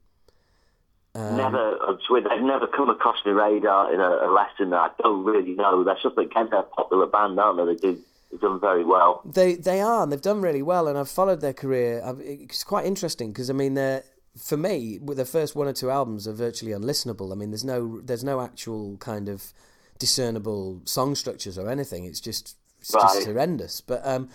Um, 1.15 1.37
never, 1.37 1.77
swear 2.05 2.21
they've 2.21 2.41
never 2.41 2.67
come 2.67 2.89
across 2.89 3.17
the 3.23 3.33
radar 3.33 3.93
in 3.93 4.01
a, 4.01 4.27
a 4.27 4.29
lesson 4.33 4.71
that 4.71 4.77
I 4.77 4.89
don't 5.01 5.23
really 5.23 5.53
know. 5.53 5.83
They're 5.83 5.97
something 6.01 6.25
again, 6.25 6.49
they're 6.49 6.61
a 6.61 6.63
popular 6.63 7.05
band, 7.05 7.39
aren't 7.39 7.57
they? 7.57 7.73
They 7.73 7.93
do, 7.93 8.01
they've 8.31 8.41
done 8.41 8.59
very 8.59 8.83
well. 8.83 9.21
They 9.23 9.55
they 9.55 9.79
are, 9.79 10.03
and 10.03 10.11
they've 10.11 10.21
done 10.21 10.41
really 10.41 10.61
well. 10.61 10.89
And 10.89 10.97
I've 10.97 11.09
followed 11.09 11.39
their 11.39 11.53
career. 11.53 12.01
I've, 12.03 12.19
it's 12.19 12.65
quite 12.65 12.85
interesting 12.85 13.31
because 13.31 13.49
I 13.49 13.53
mean, 13.53 13.75
they're 13.75 14.03
for 14.37 14.57
me, 14.57 14.97
the 15.01 15.25
first 15.25 15.55
one 15.55 15.67
or 15.67 15.73
two 15.73 15.89
albums 15.89 16.27
are 16.27 16.33
virtually 16.33 16.73
unlistenable. 16.73 17.31
I 17.31 17.35
mean, 17.35 17.51
there's 17.51 17.63
no 17.63 18.01
there's 18.01 18.23
no 18.23 18.41
actual 18.41 18.97
kind 18.97 19.29
of 19.29 19.53
discernible 19.99 20.81
song 20.83 21.15
structures 21.15 21.57
or 21.57 21.69
anything. 21.69 22.03
It's 22.03 22.19
just 22.19 22.57
it's 22.89 22.91
just 23.15 23.25
horrendous. 23.25 23.81
But 23.81 24.05
um, 24.05 24.29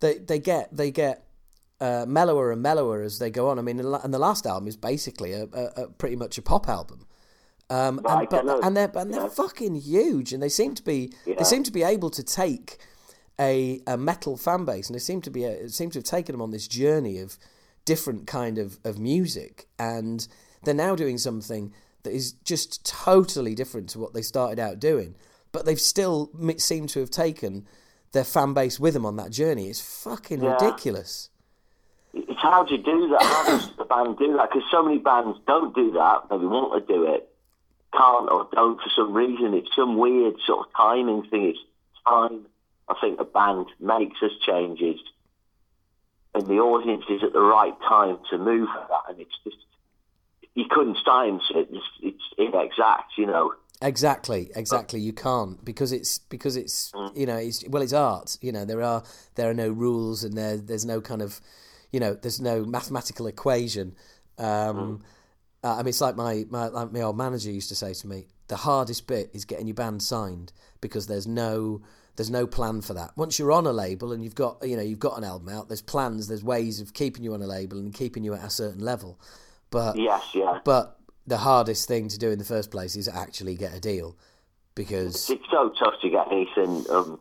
they 0.00 0.18
they 0.18 0.38
get 0.38 0.74
they 0.76 0.90
get 0.90 1.24
uh, 1.80 2.04
mellower 2.06 2.52
and 2.52 2.62
mellower 2.62 3.02
as 3.02 3.18
they 3.18 3.30
go 3.30 3.48
on. 3.48 3.58
I 3.58 3.62
mean, 3.62 3.78
and 3.80 4.14
the 4.14 4.18
last 4.18 4.46
album 4.46 4.68
is 4.68 4.76
basically 4.76 5.32
a, 5.32 5.44
a, 5.52 5.82
a 5.82 5.88
pretty 5.88 6.16
much 6.16 6.38
a 6.38 6.42
pop 6.42 6.68
album. 6.68 7.06
Um, 7.70 7.98
and, 7.98 8.04
Right, 8.04 8.28
I 8.28 8.36
but, 8.36 8.44
know. 8.44 8.60
and 8.62 8.76
they're 8.76 8.90
and 8.94 9.12
they're 9.12 9.28
fucking 9.28 9.74
huge, 9.76 10.32
and 10.32 10.42
they 10.42 10.48
seem 10.48 10.74
to 10.74 10.82
be 10.82 11.12
Yeah. 11.26 11.36
they 11.38 11.44
seem 11.44 11.62
to 11.64 11.72
be 11.72 11.82
able 11.82 12.10
to 12.10 12.22
take 12.22 12.78
a 13.40 13.80
a 13.86 13.96
metal 13.96 14.36
fan 14.36 14.64
base, 14.64 14.88
and 14.88 14.94
they 14.94 15.00
seem 15.00 15.20
to 15.22 15.30
be 15.30 15.46
uh, 15.46 15.68
seem 15.68 15.90
to 15.90 15.98
have 15.98 16.04
taken 16.04 16.32
them 16.34 16.42
on 16.42 16.50
this 16.50 16.68
journey 16.68 17.18
of 17.18 17.38
different 17.84 18.26
kind 18.26 18.58
of, 18.58 18.78
of 18.84 18.98
music, 18.98 19.66
and 19.78 20.28
they're 20.64 20.74
now 20.74 20.94
doing 20.94 21.18
something 21.18 21.72
that 22.04 22.12
is 22.12 22.32
just 22.44 22.84
totally 22.86 23.54
different 23.54 23.88
to 23.88 23.98
what 23.98 24.12
they 24.12 24.22
started 24.22 24.58
out 24.60 24.78
doing, 24.78 25.16
but 25.52 25.64
they've 25.66 25.80
still 25.80 26.30
m- 26.40 26.58
seem 26.58 26.86
to 26.88 27.00
have 27.00 27.10
taken 27.10 27.66
their 28.12 28.24
fan 28.24 28.52
base 28.54 28.80
with 28.80 28.94
them 28.94 29.06
on 29.06 29.16
that 29.16 29.30
journey. 29.30 29.68
It's 29.68 29.80
fucking 30.02 30.42
Yeah. 30.42 30.54
ridiculous. 30.54 31.30
It's 32.14 32.40
how 32.40 32.64
do 32.64 32.74
you 32.74 32.82
do 32.82 33.08
that? 33.08 33.22
How 33.22 33.44
does 33.46 33.70
the 33.76 33.84
band 33.84 34.18
do 34.18 34.36
that? 34.36 34.50
Because 34.50 34.68
so 34.70 34.82
many 34.82 34.98
bands 34.98 35.38
don't 35.46 35.74
do 35.74 35.92
that. 35.92 36.24
Maybe 36.30 36.44
want 36.46 36.86
to 36.86 36.92
do 36.92 37.04
it, 37.04 37.32
can't 37.92 38.30
or 38.30 38.48
don't 38.52 38.78
for 38.80 38.90
some 38.96 39.14
reason. 39.14 39.54
It's 39.54 39.74
some 39.74 39.96
weird 39.96 40.34
sort 40.46 40.66
of 40.66 40.72
timing 40.74 41.22
thing. 41.30 41.44
It's 41.50 41.58
time. 42.06 42.46
I 42.88 42.94
think 43.00 43.18
a 43.20 43.24
band 43.24 43.66
makes 43.80 44.22
us 44.22 44.32
changes, 44.44 45.00
and 46.34 46.46
the 46.46 46.58
audience 46.58 47.04
is 47.08 47.22
at 47.22 47.32
the 47.32 47.40
right 47.40 47.74
time 47.88 48.18
to 48.30 48.36
move 48.36 48.68
for 48.68 48.86
that. 48.88 49.04
And 49.10 49.20
it's 49.20 49.38
just 49.44 49.56
you 50.54 50.66
couldn't 50.68 50.98
science 51.02 51.44
it. 51.54 51.68
It's, 51.70 51.86
it's 52.02 52.22
inexact, 52.36 53.12
you 53.16 53.24
know. 53.26 53.54
Exactly, 53.82 54.50
exactly. 54.54 55.00
You 55.00 55.12
can't 55.12 55.64
because 55.64 55.92
it's 55.92 56.18
because 56.18 56.56
it's 56.56 56.92
you 57.14 57.26
know 57.26 57.36
it's 57.36 57.66
well 57.68 57.82
it's 57.82 57.92
art. 57.92 58.38
You 58.40 58.52
know 58.52 58.64
there 58.64 58.82
are 58.82 59.02
there 59.34 59.50
are 59.50 59.54
no 59.54 59.68
rules 59.68 60.24
and 60.24 60.36
there 60.36 60.56
there's 60.56 60.84
no 60.84 61.00
kind 61.00 61.22
of 61.22 61.40
you 61.92 62.00
know, 62.00 62.14
there's 62.14 62.40
no 62.40 62.64
mathematical 62.64 63.26
equation. 63.26 63.94
Um, 64.38 65.02
uh, 65.62 65.74
I 65.74 65.78
mean, 65.78 65.88
it's 65.88 66.00
like 66.00 66.16
my, 66.16 66.44
my 66.50 66.68
like 66.68 66.90
my 66.90 67.02
old 67.02 67.16
manager 67.16 67.50
used 67.50 67.68
to 67.68 67.76
say 67.76 67.94
to 67.94 68.06
me: 68.08 68.26
the 68.48 68.56
hardest 68.56 69.06
bit 69.06 69.30
is 69.32 69.44
getting 69.44 69.66
your 69.66 69.74
band 69.74 70.02
signed 70.02 70.52
because 70.80 71.06
there's 71.06 71.26
no 71.26 71.82
there's 72.16 72.30
no 72.30 72.46
plan 72.46 72.80
for 72.80 72.94
that. 72.94 73.12
Once 73.16 73.38
you're 73.38 73.52
on 73.52 73.66
a 73.66 73.72
label 73.72 74.12
and 74.12 74.24
you've 74.24 74.34
got 74.34 74.66
you 74.66 74.76
know 74.76 74.82
you've 74.82 74.98
got 74.98 75.16
an 75.18 75.24
album 75.24 75.50
out, 75.50 75.68
there's 75.68 75.82
plans, 75.82 76.26
there's 76.26 76.42
ways 76.42 76.80
of 76.80 76.94
keeping 76.94 77.22
you 77.22 77.34
on 77.34 77.42
a 77.42 77.46
label 77.46 77.78
and 77.78 77.94
keeping 77.94 78.24
you 78.24 78.34
at 78.34 78.42
a 78.42 78.50
certain 78.50 78.80
level. 78.80 79.20
But 79.70 79.96
Yes, 79.96 80.22
yeah. 80.34 80.60
but 80.64 80.98
the 81.26 81.38
hardest 81.38 81.86
thing 81.88 82.08
to 82.08 82.18
do 82.18 82.30
in 82.30 82.38
the 82.38 82.44
first 82.44 82.70
place 82.70 82.96
is 82.96 83.08
actually 83.08 83.54
get 83.54 83.74
a 83.74 83.80
deal 83.80 84.16
because 84.74 85.28
It's 85.30 85.44
so 85.50 85.72
tough 85.78 85.94
to 86.02 86.08
get 86.10 86.26
anything. 86.32 86.84
Um, 86.90 87.20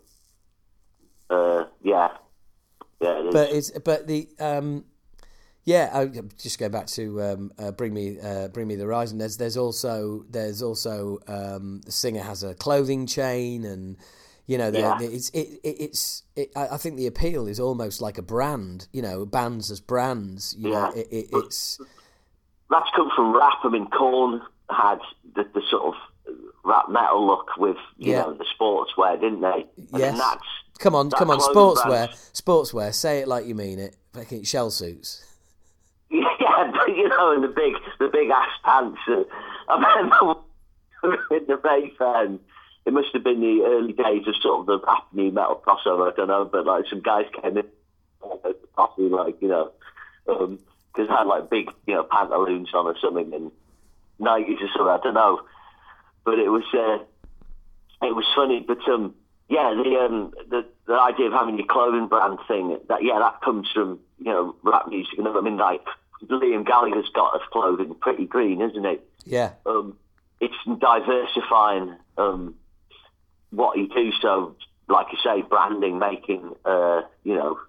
uh, 1.30 1.66
yeah, 1.84 2.10
yeah. 3.00 3.20
it 3.20 3.32
but 3.32 3.52
it's 3.52 3.72
but 3.80 4.08
the 4.08 4.28
um 4.40 4.86
yeah 5.64 5.90
I, 5.94 6.06
just 6.38 6.60
go 6.60 6.70
back 6.70 6.88
to 6.88 7.22
um 7.22 7.52
uh, 7.58 7.72
bring 7.72 7.94
me 7.94 8.20
uh, 8.20 8.48
bring 8.50 8.68
me 8.68 8.76
the 8.76 8.84
horizon 8.84 9.18
there's 9.18 9.38
there's 9.38 9.58
also 9.58 10.26
there's 10.30 10.62
also 10.62 11.20
um 11.28 11.82
the 11.86 11.92
singer 11.92 12.22
has 12.24 12.44
a 12.44 12.54
clothing 12.54 13.06
chain 13.08 13.64
and 13.64 13.98
you 14.48 14.58
know 14.58 14.70
Yeah. 14.70 15.00
it's 15.00 15.30
it, 15.30 15.60
it 15.64 15.76
it's 15.80 16.24
it, 16.36 16.52
I 16.56 16.70
I 16.70 16.78
think 16.78 16.98
the 16.98 17.08
appeal 17.08 17.48
is 17.48 17.60
almost 17.60 18.02
like 18.02 18.18
a 18.18 18.24
brand 18.24 18.88
you 18.92 19.02
know 19.02 19.26
bands 19.26 19.72
as 19.72 19.80
brands 19.80 20.56
you 20.58 20.70
know 20.70 20.92
Yeah. 20.94 21.02
it, 21.02 21.08
it, 21.12 21.30
it's 21.32 21.80
that's 22.72 22.90
come 22.96 23.12
from 23.16 23.36
rap. 23.36 23.60
I 23.64 23.70
mean, 23.70 23.88
Korn 23.90 24.42
had 24.70 25.00
the, 25.36 25.44
the 25.54 25.62
sort 25.70 25.84
of 25.84 25.94
rap 26.64 26.90
metal 26.90 27.26
look 27.28 27.50
with 27.58 27.78
you 27.98 28.14
Yeah. 28.14 28.22
know 28.24 28.34
the 28.34 28.46
sportswear, 28.60 29.20
didn't 29.20 29.42
they? 29.42 29.66
And 29.94 30.00
Yes. 30.00 30.18
that's 30.18 30.44
come 30.80 30.96
on 30.96 31.10
come 31.12 31.30
on 31.30 31.40
sportswear 31.40 31.86
brand- 31.86 32.12
sportswear 32.34 32.94
say 32.94 33.20
it 33.20 33.28
like 33.28 33.46
you 33.46 33.54
mean 33.56 33.78
it 33.80 33.96
fucking 34.14 34.44
shell 34.44 34.70
suits 34.72 35.24
Yeah, 36.10 36.72
but, 36.72 36.90
you 36.96 37.08
know, 37.08 37.34
and 37.34 37.44
the 37.44 37.48
big, 37.48 37.74
the 38.00 38.08
big 38.10 38.30
ass 38.30 38.50
pants. 38.64 39.00
Uh, 39.08 39.24
I 39.70 39.76
remember 40.00 40.40
in 41.32 41.46
the 41.48 41.60
Mayfair, 41.64 42.26
and 42.26 42.40
it 42.86 42.94
must 42.94 43.10
have 43.14 43.24
been 43.24 43.40
the 43.42 43.64
early 43.66 43.94
days 43.94 44.28
of 44.28 44.36
sort 44.42 44.60
of 44.62 44.66
the 44.68 44.80
rap 44.86 45.06
new 45.14 45.32
metal 45.32 45.62
crossover. 45.66 46.12
I 46.12 46.16
don't 46.16 46.28
know, 46.28 46.46
but 46.46 46.66
like 46.66 46.86
some 46.90 47.02
guys 47.02 47.26
came 47.42 47.58
in, 47.58 47.66
uh, 48.24 48.52
coffee, 48.76 49.04
like 49.04 49.42
you 49.42 49.48
know, 49.48 49.72
because 50.94 51.10
I 51.10 51.20
had 51.20 51.28
like 51.28 51.50
big, 51.50 51.70
you 51.88 51.96
know, 51.96 52.04
pantaloons 52.04 52.74
on 52.74 52.86
or 52.86 52.96
something, 53.02 53.34
and 53.34 53.52
Nikes 54.20 54.62
or 54.62 54.68
something. 54.76 54.88
I 54.88 55.00
don't 55.04 55.14
know, 55.14 55.42
but 56.26 56.40
it 56.40 56.50
was, 56.50 56.64
uh, 56.74 57.04
it 58.06 58.16
was 58.16 58.26
funny. 58.36 58.64
But 58.66 58.80
um, 58.90 59.16
yeah, 59.50 59.74
the 59.74 59.98
um, 59.98 60.34
the 60.50 60.66
the 60.88 60.94
idea 60.94 61.28
of 61.28 61.34
having 61.34 61.58
your 61.58 61.68
clothing 61.68 62.08
brand 62.08 62.40
thing, 62.48 62.78
that 62.90 63.04
yeah, 63.04 63.20
that 63.20 63.42
comes 63.42 63.68
from 63.74 64.00
you 64.20 64.32
know 64.32 64.56
rap 64.64 64.88
music. 64.88 65.18
And 65.18 65.28
I 65.28 65.42
mean, 65.42 65.58
like 65.58 65.86
Liam 66.30 66.66
Gallagher's 66.66 67.10
got 67.14 67.34
his 67.34 67.48
clothing 67.52 67.96
pretty 67.96 68.26
green, 68.26 68.62
isn't 68.62 68.86
it? 68.86 69.08
yeah 69.26 69.54
Um, 69.66 69.98
it's 70.40 70.56
diversifying 70.80 71.96
um, 72.18 72.56
what 73.52 73.78
you 73.78 73.88
do. 73.88 74.12
So, 74.22 74.56
like 74.88 75.08
you 75.12 75.18
say, 75.24 75.42
branding, 75.42 76.00
making 76.00 76.56
uh, 76.66 77.02
you 77.24 77.36
know. 77.36 77.60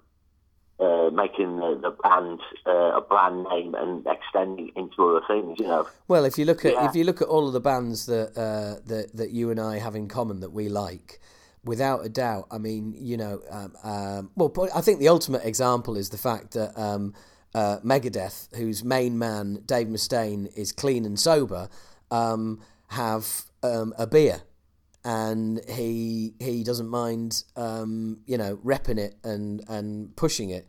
Uh, 0.79 1.11
making 1.11 1.57
the, 1.57 1.79
the 1.81 1.91
brand 1.91 2.39
uh, 2.65 2.97
a 2.97 3.01
brand 3.01 3.45
name 3.51 3.75
and 3.75 4.05
extending 4.07 4.71
into 4.75 5.07
other 5.07 5.21
things, 5.27 5.57
you 5.59 5.67
know. 5.67 5.87
Well, 6.07 6.25
if 6.25 6.37
you 6.37 6.45
look 6.45 6.65
at 6.65 6.73
Yeah. 6.73 6.89
if 6.89 6.95
you 6.95 7.03
look 7.03 7.21
at 7.21 7.27
all 7.27 7.45
of 7.47 7.53
the 7.53 7.61
bands 7.61 8.07
that 8.07 8.35
uh, 8.35 8.81
that 8.87 9.15
that 9.15 9.29
you 9.29 9.51
and 9.51 9.59
I 9.59 9.77
have 9.77 9.95
in 9.95 10.07
common 10.07 10.39
that 10.39 10.51
we 10.51 10.69
like, 10.69 11.21
without 11.63 12.03
a 12.03 12.09
doubt, 12.09 12.47
I 12.49 12.57
mean, 12.57 12.95
you 12.97 13.17
know, 13.17 13.41
um, 13.51 13.73
um, 13.83 14.31
well, 14.35 14.67
I 14.75 14.81
think 14.81 14.99
the 14.99 15.09
ultimate 15.09 15.45
example 15.45 15.95
is 15.95 16.09
the 16.09 16.17
fact 16.17 16.53
that 16.53 16.77
um, 16.77 17.13
uh, 17.53 17.77
Megadeth, 17.83 18.53
whose 18.55 18.83
main 18.83 19.17
man 19.19 19.61
Dave 19.67 19.87
Mustaine 19.87 20.51
is 20.57 20.71
clean 20.71 21.05
and 21.05 21.19
sober, 21.19 21.69
um, 22.09 22.59
have 22.87 23.45
um, 23.61 23.93
a 23.97 24.07
beer. 24.07 24.41
And 25.05 25.59
he 25.69 26.33
he 26.39 26.63
doesn't 26.63 26.87
mind, 26.87 27.43
um, 27.57 28.19
you 28.25 28.37
know, 28.37 28.57
repping 28.63 28.97
it 28.97 29.15
and, 29.23 29.61
and 29.67 30.15
pushing 30.15 30.49
it, 30.49 30.65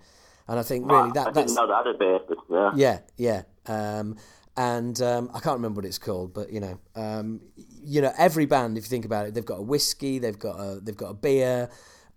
and 0.48 0.58
I 0.58 0.62
think 0.64 0.90
really 0.90 1.10
I 1.10 1.12
that 1.12 1.24
didn't 1.26 1.34
that's 1.34 1.54
know 1.54 1.68
that 1.68 1.86
a 1.86 1.94
bit, 1.94 2.26
but 2.28 2.38
yeah. 2.50 2.72
yeah, 2.74 2.98
yeah. 3.16 3.42
Um, 3.66 4.16
and 4.56 5.00
um, 5.02 5.30
I 5.34 5.40
can't 5.40 5.56
remember 5.56 5.78
what 5.78 5.84
it's 5.84 5.98
called, 5.98 6.32
but 6.32 6.52
you 6.52 6.60
know, 6.60 6.78
um, 6.94 7.40
you 7.56 8.00
know, 8.00 8.12
every 8.16 8.46
band, 8.46 8.78
if 8.78 8.84
you 8.84 8.88
think 8.88 9.04
about 9.04 9.26
it, 9.26 9.34
they've 9.34 9.44
got 9.44 9.58
a 9.58 9.62
whiskey, 9.62 10.18
they've 10.18 10.38
got 10.38 10.56
a 10.58 10.80
they've 10.80 10.96
got 10.96 11.10
a 11.10 11.14
beer. 11.14 11.70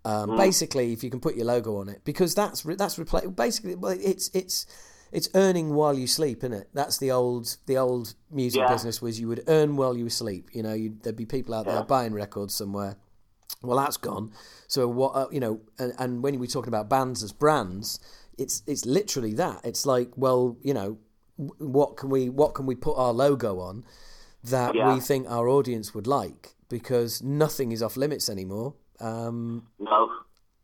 Um, 0.04 0.36
Basically, 0.36 0.92
if 0.92 1.02
you 1.02 1.10
can 1.10 1.20
put 1.20 1.36
your 1.36 1.46
logo 1.46 1.76
on 1.78 1.88
it, 1.88 2.02
because 2.04 2.34
that's 2.34 2.64
re- 2.64 2.76
that's 2.76 2.96
repla- 2.96 3.34
basically 3.34 3.74
well, 3.74 3.96
it's 4.00 4.30
it's 4.32 4.66
it's 5.12 5.28
earning 5.34 5.74
while 5.74 5.98
you 5.98 6.06
sleep, 6.06 6.38
isn't 6.38 6.52
it? 6.52 6.68
That's 6.74 6.98
the 6.98 7.10
old 7.10 7.56
the 7.66 7.76
old 7.76 8.14
music 8.30 8.60
Yeah. 8.60 8.68
business 8.68 9.00
was 9.02 9.18
you 9.20 9.28
would 9.28 9.44
earn 9.48 9.76
while 9.76 9.96
you 9.96 10.04
were 10.04 10.08
asleep. 10.08 10.50
You 10.52 10.62
know, 10.62 10.74
you'd, 10.74 11.02
there'd 11.02 11.16
be 11.16 11.26
people 11.26 11.54
out 11.54 11.66
there 11.66 11.76
Yeah. 11.76 11.82
buying 11.82 12.12
records 12.12 12.54
somewhere. 12.54 12.96
Well, 13.62 13.76
that's 13.78 13.96
gone. 13.96 14.32
So 14.68 14.86
what 14.86 15.12
uh, 15.16 15.26
you 15.30 15.40
know, 15.40 15.60
and, 15.78 15.92
and 15.98 16.22
when 16.22 16.38
we're 16.38 16.46
talking 16.46 16.68
about 16.68 16.88
bands 16.88 17.22
as 17.22 17.32
brands, 17.32 17.98
it's 18.36 18.62
it's 18.66 18.84
literally 18.86 19.32
that. 19.34 19.60
It's 19.64 19.84
like, 19.86 20.10
well, 20.16 20.56
you 20.62 20.74
know, 20.74 20.98
what 21.58 21.96
can 21.96 22.08
we 22.10 22.28
what 22.28 22.54
can 22.54 22.66
we 22.66 22.74
put 22.74 22.96
our 22.96 23.12
logo 23.12 23.58
on 23.60 23.84
that 24.44 24.74
Yeah. 24.74 24.94
we 24.94 25.00
think 25.00 25.28
our 25.28 25.48
audience 25.48 25.94
would 25.94 26.06
like? 26.06 26.54
Because 26.68 27.22
nothing 27.22 27.72
is 27.72 27.82
off 27.82 27.96
limits 27.96 28.28
anymore, 28.28 28.74
um, 29.00 29.66
No. 29.78 30.10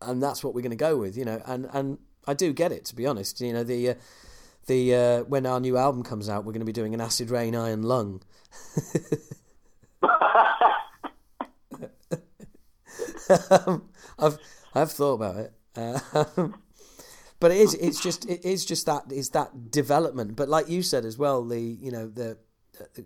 and 0.03 0.23
that's 0.23 0.45
what 0.45 0.55
we're 0.55 0.61
going 0.61 0.71
to 0.71 0.77
go 0.77 0.97
with. 0.99 1.16
You 1.16 1.25
know, 1.25 1.43
and 1.47 1.69
and 1.73 1.99
I 2.27 2.35
do 2.35 2.53
get 2.53 2.71
it 2.73 2.85
to 2.87 2.95
be 2.95 3.07
honest. 3.07 3.41
You 3.41 3.53
know, 3.55 3.65
the 3.65 3.91
uh, 3.91 3.95
the 4.66 4.95
uh, 4.95 5.24
when 5.24 5.47
our 5.47 5.61
new 5.61 5.77
album 5.77 6.03
comes 6.03 6.28
out, 6.28 6.45
we're 6.45 6.53
going 6.53 6.61
to 6.61 6.66
be 6.66 6.73
doing 6.73 6.95
an 6.95 7.01
Acid 7.01 7.31
Reign 7.31 7.55
Iron 7.55 7.82
Lung. 7.82 8.23
um, 13.51 13.89
I've 14.19 14.39
I've 14.74 14.93
thought 14.93 15.15
about 15.15 15.36
it, 15.36 15.53
um, 15.77 16.61
but 17.41 17.51
it 17.51 17.59
is 17.59 17.74
it's 17.74 18.01
just 18.01 18.28
it 18.28 18.45
is 18.45 18.65
just 18.65 18.86
that 18.86 19.05
is 19.11 19.31
that 19.31 19.70
development. 19.70 20.36
But 20.36 20.49
like 20.49 20.69
you 20.69 20.82
said 20.82 21.05
as 21.05 21.19
well, 21.19 21.45
the 21.45 21.61
you 21.61 21.91
know 21.91 22.09
the, 22.09 22.39
the 22.95 23.05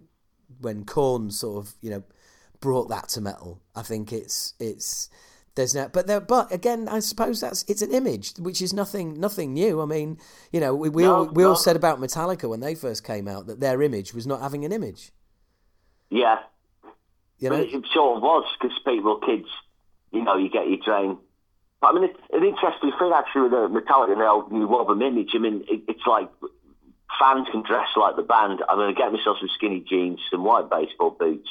when 0.61 0.85
Korn 0.85 1.31
sort 1.31 1.65
of 1.65 1.75
you 1.81 1.91
know 1.91 2.03
brought 2.61 2.89
that 2.89 3.09
to 3.11 3.21
metal, 3.21 3.63
I 3.75 3.83
think 3.83 4.13
it's 4.13 4.55
it's 4.59 5.09
there's 5.59 5.75
no 5.75 5.89
but 5.89 6.07
there 6.07 6.21
but 6.21 6.51
again 6.53 6.89
I 6.89 7.01
suppose 7.01 7.41
that's 7.41 7.65
it's 7.69 7.83
an 7.83 7.93
image 7.93 8.33
which 8.39 8.63
is 8.63 8.73
nothing 8.73 9.21
nothing 9.21 9.53
new. 9.53 9.83
I 9.83 9.85
mean 9.85 10.19
you 10.53 10.61
know 10.61 10.75
we 10.75 10.89
we 10.89 11.03
No, 11.03 11.15
all 11.15 11.25
we 11.27 11.45
all 11.45 11.57
said 11.57 11.77
about 11.77 12.01
Metallica 12.01 12.49
when 12.49 12.61
they 12.61 12.75
first 12.75 13.05
came 13.05 13.29
out 13.29 13.47
that 13.47 13.61
their 13.61 13.83
image 13.83 14.15
was 14.15 14.27
not 14.27 14.41
having 14.41 14.65
an 14.65 14.73
image. 14.73 15.13
Yeah. 16.11 16.39
You 17.39 17.51
know, 17.51 17.57
it, 17.57 17.73
it 17.73 17.85
sort 17.95 18.17
of 18.17 18.23
was 18.23 18.45
because 18.61 18.77
people, 18.85 19.21
kids, 19.25 19.49
you 20.11 20.25
know, 20.25 20.37
you 20.37 20.51
get 20.51 20.69
your 20.69 20.79
train. 20.85 21.19
But 21.81 21.89
I 21.89 21.93
mean, 21.95 22.05
it's 22.05 22.19
an 22.33 22.45
interesting 22.45 22.93
thing 22.99 23.13
actually 23.15 23.43
with 23.43 23.53
the 23.53 23.69
Metallica 23.69 24.13
and 24.13 24.21
the 24.21 24.27
old 24.27 24.51
new 24.51 24.69
album 24.69 25.03
image. 25.03 25.31
I 25.35 25.39
mean, 25.39 25.65
it, 25.69 25.83
it's 25.87 26.07
like 26.07 26.29
fans 27.21 27.47
can 27.53 27.63
dress 27.63 27.89
like 27.97 28.17
the 28.17 28.23
band. 28.23 28.61
I'm 28.69 28.77
going 28.77 28.93
to 28.93 29.01
get 29.01 29.13
myself 29.13 29.39
some 29.39 29.49
skinny 29.55 29.85
jeans, 29.89 30.19
some 30.31 30.43
white 30.43 30.69
baseball 30.69 31.11
boots, 31.11 31.49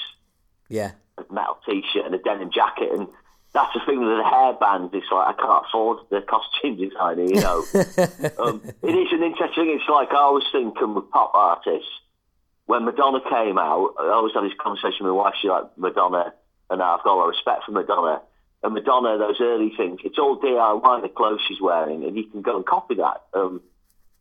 yeah, 0.67 0.91
a 1.17 1.33
metal 1.33 1.57
t-shirt, 1.65 2.05
and 2.05 2.15
a 2.15 2.19
denim 2.19 2.51
jacket. 2.51 2.91
And 2.91 3.07
that's 3.57 3.73
the 3.73 3.81
thing 3.89 3.97
with 3.97 4.21
the 4.21 4.23
hair 4.23 4.53
band. 4.53 4.93
It's 4.93 5.09
like 5.09 5.33
I 5.33 5.41
can't 5.41 5.65
afford 5.65 6.05
the 6.13 6.21
costume 6.21 6.77
designer. 6.85 7.25
You 7.25 7.41
know, 7.41 7.65
um, 8.37 8.61
it 8.85 8.93
is 8.93 9.09
an 9.09 9.25
interesting. 9.25 9.73
It's 9.73 9.89
like 9.89 10.13
I 10.13 10.29
was 10.29 10.45
thinking 10.53 10.93
with 10.93 11.09
pop 11.09 11.31
artists 11.33 11.89
when 12.67 12.83
Madonna 12.83 13.19
came 13.21 13.57
out, 13.57 13.95
I 13.97 14.11
always 14.11 14.33
had 14.33 14.43
this 14.43 14.51
conversation 14.59 15.07
with 15.07 15.15
my 15.15 15.23
wife. 15.23 15.33
She 15.41 15.47
like 15.47 15.65
Madonna, 15.77 16.33
and 16.69 16.83
I've 16.83 17.03
got 17.03 17.15
a 17.15 17.17
lot 17.17 17.23
of 17.23 17.29
respect 17.29 17.63
for 17.65 17.71
Madonna. 17.71 18.21
And 18.61 18.73
Madonna, 18.73 19.17
those 19.17 19.39
early 19.39 19.71
things, 19.75 19.99
it's 20.03 20.19
all 20.19 20.39
DIY, 20.39 21.01
the 21.01 21.09
clothes 21.09 21.39
she's 21.47 21.61
wearing, 21.61 22.03
and 22.03 22.15
you 22.15 22.25
can 22.25 22.41
go 22.41 22.57
and 22.57 22.65
copy 22.65 22.95
that. 22.95 23.23
Um, 23.33 23.61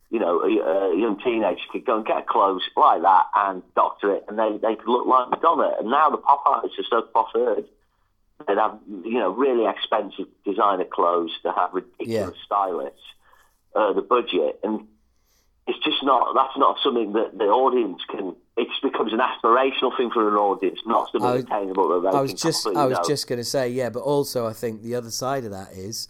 you 0.09 0.19
know, 0.19 0.39
a, 0.39 0.47
a 0.47 0.97
young 0.97 1.19
teenager 1.21 1.59
could 1.71 1.85
go 1.85 1.97
and 1.97 2.05
get 2.05 2.27
clothes 2.27 2.61
like 2.77 3.01
that 3.01 3.25
and 3.35 3.61
doctor 3.75 4.15
it, 4.15 4.23
and 4.29 4.39
they, 4.39 4.57
they 4.61 4.75
could 4.75 4.87
look 4.87 5.05
like 5.05 5.29
Madonna. 5.29 5.75
And 5.79 5.91
now 5.91 6.09
the 6.09 6.17
pop 6.17 6.43
artists 6.45 6.79
are 6.79 6.87
so 6.89 7.01
preferred. 7.01 7.65
They 8.45 8.53
have, 8.55 8.77
you 8.87 9.19
know, 9.19 9.31
really 9.31 9.65
expensive 9.69 10.27
designer 10.45 10.85
clothes. 10.85 11.31
They 11.43 11.49
have 11.55 11.73
ridiculous 11.73 12.35
Yeah. 12.35 12.45
stylists, 12.45 13.01
uh, 13.75 13.93
the 13.93 14.01
budget, 14.01 14.59
and 14.63 14.87
it's 15.65 15.79
just 15.83 16.03
not 16.03 16.33
that's 16.35 16.57
not 16.57 16.77
something 16.83 17.13
that 17.13 17.37
the 17.37 17.45
audience 17.45 18.01
can 18.09 18.35
it 18.55 18.67
becomes 18.81 19.11
an 19.13 19.19
aspirational 19.19 19.95
thing 19.97 20.09
for 20.11 20.27
an 20.29 20.35
audience 20.35 20.79
not 20.85 21.11
something 21.11 21.29
was- 21.29 21.43
attainable 21.43 22.01
that 22.01 22.15
I 22.15 22.21
was 22.21 22.33
just 22.33 22.65
I 22.67 22.85
was 22.85 22.97
know. 22.97 23.03
just 23.05 23.27
going 23.27 23.37
to 23.39 23.43
say 23.43 23.67
yeah, 23.69 23.89
but 23.89 23.99
also 23.99 24.47
I 24.47 24.53
think 24.53 24.81
the 24.81 24.95
other 24.95 25.11
side 25.11 25.43
of 25.43 25.51
that 25.51 25.73
is 25.73 26.07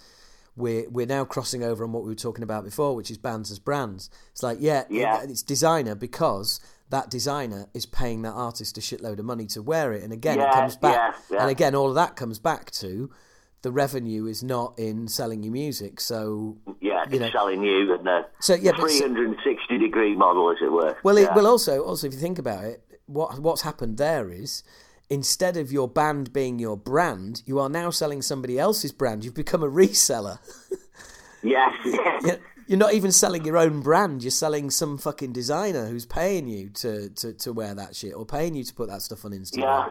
we're 0.56 0.88
we're 0.90 1.08
now 1.08 1.26
crossing 1.26 1.64
over 1.64 1.84
on 1.84 1.92
what 1.92 2.04
we 2.04 2.10
were 2.10 2.16
talking 2.16 2.44
about 2.44 2.66
before, 2.66 2.96
which 2.96 3.10
is 3.10 3.18
bands 3.18 3.50
as 3.52 3.58
brands. 3.58 4.10
It's 4.32 4.44
like 4.44 4.58
yeah, 4.62 4.82
it- 4.82 4.88
Yeah. 4.92 5.24
it's 5.24 5.42
designer 5.42 5.96
because 5.96 6.60
that 6.90 7.10
designer 7.10 7.68
is 7.74 7.86
paying 7.86 8.22
that 8.22 8.32
artist 8.32 8.78
a 8.78 8.82
shitload 8.82 9.20
of 9.20 9.26
money 9.26 9.46
to 9.48 9.62
wear 9.62 9.94
it, 9.94 10.04
and 10.04 10.14
again 10.14 10.40
it 10.40 10.52
comes 10.52 10.76
back, 10.76 10.96
yeah, 10.96 11.36
yeah. 11.36 11.42
and 11.42 11.52
again 11.52 11.76
all 11.76 11.90
of 11.90 11.96
that 11.96 12.16
comes 12.16 12.40
back 12.40 12.72
to 12.72 13.10
the 13.64 13.72
revenue 13.72 14.26
is 14.26 14.44
not 14.44 14.78
in 14.78 15.08
selling 15.08 15.44
your 15.44 15.52
music, 15.52 16.00
so 16.00 16.58
yeah 16.80 16.98
it's 17.10 17.20
know. 17.20 17.30
selling 17.32 17.64
you 17.64 17.94
and 17.94 18.06
the 18.06 18.26
So, 18.40 18.56
yeah, 18.56 18.72
360 18.76 19.78
degree 19.78 20.16
model, 20.16 20.52
as 20.52 20.58
it 20.62 20.72
were. 20.72 20.98
Well, 21.04 21.18
yeah. 21.18 21.26
it, 21.26 21.36
well, 21.36 21.48
also, 21.48 21.84
also, 21.84 22.08
if 22.08 22.14
you 22.14 22.20
think 22.20 22.40
about 22.40 22.64
it, 22.66 22.84
what 23.06 23.40
what's 23.40 23.62
happened 23.62 23.98
there 23.98 24.30
is 24.30 24.64
instead 25.10 25.56
of 25.58 25.72
your 25.72 25.88
band 25.88 26.34
being 26.34 26.60
your 26.60 26.78
brand, 26.78 27.42
you 27.46 27.60
are 27.60 27.70
now 27.70 27.90
selling 27.90 28.22
somebody 28.22 28.60
else's 28.60 28.92
brand. 28.92 29.24
You've 29.24 29.34
become 29.34 29.64
a 29.64 29.70
reseller. 29.70 30.40
yes, 31.44 31.74
yes. 31.86 32.38
You're- 32.68 32.80
not 32.80 32.94
even 32.94 33.12
selling 33.12 33.46
your 33.46 33.58
own 33.58 33.82
brand. 33.82 34.24
You're 34.24 34.32
selling 34.32 34.70
some 34.70 34.98
fucking 34.98 35.32
designer 35.34 35.86
who's 35.88 36.06
paying 36.06 36.48
you 36.48 36.70
to, 36.70 37.10
to, 37.10 37.34
to 37.34 37.54
wear 37.54 37.74
that 37.76 37.96
shit 37.96 38.14
or 38.14 38.26
paying 38.26 38.56
you 38.56 38.64
to 38.64 38.74
put 38.74 38.90
that 38.90 39.02
stuff 39.02 39.26
on 39.26 39.32
Instagram. 39.32 39.60
Yeah. 39.62 39.90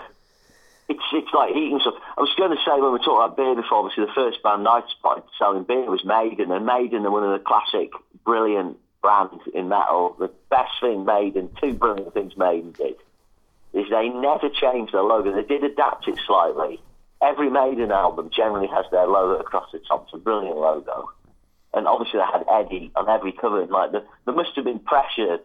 It's 0.88 1.02
it's 1.12 1.32
like 1.34 1.52
heating 1.52 1.80
stuff. 1.80 1.94
I 2.16 2.20
was 2.20 2.32
going 2.38 2.52
to 2.52 2.62
say 2.64 2.80
when 2.80 2.92
we 2.92 2.98
talked 2.98 3.34
about 3.34 3.36
beer 3.36 3.56
before, 3.56 3.78
obviously 3.78 4.04
the 4.04 4.12
first 4.14 4.40
band 4.44 4.68
I 4.68 4.82
spotted 4.88 5.24
selling 5.36 5.64
beer 5.64 5.90
was 5.90 6.04
Maiden, 6.04 6.52
and 6.52 6.64
Maiden 6.64 7.04
are 7.04 7.10
one 7.10 7.24
of 7.24 7.32
the 7.32 7.44
classic, 7.44 7.90
brilliant 8.24 8.78
brands 9.02 9.42
in 9.52 9.68
metal. 9.68 10.14
The 10.16 10.30
best 10.48 10.70
thing 10.80 11.04
Maiden, 11.04 11.50
two 11.60 11.74
brilliant 11.74 12.14
things 12.14 12.36
Maiden 12.36 12.70
did, 12.70 12.94
is 13.72 13.90
they 13.90 14.08
never 14.10 14.48
changed 14.48 14.94
their 14.94 15.02
logo. 15.02 15.34
They 15.34 15.42
did 15.42 15.64
adapt 15.64 16.06
it 16.06 16.20
slightly. 16.24 16.80
Every 17.20 17.50
Maiden 17.50 17.90
album 17.90 18.30
generally 18.30 18.68
has 18.68 18.84
their 18.92 19.06
logo 19.08 19.40
across 19.40 19.70
the 19.72 19.80
top. 19.80 20.04
It's 20.04 20.14
a 20.14 20.18
brilliant 20.18 20.56
logo. 20.56 21.10
And 21.76 21.86
obviously 21.86 22.18
they 22.18 22.24
had 22.24 22.44
Eddie 22.50 22.90
on 22.96 23.08
every 23.08 23.32
cover. 23.32 23.62
And 23.62 23.70
like 23.70 23.92
the, 23.92 24.02
there 24.24 24.34
must 24.34 24.56
have 24.56 24.64
been 24.64 24.80
pressure 24.80 25.38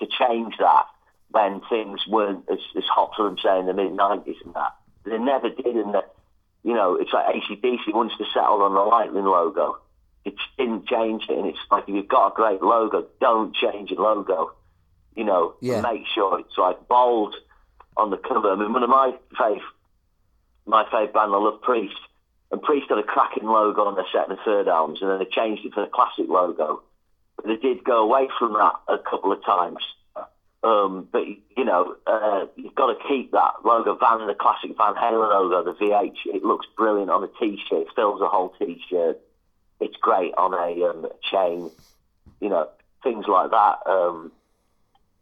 to 0.00 0.06
change 0.18 0.54
that 0.58 0.86
when 1.30 1.60
things 1.68 2.00
weren't 2.08 2.44
as, 2.50 2.58
as 2.76 2.84
hot 2.84 3.12
for 3.16 3.26
them, 3.26 3.36
say, 3.42 3.58
in 3.60 3.66
the 3.66 3.74
mid-90s 3.74 4.36
and 4.44 4.54
that. 4.54 4.74
They 5.04 5.18
never 5.18 5.50
did. 5.50 5.76
And, 5.76 5.94
that 5.94 6.14
you 6.62 6.72
know, 6.74 6.96
it's 6.96 7.12
like 7.12 7.26
ACDC 7.26 7.92
once 7.92 8.12
they 8.18 8.24
settled 8.32 8.62
on 8.62 8.72
the 8.74 8.80
Lightning 8.80 9.24
logo. 9.24 9.78
It 10.24 10.34
didn't 10.56 10.86
change 10.88 11.24
it. 11.28 11.36
And 11.36 11.46
it's 11.46 11.58
like, 11.70 11.84
if 11.86 11.94
you've 11.94 12.08
got 12.08 12.28
a 12.28 12.34
great 12.34 12.62
logo, 12.62 13.06
don't 13.20 13.54
change 13.54 13.90
your 13.90 14.00
logo. 14.00 14.52
You 15.14 15.24
know, 15.24 15.54
Yeah. 15.60 15.82
make 15.82 16.06
sure 16.14 16.40
it's 16.40 16.56
like 16.56 16.88
bold 16.88 17.36
on 17.96 18.10
the 18.10 18.16
cover. 18.16 18.50
I 18.50 18.56
mean, 18.56 18.72
one 18.72 18.82
of 18.82 18.88
my 18.88 19.14
fave, 19.38 19.60
my 20.66 20.84
fave 20.84 21.12
band, 21.12 21.32
I 21.34 21.36
love 21.36 21.60
Priest. 21.60 21.94
And 22.54 22.62
Priest 22.62 22.86
had 22.88 22.98
a 22.98 23.02
cracking 23.02 23.48
logo 23.48 23.82
on 23.82 23.96
their 23.96 24.06
second 24.12 24.36
the 24.36 24.42
third 24.44 24.68
albums, 24.68 25.02
and 25.02 25.10
then 25.10 25.18
they 25.18 25.24
changed 25.24 25.66
it 25.66 25.74
for 25.74 25.80
the 25.80 25.90
classic 25.90 26.26
logo. 26.28 26.84
But 27.34 27.46
they 27.46 27.56
did 27.56 27.82
go 27.82 28.04
away 28.04 28.28
from 28.38 28.52
that 28.52 28.74
a 28.86 28.96
couple 28.98 29.32
of 29.32 29.44
times. 29.44 29.80
Um, 30.62 31.08
but 31.10 31.26
you 31.26 31.64
know, 31.64 31.96
uh, 32.06 32.46
you've 32.54 32.76
got 32.76 32.96
to 32.96 33.08
keep 33.08 33.32
that 33.32 33.54
logo. 33.64 33.96
Van, 33.96 34.24
the 34.28 34.34
classic 34.34 34.70
Van 34.78 34.94
Halen 34.94 35.30
logo, 35.30 35.64
the 35.64 35.84
VH, 35.84 36.14
it 36.26 36.44
looks 36.44 36.64
brilliant 36.76 37.10
on 37.10 37.24
a 37.24 37.28
T-shirt. 37.40 37.88
It 37.88 37.88
fills 37.96 38.20
a 38.20 38.28
whole 38.28 38.54
T-shirt. 38.56 39.18
It's 39.80 39.96
great 39.96 40.32
on 40.38 40.54
a 40.54 40.90
um, 40.90 41.08
chain. 41.28 41.72
You 42.40 42.50
know, 42.50 42.68
things 43.02 43.24
like 43.26 43.50
that. 43.50 43.78
Um, 43.84 44.30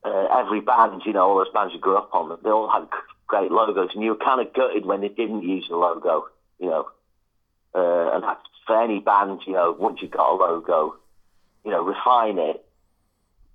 uh, 0.05 0.27
every 0.39 0.61
band, 0.61 1.01
you 1.07 1.15
know, 1.15 1.31
all 1.31 1.39
those 1.39 1.55
bands 1.55 1.73
you 1.73 1.81
grew 1.81 1.97
up 1.97 2.11
on, 2.13 2.39
they 2.45 2.51
all 2.51 2.71
had 2.71 2.89
great 3.27 3.51
logos, 3.51 3.89
and 3.95 4.05
you 4.05 4.11
were 4.11 4.23
kind 4.23 4.47
of 4.47 4.53
gutted 4.53 4.85
when 4.85 5.01
they 5.01 5.09
didn't 5.09 5.45
use 5.45 5.65
the 5.71 5.77
logo. 5.77 6.27
You 6.61 6.69
know, 6.69 6.89
uh, 7.75 8.15
and 8.15 8.23
that's 8.25 8.41
for 8.67 8.81
any 8.83 9.01
band. 9.01 9.41
You 9.47 9.55
know, 9.55 9.77
once 9.79 9.99
you've 10.03 10.11
got 10.11 10.33
a 10.33 10.37
logo, 10.37 10.97
you 11.65 11.71
know, 11.71 11.83
refine 11.83 12.39
it. 12.39 12.65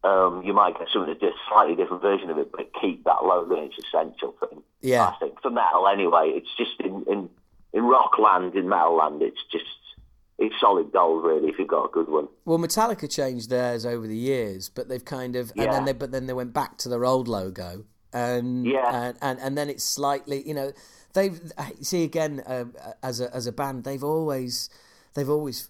Um, 0.04 0.44
you 0.46 0.54
might 0.54 0.78
get 0.78 0.88
something 0.94 1.14
a 1.14 1.32
slightly 1.50 1.76
different 1.76 2.02
version 2.02 2.30
of 2.30 2.38
it, 2.38 2.52
but 2.52 2.72
keep 2.80 3.04
that 3.06 3.24
logo. 3.24 3.56
It's 3.56 3.76
essential 3.78 4.36
thing. 4.40 4.62
Yeah. 4.82 5.08
I 5.08 5.16
think 5.20 5.42
for 5.42 5.50
metal 5.50 5.88
anyway. 5.88 6.32
It's 6.36 6.50
just 6.58 6.80
in 6.80 7.04
in 7.08 7.30
in 7.74 7.84
rock 7.84 8.18
land, 8.18 8.56
in 8.56 8.70
metal 8.70 8.96
land, 8.96 9.22
it's 9.22 9.42
just 9.52 9.66
it's 10.38 10.56
solid 10.62 10.92
gold 10.94 11.26
really. 11.26 11.50
If 11.50 11.58
you've 11.60 11.68
got 11.68 11.86
a 11.86 11.90
good 11.92 12.08
one. 12.08 12.28
Well, 12.46 12.60
Metallica 12.60 13.10
changed 13.10 13.50
theirs 13.50 13.86
over 13.86 14.08
the 14.08 14.16
years, 14.16 14.70
but 14.70 14.88
they've 14.88 15.04
kind 15.04 15.36
of 15.36 15.50
and 15.52 15.64
Yeah. 15.64 15.72
then 15.72 15.86
they 15.86 15.94
but 15.94 16.12
then 16.12 16.28
they 16.28 16.34
went 16.34 16.54
back 16.54 16.78
to 16.80 16.90
their 16.90 17.04
old 17.04 17.28
logo, 17.28 17.84
and 18.14 18.66
Yeah. 18.66 18.90
and 19.08 19.18
and, 19.22 19.40
and 19.40 19.58
then 19.58 19.68
it's 19.70 19.84
slightly 19.84 20.48
you 20.48 20.54
know 20.54 20.72
they've 21.14 21.40
see 21.82 22.04
again 22.04 22.42
uh, 22.46 22.66
as 23.04 23.20
a 23.22 23.34
as 23.36 23.48
a 23.48 23.52
band 23.52 23.84
they've 23.84 24.04
always 24.04 24.70
they've 25.14 25.30
always 25.30 25.70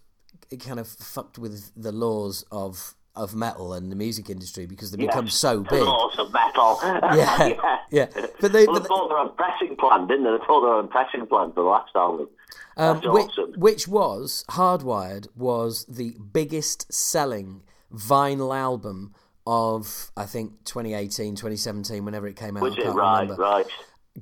kind 0.60 0.80
of 0.80 0.88
fucked 0.88 1.38
with 1.38 1.72
the 1.76 1.92
laws 1.92 2.44
of 2.52 2.96
of 3.16 3.34
metal 3.34 3.74
and 3.74 3.92
the 3.92 3.96
music 3.96 4.30
industry 4.30 4.68
because 4.68 4.92
they 4.92 4.98
become 4.98 5.26
Yes. 5.26 5.34
so 5.36 5.60
The 5.64 5.70
big. 5.72 5.84
laws 5.84 6.20
of 6.20 6.32
metal. 6.32 6.80
Yeah, 7.18 7.80
yeah. 7.90 8.06
But 8.40 8.52
they- 8.52 8.68
well, 8.68 8.80
they 8.80 8.88
bought 8.88 9.10
their 9.10 9.18
own 9.18 9.32
pressing 9.36 9.76
plant, 9.76 10.08
didn't 10.08 10.24
they? 10.26 10.32
They 10.32 10.46
bought 10.48 10.62
their 10.62 10.74
own 10.76 10.88
pressing 10.88 11.26
plant 11.26 11.56
for 11.56 11.64
the 11.64 11.68
last 11.70 11.96
album. 11.96 12.30
Um, 12.78 12.98
which, 12.98 13.26
awesome. 13.40 13.54
which 13.58 13.88
was 13.88 14.46
Hardwired 14.52 15.28
was 15.36 15.86
the 15.86 16.16
biggest 16.32 16.94
selling 16.94 17.64
vinyl 17.92 18.56
album 18.56 19.16
of 19.48 20.12
I 20.16 20.26
think 20.26 20.64
2018, 20.66 21.36
2017, 21.36 22.06
whenever 22.06 22.28
it 22.28 22.36
came 22.36 22.56
out. 22.56 22.62
Was 22.62 22.78
it 22.78 22.86
right? 22.86 23.22
remember. 23.22 23.42
Right. 23.42 23.66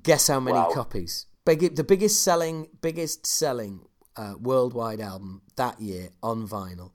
Guess 0.03 0.27
how 0.27 0.39
many 0.39 0.57
Wow. 0.59 0.71
copies? 0.73 1.25
Big, 1.45 1.75
the 1.75 1.83
biggest 1.83 2.23
selling, 2.23 2.67
biggest 2.81 3.25
selling 3.25 3.87
uh, 4.17 4.33
worldwide 4.39 4.99
album 4.99 5.41
that 5.55 5.79
year 5.79 6.09
on 6.23 6.47
vinyl. 6.47 6.91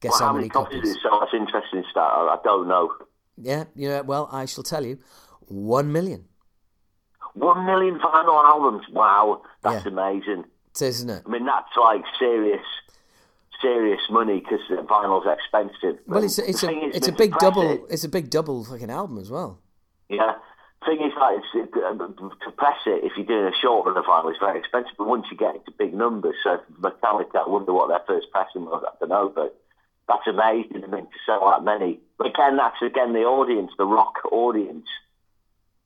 Guess 0.00 0.12
Well, 0.12 0.18
how, 0.20 0.26
how 0.26 0.32
many 0.32 0.42
many 0.44 0.48
copies 0.50 0.80
copies? 0.80 1.02
sell? 1.02 1.20
That's 1.20 1.34
interesting 1.34 1.84
stat. 1.90 2.02
I 2.02 2.34
I 2.34 2.38
don't 2.44 2.68
know. 2.68 2.92
Yeah, 3.36 3.64
you 3.74 3.88
know. 3.88 4.02
Well, 4.02 4.28
I 4.32 4.44
shall 4.46 4.64
tell 4.64 4.84
you, 4.84 4.98
one 5.46 5.90
million. 5.92 6.26
One 7.34 7.64
million 7.66 7.98
vinyl 7.98 8.44
albums. 8.44 8.84
Wow, 8.90 9.42
that's 9.62 9.84
Yeah. 9.84 9.92
amazing. 9.92 10.44
It 10.70 10.82
is, 10.82 10.96
isn't 10.96 11.10
it? 11.10 11.22
I 11.26 11.28
mean, 11.28 11.46
that's 11.46 11.74
like 11.76 12.04
serious, 12.18 12.64
serious 13.60 14.00
money 14.10 14.40
because 14.40 14.60
vinyl's 14.70 15.26
expensive. 15.26 15.98
Well, 16.06 16.22
it's 16.24 16.38
a, 16.38 16.48
it's 16.48 16.62
a 16.62 16.70
it's 16.96 17.08
a 17.08 17.12
big 17.12 17.32
double. 17.38 17.86
It's 17.90 18.04
a 18.04 18.08
big 18.08 18.30
double 18.30 18.64
fucking 18.64 18.90
album 18.90 19.18
as 19.18 19.30
well. 19.30 19.60
Yeah. 20.08 20.34
Thing 20.84 21.00
is, 21.00 21.12
like, 21.18 21.38
it, 21.54 21.70
uh, 21.74 21.94
to 21.96 22.50
press 22.56 22.76
it, 22.86 23.04
if 23.04 23.12
you're 23.16 23.24
doing 23.26 23.46
a 23.52 23.56
short 23.56 23.86
run 23.86 23.96
of 23.96 24.04
vinyl, 24.04 24.30
it's 24.30 24.38
very 24.38 24.58
expensive. 24.58 24.92
But 24.98 25.06
once 25.06 25.26
you 25.30 25.36
get 25.36 25.54
into 25.54 25.70
big 25.78 25.94
numbers, 25.94 26.34
so 26.44 26.60
Metallica, 26.80 27.36
I 27.46 27.48
wonder 27.48 27.72
what 27.72 27.88
their 27.88 28.02
first 28.06 28.30
pressing 28.30 28.66
was. 28.66 28.84
I 28.86 28.92
don't 29.00 29.08
know, 29.08 29.32
but 29.34 29.58
that's 30.08 30.26
amazing. 30.26 30.84
I 30.84 30.86
mean, 30.88 31.04
to 31.06 31.18
sell 31.24 31.48
that 31.50 31.64
many. 31.64 32.00
But 32.18 32.26
again, 32.28 32.56
that's 32.58 32.82
again 32.82 33.14
the 33.14 33.20
audience, 33.24 33.70
the 33.78 33.86
rock 33.86 34.16
audience, 34.30 34.86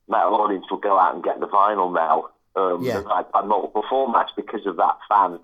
metal 0.09 0.35
audience 0.35 0.65
will 0.69 0.79
go 0.79 0.99
out 0.99 1.15
and 1.15 1.23
get 1.23 1.39
the 1.39 1.47
vinyl 1.47 1.93
now. 1.93 2.29
Um, 2.55 2.83
Yeah. 2.83 2.99
like, 2.99 3.31
by 3.31 3.41
multiple 3.41 3.83
formats 3.89 4.29
because 4.35 4.65
of 4.65 4.75
that 4.77 4.97
fan, 5.07 5.39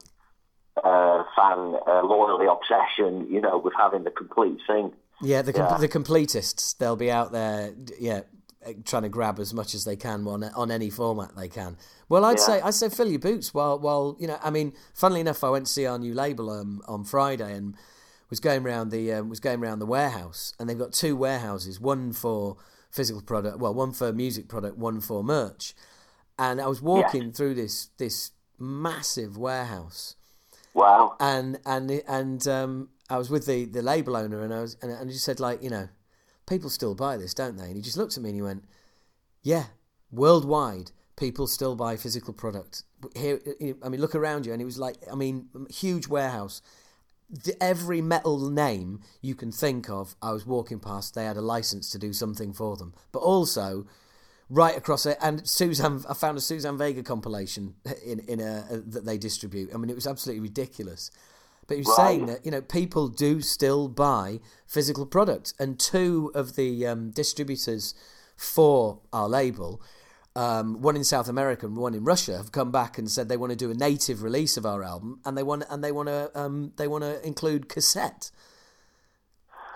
uh, 0.84 1.24
fan 1.36 1.76
uh, 1.88 2.02
loyalty 2.04 2.46
obsession. 2.48 3.28
You 3.30 3.40
know, 3.40 3.58
with 3.58 3.74
having 3.78 4.04
the 4.04 4.12
complete 4.12 4.60
thing. 4.68 4.92
Yeah, 5.22 5.44
the 5.44 5.54
com- 5.54 5.68
Yeah. 5.72 5.78
the 5.78 5.88
completists. 5.88 6.78
They'll 6.78 6.98
be 6.98 7.10
out 7.10 7.32
there, 7.32 7.74
yeah, 8.00 8.22
trying 8.86 9.04
to 9.04 9.10
grab 9.10 9.40
as 9.40 9.54
much 9.54 9.74
as 9.76 9.84
they 9.86 9.96
can 9.96 10.28
on 10.28 10.44
on 10.44 10.72
any 10.72 10.90
format 10.90 11.36
they 11.36 11.48
can. 11.50 11.78
Well, 12.10 12.26
I'd 12.26 12.38
Yeah. 12.38 12.46
say 12.46 12.62
I'd 12.62 12.74
say 12.74 12.90
fill 12.90 13.10
your 13.10 13.20
boots. 13.20 13.54
While 13.54 13.80
while 13.80 14.16
you 14.20 14.28
know, 14.28 14.38
I 14.44 14.50
mean, 14.50 14.74
funnily 14.94 15.22
enough, 15.22 15.44
I 15.44 15.50
went 15.50 15.68
to 15.68 15.72
see 15.72 15.86
our 15.86 16.00
new 16.00 16.14
label 16.14 16.50
um, 16.50 16.82
on 16.88 17.04
Friday 17.04 17.54
and 17.54 17.76
was 18.30 18.40
going 18.40 18.66
around 18.66 18.90
the 18.90 19.14
um, 19.14 19.30
was 19.30 19.40
going 19.40 19.62
around 19.64 19.80
the 19.80 19.86
warehouse, 19.86 20.54
and 20.60 20.68
they've 20.70 20.80
got 20.80 20.94
two 20.94 21.16
warehouses, 21.16 21.80
one 21.80 22.12
for 22.14 22.58
physical 22.92 23.22
product, 23.22 23.60
well, 23.60 23.74
one 23.74 23.92
for 23.92 24.12
music 24.14 24.48
product, 24.48 24.78
one 24.78 25.02
for 25.02 25.24
merch. 25.24 25.76
And 26.40 26.60
I 26.62 26.68
was 26.68 26.82
walking 26.82 27.32
through 27.32 27.54
this 27.56 27.90
this 27.98 28.32
massive 28.58 29.38
warehouse 29.38 30.16
Wow. 30.74 31.16
and 31.20 31.60
and 31.66 31.92
and 32.08 32.48
um, 32.48 32.90
I 33.10 33.18
was 33.18 33.30
with 33.30 33.46
the, 33.46 33.66
the 33.66 33.82
label 33.82 34.16
owner, 34.18 34.42
and 34.42 34.54
I 34.54 34.62
was 34.62 34.76
and, 34.82 34.92
and 34.92 35.10
he 35.10 35.18
said 35.18 35.40
like 35.40 35.62
you 35.62 35.70
know, 35.70 35.90
people 36.48 36.70
still 36.70 36.96
buy 36.96 37.18
this, 37.18 37.34
don't 37.34 37.58
they? 37.58 37.66
And 37.66 37.76
he 37.76 37.82
just 37.82 37.98
looked 37.98 38.18
at 38.18 38.24
me 38.24 38.30
and 38.30 38.36
he 38.38 38.42
went, 38.42 38.66
"Yeah, 39.44 39.66
worldwide, 40.12 40.92
people 41.16 41.48
still 41.48 41.76
buy 41.76 41.98
physical 41.98 42.34
product. 42.34 42.84
Here, 43.16 43.40
I 43.84 43.90
mean, 43.90 44.02
look 44.02 44.16
around 44.16 44.46
you." 44.46 44.54
And 44.54 44.62
it 44.62 44.66
was 44.66 44.78
like, 44.80 44.98
I 45.12 45.16
mean, 45.16 45.50
huge 45.70 46.08
warehouse. 46.08 46.62
The- 47.30 47.62
Every 47.64 48.02
metal 48.02 48.50
name 48.50 49.02
you 49.22 49.36
can 49.36 49.52
think 49.52 49.90
of, 49.90 50.16
I 50.22 50.32
was 50.32 50.46
walking 50.46 50.80
past. 50.80 51.16
They 51.16 51.26
had 51.26 51.38
a 51.38 51.42
license 51.42 51.90
to 51.92 51.98
do 52.00 52.14
something 52.14 52.54
for 52.54 52.78
them, 52.78 52.94
but 53.12 53.20
also 53.20 53.88
right 54.50 54.78
across 54.78 55.06
it. 55.08 55.18
And 55.22 55.48
Suzanne, 55.48 56.04
I 56.08 56.14
found 56.14 56.38
a 56.38 56.42
Suzanne 56.42 56.78
Vega 56.78 57.02
compilation 57.04 57.76
in 58.06 58.20
in 58.20 58.40
a, 58.40 58.66
a 58.70 58.78
that 58.78 59.06
they 59.06 59.18
distribute. 59.18 59.74
I 59.74 59.78
mean, 59.78 59.90
it 59.90 59.96
was 59.96 60.08
absolutely 60.08 60.42
ridiculous. 60.42 61.10
But 61.68 61.78
he 61.78 61.82
was 61.82 61.88
Right. 61.98 62.08
saying 62.08 62.26
that 62.28 62.46
you 62.46 62.52
know 62.52 62.62
people 62.62 63.08
do 63.08 63.42
still 63.42 63.88
buy 63.88 64.40
physical 64.68 65.06
products, 65.06 65.54
and 65.60 65.80
two 65.80 66.32
of 66.36 66.56
the 66.56 66.86
um, 66.86 67.10
distributors 67.12 67.94
for 68.38 69.00
our 69.14 69.28
label, 69.28 69.82
um, 70.36 70.82
one 70.82 70.96
in 70.96 71.04
South 71.04 71.28
America 71.30 71.66
and 71.66 71.78
one 71.78 71.94
in 71.96 72.04
Russia, 72.04 72.38
have 72.38 72.52
come 72.52 72.70
back 72.72 72.98
and 72.98 73.10
said 73.10 73.30
they 73.30 73.38
want 73.38 73.52
to 73.52 73.56
do 73.56 73.72
a 73.72 73.74
native 73.74 74.22
release 74.22 74.58
of 74.58 74.66
our 74.66 74.84
album, 74.84 75.20
and 75.26 75.38
they 75.38 75.44
want 75.44 75.64
and 75.70 75.84
they 75.84 75.92
want 75.92 76.08
to 76.10 76.30
um, 76.40 76.72
they 76.78 76.88
want 76.88 77.04
to 77.04 77.26
include 77.26 77.68
cassette. 77.70 78.30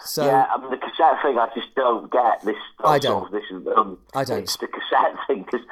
So 0.02 0.26
yeah, 0.26 0.46
I 0.54 0.58
mean 0.62 0.70
the 0.72 0.78
cassette 0.78 1.22
thing, 1.22 1.38
I 1.38 1.50
just 1.54 1.74
don't 1.76 2.10
get 2.12 2.42
this. 2.44 2.56
I 2.80 2.84
sort 2.84 2.96
of- 2.98 3.02
don't. 3.02 3.32
This 3.32 3.44
is, 3.52 3.68
um, 3.76 3.98
I 4.16 4.24
don't. 4.24 4.40
It's 4.40 4.56
the 4.58 4.68
cassette 4.68 5.16
thing 5.28 5.44
because 5.44 5.66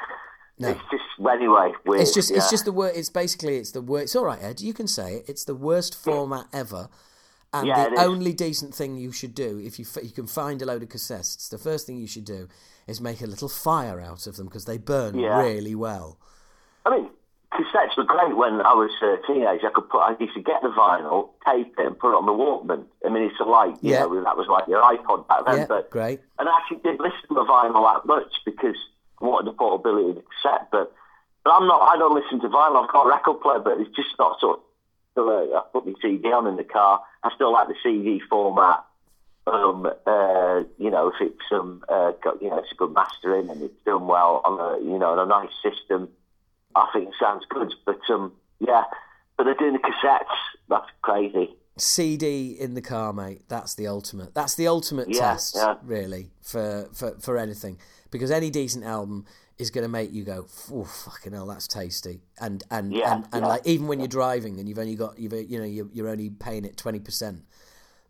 No. 0.59 0.69
it's 0.69 0.79
just 0.91 1.03
anyway 1.29 1.71
weird. 1.85 2.01
It's 2.01 2.13
just 2.13 2.31
it's 2.31 2.49
just 2.49 2.65
the 2.65 2.71
word. 2.71 2.93
It's 2.95 3.09
basically 3.09 3.57
it's 3.57 3.71
the 3.71 3.81
word. 3.81 4.03
It's 4.03 4.15
all 4.15 4.25
right, 4.25 4.41
Ed. 4.41 4.59
You 4.61 4.73
can 4.73 4.87
say 4.87 5.15
it. 5.17 5.25
It's 5.29 5.43
the 5.45 5.55
worst 5.55 5.93
format 5.95 6.45
ever, 6.53 6.89
And 7.53 7.67
Yeah, 7.67 7.89
the 7.89 8.01
only 8.03 8.33
decent 8.33 8.73
thing 8.75 8.97
you 8.97 9.11
should 9.11 9.33
do, 9.33 9.59
if 9.63 9.79
you 9.79 9.85
f- 9.85 10.03
you 10.03 10.11
can 10.11 10.27
find 10.27 10.61
a 10.61 10.65
load 10.65 10.83
of 10.83 10.89
cassettes, 10.89 11.49
the 11.49 11.57
first 11.57 11.85
thing 11.87 11.97
you 11.97 12.07
should 12.07 12.25
do 12.25 12.47
is 12.87 12.99
make 12.99 13.21
a 13.21 13.27
little 13.27 13.49
fire 13.49 13.99
out 14.01 14.27
of 14.27 14.35
them 14.37 14.47
because 14.47 14.65
they 14.65 14.77
burn 14.77 15.17
Yeah. 15.17 15.39
really 15.41 15.75
well. 15.75 16.17
I 16.85 16.89
mean, 16.91 17.09
cassettes 17.53 17.95
were 17.97 18.03
great 18.03 18.35
when 18.35 18.59
I 18.61 18.73
was 18.73 18.91
a 19.01 19.17
teenager. 19.27 19.67
I 19.67 19.71
could 19.73 19.89
put, 19.89 19.99
I 19.99 20.15
used 20.19 20.33
to 20.35 20.41
get 20.41 20.61
the 20.61 20.69
vinyl, 20.69 21.29
tape 21.47 21.73
it, 21.79 21.85
and 21.85 21.97
put 21.99 22.11
it 22.11 22.17
on 22.17 22.25
the 22.25 22.31
Walkman. 22.33 22.85
I 23.05 23.09
mean, 23.09 23.23
it's 23.23 23.39
like, 23.39 23.75
you 23.81 23.91
Yeah. 23.91 24.01
know, 24.05 24.23
that 24.23 24.35
was 24.37 24.47
like 24.47 24.67
your 24.67 24.81
iPod 24.81 25.27
back 25.27 25.45
then. 25.45 25.57
Yeah, 25.59 25.65
but 25.67 25.89
great. 25.89 26.19
And 26.39 26.49
I 26.49 26.57
actually 26.57 26.77
did 26.83 26.99
listen 26.99 27.27
to 27.29 27.35
the 27.35 27.45
vinyl 27.45 27.83
that 27.93 28.05
much 28.05 28.33
because 28.45 28.75
Wanted 29.19 29.51
the 29.51 29.55
portability 29.55 30.09
of 30.09 30.15
the 30.17 30.23
cassette. 30.23 30.67
But, 30.71 30.93
but 31.43 31.51
I'm 31.51 31.67
not, 31.67 31.81
I 31.81 31.97
don't 31.97 32.13
listen 32.15 32.39
to 32.41 32.47
vinyl. 32.49 32.83
I've 32.83 32.91
got 32.91 33.05
a 33.05 33.09
record 33.09 33.41
player, 33.41 33.59
but 33.59 33.79
it's 33.79 33.95
just 33.95 34.09
not 34.19 34.39
sort 34.39 34.59
of, 35.15 35.27
uh, 35.27 35.57
I 35.57 35.61
put 35.73 35.85
my 35.87 35.93
CD 36.01 36.27
on 36.31 36.45
in 36.47 36.57
the 36.57 36.63
car. 36.63 37.01
I 37.23 37.33
still 37.33 37.51
like 37.51 37.67
the 37.67 37.75
CD 37.81 38.21
format. 38.29 38.83
Um, 39.47 39.85
uh, 39.85 40.63
you 40.77 40.91
know, 40.91 41.07
if 41.07 41.15
it's 41.21 41.51
um, 41.51 41.81
uh, 41.87 42.11
got, 42.23 42.41
you 42.41 42.49
know, 42.49 42.59
it's 42.59 42.71
a 42.71 42.75
good 42.75 42.93
mastering 42.93 43.49
and 43.49 43.61
it's 43.61 43.81
done 43.85 44.05
well 44.07 44.41
on 44.43 44.59
a, 44.59 44.83
you 44.83 44.99
know, 44.99 45.11
on 45.11 45.19
a 45.19 45.25
nice 45.25 45.49
system. 45.63 46.09
I 46.75 46.87
think 46.93 47.07
it 47.07 47.13
sounds 47.19 47.45
good, 47.49 47.73
but 47.85 47.99
um, 48.09 48.33
yeah, 48.59 48.83
but 49.37 49.45
they're 49.45 49.55
doing 49.55 49.73
the 49.73 49.79
cassettes. 49.79 50.25
That's 50.69 50.89
crazy. 51.01 51.55
CD 51.77 52.57
in 52.59 52.73
the 52.73 52.81
car, 52.81 53.13
mate. 53.13 53.43
That's 53.47 53.75
the 53.75 53.87
ultimate. 53.87 54.33
That's 54.33 54.55
the 54.55 54.67
ultimate 54.67 55.09
Yeah, 55.09 55.19
test, 55.19 55.55
yeah. 55.55 55.75
really, 55.83 56.29
for, 56.41 56.89
for 56.93 57.11
for 57.19 57.37
anything. 57.37 57.79
Because 58.11 58.31
any 58.31 58.49
decent 58.49 58.85
album 58.85 59.25
is 59.57 59.69
going 59.69 59.83
to 59.83 59.89
make 59.89 60.11
you 60.13 60.23
go, 60.23 60.47
"Oh, 60.71 60.83
fucking 60.83 61.33
hell, 61.33 61.47
that's 61.47 61.67
tasty." 61.67 62.21
And 62.39 62.63
and 62.71 62.93
Yeah, 62.93 63.15
and, 63.15 63.27
and 63.33 63.41
yeah. 63.43 63.47
like 63.47 63.61
even 63.65 63.87
when 63.87 63.99
you're 63.99 64.07
driving 64.07 64.59
and 64.59 64.67
you've 64.67 64.79
only 64.79 64.95
got 64.95 65.19
you've 65.19 65.33
you 65.33 65.59
know 65.59 65.65
you're, 65.65 65.89
you're 65.93 66.09
only 66.09 66.29
paying 66.29 66.65
it 66.65 66.77
twenty 66.77 66.99
percent. 66.99 67.43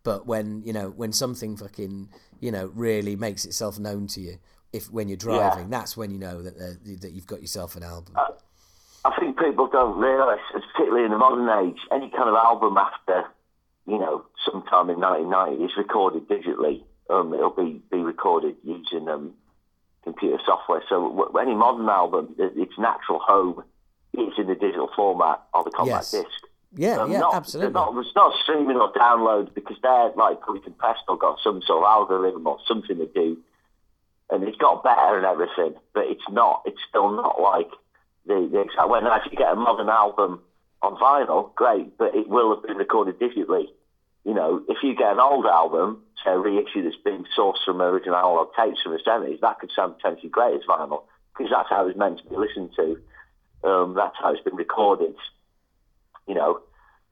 But 0.04 0.26
when 0.26 0.62
you 0.64 0.74
know 0.74 0.90
when 0.90 1.12
something 1.12 1.58
fucking 1.58 2.10
you 2.40 2.52
know 2.52 2.72
really 2.74 3.16
makes 3.16 3.46
itself 3.46 3.80
known 3.80 4.08
to 4.08 4.22
you, 4.22 4.38
if 4.74 4.92
when 4.92 5.08
you're 5.08 5.18
driving, 5.18 5.70
that's 5.70 5.98
when 5.98 6.12
you 6.12 6.20
know 6.20 6.42
that 6.42 6.58
that 7.02 7.12
you've 7.12 7.28
got 7.28 7.42
yourself 7.42 7.76
an 7.76 7.84
album. 7.84 8.16
I 9.08 9.18
think 9.20 9.40
people 9.40 9.68
don't 9.68 9.98
realise, 9.98 10.42
particularly 10.52 11.06
in 11.06 11.12
the 11.12 11.18
modern 11.18 11.48
age, 11.66 11.80
any 11.92 12.10
kind 12.10 12.28
of 12.28 12.36
album 12.36 12.78
after, 12.78 13.24
you 13.86 13.98
know, 13.98 14.26
sometime 14.44 14.90
in 14.90 15.00
1990 15.00 15.64
is 15.64 15.72
recorded 15.78 16.28
digitally. 16.28 16.84
Um, 17.10 17.34
it'll 17.34 17.52
be, 17.52 17.82
be 17.90 18.00
recorded 18.00 18.58
using 18.64 19.08
um, 19.08 19.34
computer 20.08 20.40
software. 20.46 20.82
So 20.90 21.30
any 21.40 21.56
modern 21.56 21.88
album, 21.90 22.36
its 22.38 22.74
natural 22.78 23.20
home 23.20 23.64
is 24.14 24.34
in 24.38 24.48
the 24.48 24.56
digital 24.56 24.90
format 24.96 25.42
of 25.54 25.66
the 25.66 25.72
compact 25.72 26.08
Yes. 26.12 26.12
disc. 26.12 26.42
yeah, 26.76 26.98
Um, 26.98 27.12
yeah, 27.12 27.20
not, 27.20 27.36
absolutely. 27.36 27.74
Not, 27.74 27.96
it's 27.98 28.16
not 28.16 28.34
streaming 28.44 28.78
or 28.78 28.92
download 28.94 29.54
because 29.54 29.78
they're 29.82 30.12
like 30.16 30.42
probably 30.42 30.62
compressed 30.62 31.04
or 31.08 31.18
got 31.18 31.38
some 31.44 31.62
sort 31.68 31.84
of 31.84 31.88
algorithm 31.88 32.46
or 32.48 32.58
something 32.68 32.98
to 32.98 33.06
do. 33.08 33.38
And 34.30 34.44
it's 34.44 34.58
got 34.58 34.84
better 34.84 35.18
and 35.18 35.26
everything, 35.26 35.74
but 35.94 36.06
it's 36.08 36.28
not, 36.30 36.64
it's 36.66 36.80
still 36.90 37.12
not 37.12 37.40
like 37.42 37.70
the, 38.26 38.50
the 38.52 38.60
exact, 38.62 38.90
when 38.90 39.08
actually 39.08 39.34
you 39.34 39.38
get 39.38 39.54
a 39.54 39.56
modern 39.56 39.88
album 39.90 40.42
on 40.82 40.96
vinyl, 40.98 41.54
great, 41.56 41.98
but 41.98 42.14
it 42.16 42.28
will 42.28 42.54
have 42.56 42.64
been 42.64 42.78
recorded 42.78 43.20
digitally. 43.20 43.68
You 44.26 44.34
know, 44.34 44.62
if 44.68 44.78
you 44.84 44.96
get 44.96 45.14
an 45.14 45.20
old 45.20 45.46
album, 45.46 46.04
a 46.28 46.38
reissue 46.38 46.84
that's 46.84 47.02
been 47.04 47.26
sourced 47.38 47.64
from 47.66 47.82
original 47.82 48.16
analog 48.16 48.50
tapes 48.56 48.82
from 48.84 48.92
the 48.94 49.00
70s, 49.00 49.40
that 49.42 49.60
could 49.60 49.72
sound 49.76 49.96
potentially 49.98 50.30
great 50.30 50.56
as 50.56 50.62
vinyl 50.70 51.04
because 51.38 51.52
that's 51.52 51.70
how 51.70 51.88
it's 51.88 51.98
meant 51.98 52.20
to 52.20 52.30
be 52.30 52.36
listened 52.36 52.72
to. 52.76 53.00
Um, 53.68 53.96
that's 53.96 54.16
how 54.20 54.32
it's 54.34 54.44
been 54.44 54.56
recorded 54.56 55.16
you 56.28 56.36
know, 56.36 56.60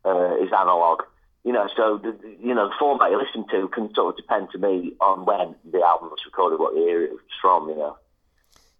uh, 0.03 0.35
is 0.43 0.51
analog. 0.51 1.01
You 1.43 1.53
know, 1.53 1.67
so 1.75 1.97
the, 1.97 2.11
the- 2.11 2.35
you 2.39 2.53
know 2.53 2.67
the 2.69 2.75
format 2.77 3.11
you 3.11 3.17
listen 3.17 3.45
to 3.51 3.67
can 3.69 3.93
sort 3.93 4.13
of 4.13 4.17
depend 4.17 4.49
to 4.51 4.57
me 4.57 4.93
on 4.99 5.25
when 5.25 5.55
the 5.71 5.81
album 5.81 6.09
was 6.09 6.19
recorded, 6.25 6.59
what 6.59 6.75
year 6.75 7.05
it 7.05 7.11
was 7.11 7.21
from. 7.41 7.69
You 7.69 7.75
know. 7.75 7.97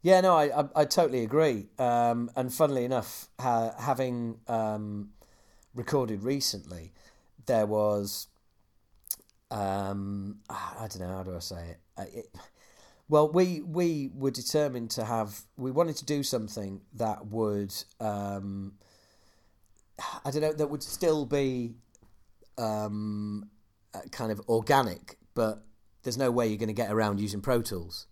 Yeah, 0.01 0.21
no, 0.21 0.35
I 0.35 0.61
I, 0.61 0.65
I 0.75 0.85
totally 0.85 1.23
agree. 1.23 1.67
Um, 1.79 2.29
and 2.35 2.53
funnily 2.53 2.85
enough, 2.85 3.29
ha- 3.39 3.73
having 3.79 4.39
um, 4.47 5.09
recorded 5.73 6.23
recently, 6.23 6.91
there 7.45 7.65
was, 7.65 8.27
um, 9.51 10.39
I 10.49 10.88
don't 10.89 10.99
know 10.99 11.07
how 11.07 11.23
do 11.23 11.35
I 11.35 11.39
say 11.39 11.76
it. 11.97 12.09
It 12.13 12.35
well, 13.07 13.30
we 13.30 13.61
we 13.61 14.09
were 14.15 14.31
determined 14.31 14.91
to 14.91 15.05
have. 15.05 15.41
We 15.57 15.72
wanted 15.72 15.97
to 15.97 16.05
do 16.05 16.23
something 16.23 16.81
that 16.95 17.27
would, 17.27 17.73
um, 17.99 18.73
I 20.23 20.31
don't 20.31 20.41
know, 20.41 20.53
that 20.53 20.67
would 20.67 20.81
still 20.81 21.26
be 21.26 21.76
um, 22.57 23.49
uh, 23.93 24.01
kind 24.11 24.31
of 24.31 24.41
organic, 24.49 25.17
but 25.35 25.63
there's 26.03 26.17
no 26.17 26.31
way 26.31 26.47
you're 26.47 26.57
going 26.57 26.67
to 26.67 26.73
get 26.73 26.91
around 26.91 27.19
using 27.19 27.41
Pro 27.41 27.61
Tools. 27.61 28.07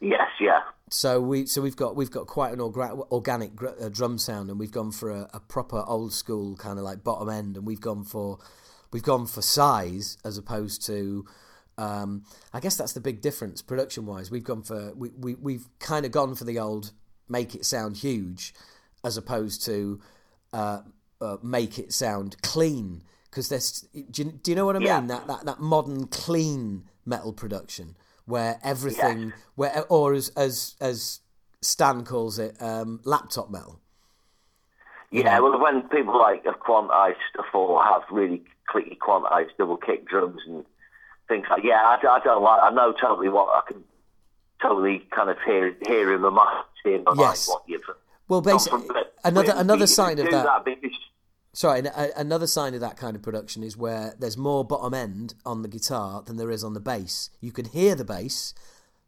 Yes, 0.00 0.28
yeah, 0.40 0.60
So 0.90 1.20
we 1.20 1.46
so 1.46 1.60
we've 1.62 1.74
got 1.74 1.96
we've 1.96 2.10
got 2.10 2.26
quite 2.26 2.52
an 2.52 2.60
orga- 2.60 3.10
organic 3.10 3.56
gr- 3.56 3.68
uh, 3.80 3.88
drum 3.88 4.18
sound, 4.18 4.50
and 4.50 4.60
we've 4.60 4.70
gone 4.70 4.92
for 4.92 5.10
a, 5.10 5.28
a 5.32 5.40
proper 5.40 5.82
old 5.86 6.12
school 6.12 6.54
kind 6.56 6.78
of 6.78 6.84
like 6.84 7.02
bottom 7.02 7.28
end, 7.30 7.56
and 7.56 7.66
we've 7.66 7.80
gone 7.80 8.04
for 8.04 8.38
we've 8.92 9.02
gone 9.02 9.26
for 9.26 9.42
size 9.42 10.16
as 10.24 10.38
opposed 10.38 10.84
to. 10.86 11.26
Um, 11.76 12.24
I 12.52 12.58
guess 12.58 12.76
that's 12.76 12.92
the 12.92 13.00
big 13.00 13.20
difference 13.20 13.62
production 13.62 14.04
wise. 14.04 14.30
We've 14.30 14.42
gone 14.42 14.62
for 14.62 14.92
we, 14.94 15.10
we 15.10 15.34
we've 15.36 15.68
kind 15.78 16.04
of 16.04 16.10
gone 16.12 16.34
for 16.34 16.44
the 16.44 16.58
old 16.58 16.90
make 17.28 17.54
it 17.54 17.64
sound 17.64 17.98
huge, 17.98 18.52
as 19.04 19.16
opposed 19.16 19.64
to 19.66 20.00
uh, 20.52 20.80
uh, 21.20 21.36
make 21.42 21.78
it 21.78 21.92
sound 21.92 22.40
clean. 22.42 23.02
Because 23.30 23.48
there's 23.48 23.82
do 24.10 24.24
you, 24.24 24.32
do 24.32 24.50
you 24.50 24.56
know 24.56 24.66
what 24.66 24.74
I 24.74 24.80
mean? 24.80 24.88
Yeah. 24.88 25.00
That, 25.02 25.26
that 25.28 25.44
that 25.44 25.60
modern 25.60 26.08
clean 26.08 26.84
metal 27.06 27.32
production 27.32 27.96
where 28.24 28.58
everything 28.62 29.32
where 29.54 29.84
or 29.88 30.14
as 30.14 30.30
as 30.30 30.74
as 30.80 31.20
Stan 31.60 32.04
calls 32.04 32.38
it, 32.38 32.60
um, 32.62 33.00
laptop 33.04 33.50
metal. 33.50 33.80
yeah. 35.10 35.40
Well, 35.40 35.58
when 35.60 35.82
people 35.88 36.18
like 36.18 36.44
have 36.44 36.60
quantized 36.60 37.16
stuff 37.32 37.46
or 37.52 37.82
have 37.82 38.02
really 38.10 38.44
clicky 38.72 38.96
quantized 38.98 39.50
double 39.58 39.76
kick 39.76 40.06
drums 40.08 40.40
and 40.46 40.64
things 41.28 41.46
like, 41.50 41.62
yeah, 41.64 41.80
I, 41.82 41.94
I 42.06 42.20
don't 42.20 42.42
like. 42.42 42.60
I 42.62 42.70
know 42.70 42.92
totally 42.92 43.28
what 43.28 43.48
I 43.48 43.62
can 43.70 43.82
totally 44.62 45.06
kind 45.14 45.30
of 45.30 45.36
hear 45.44 45.74
hear 45.86 46.14
in 46.14 46.20
my 46.20 46.30
mind, 46.30 46.64
in 46.84 47.04
my 47.04 47.14
Yes. 47.16 47.48
mind 47.48 47.54
what 47.54 47.62
you've. 47.66 47.96
Well, 48.28 48.40
basically, 48.42 48.86
another 49.24 49.52
another 49.56 49.86
sign 49.86 50.18
of 50.18 50.26
do 50.26 50.32
that. 50.32 50.64
Sorry, 51.54 51.82
another 52.16 52.46
sign 52.46 52.74
of 52.74 52.80
that 52.80 52.96
kind 52.96 53.16
of 53.16 53.22
production 53.22 53.62
is 53.62 53.76
where 53.76 54.14
there's 54.18 54.36
more 54.36 54.64
bottom 54.64 54.94
end 54.94 55.34
on 55.44 55.62
the 55.62 55.68
guitar 55.68 56.22
than 56.22 56.36
there 56.36 56.50
is 56.50 56.62
on 56.62 56.74
the 56.74 56.80
bass. 56.80 57.30
You 57.40 57.50
can 57.52 57.64
hear 57.64 57.94
the 57.94 58.04
bass, 58.04 58.54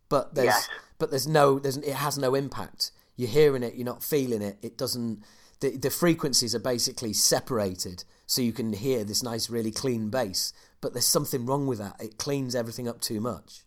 but 0.09 0.35
there's 0.35 0.47
Yes. 0.47 0.69
but 0.99 1.11
there's 1.11 1.29
no 1.29 1.59
there's 1.59 1.77
it 1.77 1.95
has 1.95 2.19
no 2.19 2.35
impact. 2.35 2.93
You're 3.17 3.29
hearing 3.29 3.63
it, 3.63 3.75
you're 3.75 3.85
not 3.85 4.03
feeling 4.03 4.41
it. 4.43 4.57
It 4.63 4.79
doesn't. 4.79 5.23
The 5.61 5.77
the 5.77 5.91
frequencies 5.91 6.55
are 6.55 6.61
basically 6.61 7.13
separated, 7.13 8.05
so 8.27 8.43
you 8.43 8.53
can 8.53 8.73
hear 8.73 9.05
this 9.05 9.23
nice, 9.23 9.51
really 9.51 9.71
clean 9.71 10.11
bass. 10.11 10.53
But 10.81 10.95
there's 10.95 11.07
something 11.07 11.47
wrong 11.47 11.67
with 11.67 11.79
that. 11.79 12.01
It 12.01 12.19
cleans 12.19 12.55
everything 12.55 12.89
up 12.89 13.01
too 13.01 13.21
much. 13.21 13.65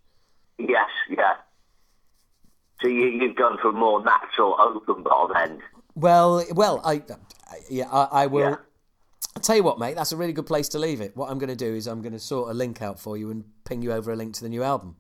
Yes, 0.58 0.90
yeah. 1.10 1.36
So 2.82 2.88
you, 2.88 3.06
you've 3.06 3.36
gone 3.36 3.58
for 3.62 3.70
a 3.70 3.74
more 3.74 4.04
natural, 4.04 4.56
open 4.60 5.04
bottom 5.04 5.38
end. 5.38 5.62
Well, 5.96 6.44
well, 6.52 6.82
I, 6.84 6.94
I 6.94 7.02
yeah, 7.70 7.90
I, 7.92 8.24
I 8.24 8.28
will. 8.28 8.50
Yeah. 8.52 8.56
I'll 9.36 9.42
tell 9.42 9.56
you 9.56 9.64
what, 9.64 9.80
mate. 9.80 9.96
That's 9.96 10.12
a 10.12 10.18
really 10.18 10.34
good 10.34 10.46
place 10.46 10.70
to 10.70 10.80
leave 10.80 11.02
it. 11.02 11.16
What 11.16 11.32
I'm 11.32 11.40
going 11.40 11.50
to 11.50 11.56
do 11.56 11.74
is 11.74 11.88
I'm 11.88 12.02
going 12.02 12.14
to 12.14 12.20
sort 12.20 12.50
a 12.50 12.54
link 12.54 12.82
out 12.82 13.00
for 13.00 13.18
you 13.18 13.32
and 13.32 13.46
ping 13.66 13.82
you 13.82 13.92
over 13.92 14.12
a 14.12 14.16
link 14.16 14.34
to 14.36 14.44
the 14.44 14.50
new 14.50 14.64
album. 14.64 14.96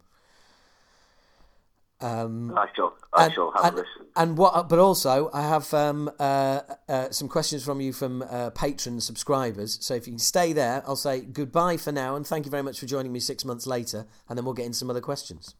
I 2.03 2.67
shall, 2.75 2.93
I 3.13 3.31
shall 3.31 3.51
have 3.51 3.65
and, 3.65 3.73
a 3.73 3.77
listen. 3.77 4.05
and 4.15 4.37
what? 4.37 4.67
But 4.67 4.79
also, 4.79 5.29
I 5.33 5.41
have 5.41 5.73
um, 5.73 6.11
uh, 6.19 6.61
uh, 6.89 7.09
some 7.11 7.29
questions 7.29 7.63
from 7.63 7.79
you 7.79 7.93
from 7.93 8.23
uh, 8.23 8.49
patron 8.49 8.99
subscribers. 8.99 9.77
So 9.81 9.93
if 9.93 10.05
you 10.05 10.13
can 10.13 10.19
stay 10.19 10.53
there, 10.53 10.83
I'll 10.85 10.95
say 10.95 11.21
goodbye 11.21 11.77
for 11.77 11.91
now, 11.91 12.15
and 12.15 12.27
thank 12.27 12.45
you 12.45 12.51
very 12.51 12.63
much 12.63 12.79
for 12.79 12.85
joining 12.85 13.13
me 13.13 13.19
six 13.19 13.45
months 13.45 13.65
later, 13.65 14.05
and 14.27 14.37
then 14.37 14.43
we'll 14.45 14.53
get 14.53 14.65
in 14.65 14.73
some 14.73 14.89
other 14.89 15.01
questions. 15.01 15.55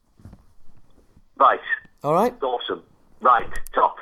Right, 1.37 1.59
All 2.03 2.13
right. 2.13 2.35
awesome. 2.43 2.83
Right, 3.21 3.49
top. 3.73 3.95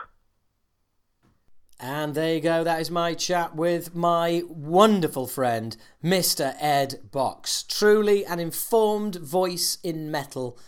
And 1.80 2.14
there 2.14 2.36
you 2.36 2.42
go. 2.42 2.64
That 2.64 2.80
is 2.80 2.92
my 2.92 3.16
chat 3.16 3.56
with 3.56 3.96
my 3.96 4.44
wonderful 4.48 5.26
friend, 5.26 5.76
Mr. 6.04 6.56
Ed 6.60 7.00
Box. 7.12 7.64
Truly 7.64 8.24
an 8.26 8.40
informed 8.40 9.16
voice 9.16 9.80
in 9.84 10.12
metal. 10.12 10.60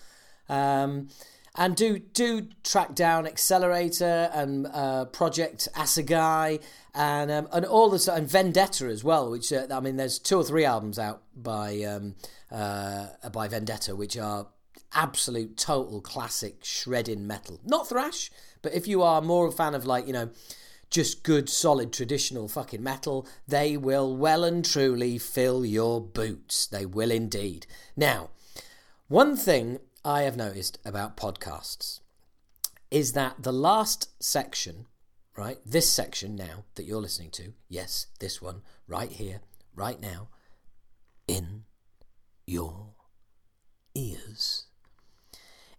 Um, 0.50 1.10
and 1.56 1.76
do 1.76 2.00
do 2.00 2.48
track 2.64 2.96
down 2.96 3.28
Accelerator 3.28 4.30
and 4.34 4.68
uh, 4.68 5.06
Project 5.06 5.68
Assegai 5.76 6.60
and 6.96 7.32
um, 7.32 7.48
and 7.52 7.66
all 7.66 7.90
the 7.90 8.12
and 8.12 8.28
Vendetta 8.28 8.86
as 8.86 9.04
well. 9.04 9.30
Which 9.30 9.54
uh, 9.54 9.68
I 9.72 9.80
mean, 9.80 9.98
there's 9.98 10.18
two 10.20 10.38
or 10.38 10.44
three 10.44 10.66
albums 10.66 10.98
out 10.98 11.22
by 11.36 11.82
um, 11.84 12.16
uh, 12.52 13.08
by 13.32 13.48
Vendetta, 13.48 13.96
which 13.96 14.18
are 14.18 14.48
absolute 14.94 15.58
total 15.58 16.02
classic 16.02 16.64
shredding 16.64 17.28
metal. 17.28 17.60
Not 17.64 17.90
thrash, 17.90 18.32
but 18.62 18.74
if 18.74 18.88
you 18.88 19.02
are 19.04 19.22
more 19.22 19.48
a 19.48 19.52
fan 19.52 19.76
of 19.76 19.86
like 19.86 20.08
you 20.08 20.14
know 20.14 20.30
just 20.90 21.24
good, 21.24 21.50
solid, 21.50 21.92
traditional 21.92 22.48
fucking 22.48 22.84
metal, 22.84 23.28
they 23.48 23.76
will 23.76 24.16
well 24.16 24.44
and 24.44 24.64
truly 24.64 25.18
fill 25.18 25.66
your 25.66 26.00
boots. 26.00 26.68
They 26.68 26.86
will 26.86 27.10
indeed. 27.10 27.66
Now, 27.96 28.30
one 29.08 29.36
thing 29.36 29.80
I 30.06 30.24
have 30.24 30.36
noticed 30.36 30.80
about 30.86 31.18
podcasts 31.18 32.00
is 32.92 33.14
that 33.14 33.42
the 33.42 33.54
last 33.54 34.10
section, 34.22 34.86
right, 35.36 35.58
this 35.66 35.90
section 35.90 36.36
now 36.36 36.66
that 36.76 36.84
you're 36.84 37.02
listening 37.02 37.32
to, 37.32 37.54
yes, 37.68 38.08
this 38.20 38.42
one, 38.42 38.62
right 38.88 39.12
here, 39.12 39.42
right 39.76 40.00
now, 40.00 40.28
in 41.28 41.64
your 42.46 42.90
ears, 43.96 44.66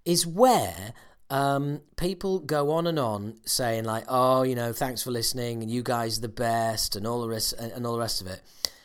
is 0.05 0.27
where 0.27 0.93
um, 1.31 1.83
people 1.97 2.41
go 2.41 2.73
on 2.73 2.87
and 2.87 2.99
on 2.99 3.35
saying 3.45 3.85
like, 3.85 4.05
"Oh, 4.09 4.43
you 4.43 4.55
know, 4.55 4.73
thanks 4.73 5.03
for 5.03 5.11
listening, 5.11 5.63
and 5.63 5.71
you 5.71 5.83
guys 5.83 6.19
are 6.19 6.23
the 6.23 6.29
best, 6.29 6.97
and 6.97 7.07
all 7.07 7.23
the 7.23 7.29
rest, 7.29 7.53
and 7.55 7.87
all 7.87 7.95
the 7.95 8.01
rest 8.01 8.21
of 8.21 8.27
it." 8.27 8.41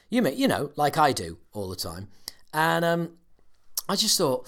You 0.10 0.22
may, 0.22 0.34
you 0.34 0.48
know, 0.48 0.72
like 0.76 0.98
I 0.98 1.12
do 1.12 1.38
all 1.52 1.70
the 1.70 1.76
time, 1.76 2.10
and 2.54 2.86
um, 2.86 3.18
I 3.88 3.96
just 3.96 4.18
thought, 4.18 4.48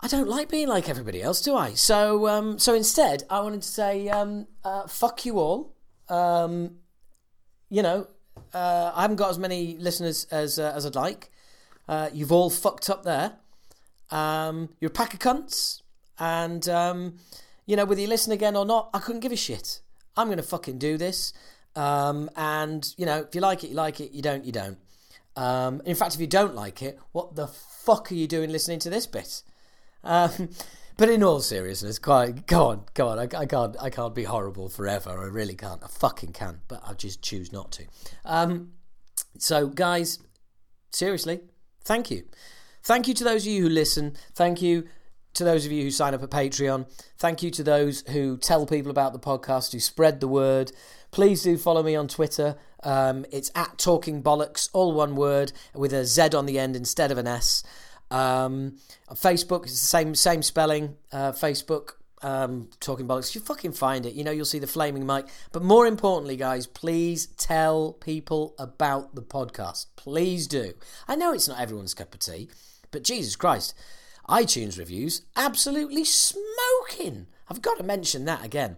I 0.00 0.06
don't 0.06 0.28
like 0.28 0.48
being 0.48 0.68
like 0.68 0.88
everybody 0.88 1.22
else, 1.22 1.40
do 1.40 1.56
I? 1.56 1.74
So, 1.74 2.28
um, 2.28 2.58
so 2.58 2.74
instead, 2.74 3.24
I 3.28 3.40
wanted 3.40 3.62
to 3.62 3.68
say, 3.68 4.08
um, 4.08 4.46
uh, 4.64 4.86
"Fuck 4.86 5.26
you 5.26 5.38
all." 5.38 5.74
Um, 6.08 6.76
you 7.68 7.82
know, 7.82 8.06
uh, 8.54 8.92
I 8.94 9.02
haven't 9.02 9.16
got 9.16 9.30
as 9.30 9.38
many 9.38 9.76
listeners 9.76 10.26
as 10.30 10.58
uh, 10.58 10.72
as 10.74 10.86
I'd 10.86 10.94
like. 10.94 11.30
Uh, 11.88 12.10
you've 12.12 12.32
all 12.32 12.50
fucked 12.50 12.88
up 12.90 13.02
there. 13.02 13.32
Um, 14.10 14.70
you're 14.80 14.90
a 14.90 14.92
pack 14.92 15.14
of 15.14 15.20
cunts. 15.20 15.82
And, 16.18 16.68
um, 16.68 17.18
you 17.66 17.76
know, 17.76 17.84
whether 17.84 18.00
you 18.00 18.08
listen 18.08 18.32
again 18.32 18.56
or 18.56 18.66
not, 18.66 18.90
I 18.92 18.98
couldn't 18.98 19.20
give 19.20 19.32
a 19.32 19.36
shit. 19.36 19.80
I'm 20.16 20.30
to 20.34 20.42
fucking 20.42 20.78
do 20.78 20.98
this. 20.98 21.32
Um, 21.76 22.28
and, 22.36 22.92
you 22.96 23.06
know, 23.06 23.20
if 23.20 23.34
you 23.34 23.40
like 23.40 23.64
it, 23.64 23.70
you 23.70 23.76
like 23.76 24.00
it. 24.00 24.12
You 24.12 24.20
don't, 24.20 24.44
you 24.44 24.52
don't. 24.52 24.78
In 25.86 25.94
fact, 25.94 26.14
if 26.14 26.20
you 26.20 26.26
don't 26.26 26.54
like 26.54 26.82
it, 26.82 26.98
what 27.12 27.36
the 27.36 27.46
fuck 27.46 28.10
are 28.10 28.14
you 28.14 28.26
doing 28.26 28.50
listening 28.50 28.80
to 28.80 28.90
this 28.90 29.06
bit? 29.06 29.42
Um, 30.08 30.48
but 30.96 31.08
in 31.08 31.22
all 31.22 31.40
seriousness, 31.40 32.00
quite, 32.00 32.46
go 32.46 32.66
on, 32.66 32.84
go 32.94 33.08
on. 33.08 33.18
I, 33.20 33.28
I, 33.38 33.46
can't, 33.46 33.76
I 33.80 33.90
can't 33.90 34.14
be 34.14 34.24
horrible 34.24 34.68
forever. 34.68 35.10
I 35.10 35.26
really 35.26 35.54
can't. 35.54 35.82
I 35.84 35.86
fucking 35.86 36.32
can, 36.32 36.62
but 36.66 36.82
I 36.84 36.94
just 36.94 37.22
choose 37.22 37.52
not 37.52 37.70
to. 37.72 37.84
Um, 38.24 38.72
so, 39.38 39.68
guys, 39.68 40.18
seriously, 40.90 41.40
thank 41.84 42.10
you. 42.10 42.24
Thank 42.82 43.06
you 43.06 43.14
to 43.14 43.24
those 43.24 43.46
of 43.46 43.52
you 43.52 43.62
who 43.62 43.68
listen. 43.68 44.16
Thank 44.34 44.62
you 44.62 44.88
to 45.34 45.44
those 45.44 45.66
of 45.66 45.72
you 45.72 45.84
who 45.84 45.90
sign 45.90 46.14
up 46.14 46.22
at 46.22 46.30
Patreon. 46.30 46.88
Thank 47.18 47.42
you 47.42 47.50
to 47.52 47.62
those 47.62 48.02
who 48.08 48.36
tell 48.36 48.66
people 48.66 48.90
about 48.90 49.12
the 49.12 49.18
podcast, 49.18 49.72
who 49.72 49.80
spread 49.80 50.20
the 50.20 50.28
word. 50.28 50.72
Please 51.10 51.42
do 51.42 51.56
follow 51.56 51.82
me 51.82 51.94
on 51.94 52.08
Twitter. 52.08 52.56
Um, 52.82 53.24
it's 53.30 53.50
at 53.54 53.78
Talking 53.78 54.22
Bollocks, 54.22 54.68
all 54.72 54.92
one 54.92 55.16
word, 55.16 55.52
with 55.74 55.92
a 55.92 56.04
Z 56.04 56.30
on 56.34 56.46
the 56.46 56.58
end 56.58 56.76
instead 56.76 57.10
of 57.10 57.18
an 57.18 57.26
S. 57.26 57.62
Um, 58.10 58.76
Facebook, 59.12 59.64
it's 59.64 59.72
the 59.72 59.86
same 59.86 60.14
same 60.14 60.42
spelling. 60.42 60.96
Uh, 61.12 61.32
Facebook, 61.32 61.92
um, 62.22 62.68
Talking 62.80 63.06
Bollocks. 63.06 63.34
You 63.34 63.40
fucking 63.40 63.72
find 63.72 64.06
it. 64.06 64.14
You 64.14 64.24
know, 64.24 64.30
you'll 64.30 64.44
see 64.44 64.58
the 64.58 64.66
flaming 64.66 65.06
mic. 65.06 65.26
But 65.52 65.62
more 65.62 65.86
importantly, 65.86 66.36
guys, 66.36 66.66
please 66.66 67.26
tell 67.26 67.92
people 67.92 68.54
about 68.58 69.14
the 69.14 69.22
podcast. 69.22 69.86
Please 69.96 70.46
do. 70.46 70.74
I 71.06 71.16
know 71.16 71.32
it's 71.32 71.48
not 71.48 71.60
everyone's 71.60 71.94
cup 71.94 72.14
of 72.14 72.20
tea, 72.20 72.48
but 72.90 73.04
Jesus 73.04 73.36
Christ 73.36 73.74
iTunes 74.28 74.78
reviews, 74.78 75.22
absolutely 75.36 76.04
smoking. 76.04 77.26
I've 77.48 77.62
got 77.62 77.78
to 77.78 77.82
mention 77.82 78.26
that 78.26 78.44
again. 78.44 78.76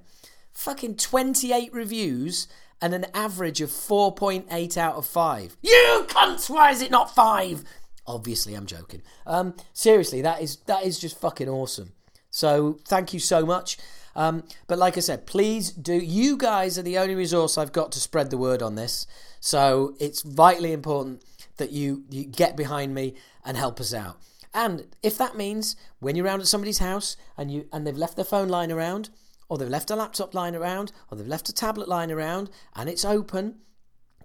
Fucking 0.52 0.96
28 0.96 1.72
reviews 1.72 2.46
and 2.80 2.94
an 2.94 3.06
average 3.12 3.60
of 3.60 3.68
4.8 3.68 4.76
out 4.76 4.94
of 4.94 5.06
5. 5.06 5.56
You 5.60 6.06
cunts, 6.08 6.48
why 6.48 6.70
is 6.70 6.80
it 6.82 6.90
not 6.90 7.14
5? 7.14 7.64
Obviously, 8.14 8.54
I'm 8.54 8.66
joking. 8.66 9.02
Um, 9.26 9.54
seriously, 9.72 10.22
that 10.22 10.42
is 10.42 10.56
that 10.66 10.84
is 10.84 10.98
just 10.98 11.18
fucking 11.20 11.48
awesome. 11.48 11.92
So 12.30 12.78
thank 12.86 13.12
you 13.12 13.20
so 13.20 13.44
much. 13.44 13.78
Um, 14.16 14.44
but 14.66 14.78
like 14.78 14.96
I 14.96 15.00
said, 15.00 15.26
please 15.26 15.70
do. 15.70 15.94
You 15.94 16.36
guys 16.36 16.78
are 16.78 16.82
the 16.82 16.98
only 16.98 17.14
resource 17.14 17.56
I've 17.56 17.72
got 17.72 17.92
to 17.92 18.00
spread 18.00 18.30
the 18.30 18.38
word 18.38 18.62
on 18.62 18.74
this. 18.74 19.06
So 19.40 19.94
it's 20.00 20.22
vitally 20.22 20.72
important 20.72 21.22
that 21.56 21.70
you, 21.70 22.04
you 22.10 22.24
get 22.24 22.56
behind 22.56 22.94
me 22.94 23.14
and 23.44 23.56
help 23.56 23.80
us 23.80 23.94
out. 23.94 24.16
And 24.52 24.88
if 25.02 25.16
that 25.18 25.36
means 25.36 25.76
when 26.00 26.16
you're 26.16 26.26
around 26.26 26.40
at 26.40 26.48
somebody's 26.48 26.78
house 26.78 27.16
and 27.36 27.50
you 27.50 27.68
and 27.72 27.86
they've 27.86 27.96
left 27.96 28.16
their 28.16 28.24
phone 28.24 28.48
lying 28.48 28.72
around, 28.72 29.10
or 29.48 29.58
they've 29.58 29.68
left 29.68 29.90
a 29.90 29.96
laptop 29.96 30.34
lying 30.34 30.56
around, 30.56 30.92
or 31.10 31.16
they've 31.16 31.26
left 31.26 31.48
a 31.48 31.52
tablet 31.52 31.88
lying 31.88 32.10
around, 32.10 32.50
and 32.74 32.88
it's 32.88 33.04
open, 33.04 33.56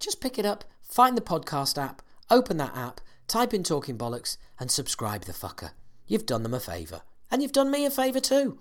just 0.00 0.20
pick 0.20 0.38
it 0.38 0.46
up, 0.46 0.64
find 0.82 1.16
the 1.16 1.20
podcast 1.20 1.80
app, 1.80 2.02
open 2.30 2.56
that 2.56 2.76
app, 2.76 3.00
type 3.26 3.52
in 3.54 3.62
Talking 3.62 3.98
Bollocks, 3.98 4.36
and 4.58 4.70
subscribe 4.70 5.24
the 5.24 5.32
fucker. 5.32 5.70
You've 6.06 6.26
done 6.26 6.42
them 6.42 6.54
a 6.54 6.60
favour. 6.60 7.02
And 7.30 7.42
you've 7.42 7.52
done 7.52 7.70
me 7.70 7.84
a 7.84 7.90
favour 7.90 8.20
too. 8.20 8.58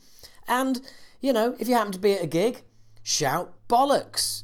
And, 0.47 0.81
you 1.21 1.33
know, 1.33 1.55
if 1.59 1.67
you 1.67 1.75
happen 1.75 1.91
to 1.93 1.99
be 1.99 2.13
at 2.13 2.23
a 2.23 2.27
gig, 2.27 2.63
shout 3.03 3.53
bollocks. 3.69 4.43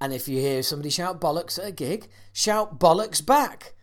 And 0.00 0.12
if 0.12 0.26
you 0.26 0.40
hear 0.40 0.62
somebody 0.62 0.90
shout 0.90 1.20
bollocks 1.20 1.58
at 1.58 1.66
a 1.66 1.72
gig, 1.72 2.08
shout 2.32 2.80
bollocks 2.80 3.24
back. 3.24 3.74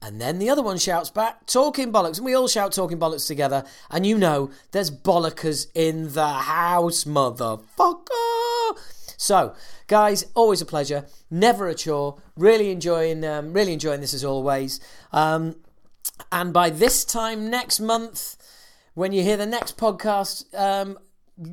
And 0.00 0.20
then 0.20 0.38
the 0.38 0.48
other 0.48 0.62
one 0.62 0.78
shouts 0.78 1.10
back, 1.10 1.46
talking 1.46 1.92
bollocks. 1.92 2.18
And 2.18 2.24
we 2.24 2.34
all 2.34 2.46
shout 2.46 2.72
talking 2.72 2.98
bollocks 2.98 3.26
together. 3.26 3.64
And 3.90 4.06
you 4.06 4.16
know, 4.16 4.50
there's 4.70 4.92
bollockers 4.92 5.66
in 5.74 6.12
the 6.12 6.28
house, 6.28 7.02
motherfucker. 7.04 8.78
So, 9.18 9.54
guys, 9.88 10.24
always 10.34 10.62
a 10.62 10.66
pleasure. 10.66 11.04
Never 11.28 11.68
a 11.68 11.74
chore. 11.74 12.22
Really 12.36 12.70
enjoying, 12.70 13.24
um, 13.24 13.52
really 13.52 13.72
enjoying 13.72 14.00
this 14.00 14.14
as 14.14 14.24
always. 14.24 14.78
Um, 15.12 15.56
and 16.30 16.52
by 16.52 16.70
this 16.70 17.04
time 17.04 17.50
next 17.50 17.80
month, 17.80 18.36
when 18.94 19.12
you 19.12 19.24
hear 19.24 19.36
the 19.36 19.44
next 19.44 19.76
podcast, 19.76 20.44
um, 20.58 20.98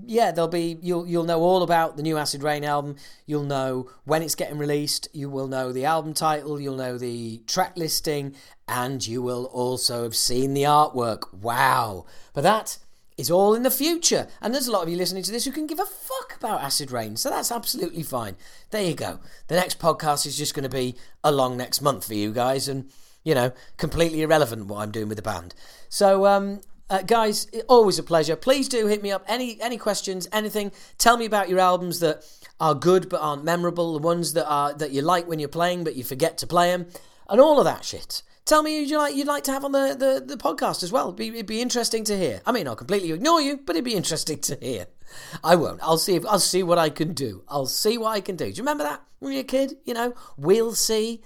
yeah, 0.06 0.32
there'll 0.32 0.48
be 0.48 0.78
you'll 0.82 1.08
you'll 1.08 1.26
know 1.26 1.42
all 1.42 1.64
about 1.64 1.98
the 1.98 2.04
new 2.04 2.18
Acid 2.18 2.44
Reign 2.44 2.64
album. 2.64 2.98
You'll 3.26 3.44
know 3.44 3.90
when 4.04 4.22
it's 4.22 4.36
getting 4.36 4.58
released. 4.58 5.08
You 5.14 5.30
will 5.30 5.48
know 5.48 5.72
the 5.72 5.86
album 5.86 6.14
title. 6.14 6.60
You'll 6.60 6.76
know 6.76 6.98
the 6.98 7.40
track 7.48 7.78
listing, 7.78 8.36
and 8.68 9.06
you 9.06 9.22
will 9.22 9.46
also 9.46 10.04
have 10.04 10.16
seen 10.16 10.54
the 10.54 10.64
artwork. 10.64 11.34
Wow! 11.34 12.06
But 12.34 12.42
that 12.42 12.78
is 13.18 13.32
all 13.32 13.54
in 13.54 13.64
the 13.64 13.72
future. 13.72 14.28
And 14.42 14.54
there's 14.54 14.68
a 14.68 14.72
lot 14.72 14.84
of 14.84 14.90
you 14.90 14.98
listening 14.98 15.24
to 15.24 15.32
this 15.32 15.46
who 15.46 15.52
can 15.52 15.68
give 15.68 15.80
a 15.80 15.86
fuck 15.86 16.36
about 16.38 16.62
Acid 16.62 16.92
Reign, 16.92 17.16
so 17.16 17.30
that's 17.30 17.52
absolutely 17.52 18.04
fine. 18.04 18.36
There 18.72 18.84
you 18.84 18.94
go. 18.94 19.20
The 19.48 19.56
next 19.56 19.80
podcast 19.80 20.26
is 20.26 20.38
just 20.38 20.54
going 20.54 20.64
to 20.64 20.70
be 20.70 20.96
along 21.24 21.58
next 21.58 21.82
month 21.82 22.08
for 22.08 22.14
you 22.14 22.32
guys, 22.32 22.68
and 22.68 22.92
you 23.24 23.34
know, 23.34 23.52
completely 23.78 24.22
irrelevant 24.22 24.68
what 24.68 24.82
I'm 24.82 24.92
doing 24.92 25.08
with 25.08 25.18
the 25.18 25.22
band. 25.22 25.56
So 25.90 26.26
um, 26.28 26.62
uh, 26.90 27.02
guys, 27.02 27.48
always 27.68 27.98
a 27.98 28.04
pleasure. 28.04 28.36
Please 28.36 28.70
do 28.70 28.88
hit 28.88 29.02
me 29.02 29.12
up. 29.12 29.26
Any 29.28 29.60
any 29.62 29.78
questions, 29.78 30.28
anything. 30.32 30.72
Tell 30.98 31.18
me 31.18 31.26
about 31.26 31.50
your 31.50 31.60
albums 31.60 32.00
that 32.02 32.24
are 32.60 32.76
good 32.76 33.10
but 33.10 33.22
aren't 33.22 33.44
memorable. 33.44 33.94
The 33.94 34.00
ones 34.00 34.34
that 34.34 34.48
are 34.48 34.74
that 34.74 34.92
you 34.92 35.02
like 35.02 35.28
when 35.28 35.40
you're 35.40 35.50
playing 35.50 35.84
but 35.84 35.96
you 35.96 36.04
forget 36.04 36.38
to 36.40 36.48
play 36.48 36.70
them, 36.72 36.88
and 37.30 37.42
all 37.42 37.60
of 37.60 37.66
that 37.66 37.84
shit. 37.84 38.22
Tell 38.46 38.62
me 38.62 38.78
who 38.78 38.84
you 38.84 38.98
like 39.00 39.16
you'd 39.16 39.26
like 39.26 39.44
to 39.46 39.52
have 39.52 39.66
on 39.66 39.72
the, 39.72 39.96
the, 39.98 40.24
the 40.24 40.38
podcast 40.38 40.84
as 40.84 40.92
well. 40.92 41.08
It'd 41.08 41.16
be, 41.16 41.30
it'd 41.30 41.48
be 41.48 41.62
interesting 41.62 42.04
to 42.04 42.16
hear. 42.16 42.42
I 42.46 42.52
mean, 42.52 42.68
I'll 42.68 42.76
completely 42.76 43.12
ignore 43.12 43.42
you, 43.42 43.58
but 43.58 43.76
it'd 43.76 43.84
be 43.84 43.96
interesting 43.96 44.38
to 44.42 44.58
hear. 44.62 44.86
I 45.44 45.56
won't. 45.56 45.80
I'll 45.82 45.98
see 45.98 46.16
if 46.16 46.26
I'll 46.28 46.40
see 46.40 46.62
what 46.62 46.78
I 46.78 46.92
can 46.92 47.14
do. 47.14 47.44
I'll 47.48 47.66
see 47.66 47.98
what 47.98 48.12
I 48.12 48.22
can 48.22 48.36
do. 48.36 48.46
Do 48.46 48.52
you 48.52 48.62
remember 48.62 48.84
that 48.84 49.02
when 49.18 49.32
you 49.32 49.40
were 49.40 49.42
a 49.42 49.46
kid? 49.46 49.78
You 49.84 49.96
know, 49.96 50.14
we'll 50.38 50.76
see. 50.76 51.24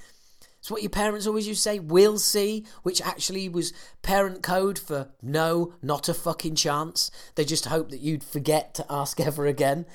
It's 0.59 0.71
what 0.71 0.81
your 0.81 0.89
parents 0.89 1.27
always 1.27 1.47
used 1.47 1.63
to 1.63 1.69
say, 1.69 1.79
we'll 1.79 2.19
see, 2.19 2.65
which 2.83 3.01
actually 3.01 3.47
was 3.49 3.73
parent 4.01 4.41
code 4.41 4.77
for 4.77 5.09
no, 5.21 5.73
not 5.81 6.09
a 6.09 6.13
fucking 6.13 6.55
chance. 6.55 7.11
They 7.35 7.45
just 7.45 7.65
hope 7.65 7.91
that 7.91 8.01
you'd 8.01 8.23
forget 8.23 8.73
to 8.75 8.85
ask 8.89 9.19
ever 9.21 9.45
again. 9.45 9.85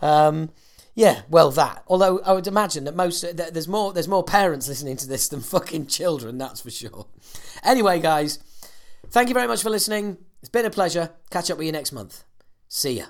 Um, 0.00 0.50
yeah, 0.94 1.22
well, 1.28 1.50
that. 1.52 1.82
Although 1.86 2.20
I 2.20 2.32
would 2.32 2.46
imagine 2.46 2.84
that 2.84 2.94
most 2.94 3.22
that 3.36 3.54
there's 3.54 3.68
more 3.68 3.92
there's 3.92 4.08
more 4.08 4.24
parents 4.24 4.68
listening 4.68 4.96
to 4.98 5.08
this 5.08 5.28
than 5.28 5.40
fucking 5.54 5.86
children. 5.86 6.38
That's 6.38 6.60
for 6.60 6.70
sure. 6.70 7.06
Anyway, 7.64 8.00
guys, 8.00 8.38
thank 9.08 9.28
you 9.28 9.34
very 9.34 9.48
much 9.48 9.62
for 9.62 9.70
listening. 9.70 10.18
It's 10.40 10.48
been 10.48 10.66
a 10.66 10.70
pleasure. 10.70 11.10
Catch 11.30 11.50
up 11.50 11.58
with 11.58 11.66
you 11.66 11.72
next 11.72 11.92
month. 11.92 12.24
See 12.68 12.98
ya. 12.98 13.06